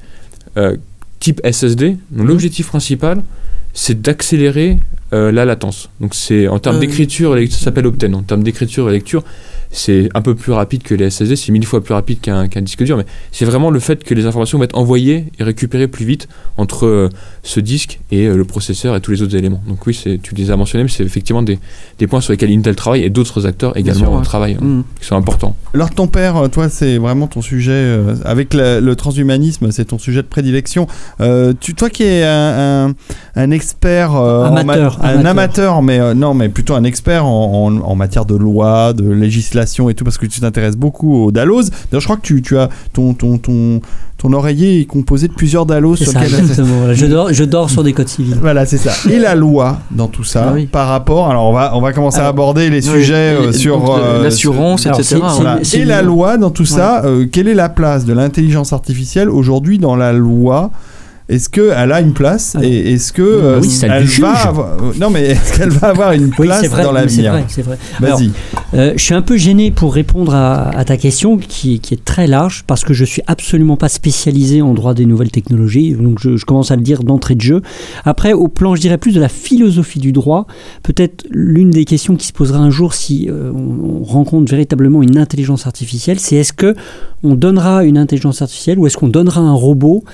euh, 0.57 0.77
type 1.19 1.41
SSD. 1.45 1.97
Donc 2.11 2.27
l'objectif 2.27 2.69
principal, 2.69 3.23
c'est 3.73 4.01
d'accélérer 4.01 4.79
euh, 5.13 5.33
la 5.33 5.45
latence. 5.45 5.91
Donc 6.01 6.15
c'est 6.15 6.49
en 6.49 6.59
termes 6.59 6.79
oui. 6.79 6.87
d'écriture, 6.87 7.37
ça 7.51 7.59
s'appelle 7.59 7.87
Optane. 7.87 8.15
En 8.15 8.23
termes 8.23 8.43
d'écriture 8.43 8.89
et 8.89 8.93
lecture, 8.93 9.25
c'est 9.73 10.09
un 10.15 10.21
peu 10.23 10.35
plus 10.35 10.53
rapide 10.53 10.83
que 10.83 10.95
les 10.95 11.11
SSD, 11.11 11.37
c'est 11.37 11.53
mille 11.53 11.65
fois 11.65 11.81
plus 11.83 11.95
rapide 11.95 12.21
qu'un 12.21 12.49
qu'un 12.49 12.61
disque 12.63 12.83
dur, 12.83 12.97
mais 12.97 13.07
c'est 13.31 13.45
vraiment 13.45 13.71
le 13.71 13.79
fait 13.79 14.03
que 14.03 14.15
les 14.15 14.27
informations 14.27 14.59
vont 14.59 14.65
être 14.65 14.77
envoyées 14.77 15.27
et 15.39 15.45
récupérées 15.45 15.87
plus 15.87 16.05
vite 16.05 16.29
entre 16.57 16.87
euh, 16.87 17.09
ce 17.45 17.61
disque 17.61 18.01
et 18.11 18.27
euh, 18.27 18.37
le 18.37 18.45
processeur 18.45 18.97
et 18.97 19.01
tous 19.01 19.13
les 19.13 19.23
autres 19.23 19.37
éléments. 19.37 19.63
Donc 19.69 19.87
oui, 19.87 19.95
c'est- 19.95 20.19
tu 20.21 20.35
les 20.35 20.51
as 20.51 20.57
mentionnés, 20.57 20.83
mais 20.85 20.91
c'est 20.91 21.05
effectivement 21.05 21.43
des, 21.43 21.59
des 22.01 22.07
points 22.09 22.21
sur 22.21 22.33
lesquels 22.33 22.51
Intel 22.51 22.75
travaille 22.75 23.03
et 23.05 23.11
d'autres 23.11 23.47
acteurs 23.47 23.77
également 23.77 24.01
sûr, 24.01 24.13
ouais. 24.13 24.23
travaillent, 24.25 24.57
hein, 24.61 24.65
Mm. 24.65 24.85
qui 25.01 25.07
sont 25.07 25.15
importants. 25.17 25.55
Alors 25.73 25.91
ton 25.91 26.09
père, 26.09 26.37
euh, 26.37 26.49
toi, 26.49 26.69
c'est 26.69 26.99
vraiment 26.99 27.29
ton 27.29 27.41
sujet 27.41 27.71
euh, 27.73 28.17
avec 28.25 28.55
la- 28.55 28.81
le 28.81 28.97
transhumanisme, 28.97 29.71
c'est 29.71 29.85
ton 29.87 29.99
sujet 29.99 30.23
de 30.23 30.27
prédilection. 30.27 30.89
Euh, 31.21 31.53
tu, 31.61 31.75
toi 31.75 31.91
qui 31.91 32.03
es 32.03 32.25
un, 32.25 32.89
un- 32.89 32.95
un 33.37 33.51
expert, 33.53 34.17
euh, 34.17 34.47
Amateur, 34.47 34.99
ma- 34.99 35.05
un 35.05 35.11
amateur. 35.13 35.31
amateur, 35.31 35.83
mais 35.83 36.01
euh, 36.01 36.15
non, 36.15 36.35
mais 36.35 36.49
plutôt 36.49 36.75
un 36.75 36.83
expert 36.83 37.25
en, 37.25 37.67
en- 37.69 37.77
en 37.89 37.95
matière 37.95 38.25
de 38.25 38.35
loi, 38.35 38.93
de 38.95 39.09
législation 39.09 39.60
et 39.91 39.95
tout, 39.95 40.05
parce 40.05 40.19
que 40.19 40.27
tu 40.27 40.41
t'intéresses 40.41 40.77
beaucoup 40.77 41.15
aux 41.25 41.33
Dallos. 41.33 41.63
D'ailleurs, 41.91 42.01
je 42.01 42.07
crois 42.07 42.17
que 42.17 42.23
tu, 42.23 42.43
tu 42.43 42.57
as 42.59 42.69
ton 42.93 43.15
ton 43.15 43.39
ton 43.39 43.81
ton 44.19 44.35
oreiller 44.35 44.81
est 44.81 44.85
composé 44.85 45.29
de 45.29 45.33
plusieurs 45.33 45.65
Dallos 45.65 45.97
sur 45.97 46.13
ça. 46.13 46.21
Voilà, 46.21 46.93
Je 46.93 47.07
dors, 47.07 47.33
je 47.33 47.43
dors 47.45 47.71
sur 47.71 47.83
des 47.83 47.95
codes 47.95 48.09
civils. 48.09 48.37
Voilà, 48.39 48.67
c'est 48.67 48.77
ça. 48.77 48.93
Et 49.11 49.19
la 49.19 49.35
loi 49.35 49.79
dans 49.91 50.09
tout 50.09 50.25
ça, 50.25 50.49
Ah 50.49 50.53
oui. 50.55 50.67
par 50.67 50.89
rapport. 50.89 51.31
Alors, 51.31 51.49
on 51.49 51.53
va, 51.55 51.73
on 51.75 51.81
va 51.81 51.93
commencer 51.95 52.19
à 52.21 52.27
aborder 52.27 52.69
les 52.69 52.87
Oui, 52.91 52.99
sujets 52.99 53.33
et 53.33 53.37
euh, 53.47 53.53
sur. 53.53 53.81
de 53.81 53.89
euh, 54.01 54.23
l'assurance, 54.23 54.85
etc. 54.85 55.17
voilà. 55.37 55.59
Et 55.73 55.85
la 55.87 56.03
loi 56.03 56.37
dans 56.37 56.51
tout 56.51 56.67
ça, 56.67 57.03
euh, 57.07 57.27
quelle 57.33 57.49
est 57.49 57.55
la 57.55 57.71
place 57.71 58.05
de 58.05 58.13
l'intelligence 58.13 58.75
artificielle 58.75 59.31
aujourd'hui 59.31 59.79
dans 59.79 59.97
la 59.97 60.13
loi 60.13 60.71
Est-ce 61.31 61.49
qu'elle 61.49 61.93
a 61.93 62.01
une 62.01 62.13
place 62.13 62.57
Alors, 62.57 62.69
et 62.69 62.93
est-ce 62.95 63.13
que 63.13 63.23
euh, 63.23 63.61
oui, 63.61 63.71
elle 63.83 64.05
va 64.05 64.33
avoir... 64.33 64.83
euh, 64.83 64.93
non 65.01 65.11
mais 65.11 65.23
est-ce 65.31 65.57
qu'elle 65.57 65.71
va 65.71 65.89
avoir 65.89 66.13
une 66.13 66.25
Oui, 66.39 66.47
place 66.47 66.61
c'est 66.61 66.67
vrai. 66.69 66.83
dans 66.83 66.93
mais 66.93 67.09
C'est 67.09 67.23
l'avenir 67.23 67.33
vrai, 67.33 67.45
c'est 67.49 67.63
vrai. 67.63 67.79
Alors, 68.03 68.19
Vas-y. 68.19 68.31
Euh, 68.75 68.93
je 68.97 69.03
suis 69.03 69.15
un 69.15 69.23
peu 69.23 69.37
gêné 69.37 69.71
pour 69.71 69.95
répondre 69.95 70.35
à, 70.35 70.71
à 70.77 70.85
ta 70.85 70.97
question 70.97 71.39
qui, 71.39 71.79
qui 71.81 71.95
est 71.95 72.05
très 72.05 72.27
large 72.27 72.65
parce 72.67 72.85
que 72.85 72.93
je 72.95 73.05
suis 73.05 73.23
absolument 73.27 73.77
pas 73.77 73.89
spécialisé 73.89 74.61
en 74.61 74.75
droit 74.75 74.93
des 74.95 75.07
nouvelles 75.07 75.31
technologies. 75.31 75.93
Donc 75.95 76.19
je, 76.21 76.37
je 76.37 76.45
commence 76.45 76.71
à 76.73 76.77
le 76.77 76.83
dire 76.83 77.05
d'entrée 77.05 77.37
de 77.37 77.41
jeu. 77.41 77.63
Après, 78.05 78.33
au 78.33 78.49
plan, 78.49 78.75
je 78.75 78.81
dirais 78.81 78.99
plus 78.99 79.13
de 79.13 79.21
la 79.21 79.29
philosophie 79.29 80.01
du 80.01 80.13
droit, 80.13 80.47
peut-être 80.83 81.25
l'une 81.31 81.71
des 81.71 81.85
questions 81.85 82.17
qui 82.17 82.27
se 82.27 82.33
posera 82.33 82.59
un 82.59 82.71
jour 82.71 82.93
si 82.95 83.29
euh, 83.31 83.53
on, 83.55 84.01
on 84.01 84.03
rencontre 84.05 84.51
véritablement 84.51 85.03
une 85.03 85.17
intelligence 85.19 85.67
artificielle, 85.67 86.19
c'est 86.19 86.37
est-ce 86.37 86.53
que 86.53 86.75
on 87.23 87.35
donnera 87.35 87.85
une 87.85 87.99
intelligence 87.99 88.41
artificielle 88.43 88.79
ou 88.79 88.87
est-ce 88.87 88.97
qu'on 88.97 89.09
donnera 89.09 89.41
un 89.43 89.53
robot 89.53 90.05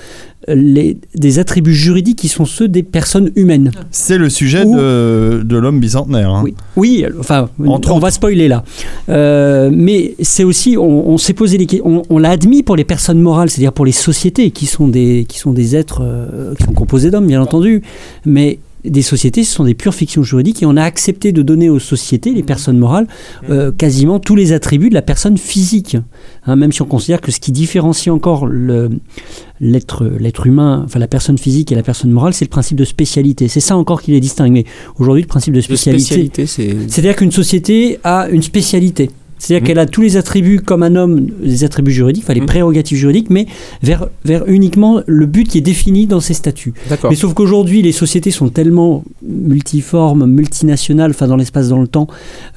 les, 0.47 0.97
des 1.15 1.39
attributs 1.39 1.73
juridiques 1.73 2.17
qui 2.19 2.27
sont 2.29 2.45
ceux 2.45 2.67
des 2.67 2.83
personnes 2.83 3.31
humaines 3.35 3.71
C'est 3.91 4.17
le 4.17 4.29
sujet 4.29 4.63
Ou- 4.65 4.75
de, 4.75 5.41
de 5.43 5.57
l'homme 5.57 5.79
bicentenaire. 5.79 6.29
hein. 6.31 6.41
oui, 6.43 6.55
oui, 6.75 7.05
enfin, 7.19 7.49
Entre 7.65 7.91
on 7.91 7.99
va 7.99 8.11
spoiler 8.11 8.47
là. 8.47 8.63
Euh, 9.09 9.69
mais 9.73 10.15
c'est 10.21 10.43
aussi, 10.43 10.77
on, 10.77 11.09
on 11.09 11.17
s'est 11.17 11.33
posé 11.33 11.57
les 11.57 11.67
on, 11.83 12.03
on 12.09 12.17
l'a 12.17 12.29
admis 12.31 12.63
pour 12.63 12.75
les 12.75 12.83
personnes 12.85 13.19
morales, 13.19 13.49
c'est-à-dire 13.49 13.73
pour 13.73 13.85
les 13.85 13.91
sociétés 13.91 14.51
qui 14.51 14.65
sont 14.65 14.87
des, 14.87 15.25
qui 15.27 15.37
sont 15.39 15.51
des 15.53 15.75
êtres 15.75 16.01
euh, 16.01 16.53
qui 16.55 16.63
sont 16.63 16.73
composés 16.73 17.11
d'hommes, 17.11 17.27
bien 17.27 17.41
entendu. 17.41 17.81
Mais 18.25 18.59
des 18.89 19.01
sociétés, 19.01 19.43
ce 19.43 19.53
sont 19.53 19.63
des 19.63 19.73
pures 19.73 19.93
fictions 19.93 20.23
juridiques 20.23 20.63
et 20.63 20.65
on 20.65 20.77
a 20.77 20.83
accepté 20.83 21.31
de 21.31 21.41
donner 21.41 21.69
aux 21.69 21.79
sociétés, 21.79 22.33
les 22.33 22.43
personnes 22.43 22.77
morales, 22.77 23.07
euh, 23.49 23.71
quasiment 23.71 24.19
tous 24.19 24.35
les 24.35 24.53
attributs 24.53 24.89
de 24.89 24.93
la 24.93 25.01
personne 25.01 25.37
physique. 25.37 25.97
Hein, 26.45 26.55
même 26.55 26.71
si 26.71 26.81
on 26.81 26.85
considère 26.85 27.21
que 27.21 27.31
ce 27.31 27.39
qui 27.39 27.51
différencie 27.51 28.13
encore 28.13 28.47
l'être, 28.47 30.45
humain, 30.45 30.83
enfin 30.85 30.99
la 30.99 31.07
personne 31.07 31.37
physique 31.37 31.71
et 31.71 31.75
la 31.75 31.83
personne 31.83 32.11
morale, 32.11 32.33
c'est 32.33 32.45
le 32.45 32.49
principe 32.49 32.77
de 32.77 32.85
spécialité. 32.85 33.47
C'est 33.47 33.59
ça 33.59 33.77
encore 33.77 34.01
qui 34.01 34.11
les 34.11 34.19
distingue. 34.19 34.51
Mais 34.51 34.65
aujourd'hui, 34.99 35.23
le 35.23 35.27
principe 35.27 35.53
de 35.53 35.61
spécialité, 35.61 36.03
spécialité, 36.03 36.45
c'est. 36.45 36.75
c'est-à-dire 36.87 37.15
qu'une 37.15 37.31
société 37.31 37.99
a 38.03 38.27
une 38.29 38.41
spécialité. 38.41 39.09
C'est-à-dire 39.39 39.61
Mhm. 39.63 39.67
qu'elle 39.67 39.79
a 39.79 39.85
tous 39.85 40.01
les 40.01 40.17
attributs 40.17 40.59
comme 40.59 40.83
un 40.83 40.95
homme, 40.95 41.27
les 41.41 41.63
attributs 41.63 41.91
juridiques, 41.91 42.23
enfin 42.25 42.33
les 42.33 42.41
Mhm. 42.41 42.47
prérogatives 42.47 42.97
juridiques, 42.97 43.29
mais 43.29 43.45
vers, 43.83 44.07
vers 44.25 44.43
uniquement 44.47 45.01
le 45.05 45.25
but 45.25 45.47
qui 45.47 45.57
est 45.59 45.61
défini 45.61 46.07
dans 46.07 46.19
ses 46.19 46.33
statuts. 46.33 46.73
Mais 47.09 47.15
sauf 47.15 47.33
qu'aujourd'hui, 47.33 47.81
les 47.81 47.91
sociétés 47.91 48.31
sont 48.31 48.49
tellement 48.49 49.03
multiformes, 49.51 50.25
multinationales, 50.25 51.11
enfin 51.11 51.27
dans 51.27 51.35
l'espace, 51.37 51.69
dans 51.69 51.81
le 51.81 51.87
temps, 51.87 52.07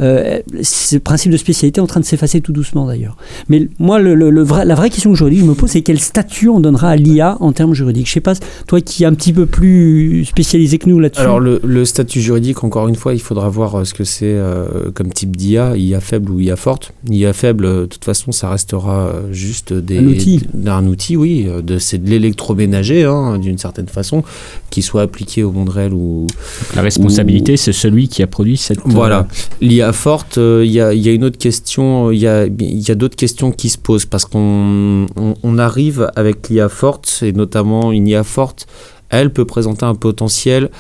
euh, 0.01 0.39
ce 0.63 0.97
principe 0.97 1.33
de 1.33 1.37
spécialité 1.37 1.79
est 1.79 1.83
en 1.83 1.87
train 1.87 2.01
de 2.01 2.05
s'effacer 2.05 2.41
tout 2.41 2.53
doucement 2.53 2.87
d'ailleurs. 2.87 3.17
Mais 3.49 3.69
moi, 3.79 3.99
le, 3.99 4.15
le- 4.15 4.31
le 4.31 4.43
vrai- 4.43 4.65
la 4.65 4.75
vraie 4.75 4.91
question 4.91 5.13
que 5.13 5.19
je 5.19 5.25
me 5.25 5.55
pose, 5.55 5.71
c'est 5.71 5.83
quel 5.83 5.99
statut 6.01 6.49
on 6.49 6.61
donnera 6.61 6.91
à 6.91 6.97
l'IA 6.97 7.37
en 7.41 7.53
termes 7.53 7.75
juridiques? 7.75 8.07
Je 8.09 8.13
sais 8.13 8.21
pas, 8.21 8.35
toi 8.67 8.81
qui 8.81 9.03
es 9.05 9.07
un 9.07 9.15
petit 9.15 9.33
peu 9.33 9.47
plus 9.47 10.25
spécialisé 10.25 10.79
que 10.79 10.89
nous 10.89 10.99
là-dessus. 10.99 11.21
Alors 11.23 11.41
le, 11.41 11.61
le 11.65 11.85
statut 11.85 12.21
juridique, 12.21 12.65
encore 12.65 12.89
une 12.89 12.95
fois, 12.95 13.15
il 13.15 13.21
faudra 13.21 13.49
voir 13.49 13.81
euh, 13.81 13.85
ce 13.85 13.95
que 13.95 14.05
c'est 14.05 14.25
euh, 14.27 14.91
comme 14.95 15.11
type 15.13 15.37
d'IA, 15.37 15.77
IA 15.77 16.01
faible 16.01 16.31
ou 16.33 16.41
IA 16.41 16.57
forte. 16.57 16.70
IA 17.09 17.33
faible, 17.33 17.65
euh, 17.65 17.81
de 17.83 17.87
toute 17.87 18.05
façon, 18.05 18.33
ça 18.33 18.51
restera 18.51 19.07
euh, 19.09 19.33
juste 19.33 19.73
des, 19.73 19.99
Un 19.99 20.07
outil. 20.07 20.41
d'un 20.55 20.87
outil, 20.87 21.17
oui. 21.17 21.47
euh, 21.49 21.63
De, 21.63 21.79
c'est 21.79 21.99
de 21.99 22.09
l'électroménager, 22.09 23.05
hein, 23.05 23.39
d'une 23.39 23.59
certaine 23.59 23.89
façon, 23.89 24.23
qui 24.71 24.83
soit 24.83 25.03
appliqué 25.03 25.43
au 25.43 25.53
monde 25.53 25.69
réel 25.71 25.93
ou, 25.95 26.27
La 26.75 26.83
responsabilité, 26.83 27.57
c'est 27.57 27.73
celui 27.73 28.09
qui 28.09 28.23
a 28.23 28.27
produit 28.27 28.57
cette. 28.57 28.79
euh, 28.79 28.83
Voilà. 28.87 29.27
L'IA 29.61 29.93
forte, 29.93 30.39
euh, 30.39 30.63
il 30.65 30.71
y, 30.73 30.81
a, 30.81 30.93
il 30.93 31.01
y 31.01 31.09
a 31.09 31.13
une 31.13 31.25
autre 31.25 31.39
question, 31.39 32.11
il 32.11 32.19
y 32.19 32.27
a, 32.27 32.47
il 32.47 32.81
y 32.89 32.91
a 32.91 32.95
d'autres 32.95 33.17
questions 33.17 33.53
qui 33.53 33.69
se 33.69 33.79
posent 33.79 34.07
parce 34.07 34.25
qu'on 34.25 35.07
on, 35.17 35.35
on 35.43 35.59
arrive 35.59 36.11
avec 36.17 36.49
l'IA 36.49 36.69
forte, 36.69 37.21
et 37.23 37.33
notamment 37.33 37.93
une 37.93 38.07
IA 38.09 38.25
forte, 38.25 38.67
elle 39.13 39.33
peut 39.33 39.45
présenter 39.45 39.85
un 39.85 39.97
potentiel 39.97 40.71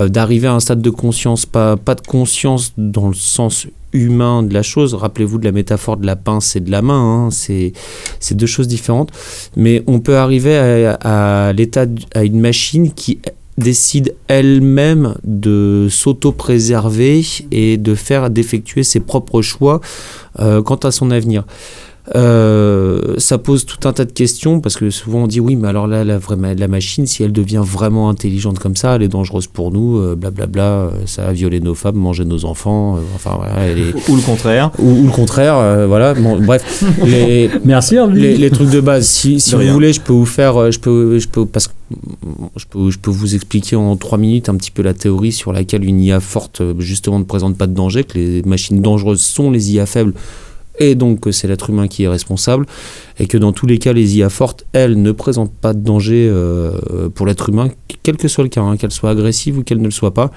euh, 0.00 0.08
d'arriver 0.08 0.48
à 0.48 0.54
un 0.54 0.60
stade 0.60 0.82
de 0.82 0.90
conscience, 0.90 1.46
pas, 1.46 1.76
pas 1.76 1.94
de 1.94 2.00
conscience 2.00 2.72
dans 2.76 3.08
le 3.08 3.14
sens 3.14 3.66
humain 3.96 4.42
de 4.42 4.52
la 4.52 4.62
chose. 4.62 4.94
Rappelez-vous 4.94 5.38
de 5.38 5.44
la 5.44 5.52
métaphore 5.52 5.96
de 5.96 6.06
la 6.06 6.16
pince 6.16 6.56
et 6.56 6.60
de 6.60 6.70
la 6.70 6.82
main, 6.82 7.26
hein, 7.26 7.30
c'est 7.30 7.72
deux 8.32 8.46
choses 8.46 8.68
différentes. 8.68 9.10
Mais 9.56 9.82
on 9.86 10.00
peut 10.00 10.16
arriver 10.16 10.56
à, 10.56 11.52
l'état, 11.54 11.86
à 12.14 12.24
une 12.24 12.40
machine 12.40 12.92
qui 12.92 13.18
décide 13.58 14.14
elle-même 14.28 15.14
de 15.24 15.88
s'auto-préserver 15.90 17.24
et 17.50 17.76
de 17.78 17.94
faire 17.94 18.30
d'effectuer 18.30 18.82
ses 18.82 19.00
propres 19.00 19.40
choix 19.42 19.80
euh, 20.40 20.62
quant 20.62 20.76
à 20.76 20.90
son 20.90 21.10
avenir. 21.10 21.44
Euh, 22.14 23.14
ça 23.18 23.36
pose 23.36 23.66
tout 23.66 23.88
un 23.88 23.92
tas 23.92 24.04
de 24.04 24.12
questions 24.12 24.60
parce 24.60 24.76
que 24.76 24.90
souvent 24.90 25.24
on 25.24 25.26
dit 25.26 25.40
oui 25.40 25.56
mais 25.56 25.66
alors 25.66 25.88
là 25.88 26.04
la, 26.04 26.18
vraie 26.18 26.36
ma- 26.36 26.54
la 26.54 26.68
machine 26.68 27.04
si 27.04 27.24
elle 27.24 27.32
devient 27.32 27.62
vraiment 27.64 28.08
intelligente 28.08 28.60
comme 28.60 28.76
ça 28.76 28.94
elle 28.94 29.02
est 29.02 29.08
dangereuse 29.08 29.48
pour 29.48 29.72
nous 29.72 29.98
euh, 29.98 30.14
blablabla 30.14 30.62
euh, 30.62 30.90
ça 31.06 31.24
va 31.24 31.32
violer 31.32 31.58
nos 31.58 31.74
femmes 31.74 31.96
manger 31.96 32.24
nos 32.24 32.44
enfants 32.44 32.96
euh, 32.96 33.00
enfin 33.16 33.32
voilà 33.36 33.54
elle 33.66 33.78
est- 33.80 34.08
Ou 34.08 34.14
le 34.14 34.22
contraire. 34.22 34.70
ou, 34.78 34.88
ou 34.88 35.04
le 35.06 35.10
contraire 35.10 35.56
euh, 35.56 35.86
voilà 35.88 36.14
Bon, 36.14 36.40
bref 36.40 36.84
les, 37.04 37.50
Merci 37.64 37.96
les, 38.14 38.36
les 38.36 38.50
trucs 38.50 38.70
de 38.70 38.80
base. 38.80 39.06
Si, 39.08 39.40
si 39.40 39.50
De 39.50 39.56
vous 39.56 39.62
rien. 39.62 39.72
voulez, 39.72 39.92
je 39.92 40.00
peux 40.00 40.12
vous 40.12 40.26
faire, 40.26 40.70
je 40.70 40.78
peux, 40.78 41.18
je 41.18 41.26
peux, 41.28 41.44
parce 41.44 41.66
que 41.68 41.72
je 42.56 42.64
peux, 42.70 42.90
je 42.90 42.98
peux 42.98 43.10
vous 43.10 43.34
expliquer 43.34 43.74
en 43.76 43.96
trois 43.96 44.16
minutes 44.18 44.48
un 44.48 44.54
petit 44.54 44.70
peu 44.70 44.82
la 44.82 44.94
théorie 44.94 45.32
sur 45.32 45.52
laquelle 45.52 45.84
une 45.84 46.00
IA 46.00 46.20
forte 46.20 46.62
justement 46.78 47.18
ne 47.18 47.24
présente 47.24 47.56
pas 47.58 47.66
de 47.66 47.74
danger, 47.74 48.04
que 48.04 48.16
les 48.16 48.42
machines 48.42 48.80
dangereuses 48.80 49.22
sont 49.22 49.50
les 49.50 49.72
IA 49.72 49.86
faibles. 49.86 50.14
Et 50.78 50.94
donc 50.94 51.20
que 51.20 51.32
c'est 51.32 51.48
l'être 51.48 51.70
humain 51.70 51.88
qui 51.88 52.04
est 52.04 52.08
responsable, 52.08 52.66
et 53.18 53.26
que 53.26 53.38
dans 53.38 53.52
tous 53.52 53.66
les 53.66 53.78
cas, 53.78 53.92
les 53.92 54.16
IA 54.16 54.28
fortes, 54.28 54.66
elles, 54.72 55.00
ne 55.00 55.12
présentent 55.12 55.54
pas 55.54 55.72
de 55.72 55.80
danger 55.80 56.28
euh, 56.30 57.08
pour 57.14 57.26
l'être 57.26 57.48
humain, 57.48 57.68
quel 58.02 58.16
que 58.16 58.28
soit 58.28 58.44
le 58.44 58.50
cas, 58.50 58.62
hein, 58.62 58.76
qu'elles 58.76 58.92
soient 58.92 59.10
agressives 59.10 59.58
ou 59.58 59.62
qu'elles 59.62 59.80
ne 59.80 59.84
le 59.84 59.90
soient 59.90 60.14
pas. 60.14 60.30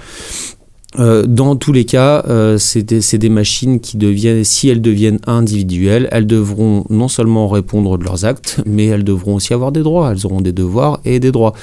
Euh, 0.97 1.23
dans 1.27 1.55
tous 1.55 1.71
les 1.71 1.85
cas, 1.85 2.23
euh, 2.27 2.57
c'est 2.57 2.81
des, 2.81 3.01
c'est 3.01 3.19
des 3.19 3.29
machines 3.29 3.79
qui 3.79 3.97
deviennent, 3.97 4.43
si 4.43 4.69
elles 4.69 4.81
deviennent 4.81 5.19
individuelles, 5.27 6.07
elles 6.11 6.25
devront 6.25 6.83
non 6.89 7.07
seulement 7.07 7.47
répondre 7.47 7.97
de 7.97 8.03
leurs 8.03 8.25
actes, 8.25 8.61
mais 8.65 8.87
elles 8.87 9.03
devront 9.03 9.35
aussi 9.35 9.53
avoir 9.53 9.71
des 9.71 9.83
droits. 9.83 10.11
Elles 10.11 10.25
auront 10.25 10.41
des 10.41 10.51
devoirs 10.51 10.99
et 11.05 11.19
des 11.19 11.31
droits. 11.31 11.53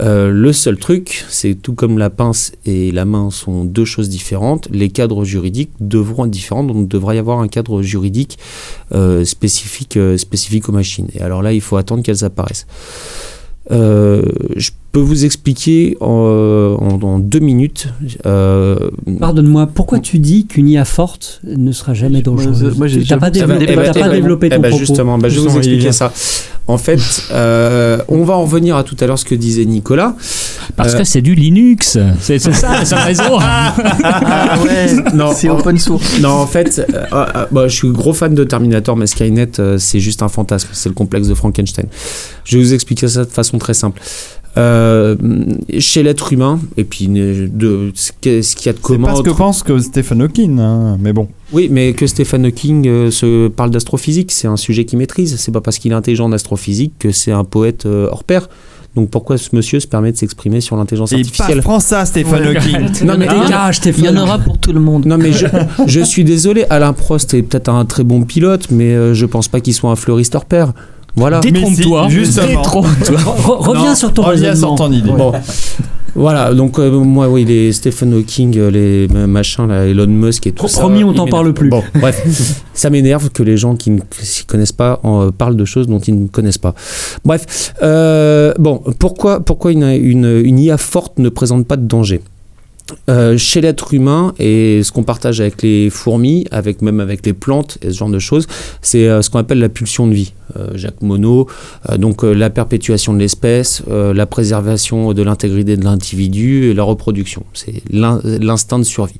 Euh, 0.00 0.30
le 0.30 0.52
seul 0.52 0.76
truc, 0.76 1.24
c'est 1.28 1.54
tout 1.54 1.74
comme 1.74 1.98
la 1.98 2.10
pince 2.10 2.52
et 2.66 2.92
la 2.92 3.04
main 3.04 3.30
sont 3.30 3.64
deux 3.64 3.84
choses 3.84 4.08
différentes, 4.08 4.68
les 4.70 4.90
cadres 4.90 5.24
juridiques 5.24 5.70
devront 5.80 6.26
être 6.26 6.30
différents, 6.30 6.64
donc 6.64 6.76
il 6.80 6.88
devra 6.88 7.14
y 7.14 7.18
avoir 7.18 7.40
un 7.40 7.48
cadre 7.48 7.82
juridique 7.82 8.38
euh, 8.92 9.24
spécifique, 9.24 9.96
euh, 9.96 10.18
spécifique 10.18 10.68
aux 10.68 10.72
machines. 10.72 11.08
Et 11.14 11.20
alors 11.22 11.42
là, 11.42 11.52
il 11.52 11.60
faut 11.60 11.76
attendre 11.76 12.02
qu'elles 12.02 12.24
apparaissent. 12.24 12.66
Peux 14.96 15.02
vous 15.02 15.26
expliquer 15.26 15.94
en, 16.00 16.06
en- 16.80 17.02
en 17.06 17.18
deux 17.18 17.38
minutes. 17.38 17.88
euh, 18.24 18.78
Pardonne-moi, 19.20 19.66
pourquoi 19.74 19.98
tu 19.98 20.18
dis 20.18 20.46
qu'une 20.46 20.68
IA 20.70 20.86
forte 20.86 21.42
ne 21.44 21.70
sera 21.72 21.92
jamais 21.92 22.22
dangereuse 22.22 22.74
moi, 22.78 22.86
j'ai- 22.86 23.04
pas, 23.16 23.28
développé, 23.30 23.66
débattu, 23.66 24.00
pas 24.00 24.08
ouais. 24.08 24.14
développé 24.14 24.46
Eh 24.46 24.54
ton 24.56 24.62
ben, 24.62 24.68
propos. 24.70 24.78
justement, 24.86 25.18
bah, 25.18 25.28
je 25.28 25.38
vais 25.38 25.48
vous 25.48 25.58
expliquer 25.58 25.92
ça. 25.92 26.10
En 26.68 26.78
fait, 26.78 26.98
euh, 27.30 27.98
on 28.08 28.24
va 28.24 28.34
en 28.34 28.42
revenir 28.42 28.74
à 28.76 28.84
tout 28.84 28.96
à 29.00 29.06
l'heure 29.06 29.18
ce 29.18 29.24
que 29.26 29.34
disait 29.34 29.66
Nicolas. 29.66 30.16
Parce 30.76 30.94
Euh, 30.94 30.98
que 30.98 31.04
c'est 31.04 31.20
du 31.20 31.34
Linux. 31.34 31.96
C'est 32.18 32.38
c'est 32.38 32.52
ça, 32.54 32.84
c'est 32.84 32.94
raison. 32.96 33.38
Ah 33.38 34.56
ouais, 34.64 34.86
Non, 35.14 35.32
c'est 35.34 35.48
en- 35.50 35.58
open 35.58 35.78
source. 35.78 36.20
Non, 36.20 36.30
en 36.30 36.46
fait, 36.46 36.78
euh, 36.90 37.04
euh, 37.12 37.46
bah, 37.52 37.68
je 37.68 37.74
suis 37.76 37.90
gros 37.90 38.14
fan 38.14 38.34
de 38.34 38.44
Terminator, 38.44 38.96
mais 38.96 39.06
Skynet, 39.06 39.60
euh, 39.60 39.76
c'est 39.78 40.00
juste 40.00 40.22
un 40.22 40.28
fantasme. 40.28 40.68
C'est 40.72 40.88
le 40.88 40.94
complexe 40.94 41.28
de 41.28 41.34
Frankenstein. 41.34 41.86
Je 42.44 42.56
vais 42.56 42.64
vous 42.64 42.72
expliquer 42.74 43.08
ça 43.08 43.24
de 43.24 43.30
façon 43.30 43.58
très 43.58 43.74
simple. 43.74 44.00
Euh, 44.58 45.16
chez 45.78 46.02
l'être 46.02 46.32
humain, 46.32 46.58
et 46.78 46.84
puis 46.84 47.08
euh, 47.14 47.46
de 47.52 47.92
ce 47.94 48.10
qu'il 48.20 48.32
y 48.32 48.36
a 48.36 48.38
de 48.38 48.42
C'est 48.42 48.80
commun. 48.80 49.08
pas 49.08 49.16
ce 49.16 49.22
que 49.22 49.28
pense 49.30 49.62
que 49.62 49.78
Stephen 49.78 50.22
Hawking, 50.22 50.58
hein, 50.58 50.96
mais 50.98 51.12
bon. 51.12 51.28
Oui, 51.52 51.68
mais 51.70 51.92
que 51.92 52.06
Stephen 52.06 52.46
Hawking 52.46 52.86
euh, 52.88 53.10
se 53.10 53.48
parle 53.48 53.70
d'astrophysique, 53.70 54.32
c'est 54.32 54.48
un 54.48 54.56
sujet 54.56 54.86
qu'il 54.86 54.98
maîtrise. 54.98 55.36
C'est 55.36 55.52
pas 55.52 55.60
parce 55.60 55.78
qu'il 55.78 55.92
est 55.92 55.94
intelligent 55.94 56.24
en 56.24 56.32
astrophysique 56.32 56.94
que 56.98 57.12
c'est 57.12 57.32
un 57.32 57.44
poète 57.44 57.84
euh, 57.84 58.08
hors 58.10 58.24
pair. 58.24 58.48
Donc 58.94 59.10
pourquoi 59.10 59.36
ce 59.36 59.54
monsieur 59.54 59.78
se 59.78 59.86
permet 59.86 60.10
de 60.10 60.16
s'exprimer 60.16 60.62
sur 60.62 60.74
l'intelligence 60.76 61.10
Il 61.12 61.18
artificielle? 61.18 61.60
prend 61.60 61.78
ça, 61.80 62.06
Stephen 62.06 62.46
Ouais. 62.46 62.56
Hawking. 62.56 62.88
Non 63.06 63.18
mais, 63.18 63.26
Dégage, 63.28 63.44
Il 63.46 63.50
y 63.50 63.54
en 63.54 63.72
Stéphane. 63.72 64.18
aura 64.18 64.38
pour 64.38 64.56
tout 64.56 64.72
le 64.72 64.80
monde. 64.80 65.04
non, 65.04 65.18
mais 65.18 65.32
je, 65.32 65.44
je 65.86 66.00
suis 66.00 66.24
désolé, 66.24 66.64
Alain 66.70 66.94
Prost 66.94 67.34
est 67.34 67.42
peut-être 67.42 67.68
un 67.68 67.84
très 67.84 68.04
bon 68.04 68.22
pilote, 68.22 68.68
mais 68.70 69.14
je 69.14 69.26
pense 69.26 69.48
pas 69.48 69.60
qu'il 69.60 69.74
soit 69.74 69.90
un 69.90 69.96
fleuriste 69.96 70.34
hors 70.34 70.46
pair. 70.46 70.72
Voilà. 71.16 71.40
Détrompe-toi. 71.40 72.08
Si, 72.10 72.18
reviens 72.20 73.88
Non, 73.90 73.94
sur 73.94 74.12
ton 74.12 74.22
Reviens 74.22 74.50
raisonnement. 74.50 74.76
sur 74.76 74.86
ton 74.86 74.92
idée. 74.92 75.10
Bon. 75.10 75.32
Voilà, 76.14 76.54
donc 76.54 76.78
euh, 76.78 76.90
moi, 76.98 77.28
oui, 77.28 77.44
les 77.44 77.72
Stephen 77.72 78.14
Hawking, 78.14 78.56
euh, 78.56 78.70
les 78.70 79.06
euh, 79.14 79.26
machins, 79.26 79.66
là, 79.68 79.84
Elon 79.86 80.06
Musk 80.06 80.46
et 80.46 80.50
tout 80.52 80.56
Pro- 80.60 80.68
ça. 80.68 80.80
promis, 80.80 81.04
on 81.04 81.12
ils 81.12 81.16
t'en 81.16 81.26
parle 81.26 81.52
plus. 81.52 81.68
Bon, 81.68 81.82
bref, 82.00 82.62
ça 82.72 82.88
m'énerve 82.88 83.28
que 83.28 83.42
les 83.42 83.58
gens 83.58 83.76
qui 83.76 83.90
ne 83.90 84.00
s'y 84.22 84.46
connaissent 84.46 84.72
pas 84.72 84.98
en, 85.02 85.26
euh, 85.26 85.30
parlent 85.30 85.56
de 85.56 85.64
choses 85.66 85.86
dont 85.88 85.98
ils 85.98 86.22
ne 86.22 86.26
connaissent 86.28 86.56
pas. 86.56 86.74
Bref, 87.22 87.74
euh, 87.82 88.54
bon, 88.58 88.82
pourquoi, 88.98 89.40
pourquoi 89.40 89.72
une, 89.72 89.82
une, 89.84 90.40
une 90.42 90.58
IA 90.58 90.78
forte 90.78 91.18
ne 91.18 91.28
présente 91.28 91.66
pas 91.66 91.76
de 91.76 91.86
danger? 91.86 92.22
Euh, 93.08 93.36
chez 93.36 93.60
l'être 93.60 93.94
humain 93.94 94.32
et 94.38 94.82
ce 94.84 94.92
qu'on 94.92 95.02
partage 95.02 95.40
avec 95.40 95.60
les 95.62 95.90
fourmis, 95.90 96.46
avec 96.52 96.82
même 96.82 97.00
avec 97.00 97.26
les 97.26 97.32
plantes 97.32 97.78
et 97.82 97.90
ce 97.90 97.96
genre 97.98 98.08
de 98.08 98.20
choses, 98.20 98.46
c'est 98.80 99.08
euh, 99.08 99.22
ce 99.22 99.30
qu'on 99.30 99.40
appelle 99.40 99.58
la 99.58 99.68
pulsion 99.68 100.06
de 100.06 100.14
vie. 100.14 100.32
Euh, 100.56 100.68
Jacques 100.76 101.02
Monod, 101.02 101.46
donc 101.98 102.22
la 102.22 102.48
perpétuation 102.48 103.12
de 103.12 103.18
l'espèce, 103.18 103.82
la 103.88 104.26
préservation 104.26 105.12
de 105.12 105.22
l'intégrité 105.22 105.76
de 105.76 105.84
l'individu 105.84 106.70
et 106.70 106.74
la 106.74 106.84
reproduction. 106.84 107.42
C'est 107.54 107.82
l'in- 107.90 108.20
l'instinct 108.22 108.78
de 108.78 108.84
survie. 108.84 109.18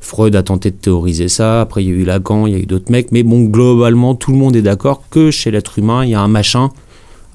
Freud 0.00 0.36
a 0.36 0.42
tenté 0.42 0.70
de 0.70 0.76
théoriser 0.76 1.28
ça, 1.28 1.62
après 1.62 1.82
il 1.82 1.88
y 1.88 1.92
a 1.92 1.94
eu 1.94 2.04
Lacan, 2.04 2.46
il 2.46 2.52
y 2.52 2.56
a 2.56 2.58
eu 2.58 2.66
d'autres 2.66 2.92
mecs, 2.92 3.10
mais 3.12 3.22
bon, 3.22 3.44
globalement, 3.44 4.14
tout 4.14 4.30
le 4.30 4.36
monde 4.36 4.54
est 4.54 4.62
d'accord 4.62 5.02
que 5.08 5.30
chez 5.30 5.50
l'être 5.50 5.78
humain, 5.78 6.04
il 6.04 6.10
y 6.10 6.14
a 6.14 6.20
un 6.20 6.28
machin 6.28 6.68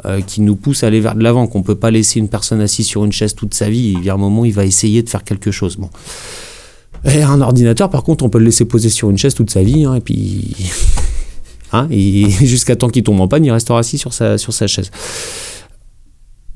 euh, 0.06 0.22
qui 0.22 0.41
nous 0.41 0.56
pousse 0.56 0.84
à 0.84 0.88
aller 0.88 0.99
vers 0.99 1.15
de 1.15 1.23
l'avant, 1.23 1.48
qu'on 1.48 1.64
peut 1.64 1.76
pas 1.76 1.91
laisser 1.91 2.19
une 2.19 2.30
personne 2.30 2.61
assise 2.61 2.88
sur 2.88 3.06
une 3.06 3.11
chaise 3.11 3.36
toute 3.36 3.53
sa 3.53 3.69
vie, 3.69 3.95
il 3.98 4.03
y 4.03 4.10
a 4.10 4.14
un 4.14 4.18
moment, 4.18 4.45
il 4.45 4.53
va 4.53 4.65
essayer 4.65 5.03
de 5.03 5.10
faire 5.10 5.23
quelque 5.23 5.52
chose. 5.52 5.78
Bon. 5.78 5.90
Et 7.06 7.22
un 7.23 7.41
ordinateur, 7.41 7.90
par 7.90 8.03
contre, 8.03 8.23
on 8.23 8.30
peut 8.30 8.40
le 8.40 8.45
laisser 8.45 8.65
poser 8.65 8.90
sur 8.90 9.10
une 9.10 9.18
chaise 9.18 9.34
toute 9.34 9.49
sa 9.49 9.64
vie, 9.64 9.86
hein, 9.86 9.95
et 9.95 10.02
puis... 10.02 10.56
Hein, 11.73 11.88
jusqu'à 12.41 12.76
temps 12.76 12.90
qu'il 12.90 13.03
tombe 13.03 13.22
en 13.22 13.30
panne, 13.30 13.45
il 13.45 13.52
restera 13.52 13.80
assis 13.80 13.98
sur 13.98 14.14
sa, 14.14 14.38
sur 14.38 14.52
sa 14.52 14.68
chaise. 14.68 14.91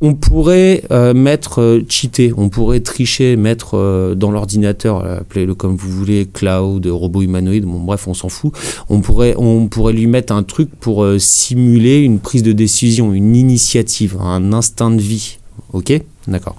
On 0.02 0.14
pourrait 0.14 0.84
euh, 0.92 1.14
mettre 1.14 1.62
euh, 1.62 1.82
cheater, 1.88 2.34
on 2.38 2.50
pourrait 2.50 2.82
tricher, 2.82 3.38
mettre 3.38 3.78
euh, 3.78 4.14
dans 4.14 4.30
l'ordinateur, 4.30 5.04
euh, 5.04 5.20
appelez-le 5.20 5.56
comme 5.56 5.78
vous 5.78 5.90
voulez, 5.90 6.28
cloud, 6.32 6.86
robot 6.86 7.22
humanoïde, 7.22 7.64
bon 7.64 7.80
bref, 7.80 8.06
on 8.08 8.14
s'en 8.14 8.28
fout. 8.28 8.52
On 8.90 9.00
pourrait, 9.00 9.36
on 9.38 9.68
pourrait 9.68 9.94
lui 9.94 10.08
mettre 10.08 10.34
un 10.34 10.44
truc 10.44 10.70
pour 10.82 11.08
simuler 11.18 12.00
une 12.02 12.20
prise 12.20 12.44
de 12.44 12.52
décision, 12.52 13.14
une 13.14 13.38
initiative, 13.38 14.18
un 14.20 14.52
instinct 14.52 14.92
de 14.92 15.02
vie. 15.02 15.38
Ok? 15.72 15.94
D'accord. 16.28 16.58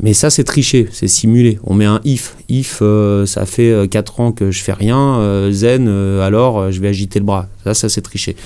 Mais 0.00 0.12
ça, 0.12 0.30
c'est 0.30 0.44
tricher, 0.44 0.88
c'est 0.92 1.08
simuler. 1.08 1.58
On 1.64 1.74
met 1.74 1.84
un 1.84 2.00
if. 2.04 2.36
If, 2.48 2.82
ça 3.26 3.46
fait 3.46 3.88
4 3.88 4.20
ans 4.20 4.32
que 4.32 4.50
je 4.50 4.62
fais 4.62 4.72
rien. 4.72 5.48
zen, 5.50 5.88
alors 5.88 6.70
je 6.70 6.80
vais 6.80 6.88
agiter 6.88 7.18
le 7.18 7.24
bras. 7.24 7.48
Ça, 7.64 7.74
ça 7.74 7.88
c'est 7.88 8.02
tricher. 8.02 8.36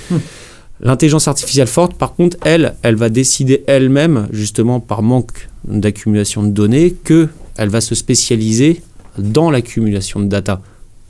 L'intelligence 0.83 1.29
artificielle 1.29 1.69
forte, 1.69 1.95
par 1.95 2.15
contre, 2.15 2.37
elle, 2.45 2.75
elle 2.83 2.97
va 2.97 3.09
décider 3.09 3.63
elle-même, 3.67 4.29
justement 4.33 4.81
par 4.81 5.03
manque 5.03 5.49
d'accumulation 5.65 6.43
de 6.43 6.51
données, 6.51 6.93
que 7.05 7.29
elle 7.57 7.69
va 7.69 7.81
se 7.81 7.95
spécialiser 7.95 8.83
dans 9.19 9.51
l'accumulation 9.51 10.21
de 10.21 10.27
data. 10.27 10.61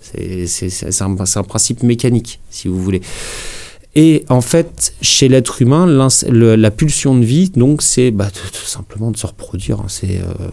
C'est 0.03 1.01
un, 1.01 1.15
principe 1.44 1.82
mécanique, 1.82 2.40
si 2.51 2.69
vous 2.69 2.82
voulez. 2.82 3.01
Et 3.94 4.24
en 4.28 4.40
fait, 4.40 4.94
chez 5.01 5.28
l'être 5.28 5.62
humain, 5.62 5.86
la 6.27 6.70
pulsion 6.70 7.15
de 7.15 7.24
vie, 7.24 7.51
donc, 7.51 7.82
c'est 7.82 8.11
bah, 8.11 8.28
tout 8.31 8.66
simplement 8.66 9.11
de 9.11 9.16
se 9.16 9.27
reproduire. 9.27 9.81
hein. 9.81 9.86
C'est 9.89 10.19
euh, 10.19 10.49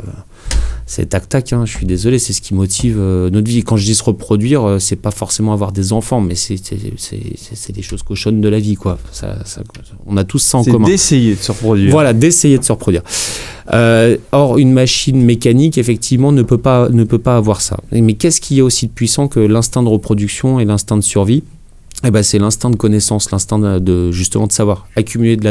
c'est 0.92 1.06
tac 1.08 1.30
tac. 1.30 1.54
hein. 1.54 1.66
Je 1.66 1.72
suis 1.78 1.86
désolé, 1.86 2.18
c'est 2.18 2.34
ce 2.34 2.42
qui 2.42 2.56
motive 2.56 2.98
euh, 3.00 3.30
notre 3.30 3.48
vie. 3.48 3.62
Quand 3.64 3.78
je 3.78 3.86
dis 3.86 3.94
se 3.94 4.04
reproduire, 4.04 4.64
euh, 4.68 4.80
c'est 4.80 4.96
pas 4.96 5.12
forcément 5.12 5.54
avoir 5.54 5.72
des 5.72 5.94
enfants, 5.94 6.20
mais 6.20 6.34
c'est 6.34 7.72
des 7.72 7.82
choses 7.84 8.02
cochonnes 8.02 8.42
de 8.42 8.50
la 8.50 8.60
vie, 8.60 8.74
quoi. 8.76 8.98
Ça, 9.12 9.38
ça- 9.46 9.62
on 10.08 10.18
a 10.18 10.24
tous 10.24 10.40
ça 10.40 10.58
en 10.58 10.64
C'est 10.64 10.72
commun. 10.72 10.88
d'essayer 10.88 11.36
de 11.36 11.40
se 11.40 11.52
reproduire. 11.52 11.92
Voilà, 11.92 12.14
d'essayer 12.14 12.58
de 12.58 12.64
se 12.64 12.72
reproduire. 12.72 13.04
Euh, 13.72 14.18
or, 14.32 14.58
une 14.58 14.74
machine 14.74 15.22
mécanique, 15.22 15.78
effectivement, 15.78 16.32
ne 16.32 16.42
peut 16.42 16.58
pas, 16.58 16.90
ne 16.90 17.04
peut 17.04 17.20
pas 17.20 17.38
avoir 17.38 17.62
ça. 17.62 17.78
Mais 17.92 18.14
qu'est-ce 18.16 18.42
qui 18.42 18.58
est 18.58 18.62
aussi 18.62 18.88
de 18.88 18.92
puissant 18.92 19.28
que 19.28 19.40
l'instinct 19.40 19.84
de 19.84 19.90
reproduction 19.90 20.60
et 20.60 20.66
l'instinct 20.66 20.98
de 20.98 21.02
survie? 21.04 21.44
Eh 22.04 22.12
ben, 22.12 22.24
c'est 22.24 22.40
l'instinct 22.40 22.70
de 22.70 22.78
connaissance, 22.78 23.32
l'instinct 23.32 23.60
de, 23.60 24.12
justement 24.12 24.48
de 24.48 24.52
savoir 24.52 24.88
accumuler 24.96 25.36
de 25.36 25.44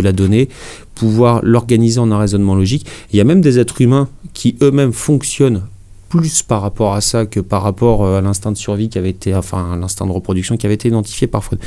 la, 0.00 0.12
donnée, 0.12 0.48
pouvoir 0.94 1.40
l'organiser 1.42 2.00
en 2.00 2.10
un 2.10 2.18
raisonnement 2.18 2.54
logique. 2.54 2.86
Il 3.12 3.16
y 3.16 3.20
a 3.20 3.24
même 3.24 3.40
des 3.40 3.58
êtres 3.58 3.80
humains 3.80 4.08
qui 4.32 4.56
eux-mêmes 4.62 4.92
fonctionnent 4.92 5.62
plus 6.08 6.42
par 6.42 6.60
rapport 6.62 6.94
à 6.94 7.00
ça 7.00 7.24
que 7.24 7.38
par 7.38 7.62
rapport 7.62 8.04
euh, 8.04 8.18
à 8.18 8.20
l'instinct 8.20 8.50
de 8.50 8.56
survie 8.56 8.88
qui 8.88 8.98
avait 8.98 9.10
été, 9.10 9.32
enfin, 9.32 9.76
l'instinct 9.80 10.06
de 10.06 10.10
reproduction 10.10 10.56
qui 10.56 10.66
avait 10.66 10.74
été 10.74 10.88
identifié 10.88 11.28
par 11.28 11.44
Freud. 11.44 11.60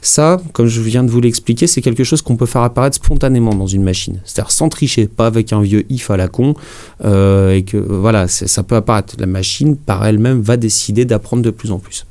Ça, 0.00 0.40
comme 0.54 0.66
je 0.66 0.80
viens 0.80 1.04
de 1.04 1.10
vous 1.10 1.20
l'expliquer, 1.20 1.66
c'est 1.66 1.82
quelque 1.82 2.02
chose 2.02 2.22
qu'on 2.22 2.36
peut 2.36 2.46
faire 2.46 2.62
apparaître 2.62 2.96
spontanément 2.96 3.54
dans 3.54 3.66
une 3.66 3.82
machine. 3.82 4.20
C'est-à-dire 4.24 4.50
sans 4.50 4.70
tricher, 4.70 5.08
pas 5.08 5.26
avec 5.26 5.52
un 5.52 5.60
vieux 5.60 5.84
if 5.90 6.10
à 6.10 6.16
la 6.16 6.28
con, 6.28 6.54
euh, 7.04 7.52
et 7.52 7.64
que 7.64 7.76
voilà, 7.76 8.28
ça 8.28 8.62
peut 8.62 8.76
apparaître. 8.76 9.14
La 9.18 9.26
machine, 9.26 9.76
par 9.76 10.06
elle-même, 10.06 10.40
va 10.40 10.56
décider 10.56 11.04
d'apprendre 11.04 11.42
de 11.42 11.50
plus 11.50 11.70
en 11.70 11.78
plus. 11.78 12.06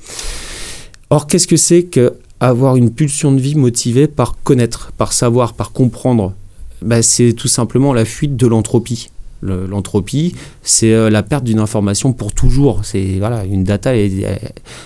Or, 1.12 1.28
qu'est-ce 1.28 1.48
que 1.48 1.58
c'est 1.58 1.84
que 1.84 2.14
avoir 2.40 2.76
une 2.78 2.90
pulsion 2.90 3.32
de 3.32 3.40
vie 3.40 3.56
motivée 3.56 4.08
par 4.08 4.38
connaître, 4.44 4.92
par 4.98 5.14
savoir, 5.14 5.54
par 5.54 5.72
comprendre? 5.74 6.34
Ben, 6.82 7.02
C'est 7.04 7.34
tout 7.34 7.48
simplement 7.50 7.94
la 7.94 8.06
fuite 8.06 8.36
de 8.36 8.48
l'entropie. 8.48 9.10
Le- 9.42 9.66
L'entropie, 9.68 10.36
c'est 10.64 10.94
euh, 10.94 11.10
la 11.10 11.22
perte 11.24 11.44
d'une 11.44 11.60
information 11.60 12.14
pour 12.14 12.34
toujours. 12.34 12.86
C'est 12.86 13.18
voilà, 13.20 13.44
une 13.44 13.64
data. 13.64 13.96
est- 13.96 14.26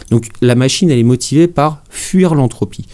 donc 0.10 0.30
la 0.42 0.56
machine, 0.56 0.90
elle 0.90 0.98
est 1.00 1.04
motivée 1.04 1.48
par 1.48 1.84
fuir 1.90 2.34
l'entropie. 2.36 2.86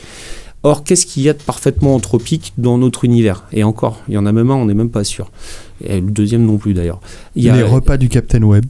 Or, 0.63 0.83
qu'est-ce 0.83 1.05
qu'il 1.07 1.23
y 1.23 1.29
a 1.29 1.33
de 1.33 1.41
parfaitement 1.41 1.95
anthropique 1.95 2.53
dans 2.57 2.77
notre 2.77 3.05
univers? 3.05 3.45
Et 3.53 3.63
encore, 3.63 3.99
il 4.07 4.13
y 4.13 4.17
en 4.17 4.25
a 4.27 4.31
même 4.31 4.51
un, 4.51 4.55
on 4.55 4.65
n'est 4.65 4.75
même 4.75 4.89
pas 4.91 5.03
sûr. 5.03 5.31
Et 5.87 6.01
le 6.01 6.11
deuxième 6.11 6.45
non 6.45 6.57
plus 6.57 6.73
d'ailleurs. 6.75 6.99
Les 7.35 7.63
repas 7.63 7.97
du 7.97 8.09
Captain 8.09 8.43
Web. 8.43 8.65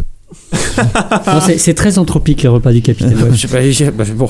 C'est- 1.45 1.57
C'est 1.57 1.73
très 1.73 1.97
anthropique 1.97 2.41
les 2.43 2.49
repas 2.49 2.71
du 2.71 2.81
capitaine 2.81 3.15
Web. 3.21 3.31
Je 3.33 3.41
sais 3.41 3.47
pas, 3.47 3.61
j'ai- 3.69 3.91
bah, 3.91 4.03
bon. 4.15 4.29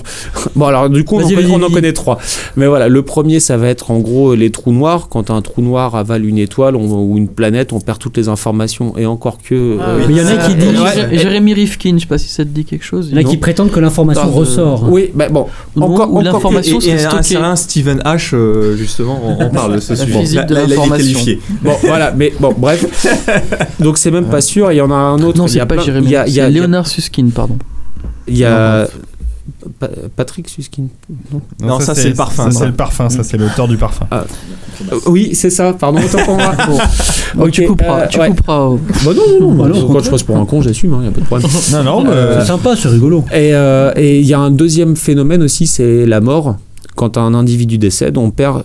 bon, 0.56 0.66
alors 0.66 0.90
du 0.90 1.04
coup, 1.04 1.16
on, 1.18 1.24
en 1.24 1.30
connaît, 1.30 1.46
on 1.50 1.56
en 1.56 1.60
vas-y. 1.60 1.72
connaît 1.74 1.94
trois. 1.94 2.18
Mais 2.56 2.68
voilà, 2.68 2.88
le 2.90 3.02
premier, 3.04 3.40
ça 3.40 3.58
va 3.58 3.68
être 3.68 3.92
en 3.92 4.00
gros 4.00 4.36
les 4.36 4.50
trous 4.52 4.72
noirs. 4.74 5.08
Quand 5.10 5.30
un 5.32 5.42
trou 5.42 5.62
noir 5.62 5.96
avale 5.96 6.26
une 6.26 6.38
étoile 6.38 6.76
on- 6.76 7.02
ou 7.04 7.18
une 7.18 7.28
planète, 7.28 7.74
on 7.74 7.80
perd 7.80 8.00
toutes 8.00 8.18
les 8.18 8.28
informations. 8.30 8.94
Et 8.98 9.06
encore 9.06 9.38
que. 9.44 9.78
Ah, 9.80 9.90
euh, 9.90 10.06
Mais 10.08 10.14
il 10.14 10.18
y 10.18 10.22
en 10.22 10.28
a 10.28 10.38
qui 10.48 10.56
disent- 10.56 11.12
Jé- 11.12 11.18
Jérémy 11.20 11.54
Rifkin, 11.54 11.94
je 11.96 12.02
sais 12.02 12.06
pas 12.08 12.18
si 12.18 12.30
ça 12.30 12.44
te 12.44 12.50
dit 12.50 12.66
quelque 12.66 12.86
chose. 12.86 13.10
Il 13.12 13.16
y 13.20 13.24
en 13.24 13.26
a 13.26 13.30
qui 13.30 13.38
prétendent 13.38 13.72
que 13.72 13.80
l'information 13.80 14.26
de- 14.28 14.32
ressort. 14.32 14.84
Oui, 14.90 15.10
bah, 15.14 15.30
bon. 15.30 15.48
Non, 15.76 15.88
encore, 15.94 16.14
ou 16.14 16.22
l'information 16.22 16.78
un 16.78 16.98
stockée. 16.98 17.24
certain 17.24 17.56
Stephen 17.56 18.00
H, 18.06 18.32
euh, 18.34 18.76
justement, 18.76 19.20
on, 19.24 19.46
on 19.46 19.50
parle 19.50 19.76
de 19.76 19.80
ce 19.80 19.96
sujet. 19.96 20.20
physique 20.20 20.46
de 20.46 20.56
l'information. 20.56 20.98
qualifié. 20.98 21.40
Bon, 21.62 21.74
voilà, 21.84 22.14
mais 22.16 22.34
bon, 22.40 22.54
bref. 22.58 22.86
Donc 23.80 23.98
c'est 23.98 24.12
même 24.12 24.26
pas 24.26 24.42
sûr. 24.42 24.72
Il 24.72 24.76
y 24.76 24.82
en 24.82 24.92
a 24.92 24.96
un 24.96 25.20
autre. 25.22 25.38
Non, 25.38 25.46
il 25.46 25.50
y 25.50 25.54
c'est 25.54 25.60
a 25.60 25.66
pas 25.66 25.78
Jérémy. 25.80 26.11
Il 26.12 26.14
y 26.14 26.18
a, 26.18 26.28
y 26.28 26.40
a- 26.42 26.50
y 26.50 26.54
Léonard 26.54 26.88
Susskind, 26.88 27.32
pardon. 27.32 27.58
il 28.28 28.38
y 28.38 28.46
a- 28.46 28.88
Pa- 29.80 29.90
Patrick 30.16 30.48
Suskin. 30.50 30.84
Non, 31.62 31.80
ça, 31.80 31.94
c'est 31.94 32.10
le 32.10 32.16
parfum, 32.16 32.50
Ça, 32.52 32.60
c'est 32.60 32.66
le 32.68 32.72
parfum, 32.74 33.10
ça, 33.10 33.24
c'est 33.24 33.38
l'auteur 33.38 33.68
du 33.68 33.76
parfum. 33.78 34.06
Euh, 34.14 34.22
oui, 35.08 35.32
c'est 35.34 35.50
ça. 35.50 35.74
Pardon, 35.74 36.00
autant 36.04 36.24
pour 36.24 36.36
moi. 36.36 36.54
Bon. 37.36 37.50
Tu 37.50 37.66
couperas. 37.66 38.02
euh, 38.02 38.08
tu 38.08 38.20
ouais. 38.20 38.30
couperas. 38.30 38.60
oh. 38.68 38.80
Bah 39.06 39.12
non, 39.16 39.22
non, 39.40 39.40
non. 39.40 39.64
Bah 39.64 39.68
non, 39.70 39.74
quand 39.74 39.82
contraire. 39.88 40.04
je 40.04 40.10
passe 40.12 40.24
pour 40.24 40.38
un 40.38 40.46
con, 40.46 40.62
j'assume. 40.62 40.94
Il 40.96 41.02
n'y 41.02 41.08
a 41.08 41.12
pas 41.12 41.20
de 41.22 41.26
problème. 41.26 41.50
Non, 41.72 41.84
non, 41.84 42.04
mais. 42.04 42.10
Euh, 42.12 42.40
C'est 42.42 42.48
sympa, 42.48 42.76
c'est 42.76 42.90
rigolo. 42.90 43.24
Et 43.32 43.54
euh, 43.54 43.92
et 43.96 44.20
il 44.20 44.26
y 44.26 44.34
a 44.34 44.40
un 44.40 44.52
deuxième 44.52 44.96
phénomène 44.96 45.42
aussi, 45.44 45.66
c'est 45.68 46.06
la 46.06 46.22
mort. 46.22 46.58
Quand 46.96 47.18
un 47.18 47.34
individu 47.34 47.78
décède, 47.78 48.18
on 48.18 48.32
perd 48.32 48.64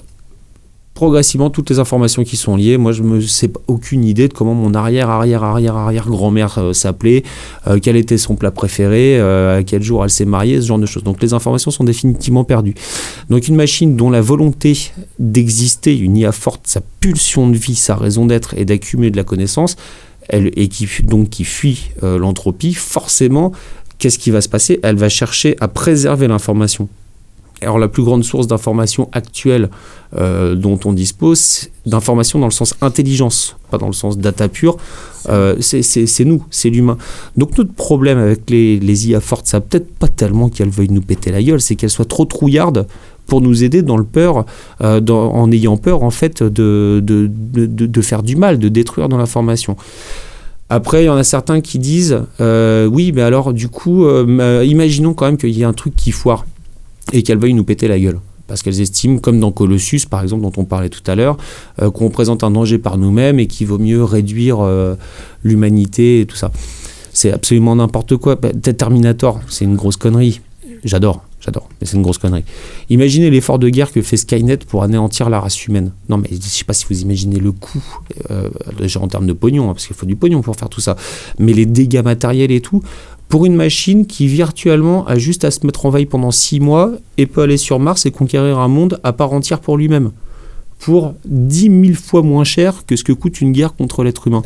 progressivement 0.97 1.51
toutes 1.51 1.69
les 1.71 1.79
informations 1.79 2.25
qui 2.25 2.37
sont 2.37 2.57
liées. 2.57 2.79
Moi, 2.79 2.91
je 2.91 3.03
me 3.03 3.21
sais 3.21 3.51
aucune 3.69 4.03
idée 4.03 4.29
de 4.29 4.33
comment 4.33 4.55
mon 4.55 4.73
arrière, 4.75 5.11
arrière, 5.11 5.45
arrière, 5.45 5.77
arrière 5.77 6.07
grand-mère 6.09 6.57
euh, 6.59 6.73
s'appelait, 6.73 7.23
euh, 7.67 7.79
quel 7.81 7.97
était 7.97 8.17
son 8.17 8.35
plat 8.35 8.51
préféré, 8.51 9.21
euh, 9.21 9.59
à 9.59 9.63
quel 9.63 9.83
jour 9.83 10.03
elle 10.03 10.11
s'est 10.11 10.25
mariée, 10.25 10.61
ce 10.61 10.67
genre 10.67 10.79
de 10.79 10.87
choses. 10.87 11.05
Donc 11.05 11.23
les 11.23 11.35
informations 11.35 11.71
sont 11.71 11.85
définitivement 11.85 12.45
perdues. 12.45 12.75
Donc 13.29 13.47
une 13.47 13.57
machine 13.57 13.95
dont 13.95 14.11
la 14.11 14.23
volonté 14.23 14.91
d'exister, 15.19 15.97
une 15.97 16.17
IA 16.17 16.33
forte, 16.33 16.63
sa 16.65 16.81
pulsion 16.81 17.47
de 17.49 17.57
vie, 17.57 17.77
sa 17.77 17.95
raison 17.95 18.25
d'être 18.25 18.55
et 18.55 18.65
d'accumuler 18.65 19.11
de 19.11 19.19
la 19.19 19.25
connaissance, 19.25 19.77
elle, 20.31 20.51
et 20.57 20.69
qui, 20.69 20.89
donc 21.05 21.29
qui 21.29 21.45
fuit 21.45 21.91
l'entropie, 22.03 22.73
forcément, 22.73 23.53
qu'est-ce 23.99 24.19
qui 24.19 24.31
va 24.31 24.41
se 24.41 24.49
passer? 24.49 24.81
Elle 24.83 24.97
va 24.97 25.11
chercher 25.11 25.57
à 25.61 25.69
préserver 25.69 26.27
l'information. 26.27 26.89
Alors 27.63 27.79
la 27.79 27.89
plus 27.89 28.03
grande 28.03 28.23
source 28.23 28.47
d'information 28.47 29.09
actuelle 29.13 29.71
euh, 30.15 30.55
dont 30.55 30.79
on 30.85 30.93
dispose, 30.93 31.71
d'information 31.87 32.39
dans 32.39 32.47
le 32.47 32.53
sens 32.53 32.75
intelligence, 32.83 33.57
pas 33.71 33.79
dans 33.79 33.87
le 33.87 33.95
sens 33.95 34.19
data 34.19 34.49
pure, 34.49 34.77
euh, 35.31 35.57
c'est- 35.61 36.25
nous, 36.25 36.45
c'est 36.51 36.69
l'humain. 36.69 36.99
Donc 37.39 37.57
notre 37.57 37.73
problème 37.73 38.19
avec 38.19 38.51
les, 38.51 39.09
IA 39.09 39.21
fortes, 39.21 39.47
ça 39.47 39.61
peut-être 39.63 39.91
pas 39.97 40.09
tellement 40.09 40.51
qu'elles 40.51 40.69
veuillent 40.69 40.91
nous 40.93 41.01
péter 41.01 41.33
la 41.33 41.43
gueule, 41.43 41.61
c'est 41.63 41.77
qu'elles 41.77 41.91
soient 41.91 42.05
trop 42.05 42.27
trouillardes 42.27 42.87
pour 43.27 43.41
nous 43.41 43.65
aider 43.65 43.81
dans 43.81 43.97
le 43.97 44.05
peur, 44.05 44.45
euh, 44.83 45.01
en 45.09 45.51
ayant 45.51 45.79
peur 45.79 46.03
en 46.03 46.11
fait 46.11 46.43
de, 46.43 47.01
de, 47.03 47.27
de, 47.27 48.01
faire 48.03 48.23
du 48.23 48.37
mal, 48.37 48.59
de 48.59 48.69
détruire 48.69 49.09
dans 49.09 49.17
l'information. 49.19 49.77
Après, 50.69 51.05
il 51.05 51.07
y 51.07 51.09
en 51.11 51.17
a 51.17 51.25
certains 51.25 51.63
qui 51.63 51.79
disent, 51.79 52.21
oui, 52.39 53.13
mais 53.15 53.23
alors 53.23 53.55
du 53.55 53.69
coup, 53.69 54.05
ma- 54.27 54.63
imaginons 54.63 55.15
quand 55.15 55.25
même 55.25 55.39
qu'il 55.39 55.51
y 55.51 55.63
ait 55.63 55.65
un 55.65 55.73
truc 55.73 55.97
qui 55.97 56.13
foire 56.13 56.45
et 57.13 57.23
qu'elles 57.23 57.39
veuillent 57.39 57.55
nous 57.55 57.65
péter 57.65 57.89
la 57.89 57.99
gueule. 57.99 58.21
Parce 58.47 58.63
qu'elles 58.63 58.81
estiment, 58.81 59.19
comme 59.19 59.41
dans 59.41 59.51
Colossus 59.51 60.07
par 60.09 60.23
exemple, 60.23 60.43
dont 60.43 60.53
on 60.57 60.65
parlait 60.65 60.89
tout 60.89 61.03
à 61.11 61.15
l'heure, 61.15 61.37
euh, 61.83 61.91
qu'on 61.91 62.11
présente 62.11 62.45
un 62.45 62.51
danger 62.51 62.79
par 62.79 62.97
nous-mêmes 62.97 63.41
et 63.41 63.47
qu'il 63.47 63.67
vaut 63.67 63.79
mieux 63.79 64.05
réduire 64.05 64.61
euh, 64.61 64.95
l'humanité 65.43 66.21
et 66.21 66.27
tout 66.27 66.37
ça. 66.37 66.53
C'est 67.13 67.33
absolument 67.33 67.75
n'importe 67.77 68.17
quoi. 68.17 68.37
Bah, 68.37 68.51
Terminator, 68.53 69.41
c'est 69.49 69.65
une 69.65 69.77
grosse 69.77 69.97
connerie. 69.97 70.41
J'adore, 70.85 71.25
j'adore, 71.41 71.69
mais 71.81 71.87
c'est 71.87 71.97
une 71.97 72.03
grosse 72.03 72.19
connerie. 72.19 72.45
Imaginez 72.91 73.31
l'effort 73.31 73.59
de 73.59 73.69
guerre 73.69 73.91
que 73.91 74.03
fait 74.03 74.17
Skynet 74.17 74.59
pour 74.59 74.83
anéantir 74.83 75.31
la 75.31 75.41
race 75.41 75.67
humaine. 75.67 75.93
Non, 76.09 76.19
mais 76.19 76.29
je 76.31 76.47
sais 76.47 76.65
pas 76.65 76.75
si 76.75 76.85
vous 76.89 77.01
imaginez 77.01 77.41
le 77.41 77.53
coût, 77.53 77.83
euh, 78.31 78.51
déjà 78.79 79.01
en 79.01 79.09
termes 79.09 79.27
de 79.27 79.33
pognon, 79.33 79.65
hein, 79.71 79.73
parce 79.73 79.87
qu'il 79.87 79.97
faut 79.97 80.07
du 80.07 80.15
pognon 80.15 80.43
pour 80.43 80.55
faire 80.57 80.69
tout 80.69 80.81
ça, 80.81 80.97
mais 81.39 81.53
les 81.55 81.67
dégâts 81.67 82.03
matériels 82.05 82.53
et 82.53 82.61
tout, 82.61 82.83
pour 83.29 83.45
une 83.47 83.55
machine 83.57 84.07
qui 84.07 84.27
virtuellement 84.29 85.07
a 85.07 85.19
juste 85.19 85.45
à 85.45 85.51
se 85.51 85.65
mettre 85.67 85.85
en 85.87 85.91
veille 85.91 86.07
pendant 86.07 86.31
six 86.31 86.61
mois 86.61 86.93
et 87.19 87.27
peut 87.27 87.43
aller 87.43 87.57
sur 87.57 87.79
Mars 87.81 88.07
et 88.07 88.11
conquérir 88.11 88.59
un 88.59 88.69
monde 88.69 89.01
à 89.03 89.13
part 89.13 89.33
entière 89.33 89.59
pour 89.61 89.77
lui-même. 89.77 90.11
Pour 90.79 91.15
10 91.25 91.63
000 91.87 91.95
fois 91.95 92.23
moins 92.23 92.45
cher 92.45 92.85
que 92.87 92.97
ce 92.97 93.03
que 93.03 93.13
coûte 93.13 93.41
une 93.41 93.51
guerre 93.53 93.75
contre 93.75 94.05
l'être 94.05 94.27
humain. 94.29 94.43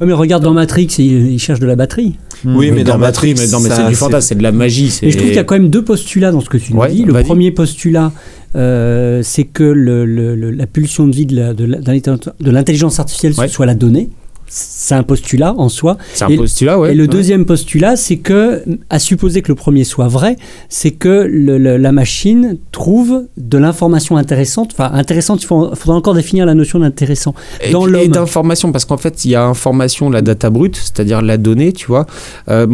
Ouais, 0.00 0.06
mais 0.06 0.12
regarde 0.12 0.42
dans 0.44 0.52
Matrix, 0.54 0.86
il, 0.98 1.32
il 1.32 1.38
cherche 1.40 1.58
de 1.58 1.66
la 1.66 1.74
batterie. 1.74 2.14
Oui, 2.44 2.70
mais 2.70 2.84
dans 2.84 2.98
Matrix, 2.98 3.34
mais, 3.36 3.48
non, 3.48 3.60
mais 3.60 3.68
ça, 3.70 3.76
c'est 3.76 3.82
du 3.88 3.94
c'est- 3.94 3.94
fantasme, 3.96 4.28
c'est 4.28 4.34
de 4.36 4.42
la 4.44 4.52
magie. 4.52 4.92
Et 5.02 5.10
je 5.10 5.16
trouve 5.16 5.26
qu'il 5.28 5.36
y 5.36 5.40
a 5.40 5.44
quand 5.44 5.56
même 5.58 5.68
deux 5.68 5.82
postulats 5.82 6.30
dans 6.30 6.40
ce 6.40 6.48
que 6.48 6.56
tu 6.58 6.72
nous 6.72 6.80
Ouais, 6.80 6.92
dis. 6.92 7.02
Le 7.04 7.20
premier 7.24 7.50
postulat, 7.50 8.12
euh, 8.54 9.22
c'est 9.24 9.44
que 9.44 9.64
le- 9.64 10.04
le- 10.06 10.36
le- 10.36 10.50
la 10.52 10.66
pulsion 10.66 11.08
de 11.08 11.14
vie 11.16 11.26
de 11.26 12.50
l'intelligence 12.50 13.00
artificielle 13.00 13.32
Ouais. 13.36 13.48
soit 13.48 13.66
la 13.66 13.74
donnée. 13.74 14.08
C'est 14.48 14.94
un 14.94 15.02
postulat 15.02 15.54
en 15.58 15.68
soi. 15.68 15.96
C'est 16.14 16.24
un 16.24 16.28
Et- 16.28 16.36
postulat, 16.36 16.78
ouais. 16.78 16.92
et 16.92 16.94
le 16.94 17.02
Ouais. 17.04 17.08
deuxième 17.08 17.44
postulat, 17.44 17.96
c'est 17.96 18.16
que, 18.18 18.62
à 18.90 18.98
supposer 18.98 19.42
que 19.42 19.48
le 19.48 19.54
premier 19.56 19.84
soit 19.84 20.08
vrai, 20.08 20.36
c'est 20.68 20.92
que 20.92 21.26
le- 21.28 21.58
le- 21.58 21.76
la 21.76 21.92
machine 21.92 22.56
trouve 22.72 23.24
de 23.36 23.58
l'information 23.58 24.16
intéressante. 24.16 24.70
Enfin, 24.72 24.90
intéressante, 24.94 25.42
il 25.42 25.46
faut- 25.46 25.74
faudra 25.74 25.96
encore 25.96 26.14
définir 26.14 26.46
la 26.46 26.54
notion 26.54 26.78
d'intéressant. 26.78 27.34
Et, 27.64 27.70
Dans 27.72 27.86
et 27.86 27.90
l'homme. 27.90 28.08
d'information, 28.08 28.70
parce 28.72 28.84
qu'en 28.84 28.96
fait, 28.96 29.24
il 29.24 29.32
y 29.32 29.34
a 29.34 29.44
information, 29.44 30.10
la 30.10 30.22
data 30.22 30.48
brute, 30.50 30.76
c'est-à-dire 30.76 31.22
la 31.22 31.36
donnée, 31.38 31.72
tu 31.72 31.86
vois. 31.86 32.06
Euh, 32.48 32.66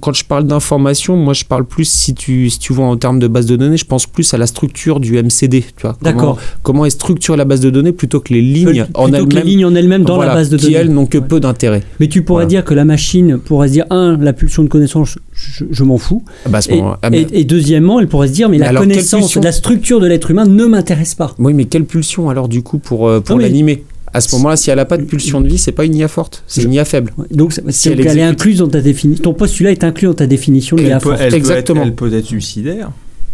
quand 0.00 0.12
je 0.14 0.24
parle 0.24 0.44
d'information, 0.44 1.16
moi, 1.16 1.34
je 1.34 1.44
parle 1.44 1.64
plus, 1.64 1.84
si 1.88 2.14
tu, 2.14 2.48
si 2.50 2.58
tu 2.58 2.72
vois 2.72 2.86
en 2.86 2.96
termes 2.96 3.18
de 3.18 3.28
base 3.28 3.46
de 3.46 3.56
données, 3.56 3.76
je 3.76 3.84
pense 3.84 4.06
plus 4.06 4.32
à 4.32 4.38
la 4.38 4.46
structure 4.46 5.00
du 5.00 5.16
MCD, 5.18 5.60
tu 5.76 5.82
vois. 5.82 5.96
D'accord. 6.02 6.38
Comment 6.62 6.86
est 6.86 6.90
structurée 6.90 7.36
la 7.36 7.44
base 7.44 7.60
de 7.60 7.70
données 7.70 7.92
plutôt 7.92 8.20
que 8.20 8.32
les 8.32 8.40
lignes 8.42 8.84
Plutôt 8.84 9.00
en 9.00 9.06
que 9.06 9.12
les 9.12 9.18
elles-mêmes. 9.18 9.44
lignes 9.46 9.64
en 9.66 9.74
elles-mêmes 9.74 10.04
dans 10.04 10.14
Voilà, 10.16 10.30
la 10.32 10.36
base 10.38 10.48
de 10.50 10.56
qui, 10.56 10.64
données. 10.66 10.76
elles, 10.76 10.90
que 11.10 11.18
peu 11.18 11.40
d'intérêt. 11.40 11.82
Mais 12.00 12.08
tu 12.08 12.22
pourrais 12.22 12.44
Voilà. 12.44 12.48
dire 12.48 12.64
que 12.64 12.72
la 12.72 12.84
machine 12.86 13.36
pourrait 13.38 13.68
se 13.68 13.72
dire, 13.74 13.84
un, 13.90 14.16
la 14.16 14.32
pulsion 14.32 14.62
de 14.62 14.68
connaissance, 14.68 15.18
je, 15.34 15.64
je 15.70 15.84
m'en 15.84 15.98
fous. 15.98 16.24
Ah 16.46 16.48
bah, 16.48 16.60
Et, 16.70 16.80
ah, 17.02 17.10
mais- 17.10 17.22
et- 17.22 17.40
et 17.40 17.44
deuxièmement, 17.44 18.00
elle 18.00 18.08
pourrait 18.08 18.28
se 18.28 18.32
dire, 18.32 18.48
mais, 18.48 18.56
Mais 18.58 18.64
la 18.64 18.70
alors, 18.70 18.82
connaissance, 18.84 19.20
pulsion 19.24 19.40
la 19.42 19.52
structure 19.52 20.00
de 20.00 20.06
l'être 20.06 20.30
humain 20.30 20.46
ne 20.46 20.64
m'intéresse 20.64 21.14
pas. 21.14 21.34
Oui, 21.38 21.52
mais 21.52 21.66
quelle 21.66 21.84
pulsion 21.84 22.30
alors, 22.30 22.48
du 22.48 22.62
coup, 22.62 22.78
pour, 22.78 23.08
euh, 23.08 23.20
pour 23.20 23.38
l'animer? 23.38 23.84
À 24.12 24.20
ce 24.20 24.34
moment-là, 24.36 24.56
si 24.56 24.70
elle 24.70 24.76
n'a 24.76 24.86
pas 24.86 24.96
de 24.96 25.04
pulsion 25.04 25.40
de 25.40 25.46
vie, 25.46 25.56
c'est 25.58 25.70
pas 25.70 25.84
une 25.84 25.94
IA 25.94 26.08
forte, 26.08 26.42
c'est 26.48 26.62
une 26.64 26.72
IA 26.72 26.84
faible. 26.84 27.12
Donc, 27.30 27.52
Si 27.52 27.60
donc 27.90 27.98
elle 28.00 28.06
elle, 28.08 28.18
est 28.18 28.22
incluse 28.22 28.58
dans 28.58 28.66
ta 28.66 28.80
définition. 28.80 29.22
Ton 29.22 29.34
postulat 29.34 29.70
est 29.70 29.84
inclus 29.84 30.06
dans 30.08 30.14
ta 30.14 30.26
définition 30.26 30.74
de 30.76 30.80
Elle 30.82 30.88
l'IA 30.88 30.98
peut, 30.98 31.10
forte. 31.10 31.20
elle 31.20 31.28
peut 31.30 31.36
être- 31.36 31.38
Exactement. 31.38 31.82
elle 31.84 31.94
peut 31.94 32.12
être 32.12 32.24
suicidaire. 32.26 32.90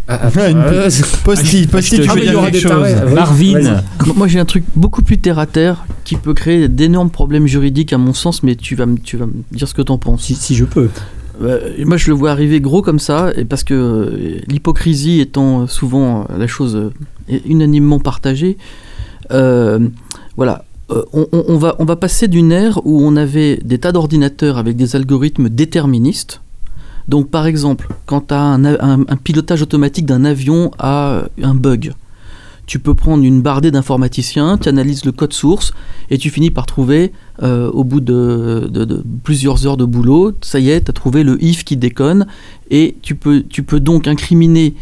Ah, 0.07 0.29
Une 0.49 0.57
euh, 0.57 0.89
Posti, 1.25 1.67
Posti, 1.67 1.97
te 1.97 2.01
tu 2.01 2.03
jure, 2.03 2.13
veux 2.13 2.19
il 2.21 2.25
y 2.25 2.29
dire 2.29 2.39
aura 2.39 2.49
des 2.51 2.59
chose. 2.59 2.95
Marvin, 3.13 3.81
Moi, 4.15 4.27
j'ai 4.27 4.39
un 4.39 4.45
truc 4.45 4.63
beaucoup 4.75 5.01
plus 5.01 5.17
terre 5.17 5.37
à 5.37 5.45
terre 5.45 5.85
qui 6.05 6.15
peut 6.15 6.33
créer 6.33 6.69
d'énormes 6.69 7.09
problèmes 7.09 7.45
juridiques 7.45 7.91
à 7.91 7.97
mon 7.97 8.13
sens, 8.13 8.41
mais 8.41 8.55
tu 8.55 8.75
vas 8.75 8.85
me, 8.85 8.97
tu 8.97 9.17
vas 9.17 9.25
me 9.25 9.33
dire 9.51 9.67
ce 9.67 9.73
que 9.73 9.81
t'en 9.81 9.97
penses. 9.97 10.23
Si, 10.23 10.35
si 10.35 10.55
je 10.55 10.63
peux. 10.63 10.89
Euh, 11.41 11.71
moi, 11.85 11.97
je 11.97 12.07
le 12.09 12.15
vois 12.15 12.31
arriver 12.31 12.61
gros 12.61 12.81
comme 12.81 12.99
ça, 12.99 13.31
et 13.35 13.43
parce 13.43 13.63
que 13.63 13.73
euh, 13.73 14.39
l'hypocrisie 14.47 15.19
étant 15.19 15.67
souvent 15.67 16.25
la 16.35 16.47
chose 16.47 16.75
euh, 16.75 17.39
unanimement 17.45 17.99
partagée, 17.99 18.57
euh, 19.31 19.79
voilà. 20.37 20.63
Euh, 20.89 21.03
on 21.13 21.57
va, 21.57 21.75
on 21.79 21.85
va 21.85 21.97
passer 21.97 22.29
d'une 22.29 22.53
ère 22.53 22.79
où 22.85 23.05
on 23.05 23.17
avait 23.17 23.57
des 23.57 23.77
tas 23.77 23.91
d'ordinateurs 23.91 24.57
avec 24.57 24.77
des 24.77 24.95
algorithmes 24.95 25.49
déterministes. 25.49 26.39
Donc, 27.07 27.29
par 27.29 27.45
exemple, 27.47 27.87
quand 28.05 28.27
tu 28.27 28.33
as 28.33 28.41
un, 28.41 28.65
a- 28.65 28.83
un- 28.85 29.01
un 29.07 29.15
pilotage 29.15 29.61
automatique 29.61 30.05
d'un 30.05 30.25
avion 30.25 30.71
a 30.79 31.23
un 31.41 31.55
bug, 31.55 31.93
tu 32.65 32.79
peux 32.79 32.93
prendre 32.93 33.23
une 33.23 33.41
bardée 33.41 33.71
d'informaticiens, 33.71 34.57
tu 34.57 34.67
analyses 34.67 35.05
le 35.05 35.13
code 35.13 35.31
source 35.31 35.71
et 36.09 36.17
tu 36.17 36.29
finis 36.29 36.51
par 36.51 36.65
trouver, 36.65 37.13
euh, 37.41 37.69
au 37.71 37.85
bout 37.85 38.01
de, 38.01 38.67
de- 38.69 38.83
de 38.83 39.01
plusieurs 39.23 39.65
heures 39.65 39.77
de 39.77 39.85
boulot, 39.85 40.33
ça 40.41 40.59
y 40.59 40.69
est, 40.71 40.81
tu 40.83 40.89
as 40.89 40.93
trouvé 40.93 41.23
le 41.23 41.41
if 41.41 41.63
qui 41.63 41.77
déconne 41.77 42.27
et 42.69 42.97
tu 43.01 43.15
peux, 43.15 43.43
tu 43.47 43.63
peux 43.63 43.79
donc 43.79 44.05
incriminer 44.05 44.73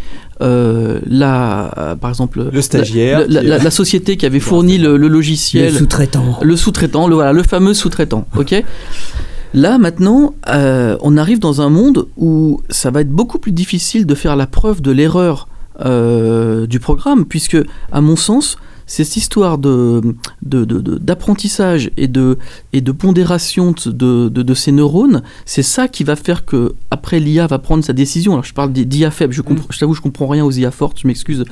euh, 0.41 0.99
la, 1.05 1.71
euh, 1.77 1.95
par 1.95 2.09
exemple, 2.09 2.49
Le 2.51 2.61
stagiaire 2.63 3.19
la, 3.19 3.27
la- 3.27 3.41
qui- 3.41 3.47
la- 3.49 3.57
la 3.59 3.71
société 3.71 4.17
qui 4.17 4.25
avait 4.25 4.39
fourni 4.39 4.79
le, 4.79 4.93
le 4.93 4.97
Le 4.97 5.07
logiciel, 5.07 5.71
sous-traitant. 5.71 6.39
le 6.41 6.55
sous-traitant, 6.55 7.07
le, 7.07 7.13
voilà, 7.13 7.33
le 7.33 7.43
fameux 7.43 7.75
sous-traitant, 7.75 8.25
ok? 8.35 8.63
Là, 9.53 9.77
maintenant, 9.77 10.33
euh, 10.49 10.97
on 11.01 11.17
arrive 11.17 11.39
dans 11.39 11.61
un 11.61 11.69
monde 11.69 12.07
où 12.17 12.61
ça 12.69 12.91
va 12.91 13.01
être 13.01 13.09
beaucoup 13.09 13.39
plus 13.39 13.51
difficile 13.51 14.05
de 14.05 14.15
faire 14.15 14.35
la 14.35 14.47
preuve 14.47 14.81
de 14.81 14.91
l'erreur 14.91 15.47
euh, 15.83 16.67
du 16.67 16.79
programme, 16.79 17.25
puisque, 17.25 17.57
à 17.91 18.01
mon 18.01 18.15
sens, 18.15 18.57
cette 18.87 19.17
histoire 19.17 19.57
de, 19.57 20.01
d'apprentissage 20.43 21.89
et 21.97 22.07
de, 22.07 22.37
et 22.73 22.81
de 22.81 22.91
pondération 22.91 23.73
de, 23.85 24.29
de- 24.29 24.43
de 24.43 24.53
ces 24.53 24.71
neurones, 24.71 25.23
c'est 25.45 25.63
ça 25.63 25.87
qui 25.87 26.03
va 26.03 26.15
faire 26.15 26.45
que 26.45 26.73
après 26.91 27.19
l'IA 27.19 27.47
va 27.47 27.59
prendre 27.59 27.83
sa 27.83 27.93
décision. 27.93 28.33
Alors 28.33 28.43
je 28.43 28.53
parle 28.53 28.71
d'IA 28.73 29.11
faibles, 29.11 29.33
je, 29.33 29.41
comprends, 29.41 29.67
je 29.71 29.79
t'avoue 29.79 29.93
je 29.93 30.01
comprends 30.01 30.27
rien 30.27 30.45
aux 30.45 30.51
IA 30.51 30.71
fortes, 30.71 30.99
je 31.01 31.07
m'excuse. 31.07 31.45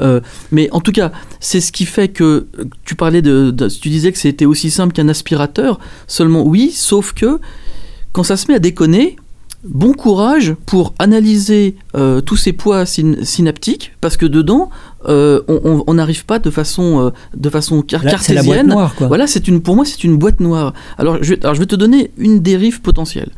Euh, 0.00 0.20
mais 0.52 0.68
en 0.72 0.80
tout 0.80 0.92
cas, 0.92 1.12
c'est 1.40 1.60
ce 1.60 1.72
qui 1.72 1.86
fait 1.86 2.08
que 2.08 2.46
tu 2.84 2.94
parlais 2.94 3.22
de, 3.22 3.50
de- 3.50 3.68
tu 3.68 3.88
disais 3.88 4.12
que 4.12 4.18
c'était 4.18 4.44
aussi 4.46 4.70
simple 4.70 4.92
qu'un 4.92 5.08
aspirateur. 5.08 5.78
Seulement 6.06 6.42
oui, 6.44 6.70
sauf 6.72 7.12
que 7.12 7.40
quand 8.12 8.22
ça 8.22 8.36
se 8.36 8.48
met 8.48 8.54
à 8.54 8.58
déconner, 8.58 9.16
bon 9.68 9.92
courage 9.92 10.54
pour 10.66 10.94
analyser 10.98 11.76
euh, 11.94 12.20
tous 12.20 12.36
ces 12.36 12.52
poids 12.52 12.84
syn- 12.86 13.24
synaptiques, 13.24 13.92
parce 14.00 14.16
que 14.16 14.26
dedans, 14.26 14.70
euh, 15.08 15.40
on- 15.48 15.94
n'arrive 15.94 16.24
pas 16.24 16.38
de 16.38 16.50
façon, 16.50 17.06
euh, 17.06 17.10
de 17.36 17.48
façon 17.50 17.82
car- 17.82 18.04
Là, 18.04 18.16
c'est 18.20 18.34
la 18.34 18.42
boîte 18.42 18.56
cartésienne. 18.56 18.66
noire, 18.68 18.94
quoi. 18.94 19.06
Voilà, 19.08 19.26
c'est 19.26 19.46
une, 19.48 19.60
pour 19.60 19.76
moi, 19.76 19.84
c'est 19.84 20.04
une 20.04 20.16
boîte 20.16 20.40
noire. 20.40 20.72
Alors 20.98 21.18
je, 21.22 21.34
vais, 21.34 21.40
alors, 21.42 21.54
je 21.54 21.60
vais 21.60 21.66
te 21.66 21.76
donner 21.76 22.10
une 22.18 22.40
dérive 22.40 22.80
potentielle. 22.80 23.30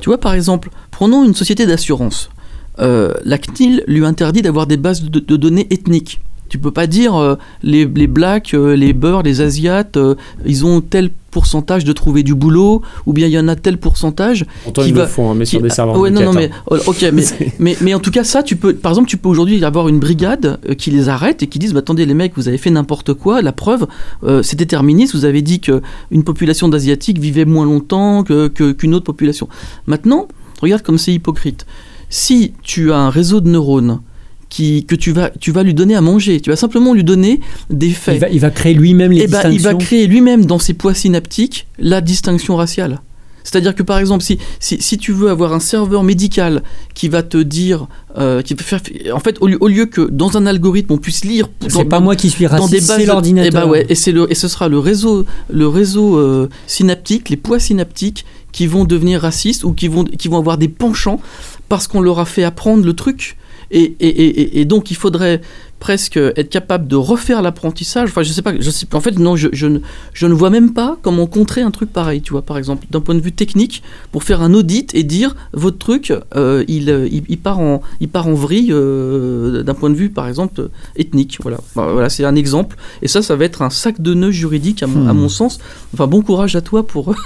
Tu 0.00 0.08
vois, 0.08 0.18
par 0.18 0.34
exemple, 0.34 0.70
prenons 0.90 1.24
une 1.24 1.34
société 1.34 1.66
d'assurance. 1.66 2.30
Euh, 2.78 3.12
la 3.24 3.38
CNIL 3.38 3.82
lui 3.86 4.04
interdit 4.04 4.42
d'avoir 4.42 4.66
des 4.66 4.76
bases 4.76 5.02
de, 5.02 5.18
de 5.20 5.36
données 5.36 5.66
ethniques. 5.70 6.20
Tu 6.48 6.58
peux 6.58 6.70
pas 6.70 6.86
dire 6.86 7.16
euh, 7.16 7.34
les, 7.62 7.86
les 7.86 8.06
blacks, 8.06 8.54
euh, 8.54 8.76
les 8.76 8.92
beurs, 8.92 9.22
les 9.22 9.40
asiates, 9.40 9.96
euh, 9.96 10.14
ils 10.44 10.64
ont 10.64 10.80
tel 10.80 11.10
pourcentage 11.36 11.84
de 11.84 11.92
trouver 11.92 12.22
du 12.22 12.34
boulot, 12.34 12.80
ou 13.04 13.12
bien 13.12 13.26
il 13.26 13.32
y 13.34 13.38
en 13.38 13.46
a 13.46 13.56
tel 13.56 13.76
pourcentage. 13.76 14.46
Pourtant, 14.64 14.80
Qui 14.80 14.88
ils 14.88 14.94
va- 14.94 15.02
le 15.02 15.06
font, 15.06 15.30
hein, 15.30 15.34
mais 15.34 15.44
sur 15.44 15.60
des 15.60 15.68
serveurs 15.68 15.96
Ah 15.96 16.00
ouais, 16.00 16.10
de 16.10 16.14
non, 16.14 16.22
non, 16.24 16.32
mais 16.32 16.46
hein. 16.50 16.62
oh, 16.70 16.76
ok, 16.86 17.10
mais, 17.12 17.24
mais, 17.58 17.76
mais 17.82 17.92
en 17.92 18.00
tout 18.00 18.10
cas, 18.10 18.24
ça, 18.24 18.42
tu 18.42 18.56
peux, 18.56 18.72
par 18.74 18.92
exemple, 18.92 19.06
tu 19.10 19.18
peux 19.18 19.28
aujourd'hui 19.28 19.62
avoir 19.62 19.88
une 19.88 19.98
brigade 20.00 20.58
euh, 20.66 20.72
qui 20.72 20.90
les 20.90 21.10
arrête 21.10 21.42
et 21.42 21.46
qui 21.46 21.58
disent, 21.58 21.74
bah, 21.74 21.80
attendez, 21.80 22.06
les 22.06 22.14
mecs, 22.14 22.32
vous 22.36 22.48
avez 22.48 22.56
fait 22.56 22.70
n'importe 22.70 23.12
quoi. 23.12 23.42
La 23.42 23.52
preuve, 23.52 23.86
euh, 24.24 24.42
c'est 24.42 24.56
déterministe. 24.56 25.14
Vous 25.14 25.26
avez 25.26 25.42
dit 25.42 25.60
que 25.60 25.82
une 26.10 26.24
population 26.24 26.68
d'asiatiques 26.70 27.18
vivait 27.18 27.44
moins 27.44 27.66
longtemps 27.66 28.24
que- 28.24 28.48
qu'une 28.48 28.94
autre 28.94 29.04
population. 29.04 29.46
Maintenant, 29.86 30.28
regarde 30.62 30.80
comme 30.80 30.96
c'est 30.96 31.12
hypocrite. 31.12 31.66
Si 32.08 32.52
tu 32.62 32.92
as 32.92 32.96
un 32.98 33.10
réseau 33.10 33.42
de 33.42 33.50
neurones 33.50 34.00
qui, 34.48 34.84
que 34.86 34.94
tu 34.94 35.12
vas, 35.12 35.30
tu 35.40 35.50
vas 35.52 35.62
lui 35.62 35.74
donner 35.74 35.94
à 35.96 36.00
manger. 36.00 36.40
Tu 36.40 36.50
vas 36.50 36.56
simplement 36.56 36.94
lui 36.94 37.04
donner 37.04 37.40
des 37.70 37.90
faits. 37.90 38.16
Il 38.16 38.20
va, 38.20 38.28
il 38.30 38.40
va 38.40 38.50
créer 38.50 38.74
lui-même 38.74 39.12
les 39.12 39.22
Eh 39.22 39.26
ben, 39.26 39.38
distinctions. 39.50 39.50
il 39.50 39.62
va 39.62 39.74
créer 39.74 40.06
lui-même 40.06 40.44
dans 40.46 40.58
ses 40.58 40.74
poids 40.74 40.94
synaptiques 40.94 41.66
la 41.78 42.00
distinction 42.00 42.56
raciale. 42.56 43.00
C'est-à-dire 43.44 43.76
que 43.76 43.84
par 43.84 43.98
exemple, 44.00 44.24
si, 44.24 44.38
si, 44.58 44.82
si 44.82 44.98
tu 44.98 45.12
veux 45.12 45.30
avoir 45.30 45.52
un 45.52 45.60
serveur 45.60 46.02
médical 46.02 46.64
qui 46.94 47.08
va 47.08 47.22
te 47.22 47.36
dire, 47.38 47.86
euh, 48.18 48.42
qui 48.42 48.54
va 48.54 48.62
faire, 48.64 48.80
en 49.14 49.20
fait, 49.20 49.36
au 49.40 49.46
lieu, 49.46 49.56
au 49.60 49.68
lieu 49.68 49.86
que 49.86 50.00
dans 50.10 50.36
un 50.36 50.46
algorithme 50.46 50.92
on 50.94 50.98
puisse 50.98 51.24
lire, 51.24 51.48
C'est 51.68 51.84
pas 51.84 52.00
moi 52.00 52.16
qui 52.16 52.28
suis 52.28 52.48
raciste, 52.48 52.80
c'est 52.96 53.06
l'ordinateur. 53.06 53.62
Eh 53.62 53.64
ben 53.66 53.70
ouais, 53.70 53.86
et 53.88 53.94
c'est 53.94 54.10
le 54.10 54.28
et 54.30 54.34
ce 54.34 54.48
sera 54.48 54.68
le 54.68 54.80
réseau 54.80 55.26
le 55.48 55.68
réseau 55.68 56.18
euh, 56.18 56.48
synaptique, 56.66 57.28
les 57.28 57.36
poids 57.36 57.60
synaptiques 57.60 58.24
qui 58.50 58.66
vont 58.66 58.84
devenir 58.84 59.20
racistes 59.20 59.62
ou 59.62 59.72
qui 59.74 59.86
vont 59.86 60.02
qui 60.02 60.26
vont 60.26 60.38
avoir 60.38 60.58
des 60.58 60.68
penchants 60.68 61.20
parce 61.68 61.86
qu'on 61.86 62.00
leur 62.00 62.18
a 62.18 62.24
fait 62.24 62.42
apprendre 62.42 62.84
le 62.84 62.94
truc. 62.94 63.36
Et, 63.70 64.64
donc 64.64 64.90
il 64.90 64.96
faudrait 64.96 65.40
presque 65.78 66.16
être 66.16 66.48
capable 66.48 66.88
de 66.88 66.96
refaire 66.96 67.42
l'apprentissage. 67.42 68.08
Enfin, 68.08 68.22
je 68.22 68.32
sais 68.32 68.42
pas, 68.42 68.52
je 68.58 68.70
sais, 68.70 68.86
en 68.92 69.00
fait, 69.00 69.18
non, 69.18 69.36
je, 69.36 69.48
je, 69.52 69.66
ne, 69.66 69.78
je 70.14 70.26
ne 70.26 70.32
vois 70.32 70.50
même 70.50 70.72
pas 70.72 70.96
comment 71.02 71.26
contrer 71.26 71.60
un 71.60 71.70
truc 71.70 71.92
pareil, 71.92 72.22
tu 72.22 72.32
vois, 72.32 72.42
par 72.42 72.56
exemple, 72.58 72.86
d'un 72.90 73.00
point 73.00 73.14
de 73.14 73.20
vue 73.20 73.32
technique, 73.32 73.82
pour 74.12 74.22
faire 74.24 74.40
un 74.42 74.54
audit 74.54 74.94
et 74.94 75.02
dire 75.02 75.36
votre 75.52 75.78
truc, 75.78 76.12
euh, 76.34 76.64
il, 76.68 76.90
euh, 76.90 77.06
il, 77.10 77.22
il 77.28 77.38
part 77.38 77.60
en, 77.60 77.82
il 78.00 78.08
part 78.08 78.26
en 78.26 78.34
vrille 78.34 78.72
euh, 78.72 79.62
d'un 79.62 79.74
point 79.74 79.90
de 79.90 79.94
vue, 79.94 80.08
par 80.10 80.28
exemple, 80.28 80.60
euh, 80.60 80.68
ethnique. 80.96 81.38
Voilà, 81.42 81.58
Bah, 81.74 81.88
voilà 81.92 82.08
c'est 82.08 82.24
un 82.24 82.34
exemple. 82.36 82.76
Et 83.02 83.08
ça, 83.08 83.20
ça 83.22 83.36
va 83.36 83.44
être 83.44 83.62
un 83.62 83.70
sac 83.70 84.00
de 84.00 84.14
nœuds 84.14 84.30
juridique, 84.30 84.82
à 84.82 84.86
mon, 84.86 85.08
à 85.08 85.12
Hmm. 85.12 85.18
mon 85.18 85.28
sens. 85.28 85.58
Enfin, 85.94 86.06
bon 86.06 86.22
courage 86.22 86.56
à 86.56 86.60
toi 86.60 86.86
pour. 86.86 87.14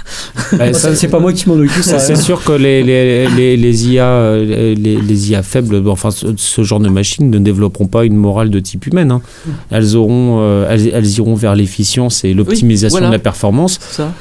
Bah, 0.57 0.73
ça, 0.73 0.93
c'est 0.95 1.07
pas 1.07 1.19
moi 1.19 1.31
qui 1.33 1.47
m'en 1.47 1.55
occupe. 1.55 1.81
C'est 1.83 1.99
c'est 1.99 2.15
sûr 2.15 2.43
que 2.43 2.51
les, 2.51 2.83
les, 2.83 3.27
les, 3.29 3.55
les 3.57 3.87
IA, 3.89 4.05
euh, 4.05 4.75
les, 4.75 4.97
les 4.97 5.31
IA 5.31 5.43
faibles, 5.43 5.81
enfin 5.87 6.11
ce, 6.11 6.27
ce 6.35 6.63
genre 6.63 6.79
de 6.79 6.89
machines 6.89 7.29
ne 7.29 7.39
développeront 7.39 7.87
pas 7.87 8.03
une 8.05 8.15
morale 8.17 8.40
de 8.49 8.59
type 8.59 8.87
humaine. 8.87 9.11
hein. 9.11 9.21
Elles, 9.69 9.95
auront, 9.95 10.39
euh, 10.41 10.65
elles, 10.69 10.89
elles 10.93 11.09
iront 11.17 11.35
vers 11.35 11.55
l'efficience 11.55 12.23
et 12.23 12.33
l'optimisation 12.33 12.95
voilà. 12.97 13.07
de 13.07 13.13
la 13.13 13.19
performance. 13.19 13.79
ça. 13.91 14.11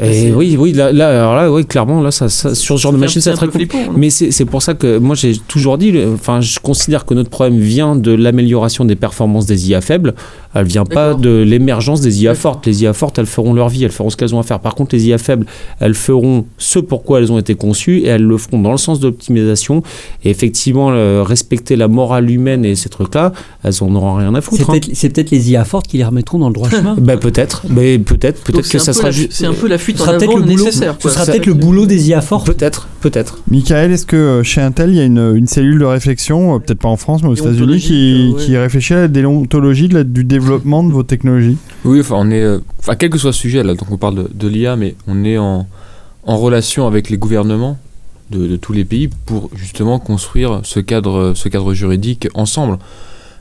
Et 0.00 0.12
C'est- 0.12 0.32
oui, 0.32 0.56
oui, 0.56 0.72
là, 0.74 0.92
là, 0.92 1.08
alors 1.08 1.34
là, 1.34 1.50
oui, 1.52 1.66
clairement, 1.66 2.00
là, 2.00 2.12
ça, 2.12 2.28
ça- 2.28 2.54
sur 2.54 2.78
ce 2.78 2.82
genre 2.82 2.92
de 2.92 2.98
machine, 2.98 3.20
c'est 3.20 3.32
très 3.32 3.46
compliqué. 3.46 3.78
Mais 3.96 4.10
c'est 4.10 4.44
pour 4.44 4.62
ça 4.62 4.74
que 4.74 4.96
moi, 4.98 5.16
j'ai 5.16 5.36
toujours 5.48 5.76
dit, 5.76 5.92
enfin, 6.14 6.40
je 6.40 6.60
considère 6.60 7.04
que 7.04 7.14
notre 7.14 7.30
problème 7.30 7.58
vient 7.58 7.96
de 7.96 8.12
l'amélioration 8.12 8.84
des 8.84 8.94
performances 8.94 9.46
des 9.46 9.70
IA 9.70 9.80
faibles. 9.80 10.14
Elle 10.60 10.66
vient 10.66 10.84
pas 10.84 11.14
de 11.14 11.30
l'émergence 11.42 12.00
des 12.00 12.22
IA 12.22 12.34
fortes. 12.34 12.66
Les 12.66 12.82
IA 12.82 12.92
fortes, 12.92 13.18
elles 13.18 13.26
feront 13.26 13.52
leur 13.54 13.68
vie, 13.68 13.84
elles 13.84 13.90
feront 13.92 14.10
ce 14.10 14.16
qu'elles 14.16 14.34
ont 14.34 14.40
à 14.40 14.42
faire. 14.42 14.60
Par 14.60 14.74
contre, 14.74 14.94
les 14.94 15.06
IA 15.06 15.18
faibles, 15.18 15.46
elles 15.80 15.94
feront 15.94 16.44
ce 16.58 16.78
pourquoi 16.78 17.20
elles 17.20 17.30
ont 17.30 17.38
été 17.38 17.54
conçues 17.54 17.98
et 18.00 18.06
elles 18.08 18.22
le 18.22 18.36
feront 18.38 18.58
dans 18.60 18.72
le 18.72 18.76
sens 18.78 18.98
de 19.00 19.06
l'optimisation. 19.06 19.82
Et 20.24 20.30
effectivement, 20.30 20.88
respecter 21.22 21.76
la 21.76 21.88
morale 21.88 22.30
humaine 22.30 22.64
et 22.64 22.74
ces 22.74 22.88
trucs-là, 22.88 23.32
elles 23.62 23.72
en 23.82 23.94
auront 23.94 24.14
rien 24.14 24.34
à 24.34 24.40
C'est 24.40 24.50
foutre. 24.50 24.62
hein. 24.70 24.72
peut-être 24.72 24.90
c'est 24.94 25.08
peut-être 25.10 25.30
les 25.30 25.50
IA 25.50 25.64
fortes 25.64 25.86
qui 25.86 25.98
les 25.98 26.04
remettront 26.04 26.38
dans 26.38 26.48
le 26.48 26.54
droit 26.54 26.68
chemin. 26.70 26.96
Ben, 27.08 27.18
peut-être, 27.18 27.62
mais 27.70 27.98
peut-être, 27.98 28.42
peut-être 28.42 28.64
c'est 28.66 28.78
que 28.78 28.82
un 28.82 28.92
ça 28.92 29.02
peu 29.02 29.12
sera. 29.12 29.26
C'est 29.30 29.46
un 29.46 29.52
peu 29.54 29.68
la 29.68 29.78
fuite 29.78 29.96
Ce 29.98 30.02
en 30.02 30.06
sera 30.06 30.18
peut-être 30.18 30.30
avant 30.30 30.38
le 30.38 30.44
boulot. 30.44 30.64
nécessaire. 30.64 30.96
Ce 30.98 31.08
sera 31.08 31.24
peut-être 31.24 31.46
le 31.46 31.54
boulot 31.54 31.86
des 31.86 32.08
IA 32.08 32.20
fortes. 32.20 32.46
Peut-être, 32.46 32.88
peut-être. 33.00 33.38
Michael, 33.50 33.92
est-ce 33.92 34.06
que 34.06 34.16
euh, 34.16 34.42
chez 34.42 34.60
Intel, 34.60 34.90
il 34.90 34.96
y 34.96 35.00
a 35.00 35.04
une, 35.04 35.32
une 35.36 35.46
cellule 35.46 35.78
de 35.78 35.84
réflexion, 35.84 36.56
euh, 36.56 36.58
peut-être 36.58 36.80
pas 36.80 36.88
en 36.88 36.96
France, 36.96 37.22
mais 37.22 37.28
aux 37.28 37.34
États-Unis, 37.34 37.78
qui, 37.78 38.30
euh, 38.32 38.36
ouais. 38.36 38.42
qui 38.44 38.56
réfléchit 38.56 38.94
à 38.94 39.00
la 39.02 39.08
déontologie 39.08 39.88
de 39.88 39.94
la- 39.94 40.04
du 40.04 40.24
développement 40.24 40.47
de 40.56 40.92
vos 40.92 41.02
technologies 41.02 41.56
Oui, 41.84 42.00
enfin, 42.00 42.16
on 42.18 42.30
est. 42.30 42.42
euh, 42.42 42.58
Enfin, 42.78 42.94
quel 42.96 43.10
que 43.10 43.18
soit 43.18 43.30
le 43.30 43.34
sujet, 43.34 43.62
là, 43.62 43.74
donc 43.74 43.90
on 43.90 43.96
parle 43.98 44.28
de, 44.32 44.48
l'IA, 44.48 44.76
mais 44.76 44.94
on 45.06 45.24
est 45.24 45.38
en, 45.38 45.66
en 46.24 46.36
relation 46.38 46.86
avec 46.86 47.10
les 47.10 47.18
gouvernements 47.18 47.78
de, 48.30 48.56
tous 48.56 48.72
les 48.72 48.84
pays 48.84 49.08
pour 49.26 49.50
justement 49.54 49.98
construire 49.98 50.60
ce 50.64 50.80
cadre, 50.80 51.32
ce 51.34 51.48
cadre 51.48 51.74
juridique 51.74 52.28
ensemble. 52.34 52.78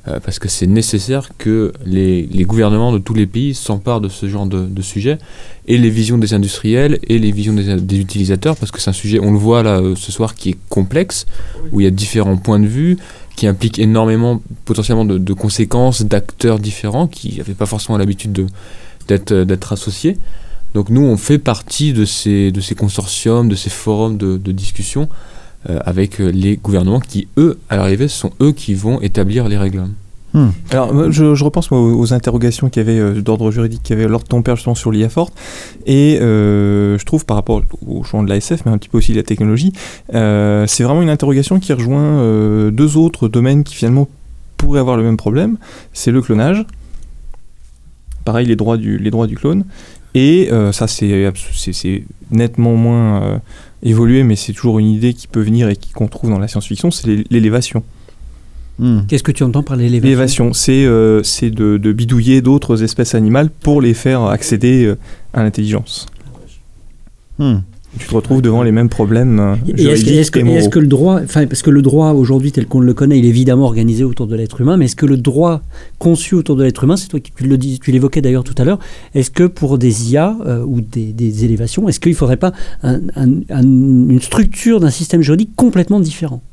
Euh, 0.07 0.19
parce 0.23 0.39
que 0.39 0.47
c'est 0.47 0.67
nécessaire 0.67 1.31
que 1.37 1.73
les, 1.85 2.25
les 2.27 2.45
gouvernements 2.45 2.93
de 2.93 2.97
tous 2.97 3.13
les 3.13 3.25
pays 3.27 3.53
s'emparent 3.53 3.99
de 3.99 4.07
ce 4.07 4.29
genre 4.29 4.45
de, 4.45 4.65
de 4.65 4.81
sujet, 4.81 5.17
et 5.67 5.77
les 5.77 5.89
visions 5.89 6.17
des 6.17 6.33
industriels, 6.33 6.97
et 7.07 7.19
les 7.19 7.33
visions 7.33 7.51
des, 7.53 7.75
des 7.75 7.99
utilisateurs, 7.99 8.55
parce 8.55 8.71
que 8.71 8.79
c'est 8.79 8.89
un 8.89 8.93
sujet, 8.93 9.19
on 9.21 9.31
le 9.33 9.37
voit 9.37 9.63
là 9.63 9.81
euh, 9.81 9.95
ce 9.97 10.13
soir, 10.13 10.33
qui 10.35 10.51
est 10.51 10.57
complexe, 10.69 11.25
où 11.73 11.81
il 11.81 11.83
y 11.83 11.87
a 11.87 11.91
différents 11.91 12.37
points 12.37 12.59
de 12.59 12.67
vue, 12.67 12.97
qui 13.37 13.47
implique 13.47 13.77
énormément 13.79 14.41
potentiellement 14.65 15.05
de, 15.05 15.33
conséquences, 15.33 16.01
d'acteurs 16.01 16.59
différents 16.59 17.07
qui 17.07 17.37
n'avaient 17.37 17.53
pas 17.53 17.67
forcément 17.67 17.97
l'habitude 17.97 18.47
euh, 19.11 19.45
d'être 19.45 19.71
associés. 19.71 20.17
Donc 20.73 20.89
nous, 20.89 21.03
on 21.03 21.17
fait 21.17 21.37
partie 21.37 21.93
de 21.93 22.03
ces, 22.03 22.51
consortiums, 22.75 23.47
de 23.47 23.55
ces 23.55 23.69
forums 23.69 24.17
de, 24.17 24.51
discussion 24.51 25.07
euh, 25.69 25.79
avec 25.85 26.19
euh, 26.19 26.29
les 26.29 26.57
gouvernements 26.57 26.99
qui, 26.99 27.27
eux, 27.37 27.59
à 27.69 27.77
l'arrivée, 27.77 28.07
sont 28.07 28.31
eux 28.41 28.51
qui 28.51 28.73
vont 28.73 28.99
établir 29.01 29.47
les 29.47 29.57
règles. 29.57 29.83
Alors, 30.69 30.93
moi, 30.93 31.09
je, 31.09 31.43
repense 31.43 31.71
aux, 31.71 32.13
interrogations 32.13 32.69
qu'il 32.69 32.81
y 32.83 32.85
avait 32.87 32.99
euh, 32.99 33.21
d'ordre 33.21 33.49
juridique 33.51 33.81
qu'il 33.83 33.97
y 33.97 33.99
avait 33.99 34.07
lors 34.07 34.21
de 34.21 34.27
ton 34.27 34.41
père 34.41 34.55
justement 34.55 34.75
sur 34.75 34.91
l'IA 34.91 35.09
forte. 35.09 35.33
Et 35.85 36.19
euh, 36.21 36.97
je 36.97 37.05
trouve 37.05 37.25
par 37.25 37.37
rapport 37.37 37.63
au 37.87 38.03
champ 38.03 38.23
de 38.23 38.29
l'ASF, 38.29 38.65
mais 38.65 38.71
un 38.71 38.77
petit 38.77 38.89
peu 38.89 38.97
aussi 38.97 39.13
de 39.13 39.17
la 39.17 39.23
technologie, 39.23 39.73
euh, 40.13 40.67
c'est 40.67 40.83
vraiment 40.83 41.01
une 41.01 41.09
interrogation 41.09 41.59
qui 41.59 41.73
rejoint 41.73 42.69
deux 42.71 42.97
autres 42.97 43.27
domaines 43.27 43.63
qui 43.63 43.75
finalement 43.75 44.07
pourraient 44.57 44.79
avoir 44.79 44.97
le 44.97 45.03
même 45.03 45.17
problème. 45.17 45.57
C'est 45.93 46.11
le 46.11 46.21
clonage. 46.21 46.65
Pareil, 48.25 48.45
les 48.45 48.55
droits 48.55 48.77
du, 48.77 48.97
les 48.97 49.09
droits 49.09 49.27
du 49.27 49.37
clone. 49.37 49.63
Et 50.13 50.49
ça, 50.71 50.87
c'est 50.87 52.03
nettement 52.31 52.73
moins 52.75 53.41
évolué, 53.83 54.23
mais 54.23 54.35
c'est 54.35 54.53
toujours 54.53 54.79
une 54.79 54.87
idée 54.87 55.13
qui 55.13 55.27
peut 55.27 55.41
venir 55.41 55.69
et 55.69 55.77
qu'on 55.93 56.07
trouve 56.07 56.29
dans 56.29 56.39
la 56.39 56.47
science-fiction, 56.47 56.91
c'est 56.91 57.07
l'é- 57.07 57.23
l'élévation. 57.29 57.83
Hmm. 58.79 58.99
Qu'est-ce 59.07 59.23
que 59.23 59.31
tu 59.31 59.43
entends 59.43 59.63
par 59.63 59.75
l'élévation 59.75 60.03
L'élévation, 60.05 60.53
c'est 60.53 60.85
euh, 60.85 61.21
de, 61.41 61.77
de 61.77 61.91
bidouiller 61.91 62.41
d'autres 62.41 62.83
espèces 62.83 63.15
animales 63.15 63.49
pour 63.49 63.81
les 63.81 63.93
faire 63.95 64.23
accéder 64.23 64.85
euh, 64.85 64.97
à 65.33 65.41
l'intelligence. 65.43 66.05
Hmm. 67.39 67.57
Tu 67.97 68.05
te 68.07 68.13
retrouves 68.13 68.43
devant 68.43 68.61
les 68.61 68.71
mêmes 68.71 68.89
problèmes 68.89 69.39
euh, 69.39 69.55
est-ce 69.75 70.29
que, 70.29 70.69
que 70.69 70.77
le 70.79 70.85
droit, 70.87 71.21
parce 71.21 71.63
que 71.63 71.71
le 71.71 71.81
droit 71.81 72.11
aujourd'hui 72.11 72.51
tel 72.51 72.67
qu'on 72.67 72.79
le 72.81 72.93
connaît, 72.93 73.17
il 73.17 73.25
est 73.25 73.29
évidemment 73.29 73.63
organisé 73.65 74.03
autour 74.03 74.27
de 74.27 74.35
l'être 74.35 74.61
humain, 74.61 74.77
mais 74.77 74.85
est-ce 74.85 74.95
que 74.95 75.07
le 75.07 75.17
droit 75.17 75.61
conçu 75.97 76.35
autour 76.35 76.55
de 76.57 76.63
l'être 76.63 76.83
humain, 76.83 76.97
c'est 76.97 77.07
toi 77.07 77.19
qui 77.19 77.31
tu 77.35 77.45
le 77.47 77.57
dis, 77.57 77.79
tu 77.79 77.91
l'évoquais 77.91 78.21
d'ailleurs 78.21 78.43
tout 78.43 78.53
à 78.59 78.65
l'heure, 78.65 78.77
est-ce 79.15 79.31
que 79.31 79.45
pour 79.45 79.79
des 79.79 80.11
IA 80.11 80.37
euh, 80.45 80.63
ou 80.63 80.81
des, 80.81 81.13
des 81.13 81.45
élévations, 81.45 81.89
est-ce 81.89 81.99
qu'il 81.99 82.11
ne 82.11 82.17
faudrait 82.17 82.37
pas 82.37 82.51
un- 82.83 82.99
un- 83.15 83.39
un- 83.49 83.63
une 83.63 84.21
structure 84.21 84.79
d'un 84.79 84.91
système 84.91 85.23
juridique 85.23 85.51
complètement 85.55 85.99
différent? 85.99 86.43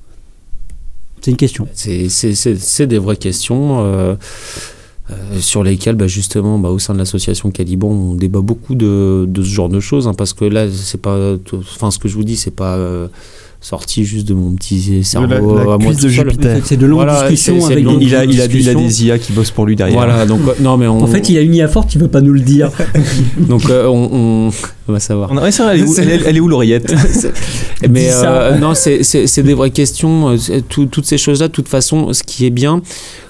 C'est 1.25 1.31
une 1.31 1.39
question. 1.39 1.67
C'est- 1.73 2.87
des 2.87 2.99
vraies 2.99 3.17
questions 3.17 3.79
euh, 3.81 4.15
euh, 5.11 5.41
sur 5.41 5.65
lesquelles, 5.65 5.97
bah, 5.97 6.07
justement, 6.07 6.59
bah, 6.59 6.69
au 6.69 6.79
sein 6.79 6.93
de 6.93 6.99
l'association 6.99 7.51
Caliban, 7.51 7.89
on 7.89 8.15
débat 8.15 8.43
beaucoup 8.43 8.75
de, 8.75 9.27
ce 9.35 9.41
genre 9.41 9.71
de 9.71 9.81
choses, 9.81 10.07
hein, 10.07 10.13
parce 10.13 10.35
que 10.35 10.45
là, 10.45 10.67
c'est 10.71 11.01
pas, 11.01 11.37
enfin, 11.55 11.91
ce 11.91 11.99
que 11.99 12.09
je 12.09 12.15
vous 12.15 12.25
dis, 12.25 12.37
c'est 12.37 12.51
pas 12.51 12.77
euh, 12.77 13.09
sorti 13.65 14.05
juste 14.05 14.29
de 14.29 14.35
mon 14.35 14.53
petit 14.53 15.03
cerveau 15.03 15.27
la- 15.57 15.65
la 15.65 15.73
à 15.75 15.79
moi 15.79 15.95
de. 15.95 16.09
Jupiter. 16.09 16.59
C'est 16.65 16.77
de 16.77 16.85
longues 16.85 16.99
Voilà, 16.99 17.29
discussions 17.31 17.65
avec 17.65 17.83
longues 17.83 18.03
il 18.03 18.15
a, 18.15 18.25
il, 18.25 18.31
a, 18.31 18.35
il 18.35 18.41
a 18.43 18.47
discussions. 18.47 18.81
des 18.81 19.05
IA 19.07 19.19
qui 19.19 19.33
bossent 19.33 19.51
pour 19.53 19.65
lui 19.65 19.75
derrière. 19.75 19.97
Voilà, 19.97 20.27
donc 20.27 20.41
euh, 20.47 20.53
non, 20.61 20.77
mais 20.77 20.87
on, 20.89 21.03
En 21.03 21.07
fait, 21.07 21.31
il 21.31 21.39
a 21.39 21.41
une 21.41 21.55
IA 21.55 21.67
forte, 21.67 21.95
il 21.95 21.99
ne 21.99 22.03
veut 22.05 22.11
pas 22.11 22.21
nous 22.21 22.35
le 22.35 22.41
dire. 22.41 22.71
donc 23.39 23.71
euh, 23.71 23.87
on, 23.87 24.11
on- 24.49 24.51
on 24.87 24.93
va 24.93 25.01
savoir. 25.01 25.31
On 25.33 25.39
a- 25.39 25.43
ouais, 25.45 25.51
c'est 25.51 25.63
vrai, 25.63 25.75
elle 25.77 25.81
est 25.81 25.85
où, 25.89 25.95
elle 25.99 26.11
est- 26.11 26.23
elle 26.27 26.37
est 26.37 26.41
où 26.41 26.49
l'oreillette 26.49 26.95
Mais 27.89 28.11
euh, 28.13 28.59
non, 28.59 28.75
c'est- 28.75 29.43
des 29.43 29.55
vraies 29.55 29.71
questions. 29.71 30.37
tout- 30.69 30.87
toutes 30.87 31.07
ces 31.07 31.17
choses-là, 31.19 31.49
de 31.49 31.53
toute 31.53 31.69
façon, 31.69 32.13
ce 32.13 32.23
qui 32.23 32.45
est 32.45 32.51
bien, 32.51 32.83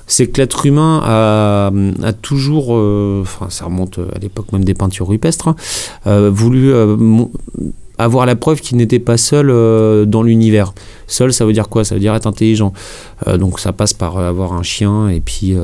c'est 0.09 0.27
que 0.27 0.41
l'être 0.41 0.67
humain 0.67 1.01
a, 1.05 1.71
a 2.03 2.13
toujours, 2.13 2.75
euh, 2.75 3.21
enfin, 3.23 3.47
ça 3.51 3.67
remonte 3.67 3.99
à 3.99 4.19
l'époque 4.19 4.53
même 4.53 4.65
des 4.65 4.75
peintures 4.75 5.07
rupestres, 5.09 5.47
hein, 5.49 5.57
euh, 6.09 6.29
voulu 6.33 6.73
euh, 6.73 6.97
avoir 7.99 8.27
la 8.27 8.37
preuve 8.37 8.61
qu'il 8.61 8.77
n'était 8.77 8.99
pas 8.99 9.17
seul 9.17 9.51
euh, 9.51 10.05
dans 10.05 10.23
l'univers. 10.23 10.75
Seul, 11.07 11.33
ça 11.33 11.45
veut 11.45 11.53
dire 11.53 11.69
quoi? 11.69 11.85
Ça 11.85 11.95
veut 11.95 12.01
dire 12.01 12.15
être 12.15 12.27
intelligent. 12.27 12.73
Euh, 13.27 13.37
donc 13.37 13.61
ça 13.61 13.73
passe 13.73 13.93
par 13.93 14.19
euh, 14.19 14.29
avoir 14.29 14.53
un 14.53 14.63
chien 14.63 15.09
et 15.09 15.21
puis 15.21 15.55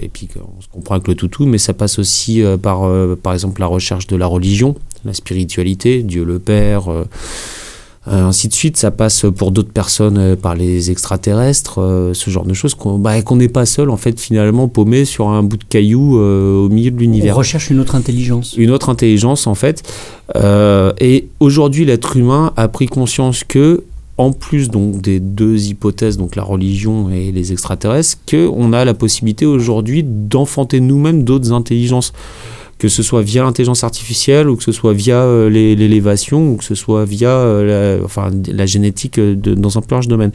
et 0.00 0.08
puis 0.08 0.28
on 0.36 0.60
se 0.60 0.68
comprend 0.68 0.94
avec 0.94 1.08
le 1.08 1.14
toutou, 1.14 1.46
mais 1.46 1.58
ça 1.58 1.74
passe 1.74 1.98
aussi 1.98 2.42
par 2.62 2.88
par 3.22 3.32
exemple 3.32 3.60
la 3.60 3.66
recherche 3.66 4.06
de 4.06 4.16
la 4.16 4.26
religion, 4.26 4.74
la 5.04 5.12
spiritualité, 5.12 6.02
Dieu 6.02 6.24
le 6.24 6.38
Père. 6.38 6.88
Euh, 8.08 8.24
ainsi 8.24 8.48
de 8.48 8.54
suite, 8.54 8.76
ça 8.76 8.90
passe 8.90 9.26
pour 9.36 9.50
d'autres 9.50 9.72
personnes 9.72 10.18
euh, 10.18 10.36
par 10.36 10.54
les 10.54 10.90
extraterrestres, 10.90 11.80
euh, 11.80 12.14
ce 12.14 12.30
genre 12.30 12.46
de 12.46 12.54
choses, 12.54 12.74
qu'on 12.74 12.98
bah, 12.98 13.20
qu'on 13.22 13.36
n'est 13.36 13.48
pas 13.48 13.66
seul 13.66 13.90
en 13.90 13.96
fait 13.96 14.18
finalement 14.18 14.68
paumé 14.68 15.04
sur 15.04 15.28
un 15.28 15.42
bout 15.42 15.58
de 15.58 15.64
caillou 15.64 16.16
au 16.18 16.68
milieu 16.68 16.90
de 16.90 16.96
On 16.96 17.00
l'univers 17.00 17.36
recherche 17.36 17.70
une 17.70 17.80
autre 17.80 17.94
intelligence. 17.94 18.54
une 18.56 18.70
autre 18.70 18.88
intelligence 18.88 19.46
en 19.46 19.54
fait. 19.54 19.82
Et 21.00 21.28
aujourd'hui, 21.40 21.84
l'être 21.84 22.16
humain 22.16 22.52
a 22.56 22.68
pris 22.68 22.86
conscience 22.86 23.44
que, 23.44 23.84
en 24.16 24.32
plus 24.32 24.68
donc 24.68 25.00
des 25.00 25.20
deux 25.20 25.68
hypothèses, 25.68 26.16
donc 26.16 26.36
la 26.36 26.42
religion 26.42 27.10
et 27.10 27.32
les 27.32 27.52
extraterrestres, 27.52 28.18
que 28.26 28.48
on 28.52 28.72
a 28.72 28.84
la 28.84 28.94
possibilité 28.94 29.46
aujourd'hui 29.46 30.02
d'enfanter 30.04 30.80
nous-mêmes 30.80 31.24
d'autres 31.24 31.52
intelligences 31.52 32.12
que 32.78 32.88
ce 32.88 33.02
soit 33.02 33.22
via 33.22 33.42
l'intelligence 33.42 33.82
artificielle 33.82 34.48
ou 34.48 34.56
que 34.56 34.62
ce 34.62 34.72
soit 34.72 34.92
via 34.92 35.16
euh, 35.16 35.50
l'élévation 35.50 36.52
ou 36.52 36.56
que 36.56 36.64
ce 36.64 36.74
soit 36.74 37.04
via 37.04 37.30
euh, 37.30 37.98
la, 37.98 38.04
enfin, 38.04 38.30
la 38.46 38.66
génétique 38.66 39.18
euh, 39.18 39.34
dans 39.34 39.76
un 39.78 39.80
plus 39.80 39.94
large 39.94 40.08
domaine. 40.08 40.30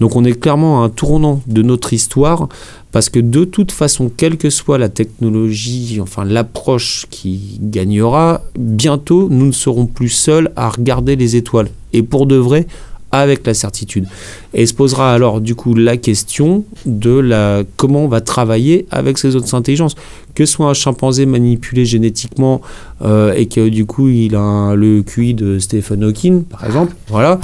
Donc 0.00 0.16
on 0.16 0.24
est 0.24 0.32
clairement 0.32 0.82
à 0.82 0.86
un 0.86 0.88
tournant 0.88 1.42
de 1.46 1.62
notre 1.62 1.92
histoire 1.92 2.48
parce 2.90 3.10
que 3.10 3.18
de 3.18 3.44
toute 3.44 3.72
façon, 3.72 4.10
quelle 4.14 4.38
que 4.38 4.50
soit 4.50 4.78
la 4.78 4.88
technologie, 4.88 5.98
enfin 6.00 6.24
l'approche 6.24 7.06
qui 7.10 7.58
gagnera, 7.60 8.40
bientôt 8.58 9.28
nous 9.30 9.46
ne 9.46 9.52
serons 9.52 9.86
plus 9.86 10.08
seuls 10.08 10.52
à 10.56 10.70
regarder 10.70 11.16
les 11.16 11.36
étoiles. 11.36 11.68
Et 11.92 12.02
pour 12.02 12.26
de 12.26 12.36
vrai, 12.36 12.66
avec 13.12 13.46
la 13.46 13.54
certitude. 13.54 14.06
Et 14.54 14.66
se 14.66 14.74
posera 14.74 15.12
alors 15.12 15.40
du 15.40 15.54
coup 15.54 15.74
la 15.74 15.96
question 15.96 16.64
de 16.84 17.10
la 17.10 17.62
comment 17.76 18.04
on 18.04 18.08
va 18.08 18.20
travailler 18.20 18.86
avec 18.90 19.18
ces 19.18 19.36
autres 19.36 19.54
intelligences. 19.54 19.94
Que 20.34 20.46
soit 20.46 20.66
un 20.66 20.74
chimpanzé 20.74 21.26
manipulé 21.26 21.84
génétiquement 21.84 22.60
euh, 23.02 23.32
et 23.34 23.46
que 23.46 23.68
du 23.68 23.86
coup 23.86 24.08
il 24.08 24.34
a 24.34 24.74
le 24.74 25.02
QI 25.02 25.32
de 25.32 25.60
Stephen 25.60 26.02
Hawking 26.02 26.42
par 26.42 26.64
exemple, 26.64 26.94
voilà, 27.08 27.38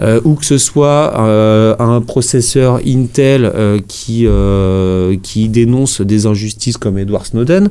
Euh, 0.00 0.20
ou 0.24 0.34
que 0.34 0.44
ce 0.44 0.58
soit 0.58 1.12
euh, 1.20 1.76
un 1.78 2.00
processeur 2.00 2.80
Intel 2.84 3.52
qui 3.86 4.26
qui 5.22 5.48
dénonce 5.48 6.00
des 6.00 6.26
injustices 6.26 6.78
comme 6.78 6.98
Edward 6.98 7.26
Snowden. 7.26 7.68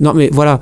Non 0.00 0.12
mais 0.12 0.28
voilà. 0.32 0.60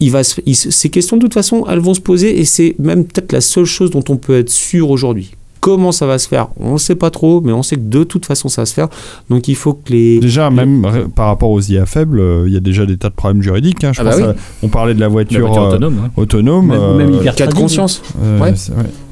Il 0.00 0.12
va 0.12 0.22
ces 0.22 0.90
questions, 0.90 1.16
de 1.16 1.22
toute 1.22 1.34
façon, 1.34 1.64
elles 1.68 1.80
vont 1.80 1.94
se 1.94 2.00
poser 2.00 2.38
et 2.38 2.44
c'est 2.44 2.76
même 2.78 3.04
peut-être 3.04 3.32
la 3.32 3.40
seule 3.40 3.64
chose 3.64 3.90
dont 3.90 4.04
on 4.08 4.16
peut 4.16 4.38
être 4.38 4.50
sûr 4.50 4.90
aujourd'hui. 4.90 5.32
Comment 5.60 5.92
ça 5.92 6.06
va 6.06 6.18
se 6.18 6.28
faire 6.28 6.48
On 6.58 6.74
ne 6.74 6.78
sait 6.78 6.94
pas 6.94 7.10
trop, 7.10 7.40
mais 7.40 7.52
on 7.52 7.62
sait 7.62 7.76
que 7.76 7.80
de 7.82 8.04
toute 8.04 8.26
façon 8.26 8.48
ça 8.48 8.62
va 8.62 8.66
se 8.66 8.74
faire. 8.74 8.88
Donc 9.28 9.48
il 9.48 9.56
faut 9.56 9.72
que 9.74 9.92
les. 9.92 10.20
Déjà, 10.20 10.50
même 10.50 10.86
par 11.14 11.26
rapport 11.26 11.50
aux 11.50 11.60
IA 11.60 11.84
faibles, 11.86 12.20
euh, 12.20 12.44
il 12.46 12.52
y 12.54 12.56
a 12.56 12.60
déjà 12.60 12.86
des 12.86 12.96
tas 12.96 13.08
de 13.08 13.14
problèmes 13.14 13.42
juridiques. 13.42 13.82
hein. 13.84 13.90
Je 13.92 14.00
Ah 14.00 14.04
bah 14.04 14.10
pense 14.12 14.20
oui. 14.20 14.26
à- 14.26 14.34
on 14.62 14.68
parlait 14.68 14.94
de 14.94 15.00
la 15.00 15.06
La 15.06 15.10
voiture, 15.12 15.52
euh, 15.58 15.68
autonome. 15.68 15.94
ouais. 15.98 16.22
autonome. 16.22 16.66
Même- 16.68 16.80
euh, 16.80 16.96
même 16.96 17.12
hyper 17.14 17.34
Cas 17.34 17.46
de 17.48 17.54
conscience. 17.54 18.02
euh, 18.22 18.40
ouais. 18.40 18.54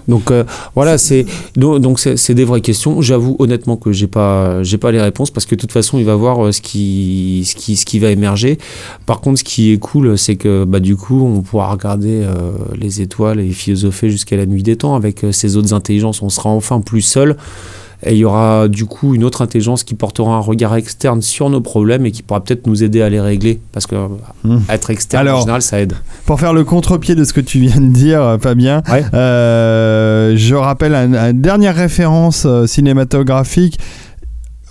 Donc 0.08 0.30
euh, 0.30 0.44
voilà, 0.74 0.98
c'est 0.98 1.26
donc 1.56 1.98
c'est 1.98 2.34
des 2.34 2.44
vraies 2.44 2.60
questions. 2.60 3.00
J'avoue 3.00 3.36
honnêtement 3.38 3.76
que 3.76 3.92
j'ai 3.92 4.06
pas 4.06 4.62
j'ai 4.62 4.78
pas 4.78 4.92
les 4.92 5.00
réponses 5.00 5.30
parce 5.30 5.46
que 5.46 5.54
de 5.54 5.60
toute 5.60 5.72
façon 5.72 5.98
il 5.98 6.04
va 6.04 6.14
voir 6.14 6.44
euh, 6.44 6.52
ce 6.52 6.60
qui 6.60 7.44
ce 7.46 7.54
qui 7.54 7.76
ce 7.76 7.84
qui 7.84 7.98
va 7.98 8.10
émerger. 8.10 8.58
Par 9.06 9.20
contre, 9.20 9.40
ce 9.40 9.44
qui 9.44 9.72
est 9.72 9.78
cool, 9.78 10.16
c'est 10.18 10.36
que 10.36 10.64
bah 10.64 10.80
du 10.80 10.96
coup 10.96 11.24
on 11.24 11.42
pourra 11.42 11.70
regarder 11.70 12.22
euh, 12.22 12.52
les 12.76 13.00
étoiles 13.00 13.40
et 13.40 13.50
philosopher 13.50 14.10
jusqu'à 14.10 14.36
la 14.36 14.46
nuit 14.46 14.62
des 14.62 14.76
temps 14.76 14.94
avec 14.94 15.24
ces 15.32 15.56
autres 15.56 15.74
intelligences. 15.74 16.22
On 16.22 16.28
sera 16.28 16.50
enfin 16.50 16.80
plus 16.80 17.02
seul. 17.02 17.36
Et 18.08 18.12
il 18.12 18.18
y 18.18 18.24
aura 18.24 18.68
du 18.68 18.84
coup 18.86 19.14
une 19.16 19.24
autre 19.24 19.42
intelligence 19.42 19.82
qui 19.82 19.94
portera 19.94 20.36
un 20.36 20.40
regard 20.40 20.76
externe 20.76 21.22
sur 21.22 21.50
nos 21.50 21.60
problèmes 21.60 22.06
et 22.06 22.12
qui 22.12 22.22
pourra 22.22 22.42
peut-être 22.42 22.66
nous 22.68 22.84
aider 22.84 23.02
à 23.02 23.08
les 23.10 23.20
régler. 23.20 23.60
Parce 23.72 23.86
que 23.86 23.96
Hmm. 24.44 24.58
être 24.68 24.90
externe 24.90 25.22
Alors- 25.26 25.38
en 25.38 25.40
général, 25.40 25.62
ça 25.62 25.80
aide. 25.80 25.94
Pour 26.24 26.38
faire 26.38 26.52
le 26.52 26.62
contre-pied 26.64 27.14
de 27.16 27.24
ce 27.24 27.32
que 27.32 27.40
tu 27.40 27.58
viens 27.58 27.80
de 27.80 27.88
dire, 27.92 28.22
euh, 28.22 28.38
Fabien, 28.38 28.82
Ouais. 28.90 29.04
euh, 29.14 30.34
je 30.36 30.54
rappelle 30.54 30.94
un- 30.94 31.30
une 31.32 31.40
dernière 31.40 31.74
référence 31.74 32.44
euh, 32.46 32.66
cinématographique. 32.66 33.78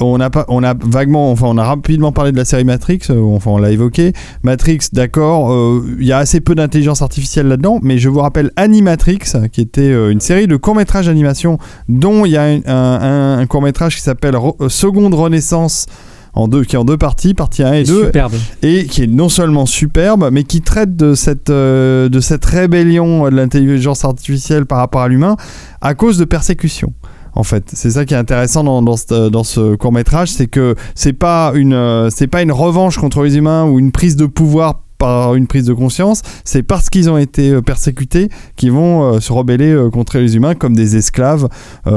On 0.02 0.20
a, 0.20 0.30
pas, 0.30 0.44
on 0.50 0.62
a 0.64 0.74
vaguement, 0.74 1.32
enfin, 1.32 1.46
on 1.48 1.58
a 1.58 1.64
rapidement 1.64 2.12
parlé 2.12 2.34
de 2.34 2.38
la 2.38 2.44
série 2.44 2.66
Matrix, 2.66 3.00
euh, 3.10 3.22
enfin, 3.22 3.52
on 3.52 3.58
l'a 3.58 3.72
évoqué. 3.72 4.12
Matrix, 4.44 4.80
d'accord, 4.92 5.54
euh, 5.54 5.86
il 6.00 6.06
y 6.06 6.12
a 6.12 6.18
assez 6.18 6.42
peu 6.42 6.54
d'intelligence 6.54 7.02
artificielle 7.02 7.48
là-dedans, 7.48 7.80
mais 7.82 7.98
je 7.98 8.10
vous 8.10 8.20
rappelle 8.20 8.52
Animatrix, 8.58 9.20
qui 9.54 9.62
était 9.62 9.82
euh, 9.82 10.12
une 10.12 10.20
série 10.20 10.48
de 10.48 10.58
courts-métrages 10.58 11.06
d'animation, 11.06 11.60
dont 11.88 12.26
il 12.26 12.32
y 12.34 12.38
a 12.38 12.44
un, 12.44 12.60
un- 12.66 13.38
un 13.40 13.46
court-métrage 13.46 13.96
qui 13.96 14.02
s'appelle 14.02 14.36
Seconde 14.68 15.14
Renaissance, 15.14 15.86
en 16.34 16.50
deux, 16.50 16.66
qui 16.66 16.76
est 16.76 16.80
en 16.80 16.84
deux 16.84 16.98
parties, 16.98 17.34
partie 17.34 17.64
1 17.64 17.72
et 17.76 17.84
2 17.86 18.06
Superbe. 18.08 18.34
et 18.64 18.88
qui 18.88 19.04
est 19.04 19.08
non 19.08 19.30
seulement 19.30 19.66
superbe, 19.66 20.28
mais 20.34 20.44
qui 20.44 20.60
traite 20.60 20.98
de 20.98 21.14
cette, 21.16 21.50
euh, 21.50 22.10
de 22.10 22.20
cette 22.20 22.44
rébellion 22.44 23.30
de 23.30 23.36
l'intelligence 23.38 24.04
artificielle 24.04 24.66
par 24.66 24.80
rapport 24.80 25.00
à 25.04 25.08
l'humain 25.08 25.38
à 25.80 25.94
cause 25.94 26.18
de 26.18 26.26
persécutions. 26.26 26.92
En 27.36 27.44
fait, 27.44 27.70
c'est 27.74 27.92
ça 27.92 28.06
qui 28.06 28.14
est 28.14 28.18
intéressant 28.18 28.64
dans, 28.64 28.82
dans 28.82 29.44
ce, 29.44 29.76
court 29.76 29.92
métrage, 29.92 30.32
c'est 30.32 30.48
que 30.48 30.76
c'est 30.96 31.14
pas 31.14 31.52
une 31.54 31.74
euh, 31.74 32.10
c'est 32.10 32.28
pas 32.28 32.42
une 32.42 32.52
revanche 32.52 32.98
contre 32.98 33.24
les 33.24 33.38
humains 33.38 33.66
ou 33.66 33.78
une 33.78 33.92
prise 33.92 34.16
de 34.16 34.26
pouvoir 34.26 34.85
par 34.98 35.36
une 35.36 35.48
prise 35.48 35.66
de 35.66 35.74
conscience, 35.74 36.22
c'est 36.44 36.64
parce 36.64 36.90
qu'ils 36.90 37.10
ont 37.10 37.18
été 37.18 37.52
euh, 37.52 37.62
persécutés 37.62 38.30
qu'ils 38.56 38.72
vont 38.72 39.16
euh, 39.16 39.20
se 39.20 39.32
rebeller 39.34 39.72
euh, 39.72 39.90
contre 39.90 40.18
les 40.18 40.36
humains 40.36 40.56
comme 40.56 40.76
des 40.76 40.96
esclaves 40.96 41.48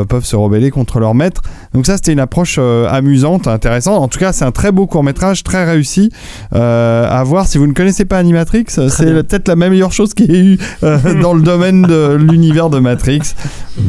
peuvent 0.09 0.25
se 0.25 0.37
rebeller 0.37 0.71
contre 0.71 1.01
leur 1.01 1.15
maître. 1.15 1.43
Donc 1.75 1.87
ça 1.87 1.97
c'était 1.97 2.13
une 2.13 2.21
approche 2.21 2.59
amusante, 2.59 3.47
intéressante. 3.47 4.01
En 4.01 4.09
tout 4.09 4.19
cas 4.19 4.33
c'est 4.33 4.45
un 4.45 4.51
très 4.51 4.73
beau 4.73 4.87
court 4.87 5.03
métrage, 5.03 5.43
très 5.43 5.65
réussi 5.65 6.11
à 6.53 7.23
voir. 7.25 7.47
Si 7.47 7.59
vous 7.59 7.67
ne 7.67 7.73
connaissez 7.73 8.05
pas 8.05 8.19
Animatrix, 8.19 8.65
c'est 8.69 8.89
peut-être 8.89 9.49
la 9.49 9.57
meilleure 9.57 9.93
chose 9.93 10.15
qu'il 10.15 10.33
y 10.33 10.37
ait 10.37 10.45
eu 10.45 10.59
dans 11.23 11.35
le 11.35 11.43
domaine 11.43 11.83
de 11.83 12.15
l'univers 12.15 12.71
de 12.71 12.79
Matrix. 12.79 13.35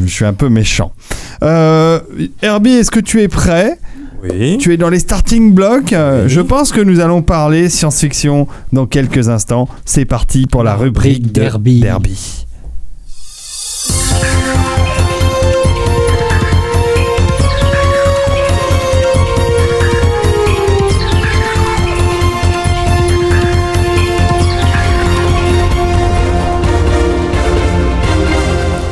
Je 0.04 0.10
suis 0.10 0.24
un 0.24 0.32
peu 0.32 0.48
méchant. 0.48 0.92
Euh, 1.42 2.00
Herbie, 2.42 2.72
est-ce 2.72 2.90
que 2.90 3.00
tu 3.00 3.22
es 3.22 3.28
prêt? 3.28 3.78
Oui. 4.22 4.58
Tu 4.58 4.72
es 4.72 4.76
dans 4.76 4.90
les 4.90 4.98
starting 4.98 5.52
blocks. 5.54 5.92
Euh, 5.92 6.28
Je 6.28 6.40
pense 6.40 6.72
que 6.72 6.80
nous 6.80 7.00
allons 7.00 7.22
parler 7.22 7.68
science-fiction 7.68 8.46
dans 8.72 8.86
quelques 8.86 9.28
instants. 9.28 9.68
C'est 9.84 10.04
parti 10.04 10.46
pour 10.46 10.62
la 10.62 10.74
rubrique 10.74 11.32
de 11.32 11.40
Derby. 11.40 11.80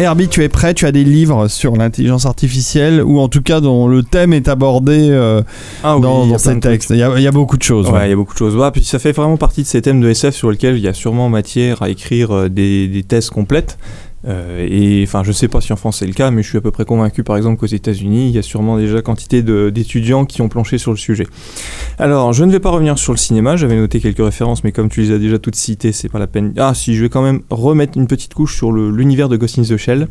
Herbie, 0.00 0.28
tu 0.28 0.44
es 0.44 0.48
prêt? 0.48 0.74
Tu 0.74 0.86
as 0.86 0.92
des 0.92 1.02
livres 1.02 1.48
sur 1.48 1.74
l'intelligence 1.74 2.24
artificielle 2.24 3.02
ou 3.02 3.18
en 3.18 3.28
tout 3.28 3.42
cas 3.42 3.60
dont 3.60 3.88
le 3.88 4.04
thème 4.04 4.32
est 4.32 4.46
abordé 4.46 5.08
euh, 5.10 5.42
Ah 5.82 5.96
oui, 5.96 6.02
dans, 6.02 6.38
ces 6.38 6.60
textes. 6.60 6.90
Il 6.90 6.98
y, 6.98 7.02
a, 7.02 7.12
il 7.16 7.22
y 7.22 7.26
a 7.26 7.32
beaucoup 7.32 7.56
de 7.56 7.64
choses. 7.64 7.86
Ouais, 7.88 7.94
ouais. 7.94 8.06
il 8.06 8.10
y 8.10 8.12
a 8.12 8.16
beaucoup 8.16 8.32
de 8.32 8.38
choses. 8.38 8.54
Ouais, 8.54 8.70
puis 8.70 8.84
ça 8.84 9.00
fait 9.00 9.10
vraiment 9.10 9.36
partie 9.36 9.62
de 9.62 9.66
ces 9.66 9.82
thèmes 9.82 10.00
de 10.00 10.08
SF 10.08 10.36
sur 10.36 10.52
lesquels 10.52 10.76
il 10.76 10.84
y 10.84 10.88
a 10.88 10.94
sûrement 10.94 11.28
matière 11.28 11.82
à 11.82 11.88
écrire 11.88 12.30
euh, 12.30 12.48
des, 12.48 12.86
des 12.86 13.02
thèses 13.02 13.28
complètes. 13.28 13.76
Euh, 14.26 14.66
et 14.68 15.04
enfin, 15.04 15.22
je 15.22 15.30
sais 15.32 15.48
pas 15.48 15.60
si 15.60 15.72
en 15.72 15.76
France 15.76 15.98
c'est 15.98 16.06
le 16.06 16.12
cas, 16.12 16.30
mais 16.30 16.42
je 16.42 16.48
suis 16.48 16.58
à 16.58 16.60
peu 16.60 16.70
près 16.70 16.84
convaincu, 16.84 17.22
par 17.22 17.36
exemple, 17.36 17.58
qu'aux 17.58 17.66
États-Unis, 17.66 18.28
il 18.28 18.34
y 18.34 18.38
a 18.38 18.42
sûrement 18.42 18.76
déjà 18.76 19.00
quantité 19.00 19.42
d'étudiants 19.42 20.24
qui 20.24 20.42
ont 20.42 20.48
planché 20.48 20.78
sur 20.78 20.90
le 20.90 20.96
sujet. 20.96 21.26
Alors, 21.98 22.32
je 22.32 22.44
ne 22.44 22.50
vais 22.50 22.60
pas 22.60 22.70
revenir 22.70 22.98
sur 22.98 23.12
le 23.12 23.18
cinéma. 23.18 23.56
J'avais 23.56 23.76
noté 23.76 24.00
quelques 24.00 24.24
références, 24.24 24.64
mais 24.64 24.72
comme 24.72 24.88
tu 24.88 25.02
les 25.02 25.12
as 25.12 25.18
déjà 25.18 25.38
toutes 25.38 25.56
citées, 25.56 25.92
c'est 25.92 26.08
pas 26.08 26.18
la 26.18 26.26
peine. 26.26 26.52
Ah, 26.56 26.74
si, 26.74 26.96
je 26.96 27.02
vais 27.02 27.08
quand 27.08 27.22
même 27.22 27.42
remettre 27.50 27.96
une 27.96 28.06
petite 28.06 28.34
couche 28.34 28.56
sur 28.56 28.72
l'univers 28.72 29.28
de 29.28 29.36
Ghost 29.36 29.58
in 29.58 29.62
the 29.62 29.76
Shell. 29.76 30.08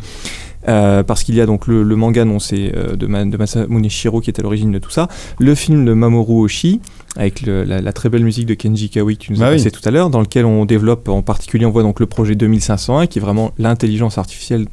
Euh, 0.70 1.02
parce 1.02 1.24
qu'il 1.24 1.36
y 1.36 1.40
a 1.42 1.46
donc 1.46 1.68
le, 1.68 1.82
le 1.82 1.96
manga 1.96 2.26
non 2.26 2.40
c'est 2.40 2.74
euh, 2.76 2.98
de, 2.98 3.08
Ma- 3.08 3.24
de 3.24 3.38
Masamune 3.38 3.90
Shiro 3.90 4.20
qui 4.20 4.30
est 4.30 4.38
à 4.40 4.44
l'origine 4.44 4.72
de 4.72 4.80
tout 4.80 4.90
ça, 4.92 5.08
le 5.40 5.56
film 5.56 5.86
de 5.86 5.94
Mamoru 5.94 6.44
Oshii 6.44 6.82
avec 7.16 7.42
le- 7.44 7.64
la, 7.64 7.80
la 7.80 7.94
très 7.94 8.10
belle 8.10 8.24
musique 8.26 8.46
de 8.48 8.54
Kenji 8.54 8.90
Kawi 8.90 9.16
que 9.18 9.24
tu 9.24 9.32
nous 9.32 9.42
as 9.44 9.48
oui. 9.50 9.54
passé 9.58 9.72
tout 9.72 9.82
à 9.86 9.92
l'heure, 9.92 10.10
dans 10.10 10.20
lequel 10.20 10.46
on 10.46 10.66
développe 10.66 11.08
en 11.08 11.22
particulier, 11.22 11.66
on 11.66 11.72
voit 11.72 11.84
donc 11.84 12.00
le 12.02 12.06
projet 12.06 12.36
2501 12.36 13.08
qui 13.08 13.20
est 13.20 13.22
vraiment 13.22 13.52
l'intelligence 13.58 14.18
artificielle 14.18 14.66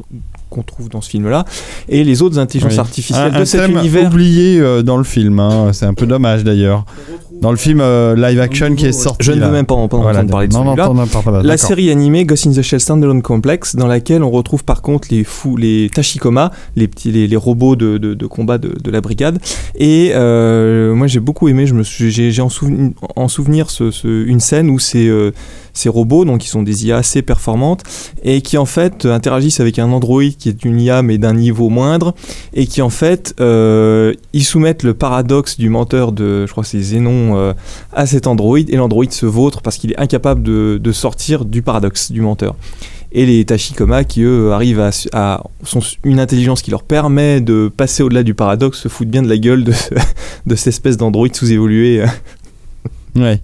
qu'on 0.51 0.63
trouve 0.63 0.89
dans 0.89 1.01
ce 1.01 1.11
film-là, 1.11 1.45
et 1.89 2.05
les 2.05 2.23
autres 2.23 2.39
intelligences 2.39 2.73
Oui. 2.75 2.79
artificielles 2.81 3.33
un, 3.33 3.37
de 3.39 3.43
un 3.43 3.45
cet 3.45 3.61
thème 3.63 3.77
univers. 3.79 4.09
oublié 4.09 4.61
euh, 4.61 4.83
dans 4.83 4.97
le 4.99 5.05
film. 5.05 5.39
hein. 5.41 5.71
C'est 5.73 5.87
un 5.87 5.95
peu 5.95 6.07
dommage 6.07 6.45
d'ailleurs. 6.45 6.85
Dans 7.45 7.51
le 7.51 7.59
film 7.59 7.81
euh, 7.83 8.17
live 8.17 8.41
action 8.41 8.75
qui 8.75 8.87
est 8.87 8.93
sorti. 8.93 9.19
Je 9.27 9.33
ne 9.33 9.45
veux 9.45 9.51
même 9.53 9.67
pas 9.67 9.75
en, 9.75 9.87
pas 9.87 9.99
en 9.99 10.01
Voilà, 10.01 10.21
entendre 10.21 10.31
parler 10.33 10.49
de 10.49 10.55
non, 10.55 10.65
non, 10.65 10.73
as 10.73 11.23
pas 11.23 11.43
La 11.43 11.59
série 11.59 11.91
animée 11.91 12.25
Ghost 12.25 12.47
in 12.47 12.53
the 12.53 12.63
Shell 12.63 12.81
Standalone 12.81 13.21
Complex, 13.21 13.77
dans 13.77 13.87
laquelle 13.87 14.23
on 14.23 14.31
retrouve 14.31 14.65
par 14.65 14.81
contre 14.81 15.09
les 15.11 15.25
fous, 15.25 15.59
les 15.59 15.91
Tachikoma, 15.95 16.53
les 16.75 16.89
petits, 16.89 17.13
les, 17.13 17.27
les 17.27 17.37
robots 17.37 17.77
de, 17.77 17.99
de, 17.99 18.15
de 18.15 18.27
combat 18.27 18.57
de, 18.57 18.71
de 18.83 18.91
la 18.91 19.03
brigade. 19.03 19.41
Et 19.75 20.13
euh, 20.15 20.95
moi 20.95 21.07
j'ai 21.07 21.21
beaucoup 21.21 21.49
aimé, 21.49 21.67
je 21.67 21.75
me 21.75 21.83
j'ai, 21.83 22.41
en, 22.41 22.49
souven- 22.49 22.95
en 23.15 23.29
souvenir 23.29 23.69
ce, 23.69 23.91
ce- 23.91 24.25
une 24.27 24.41
scène 24.41 24.71
où 24.71 24.79
ces, 24.79 25.07
euh, 25.09 25.33
ces 25.75 25.89
robots, 25.89 26.25
donc 26.25 26.41
qui 26.41 26.49
sont 26.49 26.63
des 26.63 26.87
IA 26.87 26.97
assez 26.97 27.21
performantes, 27.23 27.83
et 28.23 28.41
qui 28.41 28.57
en 28.57 28.65
fait 28.65 29.05
interagissent 29.05 29.61
avec 29.61 29.79
un 29.79 29.91
android 29.93 30.23
qui 30.39 30.49
est 30.49 30.65
une 30.65 30.81
IA 30.81 31.03
mais 31.03 31.19
d'un 31.19 31.35
niveau 31.35 31.69
moindre, 31.69 32.15
et 32.55 32.67
qui 32.67 32.81
en 32.81 32.91
fait 32.91 33.35
euh, 33.41 34.15
ils 34.33 34.45
soumettent 34.45 34.83
le 34.83 34.95
paradoxe 34.95 35.59
du 35.59 35.69
menteur 35.69 36.13
de, 36.13 36.47
je 36.47 36.51
crois 36.53 36.63
que 36.63 36.71
c'est 36.71 36.81
Zénon, 36.81 37.37
euh, 37.37 37.53
à 37.93 38.07
cet 38.07 38.27
android 38.27 38.59
et 38.59 38.77
l'android 38.77 39.05
se 39.11 39.27
vautre 39.27 39.61
parce 39.61 39.77
qu'il 39.77 39.93
est 39.93 39.99
incapable 39.99 40.43
de, 40.43 40.81
de 40.83 40.93
sortir 40.93 41.45
du 41.45 41.63
paradoxe 41.63 42.11
du 42.11 42.21
menteur. 42.21 42.55
Et 43.17 43.27
les 43.27 43.45
Tachikoma 43.45 44.03
qui 44.03 44.23
eux 44.23 44.53
arrivent 44.53 44.81
à, 44.81 44.91
à 45.13 45.43
sont 45.63 45.81
une 46.03 46.19
intelligence 46.19 46.63
qui 46.63 46.73
leur 46.73 46.83
permet 46.83 47.41
de 47.41 47.71
passer 47.75 48.03
au-delà 48.03 48.25
du 48.25 48.35
paradoxe 48.35 48.81
se 48.81 48.89
foutent 48.89 49.09
bien 49.09 49.23
de 49.23 49.29
la 49.29 49.39
gueule 49.39 49.63
de, 49.63 49.73
de 50.47 50.55
cette 50.57 50.69
espèce 50.69 50.97
d'android 50.97 51.29
sous-évolué. 51.33 52.05
Ouais. 53.15 53.41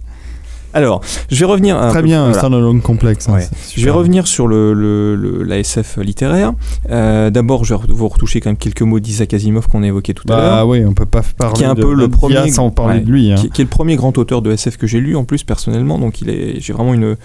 Alors, 0.73 1.01
je 1.29 1.39
vais 1.39 1.45
revenir. 1.45 1.77
un 1.77 1.89
Très 1.89 1.99
peu- 1.99 2.05
bien, 2.05 2.23
voilà. 2.25 2.37
standalone 2.37 2.81
complexe. 2.81 3.27
hein, 3.29 3.33
Ouais. 3.33 3.47
Je 3.75 3.83
vais 3.83 3.91
revenir 3.91 4.27
sur 4.27 4.47
le, 4.47 4.73
le- 4.73 5.15
le- 5.15 5.43
la 5.43 5.59
SF 5.59 5.97
littéraire. 5.97 6.53
Euh, 6.89 7.29
D'abord, 7.29 7.65
je 7.65 7.73
vais 7.73 7.81
vous 7.89 8.07
retoucher 8.07 8.39
quand 8.41 8.49
même 8.49 8.57
quelques 8.57 8.81
mots 8.81 8.99
d'Isaac 8.99 9.33
Asimov 9.33 9.67
qu'on 9.67 9.83
a 9.83 9.87
évoqué 9.87 10.13
tout 10.13 10.31
à 10.31 10.35
l'heure. 10.35 10.51
Bah 10.51 10.65
oui, 10.65 10.83
on 10.85 10.93
peut 10.93 11.05
pas 11.05 11.21
parler 11.37 11.55
Qui 11.55 11.63
est 11.63 11.67
un 11.67 11.73
de 11.73 11.81
peu 11.81 11.93
le 11.93 12.07
premier- 12.09 12.49
sans 12.51 12.69
parler 12.69 12.95
ouais, 12.99 13.01
de 13.05 13.11
lui. 13.11 13.31
hein. 13.31 13.35
qui, 13.35 13.49
qui 13.49 13.61
est 13.61 13.65
le 13.65 13.69
premier 13.69 13.95
grand 13.95 14.17
auteur 14.17 14.41
de 14.41 14.51
SF 14.51 14.77
que 14.77 14.87
j'ai 14.87 14.99
lu 14.99 15.15
en 15.15 15.23
plus 15.23 15.43
personnellement, 15.43 15.97
donc 15.99 16.15
j'ai 16.25 16.73
vraiment 16.73 16.93
une, 16.93 17.15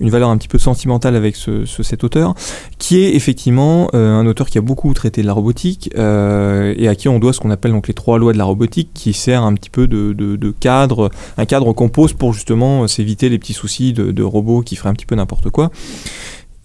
une 0.00 0.10
valeur 0.10 0.28
un 0.30 0.36
petit 0.36 0.48
peu 0.48 0.58
sentimentale 0.58 1.16
avec 1.16 1.36
ce, 1.36 1.64
ce- 1.64 1.82
cet 1.82 2.04
auteur, 2.04 2.34
qui 2.78 2.98
est 3.04 3.14
effectivement 3.14 3.88
euh, 3.94 4.14
un 4.18 4.26
auteur 4.26 4.48
qui 4.48 4.58
a 4.58 4.60
beaucoup 4.60 4.92
traité 4.94 5.22
de 5.22 5.26
la 5.26 5.32
robotique 5.32 5.90
euh, 5.98 6.74
et 6.76 6.88
à 6.88 6.94
qui 6.94 7.08
on 7.08 7.18
doit 7.18 7.32
ce 7.32 7.40
qu'on 7.40 7.50
appelle 7.50 7.72
donc 7.72 7.88
les 7.88 7.94
trois 7.94 8.18
lois 8.18 8.32
de 8.32 8.38
la 8.38 8.44
robotique, 8.44 8.90
qui 8.94 9.12
sert 9.12 9.42
un 9.42 9.54
petit 9.54 9.70
peu 9.70 9.86
de, 9.86 10.12
de- 10.12 10.36
de 10.36 10.50
cadre, 10.58 11.10
un 11.38 11.44
cadre 11.44 11.72
qu'on 11.72 11.88
pose 11.88 12.12
pour 12.12 12.32
justement 12.32 12.83
euh, 12.84 12.88
s'éviter 12.88 13.28
les 13.28 13.38
petits 13.38 13.52
soucis 13.52 13.92
de, 13.92 14.22
robots 14.22 14.62
qui 14.62 14.76
feraient 14.76 14.90
un 14.90 14.94
petit 14.94 15.06
peu 15.06 15.14
n'importe 15.14 15.50
quoi. 15.50 15.70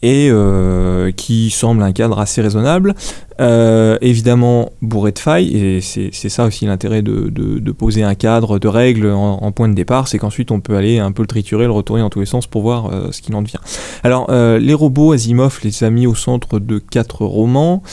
Et 0.01 0.29
euh, 0.31 1.11
qui 1.11 1.49
semble 1.49 1.83
un 1.83 1.91
cadre 1.91 2.19
assez 2.19 2.41
raisonnable, 2.41 2.95
euh, 3.41 3.97
évidemment 3.99 4.71
bourré 4.81 5.11
de 5.11 5.19
failles, 5.19 5.53
et 5.53 5.81
c'est 5.81 6.29
ça 6.29 6.45
aussi 6.45 6.65
l'intérêt 6.65 7.01
de, 7.01 7.27
de- 7.29 7.71
poser 7.73 8.03
un 8.03 8.15
cadre 8.15 8.59
de 8.59 8.69
règles 8.69 9.07
en, 9.07 9.51
point 9.51 9.67
de 9.67 9.73
départ, 9.73 10.07
c'est 10.07 10.17
qu'ensuite 10.17 10.51
on 10.51 10.61
peut 10.61 10.77
aller 10.77 10.99
un 10.99 11.11
peu 11.11 11.21
le 11.21 11.27
triturer, 11.27 11.65
le 11.65 11.71
retourner 11.71 12.01
dans 12.01 12.09
tous 12.09 12.21
les 12.21 12.25
sens 12.25 12.47
pour 12.47 12.61
voir 12.61 12.89
ce 13.11 13.21
qu'il 13.21 13.35
en 13.35 13.41
devient. 13.41 13.59
Alors, 14.03 14.31
les 14.31 14.73
robots, 14.73 15.11
Asimov 15.11 15.59
les 15.65 15.83
a 15.83 15.89
mis 15.89 16.07
au 16.07 16.15
centre 16.15 16.59
de 16.59 16.77
quatre 16.79 17.25
romans 17.25 17.83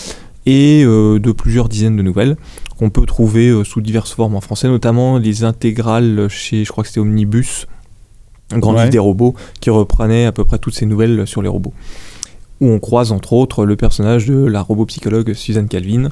et 0.46 0.84
de 0.84 1.32
plusieurs 1.32 1.68
dizaines 1.68 1.96
de 1.96 2.02
nouvelles 2.02 2.36
qu'on 2.78 2.90
peut 2.90 3.06
trouver 3.06 3.64
sous 3.64 3.80
diverses 3.80 4.12
formes 4.12 4.36
en 4.36 4.40
français, 4.40 4.68
notamment 4.68 5.18
les 5.18 5.44
intégrales 5.44 6.28
chez, 6.28 6.64
je 6.64 6.70
crois 6.70 6.82
que 6.84 6.88
c'était 6.88 7.00
Omnibus, 7.00 7.66
un 8.52 8.58
grand 8.58 8.72
Ouais. 8.74 8.80
livre 8.80 8.90
des 8.90 8.98
robots, 8.98 9.34
qui 9.60 9.70
reprenait 9.70 10.26
à 10.26 10.32
peu 10.32 10.44
près 10.44 10.58
toutes 10.58 10.74
ces 10.74 10.86
nouvelles 10.86 11.26
sur 11.26 11.42
les 11.42 11.48
robots 11.48 11.72
où 12.62 12.68
on 12.70 12.78
croise 12.78 13.12
entre 13.12 13.34
autres 13.34 13.66
le 13.66 13.76
personnage 13.76 14.24
de 14.28 14.46
la 14.46 14.62
robot-psychologue 14.62 15.34
Suzanne 15.34 15.68
Calvin. 15.68 16.08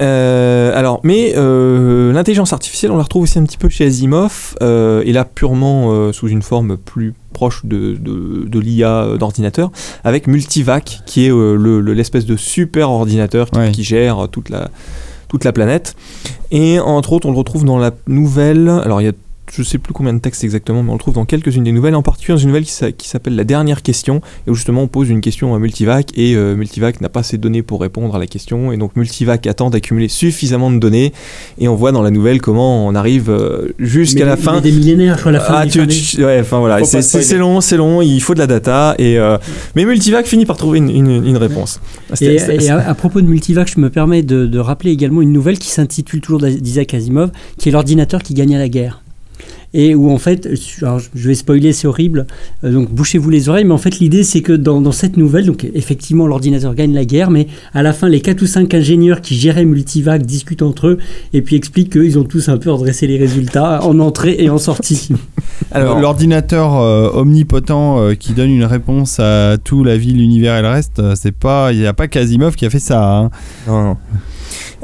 Euh, 0.00 0.76
alors, 0.76 0.98
mais 1.04 1.34
euh, 1.36 2.12
l'intelligence 2.12 2.52
artificielle, 2.52 2.90
on 2.90 2.96
la 2.96 3.04
retrouve 3.04 3.22
aussi 3.22 3.38
un 3.38 3.44
petit 3.44 3.58
peu 3.58 3.68
chez 3.68 3.86
Asimov, 3.86 4.56
euh, 4.60 5.02
et 5.06 5.12
là 5.12 5.24
purement 5.24 6.12
sous 6.12 6.26
une 6.26 6.42
forme 6.42 6.76
plus 6.76 7.14
proche 7.32 7.64
de, 7.64 7.94
de, 7.94 8.44
de 8.48 8.58
l'IA 8.58 9.16
d'ordinateur, 9.18 9.70
avec 10.02 10.26
Multivac, 10.26 11.02
qui 11.06 11.26
est 11.26 11.28
le- 11.28 11.56
le- 11.80 11.92
l'espèce 11.94 12.26
de 12.26 12.36
super 12.36 12.90
ordinateur 12.90 13.50
qui, 13.50 13.58
Ouais. 13.58 13.70
qui 13.70 13.84
gère 13.84 14.26
toute 14.32 14.48
la, 14.48 14.68
toute 15.28 15.44
la 15.44 15.52
planète. 15.52 15.94
Et 16.50 16.80
entre 16.80 17.12
autres, 17.12 17.28
on 17.28 17.32
le 17.32 17.38
retrouve 17.38 17.64
dans 17.64 17.78
la 17.78 17.92
nouvelle. 18.08 18.68
Alors, 18.68 19.00
il 19.00 19.04
y 19.04 19.08
a 19.08 19.12
je 19.56 19.62
sais 19.62 19.78
plus 19.78 19.92
combien 19.92 20.12
de 20.12 20.18
textes 20.18 20.42
exactement, 20.44 20.82
mais 20.82 20.90
on 20.90 20.94
le 20.94 20.98
trouve 20.98 21.14
dans 21.14 21.24
quelques-unes 21.24 21.64
des 21.64 21.72
nouvelles, 21.72 21.94
en 21.94 22.02
particulier 22.02 22.34
dans 22.36 22.40
une 22.42 22.48
nouvelle 22.48 22.64
qui 22.64 22.72
s'a- 22.72 22.92
qui 22.92 23.08
s'appelle 23.08 23.36
La 23.36 23.44
dernière 23.44 23.82
question, 23.82 24.20
et 24.46 24.50
où 24.50 24.54
justement 24.54 24.82
on 24.82 24.88
pose 24.88 25.08
une 25.10 25.20
question 25.20 25.54
à 25.54 25.58
Multivac, 25.58 26.08
et 26.16 26.34
euh, 26.36 26.56
Multivac 26.56 27.00
n'a 27.00 27.08
pas 27.08 27.20
assez 27.20 27.36
de 27.36 27.42
données 27.42 27.62
pour 27.62 27.80
répondre 27.80 28.14
à 28.16 28.18
la 28.18 28.26
question, 28.26 28.72
et 28.72 28.76
donc 28.76 28.96
Multivac 28.96 29.46
attend 29.46 29.70
d'accumuler 29.70 30.08
suffisamment 30.08 30.70
de 30.70 30.78
données, 30.78 31.12
et 31.58 31.68
on 31.68 31.74
voit 31.74 31.92
dans 31.92 32.02
la 32.02 32.10
nouvelle 32.10 32.40
comment 32.40 32.86
on 32.86 32.94
arrive 32.94 33.30
euh, 33.30 33.68
jusqu'à 33.78 34.24
la 34.26 34.36
fin. 34.36 34.60
Des 34.60 34.72
millénaires, 34.72 35.14
je 35.16 35.20
crois, 35.20 35.30
à 35.30 35.32
la 35.34 35.40
fin. 35.40 35.54
Ah, 35.58 35.64
il 35.66 35.70
tu, 35.70 35.78
fallait- 35.78 35.94
tu- 35.94 36.24
ouais, 36.24 36.40
enfin 36.40 36.58
voilà, 36.58 36.84
c'est 36.84 37.38
long, 37.38 37.60
c'est 37.60 37.76
long, 37.76 38.02
il 38.02 38.20
faut 38.20 38.34
de 38.34 38.40
la 38.40 38.46
data, 38.46 38.94
et 38.98 39.18
euh, 39.18 39.38
mais 39.76 39.84
Multivac 39.84 40.26
finit 40.26 40.46
par 40.46 40.56
trouver 40.56 40.78
une, 40.78 40.90
une- 40.90 41.24
une 41.26 41.36
réponse. 41.36 41.80
Et, 42.20 42.38
à, 42.70 42.88
à 42.88 42.94
propos 42.94 43.20
de 43.20 43.26
Multivac, 43.26 43.68
je 43.72 43.80
me 43.80 43.90
permets 43.90 44.22
de, 44.22 44.46
de 44.46 44.58
rappeler 44.58 44.90
également 44.90 45.22
une 45.22 45.32
nouvelle 45.32 45.58
qui 45.58 45.68
s'intitule 45.70 46.20
toujours 46.20 46.40
d'Isaac 46.40 46.92
Asimov, 46.94 47.30
qui 47.58 47.68
est 47.68 47.72
l'ordinateur 47.72 48.22
qui 48.22 48.34
gagne 48.34 48.54
à 48.56 48.58
la 48.58 48.68
guerre. 48.68 49.02
Et 49.76 49.94
où 49.94 50.10
en 50.10 50.18
fait, 50.18 50.48
alors 50.82 51.00
je 51.00 51.28
vais 51.28 51.34
spoiler, 51.34 51.72
c'est 51.72 51.88
horrible, 51.88 52.26
euh, 52.62 52.72
donc 52.72 52.90
bouchez-vous 52.90 53.28
les 53.28 53.48
oreilles, 53.48 53.64
mais 53.64 53.74
en 53.74 53.78
fait 53.78 53.98
l'idée 53.98 54.22
c'est 54.22 54.40
que 54.40 54.52
dans, 54.52 54.80
dans 54.80 54.92
cette 54.92 55.16
nouvelle, 55.16 55.46
donc 55.46 55.66
effectivement 55.74 56.28
l'ordinateur 56.28 56.74
gagne 56.74 56.94
la 56.94 57.04
guerre, 57.04 57.30
mais 57.30 57.48
à 57.72 57.82
la 57.82 57.92
fin 57.92 58.08
les 58.08 58.20
4 58.20 58.40
ou 58.40 58.46
5 58.46 58.72
ingénieurs 58.72 59.20
qui 59.20 59.34
géraient 59.34 59.64
Multivac 59.64 60.22
discutent 60.22 60.62
entre 60.62 60.86
eux 60.86 60.98
et 61.32 61.42
puis 61.42 61.56
expliquent 61.56 61.92
qu'ils 61.92 62.18
ont 62.20 62.24
tous 62.24 62.48
un 62.48 62.56
peu 62.56 62.70
redressé 62.70 63.08
les 63.08 63.18
résultats 63.18 63.82
en 63.84 63.98
entrée 63.98 64.36
et 64.38 64.48
en 64.48 64.58
sortie. 64.58 65.08
Alors, 65.72 65.98
l'ordinateur 65.98 66.76
euh, 66.76 67.10
omnipotent 67.12 67.98
euh, 67.98 68.14
qui 68.14 68.32
donne 68.32 68.50
une 68.50 68.64
réponse 68.64 69.18
à 69.18 69.56
tout, 69.62 69.82
la 69.82 69.96
vie, 69.96 70.12
l'univers 70.12 70.56
et 70.56 70.62
le 70.62 70.68
reste, 70.68 71.02
c'est 71.16 71.36
pas, 71.36 71.72
il 71.72 71.80
n'y 71.80 71.86
a 71.86 71.92
pas 71.92 72.06
qu'Asimov 72.06 72.54
qui 72.54 72.64
a 72.64 72.70
fait 72.70 72.78
ça. 72.78 73.02
hein. 73.02 73.30
Non, 73.66 73.82
non. 73.82 73.96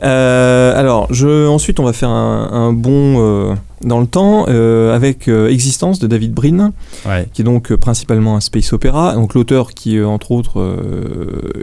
Euh, 0.03 0.79
alors, 0.79 1.12
je, 1.12 1.47
ensuite, 1.47 1.81
on 1.81 1.85
va 1.85 1.93
faire 1.93 2.09
un, 2.09 2.75
euh, 2.87 3.55
dans 3.85 4.01
le 4.01 4.07
temps 4.07 4.47
euh, 4.48 4.94
avec 4.94 5.28
euh, 5.28 5.48
Existence 5.48 5.98
de 5.98 6.07
David 6.07 6.32
Brin, 6.35 6.73
qui 7.32 7.43
est 7.43 7.44
donc 7.44 7.73
euh, 7.73 7.78
principalement 7.78 8.36
un 8.36 8.40
space 8.40 8.73
opéra. 8.73 9.15
Donc, 9.15 9.35
l'auteur 9.35 9.73
qui, 9.73 10.01
entre 10.02 10.32
autres, 10.32 10.77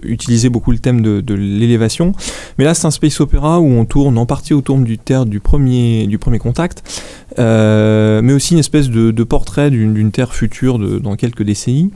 utilisait 0.04 0.50
beaucoup 0.50 0.72
le 0.72 0.80
thème 0.80 1.02
de, 1.02 1.22
de 1.22 1.34
l'élévation. 1.34 2.14
Mais 2.58 2.66
là, 2.66 2.74
c'est 2.74 2.88
un 2.88 2.92
space 2.92 3.20
opéra 3.22 3.60
où 3.60 3.68
on 3.68 3.86
tourne 3.86 4.18
en 4.18 4.26
partie 4.26 4.54
autour 4.54 4.78
du 4.78 4.98
terre 4.98 5.26
du 5.26 5.40
premier, 5.40 6.08
du 6.08 6.18
premier 6.18 6.40
contact, 6.40 6.84
mais 7.38 8.34
aussi 8.34 8.54
une 8.54 8.60
espèce 8.60 8.90
de, 8.90 9.12
de 9.12 9.24
portrait 9.24 9.70
d'une 9.70 10.12
terre 10.12 10.34
future 10.34 10.80
de, 10.80 11.00
dans 11.00 11.16
quelques 11.16 11.44
décennies 11.44 11.92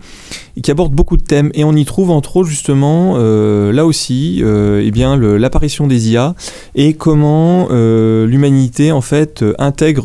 et 0.56 0.62
qui 0.62 0.72
aborde 0.72 0.94
beaucoup 0.94 1.18
de 1.18 1.24
thèmes. 1.24 1.52
Et 1.54 1.64
on 1.64 1.74
y 1.74 1.86
trouve 1.86 2.12
entre 2.12 2.38
autres 2.38 2.50
justement, 2.50 3.18
là 3.18 3.86
aussi, 3.86 4.42
eh 4.44 4.92
bien 4.92 5.18
l'apparition 5.18 5.88
des 5.88 6.12
IA 6.12 6.36
et 6.76 6.94
comment 6.94 7.68
l'humanité 7.70 8.92
en 8.92 9.02
fait 9.02 9.44
euh, 9.44 9.54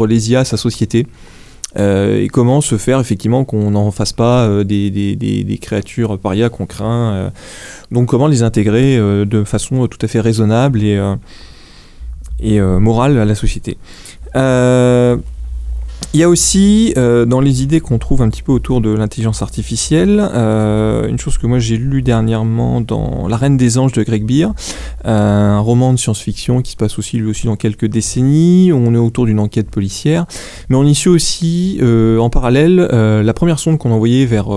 les 0.07 0.31
IA 0.31 0.45
sa 0.45 0.57
société. 0.57 1.07
Euh, 1.79 2.23
et 2.23 2.29
comment 2.29 2.63
se 2.63 2.79
faire 2.79 3.01
effectivement 3.01 3.45
qu'on 3.45 3.71
n'en 3.73 3.91
fasse 3.91 4.13
pas 4.15 4.47
euh, 4.47 4.65
des, 4.65 4.91
des- 4.91 5.59
créatures 5.59 6.19
parias 6.19 6.49
qu'on 6.49 6.65
craint. 6.65 7.13
euh. 7.15 7.31
donc 7.91 8.09
comment 8.09 8.29
les 8.29 8.43
intégrer 8.43 8.97
de 8.99 9.45
façon 9.45 9.87
tout 9.87 9.99
à 10.01 10.09
fait 10.09 10.21
raisonnable 10.21 10.83
et, 10.83 10.99
et 12.41 12.61
morale 12.61 13.19
à 13.19 13.25
la 13.25 13.35
société. 13.35 13.77
Il 16.15 16.21
y 16.21 16.23
a 16.23 16.29
aussi, 16.31 16.95
euh, 16.97 17.27
dans 17.27 17.41
les 17.41 17.63
idées 17.63 17.81
qu'on 17.81 17.99
trouve 17.99 18.23
un 18.23 18.31
petit 18.31 18.43
peu 18.43 18.53
autour 18.53 18.81
de 18.81 18.91
l'intelligence 18.91 19.43
artificielle, 19.43 20.27
euh, 20.33 21.09
une 21.09 21.19
chose 21.19 21.37
que 21.37 21.47
moi 21.47 21.59
j'ai 21.59 21.77
lu 21.77 22.01
dernièrement 22.01 22.81
dans 22.81 23.29
La 23.29 23.37
Reine 23.37 23.59
des 23.59 23.77
Anges 23.77 23.93
de 23.93 24.03
Greg 24.03 24.25
Beer, 24.25 24.49
euh, 25.05 25.57
un 25.57 25.61
roman 25.61 25.93
de 25.93 25.99
science-fiction 25.99 26.63
qui 26.63 26.73
se 26.73 26.77
passe 26.77 26.99
aussi 26.99 27.19
lui 27.19 27.29
aussi 27.29 27.47
dans 27.47 27.57
quelques 27.57 27.85
décennies. 27.85 28.73
On 28.73 28.95
est 28.95 28.99
autour 28.99 29.27
d'une 29.27 29.41
enquête 29.41 29.69
policière, 29.69 30.25
mais 30.71 30.77
on 30.77 30.95
suit 30.95 31.11
aussi 31.11 31.81
en 31.83 32.31
parallèle 32.31 32.77
la 32.77 33.35
première 33.35 33.59
sonde 33.59 33.77
qu'on 33.77 33.91
a 33.91 33.95
envoyée 33.95 34.25
vers 34.25 34.49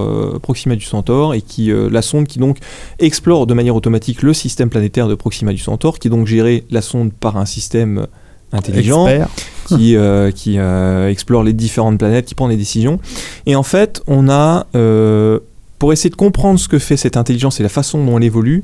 Proxima 0.41 0.75
du 0.75 0.85
Centaure 0.85 1.33
et 1.33 1.41
qui 1.41 1.71
la 1.73 2.01
sonde 2.01 2.27
qui 2.27 2.39
donc 2.39 2.59
explore 2.99 3.47
de 3.47 3.53
manière 3.53 3.75
automatique 3.75 4.21
le 4.21 4.33
système 4.33 4.69
planétaire 4.69 5.09
de 5.09 5.15
Proxima 5.15 5.51
du 5.51 5.57
Centaure, 5.57 5.99
qui 5.99 6.09
donc 6.09 6.27
géré 6.27 6.63
la 6.69 6.81
sonde 6.81 7.11
par 7.11 7.35
un 7.35 7.45
système 7.45 8.07
intelligent 8.51 9.07
Expert. 9.07 9.29
qui, 9.67 9.95
euh, 9.95 10.31
qui 10.31 10.57
euh, 10.57 11.09
explore 11.09 11.43
les 11.43 11.53
différentes 11.53 11.97
planètes, 11.97 12.25
qui 12.25 12.35
prend 12.35 12.47
des 12.47 12.57
décisions. 12.57 12.99
Et 13.45 13.55
en 13.55 13.63
fait, 13.63 14.01
on 14.07 14.29
a, 14.29 14.67
euh, 14.75 15.39
pour 15.77 15.93
essayer 15.93 16.09
de 16.09 16.15
comprendre 16.15 16.59
ce 16.59 16.67
que 16.67 16.79
fait 16.79 16.97
cette 16.97 17.17
intelligence 17.17 17.59
et 17.59 17.63
la 17.63 17.69
façon 17.69 18.03
dont 18.03 18.17
elle 18.17 18.23
évolue, 18.23 18.63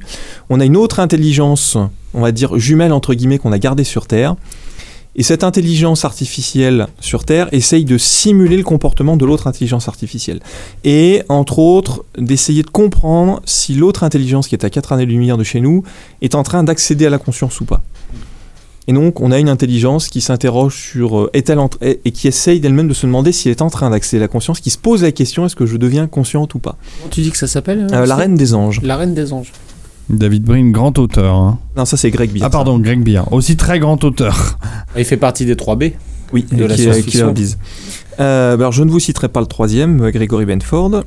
on 0.50 0.60
a 0.60 0.66
une 0.66 0.78
autre 0.78 1.00
intelligence, 1.00 1.78
on 2.14 2.22
va 2.22 2.32
dire 2.32 2.58
jumelle 2.58 2.92
entre 2.92 3.14
guillemets, 3.14 3.38
qu'on 3.38 3.52
a 3.52 3.60
gardée 3.60 3.84
sur 3.84 4.08
Terre. 4.08 4.36
Et 5.18 5.24
cette 5.24 5.46
intelligence 5.46 6.04
artificielle 6.04 6.88
sur 7.00 7.24
Terre 7.24 7.48
essaye 7.54 7.86
de 7.86 7.98
simuler 7.98 8.58
le 8.58 8.64
comportement 8.64 9.16
de 9.16 9.26
l'autre 9.26 9.48
intelligence 9.48 9.88
artificielle. 9.88 10.42
Et 10.84 11.24
entre 11.30 11.60
autres, 11.60 12.04
d'essayer 12.18 12.64
de 12.64 12.70
comprendre 12.70 13.42
si 13.46 13.76
l'autre 13.76 14.04
intelligence 14.04 14.50
qui 14.50 14.56
est 14.56 14.66
à 14.66 14.70
4 14.70 14.92
années-lumière 14.92 15.38
de 15.38 15.46
chez 15.46 15.62
nous 15.62 15.84
est 16.22 16.36
en 16.36 16.44
train 16.44 16.66
d'accéder 16.66 17.06
à 17.06 17.10
la 17.10 17.18
conscience 17.18 17.62
ou 17.62 17.66
pas. 17.66 17.82
Et 18.88 18.94
donc, 18.94 19.20
on 19.20 19.32
a 19.32 19.40
une 19.40 19.50
intelligence 19.50 20.08
qui 20.10 20.22
s'interroge 20.22 20.76
sur 20.76 21.18
euh, 21.20 21.30
est-elle 21.34 21.60
en- 21.60 21.70
et 21.82 22.00
et 22.06 22.12
qui 22.12 22.28
essaye 22.28 22.60
d'elle-même 22.60 22.88
de 22.88 22.94
se 22.94 23.06
demander 23.08 23.32
si 23.32 23.48
elle 23.48 23.54
est 23.54 23.62
en 23.64 23.70
train 23.70 23.90
d'accéder 23.90 24.22
à 24.22 24.26
la 24.26 24.28
conscience, 24.28 24.60
qui 24.60 24.70
se 24.70 24.78
pose 24.78 25.02
la 25.02 25.12
question 25.12 25.46
est-ce 25.46 25.56
que 25.56 25.66
je 25.66 25.78
deviens 25.78 26.06
consciente 26.08 26.54
ou 26.54 26.60
pas? 26.60 26.76
Comment 27.00 27.10
tu 27.10 27.22
dis 27.22 27.32
que 27.32 27.38
ça 27.38 27.48
s'appelle 27.48 27.88
Euh, 27.92 28.06
La 28.06 28.16
Reine 28.16 28.36
des 28.36 28.54
Anges. 28.54 28.82
La 28.84 28.98
Reine 28.98 29.14
des 29.16 29.34
Anges. 29.34 29.52
David 30.10 30.44
Brin, 30.44 30.70
grand 30.70 31.00
auteur. 31.00 31.34
hein. 31.34 31.58
Non, 31.76 31.86
ça 31.86 31.98
c'est 31.98 32.12
Greg 32.12 32.32
Beer. 32.32 32.42
Ah 32.44 32.52
pardon, 32.52 32.78
Greg 32.78 33.02
Beer, 33.02 33.24
aussi 33.32 33.58
très 33.58 33.80
grand 33.80 34.04
auteur. 34.04 34.60
Il 34.96 35.04
fait 35.04 35.18
partie 35.18 35.46
des 35.48 35.56
3B. 35.56 35.94
Oui, 36.34 36.46
de 36.52 36.66
la 36.66 36.76
qui- 36.76 36.82
science-fiction. 36.84 37.34
Euh, 38.20 38.56
bah 38.58 38.64
alors 38.66 38.72
je 38.72 38.84
ne 38.84 38.90
vous 38.92 39.00
citerai 39.00 39.30
pas 39.30 39.40
le 39.42 39.46
troisième, 39.48 40.02
euh, 40.04 40.12
Gregory 40.12 40.46
Benford. 40.46 41.04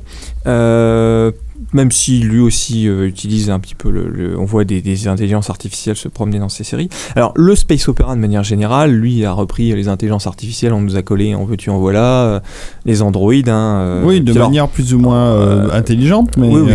Euh, 0.47 1.31
même 1.73 1.91
si 1.91 2.19
lui 2.19 2.39
aussi 2.39 2.87
euh, 2.87 3.05
utilise 3.07 3.49
un 3.49 3.59
petit 3.59 3.75
peu 3.75 3.89
le, 3.89 4.07
le- 4.09 4.39
on 4.39 4.45
voit 4.45 4.63
des, 4.63 4.81
des 4.81 5.07
intelligences 5.07 5.49
artificielles 5.49 5.95
se 5.95 6.07
promener 6.07 6.39
dans 6.39 6.49
ses 6.49 6.63
séries. 6.63 6.89
Alors 7.15 7.33
le 7.35 7.55
space 7.55 7.87
opera 7.89 8.15
de 8.15 8.19
manière 8.19 8.43
générale, 8.43 8.91
lui 8.91 9.25
a 9.25 9.31
repris 9.33 9.73
les 9.75 9.87
intelligences 9.87 10.27
artificielles, 10.27 10.73
on 10.73 10.81
nous 10.81 10.95
a 10.95 11.01
collé 11.01 11.35
en 11.35 11.45
veux-tu 11.45 11.69
en 11.69 11.79
voilà, 11.79 12.23
euh, 12.23 12.39
les 12.85 13.01
androïdes. 13.01 13.49
Hein, 13.49 13.79
euh, 13.81 14.03
oui, 14.05 14.21
de 14.21 14.31
alors, 14.31 14.47
manière 14.49 14.67
plus 14.67 14.93
ou 14.93 14.99
moins 14.99 15.69
intelligente, 15.71 16.37
mais. 16.37 16.47
oui, 16.47 16.61
oui. 16.61 16.73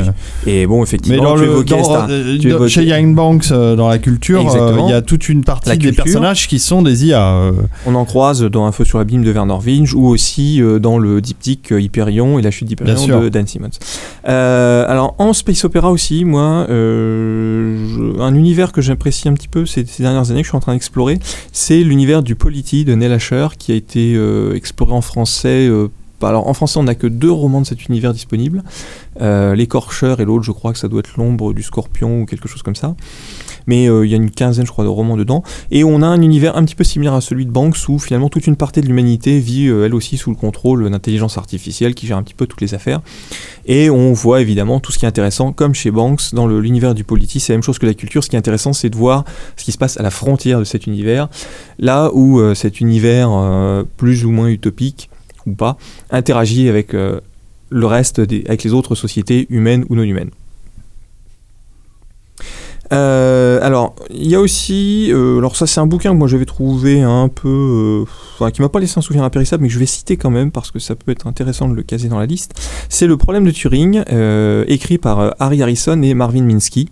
Et 0.52 0.66
bon, 0.66 0.78
Mais 0.78 0.82
effectivement, 0.82 1.23
dans 1.24 1.35
tu 1.36 1.40
le, 1.43 1.51
évoquais 1.51 1.77
dans- 1.77 1.85
Star- 1.85 2.06
tu 2.09 2.48
dans- 2.48 2.56
évoquais- 2.56 2.69
chez 2.69 2.85
Young 2.85 3.15
Banks, 3.15 3.48
dans 3.51 3.89
la 3.89 3.98
culture, 3.98 4.43
il 4.43 4.90
y 4.90 4.93
a 4.93 5.02
toute 5.02 5.28
une 5.28 5.44
partie 5.44 5.69
La 5.70 5.77
des 5.77 5.86
culture. 5.86 6.05
personnages 6.05 6.47
qui 6.48 6.59
sont 6.59 6.82
des 6.82 7.06
IA. 7.06 7.52
On 7.86 7.94
en 7.94 8.05
croise 8.05 8.43
dans 8.43 8.66
Un 8.66 8.73
feu 8.73 8.85
sur 8.85 8.98
l'abîme 8.98 9.24
de 9.24 9.31
Werner 9.31 9.56
Vinge 9.61 9.94
ou 9.94 10.06
aussi 10.06 10.61
dans 10.81 10.98
le 10.98 11.20
diptyque 11.20 11.73
Hyperion 11.77 12.39
et 12.39 12.43
la 12.43 12.51
chute 12.51 12.69
d'Hyperion 12.69 13.20
de 13.23 13.28
Dan 13.28 13.47
Simmons. 13.47 13.70
Euh, 14.28 14.74
alors 14.83 15.15
en 15.19 15.33
space 15.33 15.65
opéra 15.65 15.91
aussi, 15.91 16.25
moi, 16.25 16.67
euh, 16.69 18.19
un 18.21 18.35
univers 18.35 18.73
que 18.73 18.81
j'apprécie 18.81 19.29
un 19.29 19.35
petit 19.35 19.49
peu 19.49 19.67
ces, 19.67 19.85
ces 19.87 20.03
dernières 20.03 20.31
années 20.31 20.41
que 20.41 20.47
je 20.47 20.51
suis 20.51 20.57
en 20.57 20.61
train 20.61 20.74
d'explorer, 20.74 21.19
c'est 21.53 21.81
l'univers 21.81 22.23
du 22.23 22.35
Polity 22.35 22.85
de 22.85 22.95
Neil 22.95 23.13
Asher 23.13 23.48
qui 23.59 23.73
a 23.73 23.74
été 23.74 24.15
euh, 24.16 24.55
exploré 24.55 24.93
en 24.93 25.01
français. 25.01 25.69
Alors 26.28 26.48
en 26.48 26.54
français, 26.54 26.78
on 26.78 26.85
n'a 26.85 26.94
que 26.94 27.06
deux 27.06 27.30
romans 27.30 27.61
de 27.61 27.66
cet 27.66 27.86
univers 27.86 28.12
disponibles. 28.12 28.62
Euh, 29.20 29.54
L'écorcheur 29.54 30.20
et 30.20 30.24
l'autre, 30.24 30.44
je 30.44 30.53
crois 30.53 30.72
que 30.72 30.78
ça 30.78 30.88
doit 30.88 31.01
être 31.01 31.16
l'ombre 31.16 31.53
du 31.53 31.62
scorpion 31.62 32.22
ou 32.22 32.27
quelque 32.27 32.48
chose 32.48 32.62
comme 32.62 32.74
ça. 32.74 32.94
Mais 33.66 33.88
euh, 33.88 34.04
il 34.04 34.11
y 34.11 34.14
a 34.14 34.16
une 34.16 34.30
quinzaine, 34.30 34.66
je 34.66 34.70
crois, 34.70 34.85
de 34.85 34.90
romans 34.90 35.16
dedans. 35.16 35.43
Et 35.70 35.85
on 35.85 36.03
a 36.03 36.06
un 36.06 36.20
univers 36.20 36.56
un 36.56 36.64
petit 36.64 36.74
peu 36.74 36.85
similaire 36.85 37.14
à 37.14 37.20
celui 37.20 37.46
de 37.46 37.51
Banks 37.51 37.77
où 37.88 37.98
finalement 37.98 38.28
toute 38.28 38.46
une 38.46 38.56
partie 38.56 38.80
de 38.80 38.86
l'humanité 38.86 39.38
vit 39.38 39.69
euh, 39.69 39.86
elle 39.86 39.94
aussi 39.94 40.16
sous 40.16 40.30
le 40.30 40.36
contrôle 40.36 40.88
d'intelligence 40.90 41.38
artificielle 41.38 41.94
qui 41.94 42.06
gère 42.06 42.19
un 42.19 42.22
petit 42.22 42.35
peu 42.35 42.46
toutes 42.46 42.61
les 42.61 42.74
affaires. 42.74 43.01
Et 43.66 43.88
on 43.88 44.12
voit 44.12 44.40
évidemment 44.40 44.80
tout 44.80 44.93
ce 44.93 44.98
qui 44.98 45.06
est 45.06 45.09
intéressant, 45.09 45.53
comme 45.53 45.74
chez 45.74 45.90
Banks, 45.90 46.35
dans 46.35 46.46
l'univers 46.46 46.94
du 46.94 47.04
politique, 47.04 47.43
c'est 47.43 47.53
la 47.53 47.56
même 47.56 47.62
chose 47.62 47.78
que 47.78 47.86
la 47.86 47.94
culture. 47.94 48.22
Ce 48.22 48.28
qui 48.28 48.36
est 48.36 48.38
intéressant, 48.38 48.72
c'est 48.72 48.90
de 48.90 48.96
voir 48.96 49.24
ce 49.56 49.64
qui 49.64 49.72
se 49.72 49.78
passe 49.78 49.98
à 49.98 50.03
la 50.03 50.11
frontière 50.11 50.59
de 50.59 50.64
cet 50.64 50.86
univers, 50.86 51.28
là 51.78 52.11
où 52.12 52.54
cet 52.54 52.80
univers 52.80 53.30
plus 53.96 54.27
ou 54.27 54.30
moins 54.30 54.48
utopique 54.48 55.09
ou 55.47 55.55
pas 55.55 55.77
interagit 56.11 56.69
avec 56.69 56.95
euh, 56.95 57.21
le 57.71 57.87
reste, 57.87 58.21
des, 58.21 58.45
avec 58.47 58.64
les 58.64 58.73
autres 58.73 58.95
sociétés 58.95 59.47
humaines 59.51 59.85
ou 59.89 59.97
non 59.97 60.03
humaines. 60.03 60.31
Euh, 62.93 63.59
alors, 63.63 63.97
il 64.11 64.27
y 64.27 64.35
a 64.35 64.40
aussi, 64.40 65.11
euh, 65.11 65.39
alors 65.39 65.56
ça 65.56 65.66
c'est 65.66 65.81
un 65.81 65.87
bouquin 65.87 66.13
que 66.13 66.19
moi 66.19 66.29
j'avais 66.29 66.45
trouvé 66.45 67.01
un 67.01 67.29
peu, 67.29 68.05
enfin, 68.35 68.51
qui 68.51 68.61
m'a 68.61 68.69
pas 68.69 68.79
laissé 68.79 68.98
un 68.98 69.03
souvenir 69.03 69.24
impérissable, 69.24 69.63
mais 69.63 69.69
que 69.69 69.74
je 69.74 69.79
vais 69.79 69.87
citer 69.87 70.19
quand 70.19 70.31
même 70.31 70.51
parce 70.51 70.71
que 70.71 70.79
ça 70.79 70.95
peut 70.95 71.11
être 71.11 71.27
intéressant 71.27 71.66
de 71.66 71.74
le 71.74 71.82
caser 71.82 72.09
dans 72.09 72.19
la 72.19 72.27
liste. 72.27 72.53
C'est 72.90 73.06
le 73.06 73.16
problème 73.16 73.45
de 73.45 73.51
Turing, 73.51 74.05
écrit 74.69 74.98
par 74.98 75.35
Harry 75.40 75.63
Harrison 75.63 76.01
et 76.03 76.13
Marvin 76.13 76.43
Minsky. 76.43 76.90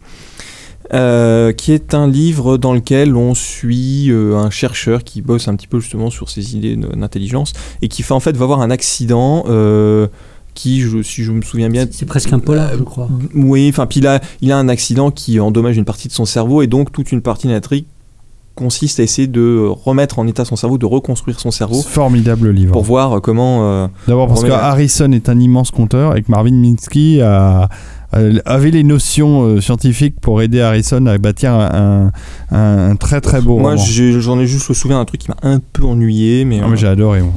Euh, 0.93 1.53
qui 1.53 1.73
est 1.73 1.95
un 1.95 2.07
livre 2.09 2.57
dans 2.59 2.73
lequel 2.75 3.17
on 3.17 3.35
suit 3.35 4.11
euh, 4.11 4.37
un 4.37 4.51
chercheur 4.51 5.05
qui 5.05 5.23
bosse 5.23 5.49
un 5.49 5.57
petit 5.57 5.67
peu 5.67 5.81
justement 5.81 6.11
sur 6.11 6.29
ses 6.29 6.57
idées 6.57 6.77
d'intelligence 6.77 7.53
et 7.83 7.89
qui 7.89 8.03
fait 8.03 8.15
en 8.15 8.21
fait 8.21 8.37
va 8.37 8.45
avoir 8.45 8.61
un 8.61 8.71
accident 8.71 9.45
euh, 9.49 10.07
qui, 10.55 10.81
je, 10.83 11.03
si 11.03 11.23
je 11.23 11.33
me 11.33 11.41
souviens 11.43 11.71
bien, 11.71 11.87
C'est 11.91 12.05
presque 12.05 12.33
un 12.33 12.39
polar, 12.39 12.71
je 12.77 12.83
crois. 12.83 13.09
oui, 13.35 13.69
enfin, 13.71 13.87
puis 13.87 14.01
il 14.01 14.07
a, 14.07 14.21
il 14.43 14.53
a 14.53 14.59
un 14.59 14.69
accident 14.69 15.11
qui 15.11 15.41
endommage 15.41 15.77
une 15.79 15.87
partie 15.87 16.09
de 16.09 16.13
son 16.13 16.27
cerveau 16.27 16.61
et 16.63 16.67
donc 16.67 16.93
toute 16.93 17.11
une 17.11 17.23
partie 17.23 17.47
de 17.47 17.53
l'intrigue 17.53 17.87
consiste 18.55 19.01
à 19.01 19.03
essayer 19.03 19.29
de 19.29 19.67
remettre 19.83 20.19
en 20.19 20.27
état 20.27 20.45
son 20.45 20.57
cerveau, 20.57 20.77
de 20.77 20.85
reconstruire 20.85 21.41
son 21.41 21.51
cerveau 21.51 21.81
Formidable 21.81 22.51
livre. 22.51 22.73
pour 22.73 22.83
voir 22.83 23.23
comment. 23.23 23.65
euh, 23.65 23.87
D'abord 24.07 24.29
parce 24.29 24.43
que 24.43 24.49
la- 24.49 24.63
Harrison 24.67 25.11
est 25.13 25.31
un 25.31 25.41
immense 25.41 25.71
conteur 25.71 26.19
et 26.19 26.23
que 26.23 26.31
Marvin 26.31 26.53
Minsky 26.53 27.23
a- 27.23 27.63
a- 27.63 27.69
avait 28.45 28.71
les 28.71 28.83
notions 28.85 29.43
euh, 29.43 29.61
scientifiques 29.61 30.21
pour 30.21 30.43
aider 30.43 30.61
Harrison 30.61 31.07
à 31.07 31.17
bâtir 31.19 31.53
un, 31.55 32.11
un- 32.51 32.91
un 32.91 32.97
très 32.97 33.21
très 33.21 33.41
beau 33.41 33.59
moi, 33.59 33.77
j'en 33.77 34.39
ai 34.41 34.47
juste 34.47 34.69
le 34.69 34.75
souvenir 34.75 34.99
d'un 34.99 35.05
truc 35.05 35.21
qui 35.23 35.29
m'a 35.31 35.37
un 35.43 35.61
peu 35.73 35.85
ennuyé, 35.85 36.45
mais. 36.45 36.61
Ah, 36.61 36.67
euh, 36.67 36.69
mais 36.71 36.77
j'ai 36.77 36.89
adoré. 36.89 37.23
moi. 37.23 37.33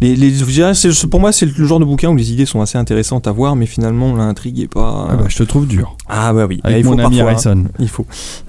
Les, 0.00 0.14
les- 0.16 0.30
je 0.30 1.06
pour 1.06 1.20
moi, 1.20 1.32
c'est 1.32 1.46
le 1.46 1.64
genre 1.66 1.80
de 1.80 1.84
bouquin 1.84 2.10
où 2.10 2.16
les 2.16 2.32
idées 2.32 2.46
sont 2.46 2.60
assez 2.60 2.76
intéressantes 2.78 3.26
à 3.26 3.32
voir, 3.32 3.56
mais 3.56 3.66
finalement, 3.66 4.14
l'intrigue 4.14 4.60
est 4.60 4.68
pas. 4.72 5.08
Ah 5.10 5.16
bah, 5.16 5.24
je 5.28 5.36
te 5.36 5.42
trouve 5.42 5.66
dur. 5.66 5.96
Ah 6.08 6.32
bah 6.32 6.46
oui, 6.48 6.60
Avec 6.64 6.78
il 6.78 6.84
faut 6.84 6.90
mon 6.90 6.98
ami 6.98 7.16
parfois, 7.18 7.22
hein. 7.22 7.26
Harrison. 7.34 7.64
Il 7.78 7.88
faut. 7.88 8.06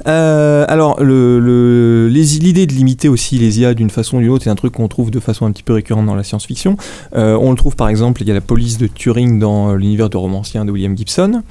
Euh, 0.07 0.65
alors, 0.67 1.01
le- 1.03 1.39
le- 1.39 2.07
les- 2.09 2.23
l'idée 2.39 2.65
de 2.67 2.73
limiter 2.73 3.09
aussi 3.09 3.37
les 3.37 3.59
IA 3.59 3.73
d'une 3.73 3.89
façon 3.89 4.17
ou 4.17 4.19
d'une 4.21 4.29
autre, 4.29 4.43
c'est 4.43 4.49
un 4.49 4.55
truc 4.55 4.73
qu'on 4.73 4.87
trouve 4.87 5.09
de 5.11 5.19
façon 5.19 5.45
un 5.45 5.51
petit 5.51 5.63
peu 5.63 5.73
récurrente 5.73 6.05
dans 6.05 6.15
la 6.15 6.23
science-fiction. 6.23 6.77
Euh, 7.15 7.37
on 7.41 7.51
le 7.51 7.57
trouve 7.57 7.75
par 7.75 7.89
exemple, 7.89 8.21
il 8.21 8.27
y 8.27 8.31
a 8.31 8.33
la 8.33 8.41
police 8.41 8.77
de 8.77 8.87
Turing 8.87 9.39
dans 9.39 9.69
euh, 9.71 9.75
l'univers 9.75 10.09
de 10.09 10.17
romancien 10.17 10.65
de 10.65 10.71
William 10.71 10.95
Gibson. 10.97 11.41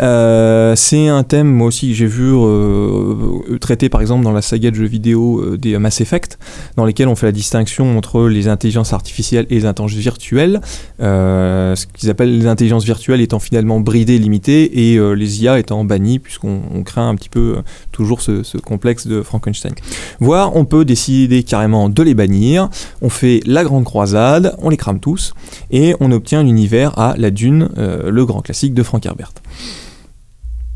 Euh, 0.00 0.74
c'est 0.76 1.08
un 1.08 1.22
thème, 1.22 1.48
moi 1.48 1.68
aussi, 1.68 1.88
que 1.88 1.94
j'ai 1.94 2.06
vu 2.06 2.32
euh, 2.34 3.58
traité 3.60 3.88
par 3.88 4.00
exemple 4.00 4.24
dans 4.24 4.32
la 4.32 4.42
saga 4.42 4.70
de 4.70 4.76
jeux 4.76 4.86
vidéo 4.86 5.40
euh, 5.40 5.56
des 5.56 5.78
Mass 5.78 6.00
Effect, 6.00 6.38
dans 6.76 6.84
lesquels 6.84 7.08
on 7.08 7.14
fait 7.14 7.26
la 7.26 7.32
distinction 7.32 7.96
entre 7.96 8.28
les 8.28 8.48
intelligences 8.48 8.92
artificielles 8.92 9.46
et 9.50 9.54
les 9.54 9.66
intelligences 9.66 9.98
virtuelles. 9.98 10.60
Euh, 11.00 11.74
ce 11.76 11.86
qu'ils 11.86 12.10
appellent 12.10 12.38
les 12.38 12.46
intelligences 12.46 12.84
virtuelles 12.84 13.20
étant 13.20 13.38
finalement 13.38 13.80
bridées, 13.80 14.18
limitées, 14.18 14.92
et 14.92 14.96
euh, 14.96 15.12
les 15.12 15.42
IA 15.42 15.58
étant 15.58 15.84
bannies, 15.84 16.18
puisqu'on 16.18 16.60
on 16.74 16.82
craint 16.82 17.08
un 17.08 17.14
petit 17.14 17.28
peu 17.28 17.56
euh, 17.58 17.62
toujours 17.92 18.20
ce, 18.20 18.42
ce 18.42 18.58
complexe 18.58 19.06
de 19.06 19.22
Frankenstein. 19.22 19.74
Voire, 20.20 20.56
on 20.56 20.64
peut 20.64 20.84
décider 20.84 21.42
carrément 21.42 21.88
de 21.88 22.02
les 22.02 22.14
bannir, 22.14 22.68
on 23.02 23.08
fait 23.08 23.40
la 23.46 23.64
grande 23.64 23.84
croisade, 23.84 24.54
on 24.58 24.70
les 24.70 24.76
crame 24.76 25.00
tous, 25.00 25.34
et 25.70 25.94
on 26.00 26.10
obtient 26.12 26.42
l'univers 26.42 26.98
à 26.98 27.14
la 27.16 27.30
Dune, 27.30 27.70
euh, 27.78 28.10
le 28.10 28.24
grand 28.26 28.40
classique 28.40 28.74
de 28.74 28.82
Frank 28.82 29.04
Herbert. 29.06 29.32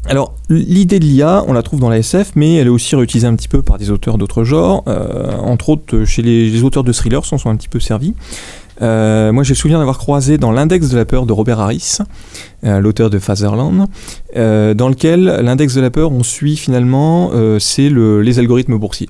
Alors, 0.06 0.34
l'idée 0.48 0.98
de 1.00 1.04
l'IA, 1.04 1.44
on 1.48 1.52
la 1.52 1.62
trouve 1.62 1.80
dans 1.80 1.90
la 1.90 1.98
SF, 1.98 2.32
mais 2.34 2.54
elle 2.54 2.68
est 2.68 2.70
aussi 2.70 2.96
réutilisée 2.96 3.26
un 3.26 3.34
petit 3.36 3.48
peu 3.48 3.62
par 3.62 3.78
des 3.78 3.90
auteurs 3.90 4.16
d'autres 4.16 4.44
genres. 4.44 4.82
Euh, 4.86 5.36
entre 5.38 5.68
autres, 5.70 6.04
chez 6.04 6.22
les, 6.22 6.62
auteurs 6.62 6.84
de 6.84 6.92
thrillers 6.92 7.24
s'en 7.24 7.36
sont 7.36 7.50
un 7.50 7.56
petit 7.56 7.68
peu 7.68 7.80
servis. 7.80 8.14
Euh, 8.80 9.32
moi, 9.32 9.42
j'ai 9.42 9.50
le 9.50 9.56
souvenir 9.56 9.78
d'avoir 9.78 9.98
croisé 9.98 10.38
dans 10.38 10.52
l'Index 10.52 10.88
de 10.88 10.96
la 10.96 11.04
peur 11.04 11.26
de 11.26 11.32
Robert 11.32 11.58
Harris, 11.60 11.98
euh, 12.64 12.78
l'auteur 12.78 13.10
de 13.10 13.18
Fatherland, 13.18 13.86
euh, 14.36 14.72
dans 14.72 14.88
lequel 14.88 15.24
l'Index 15.42 15.74
de 15.74 15.80
la 15.80 15.90
peur, 15.90 16.12
on 16.12 16.22
suit 16.22 16.56
finalement, 16.56 17.30
euh, 17.34 17.58
c'est 17.58 17.88
le- 17.90 18.22
les 18.22 18.38
algorithmes 18.38 18.78
boursiers. 18.78 19.08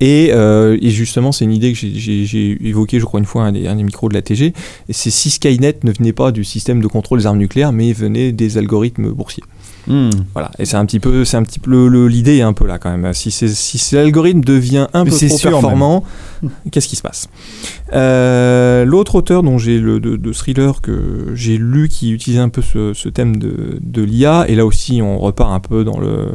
Et, 0.00 0.30
euh, 0.32 0.76
justement, 0.82 1.32
c'est 1.32 1.44
une 1.44 1.52
idée 1.52 1.72
que 1.74 1.78
j'ai- 1.78 2.58
évoquée, 2.66 2.98
je 2.98 3.04
crois, 3.04 3.20
une 3.20 3.26
fois, 3.26 3.44
un 3.44 3.52
des, 3.52 3.66
un 3.68 3.76
des 3.76 3.82
micros 3.82 4.08
de 4.08 4.14
la 4.14 4.22
TG. 4.22 4.52
C'est 4.90 5.10
si 5.10 5.28
Skynet 5.30 5.80
ne 5.84 5.92
venait 5.92 6.14
pas 6.14 6.32
du 6.32 6.44
système 6.44 6.80
de 6.82 6.86
contrôle 6.86 7.18
des 7.20 7.26
armes 7.26 7.36
nucléaires, 7.38 7.72
mais 7.72 7.92
venait 7.92 8.32
des 8.32 8.56
algorithmes 8.58 9.10
boursiers. 9.10 9.44
Hmm. 9.88 10.10
Voilà. 10.32 10.50
Et 10.58 10.64
c'est 10.64 10.76
un 10.76 10.84
petit 10.84 10.98
peu, 11.00 11.24
c'est 11.24 11.36
un 11.36 11.42
petit 11.44 11.58
peu 11.60 11.86
l'idée 12.08 12.40
un 12.42 12.52
peu 12.52 12.66
là 12.66 12.78
quand 12.78 12.96
même. 12.96 13.12
Si, 13.14 13.30
c'est- 13.30 13.48
si 13.48 13.78
c'est 13.78 13.96
l'algorithme 13.96 14.40
devient 14.40 14.88
un 14.94 15.04
Mais 15.04 15.10
peu 15.10 15.16
trop 15.16 15.38
performant, 15.50 16.04
qu'est-ce 16.72 16.88
qui 16.88 16.96
se 16.96 17.02
passe? 17.02 17.28
Euh, 17.92 18.84
L'autre 18.84 19.14
auteur 19.16 19.42
dont 19.42 19.58
j'ai 19.58 19.78
le 19.78 20.00
de, 20.00 20.16
de 20.16 20.32
thriller 20.32 20.80
que 20.80 21.32
j'ai 21.34 21.56
lu 21.56 21.88
qui 21.88 22.10
utilisait 22.12 22.40
un 22.42 22.48
peu 22.48 22.62
ce, 22.62 22.92
ce 22.94 23.08
thème 23.08 23.36
de, 23.36 23.78
de 23.80 24.02
l'IA, 24.02 24.44
et 24.48 24.54
là 24.54 24.66
aussi 24.66 25.00
on 25.02 25.18
repart 25.18 25.52
un 25.52 25.60
peu 25.60 25.84
dans 25.84 25.98
le- 25.98 26.30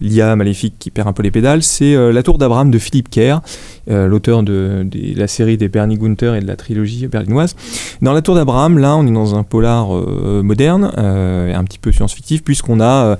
l'IA 0.00 0.36
maléfique 0.36 0.74
qui 0.78 0.90
perd 0.90 1.08
un 1.08 1.12
peu 1.12 1.22
les 1.22 1.30
pédales, 1.30 1.62
c'est 1.62 1.94
euh, 1.94 2.12
La 2.12 2.22
Tour 2.22 2.38
d'Abraham 2.38 2.70
de 2.70 2.78
Philippe 2.78 3.10
Kerr, 3.10 3.40
euh, 3.88 4.08
l'auteur 4.08 4.42
de, 4.42 4.84
la 5.14 5.28
série 5.28 5.56
des 5.56 5.68
Bernie 5.68 5.96
Gunther 5.96 6.34
et 6.34 6.40
de 6.40 6.46
la 6.46 6.56
trilogie 6.56 7.06
berlinoise. 7.06 7.54
Dans 8.02 8.12
La 8.12 8.20
Tour 8.20 8.34
d'Abraham, 8.34 8.78
là, 8.78 8.96
on 8.96 9.06
est 9.06 9.12
dans 9.12 9.36
un 9.36 9.44
polar 9.44 9.94
euh, 9.94 10.42
moderne, 10.42 10.90
euh, 10.98 11.54
un 11.54 11.62
petit 11.62 11.78
peu 11.78 11.92
science-fictif, 11.92 12.42
puisqu'on 12.42 12.80
a. 12.80 13.16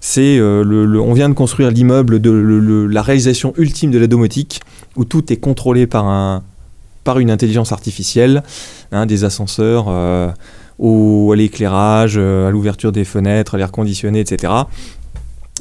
c'est 0.00 0.38
le, 0.38 0.98
on 0.98 1.12
vient 1.12 1.28
de 1.28 1.34
construire 1.34 1.70
l'immeuble 1.70 2.20
de 2.20 2.88
la 2.90 3.02
réalisation 3.02 3.52
ultime 3.58 3.90
de 3.90 3.98
la 3.98 4.06
domotique, 4.06 4.60
où 4.96 5.04
tout 5.04 5.30
est 5.30 5.36
contrôlé 5.36 5.86
par, 5.86 6.06
un, 6.06 6.42
par 7.04 7.18
une 7.18 7.30
intelligence 7.30 7.72
artificielle, 7.72 8.42
hein, 8.92 9.04
des 9.04 9.24
ascenseurs, 9.24 9.88
au, 10.78 11.32
à 11.32 11.36
l'éclairage, 11.36 12.16
à 12.16 12.50
l'ouverture 12.50 12.92
des 12.92 13.04
fenêtres, 13.04 13.56
à 13.56 13.58
l'air 13.58 13.72
conditionné, 13.72 14.20
etc. 14.20 14.52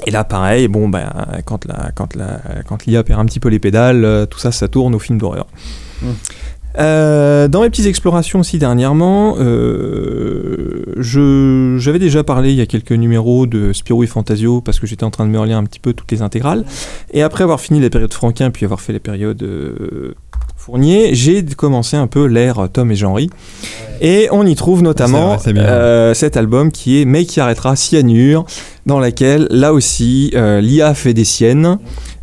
Et 0.06 0.11
là, 0.11 0.24
pareil, 0.24 0.67
bon, 0.67 0.90
ben, 0.90 1.09
quand 1.45 1.66
la, 1.66 1.92
quand 1.95 2.16
la, 2.16 2.40
quand 2.67 2.85
l'IA 2.85 3.03
perd 3.03 3.19
un 3.19 3.26
petit 3.26 3.40
peu 3.40 3.50
les 3.50 3.59
pédales, 3.59 4.06
euh, 4.06 4.26
tout 4.26 4.40
ça, 4.40 4.51
ça 4.51 4.67
tourne 4.67 4.95
au 4.95 5.00
film 5.00 5.17
d'horreur. 5.17 5.48
Euh, 6.80 7.48
dans 7.48 7.61
mes 7.61 7.69
petites 7.69 7.88
explorations 7.88 8.40
aussi 8.40 8.59
dernièrement, 8.59 9.35
euh, 9.40 10.93
j'avais 10.98 12.00
déjà 12.00 12.24
parlé 12.24 12.51
il 12.51 12.56
y 12.56 12.61
a 12.61 12.67
quelques 12.67 12.92
numéros 12.92 13.48
de 13.48 13.74
Spirou 13.74 14.03
et 14.03 14.08
Fantasio 14.08 14.61
parce 14.61 14.80
que 14.80 14.85
j'étais 14.85 15.03
en 15.03 15.09
train 15.09 15.26
de 15.26 15.32
me 15.32 15.40
relire 15.40 15.58
un 15.58 15.64
petit 15.64 15.80
peu 15.80 15.93
toutes 15.93 16.11
les 16.11 16.22
intégrales. 16.22 16.66
Et 17.11 17.24
après 17.24 17.43
avoir 17.43 17.59
fini 17.59 17.80
la 17.80 17.90
période 17.90 18.14
Franquin 18.14 18.51
puis 18.51 18.66
avoir 18.66 18.82
fait 18.82 18.93
la 18.93 19.00
période 19.00 19.42
euh, 19.42 20.14
Fournier, 20.68 21.16
j'ai 21.16 21.46
commencé 21.46 21.96
un 21.96 22.08
peu 22.08 22.26
l'ère 22.26 22.68
Tom 22.74 22.92
et 22.92 22.96
Jean-Ry. 22.96 23.30
Et 24.02 24.28
on 24.32 24.46
y 24.46 24.54
trouve 24.54 24.84
notamment 24.84 25.38
vrai, 25.38 25.54
euh, 25.56 26.14
cet 26.14 26.36
album 26.36 26.74
qui 26.74 27.02
est 27.02 27.06
Mais 27.06 27.24
qui 27.24 27.40
arrêtera 27.40 27.78
Cyanure, 27.78 28.46
dans 28.86 29.00
laquelle 29.00 29.48
là 29.50 29.72
aussi 29.72 30.34
l'IA 30.34 30.94
fait 30.94 31.14
des 31.14 31.24
siennes. 31.24 31.80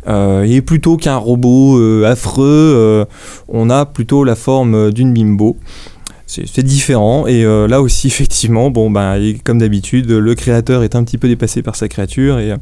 Euh, 0.07 0.43
et 0.43 0.61
plutôt 0.61 0.95
qu'un 0.95 1.15
robot 1.17 1.79
euh, 1.79 2.05
affreux, 2.05 2.45
euh, 2.45 3.05
on 3.47 3.71
a 3.71 3.87
plutôt 3.87 4.23
la 4.23 4.35
forme 4.35 4.91
d'une 4.91 5.11
bimbo. 5.11 5.57
c'est 6.27 6.63
différent 6.63 7.25
et 7.25 7.43
euh, 7.43 7.67
là 7.67 7.81
aussi 7.81 8.07
effectivement 8.13 8.69
bon 8.69 8.91
ben 8.91 9.19
comme 9.43 9.57
d'habitude 9.57 10.09
le 10.11 10.35
créateur 10.35 10.83
est 10.83 10.95
un 10.95 11.03
petit 11.03 11.17
peu 11.17 11.27
dépassé 11.27 11.61
par 11.61 11.75
sa 11.75 11.87
créature 11.87 12.39
et 12.39 12.51
euh, 12.51 12.57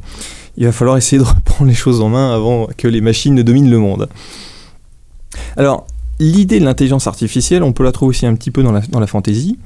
il 0.57 0.65
va 0.65 0.71
falloir 0.71 0.95
essayer 0.97 1.17
de 1.21 1.23
reprendre 1.27 1.69
les 1.69 1.75
choses 1.75 1.99
en 1.99 2.07
main 2.09 2.33
avant 2.33 2.67
que 2.77 2.87
les 2.87 3.01
machines 3.01 3.33
ne 3.33 3.41
dominent 3.41 3.69
le 3.69 3.79
monde. 3.79 4.07
Alors 5.57 5.87
l'idée 6.19 6.59
de 6.59 6.65
l'intelligence 6.65 7.07
artificielle 7.07 7.63
on 7.63 7.73
peut 7.73 7.83
la 7.83 7.91
trouver 7.91 8.11
aussi 8.11 8.25
un 8.25 8.35
petit 8.35 8.51
peu 8.51 8.63
dans 8.63 8.71
la, 8.71 8.81
dans 8.81 9.05
fantasy 9.07 9.57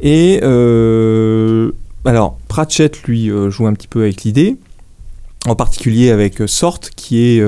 et 0.00 0.40
euh, 0.42 1.72
alors 2.04 2.38
Pratchett 2.48 3.02
lui 3.04 3.30
euh, 3.30 3.50
joue 3.50 3.66
un 3.66 3.74
petit 3.74 3.88
peu 3.88 4.02
avec 4.02 4.22
l'idée 4.22 4.56
en 5.46 5.54
particulier 5.54 6.10
avec 6.10 6.40
euh, 6.40 6.46
Sort 6.46 6.80
qui 6.94 7.24
est 7.24 7.42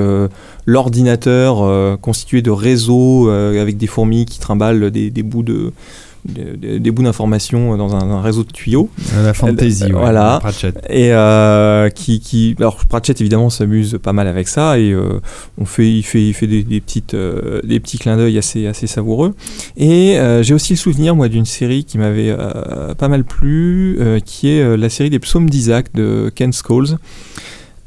l'ordinateur 0.65 1.99
constitué 1.99 2.41
de 2.41 2.51
réseaux 2.51 3.29
avec 3.29 3.77
des 3.77 3.87
fourmis 3.87 4.25
qui 4.25 4.39
trimballent 4.39 4.91
des 4.91 5.23
bouts 5.23 5.43
de 5.43 5.71
des, 6.25 6.91
bouts 6.91 7.03
d'informations 7.03 7.75
dans 7.77 7.95
un, 7.95 8.09
un 8.11 8.21
réseau 8.21 8.43
de 8.43 8.51
tuyaux. 8.51 8.89
La 9.23 9.33
fantasy, 9.33 9.85
ouais, 9.85 9.91
voilà. 9.91 10.37
Pratchett. 10.41 10.77
Et 10.89 11.11
euh, 11.13 11.89
qui, 11.89 12.19
qui, 12.19 12.55
alors 12.59 12.77
Pratchett 12.87 13.19
évidemment 13.21 13.49
s'amuse 13.49 13.97
pas 14.01 14.13
mal 14.13 14.27
avec 14.27 14.47
ça 14.47 14.77
et 14.79 14.91
euh, 14.91 15.19
on 15.57 15.65
fait, 15.65 15.89
il 15.91 16.03
fait, 16.03 16.25
il 16.25 16.33
fait 16.33 16.47
des, 16.47 16.63
des 16.63 16.81
petites, 16.81 17.13
euh, 17.13 17.59
des 17.63 17.79
petits 17.79 17.97
clins 17.97 18.17
d'œil 18.17 18.37
assez, 18.37 18.67
assez 18.67 18.87
savoureux. 18.87 19.33
Et 19.77 20.17
j'ai 20.41 20.53
aussi 20.53 20.73
le 20.73 20.77
souvenir 20.77 21.15
moi 21.15 21.27
d'une 21.27 21.45
série 21.45 21.83
qui 21.83 21.97
m'avait 21.97 22.35
pas 22.97 23.07
mal 23.07 23.23
plu, 23.23 23.97
qui 24.25 24.49
est 24.49 24.77
la 24.77 24.89
série 24.89 25.09
des 25.09 25.19
psaumes 25.19 25.49
d'Isaac 25.49 25.93
de 25.93 26.31
Ken 26.33 26.51
Scholes. 26.53 26.97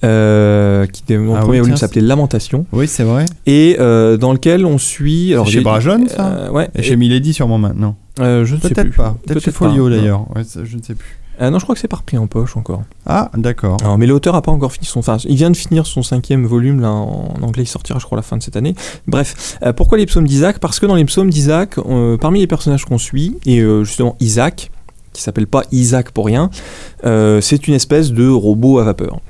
Euh, 0.05 0.85
qui 0.87 1.03
le 1.09 1.17
Ah 1.31 1.39
oui, 1.39 1.41
premier 1.41 1.61
volume 1.61 1.77
s'appelait 1.77 2.03
Lamentation 2.03 2.67
Oui, 2.73 2.87
c'est 2.87 3.05
vrai. 3.05 3.25
et 3.47 3.77
euh, 3.81 4.19
dans 4.19 4.33
lequel 4.35 4.67
on 4.67 4.77
suit 4.77 5.33
alors 5.33 5.47
chez 5.47 5.61
Bragelonne, 5.61 6.09
ça? 6.09 6.27
euh, 6.27 6.51
ouais 6.51 6.69
Et 6.75 6.83
chez 6.83 6.97
Milady, 6.97 7.33
sûrement 7.33 7.57
maintenant. 7.57 7.97
Euh, 8.21 8.45
je 8.45 8.55
ne 8.57 8.61
sais 8.61 8.75
plus 8.75 8.91
pas. 8.91 9.17
Peut-être 9.27 9.43
chez 9.43 9.51
Folio, 9.51 9.91
d'ailleurs. 9.91 10.27
Ouais, 10.35 10.43
je 10.45 10.77
ne 10.77 10.83
sais 10.83 10.95
plus. 10.95 11.19
Euh, 11.41 11.51
non 11.51 11.59
je 11.59 11.65
crois 11.65 11.75
que 11.75 11.81
c'est 11.81 11.89
par 11.89 12.05
pris 12.05 12.17
en 12.17 12.29
poche 12.29 12.57
encore 12.57 12.85
Ah, 13.07 13.29
d'accord. 13.37 13.77
Mais 13.99 14.07
l'auteur 14.07 14.37
a 14.37 14.43
pas 14.43 14.53
encore 14.53 14.73
fini 14.73 14.87
son. 14.87 15.01
Enfin, 15.01 15.17
il 15.25 15.35
vient 15.35 15.51
de 15.51 15.57
finir 15.57 15.85
son 15.85 16.05
cinquième 16.05 16.47
volume 16.47 16.81
là 16.81 16.91
en, 16.91 17.35
anglais. 17.43 17.65
Il 17.65 17.69
sortira, 17.69 17.99
je 17.99 18.05
crois, 18.05 18.17
à 18.19 18.21
la 18.21 18.23
fin 18.23 18.37
de 18.37 18.43
cette 18.43 18.57
année. 18.57 18.75
Bref, 19.09 19.59
euh, 19.65 19.73
pourquoi 19.73 19.99
les 19.99 20.07
psaumes 20.07 20.29
d'Isaac? 20.29 20.61
Parce 20.61 20.79
que 20.79 20.87
dans 20.87 20.95
les 20.95 21.05
psaumes 21.05 21.31
d'Isaac, 21.31 21.77
parmi 22.21 22.39
les 22.39 22.47
personnages 22.47 22.85
qu'on 22.85 22.99
suit, 22.99 23.37
et 23.47 23.61
justement 23.83 24.17
Isaac, 24.21 24.71
qui 25.13 25.23
s'appelle 25.23 25.47
pas 25.49 25.63
Isaac 25.73 26.13
pour 26.13 26.27
rien, 26.27 26.51
c'est 27.03 27.67
une 27.67 27.75
espèce 27.75 28.13
de 28.13 28.29
robot 28.29 28.79
à 28.79 28.85
vapeur. 28.85 29.21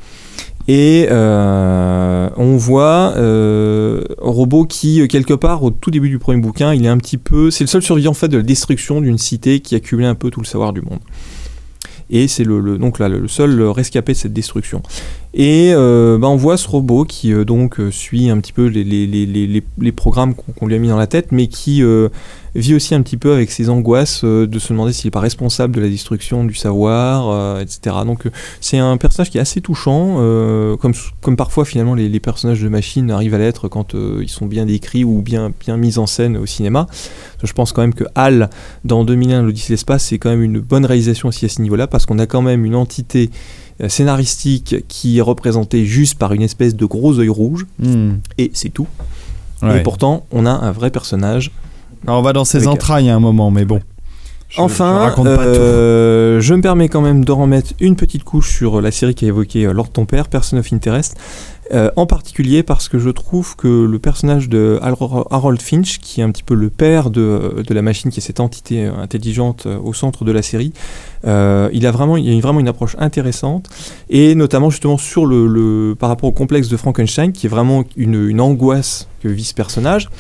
Et 0.67 1.07
euh, 1.11 2.31
on 2.37 2.57
voit 2.57 3.15
euh, 3.17 4.03
robot 4.19 4.65
qui, 4.65 5.03
euh, 5.03 5.07
quelque 5.07 5.35
part, 5.35 5.63
au 5.63 5.71
tout 5.71 5.91
début 5.91 6.09
du 6.09 6.19
premier 6.19 6.41
bouquin, 6.41 6.73
il 6.73 6.87
est 6.87 6.89
un 6.89 6.97
petit 6.97 7.19
peu. 7.19 7.51
C'est 7.51 7.65
le 7.65 7.69
seul 7.69 7.83
survivant 7.83 8.15
fait 8.15 8.29
de 8.29 8.39
la 8.39 8.43
destruction 8.43 9.01
d'une 9.01 9.19
cité 9.19 9.61
qui 9.61 9.75
accumulait 9.75 10.09
un 10.09 10.15
peu 10.15 10.31
tout 10.31 10.41
le 10.41 10.47
savoir 10.47 10.73
du 10.73 10.81
monde. 10.81 11.01
Et 12.11 12.29
c'est 12.29 12.45
le 12.45 13.29
seul 13.29 13.63
rescapé 13.63 14.13
de 14.13 14.19
cette 14.19 14.33
destruction. 14.33 14.83
Et 15.37 15.73
euh, 15.75 16.17
bah, 16.17 16.29
on 16.29 16.37
voit 16.37 16.57
ce 16.57 16.69
robot 16.69 17.05
qui 17.05 17.33
euh, 17.33 17.45
donc 17.45 17.81
euh, 17.81 17.91
suit 17.91 18.31
un 18.31 18.39
petit 18.39 18.53
peu 18.53 18.67
les, 18.67 18.85
les, 18.85 19.05
les, 19.09 19.63
les, 19.81 19.93
programmes 19.93 20.33
qu'on 20.33 20.67
lui 20.69 20.77
a 20.77 20.79
mis 20.79 20.87
dans 20.87 20.97
la 20.97 21.09
tête, 21.09 21.33
mais 21.33 21.49
qui 21.49 21.83
euh, 21.83 22.09
vit 22.55 22.73
aussi 22.73 22.95
un 22.95 23.03
petit 23.03 23.17
peu 23.17 23.33
avec 23.33 23.51
ses 23.51 23.69
angoisses 23.69 24.25
de 24.25 24.59
se 24.61 24.73
demander 24.73 24.93
s'il 24.93 25.09
n'est 25.09 25.13
pas 25.13 25.19
responsable 25.19 25.75
de 25.75 25.81
la 25.81 25.89
destruction 25.89 26.45
du 26.45 26.55
savoir, 26.55 27.61
etc. 27.61 27.97
Donc 28.07 28.29
c'est 28.61 28.79
un 28.79 28.97
personnage 28.97 29.31
qui 29.31 29.39
est 29.39 29.41
assez 29.41 29.61
touchant, 29.61 30.19
comme, 30.81 30.93
comme 31.21 31.37
parfois 31.37 31.65
finalement 31.65 31.97
les, 31.97 32.21
personnages 32.21 32.63
de 32.63 32.69
machine 32.69 33.11
arrivent 33.11 33.35
à 33.35 33.39
l'être 33.39 33.67
quand 33.67 33.95
ils 33.95 34.29
sont 34.29 34.47
bien 34.47 34.67
décrits 34.67 35.03
ou 35.03 35.21
bien, 35.21 35.51
bien 35.59 35.77
mis 35.77 35.99
en 35.99 36.07
scène 36.07 36.37
au 36.37 36.47
cinéma. 36.47 36.87
Je 37.43 37.53
pense 37.53 37.73
quand 37.73 37.83
même 37.83 37.95
que 37.95 38.05
Hal, 38.15 38.51
dans 38.85 39.05
2001, 39.05 39.43
l'Odyssée 39.43 39.71
de 39.71 39.73
l'espace, 39.73 40.05
c'est 40.05 40.19
quand 40.19 40.31
même 40.31 40.43
une 40.43 40.61
bonne 40.61 40.87
réalisation 40.87 41.29
aussi 41.29 41.45
à 41.47 41.49
ce 41.49 41.61
niveau-là, 41.61 41.89
parce 41.89 42.07
qu'on 42.07 42.21
a 42.21 42.27
quand 42.27 42.43
même 42.43 42.65
une 42.65 42.77
entité 42.77 43.31
scénaristique 43.89 44.77
qui 44.89 45.19
est 45.19 45.23
représentée 45.23 45.85
juste 45.85 46.19
par 46.19 46.33
une 46.33 46.43
espèce 46.43 46.75
de 46.77 46.85
gros 46.87 47.19
œil 47.19 47.29
rouge, 47.29 47.67
Hmm. 47.79 48.15
et 48.39 48.51
c'est 48.55 48.69
tout. 48.71 48.87
Ouais. 49.63 49.79
Et 49.79 49.83
pourtant, 49.83 50.27
on 50.31 50.47
a 50.47 50.51
un 50.51 50.73
vrai 50.73 50.91
personnage. 50.91 51.51
Alors, 52.07 52.19
on 52.19 52.23
va 52.23 52.33
dans 52.33 52.45
ses 52.45 52.59
Avec- 52.59 52.69
entrailles 52.69 53.09
à 53.09 53.15
un 53.17 53.21
moment, 53.21 53.51
mais 53.51 53.65
bon. 53.65 53.81
Je- 54.51 54.61
enfin, 54.61 55.13
euh, 55.27 56.41
je 56.41 56.55
me 56.55 56.61
permets 56.61 56.89
quand 56.89 57.01
même 57.01 57.25
de 57.25 57.33
remettre 57.33 57.73
une 57.81 57.97
petite 57.97 58.23
couche 58.25 58.55
sur 58.57 58.81
la 58.81 58.91
série 58.93 59.15
qui 59.15 59.25
a 59.25 59.29
évoqué 59.29 59.65
euh, 59.67 59.73
Lord 59.73 59.89
ton 59.91 60.05
père, 60.05 60.29
Person 60.29 60.59
of 60.59 60.73
Interest. 60.73 61.17
Euh, 61.73 61.91
en 61.97 62.05
particulier 62.05 62.63
parce 62.63 62.91
que 62.91 62.99
je 62.99 63.09
trouve 63.09 63.57
que 63.57 63.87
le 63.87 63.99
personnage 63.99 64.51
de 64.51 64.79
Har- 64.83 65.27
Harold 65.31 65.63
Finch, 65.63 65.99
qui 65.99 66.21
est 66.21 66.25
un 66.25 66.31
petit 66.31 66.43
peu 66.43 66.55
le 66.55 66.69
père 66.69 67.09
de, 67.09 67.65
la 67.71 67.83
machine, 67.83 68.11
qui 68.11 68.21
est 68.21 68.23
cette 68.23 68.41
entité 68.41 68.85
euh, 68.85 68.95
intelligente 68.97 69.65
euh, 69.65 69.79
au 69.79 69.95
centre 69.95 70.25
de 70.25 70.33
la 70.33 70.43
série, 70.43 70.73
il 71.25 71.87
a 71.87 71.91
vraiment, 71.91 72.19
il 72.19 72.37
a 72.37 72.41
vraiment 72.41 72.61
une 72.61 72.69
approche 72.69 72.97
intéressante, 72.99 73.71
et 74.11 74.35
notamment 74.35 74.69
justement 74.69 74.99
sur 74.99 75.25
le, 75.25 75.97
par 75.99 76.11
rapport 76.11 76.29
au 76.29 76.33
complexe 76.33 76.69
de 76.69 76.77
Frankenstein, 76.77 77.33
qui 77.33 77.47
est 77.47 77.49
vraiment 77.49 77.85
une, 77.97 78.41
angoisse 78.43 79.09
que 79.23 79.29
vit 79.29 79.45
ce 79.45 79.55
personnage. 79.55 80.11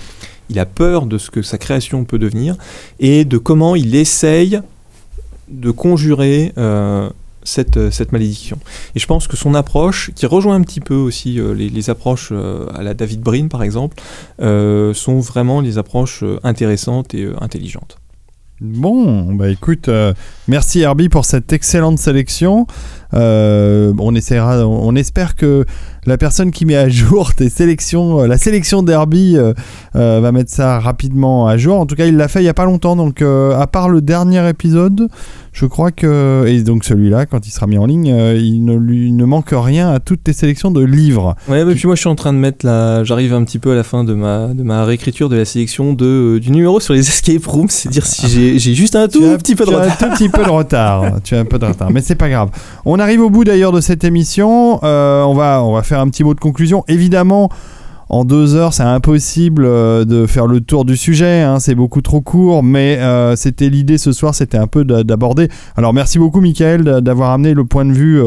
Il 0.48 0.58
a 0.58 0.64
peur 0.64 1.05
de 1.05 1.18
ce 1.18 1.31
que 1.31 1.42
sa 1.42 1.58
création 1.58 2.05
peut 2.05 2.18
devenir 2.18 2.56
et 3.00 3.26
de 3.26 3.36
comment 3.36 3.76
il 3.76 3.94
essaye 3.94 4.60
de 5.48 5.70
conjurer 5.70 6.55
cette, 7.44 7.76
euh, 7.76 7.90
cette 7.90 8.12
malédiction. 8.12 8.58
Et 8.94 8.98
je 8.98 9.06
pense 9.06 9.28
que 9.28 9.36
son 9.36 9.55
approche, 9.55 10.10
qui 10.14 10.26
rejoint 10.26 10.56
un 10.56 10.62
petit 10.62 10.81
peu 10.81 10.94
aussi 10.94 11.39
euh, 11.39 11.52
les, 11.52 11.90
approches 11.90 12.31
euh, 12.32 12.66
à 12.74 12.82
la 12.82 12.94
David 12.94 13.20
Brin 13.20 13.48
par 13.48 13.62
exemple, 13.62 13.97
sont 14.39 15.20
vraiment 15.20 15.62
des 15.62 15.78
approches 15.78 16.24
intéressantes 16.42 17.14
et 17.14 17.28
intelligentes. 17.40 17.98
Bon, 18.60 19.34
bah 19.34 19.50
écoute, 19.50 19.90
merci 20.48 20.81
Herbie 20.81 21.08
pour 21.08 21.24
cette 21.24 21.52
excellente 21.52 21.98
sélection. 21.98 22.66
Euh, 23.15 23.93
on 23.99 24.15
essaiera, 24.15 24.67
on, 24.67 24.94
espère 24.97 25.36
que 25.36 25.65
la 26.07 26.18
personne 26.18 26.51
qui 26.51 26.67
met 26.67 26.76
à 26.76 26.89
jour 26.89 27.34
tes 27.34 27.49
sélections, 27.49 28.20
euh, 28.20 28.26
la 28.26 28.39
sélection 28.39 28.83
d'Herbie, 28.83 29.36
euh, 29.36 29.52
va 29.94 30.33
mettre 30.33 30.51
ça 30.51 30.81
rapidement 30.81 31.47
à 31.47 31.57
jour. 31.57 31.78
En 31.78 31.86
tout 31.86 31.94
cas, 31.94 32.07
il 32.07 32.17
l'a 32.17 32.28
fait 32.28 32.41
il 32.41 32.47
y 32.47 32.49
a 32.49 32.55
pas 32.55 32.65
longtemps, 32.65 32.97
donc 32.97 33.23
à 33.23 33.67
part 33.67 33.89
le 33.89 34.01
dernier 34.01 34.49
épisode, 34.49 35.09
je 35.52 35.67
crois 35.67 35.93
que 35.93 36.44
et 36.49 36.62
donc 36.62 36.84
celui-là, 36.84 37.26
quand 37.26 37.47
il 37.47 37.51
sera 37.51 37.67
mis 37.67 37.78
en 37.78 37.86
ligne, 37.86 38.07
il 38.07 38.65
ne 38.65 38.76
lui 38.76 39.12
ne 39.12 39.25
manque 39.25 39.51
rien 39.52 39.91
à 39.91 40.01
toutes 40.01 40.25
tes 40.25 40.33
sélections 40.33 40.70
de 40.70 40.83
livres. 40.83 41.36
Ouais, 41.49 41.60
et 41.60 41.75
puis 41.75 41.86
moi 41.86 41.94
je 41.94 42.01
suis 42.01 42.09
en 42.09 42.17
train 42.17 42.33
de 42.33 42.39
mettre 42.39 42.67
la. 42.67 43.05
J'arrive 43.05 43.33
un 43.34 43.44
petit 43.44 43.59
peu 43.59 43.73
à 43.73 43.75
la 43.75 43.84
fin 43.84 44.05
de 44.05 44.15
ma, 44.15 44.49
de 44.49 44.62
ma 44.62 44.84
réécriture 44.84 45.28
de 45.28 45.36
la 45.36 45.44
sélection 45.44 45.93
de, 45.93 46.39
du 46.39 46.51
numéro 46.51 46.81
sur 46.81 46.93
les 46.94 47.09
escape 47.09 47.47
rooms, 47.47 47.68
c'est 47.68 47.89
dire 47.89 48.05
si 48.05 48.59
j'ai 48.59 48.75
juste 48.75 48.97
un 48.97 49.09
tout 49.09 49.20
petit 49.39 49.55
peu 49.55 49.65
de 49.65 49.70
retard. 49.70 49.86
un 49.86 49.97
tout 49.97 50.17
petit 50.17 50.28
peu 50.28 50.44
de 50.44 50.51
retard. 50.51 51.23
tu 51.23 51.36
as 51.36 51.41
un 51.41 51.44
peu 51.44 51.59
de 51.59 51.67
retard, 51.67 51.91
mais 51.91 52.01
c'est 52.01 52.17
pas 52.17 52.28
grave. 52.28 52.51
On 52.84 52.99
arrive 53.05 53.20
au 53.20 53.31
bout 53.31 53.44
d'ailleurs 53.44 53.73
de 53.73 53.81
cette 53.81 54.02
émission. 54.05 54.81
Euh, 54.83 55.23
on 55.23 55.34
va 55.34 55.62
on 55.62 55.73
va 55.74 55.83
faire 55.83 56.00
un 56.00 56.08
petit 56.08 56.24
mot 56.24 56.34
de 56.34 56.41
conclusion. 56.41 56.84
Évidemment. 56.89 57.49
En 58.10 58.26
deux 58.26 58.55
heures, 58.55 58.74
c'est 58.74 58.83
impossible 58.83 59.65
euh, 59.65 60.05
de 60.05 60.26
faire 60.26 60.47
le 60.47 60.60
tour 60.60 60.84
du 60.84 60.94
sujet, 60.94 61.41
hein, 61.41 61.58
c'est 61.58 61.74
beaucoup 61.74 62.02
trop 62.02 62.20
court, 62.20 62.62
mais 62.62 62.99
euh, 62.99 63.34
c'était 63.34 63.70
l'idée 63.70 63.97
ce 63.97 64.12
soir, 64.12 64.34
c'était 64.34 64.58
un 64.58 64.66
peu 64.66 64.84
d'a- 64.84 65.05
d'aborder. 65.05 65.49
Alors 65.74 65.94
merci 65.94 66.18
beaucoup 66.18 66.42
Michael 66.42 66.84
d'a- 66.84 67.00
d'avoir 67.00 67.31
amené 67.31 67.55
le 67.55 67.65
point 67.65 67.86
de 67.86 67.92
vue 67.92 68.20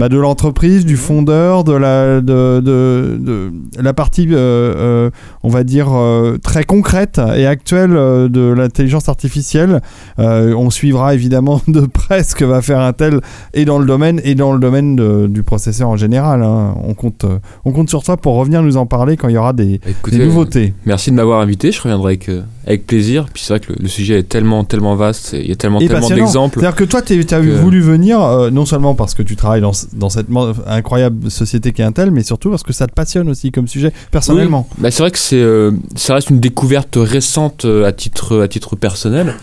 bah, 0.00 0.08
de 0.08 0.18
l'entreprise, 0.18 0.84
du 0.86 0.96
fondeur, 0.96 1.62
de 1.62 1.72
la, 1.74 2.20
de, 2.22 2.60
de- 2.60 3.18
de 3.22 3.52
la 3.78 3.92
partie, 3.92 4.26
euh, 4.30 4.34
euh, 4.36 5.10
on 5.42 5.48
va 5.50 5.62
dire, 5.62 5.88
euh, 5.92 6.38
très 6.42 6.64
concrète 6.64 7.20
et 7.36 7.46
actuelle 7.46 7.90
de 7.90 8.52
l'intelligence 8.56 9.08
artificielle. 9.08 9.80
On 10.18 10.70
suivra 10.70 11.14
évidemment 11.14 11.60
de 11.68 11.80
près 11.82 12.24
ce 12.24 12.34
que 12.34 12.44
va 12.44 12.62
faire 12.62 12.80
Intel 12.80 13.20
et 13.54 13.64
dans 13.64 13.78
le 13.78 13.86
domaine 13.86 14.20
et 14.24 14.34
dans 14.34 14.52
le 14.52 14.58
domaine 14.58 14.96
de- 14.96 15.26
du 15.28 15.42
processeur 15.42 15.88
en 15.88 15.96
général. 15.96 16.42
hein. 16.42 16.74
On, 16.82 16.94
compte, 16.94 17.26
on 17.64 17.72
compte 17.72 17.88
sur 17.90 18.02
toi 18.02 18.16
pour 18.16 18.34
revenir 18.36 18.62
nous 18.62 18.76
en 18.78 18.86
parler 18.86 19.16
quand 19.16 19.28
il 19.28 19.34
y 19.34 19.38
aura 19.38 19.52
des, 19.52 19.80
Écoutez, 19.86 20.18
des 20.18 20.24
nouveautés. 20.26 20.74
Merci 20.86 21.10
de 21.10 21.16
m'avoir 21.16 21.40
invité, 21.40 21.72
je 21.72 21.80
reviendrai 21.82 22.12
avec, 22.12 22.30
avec 22.70 22.86
plaisir. 22.86 23.26
Puis 23.32 23.42
c'est 23.44 23.52
vrai 23.52 23.60
que 23.60 23.72
le, 23.72 23.78
le 23.80 23.88
sujet 23.88 24.18
est 24.18 24.28
tellement, 24.28 24.64
tellement 24.64 24.94
vaste, 24.96 25.34
et 25.34 25.40
il 25.42 25.48
y 25.48 25.52
a 25.52 25.56
tellement, 25.56 25.80
Et 25.80 25.88
tellement 25.88 26.08
d'exemples. 26.08 26.60
C'est-à-dire 26.60 26.76
que 26.76 26.84
toi, 26.84 27.02
tu 27.02 27.14
as 27.20 27.24
que- 27.40 27.60
voulu 27.60 27.80
venir 27.80 28.20
euh, 28.22 28.50
non 28.50 28.64
seulement 28.66 28.94
parce 28.94 29.14
que 29.14 29.22
tu 29.22 29.36
travailles 29.36 29.60
dans, 29.60 29.72
ce- 29.72 29.86
dans 29.92 30.08
cette 30.10 30.26
incroyable 30.66 31.30
société 31.30 31.72
qu'est 31.72 31.82
Intel, 31.82 32.10
mais 32.10 32.22
surtout 32.22 32.50
parce 32.50 32.62
que 32.62 32.72
ça 32.72 32.86
te 32.86 32.92
passionne 32.92 33.28
aussi 33.28 33.50
comme 33.52 33.68
sujet 33.68 33.92
personnellement. 34.10 34.66
Oui. 34.72 34.76
Bah, 34.82 34.90
c'est 34.90 35.02
vrai 35.02 35.10
que 35.10 35.18
c'est, 35.18 35.36
euh, 35.36 35.72
ça 35.96 36.14
reste 36.14 36.30
une 36.30 36.40
découverte 36.40 36.96
récente 37.00 37.64
euh, 37.64 37.84
à 37.86 37.92
titre, 37.92 38.40
à 38.42 38.48
titre 38.48 38.76
personnel. 38.76 39.34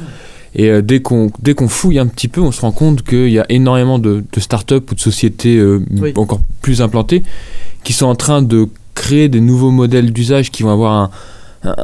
Et 0.56 0.70
euh, 0.70 0.82
dès 0.82 1.02
qu'on 1.02 1.30
dès 1.42 1.54
qu'on 1.54 1.68
fouille 1.68 2.00
un 2.00 2.08
petit 2.08 2.30
peu, 2.30 2.42
on 2.42 2.52
se 2.52 2.62
rend 2.62 2.72
compte 2.72 3.04
qu'il 3.04 3.30
y 3.30 3.38
a 3.40 3.46
énormément 3.50 4.00
de, 4.00 4.24
de 4.32 4.40
startups 4.40 4.76
ou 4.92 4.96
de 4.96 5.00
sociétés 5.00 5.58
euh, 5.58 5.84
Oui. 6.00 6.14
encore 6.16 6.40
plus 6.62 6.82
implantées 6.82 7.24
qui 7.84 7.94
sont 7.94 8.08
en 8.08 8.16
train 8.16 8.42
de 8.42 8.68
créer 8.96 9.30
des 9.30 9.42
nouveaux 9.42 9.70
modèles 9.72 10.12
d'usage 10.12 10.50
qui 10.50 10.64
vont 10.64 10.72
avoir 10.72 10.94
un, 10.94 11.10
un, 11.64 11.76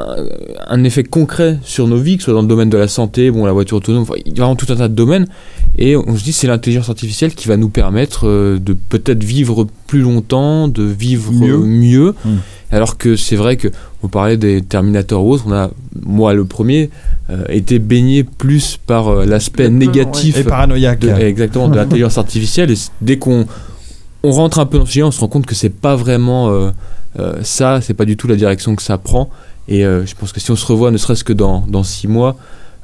un 0.68 0.84
effet 0.84 1.03
concret 1.03 1.60
sur 1.64 1.88
nos 1.88 1.98
vies, 1.98 2.18
que 2.18 2.24
ce 2.24 2.26
soit 2.26 2.34
dans 2.34 2.42
le 2.42 2.48
domaine 2.48 2.69
de 2.69 2.77
la 2.77 2.88
santé, 2.88 3.32
bon, 3.32 3.45
la 3.45 3.52
voiture 3.52 3.77
autonome, 3.77 4.03
enfin, 4.03 4.14
il 4.26 4.34
y 4.38 4.40
a 4.40 4.43
vraiment 4.43 4.56
tout 4.56 4.68
un 4.69 4.76
tas 4.76 4.88
de 4.88 4.93
domaines. 4.95 5.27
Et 5.77 5.95
on 5.95 6.16
se 6.16 6.24
dit 6.24 6.34
c'est 6.34 6.48
l'intelligence 6.48 6.90
artificielle 6.90 7.34
qui 7.34 7.48
va 7.48 7.58
nous 7.58 7.69
permettre 7.69 8.27
euh, 8.27 8.60
de 8.60 8.74
peut-être 8.74 9.24
vivre 9.24 9.68
plus 9.88 10.02
longtemps, 10.02 10.68
de 10.68 10.84
vivre 10.84 11.32
Mieux. 11.32 11.53
euh, 11.56 11.58
mieux. 11.60 12.16
Mm. 12.26 12.30
Alors 12.72 12.98
que 12.98 13.16
c'est 13.16 13.35
vrai 13.35 13.56
que 13.58 13.68
on 14.02 14.08
parlait 14.08 14.38
des 14.38 14.61
Terminator 14.61 15.24
ou 15.24 15.34
autres, 15.34 15.43
on 15.48 15.53
a, 15.53 15.69
moi 16.03 16.34
le 16.34 16.45
premier, 16.45 16.90
euh, 17.30 17.43
été 17.50 17.77
baigné 17.80 18.24
plus 18.24 18.77
par 18.77 19.08
euh, 19.10 19.26
l'aspect 19.26 19.69
négatif 19.69 20.38
Et 20.38 20.43
paranoïaque. 20.43 21.00
de, 21.00 21.10
exactement 21.10 21.68
de 21.68 21.76
l'intelligence 21.76 22.18
artificielle. 22.18 22.72
Et 22.72 22.77
dès 23.02 23.18
qu'on 23.18 23.45
on 24.24 24.32
rentre 24.32 24.60
un 24.60 24.66
peu 24.66 24.80
dans 24.80 24.85
ce 24.85 24.92
sujet, 24.92 25.03
on 25.03 25.11
se 25.11 25.19
rend 25.19 25.27
compte 25.27 25.45
que 25.45 25.56
c'est 25.56 25.69
pas 25.69 25.95
vraiment 25.95 26.50
euh, 26.50 26.72
euh, 27.19 27.40
ça, 27.43 27.80
c'est 27.82 27.93
pas 27.93 28.06
du 28.06 28.18
tout 28.18 28.27
la 28.27 28.35
direction 28.35 28.76
que 28.76 28.82
ça 28.82 28.98
prend. 28.98 29.30
Et 29.67 29.85
euh, 29.85 30.06
je 30.06 30.14
pense 30.16 30.32
que 30.32 30.40
si 30.40 30.51
on 30.51 30.56
se 30.56 30.66
revoit, 30.66 30.92
ne 30.92 30.98
serait-ce 30.98 31.24
que 31.24 31.33
dans, 31.33 31.64
dans 31.67 31.83
six 31.83 32.08
mois, 32.08 32.35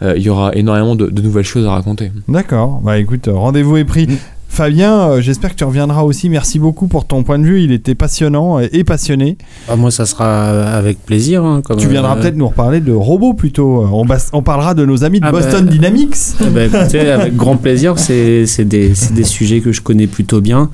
euh, 0.01 0.13
il 0.15 0.23
y 0.23 0.29
aura 0.29 0.53
énormément 0.55 0.95
de, 0.95 1.07
de 1.07 1.21
nouvelles 1.21 1.43
choses 1.45 1.65
à 1.65 1.71
raconter. 1.71 2.11
D'accord. 2.27 2.79
Bah 2.83 2.97
écoute, 2.97 3.27
euh, 3.27 3.33
rendez-vous 3.33 3.77
est 3.77 3.85
pris. 3.85 4.07
Mm. 4.07 4.17
Fabien, 4.51 5.09
euh, 5.09 5.21
j'espère 5.21 5.51
que 5.51 5.55
tu 5.55 5.63
reviendras 5.63 6.01
aussi. 6.01 6.27
Merci 6.27 6.57
beaucoup 6.57 6.87
pour 6.87 7.05
ton 7.05 7.21
point 7.23 7.37
de 7.37 7.43
vue. 7.43 7.61
Il 7.61 7.71
était 7.71 7.93
passionnant 7.93 8.59
et, 8.59 8.67
et 8.73 8.83
passionné. 8.83 9.37
Ah, 9.67 9.75
moi, 9.75 9.91
ça 9.91 10.07
sera 10.07 10.47
avec 10.69 11.05
plaisir. 11.05 11.43
hein, 11.45 11.61
comme, 11.63 11.77
Tu 11.77 11.87
viendras 11.87 12.17
euh, 12.17 12.21
peut-être 12.21 12.35
nous 12.35 12.47
reparler 12.47 12.79
de 12.79 12.91
robots 12.91 13.33
plutôt. 13.35 13.85
On, 13.91 14.07
on 14.33 14.41
parlera 14.41 14.73
de 14.73 14.85
nos 14.85 15.03
amis 15.03 15.19
de 15.19 15.25
Ah 15.25 15.31
bah, 15.31 15.41
Boston 15.41 15.67
Dynamics. 15.67 16.15
eh 16.41 16.45
ben, 16.49 16.73
écoutez, 16.73 17.11
avec 17.11 17.35
grand 17.35 17.57
plaisir. 17.57 17.99
C'est 17.99 18.47
c'est 18.47 18.65
des, 18.65 18.95
c'est 18.95 19.13
des 19.13 19.23
sujets 19.23 19.59
que 19.59 19.71
je 19.71 19.81
connais 19.81 20.07
plutôt 20.07 20.41
bien. 20.41 20.71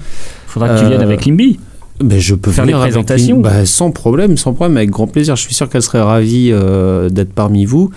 Faudra 0.47 0.69
que 0.69 0.79
tu 0.79 0.85
viennes 0.87 1.01
avec 1.01 1.25
Limby. 1.25 1.59
Ben, 2.03 2.19
je 2.19 2.35
peux 2.35 2.51
Faire 2.51 2.65
venir 2.65 2.77
les 2.77 2.83
avec 2.83 2.93
présentations. 2.93 3.35
une- 3.37 3.41
bah, 3.41 3.65
sans 3.65 3.91
problème, 3.91 4.35
sans 4.37 4.53
problème, 4.53 4.77
avec 4.77 4.89
grand 4.89 5.07
plaisir. 5.07 5.35
Je 5.35 5.41
suis 5.41 5.53
sûr 5.55 5.69
qu'elle 5.69 5.81
serait 5.81 6.01
ravie 6.01 6.49
euh, 6.51 7.09
d'être 7.09 7.31
parmi 7.33 7.65
vous. 7.65 7.89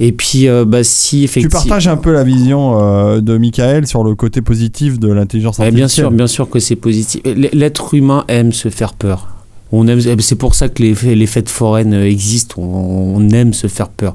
Et 0.00 0.12
puis, 0.12 0.46
euh, 0.46 0.64
bah, 0.64 0.84
si 0.84 1.18
Tu 1.18 1.24
effectivement. 1.24 1.58
partages 1.58 1.88
un 1.88 1.96
peu 1.96 2.12
la 2.12 2.22
vision 2.22 2.78
euh, 2.80 3.20
de 3.20 3.36
Michael 3.36 3.88
sur 3.88 4.04
le 4.04 4.14
côté 4.14 4.40
positif 4.42 5.00
de 5.00 5.12
l'intelligence 5.12 5.58
Ouais, 5.58 5.64
artificielle. 5.64 5.86
bien 5.86 5.88
sûr, 5.88 6.10
bien 6.12 6.26
sûr 6.28 6.48
que 6.48 6.60
c'est 6.60 6.76
positif. 6.76 7.20
L'être 7.24 7.94
humain 7.94 8.24
aime 8.28 8.52
se 8.52 8.68
faire 8.68 8.92
peur. 8.94 9.26
On 9.72 9.88
aime, 9.88 10.00
c'est 10.20 10.36
pour 10.36 10.54
ça 10.54 10.68
que 10.68 10.82
les, 10.82 10.94
les 11.16 11.26
fêtes 11.26 11.48
foraines 11.50 11.92
existent. 11.94 12.62
On, 12.62 13.16
on 13.16 13.28
aime 13.30 13.52
se 13.52 13.66
faire 13.66 13.88
peur. 13.88 14.14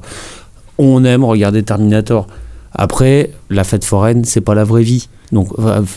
On 0.78 1.04
aime 1.04 1.22
regarder 1.24 1.62
Terminator. 1.62 2.26
Après, 2.72 3.30
la 3.50 3.62
fête 3.62 3.84
foraine, 3.84 4.24
c'est 4.24 4.40
pas 4.40 4.54
la 4.54 4.64
vraie 4.64 4.82
vie. 4.82 5.08
Donc, 5.32 5.48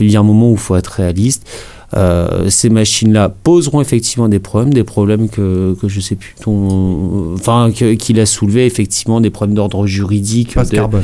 il 0.02 0.12
y 0.12 0.18
a 0.18 0.20
un 0.20 0.24
moment 0.24 0.50
où 0.50 0.54
il 0.54 0.60
faut 0.60 0.76
être 0.76 0.88
réaliste. 0.92 1.48
Euh, 1.96 2.50
ces 2.50 2.70
machines-là 2.70 3.30
poseront 3.44 3.80
effectivement 3.80 4.28
des 4.28 4.40
problèmes, 4.40 4.74
des 4.74 4.84
problèmes 4.84 5.30
que, 5.30 5.74
que 5.82 5.88
je 5.88 6.02
sais 6.02 6.16
plus, 6.16 6.36
ton- 6.44 7.34
enfin, 7.36 7.72
qu'il 7.72 8.20
a 8.20 8.26
soulevé 8.26 8.66
effectivement 8.66 9.22
des 9.22 9.30
problèmes 9.30 9.56
d'ordre 9.56 9.88
juridique. 9.88 10.54
Pas 10.56 10.66
de 10.66 10.70
de- 10.72 10.76
carbone. 10.76 11.04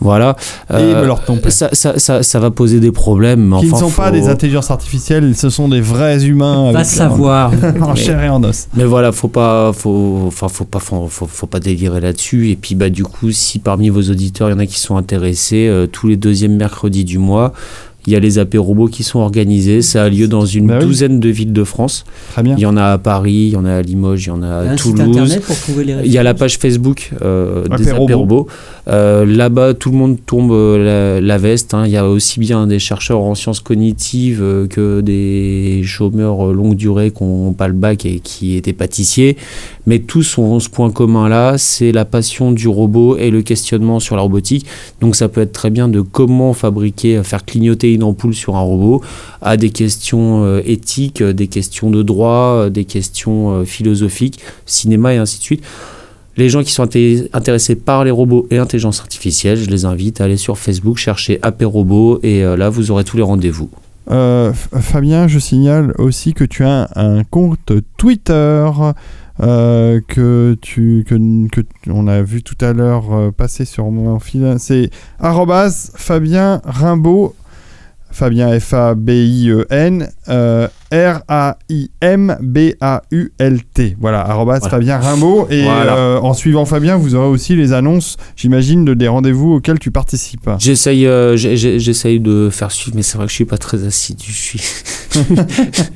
voilà. 0.00 0.34
Et 0.70 0.74
Euh, 0.74 1.02
me 1.02 1.06
leur 1.06 1.24
tomber. 1.24 1.50
ça, 1.50 1.68
ça, 1.72 2.00
ça, 2.00 2.24
ça 2.24 2.40
va 2.40 2.50
poser 2.50 2.80
des 2.80 2.90
problèmes. 2.90 3.48
mais 3.48 3.60
Qui 3.60 3.72
enfin, 3.72 3.84
ne 3.86 3.90
sont 3.90 3.96
pas 3.96 4.10
des 4.10 4.26
intelligences 4.28 4.72
artificielles, 4.72 5.36
ce 5.36 5.50
sont 5.50 5.68
des 5.68 5.80
vrais 5.80 6.24
humains. 6.26 6.72
Va 6.72 6.82
savoir. 6.82 7.52
en 7.80 7.94
chair 7.94 8.20
et 8.24 8.28
en 8.28 8.42
os. 8.42 8.66
Mais 8.74 8.84
voilà, 8.84 9.12
faut 9.12 9.28
pas, 9.28 9.72
faut, 9.72 10.24
enfin, 10.26 10.48
faut 10.48 10.64
pas, 10.64 10.80
faut, 10.80 11.06
faut- 11.06 11.28
faut 11.28 11.46
pas 11.46 11.60
délirer 11.60 12.00
là-dessus. 12.00 12.50
Et 12.50 12.56
puis, 12.56 12.74
bah, 12.74 12.90
du 12.90 13.04
coup, 13.04 13.30
si 13.30 13.60
parmi 13.60 13.88
vos 13.88 14.02
auditeurs, 14.02 14.48
il 14.48 14.52
y 14.52 14.54
en 14.56 14.58
a 14.58 14.66
qui 14.66 14.80
sont 14.80 14.96
intéressés, 14.96 15.68
euh, 15.68 15.86
tous 15.86 16.08
les 16.08 16.16
deuxièmes 16.16 16.56
mercredis 16.56 17.04
du 17.04 17.18
mois, 17.18 17.52
il 18.06 18.12
y 18.12 18.16
a 18.16 18.20
les 18.20 18.38
apérobos 18.38 18.88
qui 18.88 19.02
sont 19.02 19.18
organisés. 19.20 19.82
Ça 19.82 20.04
a 20.04 20.08
lieu 20.08 20.28
dans 20.28 20.44
une 20.46 20.66
Bah 20.66 20.78
oui. 20.80 20.86
douzaine 20.86 21.20
de 21.20 21.28
villes 21.28 21.52
de 21.52 21.64
France. 21.64 22.04
Très 22.32 22.42
bien. 22.42 22.54
Il 22.56 22.60
y 22.62 22.66
en 22.66 22.76
a 22.76 22.84
à 22.92 22.98
Paris, 22.98 23.32
il 23.32 23.50
y 23.50 23.56
en 23.56 23.64
a 23.64 23.74
à 23.74 23.82
Limoges, 23.82 24.24
il 24.24 24.28
y 24.28 24.30
en 24.30 24.42
a 24.42 24.48
à 24.48 24.60
un 24.62 24.76
site 24.76 24.96
Toulouse. 24.96 25.08
internet 25.16 25.42
pour 25.42 25.56
trouver 25.58 25.84
les 25.84 25.94
Il 26.04 26.12
y 26.12 26.18
a 26.18 26.22
la 26.22 26.34
page 26.34 26.58
Facebook 26.58 27.12
euh, 27.22 27.64
des 27.68 27.88
Apérobo. 27.88 28.04
apérobos. 28.04 28.46
Euh, 28.88 29.24
Là-bas, 29.24 29.74
tout 29.74 29.90
le 29.90 29.96
monde 29.96 30.18
tombe 30.26 30.52
euh, 30.52 31.16
la, 31.18 31.20
la 31.20 31.38
veste. 31.38 31.72
hein. 31.74 31.84
Il 31.86 31.92
y 31.92 31.96
a 31.96 32.06
aussi 32.08 32.38
bien 32.40 32.66
des 32.66 32.78
chercheurs 32.78 33.20
en 33.20 33.34
sciences 33.34 33.60
cognitives 33.60 34.40
euh, 34.42 34.66
que 34.66 35.00
des 35.00 35.82
chômeurs 35.84 36.52
longue 36.52 36.76
durée 36.76 37.10
qui 37.10 37.24
n'ont 37.24 37.52
pas 37.54 37.68
le 37.68 37.74
bac 37.74 38.04
et 38.06 38.20
qui 38.20 38.56
étaient 38.56 38.72
pâtissiers. 38.72 39.36
Mais 39.86 39.98
tous 39.98 40.38
ont 40.38 40.60
ce 40.60 40.70
point 40.70 40.90
commun-là, 40.90 41.58
c'est 41.58 41.92
la 41.92 42.06
passion 42.06 42.52
du 42.52 42.68
robot 42.68 43.18
et 43.18 43.30
le 43.30 43.42
questionnement 43.42 44.00
sur 44.00 44.16
la 44.16 44.22
robotique. 44.22 44.66
Donc 45.00 45.14
ça 45.14 45.28
peut 45.28 45.42
être 45.42 45.52
très 45.52 45.68
bien 45.70 45.88
de 45.88 46.00
comment 46.00 46.54
fabriquer, 46.54 47.22
faire 47.22 47.44
clignoter 47.44 47.92
une 47.92 48.02
ampoule 48.02 48.34
sur 48.34 48.56
un 48.56 48.60
robot, 48.60 49.02
à 49.42 49.56
des 49.58 49.70
questions 49.70 50.42
euh, 50.44 50.62
éthiques, 50.64 51.20
euh, 51.20 51.34
des 51.34 51.48
questions 51.48 51.90
de 51.90 52.02
droit, 52.02 52.54
euh, 52.64 52.70
des 52.70 52.84
questions 52.86 53.64
philosophiques, 53.66 54.40
cinéma 54.64 55.12
et 55.12 55.18
ainsi 55.18 55.38
de 55.38 55.42
suite. 55.42 55.62
Les 56.36 56.48
gens 56.48 56.62
qui 56.62 56.72
sont 56.72 56.84
inté- 56.84 57.28
intéressés 57.32 57.76
par 57.76 58.04
les 58.04 58.10
robots 58.10 58.46
et 58.50 58.56
l'intelligence 58.56 59.00
artificielle, 59.00 59.58
je 59.58 59.68
les 59.70 59.84
invite 59.84 60.20
à 60.20 60.24
aller 60.24 60.38
sur 60.38 60.56
Facebook, 60.58 60.96
chercher 60.96 61.38
AP 61.42 61.62
Robot 61.64 62.20
et 62.22 62.42
là 62.42 62.70
vous 62.70 62.90
aurez 62.90 63.04
tous 63.04 63.16
les 63.16 63.22
rendez-vous. 63.22 63.70
Fabien, 64.08 65.28
je 65.28 65.38
signale 65.38 65.94
aussi 65.96 66.34
que 66.34 66.42
tu 66.42 66.64
as 66.64 66.88
un 66.96 67.22
compte 67.22 67.72
Twitter 67.96 68.66
euh, 69.40 70.00
que 70.06 70.56
tu 70.60 71.04
que, 71.06 71.14
que 71.48 71.62
on 71.90 72.06
a 72.06 72.22
vu 72.22 72.42
tout 72.42 72.56
à 72.64 72.72
l'heure 72.72 73.12
euh, 73.12 73.30
passer 73.30 73.64
sur 73.64 73.90
mon 73.90 74.18
fil. 74.20 74.56
C'est 74.58 74.90
Fabien 75.96 76.60
Rimbaud. 76.64 77.34
Fabien 78.10 78.60
F 78.60 78.74
A 78.74 78.94
B 78.94 79.10
I 79.10 79.50
E 79.50 79.66
N 79.70 80.08
euh, 80.94 81.12
R 81.12 81.20
A 81.28 81.58
I 81.68 81.90
M 82.00 82.36
B 82.40 82.58
A 82.80 83.02
U 83.10 83.32
L 83.38 83.60
T. 83.74 83.96
Voilà, 84.00 84.20
arrobase 84.20 84.60
Voilà. 84.60 84.70
Fabien 84.76 84.98
Rimbaud. 84.98 85.46
Et 85.50 85.64
Voilà. 85.64 85.96
euh, 85.96 86.18
en 86.20 86.34
suivant 86.34 86.64
Fabien, 86.64 86.96
vous 86.96 87.14
aurez 87.14 87.28
aussi 87.28 87.56
les 87.56 87.72
annonces, 87.72 88.16
j'imagine, 88.36 88.84
de 88.84 88.94
des 88.94 89.08
rendez-vous 89.08 89.54
auxquels 89.54 89.78
tu 89.78 89.90
participes. 89.90 90.48
J'essaye 90.58 91.06
euh, 91.06 91.36
j'essaye 91.36 92.20
de 92.20 92.48
faire 92.50 92.70
suivre, 92.70 92.96
mais 92.96 93.02
c'est 93.02 93.16
vrai 93.16 93.26
que 93.26 93.30
je 93.30 93.36
suis 93.36 93.44
pas 93.44 93.58
très 93.58 93.84
assidu. 93.86 94.24
Je 94.28 94.32
suis, 94.32 94.60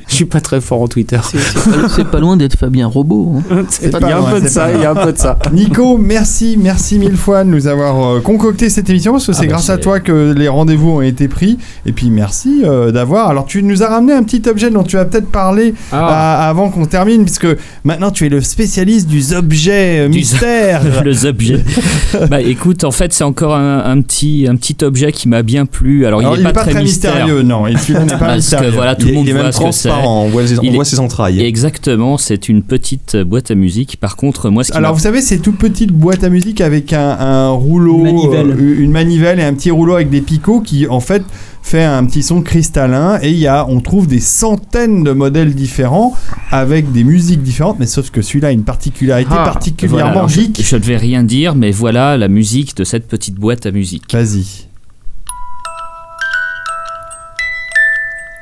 je 0.09 0.15
suis 0.15 0.25
pas 0.25 0.41
très 0.41 0.61
fort 0.61 0.83
en 0.83 0.89
Twitter. 0.89 1.19
C'est- 1.23 2.05
pas, 2.11 2.21
loin 2.21 2.37
d'être 2.37 2.57
Fabien 2.59 2.87
Robot. 2.87 3.35
hein. 3.51 3.65
Il 3.83 3.91
y 3.91 3.95
a 3.95 4.01
loin, 4.19 4.29
un 4.29 4.31
peu 4.33 4.41
de 4.41 4.49
ça, 4.49 4.65
pas 4.67 4.73
il 4.75 4.81
y 4.81 4.85
a 4.85 4.91
un 4.91 4.95
peu 4.95 5.13
de 5.13 5.19
ça. 5.19 5.39
Nico, 5.53 5.99
merci, 5.99 6.57
merci 6.59 6.99
mille 6.99 7.17
fois 7.17 7.45
de 7.45 7.51
nous 7.51 7.67
avoir 7.67 8.17
euh, 8.17 8.21
concocté 8.21 8.69
cette 8.71 8.89
émission 8.91 9.13
parce 9.13 9.27
que 9.27 9.33
c'est 9.33 9.43
bah, 9.47 9.53
grâce 9.55 9.71
à 9.71 9.79
toi 9.79 10.01
que 10.01 10.33
les 10.37 10.49
rendez-vous 10.49 10.91
ont 10.91 11.03
été 11.03 11.29
pris. 11.29 11.59
Et 11.87 11.93
puis 11.93 12.11
merci 12.11 12.63
euh, 12.65 12.91
d'avoir. 12.93 13.29
Alors 13.29 13.45
tu 13.47 13.63
nous 13.63 13.83
as 13.83 13.89
ramené 13.89 14.13
un 14.13 14.23
petit 14.23 14.43
objet 14.49 14.71
dont 14.71 14.83
tu 14.89 14.97
vas 14.97 15.05
peut-être 15.05 15.29
parler 15.31 15.75
Ah. 15.93 16.47
euh, 16.47 16.51
avant 16.51 16.71
qu'on 16.71 16.87
termine, 16.87 17.25
puisque 17.25 17.47
maintenant 17.85 18.11
tu 18.11 18.27
es 18.27 18.29
le 18.29 18.41
spécialiste 18.41 19.07
du 19.09 19.23
objet 19.35 20.01
euh, 20.01 20.09
mystère. 20.09 20.83
le 21.05 21.27
objet. 21.27 21.63
bah 22.31 22.41
écoute, 22.41 22.85
en 22.85 22.91
fait, 22.91 23.13
c'est 23.13 23.25
encore 23.25 23.55
un, 23.55 23.85
un 23.85 24.01
petit, 24.03 24.47
un 24.49 24.57
petit 24.57 24.77
objet 24.85 25.13
qui 25.13 25.29
m'a 25.29 25.43
bien 25.43 25.67
plu. 25.67 26.07
Alors, 26.07 26.21
Alors, 26.21 26.37
il 26.37 26.43
n'est 26.45 26.53
pas, 26.53 26.65
très 26.65 26.83
mystère. 26.83 27.13
mystérieux, 27.15 27.43
non. 27.43 27.65
Celui-là 27.67 28.01
n'est 28.05 28.13
pas 28.13 28.19
Parce 28.19 28.31
que 28.33 28.37
mystérieux. 28.37 28.71
voilà, 28.71 28.95
tout 28.97 29.07
Il 29.07 29.11
le 29.11 29.15
monde 29.15 29.27
il 29.27 29.31
est 29.31 29.33
voit 29.35 29.43
même 29.45 29.53
ce 29.53 29.59
que 29.59 29.71
c'est. 29.71 29.89
transparent, 29.89 30.25
on 30.25 30.29
voit, 30.29 30.43
les- 30.43 30.59
on 30.59 30.63
Il 30.63 30.69
est- 30.71 30.75
voit 30.75 30.85
ses 30.85 30.99
entrailles. 31.01 31.41
Exactement, 31.43 32.19
c'est 32.19 32.49
une 32.49 32.63
petite 32.63 33.17
boîte 33.17 33.51
à 33.51 33.55
musique. 33.55 33.99
Par 34.01 34.17
contre, 34.17 34.51
moi, 34.51 34.65
ce 34.65 34.73
qui 34.73 34.77
Alors 34.79 34.95
vous 34.95 35.01
savez, 35.01 35.21
c'est 35.21 35.39
toute 35.39 35.59
petite 35.59 35.93
boîte 35.93 36.25
à 36.25 36.29
musique 36.29 36.61
avec 36.61 36.93
un, 36.93 37.11
un 37.19 37.51
rouleau, 37.51 37.99
Une 37.99 38.05
manivelle. 38.05 38.51
euh, 38.51 38.77
une 38.83 38.91
manivelle 38.93 39.41
et 39.41 39.45
un 39.45 39.55
petit 39.55 39.71
rouleau 39.71 39.95
avec 39.95 40.11
des 40.11 40.21
picots 40.21 40.61
qui 40.61 40.87
en 40.89 41.01
fait 41.01 41.23
fait 41.63 41.85
un 41.85 42.05
petit 42.07 42.23
son 42.23 42.41
cristallin 42.43 43.19
et 43.21 43.31
il 43.31 43.39
y 43.39 43.47
a, 43.47 43.67
on 43.67 43.81
trouve 43.81 44.07
des 44.07 44.21
centaines 44.21 45.05
de 45.05 45.13
modèles 45.13 45.55
différents 45.55 46.15
avec 46.51 46.93
des 46.93 47.05
musiques 47.05 47.43
différentes, 47.43 47.79
mais 47.79 47.87
sauf 47.87 48.11
que 48.11 48.23
celui-là 48.23 48.49
a 48.49 48.53
une 48.53 48.65
particularité 48.65 49.31
Ah, 49.37 49.45
particulièrement 49.45 50.13
Voilà, 50.27 50.29
geek. 50.29 50.63
je 50.65 50.77
ne 50.77 50.83
vais 50.83 50.97
rien 50.97 51.23
dire, 51.25 51.55
mais 51.55 51.71
voilà 51.71 52.17
la 52.17 52.29
musique 52.29 52.75
de 52.77 52.85
cette 52.85 53.07
petite 53.07 53.35
boîte 53.35 53.67
à 53.67 53.71
musique. 53.71 54.05
Vas-y. 54.15 54.67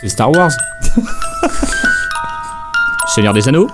C'est 0.01 0.09
Star 0.11 0.31
Wars. 0.31 0.51
Seigneur 3.15 3.33
des 3.33 3.49
Anneaux 3.49 3.69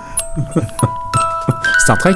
Star 1.79 1.97
Trek. 1.97 2.15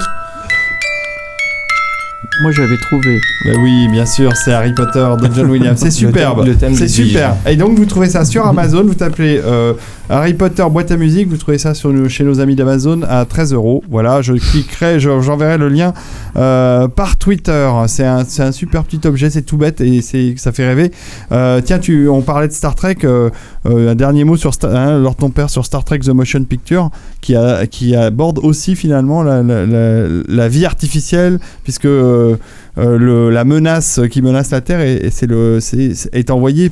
Moi 2.42 2.52
j'avais 2.52 2.78
trouvé. 2.78 3.20
Bah 3.46 3.52
oui, 3.64 3.88
bien 3.92 4.06
sûr, 4.06 4.32
c'est 4.36 4.54
Harry 4.54 4.74
Potter 4.74 5.08
de 5.22 5.30
John 5.34 5.50
Williams. 5.50 5.80
C'est 5.82 5.90
superbe. 6.06 6.40
thème- 6.44 6.48
le 6.48 6.56
thème 6.56 6.76
C'est 6.76 6.88
super. 6.88 7.36
Et 7.48 7.56
donc 7.56 7.78
vous 7.78 7.86
trouvez 7.86 8.10
ça 8.10 8.26
sur 8.26 8.46
Amazon. 8.46 8.84
Vous 8.84 8.94
tapez 8.94 9.42
euh, 9.44 9.74
Harry 10.10 10.34
Potter 10.34 10.64
boîte 10.72 10.90
à 10.92 10.98
musique. 10.98 11.28
Vous 11.28 11.36
trouvez 11.36 11.58
ça 11.58 11.74
chez 11.74 12.24
nos 12.24 12.40
amis 12.40 12.56
d'Amazon 12.56 13.02
à 13.08 13.26
13 13.26 13.54
euros. 13.54 13.84
Voilà, 13.90 14.22
je 14.22 14.34
cliquerai, 14.34 15.02
je- 15.02 15.20
j'enverrai 15.20 15.58
le 15.58 15.68
lien 15.68 15.94
euh, 16.38 16.88
par 16.88 17.18
Twitter. 17.18 17.70
C'est 17.88 18.06
un, 18.06 18.52
super 18.54 18.86
petit 18.86 19.06
objet. 19.06 19.30
C'est 19.30 19.42
tout 19.42 19.58
bête 19.58 19.82
et 19.82 20.02
ça 20.38 20.52
fait 20.54 20.66
rêver. 20.66 20.92
Euh, 21.34 21.60
tiens, 21.64 21.80
tu, 21.80 22.08
on 22.08 22.22
parlait 22.22 22.48
de 22.48 22.54
Star 22.54 22.76
Trek. 22.76 22.98
euh, 23.04 23.30
un 23.66 23.96
dernier 23.96 24.24
mot 24.24 24.38
sur 24.38 24.54
Star, 24.54 24.74
hein, 24.74 25.04
ton 25.18 25.30
père 25.30 25.50
sur 25.50 25.66
Star 25.66 25.84
Trek 25.84 26.00
The 26.00 26.10
Motion 26.10 26.44
Picture 26.46 26.90
qui, 27.20 27.36
aborde 27.96 28.40
aussi 28.40 28.76
finalement 28.78 29.24
la, 29.24 30.48
vie 30.48 30.66
artificielle 30.66 31.40
puisque 31.64 31.88
la 32.78 33.44
menace 33.44 34.00
qui 34.10 34.22
menace 34.22 34.52
la 34.52 34.62
Terre 34.62 34.80
est 34.80 36.32
envoyée 36.32 36.72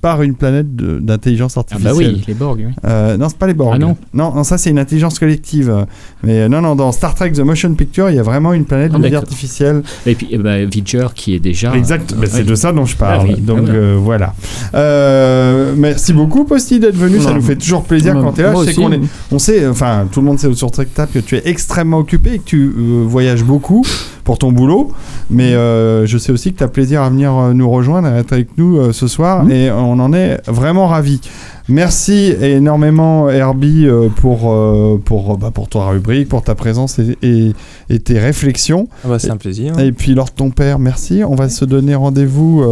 par 0.00 0.22
une 0.22 0.34
planète 0.34 0.74
d'intelligence 0.76 1.54
Ah 1.56 1.60
artificielle. 1.60 1.92
bah 1.92 1.98
oui, 1.98 2.22
les 2.26 2.34
Borg. 2.34 2.58
oui. 2.66 2.72
Euh, 2.84 3.16
non, 3.16 3.28
c'est 3.28 3.38
pas 3.38 3.46
les 3.46 3.54
Borg. 3.54 3.72
Ah 3.74 3.78
non 3.78 3.96
non, 4.14 4.32
non, 4.34 4.44
ça 4.44 4.58
c'est 4.58 4.70
une 4.70 4.78
intelligence 4.78 5.18
collective. 5.18 5.86
Mais 6.22 6.40
euh, 6.40 6.48
non, 6.48 6.60
non, 6.60 6.76
dans 6.76 6.92
Star 6.92 7.14
Trek 7.14 7.32
The 7.32 7.40
Motion 7.40 7.74
Picture, 7.74 8.08
il 8.10 8.16
y 8.16 8.18
a 8.18 8.22
vraiment 8.22 8.52
une 8.52 8.64
planète 8.64 8.92
Ah, 8.94 8.98
de 8.98 9.06
vie 9.08 9.14
artificielle. 9.16 9.82
Et 10.06 10.14
puis 10.14 10.28
eh 10.30 10.38
ben, 10.38 10.68
Vidger 10.68 11.08
qui 11.14 11.34
est 11.34 11.40
déjà. 11.40 11.74
Exact, 11.74 12.14
bah, 12.14 12.26
c'est 12.28 12.40
oui. 12.40 12.44
de 12.46 12.54
ça 12.54 12.72
dont 12.72 12.84
je 12.86 12.96
parle. 12.96 13.20
Ah 13.22 13.32
oui, 13.34 13.40
Donc 13.40 13.60
ah 13.66 13.70
euh, 13.72 13.96
voilà. 14.00 14.34
Euh, 14.74 15.74
merci 15.76 16.12
beaucoup, 16.12 16.44
Posty, 16.44 16.78
d'être 16.80 16.96
venu. 16.96 17.20
Ça 17.20 17.32
nous 17.32 17.42
fait 17.42 17.56
toujours 17.56 17.82
plaisir 17.84 18.14
Non, 18.14 18.22
quand 18.22 18.32
tu 18.32 18.40
es 18.40 18.44
là. 18.44 18.52
moi 18.52 18.64
Je 18.64 18.70
sais 18.70 18.78
aussi. 18.78 18.80
qu'on 18.86 18.92
est, 18.92 19.00
on 19.32 19.38
sait, 19.38 19.66
enfin, 19.66 20.06
tout 20.10 20.20
le 20.20 20.26
monde 20.26 20.38
sait 20.38 20.52
sur 20.54 20.70
Tap 20.70 21.12
que 21.12 21.18
tu 21.18 21.36
es 21.36 21.42
extrêmement 21.46 21.98
occupé 21.98 22.34
et 22.34 22.38
que 22.38 22.44
tu 22.44 22.72
euh, 22.76 23.04
voyages 23.06 23.42
beaucoup 23.44 23.84
pour 24.24 24.38
ton 24.38 24.52
boulot. 24.52 24.92
Mais 25.30 25.54
euh, 25.54 26.06
je 26.06 26.18
sais 26.18 26.32
aussi 26.32 26.52
que 26.52 26.58
tu 26.58 26.64
as 26.64 26.68
plaisir 26.68 27.02
à 27.02 27.10
venir 27.10 27.34
euh, 27.34 27.52
nous 27.54 27.68
rejoindre, 27.70 28.08
à 28.08 28.18
être 28.18 28.32
avec 28.32 28.48
nous 28.58 28.78
euh, 28.78 28.92
ce 28.92 29.06
soir. 29.06 29.44
Mhm. 29.44 29.50
Et 29.50 29.70
on 29.70 29.87
en 29.98 30.12
est 30.12 30.40
vraiment 30.48 30.86
ravis. 30.88 31.20
Merci 31.68 32.34
énormément, 32.40 33.28
Herbie, 33.28 33.86
euh, 33.86 34.08
pour, 34.08 34.50
euh, 34.50 35.00
pour, 35.04 35.32
euh, 35.32 35.36
bah, 35.36 35.50
pour 35.52 35.68
ta 35.68 35.80
rubrique, 35.86 36.28
pour 36.28 36.42
ta 36.42 36.54
présence 36.54 36.98
et, 36.98 37.16
et- 37.22 37.52
et 37.90 37.98
tes 38.00 38.18
réflexions. 38.18 38.88
Ah 39.04 39.08
bah, 39.08 39.18
c'est 39.18 39.30
un 39.30 39.36
plaisir. 39.36 39.78
Et 39.78 39.92
puis, 39.92 40.14
Lord 40.14 40.32
ton 40.32 40.50
père, 40.50 40.78
merci. 40.78 41.22
On 41.24 41.34
va 41.34 41.48
se 41.48 41.64
donner 41.64 41.94
rendez-vous 41.94 42.62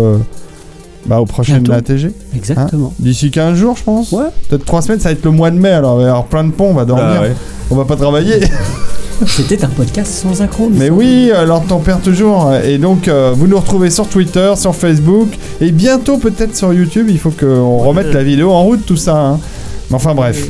bah, 1.07 1.21
aux 1.21 1.27
prochaines 1.27 1.63
Bientôt. 1.63 1.93
ATG. 1.93 2.11
Exactement. 2.35 2.93
D'ici 2.99 3.31
15 3.31 3.57
jours, 3.57 3.77
je 3.77 3.83
pense. 3.85 4.13
Ouais. 4.13 4.25
Peut-être 4.49 4.65
3 4.65 4.83
semaines, 4.83 5.01
ça 5.01 5.09
va 5.09 5.13
être 5.13 5.25
le 5.25 5.31
mois 5.31 5.51
de 5.51 5.59
mai, 5.59 5.71
alors 5.71 5.95
il 5.95 6.03
va 6.03 6.07
y 6.07 6.09
avoir 6.11 6.25
plein 6.25 6.45
de 6.45 6.51
ponts, 6.53 6.71
on 6.71 6.75
va 6.75 6.85
dormir. 6.85 7.07
Ah 7.19 7.23
ouais. 7.23 7.33
On 7.71 7.77
va 7.77 7.85
pas 7.85 7.97
travailler. 7.97 8.41
C'était 9.27 9.65
un 9.65 9.69
podcast 9.69 10.13
sans 10.13 10.43
accro. 10.43 10.69
Mais 10.71 10.91
oui, 10.91 11.31
euh, 11.35 11.47
Lord 11.47 11.65
ton 11.67 11.79
père 11.79 12.01
toujours. 12.01 12.53
Et 12.65 12.77
donc, 12.77 13.09
euh, 13.09 13.33
vous 13.35 13.47
nous 13.47 13.59
retrouvez 13.59 13.89
sur 13.91 14.07
Twitter, 14.09 14.53
sur 14.57 14.75
Facebook, 14.75 15.29
et 15.61 15.71
bientôt 15.73 16.19
peut-être 16.19 16.55
sur 16.55 16.73
YouTube. 16.75 17.07
Il 17.09 17.19
faut 17.19 17.31
qu'on 17.31 17.79
remette 17.79 18.13
la 18.13 18.23
vidéo 18.23 18.51
en 18.53 18.63
route, 18.63 18.85
tout 18.85 18.97
ça. 18.99 19.17
hein. 19.17 19.41
Mais 19.89 19.97
enfin, 19.97 20.15
bref. 20.15 20.47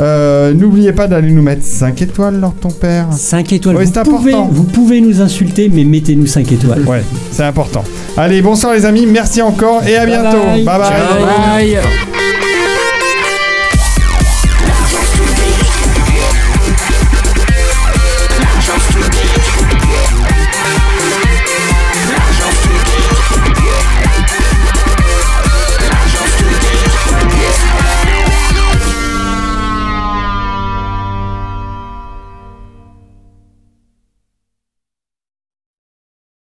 Euh, 0.00 0.54
N'oubliez 0.54 0.92
pas 0.92 1.06
d'aller 1.06 1.30
nous 1.30 1.42
mettre 1.42 1.62
5 1.64 2.00
étoiles, 2.02 2.40
Lord 2.40 2.54
ton 2.60 2.70
père. 2.70 3.06
5 3.12 3.52
étoiles. 3.52 3.76
Oui, 3.76 3.84
vous, 3.84 3.92
c'est 3.94 4.02
pouvez, 4.02 4.32
important. 4.32 4.50
vous 4.52 4.64
pouvez 4.64 5.00
nous 5.00 5.20
insulter, 5.20 5.70
mais 5.72 5.84
mettez-nous 5.84 6.26
5 6.26 6.50
étoiles. 6.52 6.82
Ouais, 6.86 7.02
c'est 7.30 7.44
important. 7.44 7.84
Allez, 8.16 8.40
bonsoir 8.42 8.72
les 8.74 8.84
amis, 8.86 9.06
merci 9.06 9.42
encore 9.42 9.82
et 9.86 9.96
à 9.96 10.06
Bye 10.06 10.14
bientôt. 10.20 10.38
bye. 10.44 10.64
bye. 10.64 10.78
bye. 10.78 11.74
Bye. 11.74 12.39